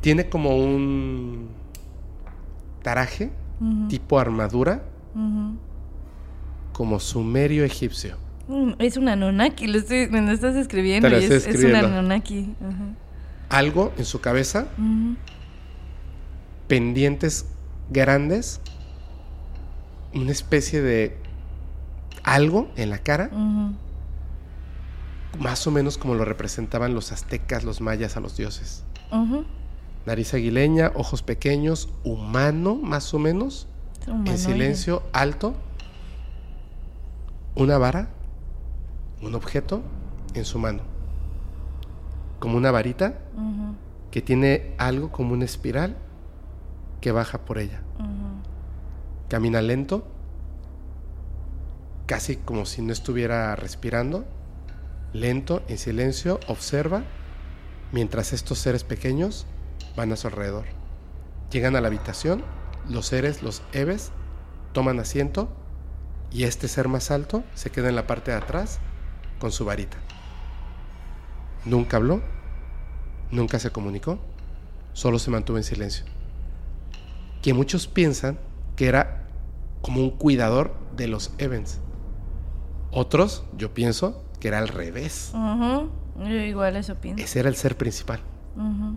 Tiene 0.00 0.28
como 0.28 0.56
un 0.56 1.48
taraje, 2.82 3.32
tipo 3.88 4.18
armadura, 4.18 4.84
como 6.72 7.00
sumerio 7.00 7.64
egipcio. 7.64 8.16
Mm, 8.48 8.72
es 8.78 8.96
una 8.96 9.16
nonaki, 9.16 9.66
lo 9.66 9.78
estoy, 9.78 10.08
me 10.08 10.20
lo 10.22 10.30
estás 10.30 10.54
escribiendo. 10.54 11.08
es, 11.08 11.46
una 11.64 11.82
nonaki. 11.82 12.54
Algo 13.48 13.92
en 13.98 14.04
su 14.04 14.20
cabeza, 14.20 14.68
pendientes 16.68 17.46
grandes, 17.90 18.60
una 20.14 20.30
especie 20.30 20.80
de 20.80 21.16
algo 22.26 22.68
en 22.76 22.90
la 22.90 22.98
cara, 22.98 23.30
más 25.38 25.66
o 25.66 25.70
menos 25.70 25.96
como 25.96 26.14
lo 26.14 26.24
representaban 26.24 26.92
los 26.92 27.12
aztecas, 27.12 27.64
los 27.64 27.80
mayas 27.80 28.16
a 28.18 28.20
los 28.20 28.36
dioses. 28.36 28.84
Nariz 30.04 30.34
aguileña, 30.34 30.92
ojos 30.94 31.22
pequeños, 31.22 31.88
humano 32.04 32.74
más 32.74 33.14
o 33.14 33.18
menos, 33.18 33.68
en 34.06 34.36
silencio, 34.36 35.02
alto, 35.12 35.54
una 37.54 37.78
vara, 37.78 38.10
un 39.22 39.34
objeto 39.34 39.82
en 40.34 40.44
su 40.44 40.58
mano, 40.58 40.82
como 42.40 42.56
una 42.56 42.70
varita 42.72 43.20
que 44.10 44.20
tiene 44.20 44.74
algo 44.78 45.12
como 45.12 45.32
una 45.32 45.44
espiral 45.44 45.96
que 47.00 47.12
baja 47.12 47.44
por 47.44 47.58
ella. 47.58 47.82
Camina 49.28 49.62
lento, 49.62 50.06
casi 52.06 52.36
como 52.36 52.66
si 52.66 52.82
no 52.82 52.92
estuviera 52.92 53.54
respirando, 53.56 54.24
lento, 55.12 55.62
en 55.68 55.78
silencio, 55.78 56.40
observa, 56.46 57.02
mientras 57.92 58.32
estos 58.32 58.58
seres 58.58 58.84
pequeños 58.84 59.46
van 59.96 60.12
a 60.12 60.16
su 60.16 60.28
alrededor. 60.28 60.64
Llegan 61.50 61.76
a 61.76 61.80
la 61.80 61.88
habitación, 61.88 62.44
los 62.88 63.06
seres, 63.06 63.42
los 63.42 63.62
Eves, 63.72 64.12
toman 64.72 65.00
asiento 65.00 65.48
y 66.30 66.44
este 66.44 66.68
ser 66.68 66.88
más 66.88 67.10
alto 67.10 67.44
se 67.54 67.70
queda 67.70 67.88
en 67.88 67.96
la 67.96 68.06
parte 68.06 68.30
de 68.30 68.36
atrás 68.36 68.78
con 69.38 69.52
su 69.52 69.64
varita. 69.64 69.96
Nunca 71.64 71.96
habló, 71.96 72.22
nunca 73.30 73.58
se 73.58 73.70
comunicó, 73.70 74.18
solo 74.92 75.18
se 75.18 75.30
mantuvo 75.30 75.56
en 75.56 75.64
silencio. 75.64 76.04
Que 77.42 77.54
muchos 77.54 77.88
piensan 77.88 78.38
que 78.76 78.86
era 78.86 79.24
como 79.82 80.00
un 80.00 80.10
cuidador 80.10 80.74
de 80.96 81.08
los 81.08 81.32
Evans 81.38 81.80
otros, 82.96 83.44
yo 83.56 83.74
pienso, 83.74 84.24
que 84.40 84.48
era 84.48 84.58
al 84.58 84.68
revés. 84.68 85.32
Yo 85.34 86.30
igual 86.30 86.76
eso 86.76 86.94
pienso. 86.94 87.22
Ese 87.22 87.40
era 87.40 87.50
el 87.50 87.56
ser 87.56 87.76
principal. 87.76 88.20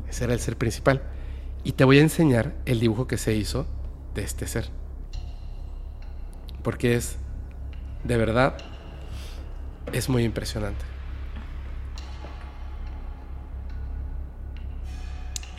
Ese 0.08 0.24
era 0.24 0.34
el 0.34 0.40
ser 0.40 0.58
principal. 0.58 1.04
Y 1.66 1.74
te 1.74 1.84
voy 1.84 2.00
a 2.00 2.02
enseñar 2.02 2.56
el 2.66 2.80
dibujo 2.80 3.08
que 3.08 3.18
se 3.18 3.36
hizo 3.36 3.68
de 4.16 4.24
este 4.24 4.48
ser. 4.48 4.70
Porque 6.64 6.96
es, 6.96 7.18
de 8.06 8.16
verdad, 8.16 8.58
es 9.92 10.08
muy 10.08 10.24
impresionante. 10.24 10.86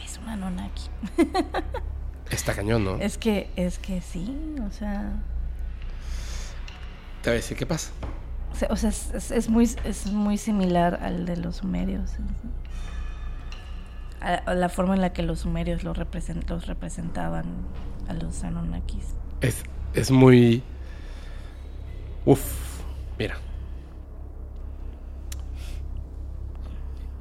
Es 0.02 0.16
una 0.16 0.36
Nonaki. 0.36 0.84
Está 2.30 2.54
cañón, 2.54 2.84
¿no? 2.84 2.96
Es 2.96 3.18
que, 3.18 3.50
es 3.56 3.78
que 3.78 4.00
sí, 4.00 4.34
o 4.66 4.72
sea. 4.72 5.22
Te 7.20 7.28
voy 7.28 7.34
a 7.34 7.40
decir 7.40 7.54
qué 7.58 7.66
pasa. 7.66 7.90
O 8.68 8.76
sea, 8.76 8.90
es, 8.90 9.48
muy, 9.48 9.64
es 9.84 10.06
muy 10.06 10.36
similar 10.36 11.00
al 11.02 11.24
de 11.24 11.36
los 11.36 11.56
sumerios. 11.56 12.10
A, 14.20 14.54
la 14.54 14.68
forma 14.68 14.94
en 14.94 15.00
la 15.00 15.12
que 15.12 15.22
los 15.22 15.40
sumerios 15.40 15.82
los, 15.82 15.96
los 15.96 16.66
representaban 16.66 17.46
a 18.08 18.14
los 18.14 18.44
Anunnakis. 18.44 19.14
Es, 19.40 19.62
es 19.94 20.10
muy. 20.10 20.62
Uf, 22.26 22.42
mira. 23.18 23.36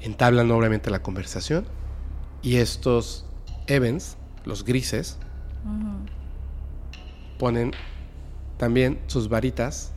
Entablan 0.02 0.52
obviamente 0.52 0.90
la 0.90 1.02
conversación 1.02 1.66
y 2.42 2.58
estos 2.58 3.26
events, 3.68 4.18
los 4.46 4.66
grises, 4.66 5.18
ponen 7.38 7.72
también 8.58 9.00
sus 9.08 9.30
varitas 9.30 9.94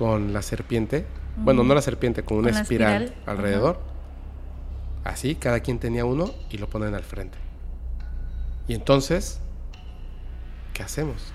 con 0.00 0.32
la 0.32 0.40
serpiente. 0.40 1.04
Bueno, 1.36 1.62
no 1.62 1.74
la 1.74 1.82
serpiente, 1.82 2.22
con 2.22 2.38
una 2.38 2.48
espiral, 2.48 3.14
alrededor. 3.26 3.80
Así, 5.04 5.34
cada 5.34 5.60
quien 5.60 5.78
tenía 5.78 6.06
uno 6.06 6.30
y 6.48 6.56
lo 6.56 6.70
ponen 6.70 6.94
al 6.94 7.02
frente. 7.02 7.36
Y 8.66 8.72
entonces, 8.72 9.40
¿qué 10.72 10.82
hacemos? 10.82 11.34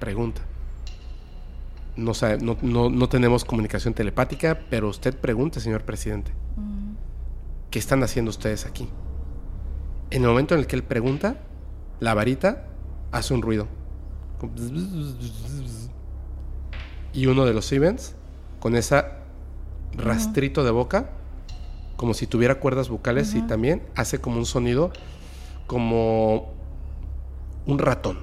Pregunta. 0.00 0.40
No, 1.96 2.12
no, 2.62 2.88
no, 2.88 3.08
tenemos 3.10 3.44
comunicación 3.44 3.92
telepática, 3.92 4.58
pero 4.70 4.88
usted 4.88 5.14
pregunte, 5.14 5.60
señor 5.60 5.82
presidente. 5.82 6.32
¿Qué 7.70 7.78
están 7.78 8.02
haciendo 8.02 8.30
ustedes 8.30 8.64
aquí? 8.64 8.88
En 10.08 10.22
el 10.22 10.28
momento 10.30 10.54
en 10.54 10.60
el 10.60 10.66
que 10.66 10.76
él 10.76 10.82
pregunta, 10.82 11.42
la 12.00 12.14
varita 12.14 12.68
hace 13.12 13.34
un 13.34 13.42
ruido 13.42 13.68
y 17.16 17.26
uno 17.26 17.46
de 17.46 17.54
los 17.54 17.72
Events 17.72 18.14
con 18.60 18.76
esa 18.76 19.20
rastrito 19.94 20.62
de 20.64 20.70
boca, 20.70 21.10
como 21.96 22.12
si 22.12 22.26
tuviera 22.26 22.56
cuerdas 22.56 22.90
bucales 22.90 23.34
y 23.34 23.40
también 23.40 23.82
hace 23.96 24.20
como 24.20 24.36
un 24.36 24.44
sonido 24.44 24.92
como 25.66 26.52
un 27.64 27.78
ratón. 27.78 28.18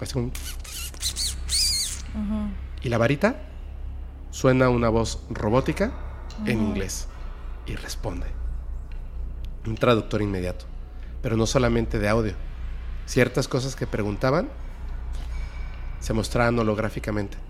Hace 0.00 0.18
un... 0.18 0.32
Y 2.82 2.88
la 2.88 2.98
varita 2.98 3.42
suena 4.30 4.68
una 4.68 4.88
voz 4.88 5.22
robótica 5.28 5.92
en 6.46 6.62
inglés 6.62 7.08
y 7.66 7.74
responde. 7.74 8.28
Un 9.66 9.74
traductor 9.74 10.22
inmediato. 10.22 10.66
Pero 11.20 11.36
no 11.36 11.46
solamente 11.46 11.98
de 11.98 12.08
audio. 12.08 12.34
Ciertas 13.06 13.48
cosas 13.48 13.74
que 13.74 13.88
preguntaban 13.88 14.48
se 15.98 16.12
mostraban 16.12 16.58
holográficamente 16.58 17.49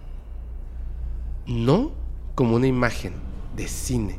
no 1.46 1.92
como 2.34 2.56
una 2.56 2.66
imagen 2.66 3.14
de 3.56 3.68
cine, 3.68 4.18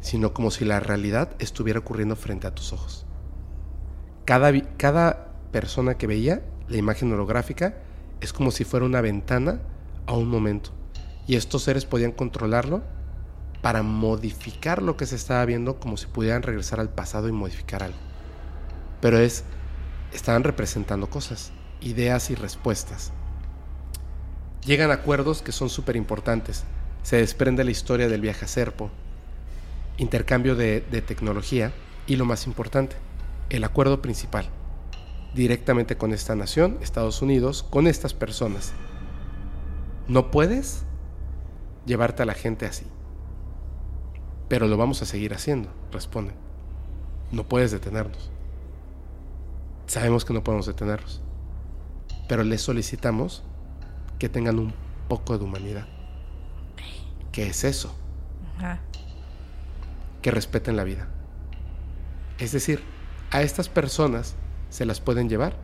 sino 0.00 0.32
como 0.32 0.50
si 0.50 0.64
la 0.64 0.80
realidad 0.80 1.30
estuviera 1.38 1.80
ocurriendo 1.80 2.16
frente 2.16 2.46
a 2.46 2.54
tus 2.54 2.72
ojos. 2.72 3.06
Cada, 4.24 4.52
cada 4.76 5.32
persona 5.52 5.96
que 5.96 6.06
veía 6.06 6.42
la 6.68 6.76
imagen 6.76 7.12
holográfica 7.12 7.76
es 8.20 8.32
como 8.32 8.50
si 8.50 8.64
fuera 8.64 8.86
una 8.86 9.00
ventana 9.00 9.60
a 10.06 10.14
un 10.14 10.28
momento. 10.28 10.70
Y 11.26 11.36
estos 11.36 11.62
seres 11.62 11.84
podían 11.84 12.12
controlarlo 12.12 12.82
para 13.62 13.82
modificar 13.82 14.82
lo 14.82 14.96
que 14.96 15.06
se 15.06 15.16
estaba 15.16 15.44
viendo 15.44 15.80
como 15.80 15.96
si 15.96 16.06
pudieran 16.06 16.42
regresar 16.42 16.80
al 16.80 16.90
pasado 16.90 17.28
y 17.28 17.32
modificar 17.32 17.82
algo. 17.82 17.98
Pero 19.00 19.18
es, 19.18 19.44
estaban 20.12 20.44
representando 20.44 21.08
cosas, 21.10 21.52
ideas 21.80 22.30
y 22.30 22.34
respuestas. 22.34 23.12
Llegan 24.64 24.90
acuerdos 24.90 25.42
que 25.42 25.52
son 25.52 25.68
súper 25.68 25.96
importantes. 25.96 26.64
Se 27.02 27.16
desprende 27.16 27.64
la 27.64 27.70
historia 27.70 28.08
del 28.08 28.20
viaje 28.20 28.44
a 28.44 28.48
Serpo, 28.48 28.90
intercambio 29.96 30.56
de, 30.56 30.80
de 30.80 31.00
tecnología 31.02 31.72
y 32.06 32.16
lo 32.16 32.24
más 32.24 32.46
importante, 32.46 32.96
el 33.50 33.64
acuerdo 33.64 34.02
principal, 34.02 34.48
directamente 35.34 35.96
con 35.96 36.12
esta 36.12 36.34
nación, 36.34 36.78
Estados 36.80 37.22
Unidos, 37.22 37.62
con 37.62 37.86
estas 37.86 38.14
personas. 38.14 38.72
No 40.06 40.30
puedes 40.30 40.84
llevarte 41.86 42.22
a 42.22 42.26
la 42.26 42.34
gente 42.34 42.66
así. 42.66 42.86
Pero 44.48 44.66
lo 44.66 44.76
vamos 44.76 45.02
a 45.02 45.06
seguir 45.06 45.34
haciendo, 45.34 45.70
responden. 45.92 46.34
No 47.30 47.44
puedes 47.48 47.70
detenernos. 47.70 48.30
Sabemos 49.86 50.24
que 50.24 50.32
no 50.34 50.44
podemos 50.44 50.66
detenerlos. 50.66 51.20
Pero 52.28 52.44
les 52.44 52.62
solicitamos 52.62 53.42
que 54.18 54.28
tengan 54.28 54.58
un 54.58 54.74
poco 55.08 55.38
de 55.38 55.44
humanidad. 55.44 55.86
¿Qué 57.32 57.46
es 57.46 57.64
eso? 57.64 57.94
Que 60.22 60.30
respeten 60.30 60.76
la 60.76 60.84
vida. 60.84 61.08
Es 62.38 62.52
decir, 62.52 62.82
a 63.30 63.42
estas 63.42 63.68
personas 63.68 64.34
se 64.70 64.86
las 64.86 65.00
pueden 65.00 65.28
llevar, 65.28 65.56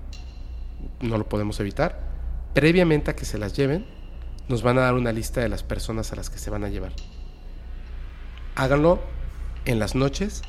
no 1.01 1.19
lo 1.19 1.29
podemos 1.29 1.61
evitar. 1.61 2.01
Previamente 2.53 3.11
a 3.11 3.17
que 3.17 3.25
se 3.25 3.39
las 3.39 3.55
lleven, 3.55 3.87
nos 4.49 4.63
van 4.63 4.79
a 4.79 4.83
dar 4.83 4.95
una 4.95 5.13
lista 5.13 5.41
de 5.41 5.49
las 5.49 5.63
personas 5.63 6.13
a 6.13 6.17
las 6.17 6.31
que 6.31 6.39
se 6.39 6.51
van 6.51 6.65
a 6.65 6.69
llevar. 6.69 6.93
Háganlo 8.55 9.01
en 9.65 9.79
las 9.79 9.95
noches, 9.95 10.43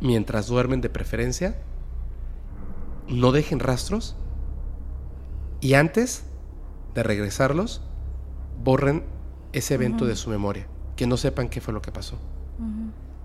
mientras 0.00 0.48
duermen 0.48 0.80
de 0.80 0.90
preferencia. 0.90 1.56
No 3.08 3.32
dejen 3.32 3.60
rastros. 3.60 4.16
Y 5.60 5.74
antes 5.74 6.24
de 6.96 7.02
regresarlos, 7.02 7.82
borren 8.64 9.04
ese 9.52 9.74
evento 9.74 10.06
de 10.06 10.16
su 10.16 10.30
memoria, 10.30 10.66
que 10.96 11.06
no 11.06 11.16
sepan 11.16 11.48
qué 11.48 11.60
fue 11.60 11.74
lo 11.74 11.82
que 11.82 11.92
pasó. 11.92 12.18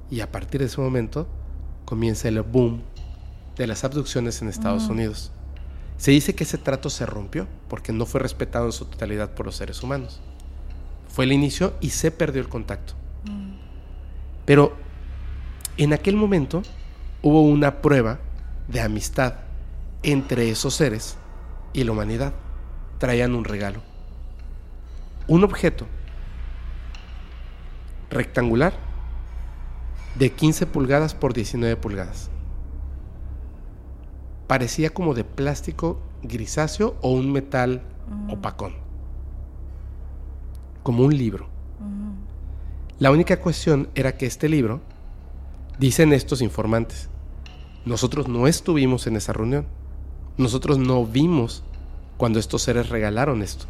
Y 0.10 0.20
a 0.20 0.30
partir 0.30 0.60
de 0.60 0.68
ese 0.68 0.82
momento 0.82 1.26
comienza 1.86 2.28
el 2.28 2.42
boom 2.42 2.82
de 3.56 3.68
las 3.68 3.84
abducciones 3.86 4.42
en 4.42 4.50
Estados 4.50 4.90
Unidos. 4.90 5.32
Se 5.98 6.12
dice 6.12 6.36
que 6.36 6.44
ese 6.44 6.58
trato 6.58 6.90
se 6.90 7.06
rompió 7.06 7.48
porque 7.70 7.94
no 7.94 8.06
fue 8.06 8.20
respetado 8.20 8.66
en 8.66 8.72
su 8.74 8.86
totalidad 8.86 9.34
por 9.34 9.46
los 9.46 9.56
seres 9.56 9.82
humanos. 9.82 10.20
Fue 11.08 11.24
el 11.24 11.32
inicio 11.32 11.74
y 11.80 11.92
se 11.92 12.12
perdió 12.12 12.42
el 12.42 12.50
contacto. 12.50 12.94
Pero 14.46 14.76
en 15.78 15.94
aquel 15.94 16.18
momento 16.18 16.62
hubo 17.22 17.42
una 17.44 17.82
prueba 17.82 18.20
de 18.68 18.82
amistad 18.82 19.36
entre 20.04 20.50
esos 20.50 20.74
seres 20.74 21.16
y 21.72 21.86
la 21.86 21.94
humanidad 21.94 22.34
traían 23.02 23.34
un 23.34 23.46
regalo. 23.46 23.82
Un 25.28 25.44
objeto 25.44 25.88
rectangular 28.12 28.74
de 30.20 30.32
15 30.32 30.68
pulgadas 30.68 31.16
por 31.16 31.34
19 31.34 31.78
pulgadas. 31.78 32.30
Parecía 34.46 34.92
como 34.92 35.16
de 35.16 35.24
plástico 35.24 36.00
grisáceo 36.22 36.96
o 37.02 37.12
un 37.12 37.32
metal 37.32 37.82
opacón. 38.30 38.76
Como 40.84 41.04
un 41.04 41.18
libro. 41.18 41.48
La 43.00 43.10
única 43.10 43.40
cuestión 43.40 43.90
era 43.96 44.16
que 44.16 44.28
este 44.28 44.48
libro, 44.48 44.80
dicen 45.80 46.14
estos 46.14 46.44
informantes, 46.44 47.10
nosotros 47.84 48.28
no 48.28 48.46
estuvimos 48.46 49.08
en 49.08 49.16
esa 49.16 49.34
reunión. 49.34 49.66
Nosotros 50.38 50.78
no 50.78 51.04
vimos 51.04 51.64
cuando 52.22 52.38
estos 52.38 52.62
seres 52.62 52.90
regalaron 52.90 53.42
esto. 53.42 53.66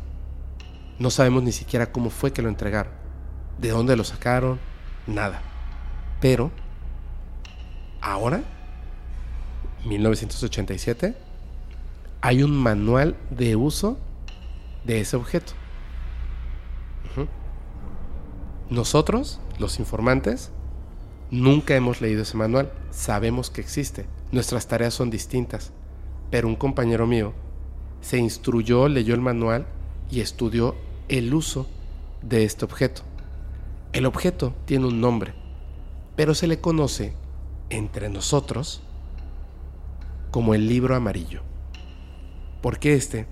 No 0.99 1.09
sabemos 1.09 1.41
ni 1.41 1.53
siquiera 1.53 1.93
cómo 1.93 2.09
fue 2.09 2.33
que 2.33 2.41
lo 2.41 2.49
entregaron, 2.49 2.91
de 3.57 3.69
dónde 3.69 3.95
lo 3.95 4.03
sacaron, 4.03 4.59
nada. 5.07 5.41
Pero, 6.19 6.51
ahora, 8.01 8.43
1987, 9.85 11.15
hay 12.19 12.43
un 12.43 12.51
manual 12.51 13.15
de 13.30 13.55
uso 13.55 13.97
de 14.83 14.99
ese 14.99 15.15
objeto. 15.15 15.53
Nosotros, 18.69 19.39
los 19.59 19.80
informantes, 19.80 20.51
nunca 21.30 21.73
hemos 21.73 22.01
leído 22.01 22.23
ese 22.23 22.35
manual. 22.35 22.69
Sabemos 22.89 23.49
que 23.49 23.61
existe. 23.61 24.07
Nuestras 24.33 24.67
tareas 24.67 24.93
son 24.93 25.09
distintas. 25.09 25.71
Pero 26.31 26.49
un 26.49 26.57
compañero 26.57 27.07
mío 27.07 27.33
se 28.01 28.17
instruyó, 28.17 28.88
leyó 28.88 29.13
el 29.15 29.21
manual 29.21 29.65
y 30.09 30.19
estudió 30.19 30.75
el 31.07 31.33
uso 31.33 31.67
de 32.21 32.43
este 32.43 32.65
objeto. 32.65 33.03
El 33.93 34.05
objeto 34.05 34.53
tiene 34.65 34.88
un 34.88 35.01
nombre, 35.01 35.33
pero 36.15 36.33
se 36.33 36.47
le 36.47 36.59
conoce 36.59 37.13
entre 37.69 38.09
nosotros 38.09 38.81
como 40.31 40.53
el 40.55 40.67
libro 40.67 40.95
amarillo. 40.95 41.41
Porque 42.61 42.93
este 42.93 43.27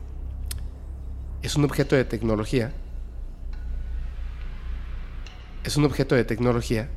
es 1.41 1.55
un 1.55 1.63
objeto 1.63 1.95
de 1.95 2.05
tecnología. 2.05 2.73
Es 5.63 5.77
un 5.77 5.85
objeto 5.85 6.15
de 6.15 6.23
tecnología. 6.23 6.89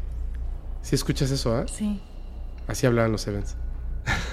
Si 0.83 0.95
escuchas 0.95 1.31
eso, 1.31 1.55
¿ah? 1.55 1.67
Sí. 1.69 2.01
Así 2.67 2.87
hablaban 2.87 3.13
los 3.13 3.27
Evans. 3.27 3.57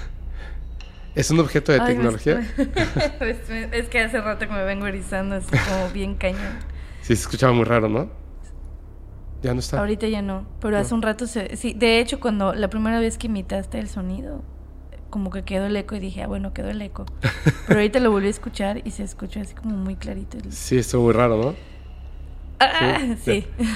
es 1.20 1.32
un 1.32 1.40
objeto 1.40 1.72
de 1.72 1.80
Ay, 1.82 1.88
tecnología. 1.88 2.40
estoy- 2.40 3.70
es, 3.74 3.90
que 3.90 4.00
hace 4.00 4.22
rato 4.22 4.48
que 4.48 4.54
me 4.54 4.64
vengo 4.64 4.88
erizando 4.88 5.36
así 5.36 5.50
como 5.50 5.90
bien 5.90 6.16
cañón. 6.16 6.58
Sí, 7.02 7.16
se 7.16 7.22
escuchaba 7.24 7.54
muy 7.54 7.66
raro, 7.66 7.90
¿no? 7.90 8.10
Ya 9.42 9.54
no 9.54 9.60
está. 9.60 9.80
Ahorita 9.80 10.08
ya 10.08 10.22
no, 10.22 10.46
pero 10.60 10.78
hace 10.78 10.94
un 10.94 11.02
rato 11.02 11.26
se... 11.28 11.56
Sí, 11.56 11.74
de 11.74 12.00
hecho, 12.00 12.20
cuando 12.20 12.54
la 12.54 12.70
primera 12.70 13.00
vez 13.00 13.18
que 13.18 13.28
imitaste 13.28 13.80
el 13.80 13.88
sonido, 13.88 14.44
como 15.10 15.30
que 15.32 15.44
quedó 15.44 15.66
el 15.68 15.76
eco 15.76 15.96
y 15.96 16.00
dije, 16.00 16.24
ah, 16.24 16.28
bueno, 16.28 16.54
quedó 16.54 16.70
el 16.70 16.82
eco. 16.82 17.06
Pero 17.68 17.80
ahorita 17.80 18.00
lo 18.00 18.12
volví 18.12 18.28
a 18.28 18.32
escuchar 18.32 18.82
y 18.86 18.92
se 18.92 19.04
escucha 19.04 19.42
así 19.42 19.56
como 19.56 19.76
muy 19.76 19.96
clarito. 19.96 20.38
el- 20.38 20.52
Sí, 20.52 20.78
estuvo 20.78 21.04
muy 21.06 21.14
raro, 21.14 21.38
¿no? 21.42 21.56
Ah, 22.60 23.00
Sí. 23.24 23.46
sí. 23.58 23.68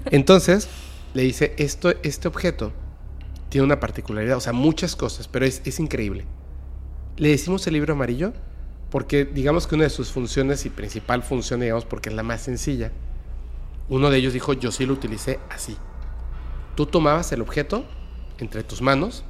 Entonces, 0.10 0.68
le 1.14 1.22
dice, 1.22 1.54
esto, 1.58 1.92
este 2.02 2.26
objeto 2.28 2.72
tiene 3.50 3.64
una 3.66 3.78
particularidad, 3.78 4.36
o 4.36 4.40
sea, 4.40 4.52
muchas 4.52 4.96
cosas, 4.96 5.28
pero 5.28 5.44
es, 5.44 5.60
es 5.64 5.78
increíble. 5.80 6.24
Le 7.20 7.28
decimos 7.28 7.66
el 7.66 7.74
libro 7.74 7.92
amarillo 7.92 8.32
porque 8.90 9.26
digamos 9.26 9.66
que 9.66 9.74
una 9.74 9.84
de 9.84 9.90
sus 9.90 10.10
funciones 10.10 10.64
y 10.64 10.70
principal 10.70 11.22
función, 11.22 11.60
digamos, 11.60 11.84
porque 11.84 12.08
es 12.08 12.14
la 12.14 12.22
más 12.22 12.40
sencilla, 12.40 12.92
uno 13.90 14.08
de 14.08 14.16
ellos 14.16 14.32
dijo, 14.32 14.54
yo 14.54 14.72
sí 14.72 14.86
lo 14.86 14.94
utilicé 14.94 15.38
así. 15.50 15.76
Tú 16.76 16.86
tomabas 16.86 17.30
el 17.32 17.42
objeto 17.42 17.84
entre 18.38 18.64
tus 18.64 18.80
manos 18.80 19.22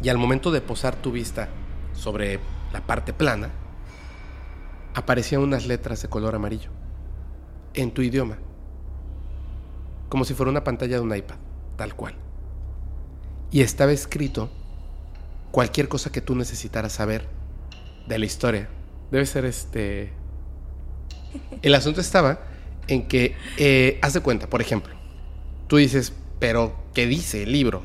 y 0.00 0.10
al 0.10 0.16
momento 0.16 0.52
de 0.52 0.60
posar 0.60 0.94
tu 0.94 1.10
vista 1.10 1.48
sobre 1.92 2.38
la 2.72 2.86
parte 2.86 3.12
plana, 3.12 3.50
aparecían 4.94 5.42
unas 5.42 5.66
letras 5.66 6.02
de 6.02 6.08
color 6.08 6.36
amarillo 6.36 6.70
en 7.74 7.90
tu 7.90 8.00
idioma 8.00 8.38
como 10.08 10.24
si 10.24 10.34
fuera 10.34 10.52
una 10.52 10.62
pantalla 10.62 10.98
de 10.98 11.02
un 11.02 11.16
iPad, 11.16 11.34
tal 11.76 11.96
cual. 11.96 12.14
Y 13.50 13.62
estaba 13.62 13.90
escrito 13.90 14.50
cualquier 15.54 15.86
cosa 15.86 16.10
que 16.10 16.20
tú 16.20 16.34
necesitaras 16.34 16.94
saber 16.94 17.28
de 18.08 18.18
la 18.18 18.24
historia. 18.24 18.68
Debe 19.12 19.24
ser 19.24 19.44
este... 19.44 20.12
El 21.62 21.76
asunto 21.76 22.00
estaba 22.00 22.40
en 22.88 23.06
que, 23.06 23.36
eh, 23.56 24.00
haz 24.02 24.14
de 24.14 24.20
cuenta, 24.20 24.50
por 24.50 24.60
ejemplo, 24.60 24.92
tú 25.68 25.76
dices, 25.76 26.12
pero 26.40 26.74
¿qué 26.92 27.06
dice 27.06 27.44
el 27.44 27.52
libro? 27.52 27.84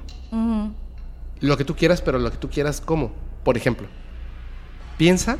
Lo 1.41 1.57
que 1.57 1.63
tú 1.63 1.75
quieras, 1.75 2.01
pero 2.01 2.17
lo 2.17 2.31
que 2.31 2.37
tú 2.37 2.49
quieras, 2.49 2.81
¿cómo? 2.81 3.11
Por 3.43 3.55
ejemplo, 3.55 3.87
piensa 4.97 5.37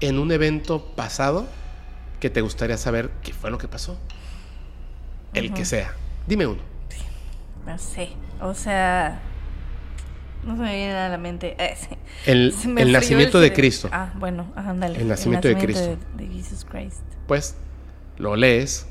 en 0.00 0.18
un 0.18 0.32
evento 0.32 0.94
pasado 0.94 1.46
que 2.20 2.28
te 2.28 2.42
gustaría 2.42 2.76
saber 2.76 3.10
qué 3.22 3.32
fue 3.32 3.50
lo 3.50 3.56
que 3.56 3.66
pasó. 3.66 3.98
El 5.32 5.54
que 5.54 5.64
sea. 5.64 5.94
Dime 6.26 6.46
uno. 6.46 6.60
No 7.64 7.78
sé, 7.78 8.10
o 8.42 8.52
sea... 8.52 9.22
No 10.44 10.56
se 10.56 10.62
me 10.62 10.74
viene 10.76 10.92
nada 10.92 11.06
a 11.06 11.10
la 11.10 11.18
mente. 11.18 11.56
Eh, 11.58 11.76
sí. 11.76 11.88
El, 12.26 12.54
el 12.78 12.92
nacimiento 12.92 13.38
el 13.38 13.44
de. 13.50 13.52
Cristo. 13.52 13.88
Ah, 13.92 14.12
bueno, 14.18 14.46
ándale. 14.54 15.00
El 15.00 15.08
nacimiento 15.08 15.48
de 15.48 15.54
de, 15.54 15.96
de 16.16 16.26
Jesus 16.26 16.64
Christ. 16.64 17.00
Pues 17.26 17.56
lo 18.18 18.36
lees 18.36 18.86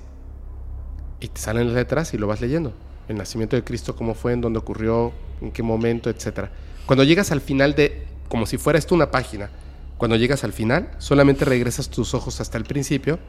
y 1.19 1.27
te 1.27 1.39
salen 1.39 1.67
las 1.67 1.75
letras 1.75 2.13
y 2.13 2.17
lo 2.17 2.27
vas 2.27 2.41
leyendo. 2.41 2.73
El 3.07 3.17
nacimiento 3.17 3.55
de 3.55 3.63
Cristo, 3.63 3.95
cómo 3.95 4.13
fue, 4.13 4.33
en 4.33 4.41
dónde 4.41 4.59
ocurrió, 4.59 5.11
en 5.41 5.51
qué 5.51 5.63
momento, 5.63 6.09
etcétera. 6.09 6.51
Cuando 6.85 7.03
llegas 7.03 7.31
al 7.31 7.41
final 7.41 7.75
de, 7.75 8.05
como 8.27 8.45
si 8.45 8.57
fuera 8.57 8.79
esto 8.79 8.95
una 8.95 9.11
página, 9.11 9.49
cuando 9.97 10.15
llegas 10.15 10.43
al 10.43 10.53
final, 10.53 10.91
solamente 10.97 11.45
regresas 11.45 11.89
tus 11.89 12.13
ojos 12.13 12.39
hasta 12.39 12.57
el 12.57 12.63
principio 12.63 13.19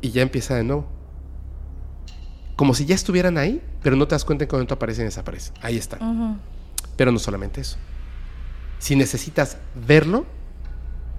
y 0.00 0.10
ya 0.10 0.22
empieza 0.22 0.54
de 0.54 0.64
nuevo. 0.64 0.86
Como 2.56 2.74
si 2.74 2.84
ya 2.84 2.94
estuvieran 2.94 3.38
ahí, 3.38 3.62
pero 3.82 3.96
no 3.96 4.06
te 4.06 4.14
das 4.14 4.24
cuenta 4.24 4.44
en 4.44 4.48
momento 4.52 4.74
aparecen 4.74 5.04
y 5.04 5.06
desaparecen. 5.06 5.54
Ahí 5.62 5.76
están. 5.76 6.02
Ujú. 6.02 6.38
Pero 6.96 7.10
no 7.12 7.18
solamente 7.18 7.60
eso. 7.60 7.76
Si 8.78 8.96
necesitas 8.96 9.58
verlo, 9.74 10.26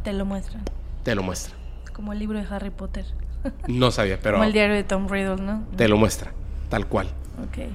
Te 0.04 0.14
lo 0.14 0.26
muestran. 0.26 0.64
te 1.04 1.16
lo 1.16 1.24
muestra. 1.24 1.56
Como 1.94 2.14
el 2.14 2.20
libro 2.20 2.38
de 2.40 2.46
Harry 2.50 2.70
Potter. 2.70 3.06
No 3.68 3.92
sabía, 3.92 4.20
pero 4.20 4.36
Como 4.38 4.46
el 4.46 4.54
diario 4.54 4.76
de 4.76 4.84
Tom 4.84 5.08
Riddle, 5.08 5.36
¿no? 5.42 5.66
te 5.78 5.88
lo 5.88 5.98
muestra, 5.98 6.32
tal 6.70 6.88
cual. 6.88 7.08
Ok. 7.48 7.68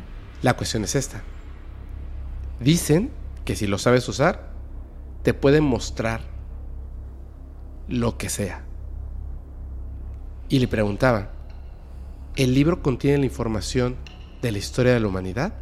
La 0.42 0.54
cuestión 0.56 0.82
es 0.84 0.94
esta. 0.96 1.22
Dicen 2.58 3.10
que 3.44 3.54
si 3.56 3.66
lo 3.66 3.78
sabes 3.78 4.08
usar, 4.08 4.50
te 5.22 5.32
pueden 5.34 5.64
mostrar 5.64 6.22
lo 7.88 8.16
que 8.18 8.28
sea. 8.28 8.62
Y 10.48 10.58
le 10.58 10.68
preguntaba, 10.68 11.30
¿el 12.36 12.54
libro 12.54 12.82
contiene 12.82 13.18
la 13.18 13.24
información 13.26 13.96
de 14.42 14.52
la 14.52 14.58
historia 14.58 14.92
de 14.92 15.00
la 15.00 15.06
humanidad? 15.08 15.54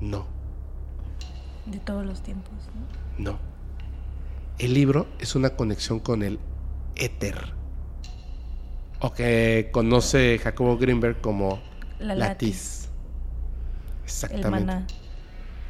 No, 0.00 0.26
De 1.66 1.78
todos 1.78 2.06
los 2.06 2.22
tiempos, 2.22 2.52
¿no? 3.18 3.32
no. 3.32 3.38
El 4.58 4.72
libro 4.74 5.06
es 5.18 5.34
una 5.34 5.50
conexión 5.50 6.00
con 6.00 6.22
el 6.22 6.38
éter, 6.94 7.52
o 9.00 9.12
que 9.12 9.68
conoce 9.72 10.38
Jacobo 10.38 10.78
Greenberg 10.78 11.20
como 11.20 11.60
La 11.98 12.14
latiz. 12.14 12.88
El 13.98 14.04
Exactamente. 14.04 14.50
maná. 14.50 14.86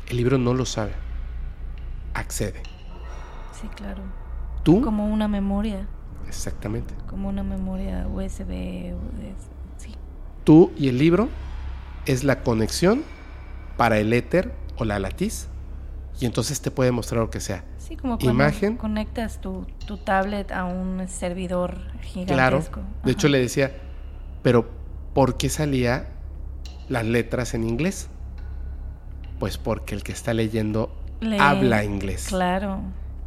El 0.09 0.17
libro 0.19 0.39
no 0.39 0.55
lo 0.55 0.65
sabe. 0.67 0.93
Accede. 2.15 2.63
Sí, 3.61 3.67
claro. 3.75 4.03
Tú. 4.63 4.83
Como 4.83 5.07
una 5.13 5.27
memoria. 5.27 5.89
Exactamente. 6.29 6.95
Como 7.09 7.29
una 7.29 7.43
memoria 7.43 8.07
USB. 8.07 8.95
US, 8.95 9.49
Sí. 9.79 9.95
Tú 10.45 10.73
y 10.77 10.89
el 10.89 10.99
libro 10.99 11.29
es 12.05 12.23
la 12.25 12.43
conexión 12.43 13.03
para 13.77 13.99
el 13.99 14.13
éter 14.13 14.53
o 14.77 14.85
la 14.85 14.99
latiz. 14.99 15.49
Y 16.19 16.25
entonces 16.27 16.61
te 16.63 16.71
puede 16.71 16.93
mostrar 16.93 17.21
lo 17.21 17.31
que 17.31 17.41
sea. 17.41 17.65
Sí, 17.79 17.97
como 17.97 18.17
cuando 18.19 18.33
Imagen. 18.33 18.77
conectas 18.77 19.41
tu, 19.41 19.67
tu 19.87 19.99
tablet 19.99 20.51
a 20.51 20.65
un 20.65 21.07
servidor 21.09 21.79
Claro. 22.27 22.59
gigantesco. 22.63 22.81
De 23.05 23.13
hecho, 23.13 23.29
le 23.29 23.39
decía, 23.39 23.73
pero 24.43 24.69
¿por 25.15 25.37
qué 25.37 25.49
salía 25.51 26.09
las 26.89 27.05
letras 27.05 27.53
en 27.55 27.65
inglés? 27.65 28.09
Pues 29.39 29.59
porque 29.59 29.95
el 29.95 30.03
que 30.03 30.13
está 30.13 30.33
leyendo 30.33 30.91
Lee- 31.21 31.37
habla 31.39 31.85
inglés. 31.85 32.27
Claro, 32.29 32.81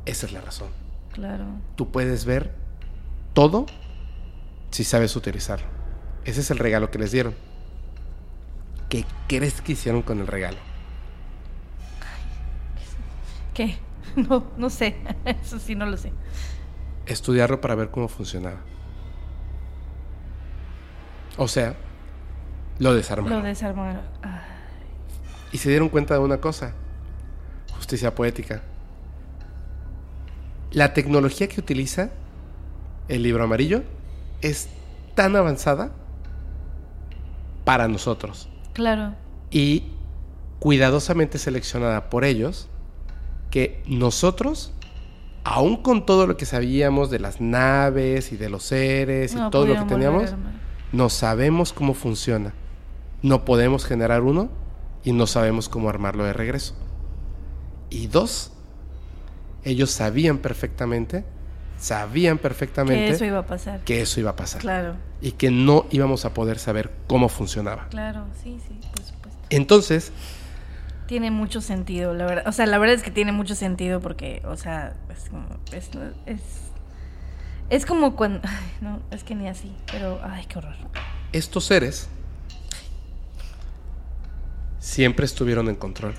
Esa 0.05 0.25
es 0.25 0.31
la 0.33 0.41
razón. 0.41 0.69
claro. 1.13 1.45
Tú 1.75 1.91
puedes 1.91 2.25
ver 2.25 2.55
todo 3.33 3.67
si 4.71 4.83
sabes 4.83 5.15
utilizarlo. 5.15 5.67
Ese 6.25 6.41
es 6.41 6.49
el 6.51 6.57
regalo 6.57 6.89
que 6.89 6.97
les 6.99 7.11
dieron. 7.11 7.35
¿Qué 8.89 9.05
crees 9.27 9.61
que 9.61 9.73
hicieron 9.73 10.01
con 10.01 10.19
el 10.19 10.27
regalo? 10.27 10.57
¿Qué? 13.59 13.77
No, 14.15 14.45
no 14.55 14.69
sé. 14.69 14.95
Eso 15.25 15.59
sí 15.59 15.75
no 15.75 15.85
lo 15.85 15.97
sé. 15.97 16.13
Estudiarlo 17.05 17.59
para 17.59 17.75
ver 17.75 17.89
cómo 17.89 18.07
funcionaba. 18.07 18.61
O 21.35 21.49
sea, 21.49 21.75
lo 22.79 22.93
desarmaron. 22.93 23.39
Lo 23.39 23.45
desarmaron. 23.45 24.01
Y 25.51 25.57
se 25.57 25.67
dieron 25.67 25.89
cuenta 25.89 26.13
de 26.13 26.21
una 26.21 26.37
cosa. 26.39 26.71
Justicia 27.75 28.15
poética. 28.15 28.61
La 30.71 30.93
tecnología 30.93 31.49
que 31.49 31.59
utiliza 31.59 32.11
el 33.09 33.23
libro 33.23 33.43
amarillo 33.43 33.83
es 34.41 34.69
tan 35.15 35.35
avanzada 35.35 35.91
para 37.65 37.89
nosotros 37.89 38.47
claro. 38.71 39.15
y 39.51 39.91
cuidadosamente 40.59 41.37
seleccionada 41.37 42.09
por 42.09 42.23
ellos 42.23 42.69
que 43.49 43.81
nosotros, 43.87 44.71
aún 45.43 45.77
con 45.77 46.05
todo 46.05 46.27
lo 46.27 46.37
que 46.37 46.45
sabíamos 46.45 47.09
de 47.09 47.19
las 47.19 47.41
naves 47.41 48.31
y 48.31 48.37
de 48.37 48.49
los 48.49 48.63
seres 48.63 49.33
y 49.33 49.49
todo 49.49 49.65
lo 49.65 49.75
que 49.75 49.85
teníamos, 49.85 50.33
no 50.91 51.09
sabemos 51.09 51.73
cómo 51.73 51.93
funciona. 51.93 52.53
No 53.21 53.43
podemos 53.45 53.85
generar 53.85 54.21
uno 54.21 54.49
y 55.03 55.11
no 55.13 55.27
sabemos 55.27 55.69
cómo 55.69 55.89
armarlo 55.89 56.23
de 56.23 56.33
regreso. 56.33 56.75
Y 57.89 58.07
dos, 58.07 58.51
ellos 59.63 59.89
sabían 59.91 60.37
perfectamente, 60.37 61.25
sabían 61.79 62.37
perfectamente 62.37 63.05
Que 63.07 63.11
eso 63.11 63.25
iba 63.25 63.39
a 63.39 63.45
pasar. 63.45 63.79
que 63.81 64.01
eso 64.01 64.19
iba 64.19 64.31
a 64.31 64.35
pasar. 64.35 64.61
Claro, 64.61 64.95
Y 65.21 65.31
que 65.33 65.51
no 65.51 65.85
íbamos 65.91 66.25
a 66.25 66.33
poder 66.33 66.59
saber 66.59 66.91
cómo 67.07 67.29
funcionaba. 67.29 67.87
claro, 67.89 68.25
sí, 68.43 68.57
sí, 68.67 68.75
por 68.93 69.03
supuesto. 69.03 69.39
Entonces, 69.49 70.11
Tiene 71.09 71.31
mucho 71.31 71.59
sentido, 71.59 72.13
la 72.13 72.27
verdad. 72.27 72.47
O 72.47 72.51
sea, 72.51 72.67
la 72.67 72.77
verdad 72.77 72.95
es 72.95 73.01
que 73.01 73.09
tiene 73.09 73.31
mucho 73.31 73.55
sentido 73.55 73.99
porque, 73.99 74.43
o 74.45 74.55
sea, 74.55 74.95
es 75.09 75.27
como. 75.27 75.47
Es, 75.71 75.89
es, 76.27 76.41
es 77.71 77.85
como 77.87 78.15
cuando. 78.15 78.47
No, 78.81 79.01
es 79.09 79.23
que 79.23 79.33
ni 79.33 79.47
así, 79.47 79.75
pero. 79.91 80.21
Ay, 80.23 80.45
qué 80.45 80.59
horror. 80.59 80.75
estos 81.31 81.65
seres 81.65 82.09
siempre 84.77 85.25
estuvieron 85.25 85.67
en 85.67 85.75
control. 85.77 86.13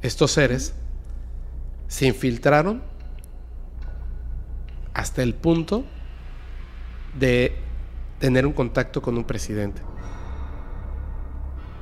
estos 0.00 0.30
seres 0.30 0.74
se 1.86 2.06
infiltraron 2.06 2.82
hasta 4.94 5.22
el 5.22 5.34
punto 5.34 5.84
de 7.18 7.58
tener 8.18 8.46
un 8.46 8.54
contacto 8.54 9.02
con 9.02 9.18
un 9.18 9.24
presidente, 9.24 9.82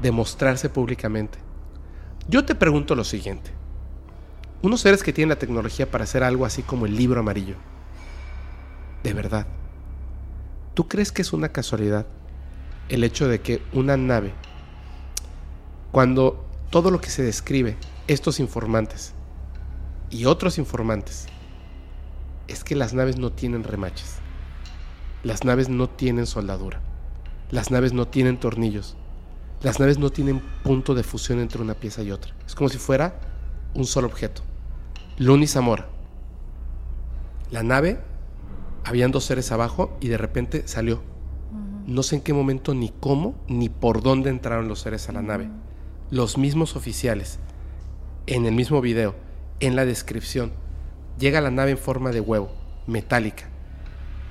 de 0.00 0.10
mostrarse 0.10 0.68
públicamente. 0.68 1.41
Yo 2.28 2.44
te 2.44 2.54
pregunto 2.54 2.94
lo 2.94 3.04
siguiente. 3.04 3.50
Unos 4.62 4.80
seres 4.80 5.02
que 5.02 5.12
tienen 5.12 5.30
la 5.30 5.38
tecnología 5.38 5.90
para 5.90 6.04
hacer 6.04 6.22
algo 6.22 6.46
así 6.46 6.62
como 6.62 6.86
el 6.86 6.96
libro 6.96 7.18
amarillo, 7.18 7.56
de 9.02 9.12
verdad, 9.12 9.48
¿tú 10.74 10.86
crees 10.86 11.10
que 11.10 11.22
es 11.22 11.32
una 11.32 11.48
casualidad 11.48 12.06
el 12.88 13.02
hecho 13.02 13.26
de 13.26 13.40
que 13.40 13.60
una 13.72 13.96
nave, 13.96 14.32
cuando 15.90 16.46
todo 16.70 16.92
lo 16.92 17.00
que 17.00 17.10
se 17.10 17.24
describe, 17.24 17.76
estos 18.06 18.38
informantes 18.38 19.14
y 20.08 20.26
otros 20.26 20.58
informantes, 20.58 21.26
es 22.46 22.62
que 22.62 22.76
las 22.76 22.94
naves 22.94 23.18
no 23.18 23.32
tienen 23.32 23.64
remaches, 23.64 24.18
las 25.24 25.44
naves 25.44 25.68
no 25.68 25.88
tienen 25.88 26.26
soldadura, 26.26 26.80
las 27.50 27.72
naves 27.72 27.92
no 27.92 28.06
tienen 28.06 28.38
tornillos, 28.38 28.96
las 29.62 29.78
naves 29.78 29.98
no 29.98 30.10
tienen 30.10 30.40
punto 30.64 30.94
de 30.94 31.04
fusión 31.04 31.38
entre 31.38 31.62
una 31.62 31.74
pieza 31.74 32.02
y 32.02 32.10
otra. 32.10 32.34
Es 32.46 32.54
como 32.54 32.68
si 32.68 32.78
fuera 32.78 33.20
un 33.74 33.84
solo 33.84 34.08
objeto. 34.08 34.42
Luni 35.18 35.46
Zamora. 35.46 35.88
La 37.50 37.62
nave, 37.62 38.00
habían 38.84 39.12
dos 39.12 39.24
seres 39.24 39.52
abajo 39.52 39.96
y 40.00 40.08
de 40.08 40.18
repente 40.18 40.66
salió. 40.66 41.02
No 41.86 42.02
sé 42.02 42.16
en 42.16 42.22
qué 42.22 42.32
momento, 42.32 42.74
ni 42.74 42.88
cómo, 42.88 43.36
ni 43.46 43.68
por 43.68 44.02
dónde 44.02 44.30
entraron 44.30 44.68
los 44.68 44.80
seres 44.80 45.08
a 45.08 45.12
la 45.12 45.22
nave. 45.22 45.48
Los 46.10 46.38
mismos 46.38 46.74
oficiales, 46.76 47.38
en 48.26 48.46
el 48.46 48.54
mismo 48.54 48.80
video, 48.80 49.14
en 49.60 49.76
la 49.76 49.84
descripción, 49.84 50.52
llega 51.18 51.40
la 51.40 51.50
nave 51.50 51.72
en 51.72 51.78
forma 51.78 52.10
de 52.10 52.20
huevo, 52.20 52.50
metálica. 52.86 53.44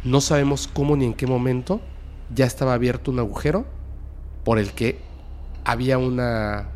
No 0.04 0.20
sabemos 0.20 0.68
cómo 0.68 0.96
ni 0.96 1.06
en 1.06 1.14
qué 1.14 1.28
momento 1.28 1.80
ya 2.34 2.46
estaba 2.46 2.74
abierto 2.74 3.12
un 3.12 3.20
agujero 3.20 3.66
por 4.44 4.58
el 4.58 4.74
que 4.74 5.11
había 5.66 5.98
una 5.98 6.70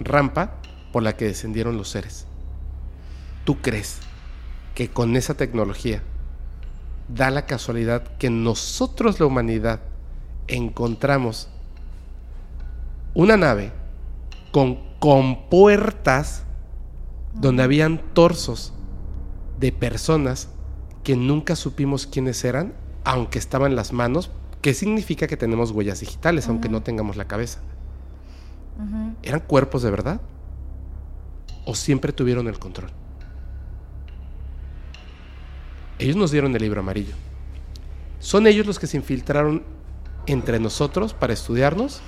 rampa 0.00 0.56
por 0.92 1.02
la 1.02 1.16
que 1.16 1.26
descendieron 1.26 1.76
los 1.76 1.88
seres. 1.90 2.26
¿Tú 3.44 3.60
crees 3.60 3.98
que 4.74 4.88
con 4.88 5.16
esa 5.16 5.34
tecnología 5.34 6.02
da 7.08 7.30
la 7.30 7.46
casualidad 7.46 8.16
que 8.16 8.30
nosotros, 8.30 9.20
la 9.20 9.26
humanidad, 9.26 9.80
encontramos 10.48 11.48
una 13.14 13.36
nave 13.36 13.72
con 14.50 14.78
compuertas 14.98 16.44
donde 17.34 17.62
habían 17.62 17.98
torsos 18.14 18.72
de 19.58 19.72
personas 19.72 20.48
que 21.02 21.16
nunca 21.16 21.56
supimos 21.56 22.06
quiénes 22.06 22.44
eran, 22.44 22.72
aunque 23.04 23.38
estaban 23.38 23.76
las 23.76 23.92
manos, 23.92 24.30
¿qué 24.62 24.72
significa 24.74 25.26
que 25.26 25.36
tenemos 25.36 25.70
huellas 25.70 26.00
digitales, 26.00 26.48
aunque 26.48 26.68
no 26.68 26.82
tengamos 26.82 27.16
la 27.16 27.26
cabeza? 27.26 27.60
¿Eran 29.22 29.40
cuerpos 29.40 29.82
de 29.82 29.90
verdad? 29.90 30.20
¿O 31.64 31.74
siempre 31.74 32.12
tuvieron 32.12 32.48
el 32.48 32.58
control? 32.58 32.90
Ellos 35.98 36.16
nos 36.16 36.30
dieron 36.30 36.54
el 36.54 36.62
libro 36.62 36.80
amarillo. 36.80 37.14
¿Son 38.18 38.46
ellos 38.46 38.66
los 38.66 38.78
que 38.78 38.86
se 38.86 38.96
infiltraron 38.96 39.62
entre 40.26 40.58
nosotros 40.58 41.14
para 41.14 41.32
estudiarnos? 41.32 42.00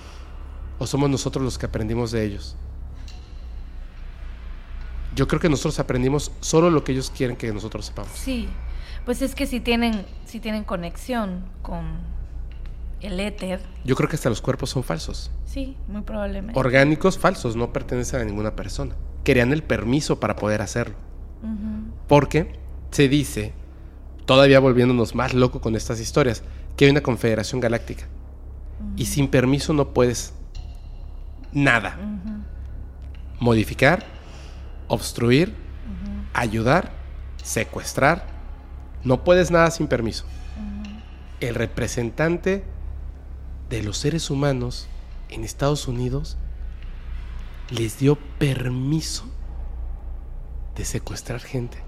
¿O 0.78 0.86
somos 0.86 1.09
nosotros 1.09 1.45
los 1.45 1.59
que 1.59 1.67
aprendimos 1.67 2.11
de 2.11 2.25
ellos? 2.25 2.57
Yo 5.15 5.27
creo 5.28 5.41
que 5.41 5.49
nosotros 5.49 5.78
aprendimos 5.78 6.33
solo 6.41 6.69
lo 6.69 6.85
que 6.85 6.93
ellos 6.93 7.11
quieren 7.11 7.36
que 7.36 7.51
nosotros 7.53 7.86
sepamos. 7.86 8.12
Sí, 8.12 8.49
pues 9.07 9.23
es 9.23 9.35
que 9.35 9.47
si 9.47 9.61
tienen, 9.61 10.05
si 10.27 10.41
tienen 10.41 10.65
conexión 10.65 11.45
con 11.62 12.16
el 13.00 13.20
éter. 13.20 13.60
Yo 13.84 13.94
creo 13.94 14.08
que 14.08 14.16
hasta 14.16 14.28
los 14.28 14.41
cuerpos 14.41 14.70
son 14.70 14.83
falsos. 14.83 15.31
Sí, 15.44 15.76
muy 15.89 16.02
probablemente. 16.02 16.58
Orgánicos 16.58 17.18
falsos, 17.18 17.57
no 17.57 17.73
pertenecen 17.73 18.20
a 18.20 18.25
ninguna 18.25 18.57
persona. 18.57 18.94
Querían 19.25 19.52
el 19.52 19.62
permiso 19.62 20.20
para 20.20 20.36
poder 20.36 20.62
hacerlo. 20.62 20.97
Porque 22.08 22.58
se 22.91 23.08
dice, 23.08 23.52
todavía 24.25 24.60
volviéndonos 24.60 25.15
más 25.15 25.34
loco 25.34 25.60
con 25.60 25.76
estas 25.76 26.00
historias, 26.00 26.42
que 26.76 26.86
hay 26.86 26.91
una 26.91 27.02
confederación 27.02 27.60
galáctica. 27.60 28.07
Y 28.97 29.07
sin 29.07 29.28
permiso 29.28 29.73
no 29.73 29.92
puedes 29.92 30.34
nada. 31.52 31.99
Modificar, 33.39 34.05
obstruir, 34.89 35.55
ayudar, 36.33 36.92
secuestrar. 37.42 38.26
No 39.05 39.25
puedes 39.25 39.50
nada 39.50 39.70
sin 39.70 39.86
permiso. 39.86 40.25
El 41.41 41.55
representante 41.55 42.65
de 43.70 43.83
los 43.83 43.99
seres 43.99 44.31
humanos 44.31 44.89
en 45.28 45.45
Estados 45.45 45.89
Unidos 45.89 46.36
les 47.70 47.99
dio 47.99 48.17
permiso 48.39 49.25
de 50.77 50.85
secuestrar 50.85 51.41
gente. 51.41 51.78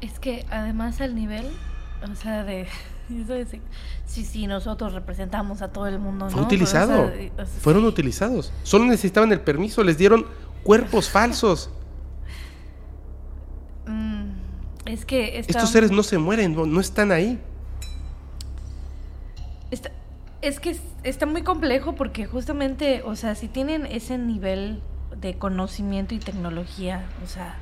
Es 0.00 0.18
que 0.20 0.46
además 0.50 1.00
al 1.00 1.14
nivel, 1.14 1.46
o 2.10 2.14
sea, 2.14 2.44
de... 2.44 2.66
Sí, 4.06 4.24
sí, 4.24 4.46
nosotros 4.46 4.94
representamos 4.94 5.60
a 5.60 5.72
todo 5.72 5.86
el 5.86 5.98
mundo. 5.98 6.30
Fue 6.30 6.40
utilizado. 6.40 7.10
Fueron 7.60 7.84
utilizados. 7.84 8.52
Solo 8.62 8.84
necesitaban 8.86 9.30
el 9.32 9.40
permiso, 9.40 9.84
les 9.84 9.98
dieron 9.98 10.26
cuerpos 10.62 11.10
falsos. 11.10 11.70
Mm, 13.86 14.30
es 14.86 15.04
que... 15.04 15.38
Estos 15.38 15.70
seres 15.70 15.90
no 15.90 16.02
se 16.02 16.16
mueren, 16.16 16.54
no, 16.54 16.80
están 16.80 17.12
ahí. 17.12 17.38
Es 20.44 20.60
que 20.60 20.76
está 21.02 21.24
muy 21.24 21.42
complejo 21.42 21.94
porque 21.94 22.26
justamente, 22.26 23.02
o 23.02 23.16
sea, 23.16 23.34
si 23.34 23.48
tienen 23.48 23.86
ese 23.86 24.18
nivel 24.18 24.82
de 25.16 25.38
conocimiento 25.38 26.14
y 26.14 26.18
tecnología, 26.18 27.04
o 27.24 27.26
sea... 27.26 27.56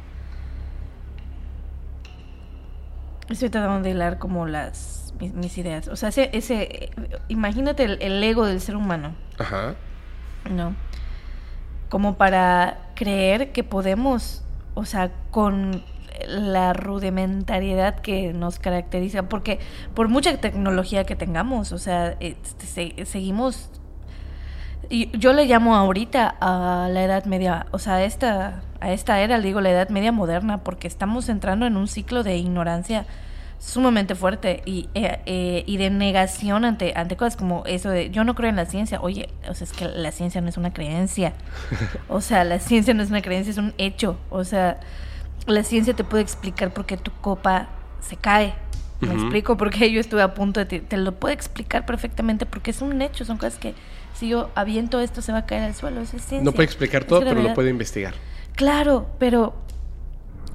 Estoy 3.28 3.50
tratando 3.50 3.84
de 3.84 3.90
hilar 3.90 4.18
como 4.18 4.46
las 4.46 5.14
mis, 5.20 5.56
ideas. 5.56 5.86
O 5.88 5.96
sea, 5.96 6.08
ese, 6.08 6.30
ese 6.32 6.90
imagínate 7.28 7.84
el, 7.84 8.02
el, 8.02 8.22
ego 8.22 8.44
del 8.44 8.60
ser 8.60 8.74
humano. 8.76 9.14
Ajá. 9.38 9.74
¿No? 10.50 10.74
Como 11.88 12.16
para 12.16 12.90
creer 12.96 13.52
que 13.52 13.62
podemos, 13.62 14.44
o 14.74 14.84
sea, 14.84 15.12
con 15.30 15.84
la 16.26 16.72
rudimentariedad 16.72 18.00
que 18.00 18.32
nos 18.32 18.58
caracteriza, 18.58 19.28
porque 19.28 19.58
por 19.94 20.08
mucha 20.08 20.36
tecnología 20.38 21.04
que 21.04 21.16
tengamos, 21.16 21.72
o 21.72 21.78
sea, 21.78 22.16
este, 22.20 23.04
seguimos 23.04 23.70
y 24.88 25.16
yo 25.18 25.32
le 25.32 25.46
llamo 25.46 25.74
ahorita 25.74 26.36
a 26.40 26.88
la 26.90 27.04
edad 27.04 27.24
media, 27.24 27.66
o 27.70 27.78
sea, 27.78 27.94
a 27.94 28.04
esta, 28.04 28.62
a 28.80 28.92
esta 28.92 29.20
era, 29.20 29.38
le 29.38 29.46
digo 29.46 29.62
la 29.62 29.70
edad 29.70 29.88
media 29.88 30.12
moderna, 30.12 30.58
porque 30.58 30.86
estamos 30.86 31.30
entrando 31.30 31.66
en 31.66 31.78
un 31.78 31.88
ciclo 31.88 32.22
de 32.22 32.36
ignorancia 32.36 33.06
sumamente 33.58 34.14
fuerte 34.16 34.62
y, 34.66 34.88
eh, 34.94 35.20
eh, 35.24 35.64
y 35.66 35.76
de 35.76 35.88
negación 35.88 36.64
ante, 36.64 36.92
ante 36.96 37.16
cosas 37.16 37.36
como 37.36 37.62
eso 37.64 37.90
de 37.90 38.10
yo 38.10 38.24
no 38.24 38.34
creo 38.34 38.50
en 38.50 38.56
la 38.56 38.66
ciencia. 38.66 39.00
Oye, 39.00 39.28
o 39.48 39.54
sea, 39.54 39.64
es 39.64 39.72
que 39.72 39.86
la 39.86 40.12
ciencia 40.12 40.40
no 40.40 40.48
es 40.48 40.56
una 40.56 40.72
creencia. 40.72 41.32
O 42.08 42.20
sea, 42.20 42.44
la 42.44 42.58
ciencia 42.58 42.92
no 42.92 43.02
es 43.02 43.08
una 43.08 43.22
creencia, 43.22 43.50
es 43.50 43.58
un 43.58 43.72
hecho. 43.78 44.18
O 44.28 44.44
sea, 44.44 44.78
la 45.46 45.62
ciencia 45.64 45.94
te 45.94 46.04
puede 46.04 46.22
explicar 46.22 46.72
por 46.72 46.86
qué 46.86 46.96
tu 46.96 47.10
copa 47.20 47.68
se 48.00 48.16
cae. 48.16 48.54
Me 49.00 49.14
explico 49.14 49.56
porque 49.56 49.90
yo 49.90 49.98
estuve 49.98 50.22
a 50.22 50.32
punto 50.32 50.64
de... 50.64 50.80
Te, 50.80 50.96
lo 50.96 51.12
puede 51.12 51.34
explicar 51.34 51.84
perfectamente 51.84 52.46
porque 52.46 52.70
es 52.70 52.82
un 52.82 53.02
hecho, 53.02 53.24
son 53.24 53.36
cosas 53.36 53.58
que 53.58 53.74
si 54.14 54.28
yo 54.28 54.50
aviento 54.54 55.00
esto 55.00 55.22
se 55.22 55.32
va 55.32 55.38
a 55.38 55.46
caer 55.46 55.64
al 55.64 55.74
suelo, 55.74 56.00
es 56.02 56.10
ciencia. 56.10 56.40
No 56.40 56.52
puede 56.52 56.66
explicar 56.66 57.04
todo, 57.04 57.18
pero 57.20 57.42
lo 57.42 57.52
puede 57.52 57.70
investigar. 57.70 58.14
Claro, 58.54 59.08
pero 59.18 59.54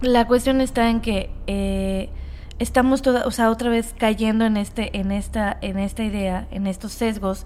la 0.02 0.28
cuestión 0.28 0.62
está 0.62 0.90
en 0.90 1.02
que 1.02 1.30
eh, 1.48 2.10
estamos 2.58 3.02
toda, 3.02 3.26
o 3.26 3.32
sea, 3.32 3.50
otra 3.50 3.70
vez 3.70 3.94
cayendo 3.98 4.46
en 4.46 4.56
este, 4.56 4.98
en 4.98 5.12
esta, 5.12 5.58
en 5.62 5.78
esta 5.78 6.06
idea, 6.06 6.48
en 6.52 6.68
estos 6.68 6.94
sesgos, 6.94 7.46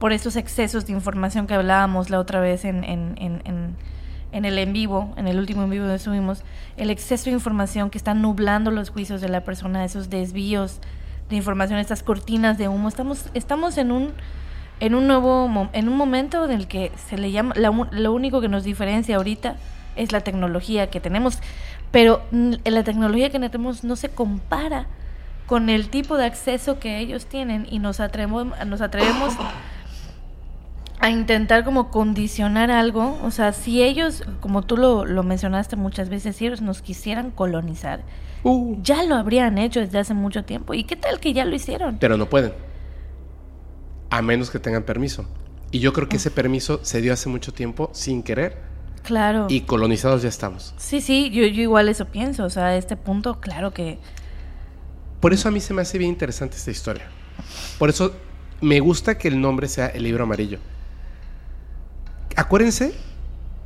por 0.00 0.12
estos 0.12 0.34
excesos 0.34 0.84
de 0.86 0.94
información 0.94 1.46
que 1.46 1.54
hablábamos 1.54 2.10
la 2.10 2.18
otra 2.18 2.40
vez 2.40 2.64
en, 2.64 2.82
en, 2.82 3.14
en 3.18 3.42
en 3.44 3.76
el 4.32 4.58
en 4.58 4.72
vivo, 4.72 5.12
en 5.16 5.28
el 5.28 5.38
último 5.38 5.64
en 5.64 5.70
vivo 5.70 5.84
donde 5.84 5.98
subimos, 5.98 6.42
el 6.76 6.90
exceso 6.90 7.26
de 7.26 7.32
información 7.32 7.90
que 7.90 7.98
está 7.98 8.14
nublando 8.14 8.70
los 8.70 8.90
juicios 8.90 9.20
de 9.20 9.28
la 9.28 9.42
persona, 9.42 9.84
esos 9.84 10.10
desvíos 10.10 10.80
de 11.28 11.36
información, 11.36 11.78
estas 11.78 12.02
cortinas 12.02 12.58
de 12.58 12.68
humo. 12.68 12.88
Estamos, 12.88 13.26
estamos 13.34 13.78
en 13.78 13.92
un 13.92 14.12
en 14.80 14.94
un 14.94 15.06
nuevo 15.06 15.68
en 15.74 15.88
un 15.88 15.96
momento 15.96 16.44
en 16.46 16.52
el 16.52 16.66
que 16.66 16.90
se 17.08 17.18
le 17.18 17.30
llama 17.30 17.54
lo 17.54 18.12
único 18.12 18.40
que 18.40 18.48
nos 18.48 18.64
diferencia 18.64 19.16
ahorita 19.16 19.56
es 19.94 20.10
la 20.10 20.20
tecnología 20.20 20.88
que 20.88 21.00
tenemos, 21.00 21.38
pero 21.90 22.22
la 22.30 22.82
tecnología 22.82 23.28
que 23.28 23.38
tenemos 23.38 23.84
no 23.84 23.96
se 23.96 24.08
compara 24.08 24.86
con 25.46 25.68
el 25.68 25.90
tipo 25.90 26.16
de 26.16 26.24
acceso 26.24 26.78
que 26.78 26.98
ellos 26.98 27.26
tienen 27.26 27.66
y 27.70 27.78
nos 27.78 28.00
atrevemos 28.00 28.46
nos 28.66 28.80
atrevemos 28.80 29.34
a 31.00 31.10
intentar 31.10 31.64
como 31.64 31.90
condicionar 31.90 32.70
algo, 32.70 33.18
o 33.22 33.30
sea, 33.30 33.52
si 33.52 33.82
ellos, 33.82 34.22
como 34.40 34.62
tú 34.62 34.76
lo, 34.76 35.04
lo 35.06 35.22
mencionaste 35.22 35.76
muchas 35.76 36.08
veces, 36.10 36.36
si 36.36 36.46
ellos 36.46 36.60
nos 36.60 36.82
quisieran 36.82 37.30
colonizar, 37.30 38.02
Uh, 38.42 38.78
ya 38.82 39.02
lo 39.04 39.16
habrían 39.16 39.58
hecho 39.58 39.80
desde 39.80 39.98
hace 39.98 40.14
mucho 40.14 40.44
tiempo. 40.46 40.72
¿Y 40.72 40.84
qué 40.84 40.96
tal 40.96 41.20
que 41.20 41.34
ya 41.34 41.44
lo 41.44 41.54
hicieron? 41.54 41.98
pero 42.00 42.16
no 42.16 42.24
pueden. 42.30 42.54
A 44.08 44.22
menos 44.22 44.50
que 44.50 44.58
tengan 44.58 44.82
permiso. 44.84 45.26
Y 45.70 45.78
yo 45.80 45.92
creo 45.92 46.08
que 46.08 46.16
ese 46.16 46.30
permiso 46.30 46.80
se 46.82 47.02
dio 47.02 47.12
hace 47.12 47.28
mucho 47.28 47.52
tiempo 47.52 47.90
sin 47.92 48.22
querer 48.22 48.56
Claro. 49.02 49.46
y 49.50 49.60
colonizados 49.62 50.22
ya 50.22 50.30
estamos. 50.30 50.74
Sí, 50.78 51.02
sí, 51.02 51.28
yo, 51.28 51.44
yo 51.46 51.60
igual 51.62 51.90
eso 51.90 52.06
pienso, 52.06 52.44
o 52.44 52.50
sea, 52.50 52.66
a 52.68 52.76
este 52.76 52.96
punto, 52.96 53.40
claro 53.40 53.72
que... 53.74 53.98
Por 55.20 55.34
eso 55.34 55.48
a 55.48 55.50
mí 55.52 55.60
se 55.60 55.74
me 55.74 55.82
hace 55.82 55.98
bien 55.98 56.10
interesante 56.10 56.56
esta 56.56 56.70
historia. 56.70 57.04
Por 57.78 57.90
eso 57.90 58.12
me 58.62 58.80
gusta 58.80 59.18
que 59.18 59.28
el 59.28 59.38
nombre 59.38 59.68
sea 59.68 59.88
el 59.88 60.02
libro 60.04 60.24
amarillo. 60.24 60.58
Acuérdense 62.36 62.94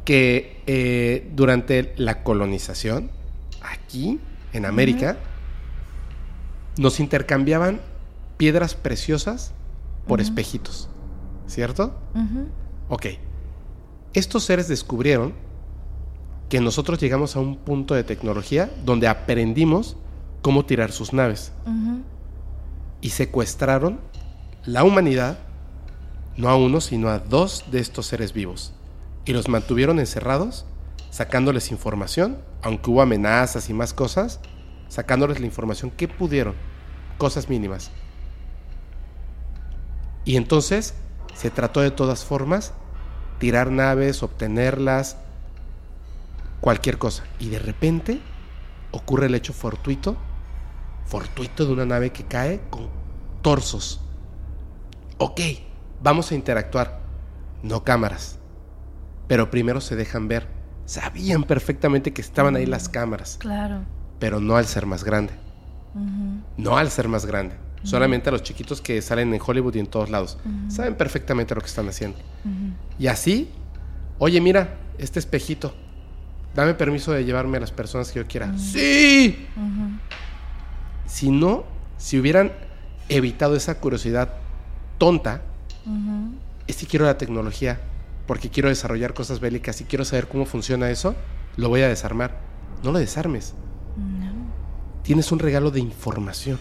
que 0.04 0.62
eh, 0.66 1.30
durante 1.34 1.94
la 1.96 2.22
colonización, 2.22 3.10
aquí 3.62 4.20
en 4.52 4.66
América, 4.66 5.16
nos 6.78 7.00
intercambiaban 7.00 7.80
piedras 8.36 8.74
preciosas 8.74 9.52
por 10.06 10.20
espejitos. 10.20 10.88
¿Cierto? 11.46 11.94
Ok. 12.88 13.06
Estos 14.12 14.44
seres 14.44 14.68
descubrieron 14.68 15.34
que 16.48 16.60
nosotros 16.60 17.00
llegamos 17.00 17.36
a 17.36 17.40
un 17.40 17.56
punto 17.56 17.94
de 17.94 18.04
tecnología 18.04 18.70
donde 18.84 19.08
aprendimos 19.08 19.96
cómo 20.42 20.64
tirar 20.66 20.92
sus 20.92 21.12
naves 21.12 21.52
y 23.00 23.10
secuestraron 23.10 23.98
la 24.64 24.84
humanidad, 24.84 25.38
no 26.36 26.48
a 26.48 26.56
uno, 26.56 26.80
sino 26.80 27.08
a 27.08 27.18
dos 27.18 27.64
de 27.70 27.80
estos 27.80 28.06
seres 28.06 28.32
vivos. 28.32 28.72
Y 29.24 29.32
los 29.32 29.48
mantuvieron 29.48 29.98
encerrados, 29.98 30.66
sacándoles 31.10 31.70
información, 31.70 32.38
aunque 32.62 32.90
hubo 32.90 33.02
amenazas 33.02 33.70
y 33.70 33.74
más 33.74 33.94
cosas, 33.94 34.40
sacándoles 34.88 35.40
la 35.40 35.46
información 35.46 35.90
que 35.90 36.08
pudieron, 36.08 36.54
cosas 37.18 37.48
mínimas. 37.48 37.90
Y 40.24 40.36
entonces 40.36 40.94
se 41.34 41.50
trató 41.50 41.80
de 41.80 41.90
todas 41.90 42.24
formas 42.24 42.72
tirar 43.38 43.70
naves, 43.70 44.22
obtenerlas, 44.22 45.16
cualquier 46.60 46.98
cosa. 46.98 47.24
Y 47.38 47.50
de 47.50 47.58
repente 47.58 48.20
ocurre 48.90 49.26
el 49.26 49.34
hecho 49.34 49.52
fortuito, 49.52 50.16
fortuito 51.04 51.66
de 51.66 51.72
una 51.72 51.84
nave 51.84 52.10
que 52.10 52.24
cae 52.24 52.62
con 52.70 52.88
torsos. 53.42 54.00
Ok, 55.18 55.40
vamos 56.04 56.30
a 56.30 56.34
interactuar, 56.36 57.00
no 57.62 57.82
cámaras. 57.82 58.38
Pero 59.26 59.50
primero 59.50 59.80
se 59.80 59.96
dejan 59.96 60.28
ver. 60.28 60.46
Sabían 60.84 61.44
perfectamente 61.44 62.12
que 62.12 62.20
estaban 62.20 62.54
ahí 62.56 62.66
las 62.66 62.88
cámaras, 62.90 63.38
Claro. 63.40 63.80
pero 64.18 64.38
no 64.38 64.56
al 64.56 64.66
ser 64.66 64.84
más 64.86 65.02
grande. 65.02 65.32
No 66.58 66.76
al 66.76 66.90
ser 66.90 67.08
más 67.08 67.24
grande. 67.24 67.56
Solamente 67.84 68.28
a 68.28 68.32
los 68.32 68.42
chiquitos 68.42 68.80
que 68.80 69.00
salen 69.02 69.32
en 69.34 69.40
Hollywood 69.44 69.74
y 69.76 69.78
en 69.78 69.86
todos 69.86 70.10
lados. 70.10 70.38
Saben 70.68 70.94
perfectamente 70.94 71.54
lo 71.54 71.60
que 71.62 71.66
están 71.68 71.88
haciendo. 71.88 72.18
Y 72.98 73.06
así, 73.06 73.50
oye, 74.18 74.40
mira, 74.40 74.76
este 74.98 75.18
espejito. 75.18 75.74
Dame 76.54 76.74
permiso 76.74 77.12
de 77.12 77.24
llevarme 77.24 77.56
a 77.56 77.60
las 77.60 77.72
personas 77.72 78.12
que 78.12 78.20
yo 78.20 78.26
quiera. 78.26 78.56
Sí. 78.58 79.46
Si 81.06 81.30
no, 81.30 81.64
si 81.96 82.18
hubieran 82.18 82.52
evitado 83.08 83.56
esa 83.56 83.78
curiosidad 83.80 84.34
tonta, 84.98 85.42
Es 86.66 86.76
que 86.76 86.86
quiero 86.86 87.04
la 87.04 87.18
tecnología, 87.18 87.80
porque 88.26 88.50
quiero 88.50 88.68
desarrollar 88.68 89.14
cosas 89.14 89.40
bélicas 89.40 89.80
y 89.80 89.84
quiero 89.84 90.04
saber 90.04 90.28
cómo 90.28 90.46
funciona 90.46 90.90
eso, 90.90 91.14
lo 91.56 91.68
voy 91.68 91.82
a 91.82 91.88
desarmar. 91.88 92.40
No 92.82 92.92
lo 92.92 92.98
desarmes. 92.98 93.54
No. 93.96 94.32
Tienes 95.02 95.30
un 95.32 95.38
regalo 95.38 95.70
de 95.70 95.80
información. 95.80 96.58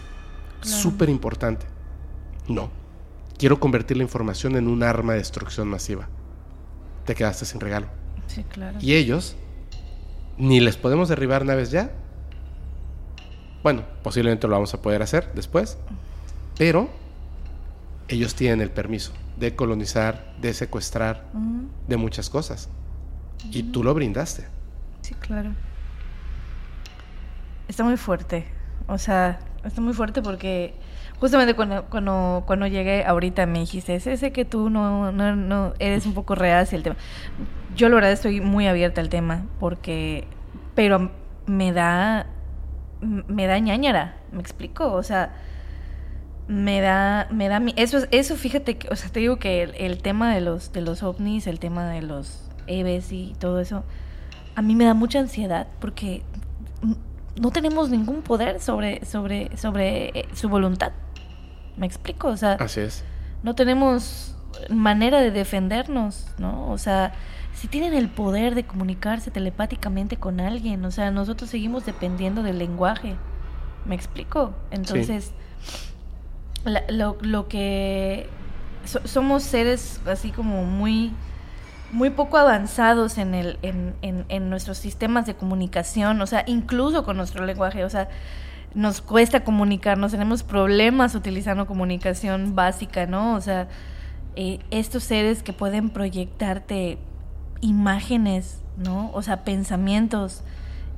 Claro. 0.60 0.76
Súper 0.76 1.08
importante. 1.08 1.66
No. 2.48 2.70
Quiero 3.38 3.58
convertir 3.58 3.96
la 3.96 4.02
información 4.02 4.56
en 4.56 4.68
un 4.68 4.82
arma 4.82 5.12
de 5.12 5.18
destrucción 5.18 5.68
masiva. 5.68 6.08
Te 7.04 7.14
quedaste 7.14 7.44
sin 7.44 7.60
regalo. 7.60 7.86
Sí, 8.26 8.44
claro. 8.44 8.78
Y 8.80 8.94
ellos, 8.94 9.36
ni 10.38 10.60
les 10.60 10.76
podemos 10.76 11.08
derribar 11.08 11.44
naves 11.44 11.70
ya. 11.70 11.92
Bueno, 13.62 13.82
posiblemente 14.02 14.46
lo 14.46 14.54
vamos 14.54 14.74
a 14.74 14.82
poder 14.82 15.02
hacer 15.02 15.32
después. 15.34 15.78
Pero 16.56 16.88
ellos 18.08 18.34
tienen 18.34 18.60
el 18.60 18.70
permiso 18.70 19.12
de 19.36 19.54
colonizar, 19.56 20.34
de 20.40 20.54
secuestrar, 20.54 21.24
Ujú. 21.34 21.68
de 21.88 21.96
muchas 21.96 22.30
cosas. 22.30 22.68
Y 23.50 23.62
tú 23.64 23.82
lo 23.84 23.92
brindaste. 23.94 24.46
Sí, 25.02 25.14
claro. 25.14 25.50
Está 27.68 27.84
muy 27.84 27.96
fuerte. 27.96 28.46
O 28.86 28.98
sea, 28.98 29.38
está 29.64 29.80
muy 29.80 29.92
fuerte 29.92 30.22
porque 30.22 30.74
justamente 31.18 31.54
cuando, 31.54 31.84
cuando, 31.86 32.44
cuando 32.46 32.66
llegué 32.66 33.04
ahorita 33.04 33.46
me 33.46 33.60
dijiste, 33.60 33.98
sé, 34.00 34.32
que 34.32 34.44
tú 34.44 34.70
no, 34.70 35.12
no, 35.12 35.36
no 35.36 35.74
eres 35.78 36.06
un 36.06 36.14
poco 36.14 36.34
reacia 36.34 36.76
el 36.76 36.82
tema. 36.82 36.96
Yo 37.74 37.88
la 37.88 37.96
verdad 37.96 38.12
estoy 38.12 38.40
muy 38.40 38.66
abierta 38.66 39.00
al 39.00 39.08
tema 39.08 39.46
porque, 39.60 40.26
pero 40.74 41.10
me 41.46 41.72
da, 41.72 42.26
me 43.00 43.46
da 43.46 43.58
ñañara, 43.58 44.16
me 44.32 44.40
explico, 44.40 44.92
o 44.92 45.02
sea, 45.02 45.34
me 46.46 46.80
da, 46.80 47.26
me 47.30 47.48
da, 47.48 47.58
mi- 47.60 47.74
eso, 47.76 47.98
es- 47.98 48.08
eso 48.10 48.36
fíjate, 48.36 48.76
que, 48.76 48.88
o 48.88 48.96
sea, 48.96 49.10
te 49.10 49.20
digo 49.20 49.38
que 49.38 49.62
el, 49.62 49.74
el 49.76 49.98
tema 50.02 50.34
de 50.34 50.40
los, 50.40 50.72
de 50.72 50.80
los 50.82 51.02
ovnis, 51.02 51.46
el 51.46 51.58
tema 51.58 51.88
de 51.88 52.02
los 52.02 52.50
EVs 52.66 53.12
y 53.12 53.34
todo 53.38 53.60
eso, 53.60 53.82
a 54.54 54.62
mí 54.62 54.74
me 54.74 54.84
da 54.84 54.94
mucha 54.94 55.18
ansiedad 55.20 55.66
porque 55.80 56.22
no 57.40 57.50
tenemos 57.50 57.90
ningún 57.90 58.22
poder 58.22 58.60
sobre, 58.60 59.04
sobre, 59.04 59.56
sobre 59.56 60.08
eh, 60.18 60.28
su 60.34 60.48
voluntad. 60.48 60.92
¿Me 61.76 61.86
explico? 61.86 62.28
O 62.28 62.36
sea, 62.36 62.52
Así 62.52 62.80
es. 62.80 63.04
no 63.42 63.54
tenemos 63.54 64.36
manera 64.70 65.20
de 65.20 65.30
defendernos, 65.32 66.28
¿no? 66.38 66.70
O 66.70 66.78
sea, 66.78 67.12
si 67.54 67.66
tienen 67.66 67.94
el 67.94 68.08
poder 68.08 68.54
de 68.54 68.64
comunicarse 68.64 69.30
telepáticamente 69.32 70.16
con 70.16 70.38
alguien, 70.40 70.84
o 70.84 70.90
sea, 70.92 71.10
nosotros 71.10 71.50
seguimos 71.50 71.84
dependiendo 71.84 72.42
del 72.44 72.58
lenguaje. 72.58 73.16
¿Me 73.86 73.94
explico? 73.96 74.54
Entonces, 74.70 75.32
la- 76.64 76.84
lo, 76.88 77.16
lo 77.20 77.48
que 77.48 78.28
so- 78.84 79.06
somos 79.06 79.42
seres 79.42 80.00
así 80.06 80.30
como 80.30 80.64
muy 80.64 81.12
muy 81.92 82.10
poco 82.10 82.38
avanzados 82.38 83.18
en 83.18 83.34
el 83.34 83.58
en, 83.62 83.94
en, 84.02 84.24
en 84.28 84.50
nuestros 84.50 84.78
sistemas 84.78 85.26
de 85.26 85.34
comunicación, 85.34 86.20
o 86.20 86.26
sea, 86.26 86.42
incluso 86.46 87.04
con 87.04 87.16
nuestro 87.16 87.44
lenguaje, 87.46 87.84
o 87.84 87.90
sea, 87.90 88.08
nos 88.74 89.00
cuesta 89.00 89.44
comunicarnos, 89.44 90.10
tenemos 90.12 90.42
problemas 90.42 91.14
utilizando 91.14 91.66
comunicación 91.66 92.56
básica, 92.56 93.06
¿no? 93.06 93.34
O 93.36 93.40
sea, 93.40 93.68
eh, 94.36 94.58
estos 94.72 95.04
seres 95.04 95.42
que 95.44 95.52
pueden 95.52 95.90
proyectarte 95.90 96.98
imágenes, 97.60 98.60
¿no? 98.76 99.10
O 99.14 99.22
sea, 99.22 99.44
pensamientos 99.44 100.42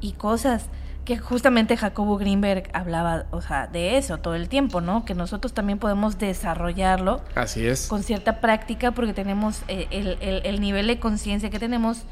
y 0.00 0.12
cosas 0.12 0.66
que 1.06 1.16
justamente 1.16 1.76
Jacobo 1.78 2.18
Greenberg 2.18 2.68
hablaba, 2.74 3.24
o 3.30 3.40
sea, 3.40 3.66
de 3.68 3.96
eso 3.96 4.18
todo 4.18 4.34
el 4.34 4.48
tiempo, 4.50 4.82
¿no? 4.82 5.04
Que 5.06 5.14
nosotros 5.14 5.54
también 5.54 5.78
podemos 5.78 6.18
desarrollarlo 6.18 7.22
Así 7.34 7.66
es. 7.66 7.86
con 7.86 8.02
cierta 8.02 8.40
práctica 8.42 8.90
porque 8.90 9.14
tenemos 9.14 9.62
eh, 9.68 9.86
el, 9.90 10.18
el- 10.20 10.44
el 10.44 10.60
nivel 10.60 10.88
de 10.88 10.98
conciencia 10.98 11.48
que 11.48 11.58
tenemos, 11.58 12.02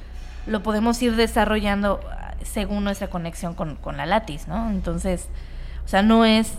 lo 0.47 0.63
podemos 0.63 1.03
ir 1.03 1.17
desarrollando 1.17 2.01
ah, 2.11 2.35
según 2.43 2.85
nuestra 2.85 3.09
conexión 3.09 3.55
con, 3.55 3.75
con 3.77 3.97
la 3.97 4.07
latis, 4.07 4.47
¿no? 4.49 4.71
Entonces, 4.71 5.27
o 5.85 5.89
sea, 5.89 6.03
no 6.03 6.25
es 6.25 6.53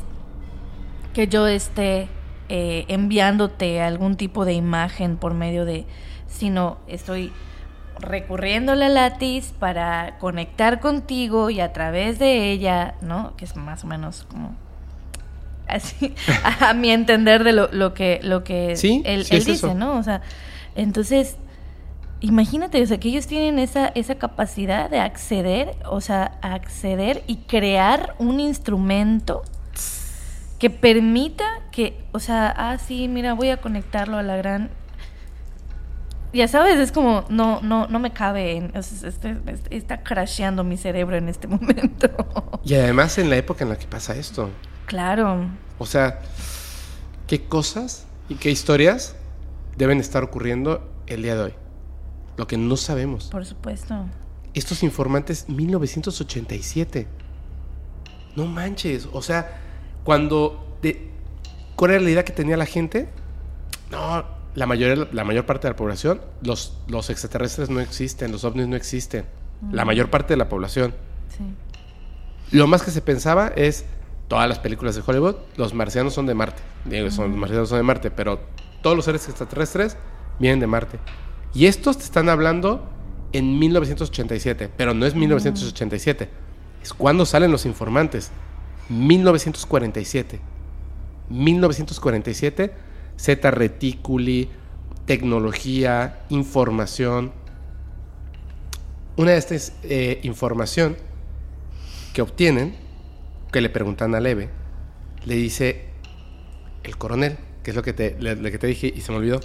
que 1.13 1.27
yo 1.27 1.47
esté 1.47 2.09
eh, 2.49 2.85
enviándote 2.89 3.81
algún 3.81 4.17
tipo 4.17 4.43
de 4.45 4.53
imagen 4.53 5.17
por 5.17 5.33
medio 5.33 5.65
de, 5.65 5.85
sino 6.27 6.77
estoy 6.87 7.31
recurriendo 7.99 8.73
a 8.73 8.75
la 8.75 8.89
latis 8.89 9.53
para 9.57 10.17
conectar 10.19 10.79
contigo 10.79 11.49
y 11.49 11.59
a 11.59 11.73
través 11.73 12.19
de 12.19 12.51
ella, 12.51 12.95
¿no? 13.01 13.35
Que 13.37 13.45
es 13.45 13.55
más 13.55 13.83
o 13.83 13.87
menos 13.87 14.25
como 14.29 14.55
así 15.67 16.13
a, 16.61 16.73
mi 16.73 16.91
entender 16.91 17.43
de 17.43 17.53
lo, 17.53 17.69
lo 17.71 17.93
que 17.93 18.19
lo 18.21 18.43
que 18.43 18.75
Sí, 18.75 19.01
él, 19.05 19.25
sí 19.25 19.35
él 19.35 19.41
es 19.41 19.45
dice, 19.45 19.67
eso. 19.67 19.73
¿no? 19.73 19.97
O 19.97 20.03
sea, 20.03 20.21
entonces 20.75 21.37
imagínate, 22.21 22.81
o 22.81 22.85
sea, 22.85 22.99
que 22.99 23.09
ellos 23.09 23.27
tienen 23.27 23.59
esa 23.59 23.87
esa 23.87 24.15
capacidad 24.15 24.89
de 24.89 24.99
acceder, 24.99 25.75
o 25.89 26.01
sea, 26.01 26.37
acceder 26.41 27.23
y 27.27 27.37
crear 27.37 28.15
un 28.19 28.39
instrumento 28.39 29.43
que 30.59 30.69
permita 30.69 31.45
que, 31.71 32.01
o 32.11 32.19
sea, 32.19 32.53
ah, 32.55 32.77
sí, 32.77 33.07
mira, 33.07 33.33
voy 33.33 33.49
a 33.49 33.57
conectarlo 33.57 34.17
a 34.17 34.23
la 34.23 34.37
gran 34.37 34.69
ya 36.33 36.47
sabes, 36.47 36.79
es 36.79 36.91
como, 36.91 37.25
no, 37.29 37.61
no, 37.61 37.87
no 37.87 37.99
me 37.99 38.11
cabe, 38.11 38.57
en, 38.57 38.71
este- 38.75 39.37
está 39.69 40.03
crasheando 40.03 40.63
mi 40.63 40.77
cerebro 40.77 41.15
en 41.15 41.29
este 41.29 41.47
momento. 41.49 42.09
Y 42.63 42.75
además 42.75 43.17
en 43.17 43.29
la 43.29 43.37
época 43.37 43.63
en 43.63 43.69
la 43.69 43.77
que 43.77 43.87
pasa 43.87 44.15
esto. 44.15 44.49
claro, 44.85 45.47
O 45.77 45.85
sea, 45.85 46.19
qué 47.27 47.43
cosas 47.47 48.05
y 48.29 48.35
qué 48.35 48.51
historias 48.51 49.15
deben 49.77 49.99
estar 49.99 50.23
ocurriendo 50.23 50.89
el 51.07 51.21
día 51.23 51.35
de 51.35 51.43
hoy. 51.43 51.53
Lo 52.37 52.47
que 52.47 52.57
no 52.57 52.75
sabemos. 52.77 53.25
Por 53.29 53.45
supuesto. 53.45 54.05
Estos 54.53 54.83
informantes, 54.83 55.47
1987. 55.49 57.07
No 58.35 58.45
manches. 58.45 59.07
O 59.13 59.21
sea, 59.21 59.59
cuando... 60.03 60.77
De, 60.81 61.09
¿Cuál 61.75 61.91
era 61.91 62.01
la 62.01 62.09
idea 62.09 62.25
que 62.25 62.31
tenía 62.33 62.55
la 62.57 62.65
gente? 62.65 63.09
No, 63.91 64.23
la, 64.55 64.65
mayoría, 64.65 65.07
la 65.11 65.23
mayor 65.23 65.45
parte 65.45 65.67
de 65.67 65.73
la 65.73 65.77
población, 65.77 66.21
los, 66.41 66.77
los 66.87 67.09
extraterrestres 67.09 67.69
no 67.69 67.79
existen, 67.79 68.31
los 68.31 68.43
ovnis 68.43 68.67
no 68.67 68.75
existen. 68.75 69.25
La 69.71 69.85
mayor 69.85 70.09
parte 70.09 70.33
de 70.33 70.37
la 70.37 70.49
población. 70.49 70.93
Sí. 71.29 71.43
Lo 72.55 72.67
más 72.67 72.83
que 72.83 72.91
se 72.91 73.01
pensaba 73.01 73.47
es, 73.55 73.85
todas 74.27 74.47
las 74.47 74.59
películas 74.59 74.95
de 74.95 75.03
Hollywood, 75.05 75.35
los 75.57 75.73
marcianos 75.73 76.13
son 76.13 76.25
de 76.25 76.33
Marte. 76.33 76.61
Digo, 76.85 77.09
son, 77.11 77.31
los 77.31 77.39
marcianos 77.39 77.69
son 77.69 77.79
de 77.79 77.83
Marte, 77.83 78.11
pero 78.11 78.39
todos 78.81 78.95
los 78.95 79.05
seres 79.05 79.27
extraterrestres 79.27 79.97
vienen 80.39 80.59
de 80.59 80.67
Marte. 80.67 80.99
Y 81.53 81.65
estos 81.65 81.97
te 81.97 82.03
están 82.03 82.29
hablando 82.29 82.87
en 83.33 83.57
1987, 83.59 84.69
pero 84.75 84.93
no 84.93 85.05
es 85.05 85.15
1987. 85.15 86.29
Es 86.81 86.93
cuando 86.93 87.25
salen 87.25 87.51
los 87.51 87.65
informantes. 87.65 88.31
1947. 88.89 90.39
1947, 91.29 92.73
Zeta 93.19 93.51
Reticuli, 93.51 94.49
tecnología, 95.05 96.25
información. 96.29 97.31
Una 99.17 99.31
de 99.31 99.37
estas 99.37 99.73
eh, 99.83 100.19
información 100.23 100.97
que 102.13 102.21
obtienen, 102.21 102.75
que 103.51 103.61
le 103.61 103.69
preguntan 103.69 104.15
a 104.15 104.19
Leve, 104.19 104.49
le 105.25 105.35
dice 105.35 105.85
el 106.83 106.97
coronel, 106.97 107.37
que 107.63 107.71
es 107.71 107.75
lo 107.75 107.83
que 107.83 107.93
te, 107.93 108.15
que 108.17 108.57
te 108.59 108.67
dije 108.67 108.91
y 108.93 109.01
se 109.01 109.11
me 109.11 109.17
olvidó, 109.17 109.39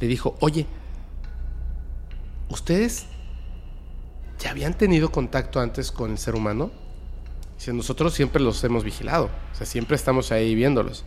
le 0.00 0.06
dijo, 0.06 0.36
oye, 0.40 0.66
¿ustedes 2.48 3.06
ya 4.38 4.50
habían 4.50 4.74
tenido 4.74 5.10
contacto 5.10 5.60
antes 5.60 5.90
con 5.90 6.12
el 6.12 6.18
ser 6.18 6.34
humano? 6.34 6.70
Dice, 7.58 7.72
nosotros 7.72 8.14
siempre 8.14 8.42
los 8.42 8.62
hemos 8.64 8.84
vigilado, 8.84 9.30
o 9.52 9.54
sea, 9.54 9.66
siempre 9.66 9.96
estamos 9.96 10.32
ahí 10.32 10.54
viéndolos. 10.54 11.04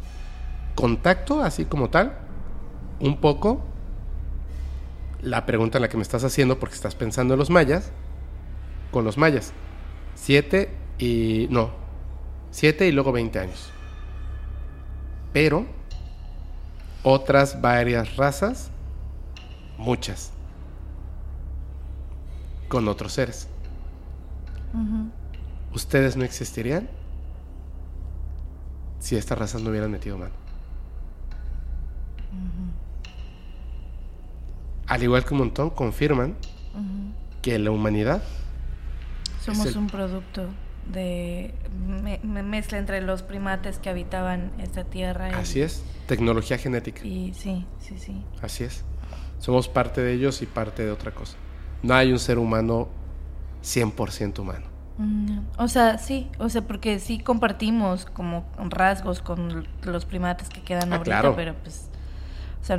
Contacto, 0.78 1.42
así 1.42 1.66
como 1.66 1.90
tal, 1.90 2.20
un 3.00 3.20
poco, 3.20 3.64
la 5.24 5.48
pregunta 5.48 5.80
en 5.80 5.82
la 5.82 5.90
que 5.90 5.98
me 5.98 6.04
estás 6.04 6.24
haciendo, 6.24 6.60
porque 6.60 6.76
estás 6.76 6.94
pensando 6.94 7.34
en 7.34 7.40
los 7.40 7.50
mayas, 7.50 7.92
con 8.92 9.04
los 9.04 9.18
mayas. 9.18 9.54
Siete 10.14 10.70
y... 11.00 11.48
no, 11.50 11.72
siete 12.52 12.88
y 12.88 12.92
luego 12.92 13.12
20 13.12 13.40
años. 13.40 13.72
Pero 15.34 15.66
otras 17.02 17.60
varias 17.60 18.16
razas, 18.16 18.70
muchas, 19.80 20.32
con 22.68 22.88
otros 22.88 23.14
seres. 23.14 23.48
¿Ustedes 25.74 26.16
no 26.18 26.24
existirían 26.24 26.88
si 29.00 29.16
estas 29.16 29.40
razas 29.40 29.64
no 29.64 29.72
hubieran 29.72 29.90
metido 29.90 30.20
mano? 30.20 30.47
Al 34.88 35.03
igual 35.03 35.25
que 35.25 35.33
un 35.33 35.40
montón, 35.40 35.69
confirman 35.69 36.35
que 37.41 37.59
la 37.59 37.72
humanidad... 37.72 38.24
Somos 39.41 39.75
un 39.75 39.88
producto 39.88 40.48
de 40.91 41.53
mezcla 42.24 42.77
entre 42.77 43.01
los 43.01 43.24
primates 43.24 43.80
que 43.80 43.90
habitaban 43.90 44.51
esta 44.59 44.83
tierra. 44.83 45.27
Así 45.38 45.61
es, 45.61 45.83
tecnología 46.06 46.57
genética. 46.57 47.06
Y 47.06 47.33
sí, 47.33 47.66
sí, 47.80 47.98
sí. 47.98 48.24
Así 48.41 48.64
es. 48.64 48.83
Somos 49.40 49.67
parte 49.67 50.01
de 50.01 50.14
ellos 50.14 50.41
y 50.41 50.45
parte 50.45 50.83
de 50.83 50.91
otra 50.91 51.11
cosa. 51.11 51.38
No 51.83 51.93
hay 51.93 52.11
un 52.11 52.19
ser 52.19 52.40
humano 52.40 52.90
100% 53.64 54.40
humano. 54.40 54.66
Mm, 54.98 55.40
o 55.57 55.67
sea, 55.67 55.98
sí, 55.99 56.30
o 56.40 56.49
sea, 56.49 56.64
porque 56.64 56.99
sí 56.99 57.19
compartimos 57.19 58.06
como 58.06 58.45
rasgos 58.69 59.22
con 59.22 59.67
los 59.83 60.06
primates 60.06 60.49
que 60.49 60.61
quedan 60.61 60.91
ah, 60.91 60.98
ahorita, 60.98 61.19
claro. 61.19 61.35
pero 61.35 61.53
pues, 61.56 61.90
o 62.61 62.66
sea, 62.66 62.77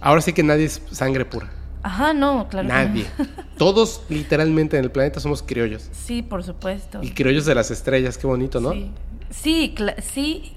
ahora 0.00 0.20
sí 0.20 0.32
que 0.32 0.42
nadie 0.42 0.66
es 0.66 0.82
sangre 0.90 1.24
pura. 1.24 1.50
Ajá, 1.82 2.12
no, 2.12 2.48
claro. 2.48 2.66
Nadie. 2.66 3.06
Todos 3.58 4.02
literalmente 4.08 4.76
en 4.76 4.84
el 4.84 4.90
planeta 4.90 5.20
somos 5.20 5.42
criollos. 5.42 5.88
Sí, 5.92 6.22
por 6.22 6.42
supuesto. 6.42 7.00
Y 7.02 7.10
criollos 7.10 7.46
de 7.46 7.54
las 7.54 7.70
estrellas, 7.70 8.18
qué 8.18 8.26
bonito, 8.26 8.60
¿no? 8.60 8.72
Sí, 8.72 8.92
sí, 9.30 9.74
sí, 10.02 10.56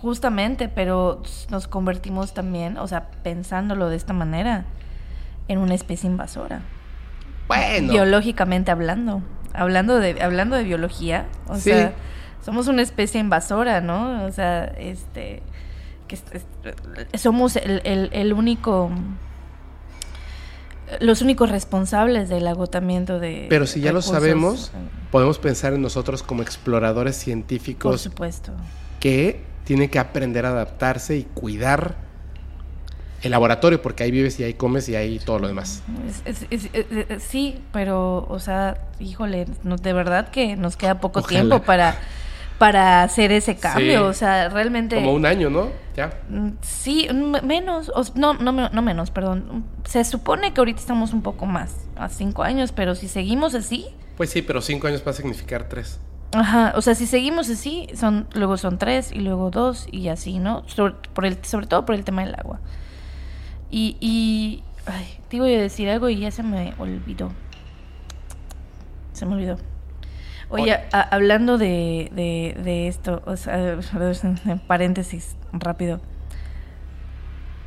justamente, 0.00 0.68
pero 0.68 1.22
nos 1.50 1.66
convertimos 1.66 2.32
también, 2.32 2.78
o 2.78 2.86
sea, 2.86 3.10
pensándolo 3.22 3.88
de 3.88 3.96
esta 3.96 4.12
manera, 4.12 4.66
en 5.48 5.58
una 5.58 5.74
especie 5.74 6.08
invasora. 6.08 6.62
Bueno. 7.48 7.92
Biológicamente 7.92 8.70
hablando. 8.70 9.22
Hablando 9.54 9.98
de, 9.98 10.22
hablando 10.22 10.56
de 10.56 10.62
biología, 10.62 11.26
o 11.46 11.56
sea, 11.56 11.92
somos 12.40 12.68
una 12.68 12.82
especie 12.82 13.20
invasora, 13.20 13.80
¿no? 13.80 14.24
O 14.24 14.32
sea, 14.32 14.64
este, 14.64 15.42
somos 17.14 17.56
el, 17.56 18.10
el 18.12 18.32
único 18.32 18.90
los 21.00 21.22
únicos 21.22 21.50
responsables 21.50 22.28
del 22.28 22.46
agotamiento 22.46 23.18
de... 23.18 23.46
Pero 23.48 23.66
si 23.66 23.80
ya 23.80 23.92
lo 23.92 24.02
sabemos, 24.02 24.72
podemos 25.10 25.38
pensar 25.38 25.72
en 25.72 25.82
nosotros 25.82 26.22
como 26.22 26.42
exploradores 26.42 27.16
científicos. 27.16 27.92
Por 27.92 27.98
supuesto. 27.98 28.52
Que 29.00 29.42
tienen 29.64 29.88
que 29.88 29.98
aprender 29.98 30.44
a 30.46 30.50
adaptarse 30.50 31.16
y 31.16 31.24
cuidar 31.24 31.96
el 33.22 33.30
laboratorio, 33.30 33.80
porque 33.80 34.02
ahí 34.02 34.10
vives 34.10 34.38
y 34.40 34.44
ahí 34.44 34.54
comes 34.54 34.88
y 34.88 34.96
ahí 34.96 35.20
todo 35.20 35.38
lo 35.38 35.46
demás. 35.46 35.82
sí, 37.20 37.60
pero, 37.72 38.26
o 38.28 38.38
sea, 38.40 38.88
híjole, 38.98 39.46
de 39.62 39.92
verdad 39.92 40.30
que 40.30 40.56
nos 40.56 40.76
queda 40.76 41.00
poco 41.00 41.22
tiempo 41.22 41.62
para 41.62 41.96
para 42.62 43.02
hacer 43.02 43.32
ese 43.32 43.56
cambio. 43.56 44.06
O 44.06 44.12
sea, 44.12 44.48
realmente. 44.48 44.94
Como 44.94 45.14
un 45.14 45.26
año, 45.26 45.50
¿no? 45.50 45.70
Ya. 45.96 46.12
Mm, 46.28 46.50
sí, 46.60 47.08
menos. 47.42 47.90
no, 48.14 48.34
no, 48.34 48.52
no 48.52 48.82
menos, 48.82 49.10
perdón. 49.10 49.64
Se 49.84 50.04
supone 50.04 50.54
que 50.54 50.60
ahorita 50.60 50.78
estamos 50.78 51.12
un 51.12 51.22
poco 51.22 51.46
más, 51.46 51.74
a 51.96 52.08
cinco 52.08 52.44
años, 52.44 52.70
pero 52.70 52.94
si 52.94 53.08
seguimos 53.08 53.56
así. 53.56 53.86
Pues 54.16 54.30
sí, 54.30 54.42
pero 54.42 54.60
cinco 54.60 54.86
años 54.86 55.02
va 55.04 55.10
a 55.10 55.14
significar 55.14 55.68
tres. 55.68 55.98
Ajá, 56.34 56.72
o 56.76 56.82
sea, 56.82 56.94
si 56.94 57.08
seguimos 57.08 57.50
así, 57.50 57.88
son 57.94 58.28
luego 58.32 58.56
son 58.56 58.78
tres 58.78 59.10
y 59.10 59.18
luego 59.18 59.50
dos 59.50 59.88
y 59.90 60.06
así, 60.06 60.38
¿no? 60.38 60.62
Sobre, 60.68 60.94
por 61.14 61.26
el, 61.26 61.44
sobre 61.44 61.66
todo 61.66 61.84
por 61.84 61.96
el 61.96 62.04
tema 62.04 62.24
del 62.24 62.36
agua. 62.36 62.60
Y, 63.72 63.96
y 63.98 64.62
ay, 64.86 65.18
te 65.28 65.38
iba 65.38 65.46
a 65.46 65.48
decir 65.48 65.90
algo 65.90 66.08
y 66.08 66.20
ya 66.20 66.30
se 66.30 66.44
me 66.44 66.74
olvidó. 66.78 67.32
Se 69.14 69.26
me 69.26 69.34
olvidó. 69.34 69.71
Oye, 70.52 70.78
hablando 70.92 71.56
de, 71.56 72.10
de, 72.12 72.88
esto, 72.88 73.22
o 73.24 73.36
sea, 73.36 73.78
en 74.46 74.58
paréntesis, 74.66 75.36
rápido. 75.52 76.00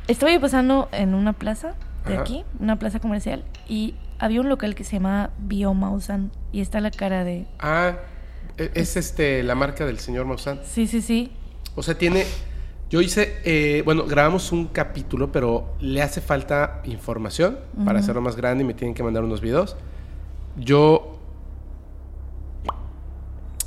Estaba 0.06 0.32
yo 0.32 0.40
pasando 0.40 0.88
en 0.92 1.14
una 1.14 1.32
plaza 1.32 1.74
de 2.06 2.16
aquí, 2.16 2.44
una 2.60 2.78
plaza 2.78 3.00
comercial, 3.00 3.44
y 3.68 3.96
había 4.20 4.40
un 4.40 4.48
local 4.48 4.76
que 4.76 4.84
se 4.84 4.92
llama 4.92 5.30
Bio 5.38 5.74
Mausan 5.74 6.30
y 6.52 6.60
está 6.60 6.80
la 6.80 6.92
cara 6.92 7.24
de... 7.24 7.46
Ah, 7.58 7.96
e, 8.56 8.70
es, 8.74 8.96
este 8.96 9.42
la 9.42 9.56
marca 9.56 9.84
del 9.84 9.98
señor 9.98 10.24
Mausan. 10.24 10.60
Sí, 10.64 10.86
sí, 10.86 11.02
sí. 11.02 11.32
O 11.74 11.82
sea, 11.82 11.98
tiene... 11.98 12.24
Yo 12.88 13.00
hice, 13.00 13.38
eh, 13.44 13.82
bueno, 13.84 14.04
grabamos 14.04 14.52
un 14.52 14.66
capítulo, 14.68 15.32
pero 15.32 15.74
le 15.80 16.02
hace 16.02 16.20
falta 16.20 16.82
información 16.84 17.58
para 17.84 17.98
hacerlo 17.98 18.20
más 18.20 18.36
grande 18.36 18.62
y 18.62 18.66
me 18.66 18.74
tienen 18.74 18.94
que 18.94 19.02
mandar 19.02 19.24
unos 19.24 19.40
videos. 19.40 19.76
Yo 20.56 21.15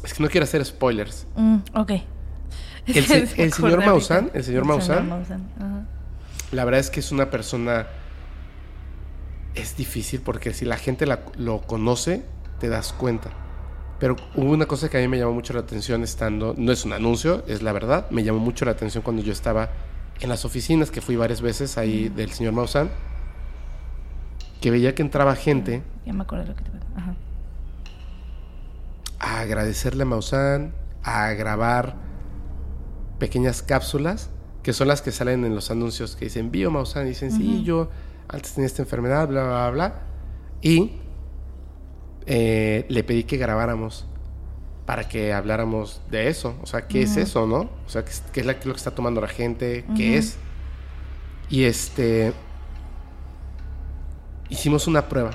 es 0.10 0.16
que 0.16 0.24
no 0.24 0.30
quiero 0.30 0.44
hacer 0.44 0.66
spoilers. 0.66 1.28
Mm, 1.36 1.58
ok. 1.76 1.92
El, 2.88 3.06
señor 3.54 3.86
Maussan, 3.86 4.32
el 4.34 4.44
señor 4.44 4.66
Maussan, 4.66 5.24
la 6.52 6.66
verdad 6.66 6.80
es 6.80 6.90
que 6.90 7.00
es 7.00 7.12
una 7.12 7.30
persona... 7.30 7.86
Es 9.54 9.78
difícil 9.78 10.22
porque 10.22 10.54
si 10.54 10.66
la 10.66 10.78
gente 10.78 11.06
lo 11.38 11.62
conoce, 11.62 12.24
te 12.60 12.70
das 12.70 12.92
cuenta. 12.92 13.30
Pero 14.00 14.16
hubo 14.34 14.52
una 14.52 14.66
cosa 14.66 14.90
que 14.90 14.98
a 14.98 15.02
mí 15.02 15.08
me 15.08 15.20
llamó 15.20 15.34
mucho 15.34 15.54
la 15.54 15.60
atención 15.60 16.02
estando, 16.04 16.56
no 16.58 16.72
es 16.72 16.86
un 16.86 16.94
anuncio, 16.94 17.44
es 17.48 17.62
la 17.62 17.72
verdad, 17.72 18.10
me 18.10 18.24
llamó 18.24 18.40
mucho 18.40 18.66
la 18.66 18.72
atención 18.72 19.04
cuando 19.04 19.22
yo 19.22 19.32
estaba 19.32 19.70
en 20.22 20.30
las 20.30 20.44
oficinas, 20.44 20.90
que 20.90 21.02
fui 21.02 21.18
varias 21.18 21.42
veces 21.42 21.78
ahí 21.78 22.10
del 22.10 22.32
señor 22.32 22.54
Maussan, 22.54 22.90
que 24.60 24.72
veía 24.72 24.96
que 24.96 25.04
entraba 25.04 25.36
gente. 25.36 25.84
Ya 26.06 26.14
me 26.14 26.24
acuerdo 26.24 26.46
lo 26.46 26.56
que 26.56 26.64
te 26.64 26.72
Ajá 26.96 27.14
a 29.20 29.42
agradecerle 29.42 30.04
a 30.04 30.06
Maussan, 30.06 30.74
a 31.04 31.32
grabar 31.34 31.96
pequeñas 33.20 33.62
cápsulas, 33.62 34.30
que 34.64 34.74
son 34.74 34.88
las 34.88 35.02
que 35.02 35.12
salen 35.12 35.46
en 35.46 35.56
los 35.56 35.72
anuncios 35.72 36.16
que 36.16 36.26
dicen 36.26 36.52
Bio 36.52 36.72
Maussan, 36.72 37.06
y 37.06 37.10
dicen, 37.10 37.32
sí, 37.32 37.64
yo 37.64 37.90
antes 38.28 38.54
tenía 38.54 38.68
esta 38.68 38.82
enfermedad, 38.82 39.28
bla, 39.28 39.44
bla, 39.44 39.70
bla. 39.72 39.94
Y 40.62 41.00
eh, 42.26 42.86
le 42.90 43.04
pedí 43.04 43.24
que 43.24 43.38
grabáramos 43.38 44.06
para 44.86 45.08
que 45.08 45.34
habláramos 45.34 46.02
de 46.10 46.30
eso. 46.30 46.56
O 46.62 46.66
sea, 46.66 46.88
¿qué 46.88 47.04
es 47.04 47.18
eso, 47.18 47.46
no? 47.46 47.70
O 47.86 47.90
sea, 47.90 48.04
¿qué, 48.04 48.40
es 48.42 48.46
lo 48.46 48.74
que 48.74 48.78
está 48.78 48.92
tomando 48.92 49.22
la 49.22 49.28
gente? 49.28 49.86
¿Qué 49.96 50.18
es? 50.18 50.38
Y 51.50 51.64
este. 51.64 52.34
Hicimos 54.50 54.88
una 54.88 55.08
prueba 55.08 55.32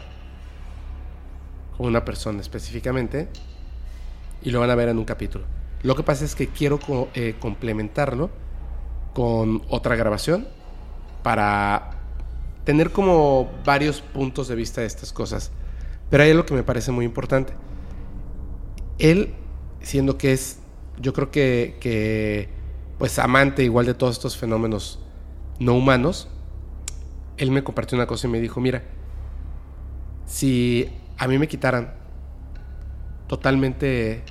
con 1.76 1.86
una 1.86 2.04
persona 2.04 2.40
específicamente 2.40 3.28
y 4.44 4.50
lo 4.50 4.60
van 4.60 4.70
a 4.70 4.74
ver 4.74 4.88
en 4.88 4.98
un 4.98 5.04
capítulo. 5.04 5.44
Lo 5.82 5.96
que 5.96 6.02
pasa 6.02 6.24
es 6.24 6.34
que 6.34 6.48
quiero 6.48 6.78
eh, 7.14 7.34
complementarlo 7.40 8.30
con 9.14 9.62
otra 9.68 9.96
grabación 9.96 10.46
para 11.22 11.90
tener 12.64 12.90
como 12.90 13.50
varios 13.64 14.00
puntos 14.00 14.48
de 14.48 14.54
vista 14.54 14.82
de 14.82 14.86
estas 14.86 15.12
cosas. 15.12 15.50
Pero 16.10 16.22
hay 16.22 16.30
algo 16.30 16.44
que 16.44 16.54
me 16.54 16.62
parece 16.62 16.92
muy 16.92 17.04
importante. 17.04 17.54
Él, 18.98 19.34
siendo 19.80 20.18
que 20.18 20.32
es, 20.32 20.58
yo 20.98 21.12
creo 21.12 21.30
que, 21.30 21.76
que 21.80 22.48
pues 22.98 23.18
amante 23.18 23.64
igual 23.64 23.86
de 23.86 23.94
todos 23.94 24.16
estos 24.16 24.36
fenómenos 24.36 25.00
no 25.58 25.74
humanos, 25.74 26.28
él 27.36 27.50
me 27.50 27.64
compartió 27.64 27.96
una 27.96 28.06
cosa 28.06 28.26
y 28.26 28.30
me 28.30 28.40
dijo, 28.40 28.60
mira, 28.60 28.84
si 30.26 30.90
a 31.18 31.26
mí 31.28 31.38
me 31.38 31.48
quitaran 31.48 32.03
totalmente 33.26 34.22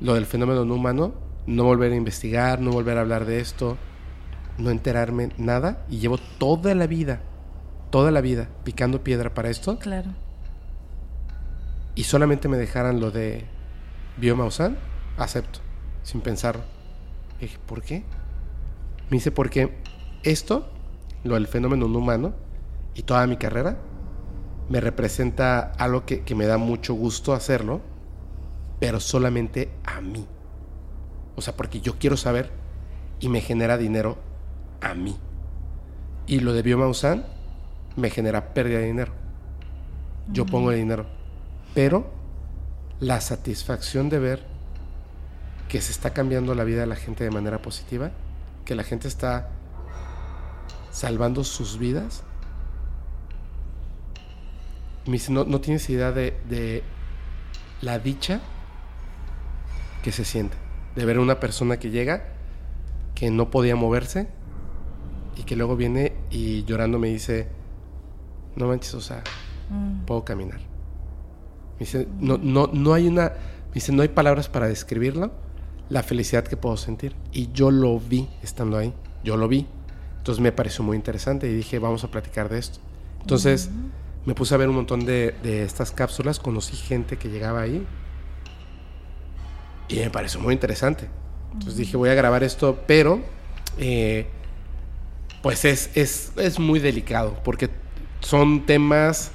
lo 0.00 0.14
del 0.14 0.26
fenómeno 0.26 0.64
no 0.64 0.74
humano, 0.74 1.14
no 1.46 1.64
volver 1.64 1.92
a 1.92 1.96
investigar, 1.96 2.60
no 2.60 2.70
volver 2.70 2.98
a 2.98 3.02
hablar 3.02 3.24
de 3.24 3.40
esto, 3.40 3.76
no 4.58 4.70
enterarme 4.70 5.30
nada 5.36 5.84
y 5.88 5.98
llevo 5.98 6.18
toda 6.38 6.74
la 6.74 6.86
vida, 6.86 7.20
toda 7.90 8.10
la 8.10 8.20
vida 8.20 8.48
picando 8.64 9.02
piedra 9.02 9.34
para 9.34 9.50
esto. 9.50 9.78
Claro. 9.78 10.10
Y 11.94 12.04
solamente 12.04 12.48
me 12.48 12.56
dejaran 12.56 13.00
lo 13.00 13.10
de 13.10 13.44
Biomausan, 14.16 14.78
acepto, 15.16 15.60
sin 16.02 16.20
pensarlo. 16.20 16.62
dije, 17.40 17.58
¿por 17.66 17.82
qué? 17.82 18.04
Me 19.10 19.16
dice, 19.16 19.32
porque 19.32 19.76
esto, 20.22 20.70
lo 21.24 21.34
del 21.34 21.46
fenómeno 21.46 21.88
no 21.88 21.98
humano 21.98 22.34
y 22.94 23.02
toda 23.02 23.26
mi 23.26 23.36
carrera, 23.36 23.78
me 24.68 24.80
representa 24.80 25.72
algo 25.78 26.06
que, 26.06 26.22
que 26.22 26.34
me 26.36 26.46
da 26.46 26.58
mucho 26.58 26.94
gusto 26.94 27.32
hacerlo, 27.32 27.80
pero 28.80 28.98
solamente 28.98 29.70
a 29.84 30.00
mí. 30.00 30.26
O 31.36 31.42
sea, 31.42 31.54
porque 31.54 31.80
yo 31.80 31.98
quiero 31.98 32.16
saber 32.16 32.50
y 33.20 33.28
me 33.28 33.42
genera 33.42 33.76
dinero 33.76 34.18
a 34.80 34.94
mí. 34.94 35.16
Y 36.26 36.40
lo 36.40 36.54
de 36.54 36.62
Biomausan 36.62 37.26
me 37.96 38.10
genera 38.10 38.54
pérdida 38.54 38.78
de 38.78 38.86
dinero. 38.86 39.12
Yo 40.32 40.46
pongo 40.46 40.72
el 40.72 40.78
dinero. 40.78 41.06
Pero 41.74 42.10
la 42.98 43.20
satisfacción 43.20 44.08
de 44.08 44.18
ver 44.18 44.46
que 45.68 45.80
se 45.80 45.92
está 45.92 46.12
cambiando 46.12 46.54
la 46.54 46.64
vida 46.64 46.80
de 46.80 46.86
la 46.86 46.96
gente 46.96 47.22
de 47.22 47.30
manera 47.30 47.62
positiva, 47.62 48.10
que 48.64 48.74
la 48.74 48.82
gente 48.82 49.08
está 49.08 49.50
salvando 50.90 51.44
sus 51.44 51.78
vidas. 51.78 52.24
Me 55.06 55.12
dice, 55.12 55.32
no, 55.32 55.44
no 55.44 55.60
tienes 55.60 55.88
idea 55.90 56.12
de, 56.12 56.40
de 56.48 56.82
la 57.82 57.98
dicha 57.98 58.40
que 60.02 60.12
se 60.12 60.24
siente. 60.24 60.56
De 60.96 61.04
ver 61.04 61.18
a 61.18 61.20
una 61.20 61.40
persona 61.40 61.78
que 61.78 61.90
llega, 61.90 62.24
que 63.14 63.30
no 63.30 63.50
podía 63.50 63.76
moverse, 63.76 64.28
y 65.36 65.44
que 65.44 65.56
luego 65.56 65.76
viene 65.76 66.12
y 66.30 66.64
llorando 66.64 66.98
me 66.98 67.08
dice, 67.08 67.48
no 68.56 68.66
manches, 68.66 68.94
o 68.94 69.00
sea, 69.00 69.22
mm. 69.70 70.04
puedo 70.04 70.24
caminar. 70.24 70.58
Me 70.58 71.80
dice, 71.80 72.06
no, 72.18 72.36
no, 72.36 72.68
no 72.72 72.92
hay 72.92 73.06
una, 73.06 73.32
me 73.68 73.74
dice, 73.74 73.92
no 73.92 74.02
hay 74.02 74.08
palabras 74.08 74.48
para 74.48 74.68
describirlo, 74.68 75.32
la 75.88 76.02
felicidad 76.02 76.44
que 76.44 76.56
puedo 76.56 76.76
sentir. 76.76 77.14
Y 77.32 77.50
yo 77.52 77.70
lo 77.70 77.98
vi 77.98 78.28
estando 78.42 78.76
ahí, 78.76 78.92
yo 79.24 79.36
lo 79.36 79.48
vi. 79.48 79.66
Entonces 80.18 80.42
me 80.42 80.52
pareció 80.52 80.84
muy 80.84 80.96
interesante 80.96 81.48
y 81.48 81.54
dije, 81.54 81.78
vamos 81.78 82.04
a 82.04 82.10
platicar 82.10 82.50
de 82.50 82.58
esto. 82.58 82.78
Entonces 83.20 83.70
me 84.26 84.34
puse 84.34 84.54
a 84.54 84.58
ver 84.58 84.68
un 84.68 84.74
montón 84.74 85.06
de, 85.06 85.34
de, 85.42 85.62
estas 85.64 85.90
cápsulas, 85.90 86.38
conocí 86.38 86.76
gente 86.76 87.16
que 87.16 87.30
llegaba 87.30 87.62
ahí 87.62 87.86
y 89.90 89.98
me 89.98 90.10
pareció 90.10 90.40
muy 90.40 90.54
interesante. 90.54 91.08
Entonces 91.52 91.76
dije, 91.76 91.96
voy 91.96 92.10
a 92.10 92.14
grabar 92.14 92.44
esto, 92.44 92.78
pero 92.86 93.20
eh, 93.78 94.26
pues 95.42 95.64
es, 95.64 95.90
es, 95.94 96.32
es 96.36 96.58
muy 96.58 96.78
delicado, 96.78 97.38
porque 97.42 97.70
son 98.20 98.66
temas 98.66 99.32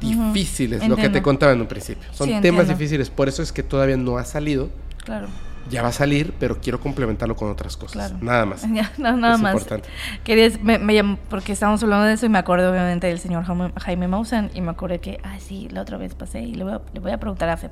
difíciles, 0.00 0.86
lo 0.88 0.96
que 0.96 1.08
te 1.08 1.22
contaba 1.22 1.52
en 1.52 1.60
un 1.60 1.66
principio. 1.66 2.08
Son 2.12 2.40
temas 2.40 2.68
difíciles, 2.68 3.10
por 3.10 3.28
eso 3.28 3.42
es 3.42 3.52
que 3.52 3.62
todavía 3.62 3.96
no 3.96 4.18
ha 4.18 4.24
salido. 4.24 4.68
Claro. 5.04 5.28
Ya 5.68 5.82
va 5.82 5.88
a 5.88 5.92
salir, 5.92 6.32
pero 6.38 6.60
quiero 6.60 6.80
complementarlo 6.80 7.34
con 7.34 7.50
otras 7.50 7.76
cosas. 7.76 8.12
Nada 8.22 8.46
más. 8.46 8.64
no, 8.98 9.16
nada 9.16 9.36
más. 9.36 9.52
Importante. 9.52 9.88
Querías, 10.22 10.60
me, 10.62 10.78
me 10.78 11.18
porque 11.28 11.52
estábamos 11.52 11.82
hablando 11.82 12.06
de 12.06 12.14
eso 12.14 12.26
y 12.26 12.28
me 12.28 12.38
acuerdo 12.38 12.70
obviamente 12.70 13.08
del 13.08 13.18
señor 13.18 13.44
Jaime, 13.78 14.08
Maussan 14.08 14.50
y 14.54 14.60
me 14.60 14.70
acordé 14.70 15.00
que, 15.00 15.18
ah, 15.24 15.38
sí, 15.40 15.68
la 15.70 15.82
otra 15.82 15.96
vez 15.98 16.14
pasé 16.14 16.40
y 16.40 16.54
le 16.54 16.62
voy 16.62 16.74
a, 16.74 16.80
le 16.92 17.00
voy 17.00 17.10
a 17.10 17.18
preguntar 17.18 17.48
a 17.48 17.56
Fe 17.56 17.68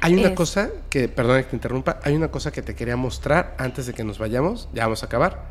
Hay 0.00 0.14
una 0.14 0.34
cosa 0.34 0.70
que, 0.90 1.08
perdón 1.08 1.42
que 1.42 1.48
te 1.48 1.56
interrumpa, 1.56 2.00
hay 2.02 2.14
una 2.14 2.30
cosa 2.30 2.52
que 2.52 2.62
te 2.62 2.74
quería 2.74 2.96
mostrar 2.96 3.54
antes 3.58 3.86
de 3.86 3.94
que 3.94 4.04
nos 4.04 4.18
vayamos, 4.18 4.68
ya 4.72 4.84
vamos 4.84 5.02
a 5.02 5.06
acabar 5.06 5.48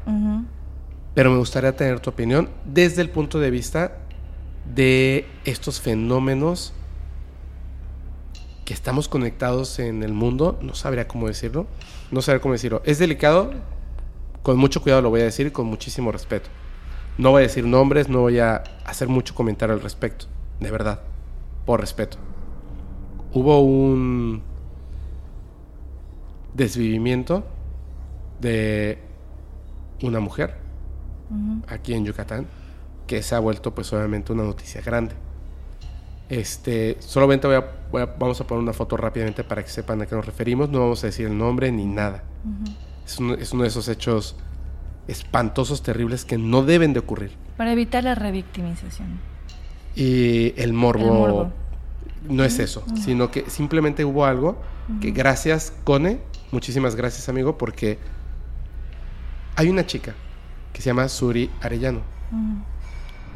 pero 1.17 1.31
me 1.31 1.37
gustaría 1.39 1.75
tener 1.75 1.99
tu 1.99 2.11
opinión 2.11 2.47
desde 2.63 3.01
el 3.01 3.09
punto 3.09 3.39
de 3.39 3.49
vista 3.49 3.97
de 4.75 5.25
estos 5.45 5.81
fenómenos 5.81 6.73
que 8.65 8.75
estamos 8.75 9.07
conectados 9.07 9.79
en 9.79 10.03
el 10.03 10.13
mundo, 10.13 10.59
no 10.61 10.75
sabría 10.75 11.07
cómo 11.07 11.27
decirlo, 11.27 11.65
no 12.11 12.21
sabría 12.21 12.39
cómo 12.39 12.53
decirlo. 12.53 12.83
Es 12.85 12.99
delicado, 12.99 13.49
con 14.43 14.59
mucho 14.59 14.83
cuidado 14.83 15.01
lo 15.01 15.09
voy 15.09 15.21
a 15.21 15.23
decir 15.23 15.47
y 15.47 15.49
con 15.49 15.65
muchísimo 15.65 16.11
respeto. 16.11 16.49
No 17.17 17.31
voy 17.31 17.39
a 17.39 17.47
decir 17.47 17.65
nombres, 17.65 18.09
no 18.09 18.19
voy 18.19 18.37
a 18.37 18.63
hacer 18.85 19.07
mucho 19.07 19.33
comentario 19.33 19.73
al 19.73 19.81
respecto, 19.81 20.27
de 20.59 20.69
verdad, 20.69 20.99
por 21.65 21.79
respeto. 21.79 22.19
Hubo 23.33 23.61
un 23.61 24.41
desvivimiento 26.53 27.43
de 28.41 28.99
una 30.01 30.19
mujer 30.19 30.55
aquí 31.67 31.93
en 31.93 32.05
Yucatán, 32.05 32.47
que 33.05 33.21
se 33.21 33.35
ha 33.35 33.39
vuelto 33.39 33.73
pues 33.73 33.91
obviamente 33.93 34.33
una 34.33 34.43
noticia 34.43 34.81
grande. 34.81 35.15
Este, 36.29 36.97
solamente 36.99 37.47
voy 37.47 38.01
a, 38.01 38.05
vamos 38.05 38.41
a 38.41 38.47
poner 38.47 38.61
una 38.61 38.73
foto 38.73 38.97
rápidamente 38.97 39.43
para 39.43 39.63
que 39.63 39.69
sepan 39.69 40.01
a 40.01 40.05
qué 40.05 40.15
nos 40.15 40.25
referimos, 40.25 40.69
no 40.69 40.79
vamos 40.79 41.03
a 41.03 41.07
decir 41.07 41.27
el 41.27 41.37
nombre 41.37 41.71
ni 41.71 41.85
nada. 41.85 42.23
es, 43.05 43.17
uno, 43.19 43.35
es, 43.35 43.53
uno, 43.53 43.63
de 43.63 43.69
esos 43.69 43.87
hechos 43.87 44.35
espantosos, 45.07 45.83
terribles 45.83 46.25
que 46.25 46.37
no 46.37 46.63
deben 46.63 46.93
de 46.93 46.99
ocurrir. 46.99 47.31
Para 47.55 47.71
evitar 47.71 48.03
la 48.03 48.13
revictimización. 48.13 49.19
Y 49.95 50.53
el 50.61 50.73
morbo, 50.73 51.51
no 52.29 52.43
es 52.43 52.59
eso, 52.59 52.83
sino 53.03 53.31
que 53.31 53.49
simplemente 53.49 54.05
hubo 54.05 54.25
algo 54.25 54.61
que 55.01 55.11
gracias, 55.11 55.73
Cone, 55.83 56.19
muchísimas 56.51 56.95
gracias 56.95 57.29
amigo, 57.29 57.57
porque 57.57 57.99
hay 59.55 59.69
una 59.69 59.85
chica 59.85 60.15
que 60.73 60.81
se 60.81 60.89
llama 60.89 61.09
Suri 61.09 61.49
Arellano. 61.61 62.01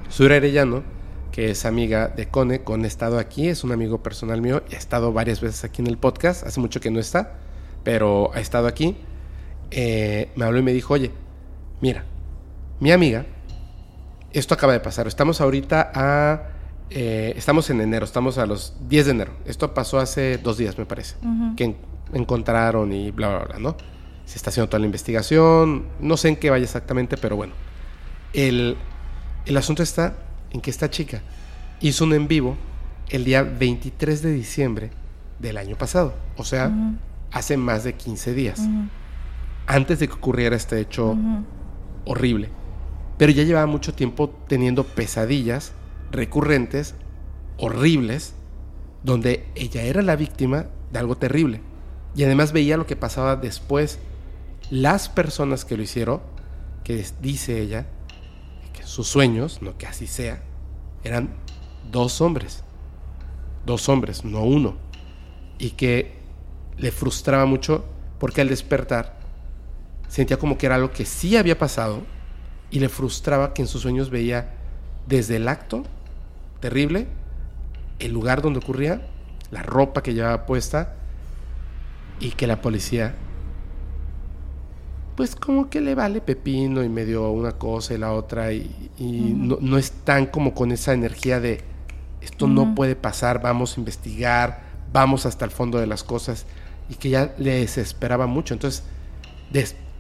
Suri 0.10 0.36
Arellano, 0.36 0.84
que 1.32 1.52
es 1.52 1.66
amiga 1.66 2.08
de 2.10 2.28
Cone, 2.28 2.62
Cone 2.64 2.86
ha 2.86 2.88
estado 2.88 3.18
aquí, 3.18 3.48
es 3.48 3.64
un 3.64 3.72
amigo 3.72 4.04
personal 4.04 4.42
mío 4.42 4.64
y 4.70 4.76
ha 4.76 4.78
estado 4.78 5.14
varias 5.14 5.42
veces 5.42 5.64
aquí 5.64 5.82
en 5.82 5.88
el 5.88 5.98
podcast, 5.98 6.46
hace 6.46 6.60
mucho 6.60 6.80
que 6.80 6.92
no 6.92 7.00
está, 7.00 7.34
pero 7.84 8.32
ha 8.34 8.40
estado 8.40 8.68
aquí. 8.68 8.98
Eh, 9.72 10.30
me 10.36 10.46
habló 10.46 10.60
y 10.60 10.64
me 10.64 10.74
dijo, 10.74 10.94
oye, 10.94 11.12
mira, 11.80 12.04
mi 12.80 12.92
amiga, 12.92 13.26
esto 14.34 14.54
acaba 14.54 14.74
de 14.74 14.80
pasar, 14.80 15.08
estamos 15.08 15.42
ahorita 15.42 15.92
a... 15.94 16.51
Eh, 16.94 17.34
estamos 17.38 17.70
en 17.70 17.82
enero, 17.82 18.06
estamos 18.06 18.38
a 18.38 18.46
los 18.46 18.74
10 18.88 19.06
de 19.06 19.12
enero. 19.12 19.32
Esto 19.46 19.74
pasó 19.74 20.00
hace 20.00 20.38
dos 20.38 20.58
días, 20.58 20.78
me 20.78 20.86
parece, 20.86 21.16
que 21.56 21.76
encontraron 22.14 22.92
y 22.92 23.12
bla, 23.12 23.30
bla, 23.30 23.46
bla, 23.46 23.60
¿no? 23.60 23.78
se 24.32 24.38
está 24.38 24.50
haciendo 24.50 24.70
toda 24.70 24.80
la 24.80 24.86
investigación, 24.86 25.88
no 26.00 26.16
sé 26.16 26.30
en 26.30 26.38
qué 26.38 26.50
vaya 26.50 26.64
exactamente, 26.64 27.18
pero 27.18 27.36
bueno. 27.36 27.54
El, 28.32 28.78
asunto 29.58 29.84
está 29.84 30.16
en 30.52 30.62
que 30.62 30.70
esta 30.70 30.90
chica 30.90 31.22
hizo 31.82 32.06
un 32.06 32.14
en 32.14 32.30
vivo 32.30 32.56
el 33.10 33.26
día 33.26 33.44
23 33.44 34.22
de 34.22 34.32
diciembre 34.32 34.92
del 35.40 35.58
año 35.58 35.76
pasado, 35.76 36.14
o 36.38 36.46
sea, 36.46 36.72
hace 37.34 37.58
más 37.58 37.84
de 37.84 37.96
15 37.96 38.34
días, 38.34 38.62
antes 39.68 40.00
de 40.00 40.08
que 40.08 40.14
ocurriera 40.14 40.56
este 40.56 40.80
hecho 40.80 41.18
horrible. 42.06 42.48
Pero 43.18 43.34
ya 43.34 43.44
llevaba 43.44 43.66
mucho 43.66 43.94
tiempo 43.94 44.30
teniendo 44.48 44.86
pesadillas 44.86 45.74
recurrentes, 46.12 46.96
horribles, 47.58 48.34
donde 49.04 49.48
ella 49.56 49.84
era 49.84 50.02
la 50.02 50.16
víctima 50.16 50.68
de 50.92 51.00
algo 51.00 51.18
terrible. 51.18 51.62
Y 52.16 52.24
además 52.24 52.52
veía 52.52 52.78
lo 52.78 52.86
que 52.86 52.96
pasaba 52.96 53.36
después. 53.36 54.00
Las 54.70 55.10
personas 55.10 55.66
que 55.66 55.78
lo 55.78 55.84
hicieron, 55.84 56.22
que 56.84 57.06
dice 57.22 57.60
ella, 57.60 57.88
que 58.74 58.84
sus 58.84 59.08
sueños, 59.08 59.62
no 59.62 59.78
que 59.78 59.88
así 59.88 60.08
sea, 60.08 60.44
eran 61.04 61.30
dos 61.92 62.22
hombres, 62.22 62.64
dos 63.66 63.90
hombres, 63.90 64.24
no 64.24 64.44
uno, 64.44 64.76
y 65.58 65.72
que 65.72 66.14
le 66.78 66.92
frustraba 66.92 67.46
mucho 67.46 67.86
porque 68.20 68.42
al 68.42 68.50
despertar 68.50 69.20
sentía 70.08 70.38
como 70.38 70.58
que 70.58 70.66
era 70.66 70.76
algo 70.76 70.92
que 70.92 71.06
sí 71.06 71.38
había 71.38 71.58
pasado, 71.58 72.02
y 72.70 72.80
le 72.80 72.88
frustraba 72.88 73.54
que 73.54 73.62
en 73.62 73.68
sus 73.68 73.82
sueños 73.82 74.10
veía 74.10 74.56
desde 75.08 75.36
el 75.36 75.48
acto 75.48 75.84
terrible, 76.62 77.08
el 78.00 78.14
lugar 78.14 78.42
donde 78.42 78.60
ocurría, 78.60 79.02
la 79.52 79.64
ropa 79.64 80.02
que 80.02 80.14
llevaba 80.14 80.46
puesta 80.46 80.96
y 82.20 82.32
que 82.32 82.48
la 82.48 82.62
policía 82.62 83.16
pues 85.16 85.36
como 85.36 85.70
que 85.70 85.82
le 85.82 85.94
vale 85.94 86.22
pepino 86.22 86.84
y 86.84 86.90
medio 86.90 87.30
una 87.32 87.52
cosa 87.52 87.94
y 87.94 87.98
la 87.98 88.14
otra 88.14 88.54
y, 88.54 88.90
no, 88.98 89.58
no, 89.60 89.78
están 89.78 90.26
como 90.26 90.54
con 90.54 90.72
esa 90.72 90.94
energía 90.94 91.40
de 91.40 91.62
esto 92.22 92.48
no 92.48 92.76
puede 92.76 92.96
pasar, 92.96 93.42
vamos 93.42 93.76
a 93.76 93.80
investigar, 93.80 94.62
vamos 94.94 95.26
hasta 95.26 95.44
el 95.44 95.52
fondo 95.52 95.80
de 95.80 95.88
las 95.88 96.04
cosas 96.04 96.46
y 96.90 96.96
que 96.96 97.10
ya 97.10 97.34
le 97.38 97.56
desesperaba 97.56 98.28
mucho. 98.28 98.54
Entonces 98.54 98.84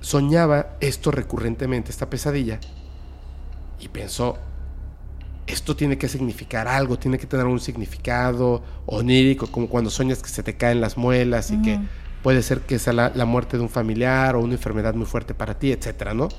soñaba 0.01 0.77
esto 0.79 1.11
recurrentemente, 1.11 1.91
esta 1.91 2.09
pesadilla 2.09 2.59
y 3.79 3.87
pensó, 3.87 4.37
esto 5.47 5.75
tiene 5.75 5.97
que 5.97 6.07
significar 6.07 6.67
algo, 6.67 6.97
tiene 6.97 7.17
que 7.17 7.27
tener 7.27 7.45
un 7.45 7.59
significado 7.59 8.63
onírico, 8.85 9.47
como 9.47 9.67
cuando 9.67 9.89
sueñas 9.89 10.21
que 10.21 10.29
se 10.29 10.43
te 10.43 10.55
caen 10.55 10.81
las 10.81 10.97
muelas 10.97 11.51
y 11.51 11.61
que 11.61 11.79
puede 12.23 12.41
ser 12.41 12.61
que 12.61 12.79
sea 12.79 12.93
la, 12.93 13.25
muerte 13.25 13.57
de 13.57 13.63
un 13.63 13.69
familiar 13.69 14.35
o 14.35 14.41
una 14.41 14.53
enfermedad 14.53 14.93
muy 14.93 15.05
fuerte 15.05 15.33
para 15.33 15.57
ti, 15.57 15.71
etcétera, 15.71 16.13
¿no? 16.13 16.29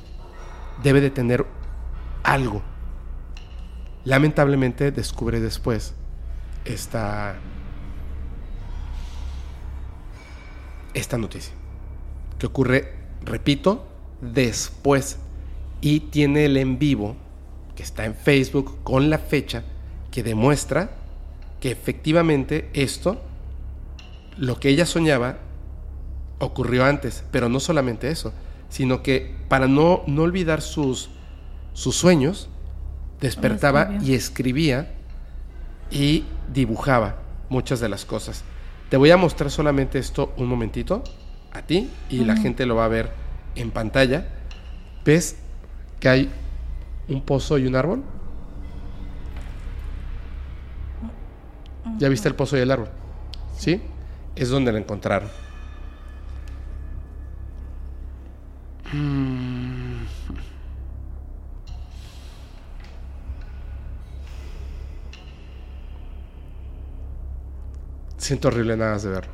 Debe 0.82 1.00
de 1.00 1.10
tener 1.10 1.44
algo. 2.22 2.62
Lamentablemente 4.04 4.90
descubre 4.90 5.40
después 5.40 5.94
esta 6.64 7.36
esta 10.94 11.16
noticia 11.16 11.54
que 12.38 12.46
ocurre, 12.46 12.92
repito, 13.24 13.86
después 14.20 15.18
y 15.80 16.00
tiene 16.00 16.44
el 16.46 16.56
en 16.56 16.78
vivo 16.78 17.16
que 17.76 17.82
está 17.82 18.04
en 18.04 18.14
Facebook 18.14 18.82
con 18.82 19.10
la 19.10 19.18
fecha 19.18 19.64
que 20.10 20.22
demuestra 20.22 20.90
que 21.60 21.70
efectivamente 21.70 22.68
esto, 22.74 23.20
lo 24.36 24.58
que 24.58 24.68
ella 24.68 24.84
soñaba, 24.84 25.38
ocurrió 26.38 26.84
antes, 26.84 27.24
pero 27.30 27.48
no 27.48 27.60
solamente 27.60 28.10
eso, 28.10 28.32
sino 28.68 29.02
que 29.02 29.34
para 29.48 29.68
no, 29.68 30.02
no 30.06 30.22
olvidar 30.22 30.60
sus, 30.60 31.10
sus 31.72 31.94
sueños, 31.94 32.48
despertaba 33.20 33.96
y 34.02 34.14
escribía 34.14 34.92
y 35.90 36.24
dibujaba 36.52 37.16
muchas 37.48 37.78
de 37.78 37.88
las 37.88 38.04
cosas. 38.04 38.42
Te 38.88 38.96
voy 38.96 39.10
a 39.10 39.16
mostrar 39.16 39.50
solamente 39.50 39.98
esto 39.98 40.32
un 40.36 40.48
momentito 40.48 41.04
a 41.52 41.62
ti 41.62 41.88
y 42.10 42.24
la 42.24 42.36
gente 42.36 42.66
lo 42.66 42.74
va 42.74 42.86
a 42.86 42.88
ver 42.88 43.12
en 43.54 43.70
pantalla. 43.70 44.26
¿Ves 45.04 45.36
que 46.00 46.08
hay 46.08 46.30
un 47.12 47.22
pozo 47.22 47.58
y 47.58 47.66
un 47.66 47.76
árbol? 47.76 48.02
¿Ya 51.98 52.08
viste 52.08 52.28
el 52.28 52.34
pozo 52.34 52.56
y 52.56 52.60
el 52.60 52.70
árbol? 52.70 52.88
¿Sí? 53.56 53.80
Es 54.34 54.48
donde 54.48 54.72
lo 54.72 54.78
encontraron. 54.78 55.28
Mm. 58.92 60.04
Siento 68.16 68.48
horrible 68.48 68.76
nada 68.76 68.92
más 68.92 69.02
de 69.02 69.10
verlo. 69.10 69.32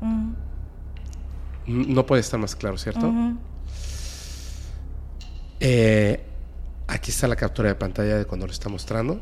Mm. 0.00 0.32
No 1.94 2.06
puede 2.06 2.20
estar 2.20 2.40
más 2.40 2.56
claro, 2.56 2.78
¿cierto? 2.78 3.12
Eh, 5.60 6.27
aquí 6.88 7.10
está 7.12 7.28
la 7.28 7.36
captura 7.36 7.68
de 7.68 7.76
pantalla 7.76 8.16
de 8.16 8.24
cuando 8.24 8.46
lo 8.46 8.52
está 8.52 8.68
mostrando. 8.68 9.20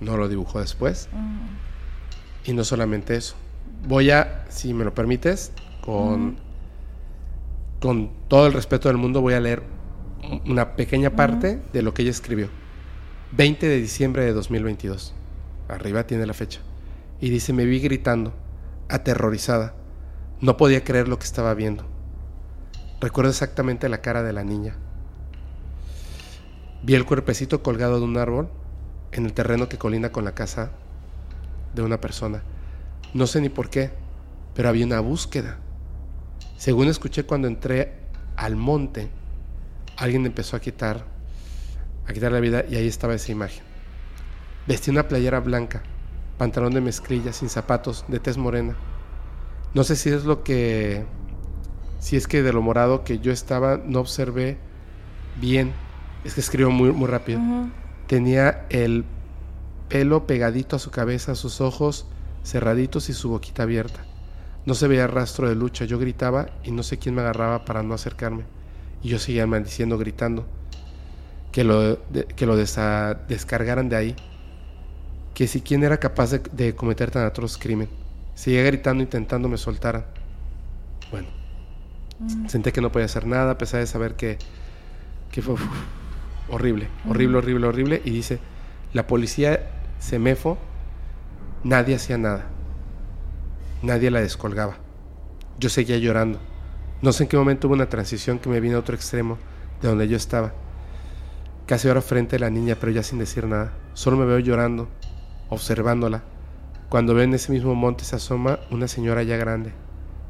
No 0.00 0.16
lo 0.16 0.28
dibujó 0.28 0.60
después. 0.60 1.08
Y 2.44 2.52
no 2.54 2.64
solamente 2.64 3.16
eso. 3.16 3.34
Voy 3.86 4.10
a, 4.10 4.46
si 4.48 4.72
me 4.72 4.84
lo 4.84 4.94
permites, 4.94 5.52
con 5.82 6.38
con 7.84 8.10
todo 8.28 8.46
el 8.46 8.54
respeto 8.54 8.88
del 8.88 8.96
mundo, 8.96 9.20
voy 9.20 9.34
a 9.34 9.40
leer 9.40 9.62
una 10.46 10.74
pequeña 10.74 11.10
parte 11.16 11.60
de 11.70 11.82
lo 11.82 11.92
que 11.92 12.00
ella 12.00 12.12
escribió. 12.12 12.48
20 13.32 13.68
de 13.68 13.76
diciembre 13.76 14.24
de 14.24 14.32
2022. 14.32 15.14
Arriba 15.68 16.06
tiene 16.06 16.24
la 16.24 16.32
fecha. 16.32 16.60
Y 17.20 17.28
dice, 17.28 17.52
me 17.52 17.66
vi 17.66 17.80
gritando, 17.80 18.32
aterrorizada. 18.88 19.74
No 20.40 20.56
podía 20.56 20.82
creer 20.82 21.08
lo 21.08 21.18
que 21.18 21.26
estaba 21.26 21.52
viendo. 21.52 21.84
Recuerdo 23.02 23.30
exactamente 23.30 23.90
la 23.90 24.00
cara 24.00 24.22
de 24.22 24.32
la 24.32 24.44
niña. 24.44 24.78
Vi 26.84 26.94
el 26.94 27.06
cuerpecito 27.06 27.62
colgado 27.62 27.98
de 27.98 28.04
un 28.04 28.18
árbol 28.18 28.50
en 29.10 29.24
el 29.24 29.32
terreno 29.32 29.70
que 29.70 29.78
colinda 29.78 30.12
con 30.12 30.26
la 30.26 30.34
casa 30.34 30.72
de 31.74 31.80
una 31.80 31.98
persona. 31.98 32.42
No 33.14 33.26
sé 33.26 33.40
ni 33.40 33.48
por 33.48 33.70
qué, 33.70 33.90
pero 34.54 34.68
había 34.68 34.84
una 34.84 35.00
búsqueda. 35.00 35.60
Según 36.58 36.88
escuché 36.88 37.24
cuando 37.24 37.48
entré 37.48 37.94
al 38.36 38.56
monte, 38.56 39.08
alguien 39.96 40.26
empezó 40.26 40.56
a 40.56 40.60
quitar, 40.60 41.06
a 42.06 42.12
quitar 42.12 42.32
la 42.32 42.40
vida 42.40 42.66
y 42.68 42.76
ahí 42.76 42.86
estaba 42.86 43.14
esa 43.14 43.32
imagen. 43.32 43.64
Vestía 44.66 44.92
una 44.92 45.08
playera 45.08 45.40
blanca, 45.40 45.82
pantalón 46.36 46.74
de 46.74 46.82
mezclilla, 46.82 47.32
sin 47.32 47.48
zapatos, 47.48 48.04
de 48.08 48.20
tez 48.20 48.36
morena. 48.36 48.76
No 49.72 49.84
sé 49.84 49.96
si 49.96 50.10
es 50.10 50.26
lo 50.26 50.44
que, 50.44 51.06
si 51.98 52.16
es 52.16 52.28
que 52.28 52.42
de 52.42 52.52
lo 52.52 52.60
morado 52.60 53.04
que 53.04 53.20
yo 53.20 53.32
estaba 53.32 53.78
no 53.78 54.00
observé 54.00 54.58
bien. 55.40 55.72
Es 56.24 56.34
que 56.34 56.40
escribió 56.40 56.70
muy, 56.70 56.90
muy 56.90 57.06
rápido. 57.06 57.40
Tenía 58.06 58.66
el 58.70 59.04
pelo 59.88 60.26
pegadito 60.26 60.76
a 60.76 60.78
su 60.78 60.90
cabeza, 60.90 61.34
sus 61.34 61.60
ojos 61.60 62.06
cerraditos 62.44 63.08
y 63.08 63.12
su 63.12 63.28
boquita 63.28 63.62
abierta. 63.62 64.04
No 64.66 64.74
se 64.74 64.88
veía 64.88 65.06
rastro 65.06 65.48
de 65.48 65.54
lucha. 65.54 65.84
Yo 65.84 65.98
gritaba 65.98 66.48
y 66.62 66.70
no 66.70 66.82
sé 66.82 66.98
quién 66.98 67.14
me 67.14 67.20
agarraba 67.20 67.64
para 67.64 67.82
no 67.82 67.94
acercarme. 67.94 68.44
Y 69.02 69.08
yo 69.08 69.18
seguía 69.18 69.46
maldiciendo, 69.46 69.98
gritando. 69.98 70.46
Que 71.52 71.64
lo, 71.64 71.98
que 72.34 72.46
lo 72.46 72.56
descargaran 72.56 73.88
de 73.88 73.96
ahí. 73.96 74.16
Que 75.34 75.46
si 75.46 75.60
quién 75.60 75.84
era 75.84 75.98
capaz 75.98 76.30
de, 76.30 76.74
cometer 76.74 77.10
tan 77.10 77.24
atroz 77.24 77.58
crimen. 77.58 77.88
Seguía 78.34 78.62
gritando 78.62 79.02
intentando 79.02 79.48
me 79.48 79.58
soltaran. 79.58 80.06
Bueno. 81.10 81.28
Mm. 82.18 82.48
Senté 82.48 82.72
que 82.72 82.80
no 82.80 82.90
podía 82.90 83.06
hacer 83.06 83.26
nada 83.26 83.52
a 83.52 83.58
pesar 83.58 83.80
de 83.80 83.86
saber 83.86 84.16
que, 84.16 84.38
que 85.30 85.42
fue 85.42 85.56
horrible, 86.48 86.88
horrible, 87.08 87.38
horrible, 87.38 87.66
horrible. 87.66 88.02
Y 88.04 88.10
dice, 88.10 88.38
la 88.92 89.06
policía 89.06 89.70
semefo, 89.98 90.58
nadie 91.62 91.94
hacía 91.94 92.18
nada. 92.18 92.46
Nadie 93.82 94.10
la 94.10 94.20
descolgaba. 94.20 94.76
Yo 95.58 95.68
seguía 95.68 95.98
llorando. 95.98 96.40
No 97.02 97.12
sé 97.12 97.24
en 97.24 97.28
qué 97.28 97.36
momento 97.36 97.68
hubo 97.68 97.74
una 97.74 97.88
transición 97.88 98.38
que 98.38 98.48
me 98.48 98.60
vino 98.60 98.76
a 98.76 98.80
otro 98.80 98.94
extremo 98.94 99.38
de 99.82 99.88
donde 99.88 100.08
yo 100.08 100.16
estaba. 100.16 100.52
Casi 101.66 101.88
ahora 101.88 102.00
frente 102.00 102.36
a 102.36 102.38
la 102.38 102.50
niña, 102.50 102.76
pero 102.78 102.92
ya 102.92 103.02
sin 103.02 103.18
decir 103.18 103.46
nada. 103.46 103.72
Solo 103.94 104.16
me 104.16 104.26
veo 104.26 104.38
llorando, 104.38 104.88
observándola. 105.48 106.22
Cuando 106.88 107.14
veo 107.14 107.24
en 107.24 107.34
ese 107.34 107.52
mismo 107.52 107.74
monte 107.74 108.04
se 108.04 108.16
asoma 108.16 108.60
una 108.70 108.88
señora 108.88 109.22
ya 109.22 109.36
grande, 109.36 109.72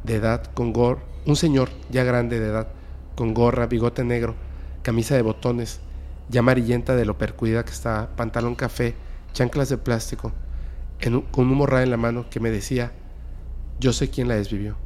de 0.04 0.14
edad, 0.14 0.44
con 0.54 0.72
gorra, 0.72 1.02
un 1.26 1.36
señor 1.36 1.70
ya 1.90 2.04
grande 2.04 2.40
de 2.40 2.46
edad, 2.46 2.68
con 3.14 3.34
gorra, 3.34 3.66
bigote 3.66 4.04
negro, 4.04 4.34
camisa 4.82 5.14
de 5.14 5.22
botones, 5.22 5.80
ya 6.28 6.40
amarillenta 6.40 6.96
de 6.96 7.04
lo 7.04 7.18
percuida 7.18 7.64
que 7.64 7.72
estaba, 7.72 8.14
pantalón 8.16 8.54
café, 8.54 8.94
chanclas 9.32 9.68
de 9.68 9.78
plástico, 9.78 10.32
con 11.30 11.50
un 11.50 11.56
morral 11.56 11.82
en 11.82 11.90
la 11.90 11.96
mano 11.96 12.30
que 12.30 12.40
me 12.40 12.50
decía, 12.50 12.92
yo 13.80 13.92
sé 13.92 14.10
quién 14.10 14.28
la 14.28 14.36
desvivió. 14.36 14.76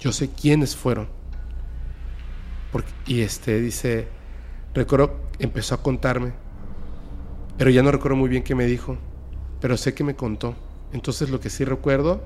Yo 0.00 0.12
sé 0.12 0.30
quiénes 0.30 0.76
fueron. 0.76 1.08
Y 3.06 3.22
este 3.22 3.60
dice, 3.60 4.08
recuerdo, 4.74 5.20
empezó 5.38 5.74
a 5.74 5.82
contarme, 5.82 6.32
pero 7.58 7.70
ya 7.70 7.82
no 7.82 7.90
recuerdo 7.90 8.16
muy 8.16 8.28
bien 8.28 8.42
qué 8.42 8.54
me 8.54 8.66
dijo, 8.66 8.96
pero 9.60 9.76
sé 9.76 9.94
que 9.94 10.04
me 10.04 10.14
contó. 10.14 10.54
Entonces 10.92 11.30
lo 11.30 11.40
que 11.40 11.50
sí 11.50 11.64
recuerdo 11.64 12.22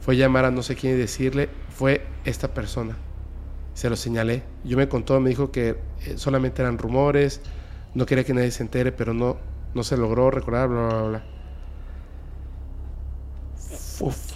fue 0.00 0.16
llamar 0.16 0.44
a 0.44 0.50
no 0.50 0.62
sé 0.62 0.74
quién 0.74 0.94
y 0.94 0.96
decirle, 0.96 1.48
fue 1.68 2.04
esta 2.24 2.54
persona. 2.54 2.96
Se 3.74 3.88
lo 3.88 3.96
señalé. 3.96 4.42
Yo 4.64 4.76
me 4.76 4.88
contó, 4.88 5.20
me 5.20 5.30
dijo 5.30 5.50
que 5.50 5.76
eh, 6.04 6.14
solamente 6.16 6.62
eran 6.62 6.78
rumores, 6.78 7.40
no 7.94 8.06
quería 8.06 8.24
que 8.24 8.34
nadie 8.34 8.50
se 8.50 8.62
entere, 8.62 8.92
pero 8.92 9.14
no, 9.14 9.36
no 9.74 9.84
se 9.84 9.96
logró 9.96 10.30
recordar, 10.30 10.68
bla, 10.68 10.88
bla, 10.88 11.02
bla. 11.02 11.24
Uf. 14.00 14.32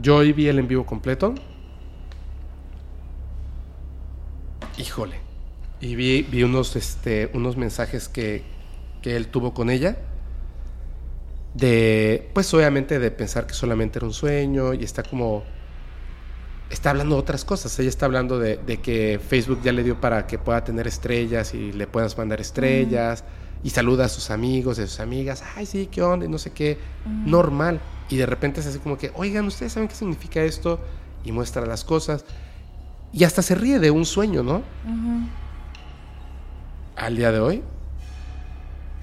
Yo 0.00 0.16
hoy 0.16 0.32
vi 0.32 0.48
el 0.48 0.58
en 0.58 0.68
vivo 0.68 0.84
completo. 0.84 1.34
Híjole. 4.76 5.16
Y 5.80 5.94
vi, 5.94 6.22
vi 6.22 6.42
unos, 6.42 6.76
este, 6.76 7.30
unos 7.34 7.56
mensajes 7.56 8.08
que, 8.08 8.42
que 9.02 9.16
él 9.16 9.28
tuvo 9.28 9.54
con 9.54 9.70
ella. 9.70 9.96
De, 11.54 12.30
pues 12.34 12.52
obviamente 12.52 12.98
de 12.98 13.10
pensar 13.12 13.46
que 13.46 13.54
solamente 13.54 13.98
era 13.98 14.06
un 14.06 14.12
sueño 14.12 14.74
y 14.74 14.82
está 14.82 15.04
como 15.04 15.44
está 16.74 16.90
hablando 16.90 17.14
de 17.14 17.20
otras 17.22 17.44
cosas. 17.44 17.78
Ella 17.78 17.88
está 17.88 18.06
hablando 18.06 18.38
de, 18.38 18.58
de 18.58 18.80
que 18.80 19.20
Facebook 19.26 19.60
ya 19.62 19.72
le 19.72 19.82
dio 19.82 20.00
para 20.00 20.26
que 20.26 20.38
pueda 20.38 20.62
tener 20.64 20.86
estrellas 20.86 21.54
y 21.54 21.72
le 21.72 21.86
puedas 21.86 22.16
mandar 22.18 22.40
estrellas. 22.40 23.24
Y 23.62 23.70
saluda 23.70 24.04
a 24.04 24.08
sus 24.08 24.30
amigos, 24.30 24.78
a 24.78 24.86
sus 24.86 25.00
amigas. 25.00 25.42
Ay, 25.56 25.64
sí, 25.64 25.88
¿qué 25.90 26.02
onda? 26.02 26.26
Y 26.26 26.28
no 26.28 26.36
sé 26.36 26.50
qué. 26.50 26.78
Normal. 27.06 27.80
Y 28.10 28.16
de 28.16 28.26
repente 28.26 28.60
es 28.60 28.66
así 28.66 28.78
como 28.78 28.98
que, 28.98 29.10
oigan, 29.14 29.46
¿ustedes 29.46 29.72
saben 29.72 29.88
qué 29.88 29.94
significa 29.94 30.42
esto? 30.42 30.80
Y 31.24 31.32
muestra 31.32 31.64
las 31.64 31.82
cosas. 31.82 32.26
Y 33.12 33.24
hasta 33.24 33.40
se 33.40 33.54
ríe 33.54 33.78
de 33.78 33.90
un 33.90 34.04
sueño, 34.04 34.42
¿no? 34.42 34.62
Al 36.96 37.16
día 37.16 37.32
de 37.32 37.40
hoy, 37.40 37.62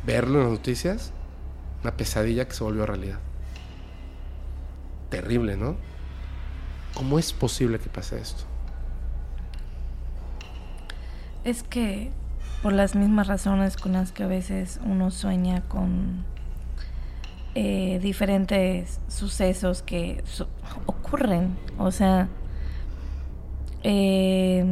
verlo 0.06 0.40
en 0.40 0.44
las 0.44 0.54
noticias, 0.54 1.12
una 1.82 1.98
pesadilla 1.98 2.48
que 2.48 2.54
se 2.54 2.64
volvió 2.64 2.86
realidad. 2.86 3.20
Terrible, 5.10 5.58
¿no? 5.58 5.76
¿Cómo 6.94 7.18
es 7.20 7.34
posible 7.34 7.80
que 7.80 7.90
pase 7.90 8.20
esto? 8.20 8.44
Es 11.44 11.64
que 11.64 12.12
por 12.62 12.74
las 12.74 12.96
mismas 12.96 13.28
razones 13.28 13.76
con 13.78 13.94
las 13.94 14.12
que 14.12 14.24
a 14.24 14.28
veces 14.28 14.80
uno 14.86 15.10
sueña 15.10 15.62
con 15.68 16.24
eh, 17.56 18.00
diferentes 18.02 19.00
sucesos 19.08 19.82
que 19.82 20.24
su- 20.26 20.46
ocurren. 20.86 21.58
O 21.80 21.92
sea, 21.92 22.28
eh, 23.84 24.64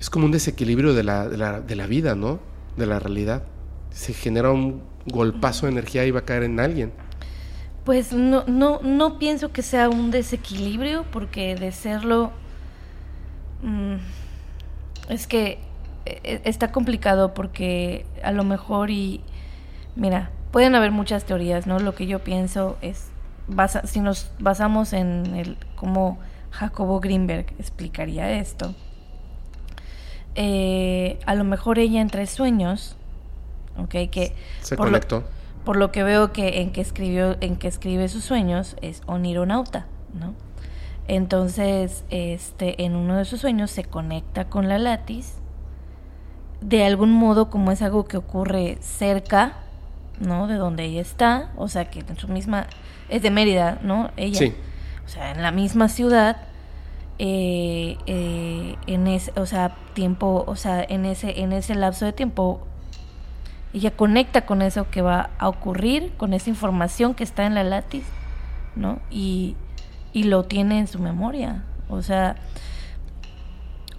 Es 0.00 0.08
como 0.10 0.24
un 0.26 0.32
desequilibrio 0.32 0.94
de 0.94 1.04
la, 1.04 1.28
de 1.28 1.36
la, 1.36 1.60
de 1.60 1.76
la 1.76 1.86
vida, 1.86 2.14
¿no? 2.14 2.40
De 2.76 2.86
la 2.86 2.98
realidad. 2.98 3.44
Se 3.90 4.14
genera 4.14 4.50
un 4.50 4.82
golpazo 5.06 5.66
de 5.66 5.72
energía 5.72 6.06
y 6.06 6.10
va 6.10 6.20
a 6.20 6.24
caer 6.24 6.44
en 6.44 6.58
alguien. 6.58 6.92
Pues 7.84 8.12
no, 8.12 8.44
no, 8.46 8.80
no 8.82 9.18
pienso 9.18 9.50
que 9.52 9.62
sea 9.62 9.88
un 9.88 10.10
desequilibrio, 10.10 11.04
porque 11.10 11.54
de 11.56 11.72
serlo, 11.72 12.30
mm, 13.62 13.94
es 15.08 15.26
que 15.26 15.58
eh, 16.06 16.40
está 16.44 16.70
complicado 16.72 17.34
porque 17.34 18.06
a 18.22 18.32
lo 18.32 18.44
mejor 18.44 18.90
y, 18.90 19.20
mira, 19.96 20.30
pueden 20.52 20.74
haber 20.74 20.90
muchas 20.92 21.24
teorías, 21.24 21.66
¿no? 21.66 21.78
Lo 21.80 21.94
que 21.94 22.06
yo 22.06 22.20
pienso 22.20 22.76
es, 22.82 23.08
basa- 23.48 23.86
si 23.86 24.00
nos 24.00 24.30
basamos 24.38 24.92
en 24.92 25.34
el 25.34 25.56
cómo 25.76 26.18
Jacobo 26.50 27.00
Greenberg 27.00 27.46
explicaría 27.58 28.30
esto, 28.38 28.74
eh, 30.34 31.18
a 31.26 31.34
lo 31.34 31.44
mejor 31.44 31.78
ella 31.78 32.00
entre 32.00 32.26
sueños, 32.26 32.96
¿ok? 33.78 33.90
Que 34.10 34.34
Se 34.60 34.76
lo- 34.76 34.82
conectó. 34.84 35.24
Por 35.64 35.76
lo 35.76 35.92
que 35.92 36.02
veo 36.02 36.32
que 36.32 36.60
en 36.60 36.72
que 36.72 36.80
escribió, 36.80 37.36
en 37.40 37.56
que 37.56 37.68
escribe 37.68 38.08
sus 38.08 38.24
sueños 38.24 38.76
es 38.82 39.02
onironauta, 39.06 39.86
¿no? 40.18 40.34
Entonces, 41.08 42.04
este, 42.10 42.84
en 42.84 42.96
uno 42.96 43.16
de 43.16 43.24
sus 43.24 43.40
sueños 43.40 43.70
se 43.70 43.84
conecta 43.84 44.46
con 44.46 44.68
la 44.68 44.78
látiz. 44.78 45.34
De 46.60 46.84
algún 46.84 47.12
modo, 47.12 47.50
como 47.50 47.72
es 47.72 47.82
algo 47.82 48.04
que 48.04 48.16
ocurre 48.16 48.78
cerca, 48.80 49.54
¿no? 50.20 50.46
De 50.46 50.54
donde 50.54 50.84
ella 50.84 51.00
está, 51.00 51.50
o 51.56 51.68
sea 51.68 51.90
que 51.90 52.00
en 52.00 52.16
su 52.16 52.28
misma, 52.28 52.66
es 53.08 53.22
de 53.22 53.30
Mérida, 53.30 53.78
¿no? 53.82 54.10
Ella. 54.16 54.38
Sí. 54.38 54.54
O 55.04 55.08
sea, 55.08 55.32
en 55.32 55.42
la 55.42 55.50
misma 55.50 55.88
ciudad, 55.88 56.36
eh, 57.18 57.98
eh, 58.06 58.76
en 58.86 59.06
ese, 59.08 59.32
o 59.38 59.46
sea, 59.46 59.76
tiempo, 59.94 60.44
o 60.46 60.56
sea, 60.56 60.84
en 60.88 61.04
ese, 61.04 61.40
en 61.40 61.52
ese 61.52 61.74
lapso 61.74 62.04
de 62.04 62.12
tiempo, 62.12 62.66
ella 63.72 63.90
conecta 63.90 64.44
con 64.44 64.62
eso 64.62 64.90
que 64.90 65.02
va 65.02 65.30
a 65.38 65.48
ocurrir, 65.48 66.12
con 66.16 66.34
esa 66.34 66.50
información 66.50 67.14
que 67.14 67.24
está 67.24 67.46
en 67.46 67.54
la 67.54 67.64
látiz, 67.64 68.04
¿no? 68.76 69.00
Y, 69.10 69.56
y 70.12 70.24
lo 70.24 70.44
tiene 70.44 70.78
en 70.78 70.86
su 70.86 70.98
memoria. 70.98 71.64
O 71.88 72.02
sea, 72.02 72.36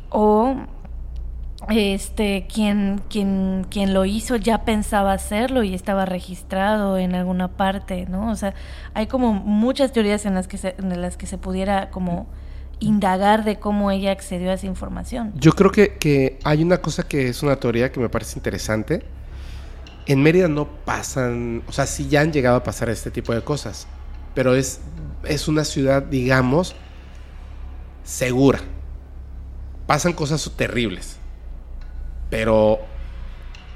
o 0.10 0.56
este 1.70 2.46
quien 2.54 3.02
quien 3.10 3.66
quien 3.70 3.94
lo 3.94 4.06
hizo 4.06 4.36
ya 4.36 4.66
pensaba 4.66 5.14
hacerlo 5.14 5.64
y 5.64 5.74
estaba 5.74 6.06
registrado 6.06 6.98
en 6.98 7.16
alguna 7.16 7.48
parte 7.48 8.06
no 8.10 8.30
o 8.30 8.36
sea 8.36 8.54
hay 8.94 9.08
como 9.08 9.34
muchas 9.34 9.94
teorías 9.94 10.26
en 10.26 10.34
las 10.34 10.50
que 10.50 10.58
se, 10.58 10.76
en 10.78 11.02
las 11.02 11.16
que 11.16 11.26
se 11.26 11.38
pudiera 11.38 11.90
como 11.90 12.28
indagar 12.80 13.46
de 13.46 13.60
cómo 13.60 13.92
ella 13.92 14.12
accedió 14.12 14.52
a 14.52 14.56
esa 14.56 14.68
información 14.68 15.32
Yo 15.36 15.54
creo 15.54 15.72
que, 15.72 15.94
que 15.98 16.38
hay 16.44 16.62
una 16.64 16.80
cosa 16.80 17.04
que 17.04 17.30
es 17.30 17.42
una 17.44 17.56
teoría 17.56 17.94
que 17.94 18.00
me 18.02 18.10
parece 18.10 18.38
interesante. 18.38 19.04
En 20.06 20.22
Mérida 20.22 20.48
no 20.48 20.68
pasan, 20.68 21.64
o 21.68 21.72
sea, 21.72 21.86
sí 21.86 22.10
ya 22.10 22.22
han 22.22 22.34
llegado 22.34 22.58
a 22.58 22.64
pasar 22.64 22.90
este 22.90 23.12
tipo 23.12 23.34
de 23.34 23.42
cosas, 23.42 23.88
pero 24.34 24.56
es, 24.56 24.82
es 25.24 25.48
una 25.48 25.64
ciudad, 25.64 26.04
digamos, 26.04 26.76
segura. 28.04 28.60
Pasan 29.88 30.14
cosas 30.14 30.50
terribles, 30.56 31.18
pero 32.30 32.80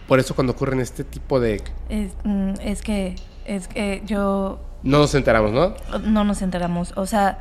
por 0.08 0.20
eso 0.20 0.36
cuando 0.36 0.54
ocurren 0.54 0.80
este 0.80 1.04
tipo 1.04 1.40
de... 1.40 1.64
es, 1.90 2.14
mm, 2.24 2.54
es 2.62 2.82
que 2.82 3.16
es 3.46 3.68
que 3.68 4.02
yo 4.06 4.60
No 4.84 5.00
nos 5.00 5.16
enteramos, 5.16 5.52
¿no? 5.52 5.74
no 6.00 6.24
nos 6.24 6.42
enteramos. 6.42 6.94
O 6.96 7.06
sea, 7.06 7.40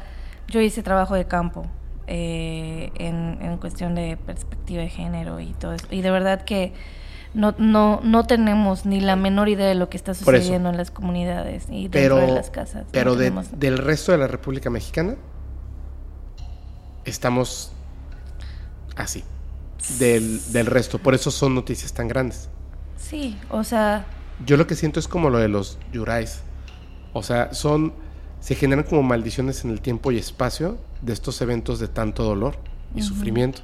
yo 0.49 0.61
hice 0.61 0.83
trabajo 0.83 1.15
de 1.15 1.27
campo 1.27 1.67
eh, 2.07 2.93
en, 2.95 3.39
en 3.43 3.57
cuestión 3.59 3.95
de 3.95 4.17
perspectiva 4.17 4.83
de 4.83 4.89
género 4.89 5.41
y 5.41 5.53
todo 5.55 5.73
eso. 5.73 5.87
Y 5.91 6.03
de 6.03 6.11
verdad 6.11 6.45
que 6.45 6.73
no, 7.37 7.55
no, 7.59 8.01
no 8.03 8.27
tenemos 8.27 8.87
ni 8.87 9.01
la 9.01 9.15
menor 9.15 9.49
idea 9.49 9.67
de 9.69 9.75
lo 9.77 9.89
que 9.89 9.97
está 9.97 10.15
sucediendo 10.15 10.71
en 10.71 10.77
las 10.77 10.91
comunidades 10.91 11.67
y 11.71 11.89
dentro 11.89 12.17
Pero, 12.17 12.17
de 12.17 12.33
las 12.33 12.51
casas. 12.51 12.85
No 12.87 12.91
pero 12.93 13.15
de- 13.15 13.31
del 13.57 13.79
resto 13.79 14.11
de 14.13 14.19
la 14.19 14.27
República 14.27 14.71
Mexicana, 14.71 15.15
estamos 17.05 17.73
así. 18.97 19.25
Del, 19.99 20.41
del 20.53 20.67
resto. 20.67 20.99
Por 20.99 21.15
eso 21.15 21.31
son 21.31 21.55
noticias 21.55 21.93
tan 21.93 22.09
grandes. 22.09 22.49
Sí, 22.97 23.39
o 23.51 23.63
sea, 23.63 24.07
Yo 24.45 24.57
lo 24.57 24.67
que 24.67 24.75
siento 24.75 24.99
es 24.99 25.07
como 25.07 25.31
lo 25.31 25.39
de 25.39 25.49
los 25.49 25.79
Yurais. 25.93 26.41
O 27.13 27.23
sea, 27.23 27.55
son. 27.55 27.93
Se 28.41 28.55
generan 28.55 28.85
como 28.85 29.03
maldiciones 29.03 29.65
en 29.65 29.71
el 29.71 29.81
tiempo 29.81 30.13
y 30.13 30.19
espacio 30.19 30.79
de 31.03 31.13
estos 31.13 31.41
eventos 31.41 31.79
de 31.79 31.89
tanto 31.89 32.23
dolor 32.23 32.57
y 32.95 33.03
sufrimiento. 33.03 33.61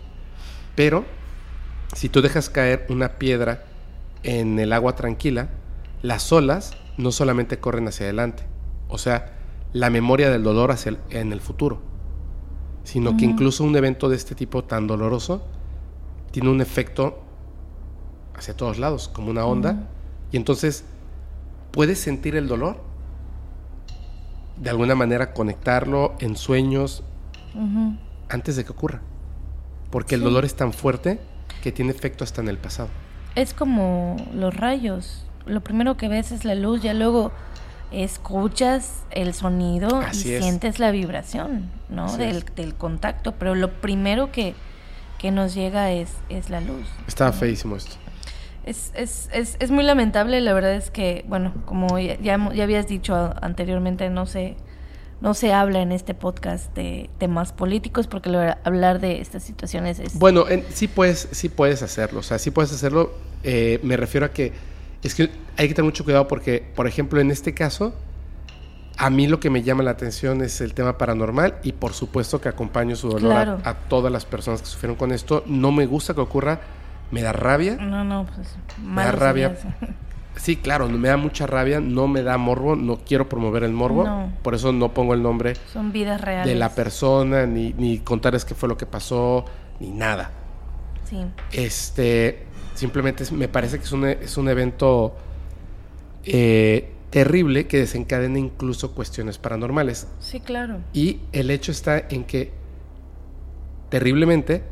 Pero, 0.75 1.05
si 1.95 2.09
tú 2.09 2.23
dejas 2.23 2.49
caer 2.51 2.87
una 2.89 3.19
piedra 3.19 3.65
en 4.23 4.59
el 4.59 4.73
agua 4.73 4.95
tranquila, 4.95 5.49
las 6.03 6.33
olas 6.33 6.77
no 6.97 7.13
solamente 7.13 7.59
corren 7.59 7.89
hacia 7.89 8.05
adelante. 8.07 8.45
O 8.89 8.99
sea, 8.99 9.33
la 9.73 9.91
memoria 9.91 10.31
del 10.31 10.43
dolor 10.43 10.71
hacia 10.71 10.91
el- 10.91 10.99
en 11.11 11.33
el 11.33 11.41
futuro. 11.41 11.81
Sino 12.85 13.17
que 13.17 13.25
incluso 13.25 13.65
un 13.65 13.77
evento 13.77 14.09
de 14.09 14.17
este 14.17 14.35
tipo 14.35 14.65
tan 14.65 14.87
doloroso 14.87 15.47
tiene 16.31 16.51
un 16.51 16.61
efecto 16.61 17.21
hacia 18.35 18.57
todos 18.57 18.79
lados, 18.79 19.09
como 19.09 19.31
una 19.31 19.45
onda. 19.45 19.89
Y 20.33 20.37
entonces 20.37 20.85
puedes 21.71 22.01
sentir 22.01 22.35
el 22.37 22.49
dolor, 22.49 22.79
de 24.57 24.71
alguna 24.71 24.95
manera 24.95 25.33
conectarlo 25.33 26.15
en 26.21 26.37
sueños 26.37 27.03
antes 28.29 28.57
de 28.57 28.65
que 28.65 28.73
ocurra. 28.73 29.01
Porque 29.91 30.15
el 30.15 30.23
dolor 30.23 30.45
es 30.45 30.55
tan 30.55 30.73
fuerte 30.73 31.21
que 31.63 31.73
tiene 31.73 31.93
efecto 31.93 32.25
hasta 32.25 32.43
en 32.43 32.49
el 32.49 32.59
pasado. 32.59 32.91
es 33.35 33.55
como 33.55 34.17
los 34.35 34.55
rayos. 34.55 35.25
Lo 35.47 35.63
primero 35.63 35.97
que 35.97 36.09
ves 36.09 36.31
es 36.31 36.45
la 36.45 36.55
luz, 36.55 36.83
ya 36.83 36.93
luego 36.93 37.33
escuchas 37.93 39.05
el 39.11 39.35
sonido 39.35 39.97
Así 40.01 40.31
y 40.31 40.33
es. 40.35 40.43
sientes 40.43 40.79
la 40.79 40.91
vibración, 40.91 41.71
¿no? 41.89 42.17
Del, 42.17 42.45
contacto, 42.77 43.33
pero 43.33 43.55
lo 43.55 43.71
primero 43.81 44.33
que, 44.33 44.55
que 45.19 45.31
nos 45.31 45.55
llega 45.55 45.91
es, 45.93 46.11
es 46.29 46.51
la 46.51 46.61
luz. 46.61 46.87
Estaba 47.07 47.31
¿no? 47.31 47.37
feísimo 47.37 47.77
esto. 47.77 47.97
Es, 48.65 48.93
es, 48.95 49.29
es, 49.33 49.57
es 49.59 49.71
muy 49.71 49.83
lamentable, 49.85 50.41
la 50.41 50.53
verdad 50.53 50.75
es 50.75 50.91
que, 50.91 51.25
bueno, 51.27 51.53
como 51.65 51.99
ya, 51.99 52.17
ya, 52.21 52.35
habías 52.63 52.87
dicho 52.87 53.35
anteriormente, 53.43 54.09
no 54.09 54.27
se, 54.27 54.57
no 55.23 55.35
se 55.35 55.53
habla 55.55 55.81
en 55.81 55.93
este 55.93 56.13
podcast 56.15 56.75
de 56.75 57.09
temas 57.19 57.53
políticos 57.53 58.07
porque 58.09 58.29
lo- 58.29 58.41
hablar 58.65 59.01
de 59.01 59.21
estas 59.21 59.43
situaciones 59.45 59.99
es... 60.01 60.19
Bueno, 60.19 60.49
en- 60.49 60.65
sí, 60.75 60.89
puedes, 60.89 61.29
sí 61.31 61.49
puedes 61.49 61.83
hacerlo. 61.83 62.21
O 62.21 62.23
sea, 62.23 62.39
sí 62.39 62.51
puedes 62.51 62.73
hacerlo. 62.73 63.13
eh, 63.45 63.79
me 63.83 63.97
refiero 63.97 64.27
a 64.27 64.31
que 64.33 64.53
es 65.03 65.15
que 65.15 65.31
hay 65.57 65.69
que 65.69 65.75
tener 65.75 65.85
mucho 65.87 66.05
cuidado 66.05 66.29
porque, 66.29 66.65
por 66.75 66.87
ejemplo, 66.87 67.21
en 67.21 67.31
este 67.31 67.55
caso, 67.55 67.95
a 68.99 69.11
mí 69.11 69.27
lo 69.29 69.41
que 69.41 69.49
me 69.49 69.63
llama 69.63 69.83
la 69.83 69.93
atención 69.93 70.43
es 70.43 70.61
el 70.61 70.75
tema 70.75 70.99
paranormal 70.99 71.55
y 71.63 71.73
por 71.73 71.93
supuesto 71.93 72.41
que 72.41 72.49
acompaño 72.49 72.95
su 72.97 73.09
dolor 73.09 73.33
a- 73.33 73.45
Claro. 73.45 73.59
a, 73.65 73.75
todas 73.75 74.13
las 74.13 74.25
personas 74.27 74.61
que 74.61 74.67
sufrieron 74.69 74.97
con 74.97 75.13
esto. 75.13 75.45
No 75.47 75.73
me 75.73 75.87
gusta 75.87 76.15
que 76.15 76.21
ocurra, 76.21 76.61
me 77.11 77.23
da 77.23 77.33
rabia. 77.33 77.77
No, 77.77 78.05
no, 78.05 78.27
pues... 78.27 78.49
Me 78.85 79.03
da 79.05 79.13
rabia. 79.13 79.57
Sí, 80.37 80.57
claro, 80.57 80.89
me 80.89 81.09
da 81.09 81.17
mucha 81.17 81.47
rabia, 81.47 81.79
no 81.81 82.09
me 82.09 82.23
da 82.23 82.39
morbo, 82.39 82.75
no 82.75 82.97
quiero 82.99 83.29
promover 83.29 83.65
el 83.65 83.73
morbo, 83.73 84.05
No. 84.05 84.33
por 84.43 84.55
eso 84.55 84.73
no 84.73 84.93
pongo 84.95 85.13
el 85.15 85.23
nombre 85.23 85.55
Son 85.73 85.93
vidas 85.93 86.21
reales. 86.21 86.47
de 86.53 86.59
la 86.59 86.71
persona, 86.75 87.47
ni, 87.47 87.73
ni 87.75 87.99
contarles 87.99 88.45
qué 88.45 88.55
fue 88.55 88.69
lo 88.69 88.77
que 88.77 88.87
pasó, 88.87 89.45
ni 89.79 89.91
nada. 89.91 90.31
Sí. 91.05 91.19
Este, 91.53 92.45
simplemente 92.75 93.23
es- 93.25 93.33
me 93.33 93.47
parece 93.49 93.79
que 93.79 93.85
es 93.85 93.93
un, 93.93 94.07
es 94.07 94.37
un 94.39 94.49
evento 94.49 95.15
eh, 96.25 96.89
terrible 97.11 97.67
que 97.67 97.79
desencadena 97.79 98.39
incluso 98.39 98.93
cuestiones 98.95 99.37
paranormales. 99.39 100.07
Sí, 100.21 100.41
claro. 100.41 100.79
Y 100.95 101.21
el 101.33 101.51
hecho 101.51 101.71
está 101.73 101.99
en 101.99 102.25
que, 102.25 102.53
terriblemente, 103.91 104.63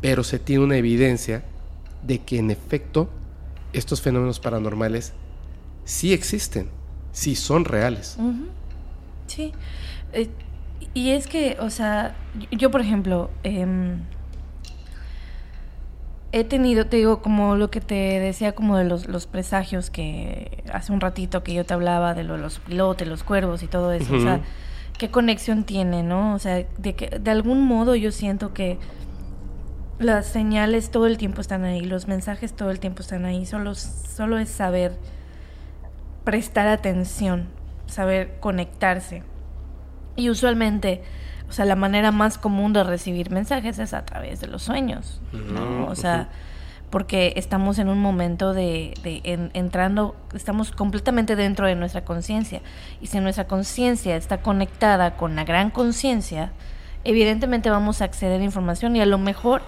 pero 0.00 0.24
se 0.24 0.38
tiene 0.38 0.64
una 0.64 0.76
evidencia 0.76 1.42
de 2.02 2.20
que 2.20 2.38
en 2.38 2.50
efecto 2.50 3.08
estos 3.72 4.00
fenómenos 4.00 4.40
paranormales 4.40 5.12
sí 5.84 6.12
existen, 6.12 6.68
sí 7.12 7.34
son 7.34 7.64
reales. 7.64 8.16
Sí. 9.26 9.52
Eh, 10.12 10.28
y 10.94 11.10
es 11.10 11.26
que, 11.26 11.56
o 11.60 11.70
sea, 11.70 12.14
yo 12.50 12.70
por 12.70 12.80
ejemplo, 12.80 13.30
em, 13.44 14.00
he 16.32 16.44
tenido, 16.44 16.86
te 16.86 16.96
digo, 16.96 17.22
como 17.22 17.56
lo 17.56 17.70
que 17.70 17.80
te 17.80 18.20
decía, 18.20 18.52
como 18.54 18.76
de 18.76 18.84
los, 18.84 19.06
los 19.06 19.26
presagios 19.26 19.90
que 19.90 20.62
hace 20.72 20.92
un 20.92 21.00
ratito 21.00 21.42
que 21.42 21.54
yo 21.54 21.64
te 21.64 21.74
hablaba 21.74 22.14
de 22.14 22.24
lo, 22.24 22.36
los 22.36 22.58
pilotes, 22.60 23.06
los 23.06 23.22
cuervos 23.22 23.62
y 23.62 23.66
todo 23.66 23.92
eso. 23.92 24.14
O 24.14 24.20
sea, 24.20 24.40
qué 24.98 25.10
conexión 25.10 25.64
tiene, 25.64 26.02
¿no? 26.02 26.34
O 26.34 26.38
sea, 26.38 26.64
de 26.78 26.94
que 26.94 27.18
de 27.18 27.30
algún 27.30 27.66
modo 27.66 27.94
yo 27.94 28.12
siento 28.12 28.54
que 28.54 28.78
las 30.02 30.26
señales 30.26 30.90
todo 30.90 31.06
el 31.06 31.16
tiempo 31.16 31.40
están 31.40 31.64
ahí, 31.64 31.82
los 31.82 32.08
mensajes 32.08 32.54
todo 32.54 32.70
el 32.70 32.80
tiempo 32.80 33.02
están 33.02 33.24
ahí. 33.24 33.46
Solo, 33.46 33.74
solo 33.74 34.38
es 34.38 34.48
saber 34.48 34.96
prestar 36.24 36.68
atención, 36.68 37.48
saber 37.86 38.38
conectarse. 38.40 39.22
Y 40.16 40.28
usualmente 40.30 41.02
o 41.52 41.54
sea, 41.54 41.66
la 41.66 41.76
manera 41.76 42.12
más 42.12 42.38
común 42.38 42.72
de 42.72 42.82
recibir 42.82 43.30
mensajes 43.30 43.78
es 43.78 43.92
a 43.92 44.06
través 44.06 44.40
de 44.40 44.46
los 44.46 44.62
sueños, 44.62 45.20
¿no? 45.34 45.84
O 45.86 45.94
sea, 45.94 46.30
porque 46.88 47.34
estamos 47.36 47.78
en 47.78 47.90
un 47.90 47.98
momento 48.00 48.54
de, 48.54 48.94
entrando, 49.52 50.16
estamos 50.32 50.70
completamente 50.70 51.36
dentro 51.36 51.66
de 51.66 51.74
nuestra 51.74 52.06
conciencia. 52.06 52.62
Y 53.02 53.08
si 53.08 53.20
nuestra 53.20 53.48
conciencia 53.48 54.16
está 54.16 54.40
conectada 54.40 55.18
con 55.18 55.36
la 55.36 55.44
gran 55.44 55.68
conciencia, 55.68 56.52
evidentemente 57.04 57.68
vamos 57.68 58.00
a 58.00 58.06
acceder 58.06 58.40
a 58.40 58.44
información 58.44 58.96
y 58.96 59.02
a 59.02 59.06
lo 59.06 59.18
mejor, 59.18 59.60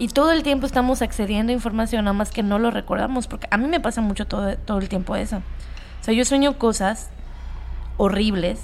y 0.00 0.08
todo 0.08 0.32
el 0.32 0.42
tiempo 0.42 0.66
estamos 0.66 1.02
accediendo 1.02 1.52
a 1.52 1.54
información, 1.54 2.06
nada 2.06 2.14
más 2.14 2.30
que 2.32 2.42
no 2.42 2.58
lo 2.58 2.70
recordamos, 2.70 3.26
porque 3.26 3.46
a 3.50 3.56
mí 3.56 3.68
me 3.68 3.80
pasa 3.80 4.00
mucho 4.00 4.26
todo, 4.26 4.56
todo 4.56 4.78
el 4.78 4.88
tiempo 4.88 5.14
eso. 5.14 5.36
O 6.00 6.04
sea, 6.04 6.14
yo 6.14 6.24
sueño 6.24 6.58
cosas 6.58 7.10
horribles, 7.98 8.60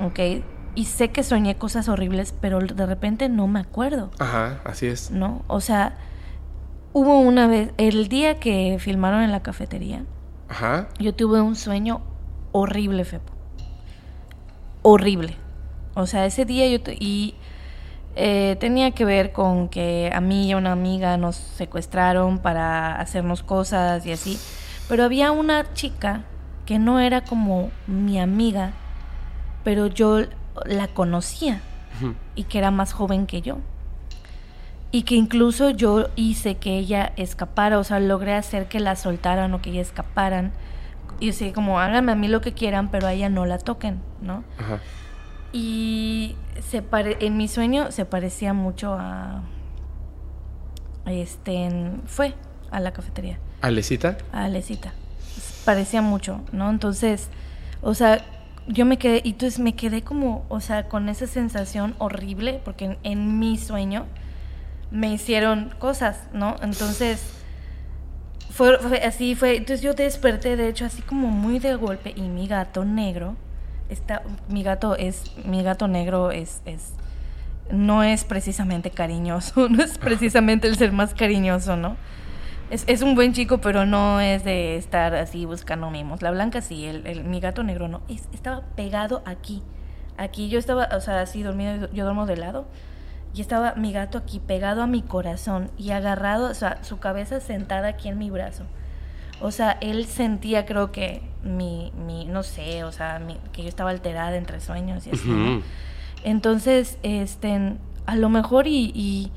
¿ok? 0.00 0.44
y 0.76 0.84
sé 0.84 1.08
que 1.08 1.24
soñé 1.24 1.56
cosas 1.56 1.88
horribles, 1.88 2.34
pero 2.38 2.60
de 2.60 2.86
repente 2.86 3.28
no 3.30 3.48
me 3.48 3.60
acuerdo. 3.60 4.10
Ajá, 4.18 4.60
así 4.64 4.86
es. 4.86 5.10
¿No? 5.10 5.42
O 5.48 5.60
sea, 5.60 5.96
hubo 6.92 7.18
una 7.18 7.46
vez, 7.46 7.72
el 7.78 8.08
día 8.08 8.38
que 8.38 8.76
filmaron 8.78 9.22
en 9.22 9.32
la 9.32 9.42
cafetería, 9.42 10.04
Ajá. 10.48 10.88
yo 10.98 11.14
tuve 11.14 11.40
un 11.40 11.56
sueño 11.56 12.02
horrible, 12.52 13.04
Fepo. 13.06 13.32
Horrible. 14.82 15.34
O 15.94 16.06
sea, 16.06 16.26
ese 16.26 16.44
día 16.44 16.68
yo... 16.68 16.78
y 16.92 17.34
eh, 18.18 18.56
tenía 18.58 18.92
que 18.92 19.04
ver 19.04 19.32
con 19.32 19.68
que 19.68 20.10
a 20.12 20.22
mí 20.22 20.48
y 20.48 20.52
a 20.52 20.56
una 20.56 20.72
amiga 20.72 21.18
nos 21.18 21.36
secuestraron 21.36 22.38
para 22.38 22.98
hacernos 22.98 23.42
cosas 23.42 24.06
y 24.06 24.12
así. 24.12 24.38
Pero 24.88 25.04
había 25.04 25.32
una 25.32 25.74
chica 25.74 26.22
que 26.64 26.78
no 26.78 26.98
era 26.98 27.20
como 27.20 27.70
mi 27.86 28.18
amiga, 28.18 28.72
pero 29.64 29.86
yo 29.86 30.22
la 30.64 30.88
conocía 30.88 31.60
y 32.34 32.44
que 32.44 32.58
era 32.58 32.70
más 32.70 32.94
joven 32.94 33.26
que 33.26 33.42
yo. 33.42 33.58
Y 34.92 35.02
que 35.02 35.14
incluso 35.14 35.68
yo 35.68 36.08
hice 36.16 36.54
que 36.54 36.78
ella 36.78 37.12
escapara, 37.16 37.78
o 37.78 37.84
sea, 37.84 38.00
logré 38.00 38.32
hacer 38.32 38.66
que 38.66 38.80
la 38.80 38.96
soltaran 38.96 39.52
o 39.52 39.60
que 39.60 39.70
ella 39.70 39.82
escaparan. 39.82 40.52
Y 41.20 41.30
así 41.30 41.52
como 41.52 41.80
háganme 41.80 42.12
a 42.12 42.14
mí 42.14 42.28
lo 42.28 42.40
que 42.40 42.54
quieran, 42.54 42.90
pero 42.90 43.06
a 43.06 43.12
ella 43.12 43.28
no 43.28 43.44
la 43.44 43.58
toquen, 43.58 44.00
¿no? 44.22 44.42
Y 45.56 46.36
se 46.68 46.84
en 47.20 47.38
mi 47.38 47.48
sueño 47.48 47.90
se 47.90 48.04
parecía 48.04 48.52
mucho 48.52 48.92
a... 48.92 49.40
Este, 51.06 51.70
fue 52.04 52.34
a 52.70 52.78
la 52.78 52.92
cafetería. 52.92 53.38
¿A 53.62 53.68
Alecita? 53.68 54.18
A 54.32 54.44
Alecita. 54.44 54.92
Parecía 55.64 56.02
mucho, 56.02 56.42
¿no? 56.52 56.68
Entonces, 56.68 57.30
o 57.80 57.94
sea, 57.94 58.22
yo 58.68 58.84
me 58.84 58.98
quedé, 58.98 59.22
y 59.24 59.30
entonces 59.30 59.58
me 59.58 59.74
quedé 59.74 60.02
como, 60.02 60.44
o 60.50 60.60
sea, 60.60 60.90
con 60.90 61.08
esa 61.08 61.26
sensación 61.26 61.94
horrible, 61.96 62.60
porque 62.62 62.98
en, 63.02 63.38
mi 63.38 63.56
sueño 63.56 64.04
me 64.90 65.10
hicieron 65.10 65.74
cosas, 65.78 66.18
¿no? 66.34 66.56
Entonces, 66.60 67.32
fue, 68.50 68.76
así, 69.02 69.34
fue, 69.34 69.56
entonces 69.56 69.80
yo 69.80 69.94
desperté, 69.94 70.56
de 70.56 70.68
hecho, 70.68 70.84
así 70.84 71.00
como 71.00 71.28
muy 71.28 71.60
de 71.60 71.76
golpe, 71.76 72.12
y 72.14 72.20
mi 72.20 72.46
gato 72.46 72.84
negro, 72.84 73.36
está, 73.88 74.22
mi 74.48 74.62
gato 74.62 74.96
es, 74.96 75.24
mi 75.44 75.62
gato 75.62 75.88
negro 75.88 76.30
es, 76.30 76.62
es, 76.64 76.92
no 77.70 78.02
es 78.02 78.24
precisamente 78.24 78.90
cariñoso, 78.90 79.68
no 79.70 79.82
es 79.82 79.98
precisamente 79.98 80.68
el 80.68 80.76
ser 80.76 80.92
más 80.92 81.14
cariñoso, 81.14 81.76
¿no? 81.76 81.96
Es, 82.68 82.84
es, 82.88 83.02
un 83.02 83.14
buen 83.14 83.32
chico, 83.32 83.58
pero 83.58 83.86
no 83.86 84.20
es 84.20 84.42
de 84.42 84.76
estar 84.76 85.14
así 85.14 85.44
buscando 85.44 85.88
mimos. 85.90 86.20
La 86.20 86.32
blanca 86.32 86.60
sí, 86.60 86.84
el, 86.84 87.06
el 87.06 87.22
mi 87.22 87.38
gato 87.38 87.62
negro 87.62 87.86
no. 87.86 88.02
estaba 88.08 88.62
pegado 88.74 89.22
aquí. 89.24 89.62
Aquí 90.16 90.48
yo 90.48 90.58
estaba, 90.58 90.88
o 90.92 91.00
sea, 91.00 91.20
así 91.20 91.44
dormido, 91.44 91.88
yo 91.92 92.04
duermo 92.04 92.26
de 92.26 92.36
lado. 92.36 92.66
Y 93.34 93.40
estaba 93.40 93.74
mi 93.74 93.92
gato 93.92 94.18
aquí 94.18 94.40
pegado 94.40 94.82
a 94.82 94.86
mi 94.88 95.02
corazón 95.02 95.70
y 95.76 95.90
agarrado, 95.90 96.50
o 96.50 96.54
sea, 96.54 96.82
su 96.82 96.98
cabeza 96.98 97.38
sentada 97.38 97.86
aquí 97.88 98.08
en 98.08 98.18
mi 98.18 98.30
brazo. 98.30 98.64
O 99.40 99.50
sea, 99.50 99.72
él 99.80 100.06
sentía, 100.06 100.64
creo 100.64 100.92
que 100.92 101.22
mi, 101.42 101.92
mi 102.06 102.24
no 102.24 102.42
sé, 102.42 102.84
o 102.84 102.92
sea, 102.92 103.20
que 103.52 103.62
yo 103.62 103.68
estaba 103.68 103.90
alterada 103.90 104.36
entre 104.36 104.60
sueños 104.60 105.06
y 105.06 105.10
así. 105.10 105.62
Entonces, 106.24 106.98
este, 107.02 107.74
a 108.06 108.16
lo 108.16 108.28
mejor 108.28 108.66
y 108.66 109.30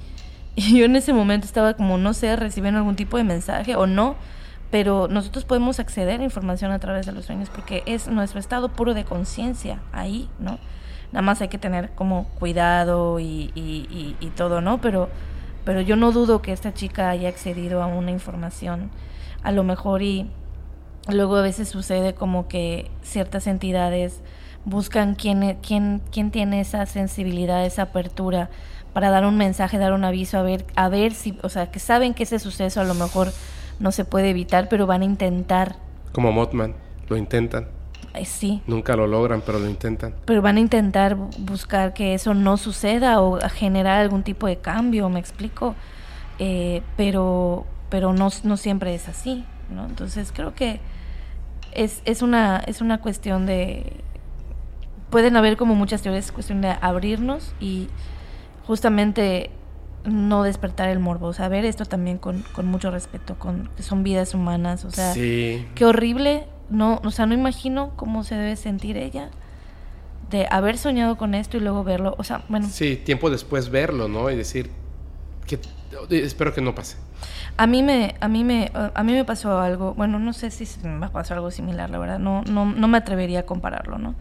y 0.60 0.78
yo 0.78 0.86
en 0.86 0.96
ese 0.98 1.14
momento 1.14 1.46
estaba 1.46 1.74
como, 1.74 1.98
no 1.98 2.14
sé, 2.14 2.36
recibiendo 2.36 2.80
algún 2.80 2.98
tipo 2.98 3.16
de 3.16 3.24
mensaje 3.24 3.76
o 3.78 3.88
no, 3.88 4.16
pero 4.72 5.08
nosotros 5.08 5.46
podemos 5.46 5.80
acceder 5.80 6.20
a 6.20 6.24
información 6.24 6.72
a 6.72 6.80
través 6.80 7.06
de 7.06 7.14
los 7.14 7.26
sueños 7.26 7.50
porque 7.50 7.82
es 7.86 8.10
nuestro 8.10 8.42
estado 8.42 8.68
puro 8.68 8.94
de 8.94 9.06
conciencia 9.06 9.80
ahí, 9.94 10.30
¿no? 10.38 10.60
Nada 11.14 11.22
más 11.22 11.42
hay 11.42 11.48
que 11.48 11.58
tener 11.58 11.92
como 11.92 12.26
cuidado 12.40 13.20
y, 13.22 13.52
y, 13.56 14.16
y, 14.20 14.30
todo, 14.32 14.60
¿no? 14.60 14.80
Pero, 14.80 15.10
pero 15.64 15.80
yo 15.82 15.96
no 15.96 16.12
dudo 16.12 16.42
que 16.42 16.52
esta 16.52 16.74
chica 16.74 17.10
haya 17.10 17.30
accedido 17.30 17.82
a 17.82 17.88
una 17.88 18.12
información, 18.12 18.92
a 19.44 19.52
lo 19.52 19.64
mejor 19.64 20.02
y 20.02 20.30
luego 21.08 21.38
a 21.38 21.42
veces 21.42 21.70
sucede 21.70 22.14
como 22.14 22.48
que 22.48 22.90
ciertas 23.02 23.48
entidades 23.48 24.22
buscan 24.66 25.16
quién, 25.16 25.58
quién, 25.62 26.02
quién 26.12 26.32
tiene 26.32 26.62
esa 26.62 26.86
sensibilidad, 26.86 27.66
esa 27.66 27.84
apertura 27.84 28.50
para 28.94 29.10
dar 29.10 29.26
un 29.26 29.38
mensaje, 29.38 29.78
dar 29.78 29.94
un 29.94 30.04
aviso, 30.04 30.38
a 30.38 30.42
ver, 30.42 30.66
a 30.76 30.90
ver 30.90 31.14
si, 31.14 31.38
o 31.44 31.50
sea, 31.50 31.72
que 31.72 31.80
saben 31.80 32.14
que 32.14 32.24
ese 32.24 32.40
suceso 32.40 32.82
a 32.82 32.84
lo 32.84 32.94
mejor 32.94 33.32
no 33.80 33.92
se 33.92 34.06
puede 34.06 34.30
evitar, 34.30 34.68
pero 34.68 34.88
van 34.88 35.02
a 35.02 35.06
intentar. 35.06 35.76
Como 36.12 36.32
Mothman, 36.32 36.76
lo 37.08 37.16
intentan. 37.16 37.68
sí. 38.26 38.62
Nunca 38.68 38.96
lo 38.96 39.08
logran, 39.08 39.42
pero 39.46 39.60
lo 39.60 39.70
intentan. 39.70 40.14
Pero 40.26 40.42
van 40.42 40.58
a 40.58 40.60
intentar 40.60 41.16
buscar 41.16 41.94
que 41.94 42.14
eso 42.14 42.34
no 42.34 42.58
suceda 42.58 43.22
o 43.22 43.40
generar 43.50 44.00
algún 44.00 44.24
tipo 44.24 44.48
de 44.48 44.58
cambio, 44.58 45.08
me 45.10 45.20
explico. 45.20 45.76
Eh, 46.40 46.82
pero 46.98 47.66
pero 47.90 48.14
no, 48.14 48.30
no 48.44 48.58
siempre 48.58 48.94
es 48.96 49.08
así, 49.08 49.46
¿no? 49.70 49.86
Entonces 49.86 50.32
creo 50.34 50.54
que 50.54 50.80
es, 51.74 52.02
es, 52.06 52.22
una, 52.22 52.58
es 52.58 52.82
una 52.82 53.00
cuestión 53.00 53.46
de... 53.46 53.94
Pueden 55.10 55.36
haber 55.36 55.58
como 55.58 55.76
muchas 55.76 56.02
teorías, 56.02 56.26
es 56.26 56.32
cuestión 56.32 56.62
de 56.62 56.70
abrirnos 56.82 57.54
y 57.60 57.88
justamente 58.66 59.50
no 60.06 60.44
despertar 60.44 60.90
el 60.90 61.00
morbo, 61.00 61.28
o 61.28 61.34
sea, 61.34 61.50
ver 61.50 61.66
esto 61.66 61.86
también 61.86 62.18
con, 62.18 62.44
con 62.54 62.68
mucho 62.68 62.92
respeto, 62.92 63.38
con 63.38 63.70
que 63.76 63.84
son 63.84 64.04
vidas 64.04 64.34
humanas, 64.34 64.86
o 64.86 64.92
sea, 64.92 65.14
qué 65.14 65.86
horrible, 65.86 66.46
no, 66.70 67.02
o 67.04 67.12
sea, 67.12 67.26
no 67.26 67.34
imagino 67.34 67.92
cómo 67.96 68.24
se 68.24 68.36
debe 68.36 68.56
sentir 68.56 68.98
ella 68.98 69.30
de 70.30 70.48
haber 70.50 70.78
soñado 70.78 71.18
con 71.18 71.34
esto 71.34 71.58
y 71.58 71.60
luego 71.60 71.84
verlo, 71.84 72.16
o 72.18 72.24
sea, 72.24 72.44
bueno. 72.50 72.68
Sí, 72.70 72.96
tiempo 72.98 73.30
después 73.30 73.70
verlo, 73.70 74.08
¿no? 74.08 74.30
Y 74.30 74.36
decir 74.36 74.70
que 75.48 75.60
espero 76.12 76.54
que 76.54 76.62
no 76.62 76.76
pase. 76.76 76.98
A 77.58 77.68
mí 77.68 77.84
me 77.84 78.16
a 78.20 78.28
mí 78.28 78.44
me 78.44 78.72
a 78.74 79.04
mí 79.04 79.14
me 79.14 79.26
pasó 79.26 79.60
algo, 79.60 79.94
bueno, 79.94 80.20
no 80.20 80.34
sé 80.34 80.52
si 80.52 80.66
me 80.88 81.10
pasó 81.10 81.34
algo 81.34 81.52
similar, 81.52 81.90
la 81.90 81.98
verdad, 81.98 82.20
no 82.20 82.44
no 82.44 82.66
no 82.66 82.88
me 82.88 82.98
atrevería 82.98 83.42
a 83.42 83.44
compararlo, 83.44 83.98
¿no? 83.98 84.16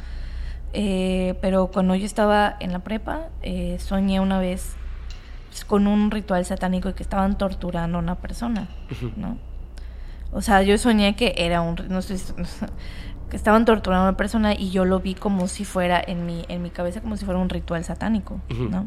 Eh, 0.72 1.34
pero 1.40 1.68
cuando 1.68 1.94
yo 1.94 2.04
estaba 2.04 2.56
en 2.60 2.72
la 2.72 2.80
prepa, 2.80 3.28
eh, 3.42 3.76
soñé 3.78 4.20
una 4.20 4.38
vez 4.38 4.76
con 5.66 5.86
un 5.86 6.10
ritual 6.10 6.44
satánico 6.44 6.88
y 6.88 6.92
que 6.92 7.02
estaban 7.02 7.38
torturando 7.38 7.98
a 7.98 8.00
una 8.00 8.16
persona, 8.16 8.68
¿no? 9.16 9.38
O 10.32 10.42
sea, 10.42 10.62
yo 10.62 10.76
soñé 10.78 11.16
que 11.16 11.34
era 11.36 11.62
un... 11.62 11.76
No 11.88 12.02
sé, 12.02 12.16
que 13.30 13.36
estaban 13.36 13.64
torturando 13.64 14.06
a 14.06 14.08
una 14.10 14.16
persona 14.16 14.54
y 14.54 14.70
yo 14.70 14.84
lo 14.84 15.00
vi 15.00 15.14
como 15.14 15.48
si 15.48 15.64
fuera 15.64 16.02
en 16.06 16.24
mi, 16.26 16.44
en 16.48 16.62
mi 16.62 16.70
cabeza, 16.70 17.00
como 17.00 17.16
si 17.16 17.24
fuera 17.24 17.40
un 17.40 17.48
ritual 17.48 17.84
satánico, 17.84 18.40
¿no? 18.70 18.86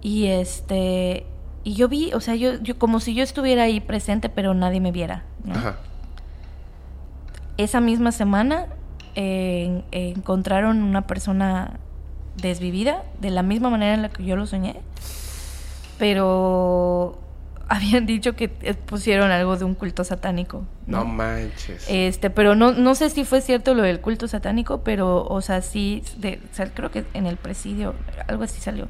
Y 0.00 0.26
este... 0.26 1.26
Y 1.62 1.74
yo 1.74 1.88
vi, 1.88 2.12
o 2.14 2.20
sea, 2.20 2.34
yo, 2.34 2.54
yo 2.62 2.78
como 2.78 3.00
si 3.00 3.14
yo 3.14 3.22
estuviera 3.22 3.64
ahí 3.64 3.80
presente, 3.80 4.28
pero 4.28 4.54
nadie 4.54 4.80
me 4.80 4.92
viera, 4.92 5.24
¿no? 5.44 5.54
esa 7.62 7.80
misma 7.80 8.12
semana 8.12 8.66
eh, 9.14 9.82
encontraron 9.92 10.82
una 10.82 11.06
persona 11.06 11.78
desvivida 12.40 13.04
de 13.20 13.30
la 13.30 13.42
misma 13.42 13.70
manera 13.70 13.94
en 13.94 14.02
la 14.02 14.08
que 14.08 14.24
yo 14.24 14.36
lo 14.36 14.46
soñé. 14.46 14.76
Pero 15.98 17.20
habían 17.68 18.06
dicho 18.06 18.34
que 18.34 18.50
eh, 18.62 18.74
pusieron 18.74 19.30
algo 19.30 19.56
de 19.56 19.64
un 19.64 19.74
culto 19.74 20.04
satánico. 20.04 20.64
No, 20.86 21.04
manches. 21.04 21.86
Este, 21.88 22.30
pero 22.30 22.54
no, 22.54 22.72
no 22.72 22.94
sé 22.94 23.10
si 23.10 23.24
fue 23.24 23.40
cierto 23.40 23.74
lo 23.74 23.82
del 23.82 24.00
culto 24.00 24.26
satánico, 24.26 24.82
pero, 24.82 25.24
o 25.24 25.40
sea, 25.40 25.60
sí, 25.60 26.02
de, 26.16 26.40
creo 26.74 26.90
que 26.90 27.04
en 27.14 27.26
el 27.26 27.36
presidio, 27.36 27.94
algo 28.26 28.44
así 28.44 28.60
salió. 28.60 28.88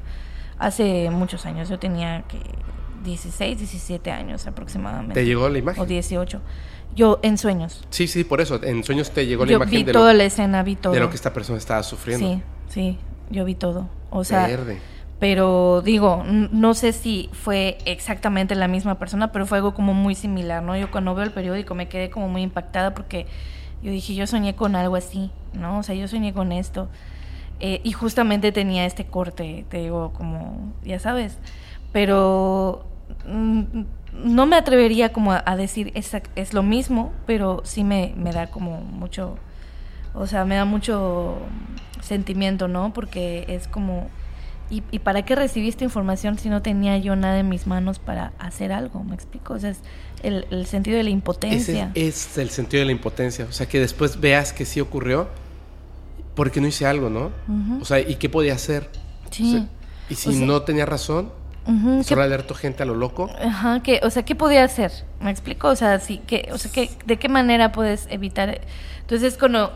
Hace 0.61 1.09
muchos 1.09 1.47
años, 1.47 1.69
yo 1.69 1.79
tenía 1.79 2.23
que 2.27 2.39
16, 3.03 3.57
17 3.57 4.11
años 4.11 4.45
aproximadamente. 4.45 5.15
¿Te 5.15 5.25
llegó 5.25 5.49
la 5.49 5.57
imagen? 5.57 5.81
O 5.81 5.85
18. 5.87 6.39
Yo, 6.95 7.19
en 7.23 7.39
sueños. 7.39 7.83
Sí, 7.89 8.07
sí, 8.07 8.23
por 8.23 8.41
eso, 8.41 8.61
en 8.63 8.83
sueños 8.83 9.09
te 9.09 9.25
llegó 9.25 9.45
la 9.45 9.53
imagen 9.53 9.85
vi 9.85 9.91
toda 9.91 10.13
la 10.13 10.25
escena, 10.25 10.61
vi 10.61 10.75
todo. 10.75 10.93
De 10.93 10.99
lo 10.99 11.09
que 11.09 11.15
esta 11.15 11.33
persona 11.33 11.57
estaba 11.57 11.81
sufriendo. 11.81 12.27
Sí, 12.27 12.41
sí, 12.69 12.97
yo 13.31 13.43
vi 13.43 13.55
todo. 13.55 13.89
O 14.11 14.23
sea, 14.23 14.49
pero 15.19 15.81
digo, 15.81 16.23
no 16.25 16.73
sé 16.75 16.93
si 16.93 17.29
fue 17.31 17.79
exactamente 17.85 18.53
la 18.55 18.67
misma 18.67 18.99
persona, 18.99 19.31
pero 19.31 19.45
fue 19.45 19.59
algo 19.59 19.73
como 19.73 19.93
muy 19.93 20.15
similar, 20.15 20.61
¿no? 20.61 20.77
Yo 20.77 20.91
cuando 20.91 21.15
veo 21.15 21.23
el 21.23 21.31
periódico 21.31 21.73
me 21.75 21.87
quedé 21.87 22.09
como 22.09 22.27
muy 22.27 22.41
impactada 22.43 22.93
porque 22.93 23.25
yo 23.81 23.91
dije, 23.91 24.13
yo 24.13 24.27
soñé 24.27 24.55
con 24.55 24.75
algo 24.75 24.95
así, 24.95 25.31
¿no? 25.53 25.79
O 25.79 25.83
sea, 25.83 25.95
yo 25.95 26.07
soñé 26.07 26.33
con 26.33 26.51
esto. 26.51 26.89
Eh, 27.63 27.79
y 27.83 27.91
justamente 27.91 28.51
tenía 28.51 28.85
este 28.85 29.05
corte, 29.05 29.65
te 29.69 29.77
digo, 29.77 30.11
como, 30.13 30.73
ya 30.83 30.99
sabes, 30.99 31.37
pero 31.91 32.85
mm, 33.27 33.83
no 34.13 34.45
me 34.47 34.55
atrevería 34.55 35.13
como 35.13 35.31
a, 35.31 35.55
decir 35.55 35.91
es, 35.93 36.11
es, 36.35 36.53
lo 36.53 36.63
mismo, 36.63 37.13
pero 37.27 37.61
sí 37.63 37.83
me, 37.83 38.13
me 38.17 38.31
da 38.31 38.47
como 38.47 38.81
mucho, 38.81 39.37
o 40.15 40.25
sea, 40.25 40.43
me 40.43 40.55
da 40.55 40.65
mucho 40.65 41.37
sentimiento, 42.01 42.67
¿no? 42.67 42.93
Porque 42.93 43.45
es 43.47 43.67
como 43.67 44.09
¿Y, 44.71 44.99
para 44.99 45.25
qué 45.25 45.35
recibí 45.35 45.67
esta 45.67 45.83
información 45.83 46.39
si 46.39 46.47
no 46.47 46.61
tenía 46.61 46.97
yo 46.97 47.17
nada 47.17 47.39
en 47.39 47.49
mis 47.49 47.67
manos 47.67 47.99
para 47.99 48.31
hacer 48.39 48.71
algo? 48.71 49.03
¿Me 49.03 49.15
explico? 49.15 49.53
O 49.55 49.59
sea, 49.59 49.71
es 49.71 49.79
el, 50.23 50.65
sentido 50.65 50.95
de 50.95 51.03
la 51.03 51.09
impotencia. 51.09 51.91
es 51.93 52.37
el 52.37 52.49
sentido 52.51 52.79
de 52.79 52.85
la 52.85 52.93
impotencia. 52.93 53.45
O 53.49 53.51
sea, 53.51 53.67
que 53.67 53.81
después 53.81 54.21
veas 54.21 54.53
que 54.53 54.63
sí 54.63 54.79
ocurrió, 54.79 55.27
porque 56.41 56.59
no 56.59 56.65
hice 56.65 56.87
algo, 56.87 57.11
no? 57.11 57.31
O 57.79 57.85
sea, 57.85 57.99
¿y 57.99 58.15
qué 58.15 58.27
podía 58.27 58.55
hacer? 58.55 58.89
Sí. 59.29 59.67
y 60.09 60.15
si 60.15 60.43
no 60.43 60.63
tenía 60.63 60.87
razón, 60.87 61.31
solo 62.03 62.23
alerto 62.23 62.55
gente 62.55 62.81
a 62.81 62.87
lo 62.87 62.95
loco. 62.95 63.29
Ajá, 63.39 63.83
que, 63.83 63.99
o 64.01 64.09
sea, 64.09 64.25
¿qué 64.25 64.33
podía 64.33 64.63
hacer? 64.63 64.91
¿Me 65.19 65.29
explico? 65.29 65.67
O 65.67 65.75
sea, 65.75 65.99
sí, 65.99 66.19
que, 66.25 66.49
o 66.51 66.57
sea, 66.57 66.71
que, 66.71 66.89
¿de 67.05 67.19
qué 67.19 67.29
manera 67.29 67.71
puedes 67.71 68.07
evitar? 68.09 68.59
Entonces, 69.01 69.37
cuando 69.37 69.71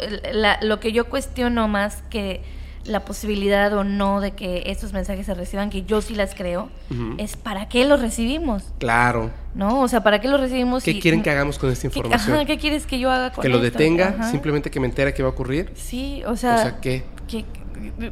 lo 0.64 0.80
que 0.80 0.92
yo 0.92 1.08
cuestiono 1.08 1.68
más 1.68 2.02
que 2.10 2.42
la 2.86 3.02
posibilidad 3.02 3.74
o 3.74 3.84
no 3.84 4.22
de 4.22 4.32
que 4.32 4.64
estos 4.68 4.94
mensajes 4.94 5.26
se 5.26 5.34
reciban, 5.34 5.70
que 5.70 5.84
yo 5.84 6.02
sí 6.02 6.16
las 6.16 6.36
creo, 6.36 6.70
es 7.18 7.36
para 7.36 7.68
qué 7.68 7.86
los 7.86 8.00
recibimos. 8.02 8.64
Claro. 8.78 9.32
¿No? 9.54 9.82
O 9.82 9.88
sea, 9.88 10.04
¿para 10.04 10.20
qué 10.20 10.28
los 10.28 10.40
recibimos? 10.40 10.84
¿Qué 10.84 11.00
quieren 11.00 11.24
que 11.24 11.30
hagamos 11.30 11.58
con 11.58 11.72
esta 11.72 11.88
información? 11.88 12.46
¿qué 12.46 12.58
quieres 12.58 12.86
que 12.86 13.00
yo 13.00 13.12
haga 13.12 13.32
con 13.32 13.42
Que 13.42 13.50
lo 13.50 13.60
detenga, 13.60 14.30
simplemente 14.30 14.70
que 14.70 14.80
me 14.80 14.88
entere 14.88 15.14
qué 15.14 15.24
va 15.24 15.30
a 15.30 15.32
ocurrir. 15.32 15.72
Sí, 15.76 16.22
o 16.26 16.36
sea... 16.36 16.56
O 16.56 16.58
sea, 16.60 16.80
¿qué? 16.80 17.04
Que, 17.28 17.46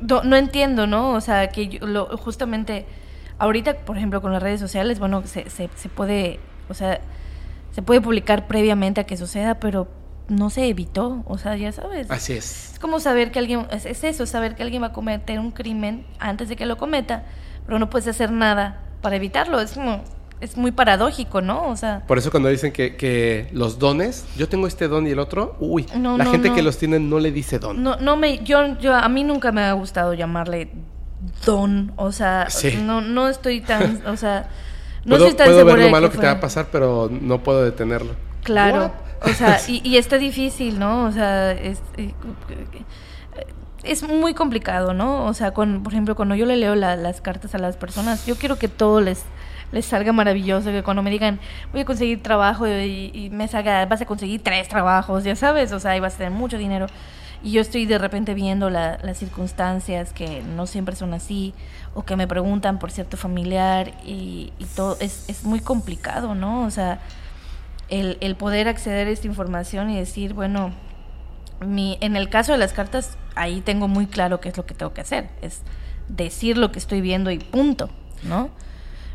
no, 0.02 0.36
entiendo, 0.36 0.88
¿no? 0.88 1.12
O 1.12 1.22
sea, 1.22 1.48
que 1.50 1.68
yo, 1.68 1.86
lo, 1.86 2.18
justamente 2.18 2.86
ahorita, 3.38 3.78
por 3.78 3.98
ejemplo, 3.98 4.22
con 4.22 4.32
las 4.34 4.42
redes 4.42 4.60
sociales, 4.60 5.00
bueno, 5.00 5.24
se, 5.26 5.50
se, 5.50 5.70
se 5.76 5.90
puede, 5.90 6.40
o 6.70 6.74
sea, 6.74 7.02
se 7.72 7.82
puede 7.82 8.02
publicar 8.02 8.48
previamente 8.48 9.02
a 9.02 9.04
que 9.06 9.18
suceda, 9.18 9.56
pero 9.56 9.88
no 10.30 10.50
se 10.50 10.68
evitó, 10.68 11.24
o 11.26 11.38
sea, 11.38 11.56
ya 11.58 11.72
sabes. 11.72 12.10
Así 12.10 12.34
es. 12.34 12.74
Es 12.74 12.80
como 12.80 13.00
saber 13.00 13.32
que 13.32 13.40
alguien, 13.40 13.68
es, 13.72 14.04
eso, 14.04 14.26
saber 14.26 14.56
que 14.56 14.64
alguien 14.64 14.82
va 14.82 14.88
a 14.88 14.94
cometer 14.94 15.40
un 15.40 15.52
crimen 15.52 16.06
antes 16.20 16.50
de 16.50 16.56
que 16.56 16.66
lo 16.66 16.78
cometa, 16.78 17.24
pero 17.66 17.80
no 17.80 17.90
puedes 17.90 18.08
hacer 18.08 18.32
nada 18.32 18.82
para 19.02 19.16
evitarlo, 19.16 19.60
es 19.60 19.74
como, 19.74 20.04
es 20.40 20.58
muy 20.58 20.72
paradójico, 20.72 21.42
¿no? 21.42 21.68
O 21.68 21.76
sea... 21.76 22.04
Por 22.08 22.18
eso 22.18 22.32
cuando 22.32 22.50
dicen 22.50 22.72
que, 22.72 22.96
que 22.96 23.48
los 23.52 23.80
dones, 23.80 24.26
yo 24.38 24.48
tengo 24.48 24.68
este 24.68 24.88
don 24.88 25.08
y 25.08 25.12
el 25.12 25.20
otro, 25.20 25.56
uy, 25.60 25.86
la 25.94 26.26
gente 26.26 26.54
que 26.54 26.62
los 26.62 26.78
tiene 26.78 27.00
no 27.00 27.20
le 27.20 27.32
dice 27.32 27.60
don. 27.60 27.84
No, 27.84 27.98
no 27.98 28.16
me, 28.16 28.40
yo, 28.44 28.78
yo, 28.80 28.96
a 28.96 29.08
mí 29.10 29.24
nunca 29.24 29.52
me 29.52 29.62
ha 29.62 29.74
gustado 29.74 30.14
llamarle 30.14 30.70
don, 31.46 31.94
o 31.96 32.12
sea, 32.12 32.48
no, 32.82 33.02
no 33.02 33.30
estoy 33.30 33.62
tan, 33.62 34.06
o 34.08 34.18
sea... 34.18 34.50
No 35.06 35.18
puedo, 35.18 35.28
estoy 35.28 35.38
tan 35.38 35.48
puedo 35.48 35.66
ver 35.66 35.80
lo 35.80 35.90
malo 35.90 36.10
que, 36.10 36.18
te 36.18 36.26
va 36.26 36.32
a 36.32 36.40
pasar, 36.40 36.68
pero 36.72 37.10
no 37.12 37.44
puedo 37.44 37.62
detenerlo. 37.62 38.14
Claro. 38.42 38.94
O 39.24 39.30
sea, 39.30 39.60
y, 39.68 39.82
y, 39.88 39.98
está 39.98 40.18
difícil, 40.18 40.80
¿no? 40.80 41.06
O 41.06 41.12
sea, 41.12 41.52
es, 41.52 41.82
eh, 41.98 42.14
es 43.84 44.08
muy 44.08 44.34
complicado, 44.34 44.94
¿no? 44.94 45.26
O 45.26 45.34
sea, 45.34 45.52
con, 45.52 45.84
por 45.84 45.94
ejemplo, 45.94 46.16
cuando 46.16 46.36
yo 46.36 46.46
le 46.46 46.58
leo 46.58 46.76
las 46.76 47.22
cartas 47.22 47.54
a 47.54 47.58
las 47.58 47.78
personas, 47.78 48.26
yo 48.26 48.36
quiero 48.36 48.58
que 48.58 48.68
todo 48.68 49.02
les, 49.02 49.24
les 49.72 49.86
salga 49.86 50.14
maravilloso, 50.14 50.72
que 50.72 50.84
cuando 50.84 51.04
me 51.04 51.12
digan, 51.12 51.40
voy 51.72 51.82
a 51.82 51.86
conseguir 51.86 52.24
trabajo 52.24 52.68
y, 52.68 53.30
me 53.32 53.48
salga, 53.48 53.86
vas 53.86 54.02
a 54.02 54.06
conseguir 54.06 54.42
tres 54.42 54.68
trabajos, 54.70 55.24
ya 55.24 55.36
sabes, 55.36 55.72
o 55.74 55.80
sea, 55.80 55.96
y 55.98 56.00
vas 56.00 56.16
a 56.16 56.18
tener 56.20 56.32
mucho 56.32 56.58
dinero. 56.58 56.88
Y 57.44 57.52
yo 57.52 57.62
estoy 57.62 57.86
de 57.86 57.98
repente 57.98 58.34
viendo 58.34 58.70
las 58.70 59.18
circunstancias 59.18 60.14
que 60.14 60.42
no 60.42 60.66
siempre 60.66 60.96
son 60.96 61.14
así, 61.14 61.54
o 61.94 62.04
que 62.04 62.16
me 62.16 62.26
preguntan 62.26 62.80
por 62.80 62.90
cierto 62.90 63.18
familiar, 63.18 63.92
y, 64.06 64.54
y 64.60 64.66
todo, 64.76 64.96
es, 65.02 65.26
es 65.28 65.44
muy 65.44 65.60
complicado, 65.60 66.36
¿no? 66.36 66.64
O 66.64 66.72
sea, 66.72 67.02
el, 67.90 68.18
el 68.22 68.36
poder 68.36 68.68
acceder 68.68 69.08
a 69.08 69.12
esta 69.12 69.28
información 69.28 69.90
y 69.90 69.98
decir, 69.98 70.34
bueno, 70.34 70.74
mi, 71.66 71.98
en 72.02 72.16
el 72.16 72.30
caso 72.30 72.52
de 72.52 72.58
las 72.58 72.74
cartas, 72.74 73.18
ahí 73.36 73.62
tengo 73.62 73.88
muy 73.88 74.08
claro 74.08 74.40
qué 74.40 74.50
es 74.50 74.58
lo 74.58 74.66
que 74.66 74.74
tengo 74.74 74.94
que 74.94 75.02
hacer. 75.02 75.30
Es 75.42 75.62
decir 76.08 76.58
lo 76.58 76.72
que 76.72 76.80
estoy 76.80 77.02
viendo 77.02 77.32
y 77.32 77.40
punto, 77.40 77.90
¿no? 78.24 78.50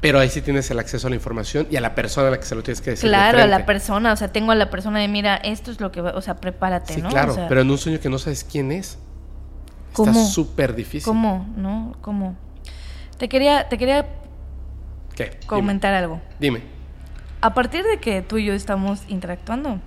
Pero 0.00 0.20
ahí 0.20 0.28
sí 0.28 0.42
tienes 0.42 0.70
el 0.70 0.78
acceso 0.78 1.08
a 1.08 1.10
la 1.10 1.16
información 1.16 1.66
y 1.70 1.76
a 1.76 1.80
la 1.80 1.96
persona 1.96 2.28
a 2.28 2.30
la 2.30 2.38
que 2.38 2.46
se 2.46 2.54
lo 2.54 2.62
tienes 2.62 2.80
que 2.80 2.90
decir. 2.90 3.10
Claro, 3.10 3.42
a 3.42 3.46
la 3.46 3.66
persona, 3.66 4.12
o 4.12 4.16
sea, 4.16 4.28
tengo 4.32 4.52
a 4.52 4.54
la 4.54 4.70
persona 4.70 5.00
de, 5.00 5.08
mira, 5.08 5.36
esto 5.36 5.72
es 5.72 5.80
lo 5.80 5.90
que 5.90 6.00
va, 6.00 6.12
o 6.12 6.22
sea, 6.22 6.36
prepárate, 6.36 6.94
sí, 6.94 7.02
Claro, 7.02 7.36
pero 7.48 7.62
en 7.62 7.70
un 7.70 7.78
sueño 7.78 7.98
que 7.98 8.08
no 8.08 8.18
sabes 8.18 8.44
quién 8.44 8.70
es, 8.70 8.98
¿cómo? 9.92 10.12
está 10.12 10.24
súper 10.24 10.76
difícil. 10.76 11.04
¿Cómo? 11.04 11.52
¿No? 11.56 11.96
¿Cómo? 12.00 12.36
Te 13.18 13.28
quería, 13.28 13.68
te 13.68 13.76
quería 13.76 14.06
¿Qué? 15.16 15.40
comentar 15.48 15.92
algo. 15.94 16.20
Dime 16.38 16.77
a 17.40 17.54
partir 17.54 17.84
de 17.84 17.98
que 17.98 18.22
tú 18.22 18.38
y 18.38 18.44
yo 18.44 18.52
estamos 18.52 19.02
interactuando 19.08 19.80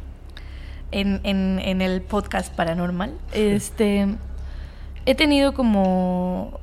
en, 0.92 1.22
en, 1.24 1.82
el 1.82 2.02
podcast 2.02 2.54
paranormal, 2.54 3.18
este, 3.34 4.08
he 5.06 5.16
tenido 5.16 5.54
como 5.54 6.60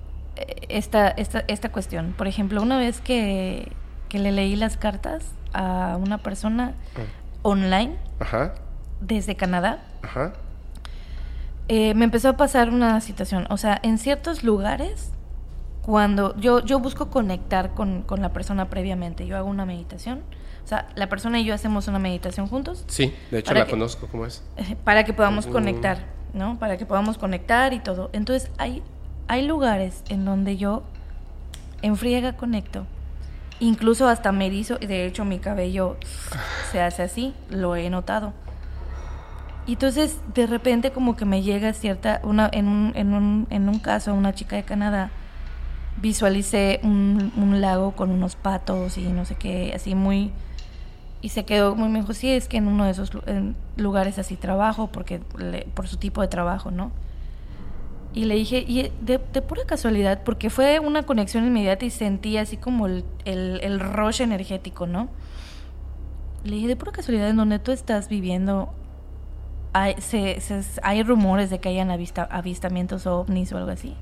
esta, 0.68 1.08
esta, 1.08 1.44
esta 1.49 1.70
cuestión. 1.70 2.15
Por 2.17 2.26
ejemplo, 2.26 2.62
una 2.62 2.78
vez 2.78 3.00
que, 3.00 3.73
le 4.10 4.33
leí 4.33 4.57
las 4.57 4.76
cartas 4.76 5.25
a 5.52 5.99
una 6.00 6.18
persona 6.18 6.75
ah. 6.97 7.00
online 7.42 7.97
desde 9.00 9.36
Canadá, 9.36 9.83
eh, 11.68 11.94
me 11.94 12.05
empezó 12.05 12.31
a 12.31 12.36
pasar 12.36 12.70
una 12.70 13.00
situación. 13.00 13.47
O 13.50 13.57
sea, 13.57 13.78
en 13.83 13.99
ciertos 13.99 14.42
lugares, 14.42 15.12
cuando 15.83 16.34
yo, 16.36 16.65
yo 16.65 16.78
busco 16.81 17.10
conectar 17.10 17.75
con, 17.75 18.02
con 18.02 18.20
la 18.20 18.31
persona 18.31 18.68
previamente, 18.68 19.26
yo 19.26 19.36
hago 19.36 19.49
una 19.49 19.67
meditación 19.67 20.23
o 20.69 20.71
sea, 20.71 20.87
la 20.97 21.09
persona 21.09 21.41
y 21.41 21.47
yo 21.47 21.55
hacemos 21.55 21.89
una 21.89 21.99
meditación 21.99 22.47
juntos. 22.47 22.85
Sí, 22.89 23.15
de 23.31 23.39
hecho 23.39 23.55
la 23.55 23.65
conozco, 23.65 24.07
¿cómo 24.07 24.27
es? 24.27 24.43
Para 24.85 25.05
que 25.05 25.15
podamos 25.15 25.47
conectar, 25.47 26.05
¿no? 26.35 26.59
Para 26.59 26.77
que 26.77 26.85
podamos 26.85 27.17
conectar 27.17 27.73
y 27.73 27.79
todo. 27.79 28.11
Entonces, 28.13 28.51
hay, 28.59 28.83
hay 29.29 29.47
lugares 29.47 30.03
en 30.11 30.27
donde 30.27 30.59
yo 30.59 30.83
en 31.81 31.97
friega 31.97 32.35
conecto. 32.35 32.85
Incluso 33.61 34.09
hasta 34.09 34.31
me 34.31 34.45
erizo, 34.45 34.77
de 34.77 35.07
hecho 35.07 35.25
mi 35.25 35.39
cabello 35.39 35.97
se 36.71 36.83
hace 36.83 37.03
así, 37.03 37.33
lo 37.49 37.75
he 37.75 37.89
notado. 37.89 38.35
Y 39.67 39.73
entonces, 39.73 40.19
de 40.35 40.47
repente 40.47 40.91
como 40.91 41.17
que 41.17 41.25
me 41.25 41.41
llega 41.41 41.73
cierta, 41.73 42.21
una, 42.25 42.51
en, 42.53 42.69
un, 42.69 42.93
en, 42.95 43.15
un, 43.15 43.47
en 43.49 43.71
un 43.71 43.79
caso, 43.79 44.13
una 44.13 44.35
chica 44.35 44.57
de 44.57 44.65
Canadá, 44.65 45.13
visualicé 45.97 46.81
un, 46.83 47.33
un 47.37 47.63
lago 47.63 47.93
con 47.93 48.11
unos 48.11 48.37
patos 48.37 48.99
y 48.99 49.07
no 49.07 49.25
sé 49.25 49.35
qué, 49.35 49.73
así 49.75 49.95
muy 49.95 50.31
y 51.21 51.31
se 51.31 51.45
quedó 51.45 51.75
muy 51.75 51.89
me 51.89 52.01
dijo 52.01 52.15
sí 52.15 52.31
es 52.31 52.49
que 52.49 52.59
en 52.59 52.69
uno 52.69 52.85
de 52.85 52.93
esos 52.93 53.11
lugares 53.77 54.19
así 54.19 54.37
trabajo 54.37 54.89
porque 54.89 55.21
por 55.75 55.89
su 55.89 55.97
tipo 55.97 56.21
de 56.21 56.29
trabajo 56.29 56.71
no 56.71 56.93
y 58.15 58.25
le 58.25 58.37
dije 58.37 58.65
y 58.67 58.91
de, 59.01 59.19
pura 59.19 59.65
casualidad 59.65 60.23
porque 60.25 60.51
fue 60.51 60.81
una 60.81 61.05
conexión 61.05 61.45
inmediata 61.47 61.85
y 61.85 61.91
sentí 61.91 62.37
así 62.37 62.57
como 62.57 62.87
el, 62.87 63.05
el, 63.25 63.61
el 63.63 63.81
rush 63.81 64.23
energético 64.23 64.87
no 64.87 65.09
le 66.45 66.57
dije 66.57 66.69
de 66.69 66.77
pura 66.77 66.93
casualidad 66.93 67.29
en 67.29 67.37
donde 67.37 67.59
tú 67.59 67.73
estás 67.73 68.09
viviendo 68.09 68.73
hay, 69.73 69.95
se, 70.01 70.41
hay 70.83 71.03
rumores 71.03 71.51
de 71.51 71.59
que 71.59 71.69
hayan 71.69 71.91
avista, 71.91 72.23
avistamientos 72.31 73.07
ovnis 73.07 73.53
o 73.53 73.59
algo 73.59 73.71
así 73.71 73.95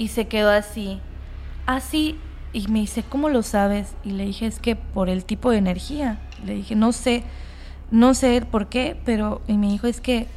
y 0.00 0.08
se 0.08 0.28
quedó 0.28 0.48
así. 0.48 0.98
Así 1.66 2.18
y 2.52 2.66
me 2.68 2.80
dice, 2.80 3.02
¿cómo 3.08 3.28
lo 3.28 3.42
sabes? 3.42 3.94
Y 4.04 4.10
le 4.10 4.24
dije, 4.26 4.46
es 4.46 4.58
que 4.58 4.76
por 4.76 5.08
el 5.08 5.24
tipo 5.24 5.50
de 5.50 5.58
energía. 5.58 6.18
Le 6.44 6.54
dije, 6.54 6.74
no 6.74 6.92
sé, 6.92 7.22
No 7.90 8.14
sé 8.14 8.40
por 8.48 8.68
qué, 8.68 8.96
pero 9.04 9.40
y 9.48 9.54
me 9.58 9.66
dijo 9.68 9.86
es 9.88 10.00
que 10.00 10.28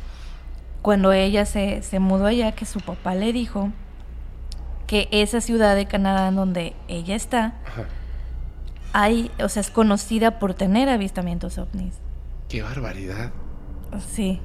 cuando 0.82 1.14
ella 1.14 1.46
se, 1.46 1.82
se 1.84 2.00
mudó 2.00 2.26
allá, 2.26 2.54
que 2.54 2.66
su 2.66 2.80
papá 2.82 3.14
le 3.16 3.32
dijo 3.32 3.72
que 4.88 5.08
esa 5.12 5.40
ciudad 5.40 5.76
de 5.76 5.86
Canadá 5.86 6.28
en 6.30 6.36
donde 6.36 6.74
ella 6.88 7.16
está, 7.16 7.54
Ajá. 7.66 7.86
hay, 8.92 9.32
o 9.42 9.50
sea, 9.50 9.62
es 9.62 9.70
conocida 9.72 10.40
por 10.40 10.54
tener 10.56 10.90
avistamientos 10.90 11.58
ovnis. 11.58 11.96
Qué 12.50 12.62
barbaridad. 12.64 13.32
Sí. 14.10 14.42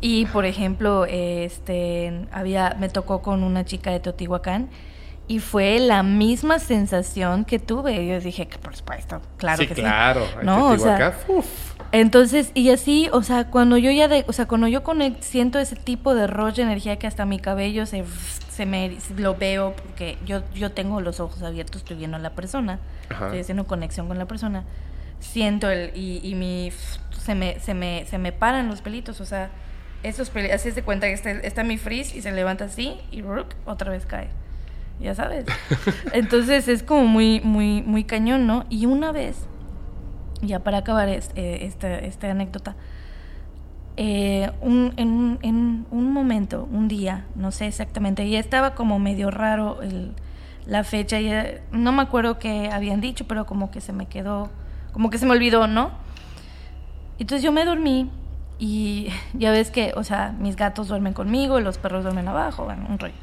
Y 0.00 0.26
por 0.26 0.44
ejemplo, 0.46 1.04
este 1.04 2.26
había 2.32 2.76
me 2.80 2.88
tocó 2.88 3.20
con 3.22 3.42
una 3.42 3.64
chica 3.64 3.90
de 3.90 4.00
Teotihuacán 4.00 4.70
y 5.30 5.38
fue 5.38 5.78
la 5.78 6.02
misma 6.02 6.58
sensación 6.58 7.44
que 7.44 7.60
tuve. 7.60 8.04
Yo 8.04 8.18
dije 8.18 8.48
que 8.48 8.58
por 8.58 8.74
supuesto, 8.74 9.20
claro 9.36 9.58
sí, 9.62 9.68
que 9.68 9.74
claro. 9.74 10.26
sí. 10.26 10.38
No, 10.42 10.70
o 10.70 10.76
sea, 10.78 11.16
uf. 11.28 11.46
entonces, 11.92 12.50
y 12.54 12.70
así, 12.70 13.08
o 13.12 13.22
sea, 13.22 13.46
cuando 13.48 13.76
yo 13.76 13.92
ya 13.92 14.08
de, 14.08 14.24
o 14.26 14.32
sea, 14.32 14.46
cuando 14.48 14.66
yo 14.66 14.82
conect- 14.82 15.20
siento 15.20 15.60
ese 15.60 15.76
tipo 15.76 16.16
de 16.16 16.26
rush 16.26 16.54
de 16.56 16.62
energía 16.62 16.98
que 16.98 17.06
hasta 17.06 17.26
mi 17.26 17.38
cabello 17.38 17.86
se, 17.86 18.02
se 18.50 18.66
me 18.66 18.96
lo 19.16 19.36
veo 19.36 19.76
porque 19.76 20.18
yo, 20.26 20.42
yo 20.52 20.72
tengo 20.72 21.00
los 21.00 21.20
ojos 21.20 21.42
abiertos, 21.44 21.82
estoy 21.82 21.96
viendo 21.96 22.16
a 22.16 22.20
la 22.20 22.30
persona, 22.30 22.80
Ajá. 23.08 23.26
estoy 23.26 23.38
haciendo 23.38 23.68
conexión 23.68 24.08
con 24.08 24.18
la 24.18 24.26
persona, 24.26 24.64
siento 25.20 25.70
el, 25.70 25.92
y, 25.96 26.20
y 26.24 26.34
mi, 26.34 26.72
se 27.24 27.36
me, 27.36 27.60
se 27.60 27.74
me, 27.74 28.04
se 28.06 28.18
me 28.18 28.32
paran 28.32 28.66
los 28.66 28.80
pelitos, 28.82 29.20
o 29.20 29.24
sea, 29.24 29.50
esos 30.02 30.28
pelitos, 30.30 30.56
así 30.56 30.72
se 30.72 30.82
cuenta 30.82 31.06
que 31.06 31.12
está, 31.12 31.30
está 31.30 31.62
mi 31.62 31.78
frizz 31.78 32.16
y 32.16 32.20
se 32.20 32.32
levanta 32.32 32.64
así 32.64 32.96
y 33.12 33.22
ruc, 33.22 33.46
otra 33.64 33.92
vez 33.92 34.06
cae. 34.06 34.28
Ya 35.00 35.14
sabes. 35.14 35.46
Entonces 36.12 36.68
es 36.68 36.82
como 36.82 37.04
muy, 37.06 37.40
muy, 37.42 37.82
muy 37.82 38.04
cañón, 38.04 38.46
¿no? 38.46 38.64
Y 38.68 38.86
una 38.86 39.12
vez, 39.12 39.46
ya 40.42 40.58
para 40.60 40.78
acabar 40.78 41.08
es- 41.08 41.30
eh, 41.36 41.60
esta, 41.62 41.98
esta 41.98 42.30
anécdota, 42.30 42.76
eh, 43.96 44.50
un- 44.60 44.92
en, 44.96 45.38
en 45.42 45.86
un 45.90 46.12
momento, 46.12 46.68
un 46.70 46.88
día, 46.88 47.26
no 47.34 47.50
sé 47.50 47.66
exactamente, 47.66 48.28
ya 48.28 48.38
estaba 48.38 48.74
como 48.74 48.98
medio 48.98 49.30
raro 49.30 49.82
el- 49.82 50.12
la 50.66 50.84
fecha, 50.84 51.20
ya, 51.20 51.46
no 51.72 51.92
me 51.92 52.02
acuerdo 52.02 52.38
qué 52.38 52.70
habían 52.72 53.00
dicho, 53.00 53.24
pero 53.26 53.46
como 53.46 53.70
que 53.70 53.80
se 53.80 53.92
me 53.92 54.06
quedó, 54.06 54.48
como 54.92 55.10
que 55.10 55.18
se 55.18 55.26
me 55.26 55.32
olvidó, 55.32 55.66
¿no? 55.66 55.90
Entonces 57.18 57.42
yo 57.42 57.52
me 57.52 57.64
dormí 57.64 58.10
y 58.58 59.08
ya 59.34 59.50
ves 59.50 59.70
que, 59.70 59.92
o 59.96 60.04
sea, 60.04 60.34
mis 60.38 60.56
gatos 60.56 60.88
duermen 60.88 61.12
conmigo, 61.12 61.60
los 61.60 61.78
perros 61.78 62.02
duermen 62.04 62.28
abajo, 62.28 62.64
bueno, 62.64 62.86
un 62.88 62.98
rollo. 62.98 63.14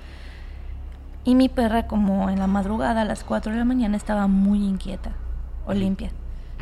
Y 1.27 1.35
mi 1.35 1.49
perra 1.49 1.87
como 1.87 2.29
en 2.29 2.39
la 2.39 2.47
madrugada 2.47 3.01
a 3.01 3.03
las 3.03 3.25
4 3.25 3.51
de 3.51 3.57
la 3.57 3.65
mañana 3.65 3.97
estaba 3.97 4.27
muy 4.27 4.63
inquieta, 4.65 5.11
Olimpia. 5.65 6.09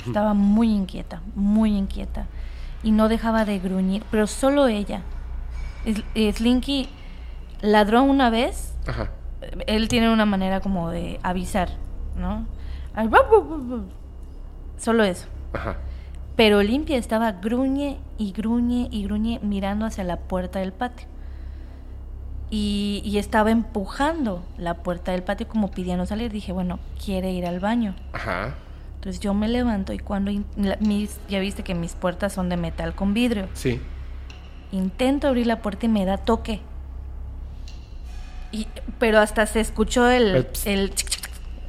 Estaba 0.07 0.33
muy 0.33 0.73
inquieta, 0.73 1.21
muy 1.35 1.77
inquieta. 1.77 2.25
Y 2.81 2.89
no 2.89 3.07
dejaba 3.07 3.45
de 3.45 3.59
gruñir, 3.59 4.03
pero 4.09 4.25
solo 4.25 4.67
ella. 4.67 5.03
Slinky 6.15 6.89
ladró 7.61 8.01
una 8.01 8.31
vez, 8.31 8.75
Ajá. 8.87 9.11
él 9.67 9.87
tiene 9.87 10.11
una 10.11 10.25
manera 10.25 10.61
como 10.61 10.89
de 10.89 11.19
avisar, 11.21 11.69
¿no? 12.17 12.47
Solo 14.79 15.03
eso. 15.03 15.27
Ajá. 15.53 15.75
Pero 16.35 16.57
Olimpia 16.57 16.97
estaba 16.97 17.33
gruñe 17.33 17.99
y 18.17 18.31
gruñe 18.31 18.87
y 18.89 19.03
gruñe 19.03 19.39
mirando 19.43 19.85
hacia 19.85 20.03
la 20.03 20.17
puerta 20.17 20.57
del 20.57 20.73
patio. 20.73 21.07
Y, 22.57 23.01
y 23.03 23.17
estaba 23.17 23.51
empujando 23.51 24.41
la 24.57 24.75
puerta 24.75 25.11
del 25.11 25.23
patio 25.23 25.45
como 25.45 25.71
pidiendo 25.71 26.05
salir. 26.05 26.31
Dije, 26.31 26.53
bueno, 26.53 26.79
quiere 27.03 27.31
ir 27.33 27.45
al 27.45 27.59
baño. 27.59 27.95
Ajá. 28.13 28.55
Entonces 28.95 29.19
yo 29.19 29.33
me 29.33 29.49
levanto 29.49 29.91
y 29.91 29.99
cuando 29.99 30.31
la- 30.55 30.77
mis, 30.77 31.19
ya 31.27 31.39
viste 31.39 31.63
que 31.63 31.75
mis 31.75 31.95
puertas 31.95 32.31
son 32.31 32.47
de 32.47 32.55
metal 32.55 32.95
con 32.95 33.13
vidrio. 33.13 33.49
Sí. 33.53 33.81
Intento 34.71 35.27
abrir 35.27 35.47
la 35.47 35.61
puerta 35.61 35.85
y 35.85 35.89
me 35.89 36.05
da 36.05 36.15
toque. 36.17 36.61
Y, 38.53 38.67
pero 38.99 39.19
hasta 39.19 39.45
se 39.47 39.59
escuchó 39.59 40.09
el, 40.09 40.47
El 40.63 40.93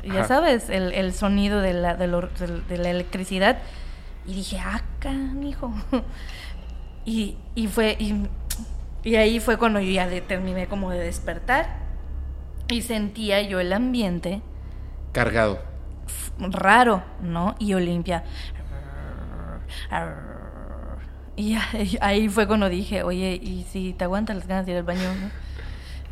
ya 0.04 0.20
Ajá. 0.20 0.28
sabes, 0.28 0.70
el, 0.70 0.92
el 0.92 1.12
sonido 1.14 1.60
de 1.62 1.72
la, 1.72 1.96
de, 1.96 2.06
lo- 2.06 2.28
del- 2.38 2.64
de 2.68 2.78
la 2.78 2.90
electricidad. 2.90 3.58
Y 4.24 4.34
dije, 4.34 4.58
ah, 4.64 4.82
canijo. 5.00 5.74
y, 7.04 7.36
y 7.56 7.66
fue, 7.66 7.96
y, 7.98 8.14
y 9.06 9.16
ahí 9.16 9.40
fue 9.40 9.56
cuando 9.56 9.80
yo 9.80 9.90
ya 9.92 10.08
terminé 10.26 10.66
como 10.66 10.90
de 10.90 10.98
despertar. 10.98 11.78
Y 12.68 12.82
sentía 12.82 13.40
yo 13.42 13.60
el 13.60 13.72
ambiente 13.72 14.42
Cargado. 15.12 15.60
raro, 16.38 17.02
¿no? 17.22 17.54
Y 17.60 17.74
Olimpia. 17.74 18.24
Y 21.36 21.56
ahí 22.00 22.28
fue 22.28 22.46
cuando 22.46 22.68
dije, 22.68 23.02
oye, 23.02 23.38
¿y 23.42 23.64
si 23.70 23.92
te 23.92 24.04
aguantas 24.04 24.36
las 24.36 24.46
ganas 24.46 24.66
de 24.66 24.72
ir 24.72 24.78
al 24.78 24.84
baño? 24.84 25.02
no?" 25.20 25.30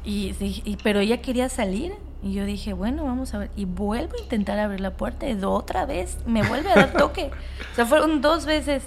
Y- 0.04 0.76
pero 0.82 1.00
ella 1.00 1.20
quería 1.22 1.48
salir. 1.48 1.94
Y 2.22 2.32
yo 2.32 2.44
dije, 2.46 2.72
bueno, 2.72 3.04
vamos 3.04 3.34
a 3.34 3.38
ver. 3.38 3.50
Y 3.56 3.64
vuelvo 3.66 4.14
a 4.16 4.22
intentar 4.22 4.58
abrir 4.58 4.80
la 4.80 4.92
puerta. 4.92 5.28
Y 5.28 5.36
otra 5.42 5.84
vez 5.86 6.18
me 6.26 6.42
vuelve 6.42 6.70
a 6.70 6.74
dar 6.74 6.92
toque. 6.92 7.30
o 7.72 7.74
sea, 7.74 7.84
fueron 7.84 8.20
dos 8.22 8.46
veces. 8.46 8.82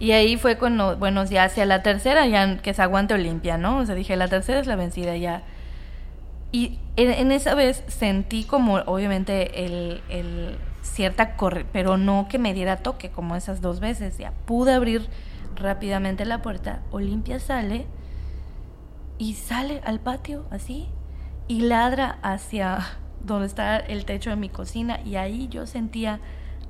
Y 0.00 0.12
ahí 0.12 0.38
fue 0.38 0.56
cuando, 0.56 0.96
bueno, 0.96 1.22
ya 1.26 1.44
hacia 1.44 1.66
la 1.66 1.82
tercera, 1.82 2.26
ya 2.26 2.56
que 2.56 2.72
se 2.72 2.80
aguante 2.80 3.12
Olimpia, 3.12 3.58
¿no? 3.58 3.76
O 3.76 3.86
sea, 3.86 3.94
dije, 3.94 4.16
la 4.16 4.28
tercera 4.28 4.58
es 4.58 4.66
la 4.66 4.74
vencida, 4.74 5.14
ya. 5.18 5.42
Y 6.52 6.78
en, 6.96 7.10
en 7.10 7.30
esa 7.32 7.54
vez 7.54 7.84
sentí 7.86 8.44
como, 8.44 8.76
obviamente, 8.76 9.66
el, 9.66 10.00
el 10.08 10.56
cierta 10.80 11.36
corre, 11.36 11.66
pero 11.70 11.98
no 11.98 12.28
que 12.30 12.38
me 12.38 12.54
diera 12.54 12.78
toque 12.78 13.10
como 13.10 13.36
esas 13.36 13.60
dos 13.60 13.78
veces. 13.80 14.16
Ya 14.16 14.32
pude 14.46 14.72
abrir 14.72 15.06
rápidamente 15.54 16.24
la 16.24 16.40
puerta. 16.40 16.80
Olimpia 16.90 17.38
sale 17.38 17.86
y 19.18 19.34
sale 19.34 19.82
al 19.84 20.00
patio 20.00 20.46
así 20.50 20.88
y 21.46 21.60
ladra 21.60 22.18
hacia 22.22 22.78
donde 23.22 23.46
está 23.46 23.76
el 23.76 24.06
techo 24.06 24.30
de 24.30 24.36
mi 24.36 24.48
cocina 24.48 24.98
y 25.04 25.16
ahí 25.16 25.48
yo 25.48 25.66
sentía 25.66 26.20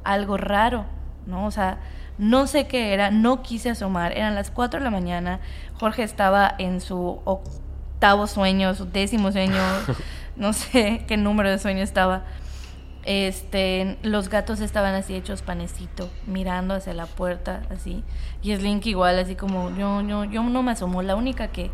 algo 0.03 0.37
raro, 0.37 0.87
¿no? 1.27 1.47
O 1.47 1.53
sea, 1.53 1.79
no 2.21 2.47
sé 2.47 2.67
qué 2.67 2.93
era, 2.93 3.11
no 3.11 3.43
quise 3.43 3.71
asomar, 3.71 4.13
eran 4.13 4.35
las 4.35 4.51
4 4.51 4.79
de 4.79 4.85
la 4.85 4.91
mañana, 4.91 5.41
Jorge 5.79 6.03
estaba 6.03 6.55
en 6.59 6.81
su 6.81 7.21
octavo 7.25 8.27
sueño, 8.27 8.75
su 8.75 8.85
décimo 8.85 9.33
sueño, 9.33 9.61
no 10.37 10.53
sé 10.53 11.05
qué 11.09 11.17
número 11.17 11.51
de 11.51 11.59
sueño 11.59 11.83
estaba. 11.83 12.25
Este, 13.05 13.97
los 14.03 14.29
gatos 14.29 14.61
estaban 14.61 14.95
así 14.95 15.15
hechos 15.15 15.41
panecito, 15.41 16.11
mirando 16.27 16.75
hacia 16.75 16.93
la 16.93 17.07
puerta, 17.07 17.63
así. 17.71 18.05
Y 18.43 18.55
Slink 18.55 18.85
igual, 18.87 19.19
así 19.19 19.35
como 19.35 19.71
yo, 19.75 20.03
yo, 20.03 20.25
yo 20.25 20.43
no 20.43 20.63
me 20.63 20.73
asomó, 20.73 21.03
la 21.03 21.17
única 21.17 21.49
que 21.49 21.71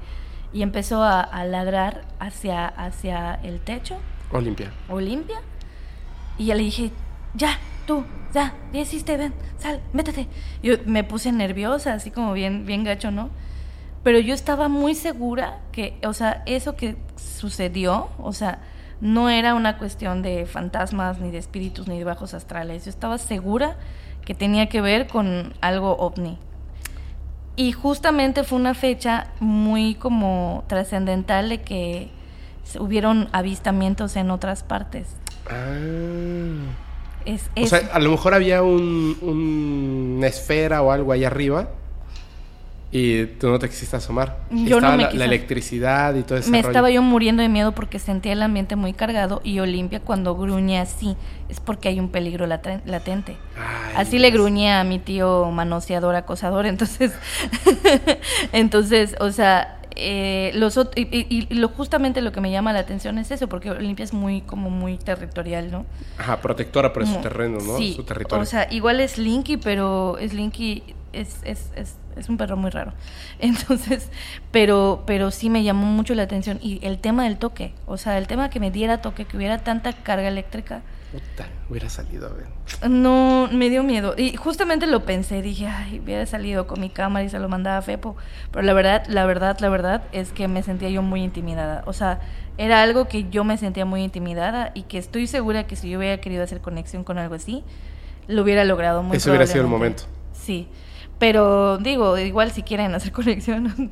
y 0.53 0.63
empezó 0.63 1.03
a, 1.03 1.21
a 1.21 1.45
ladrar 1.45 2.05
hacia, 2.21 2.67
hacia 2.69 3.35
el 3.43 3.61
techo, 3.61 3.99
Olimpia. 4.33 4.71
Olimpia. 4.89 5.41
Y 6.39 6.47
ya 6.47 6.55
le 6.55 6.63
dije, 6.63 6.93
ya, 7.35 7.59
tú, 7.87 8.05
ya, 8.35 8.55
ya 8.73 8.81
hiciste, 8.81 9.17
ven, 9.17 9.33
sal, 9.59 9.81
métete. 9.93 10.29
Yo 10.63 10.75
me 10.85 11.05
puse 11.05 11.33
nerviosa, 11.33 11.95
así 11.95 12.11
como 12.11 12.33
bien, 12.33 12.67
bien 12.67 12.85
gacho, 12.85 13.11
¿no? 13.11 13.31
Pero 14.03 14.19
yo 14.19 14.35
estaba 14.35 14.69
muy 14.69 14.95
segura 14.95 15.61
que, 15.73 15.99
o 16.07 16.13
sea, 16.13 16.43
eso 16.47 16.77
que 16.77 16.97
sucedió, 17.17 18.09
o 18.19 18.33
sea, 18.33 18.61
no 19.01 19.29
era 19.31 19.55
una 19.55 19.79
cuestión 19.79 20.23
de 20.23 20.47
fantasmas, 20.47 21.19
ni 21.19 21.31
de 21.31 21.39
espíritus, 21.39 21.89
ni 21.89 21.99
de 21.99 22.05
bajos 22.05 22.35
astrales. 22.35 22.85
Yo 22.85 22.91
estaba 22.91 23.19
segura 23.19 23.77
que 24.25 24.35
tenía 24.35 24.69
que 24.69 24.81
ver 24.81 25.07
con 25.07 25.55
algo 25.61 25.97
ovni. 25.97 26.39
Y 27.57 27.73
justamente 27.73 28.45
fue 28.45 28.59
una 28.59 28.75
fecha 28.75 29.29
muy 29.41 29.95
como 29.95 30.65
trascendental 30.67 31.49
de 31.49 31.63
que 31.63 32.11
hubieron 32.79 33.29
avistamientos 33.33 34.17
en 34.17 34.31
otras 34.31 34.63
partes. 34.63 35.17
Ah. 35.51 36.86
Es, 37.27 37.51
O 37.61 37.67
sea, 37.67 37.91
a 37.93 37.99
lo 37.99 38.11
mejor 38.13 38.33
había 38.35 38.63
un, 38.63 39.17
un- 39.21 40.15
una 40.19 40.27
esfera 40.29 40.81
o 40.83 40.91
algo 40.93 41.13
ahí 41.13 41.25
arriba 41.25 41.69
y 42.93 43.27
tú 43.27 43.49
no 43.51 43.59
te 43.59 43.69
quisiste 43.69 43.97
asomar. 43.97 44.39
Yo 44.51 44.77
no 44.81 44.87
Estaba 44.87 44.97
me 44.97 45.03
la, 45.03 45.09
quise. 45.11 45.19
la 45.19 45.25
electricidad 45.25 46.15
y 46.15 46.23
todo 46.23 46.39
ese 46.39 46.51
me 46.51 46.59
rollo. 46.63 46.69
estaba 46.71 46.91
yo 46.91 47.03
muriendo 47.03 47.43
de 47.43 47.49
miedo 47.49 47.73
porque 47.73 47.99
sentía 47.99 48.33
el 48.33 48.41
ambiente 48.43 48.77
muy 48.77 48.93
cargado 48.93 49.41
y 49.45 49.59
Olimpia 49.59 50.01
cuando 50.01 50.37
gruñe 50.37 50.79
así 50.79 51.17
es 51.49 51.59
porque 51.61 51.89
hay 51.89 51.99
un 52.01 52.09
peligro 52.11 52.47
late- 52.47 52.81
latente. 52.87 53.37
Ay, 53.59 53.95
Así 53.97 54.19
le 54.21 54.31
gruñe 54.31 54.73
a 54.73 54.85
mi 54.85 54.99
tío 55.01 55.51
manoseador, 55.51 56.15
acosador, 56.15 56.65
entonces, 56.73 57.13
entonces, 58.53 59.17
o 59.21 59.31
sea, 59.33 59.79
eh, 59.97 60.51
los 60.55 60.77
y, 60.95 61.01
y- 61.11 61.47
y 61.51 61.55
lo 61.55 61.69
justamente 61.69 62.21
lo 62.21 62.31
que 62.33 62.41
me 62.41 62.51
llama 62.51 62.73
la 62.73 62.81
atención 62.81 63.19
es 63.19 63.31
eso, 63.31 63.49
porque 63.49 63.71
Olimpia 63.71 64.05
es 64.05 64.13
muy 64.13 64.43
como 64.43 64.71
muy 64.71 64.99
territorial, 64.99 65.71
¿no? 65.71 65.87
Ajá, 66.19 66.41
protectora 66.41 66.93
por 66.93 67.07
su 67.07 67.17
terreno, 67.17 67.59
¿no? 67.61 67.77
Sí, 67.79 67.95
Su 67.95 68.05
territorio. 68.05 68.43
o 68.43 68.47
sea, 68.47 68.69
igual 68.71 69.01
es 69.01 69.19
Linky, 69.19 69.57
pero 69.57 70.19
es, 70.19 70.33
es, 71.45 71.71
es, 71.77 71.97
es 72.17 72.29
un 72.29 72.37
perro 72.37 72.57
muy 72.57 72.71
raro. 72.71 72.93
Entonces, 73.39 74.11
pero, 74.51 75.03
pero 75.07 75.31
sí 75.31 75.51
me 75.51 75.63
llamó 75.63 75.87
mucho 75.87 76.15
la 76.15 76.23
atención. 76.25 76.59
Y 76.63 76.79
el 76.87 76.99
tema 76.99 77.25
del 77.25 77.39
toque, 77.39 77.73
o 77.87 77.97
sea, 77.97 78.19
el 78.19 78.27
tema 78.27 78.51
que 78.51 78.61
me 78.61 78.71
diera 78.71 79.01
toque, 79.03 79.25
que 79.25 79.37
hubiera 79.37 79.59
tanta 79.59 79.93
carga 79.93 80.29
eléctrica, 80.29 80.83
Puta, 81.13 81.49
hubiera 81.71 81.89
salido 81.89 82.27
a 82.27 82.33
ver. 82.33 82.47
No, 82.91 83.49
me 83.53 83.71
dio 83.71 83.83
miedo. 83.83 84.15
Y 84.17 84.37
justamente 84.37 84.87
lo 84.87 85.05
pensé, 85.05 85.41
dije, 85.41 85.67
ay, 85.67 86.01
hubiera 86.01 86.27
salido 86.27 86.67
con 86.67 86.81
mi 86.81 86.91
cámara 86.91 87.25
y 87.25 87.29
se 87.29 87.39
lo 87.39 87.49
mandaba 87.49 87.79
a 87.79 87.83
Fepo. 87.83 88.17
Pero 88.51 88.63
la 88.63 88.73
verdad, 88.73 89.07
la 89.09 89.25
verdad, 89.25 89.57
la 89.61 89.69
verdad 89.69 90.03
es 90.13 90.33
que 90.33 90.49
me 90.49 90.63
sentía 90.63 90.91
yo 90.91 91.03
muy 91.03 91.23
intimidada. 91.23 91.85
O 91.87 91.93
sea, 91.93 92.21
era 92.59 92.83
algo 92.83 93.07
que 93.07 93.29
yo 93.31 93.45
me 93.45 93.57
sentía 93.57 93.85
muy 93.85 94.03
intimidada 94.03 94.73
y 94.75 94.83
que 94.83 94.99
estoy 94.99 95.27
segura 95.27 95.67
que 95.67 95.77
si 95.77 95.89
yo 95.91 95.99
hubiera 95.99 96.21
querido 96.21 96.43
hacer 96.43 96.61
conexión 96.61 97.05
con 97.05 97.19
algo 97.19 97.35
así, 97.37 97.63
lo 98.27 98.43
hubiera 98.43 98.65
logrado 98.65 99.03
muy 99.03 99.17
Ese 99.17 99.31
hubiera 99.31 99.47
sido 99.47 99.63
el 99.63 99.71
momento. 99.71 100.05
Sí. 100.33 100.69
Pero 101.19 101.79
digo, 101.79 102.19
igual 102.19 102.53
si 102.53 102.63
quieren 102.63 102.95
hacer 102.95 103.13
conexión, 103.13 103.91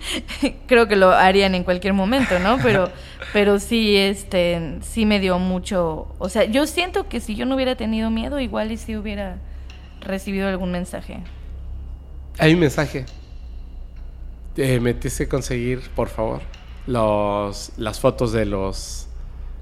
creo 0.66 0.88
que 0.88 0.96
lo 0.96 1.10
harían 1.10 1.54
en 1.54 1.64
cualquier 1.64 1.92
momento, 1.92 2.38
¿no? 2.38 2.58
Pero, 2.62 2.90
pero 3.32 3.58
sí, 3.58 3.96
este, 3.96 4.78
sí 4.80 5.04
me 5.04 5.20
dio 5.20 5.38
mucho. 5.38 6.14
O 6.18 6.28
sea, 6.28 6.44
yo 6.44 6.66
siento 6.66 7.08
que 7.08 7.20
si 7.20 7.34
yo 7.34 7.44
no 7.44 7.54
hubiera 7.54 7.76
tenido 7.76 8.10
miedo, 8.10 8.40
igual 8.40 8.72
y 8.72 8.76
si 8.78 8.96
hubiera 8.96 9.36
recibido 10.00 10.48
algún 10.48 10.72
mensaje. 10.72 11.18
Hay 12.38 12.54
un 12.54 12.60
mensaje. 12.60 13.04
Eh, 14.56 14.80
me 14.80 14.94
tienes 14.94 15.18
que 15.18 15.28
conseguir, 15.28 15.80
por 15.94 16.08
favor, 16.08 16.40
los, 16.86 17.72
las 17.76 18.00
fotos 18.00 18.32
de 18.32 18.46
los... 18.46 19.08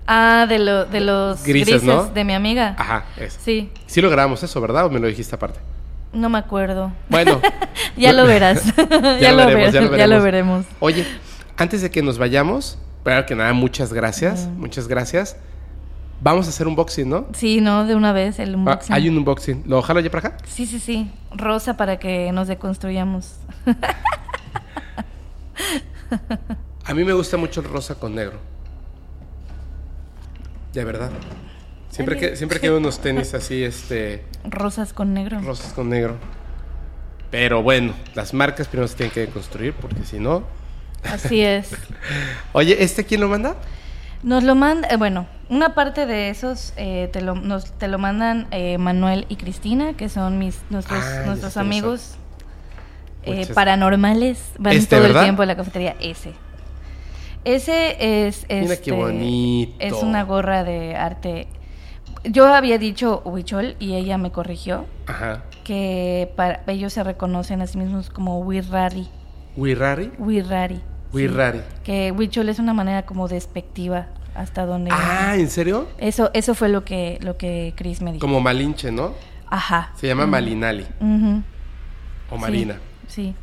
Ah, 0.06 0.46
de, 0.48 0.58
lo, 0.58 0.84
de 0.84 1.00
los 1.00 1.42
Grises, 1.44 1.80
grises, 1.80 1.82
¿no? 1.84 2.06
de 2.06 2.24
mi 2.24 2.34
amiga. 2.34 2.74
Ajá, 2.76 3.06
eso. 3.16 3.38
Sí, 3.42 3.70
Sí 3.86 4.00
lo 4.00 4.10
grabamos 4.10 4.42
eso, 4.42 4.60
¿verdad? 4.60 4.86
¿O 4.86 4.90
me 4.90 4.98
lo 4.98 5.06
dijiste 5.06 5.34
aparte? 5.34 5.60
No 6.12 6.28
me 6.28 6.38
acuerdo. 6.38 6.92
Bueno. 7.08 7.40
ya 7.96 8.12
lo 8.12 8.26
verás. 8.26 8.64
ya, 9.20 9.32
lo 9.32 9.46
veremos, 9.46 9.72
ya, 9.72 9.80
lo 9.82 9.90
veremos. 9.90 10.22
veremos. 10.22 10.66
Oye, 10.80 11.06
antes 11.56 11.82
de 11.82 11.90
que 11.90 12.02
nos 12.02 12.18
vayamos, 12.18 12.78
primero 13.02 13.26
que 13.26 13.34
nada, 13.34 13.52
muchas 13.52 13.92
gracias. 13.92 14.46
Muchas 14.56 14.88
gracias. 14.88 15.36
Vamos 16.20 16.46
a 16.46 16.50
hacer 16.50 16.68
un 16.68 16.76
boxing, 16.76 17.08
¿no? 17.08 17.26
Sí, 17.34 17.60
no, 17.60 17.84
de 17.84 17.96
una 17.96 18.12
vez 18.12 18.38
el 18.38 18.54
Ah, 18.54 18.56
unboxing. 18.58 18.94
hay 18.94 19.08
un 19.08 19.18
unboxing. 19.18 19.64
¿Lo 19.66 19.82
jalo 19.82 19.98
ya 20.00 20.10
para 20.10 20.28
acá? 20.28 20.36
Sí, 20.46 20.66
sí, 20.66 20.78
sí. 20.78 21.10
Rosa 21.32 21.76
para 21.76 21.98
que 21.98 22.30
nos 22.30 22.46
deconstruyamos. 22.46 23.38
A 26.84 26.94
mí 26.94 27.04
me 27.04 27.12
gusta 27.12 27.36
mucho 27.36 27.60
el 27.60 27.66
rosa 27.68 27.94
con 27.96 28.14
negro. 28.14 28.38
De 30.72 30.84
verdad. 30.84 31.10
Siempre 31.92 32.16
que, 32.16 32.36
siempre 32.36 32.58
que 32.58 32.70
veo 32.70 32.78
unos 32.78 33.00
tenis 33.00 33.34
así, 33.34 33.62
este, 33.62 34.24
Rosas 34.44 34.92
con 34.94 35.12
negro. 35.12 35.40
rosas 35.40 35.72
con 35.74 35.90
negro. 35.90 36.16
Pero 37.30 37.62
bueno, 37.62 37.92
las 38.14 38.32
marcas 38.34 38.66
primero 38.66 38.88
se 38.88 38.96
tienen 38.96 39.12
que 39.14 39.26
construir 39.26 39.74
porque 39.74 40.04
si 40.04 40.18
no... 40.18 40.42
Así 41.04 41.42
es. 41.42 41.70
Oye, 42.52 42.82
¿este 42.82 43.04
quién 43.04 43.20
lo 43.20 43.28
manda? 43.28 43.56
Nos 44.22 44.42
lo 44.42 44.54
manda, 44.54 44.88
eh, 44.88 44.96
bueno, 44.96 45.26
una 45.50 45.74
parte 45.74 46.06
de 46.06 46.30
esos 46.30 46.72
eh, 46.76 47.10
te, 47.12 47.20
lo, 47.20 47.34
nos- 47.34 47.72
te 47.72 47.88
lo 47.88 47.98
mandan 47.98 48.46
eh, 48.52 48.78
Manuel 48.78 49.26
y 49.28 49.36
Cristina, 49.36 49.94
que 49.94 50.08
son 50.08 50.38
mis 50.38 50.60
nuestros, 50.70 51.02
Ah, 51.04 51.24
nuestros 51.26 51.56
amigos 51.58 52.16
paranormales. 53.54 54.38
Van 54.58 54.72
Este, 54.74 54.96
todo 54.96 55.02
¿verdad? 55.02 55.22
el 55.22 55.26
tiempo 55.26 55.42
a 55.42 55.46
la 55.46 55.56
cafetería. 55.56 55.96
Ese. 56.00 56.32
Ese 57.44 58.28
es. 58.28 58.46
Mira 58.48 58.74
este, 58.74 58.84
qué 58.84 58.92
bonito. 58.92 59.74
Es 59.80 59.94
una 59.94 60.22
gorra 60.22 60.64
de 60.64 60.94
arte. 60.96 61.48
Yo 62.24 62.46
había 62.52 62.78
dicho 62.78 63.22
huichol 63.24 63.74
y 63.80 63.94
ella 63.94 64.16
me 64.18 64.30
corrigió 64.30 64.86
Ajá. 65.06 65.42
que 65.64 66.32
para, 66.36 66.62
ellos 66.68 66.92
se 66.92 67.02
reconocen 67.02 67.60
a 67.62 67.66
sí 67.66 67.78
mismos 67.78 68.10
como 68.10 68.38
wirrari. 68.40 69.08
Wirrari. 69.56 70.12
Wirrari. 70.18 70.76
sí. 70.76 70.82
Wirrari. 71.12 71.60
Que 71.84 72.12
huichol 72.12 72.48
es 72.48 72.58
una 72.58 72.74
manera 72.74 73.04
como 73.04 73.28
despectiva 73.28 74.06
hasta 74.34 74.64
donde... 74.66 74.90
Ah, 74.92 75.34
¿en 75.36 75.50
serio? 75.50 75.88
Eso, 75.98 76.30
eso 76.32 76.54
fue 76.54 76.68
lo 76.68 76.84
que, 76.84 77.18
lo 77.22 77.36
que 77.36 77.74
Chris 77.76 78.00
me 78.00 78.12
dijo. 78.12 78.20
Como 78.24 78.40
Malinche, 78.40 78.92
¿no? 78.92 79.12
Ajá. 79.48 79.92
Se 79.96 80.06
llama 80.06 80.26
Malinali 80.26 80.86
Ujú, 81.00 81.42
o 82.30 82.34
sí, 82.36 82.40
Marina. 82.40 82.78
Sí. 83.08 83.34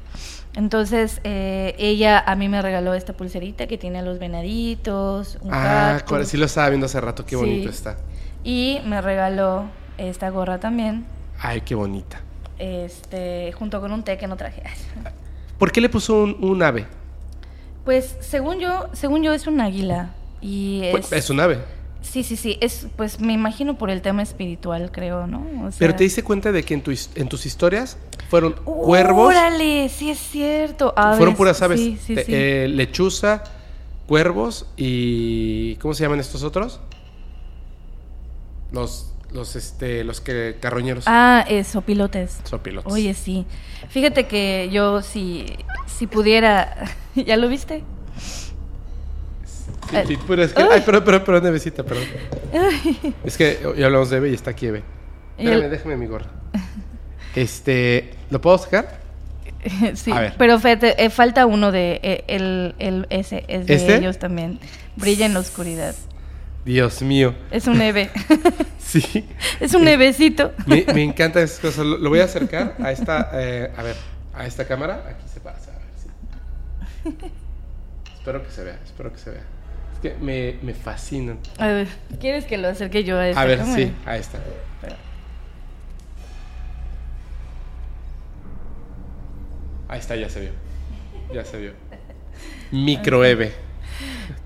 Entonces, 0.55 1.21
eh, 1.23 1.75
ella 1.77 2.17
a 2.25 2.35
mí 2.35 2.49
me 2.49 2.59
regaló 2.63 2.95
esta 2.95 3.13
pulserita 3.13 3.67
que 3.67 3.77
tiene 3.77 3.99
a 3.99 4.01
los 4.01 4.17
venaditos, 4.17 5.37
un 5.41 5.53
Ah, 5.53 5.97
cactus, 5.99 6.27
sí 6.29 6.37
lo 6.37 6.45
estaba 6.45 6.69
viendo 6.69 6.87
hace 6.87 6.99
rato, 6.99 7.23
qué 7.23 7.31
Sí. 7.31 7.35
bonito 7.35 7.69
está. 7.69 7.97
Y 8.43 8.79
me 8.85 9.01
regaló 9.01 9.65
esta 9.97 10.29
gorra 10.29 10.59
también, 10.59 11.05
Ay, 11.41 11.61
qué 11.61 11.75
bonita. 11.75 12.21
este, 12.57 13.51
junto 13.53 13.79
con 13.81 13.91
un 13.91 14.03
té 14.03 14.17
que 14.17 14.27
no 14.27 14.35
traje. 14.37 14.63
¿Por 15.57 15.71
qué 15.71 15.81
le 15.81 15.89
puso 15.89 16.23
un, 16.23 16.37
un 16.41 16.61
ave? 16.63 16.85
Pues, 17.85 18.15
según 18.21 18.59
yo, 18.59 18.89
según 18.93 19.23
yo 19.23 19.33
es 19.33 19.47
un 19.47 19.59
águila 19.61 20.11
y 20.41 20.81
es, 20.83 20.91
Pues, 20.91 21.11
es 21.11 21.29
un 21.29 21.39
ave. 21.39 21.59
sí, 22.01 22.23
sí, 22.23 22.35
sí, 22.37 22.57
es, 22.61 22.87
pues 22.95 23.19
me 23.19 23.33
imagino 23.33 23.77
por 23.77 23.89
el 23.89 24.01
tema 24.01 24.21
espiritual, 24.21 24.91
creo, 24.91 25.27
¿no? 25.27 25.39
O 25.67 25.69
Pero 25.77 25.95
te 25.95 26.03
diste 26.03 26.23
cuenta 26.23 26.51
de 26.51 26.63
que 26.63 26.73
en, 26.75 26.81
tu 26.81 26.91
en 27.15 27.27
tus 27.27 27.45
historias 27.45 27.97
fueron 28.29 28.53
cuervos, 28.53 29.27
Órale, 29.29 29.89
sí 29.89 30.11
es 30.11 30.19
cierto. 30.19 30.93
Aves, 30.95 31.17
fueron 31.17 31.35
puras 31.35 31.61
aves, 31.61 31.79
Sí, 31.79 31.97
sí, 32.05 32.15
Te- 32.15 32.23
sí. 32.25 32.31
eh, 32.33 32.67
lechuza, 32.69 33.43
cuervos 34.07 34.65
y 34.77 35.75
¿cómo 35.77 35.93
se 35.93 36.03
llaman 36.03 36.19
estos 36.19 36.43
otros? 36.43 36.79
Los, 38.71 39.11
los, 39.31 39.55
este, 39.55 40.03
los 40.03 40.21
que 40.21 40.57
carroñeros. 40.59 41.05
Ah, 41.07 41.43
eso, 41.47 41.81
pilotes. 41.81 42.39
Sopilotes. 42.43 42.91
Oye, 42.91 43.13
sí. 43.13 43.45
Fíjate 43.89 44.27
que 44.27 44.69
yo 44.71 45.01
si, 45.01 45.45
si 45.87 46.07
pudiera... 46.07 46.75
¿Ya 47.15 47.37
lo 47.37 47.47
viste? 47.49 47.83
Sí, 49.91 49.97
sí, 50.07 50.17
pero 50.27 50.43
es 50.43 50.53
que- 50.53 50.61
ay, 50.61 50.81
perdón, 50.81 51.03
perdón, 51.03 51.23
perdón, 51.25 51.47
Evecita, 51.47 51.83
perdón. 51.83 52.03
Es 53.23 53.37
que 53.37 53.59
ya 53.77 53.85
hablamos 53.87 54.09
de 54.11 54.17
Eve 54.17 54.29
y 54.29 54.33
está 54.35 54.51
aquí 54.51 54.67
Eve. 54.67 54.83
Espérame, 55.37 55.63
el- 55.65 55.71
déjame 55.71 55.97
mi 55.97 56.05
gorra. 56.05 56.27
Este, 57.35 58.11
¿lo 58.31 58.41
puedo 58.41 58.57
sacar? 58.57 58.99
sí, 59.93 60.11
A 60.11 60.19
ver. 60.19 60.35
pero 60.37 60.59
eh, 60.63 61.09
falta 61.11 61.45
uno 61.45 61.71
de... 61.71 61.99
eh, 62.01 62.23
el, 62.27 62.75
el, 62.79 63.05
ese 63.09 63.45
es 63.47 63.67
de 63.67 63.75
¿Este? 63.75 63.95
ellos 63.97 64.17
también. 64.19 64.59
Brilla 64.95 65.25
en 65.27 65.33
la 65.35 65.39
oscuridad. 65.39 65.95
Dios 66.65 67.01
mío. 67.01 67.33
Es 67.51 67.67
un 67.67 67.81
eve. 67.81 68.09
Sí. 68.89 69.29
es 69.59 69.75
un 69.75 69.87
evecito. 69.87 70.51
Me, 70.65 70.83
me 70.95 71.03
encantan 71.03 71.43
esas 71.43 71.59
cosas. 71.59 71.85
Lo, 71.85 71.99
lo 71.99 72.09
voy 72.09 72.21
a 72.21 72.23
acercar 72.23 72.73
a 72.79 72.91
esta, 72.91 73.29
eh, 73.35 73.71
a 73.77 73.83
ver, 73.83 73.95
a 74.33 74.47
esta 74.47 74.65
cámara. 74.67 75.03
Aquí 75.07 75.27
se 75.31 75.39
pasa, 75.39 75.71
a 75.75 75.77
ver 75.77 77.19
si. 77.21 77.25
Espero 78.17 78.43
que 78.43 78.49
se 78.49 78.63
vea, 78.63 78.79
espero 78.83 79.13
que 79.13 79.19
se 79.19 79.29
vea. 79.29 79.43
Es 79.93 79.99
que 79.99 80.15
me, 80.19 80.55
me 80.63 80.73
fascinan. 80.73 81.37
A 81.59 81.67
ver, 81.67 81.87
¿quieres 82.19 82.45
que 82.45 82.57
lo 82.57 82.67
acerque 82.67 83.03
yo 83.03 83.19
a 83.19 83.27
esta 83.29 83.39
A 83.41 83.45
ver, 83.45 83.59
cámara? 83.59 83.75
sí, 83.77 83.93
ahí 84.07 84.19
está. 84.21 84.39
Ahí 89.87 89.99
está, 89.99 90.15
ya 90.15 90.29
se 90.29 90.39
vio. 90.41 90.51
Ya 91.33 91.45
se 91.45 91.57
vio. 91.59 91.73
Micro 92.71 93.23
Eve. 93.25 93.53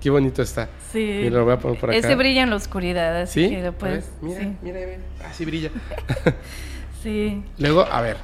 Qué 0.04 0.10
bonito 0.10 0.42
está. 0.42 0.68
Sí. 0.92 1.20
Mira, 1.24 1.38
lo 1.38 1.46
voy 1.46 1.54
a 1.54 1.60
poner 1.60 1.80
por 1.80 1.90
acá. 1.90 1.98
Ese 1.98 2.14
brilla 2.16 2.44
en 2.44 2.50
la 2.50 2.58
oscuridad, 2.58 3.22
así 3.22 3.46
¿Sí? 3.46 3.50
que 3.56 3.62
lo 3.62 3.72
puedes... 3.72 4.12
mira, 4.22 4.42
sí. 4.42 4.54
mira, 4.62 4.80
Eve. 4.82 5.00
Así 5.26 5.46
brilla. 5.46 5.70
sí. 7.04 7.42
Luego, 7.58 7.86
a 7.90 8.02
ver, 8.02 8.18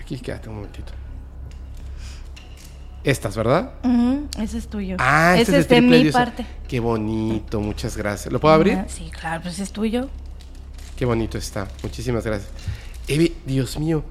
aquí 0.00 0.20
quédate 0.20 0.48
un 0.48 0.54
momentito. 0.54 0.92
Estas, 3.02 3.36
¿verdad? 3.36 3.72
Ujú, 3.82 4.28
ese 4.40 4.58
es 4.58 4.68
tuyo. 4.68 4.94
Ah, 5.00 5.34
este 5.36 5.50
ese 5.50 5.60
es 5.62 5.68
de 5.68 5.80
mi 5.80 6.04
diosa. 6.04 6.18
parte. 6.24 6.46
Qué 6.68 6.78
bonito, 6.78 7.60
muchas 7.60 7.96
gracias. 7.96 8.32
¿Lo 8.32 8.38
puedo 8.38 8.54
abrir? 8.54 8.74
Ah, 8.78 8.86
Sí, 8.88 9.10
claro, 9.10 9.42
pues 9.42 9.58
es 9.58 9.72
tuyo. 9.72 10.08
Qué 10.96 11.04
bonito 11.04 11.36
está. 11.36 11.66
Muchísimas 11.82 12.24
gracias. 12.24 12.48
Evi, 13.08 13.34
Dios 13.44 13.76
mío. 13.76 14.04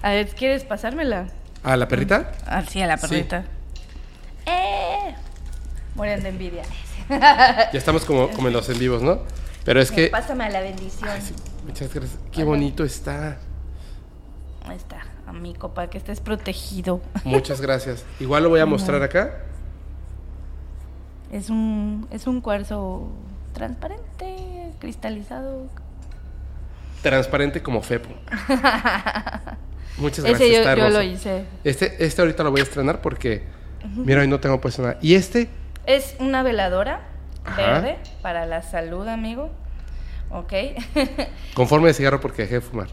A 0.00 0.10
ver, 0.10 0.28
¿quieres 0.28 0.62
pasármela? 0.62 1.26
¿A 1.64 1.76
la 1.76 1.88
perrita? 1.88 2.30
Ah, 2.46 2.62
sí, 2.62 2.80
a 2.80 2.86
la 2.86 2.96
Sí. 2.98 3.08
perrita. 3.08 3.44
¡Eh! 4.46 5.14
Mueren 5.96 6.22
de 6.22 6.28
envidia. 6.28 6.62
Ya 7.08 7.70
estamos 7.72 8.04
como, 8.04 8.28
como 8.30 8.48
en 8.48 8.54
los 8.54 8.68
en 8.68 8.78
vivos, 8.78 9.00
¿no? 9.00 9.20
Pero 9.64 9.80
es 9.80 9.90
que... 9.90 10.08
Pásame 10.08 10.50
la 10.50 10.60
bendición. 10.60 11.08
Ay, 11.08 11.20
sí, 11.20 11.34
muchas 11.64 11.92
gracias. 11.92 12.18
Qué 12.32 12.44
bonito 12.44 12.84
está. 12.84 13.38
Ahí 14.64 14.76
está, 14.76 15.06
amigo, 15.26 15.72
para 15.72 15.88
que 15.88 15.98
estés 15.98 16.20
protegido. 16.20 17.00
Muchas 17.24 17.60
gracias. 17.60 18.04
Igual 18.18 18.42
lo 18.42 18.48
voy 18.48 18.60
a 18.60 18.66
mostrar 18.66 19.02
acá. 19.02 19.42
Es 21.32 21.50
un, 21.50 22.08
es 22.10 22.26
un 22.26 22.40
cuarzo 22.40 23.08
transparente, 23.54 24.72
cristalizado. 24.80 25.68
Transparente 27.02 27.62
como 27.62 27.82
Fepo. 27.82 28.08
Muchas 29.98 30.24
gracias. 30.24 30.40
Ese 30.40 30.64
yo, 30.64 30.76
yo 30.76 30.90
lo 30.90 31.02
hice. 31.02 31.44
Este, 31.64 32.04
este 32.04 32.20
ahorita 32.20 32.42
lo 32.42 32.50
voy 32.50 32.60
a 32.60 32.64
estrenar 32.64 33.00
porque... 33.00 33.44
Mira, 33.94 34.20
hoy 34.20 34.28
no 34.28 34.40
tengo 34.40 34.60
puesto 34.60 34.82
nada. 34.82 34.98
¿Y 35.00 35.14
este? 35.14 35.48
Es 35.86 36.16
una 36.18 36.42
veladora 36.42 37.00
Ajá. 37.44 37.56
verde 37.56 37.96
para 38.22 38.44
la 38.44 38.62
salud, 38.62 39.06
amigo. 39.06 39.50
Ok. 40.30 40.52
Con 41.54 41.68
forma 41.68 41.86
de 41.86 41.94
cigarro 41.94 42.20
porque 42.20 42.42
dejé 42.42 42.54
de 42.56 42.60
fumar. 42.60 42.88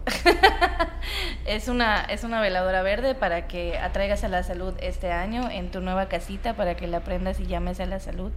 es, 1.45 1.67
una, 1.67 2.01
es 2.01 2.23
una 2.23 2.41
veladora 2.41 2.83
verde 2.83 3.15
para 3.15 3.47
que 3.47 3.77
atraigas 3.79 4.23
a 4.23 4.27
la 4.27 4.43
salud 4.43 4.73
este 4.79 5.11
año 5.11 5.49
en 5.49 5.71
tu 5.71 5.81
nueva 5.81 6.07
casita, 6.07 6.55
para 6.55 6.75
que 6.75 6.87
la 6.87 6.99
prendas 7.01 7.39
y 7.39 7.47
llames 7.47 7.79
a 7.79 7.85
la 7.87 7.99
salud. 7.99 8.31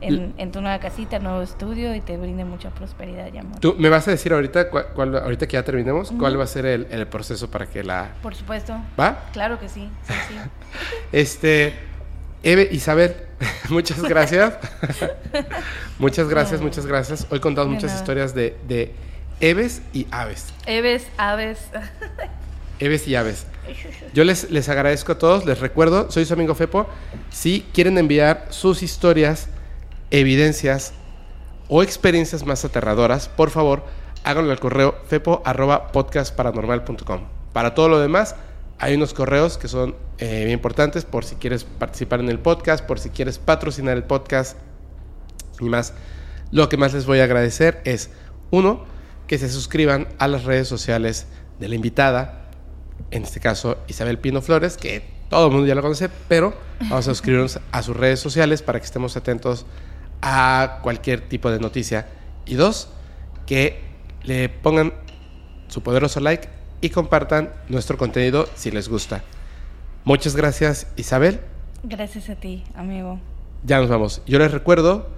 en, 0.00 0.52
tu 0.52 0.60
nueva 0.62 0.78
casita, 0.78 1.18
nuevo 1.18 1.42
estudio 1.42 1.94
y 1.94 2.00
te 2.00 2.16
brinde 2.16 2.44
mucha 2.44 2.70
prosperidad 2.70 3.30
y 3.34 3.38
amor. 3.38 3.58
¿Tú 3.58 3.74
me 3.76 3.88
vas 3.88 4.06
a 4.06 4.12
decir 4.12 4.32
ahorita, 4.32 4.70
cuál, 4.70 5.16
ahorita 5.16 5.46
que 5.46 5.54
ya 5.54 5.64
terminemos, 5.64 6.12
cuál 6.12 6.38
va 6.38 6.44
a 6.44 6.46
ser 6.46 6.64
el, 6.64 7.06
proceso 7.08 7.50
para 7.50 7.66
que 7.66 7.82
la... 7.82 8.12
Por 8.22 8.34
supuesto. 8.36 8.76
¿Va? 8.98 9.24
Claro 9.32 9.58
que 9.58 9.68
sí, 9.68 9.90
sí, 10.04 10.14
sí. 10.28 10.34
este, 11.12 11.89
Eve, 12.42 12.68
Isabel, 12.72 13.16
muchas 13.68 14.02
gracias. 14.02 14.54
muchas 15.98 16.28
gracias, 16.28 16.60
muchas 16.60 16.86
gracias. 16.86 17.26
Hoy 17.30 17.40
contamos 17.40 17.74
muchas 17.74 17.94
historias 17.94 18.34
de, 18.34 18.56
de 18.66 18.92
Eves 19.40 19.82
y 19.92 20.06
aves. 20.10 20.52
Eves, 20.66 21.06
aves. 21.16 21.58
Eves 22.78 23.08
y 23.08 23.14
aves. 23.14 23.46
Yo 24.14 24.24
les, 24.24 24.50
les 24.50 24.68
agradezco 24.68 25.12
a 25.12 25.18
todos, 25.18 25.46
les 25.46 25.60
recuerdo, 25.60 26.10
soy 26.10 26.24
su 26.24 26.34
amigo 26.34 26.54
Fepo. 26.54 26.86
Si 27.30 27.66
quieren 27.72 27.98
enviar 27.98 28.46
sus 28.50 28.82
historias, 28.82 29.48
evidencias 30.10 30.92
o 31.68 31.82
experiencias 31.82 32.44
más 32.44 32.64
aterradoras, 32.64 33.28
por 33.28 33.50
favor, 33.50 33.84
háganlo 34.24 34.52
al 34.52 34.60
correo 34.60 34.96
fepo.podcastparanormal.com. 35.06 37.20
Para 37.52 37.74
todo 37.74 37.88
lo 37.88 37.98
demás, 38.00 38.36
hay 38.80 38.94
unos 38.94 39.12
correos 39.12 39.58
que 39.58 39.68
son 39.68 39.94
eh, 40.18 40.44
bien 40.44 40.52
importantes 40.52 41.04
por 41.04 41.26
si 41.26 41.36
quieres 41.36 41.64
participar 41.64 42.20
en 42.20 42.30
el 42.30 42.38
podcast, 42.38 42.84
por 42.84 42.98
si 42.98 43.10
quieres 43.10 43.38
patrocinar 43.38 43.94
el 43.96 44.04
podcast 44.04 44.56
y 45.60 45.66
más. 45.66 45.92
Lo 46.50 46.70
que 46.70 46.78
más 46.78 46.94
les 46.94 47.04
voy 47.04 47.20
a 47.20 47.24
agradecer 47.24 47.82
es, 47.84 48.10
uno, 48.50 48.86
que 49.26 49.36
se 49.36 49.50
suscriban 49.50 50.08
a 50.18 50.28
las 50.28 50.44
redes 50.44 50.66
sociales 50.66 51.26
de 51.60 51.68
la 51.68 51.74
invitada, 51.74 52.48
en 53.10 53.22
este 53.22 53.38
caso 53.38 53.76
Isabel 53.86 54.18
Pino 54.18 54.40
Flores, 54.40 54.78
que 54.78 55.04
todo 55.28 55.46
el 55.46 55.52
mundo 55.52 55.66
ya 55.66 55.74
lo 55.74 55.82
conoce, 55.82 56.08
pero 56.26 56.54
vamos 56.80 57.06
a 57.06 57.10
suscribirnos 57.10 57.60
a 57.70 57.82
sus 57.82 57.94
redes 57.94 58.18
sociales 58.18 58.62
para 58.62 58.80
que 58.80 58.86
estemos 58.86 59.14
atentos 59.14 59.66
a 60.22 60.80
cualquier 60.82 61.28
tipo 61.28 61.50
de 61.50 61.60
noticia. 61.60 62.08
Y 62.46 62.54
dos, 62.54 62.88
que 63.46 63.78
le 64.22 64.48
pongan 64.48 64.94
su 65.68 65.82
poderoso 65.82 66.18
like 66.20 66.48
y 66.80 66.90
compartan 66.90 67.50
nuestro 67.68 67.96
contenido 67.96 68.48
si 68.54 68.70
les 68.70 68.88
gusta. 68.88 69.22
Muchas 70.04 70.36
gracias 70.36 70.86
Isabel. 70.96 71.40
Gracias 71.82 72.28
a 72.28 72.36
ti, 72.36 72.64
amigo. 72.74 73.18
Ya 73.64 73.78
nos 73.80 73.88
vamos. 73.88 74.22
Yo 74.26 74.38
les 74.38 74.50
recuerdo, 74.50 75.08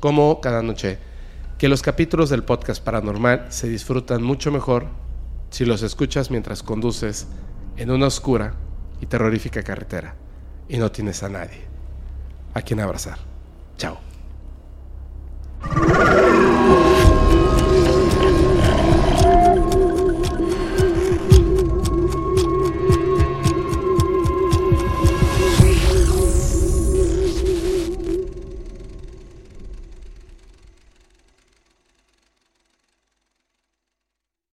como 0.00 0.40
cada 0.40 0.62
noche, 0.62 0.98
que 1.58 1.68
los 1.68 1.82
capítulos 1.82 2.30
del 2.30 2.44
podcast 2.44 2.82
paranormal 2.82 3.46
se 3.50 3.68
disfrutan 3.68 4.22
mucho 4.22 4.50
mejor 4.50 4.86
si 5.50 5.64
los 5.64 5.82
escuchas 5.82 6.30
mientras 6.30 6.62
conduces 6.62 7.26
en 7.76 7.90
una 7.90 8.06
oscura 8.06 8.54
y 9.00 9.06
terrorífica 9.06 9.62
carretera 9.62 10.14
y 10.68 10.78
no 10.78 10.90
tienes 10.90 11.22
a 11.22 11.28
nadie 11.28 11.60
a 12.54 12.62
quien 12.62 12.80
abrazar. 12.80 13.18
Chao. 13.76 13.98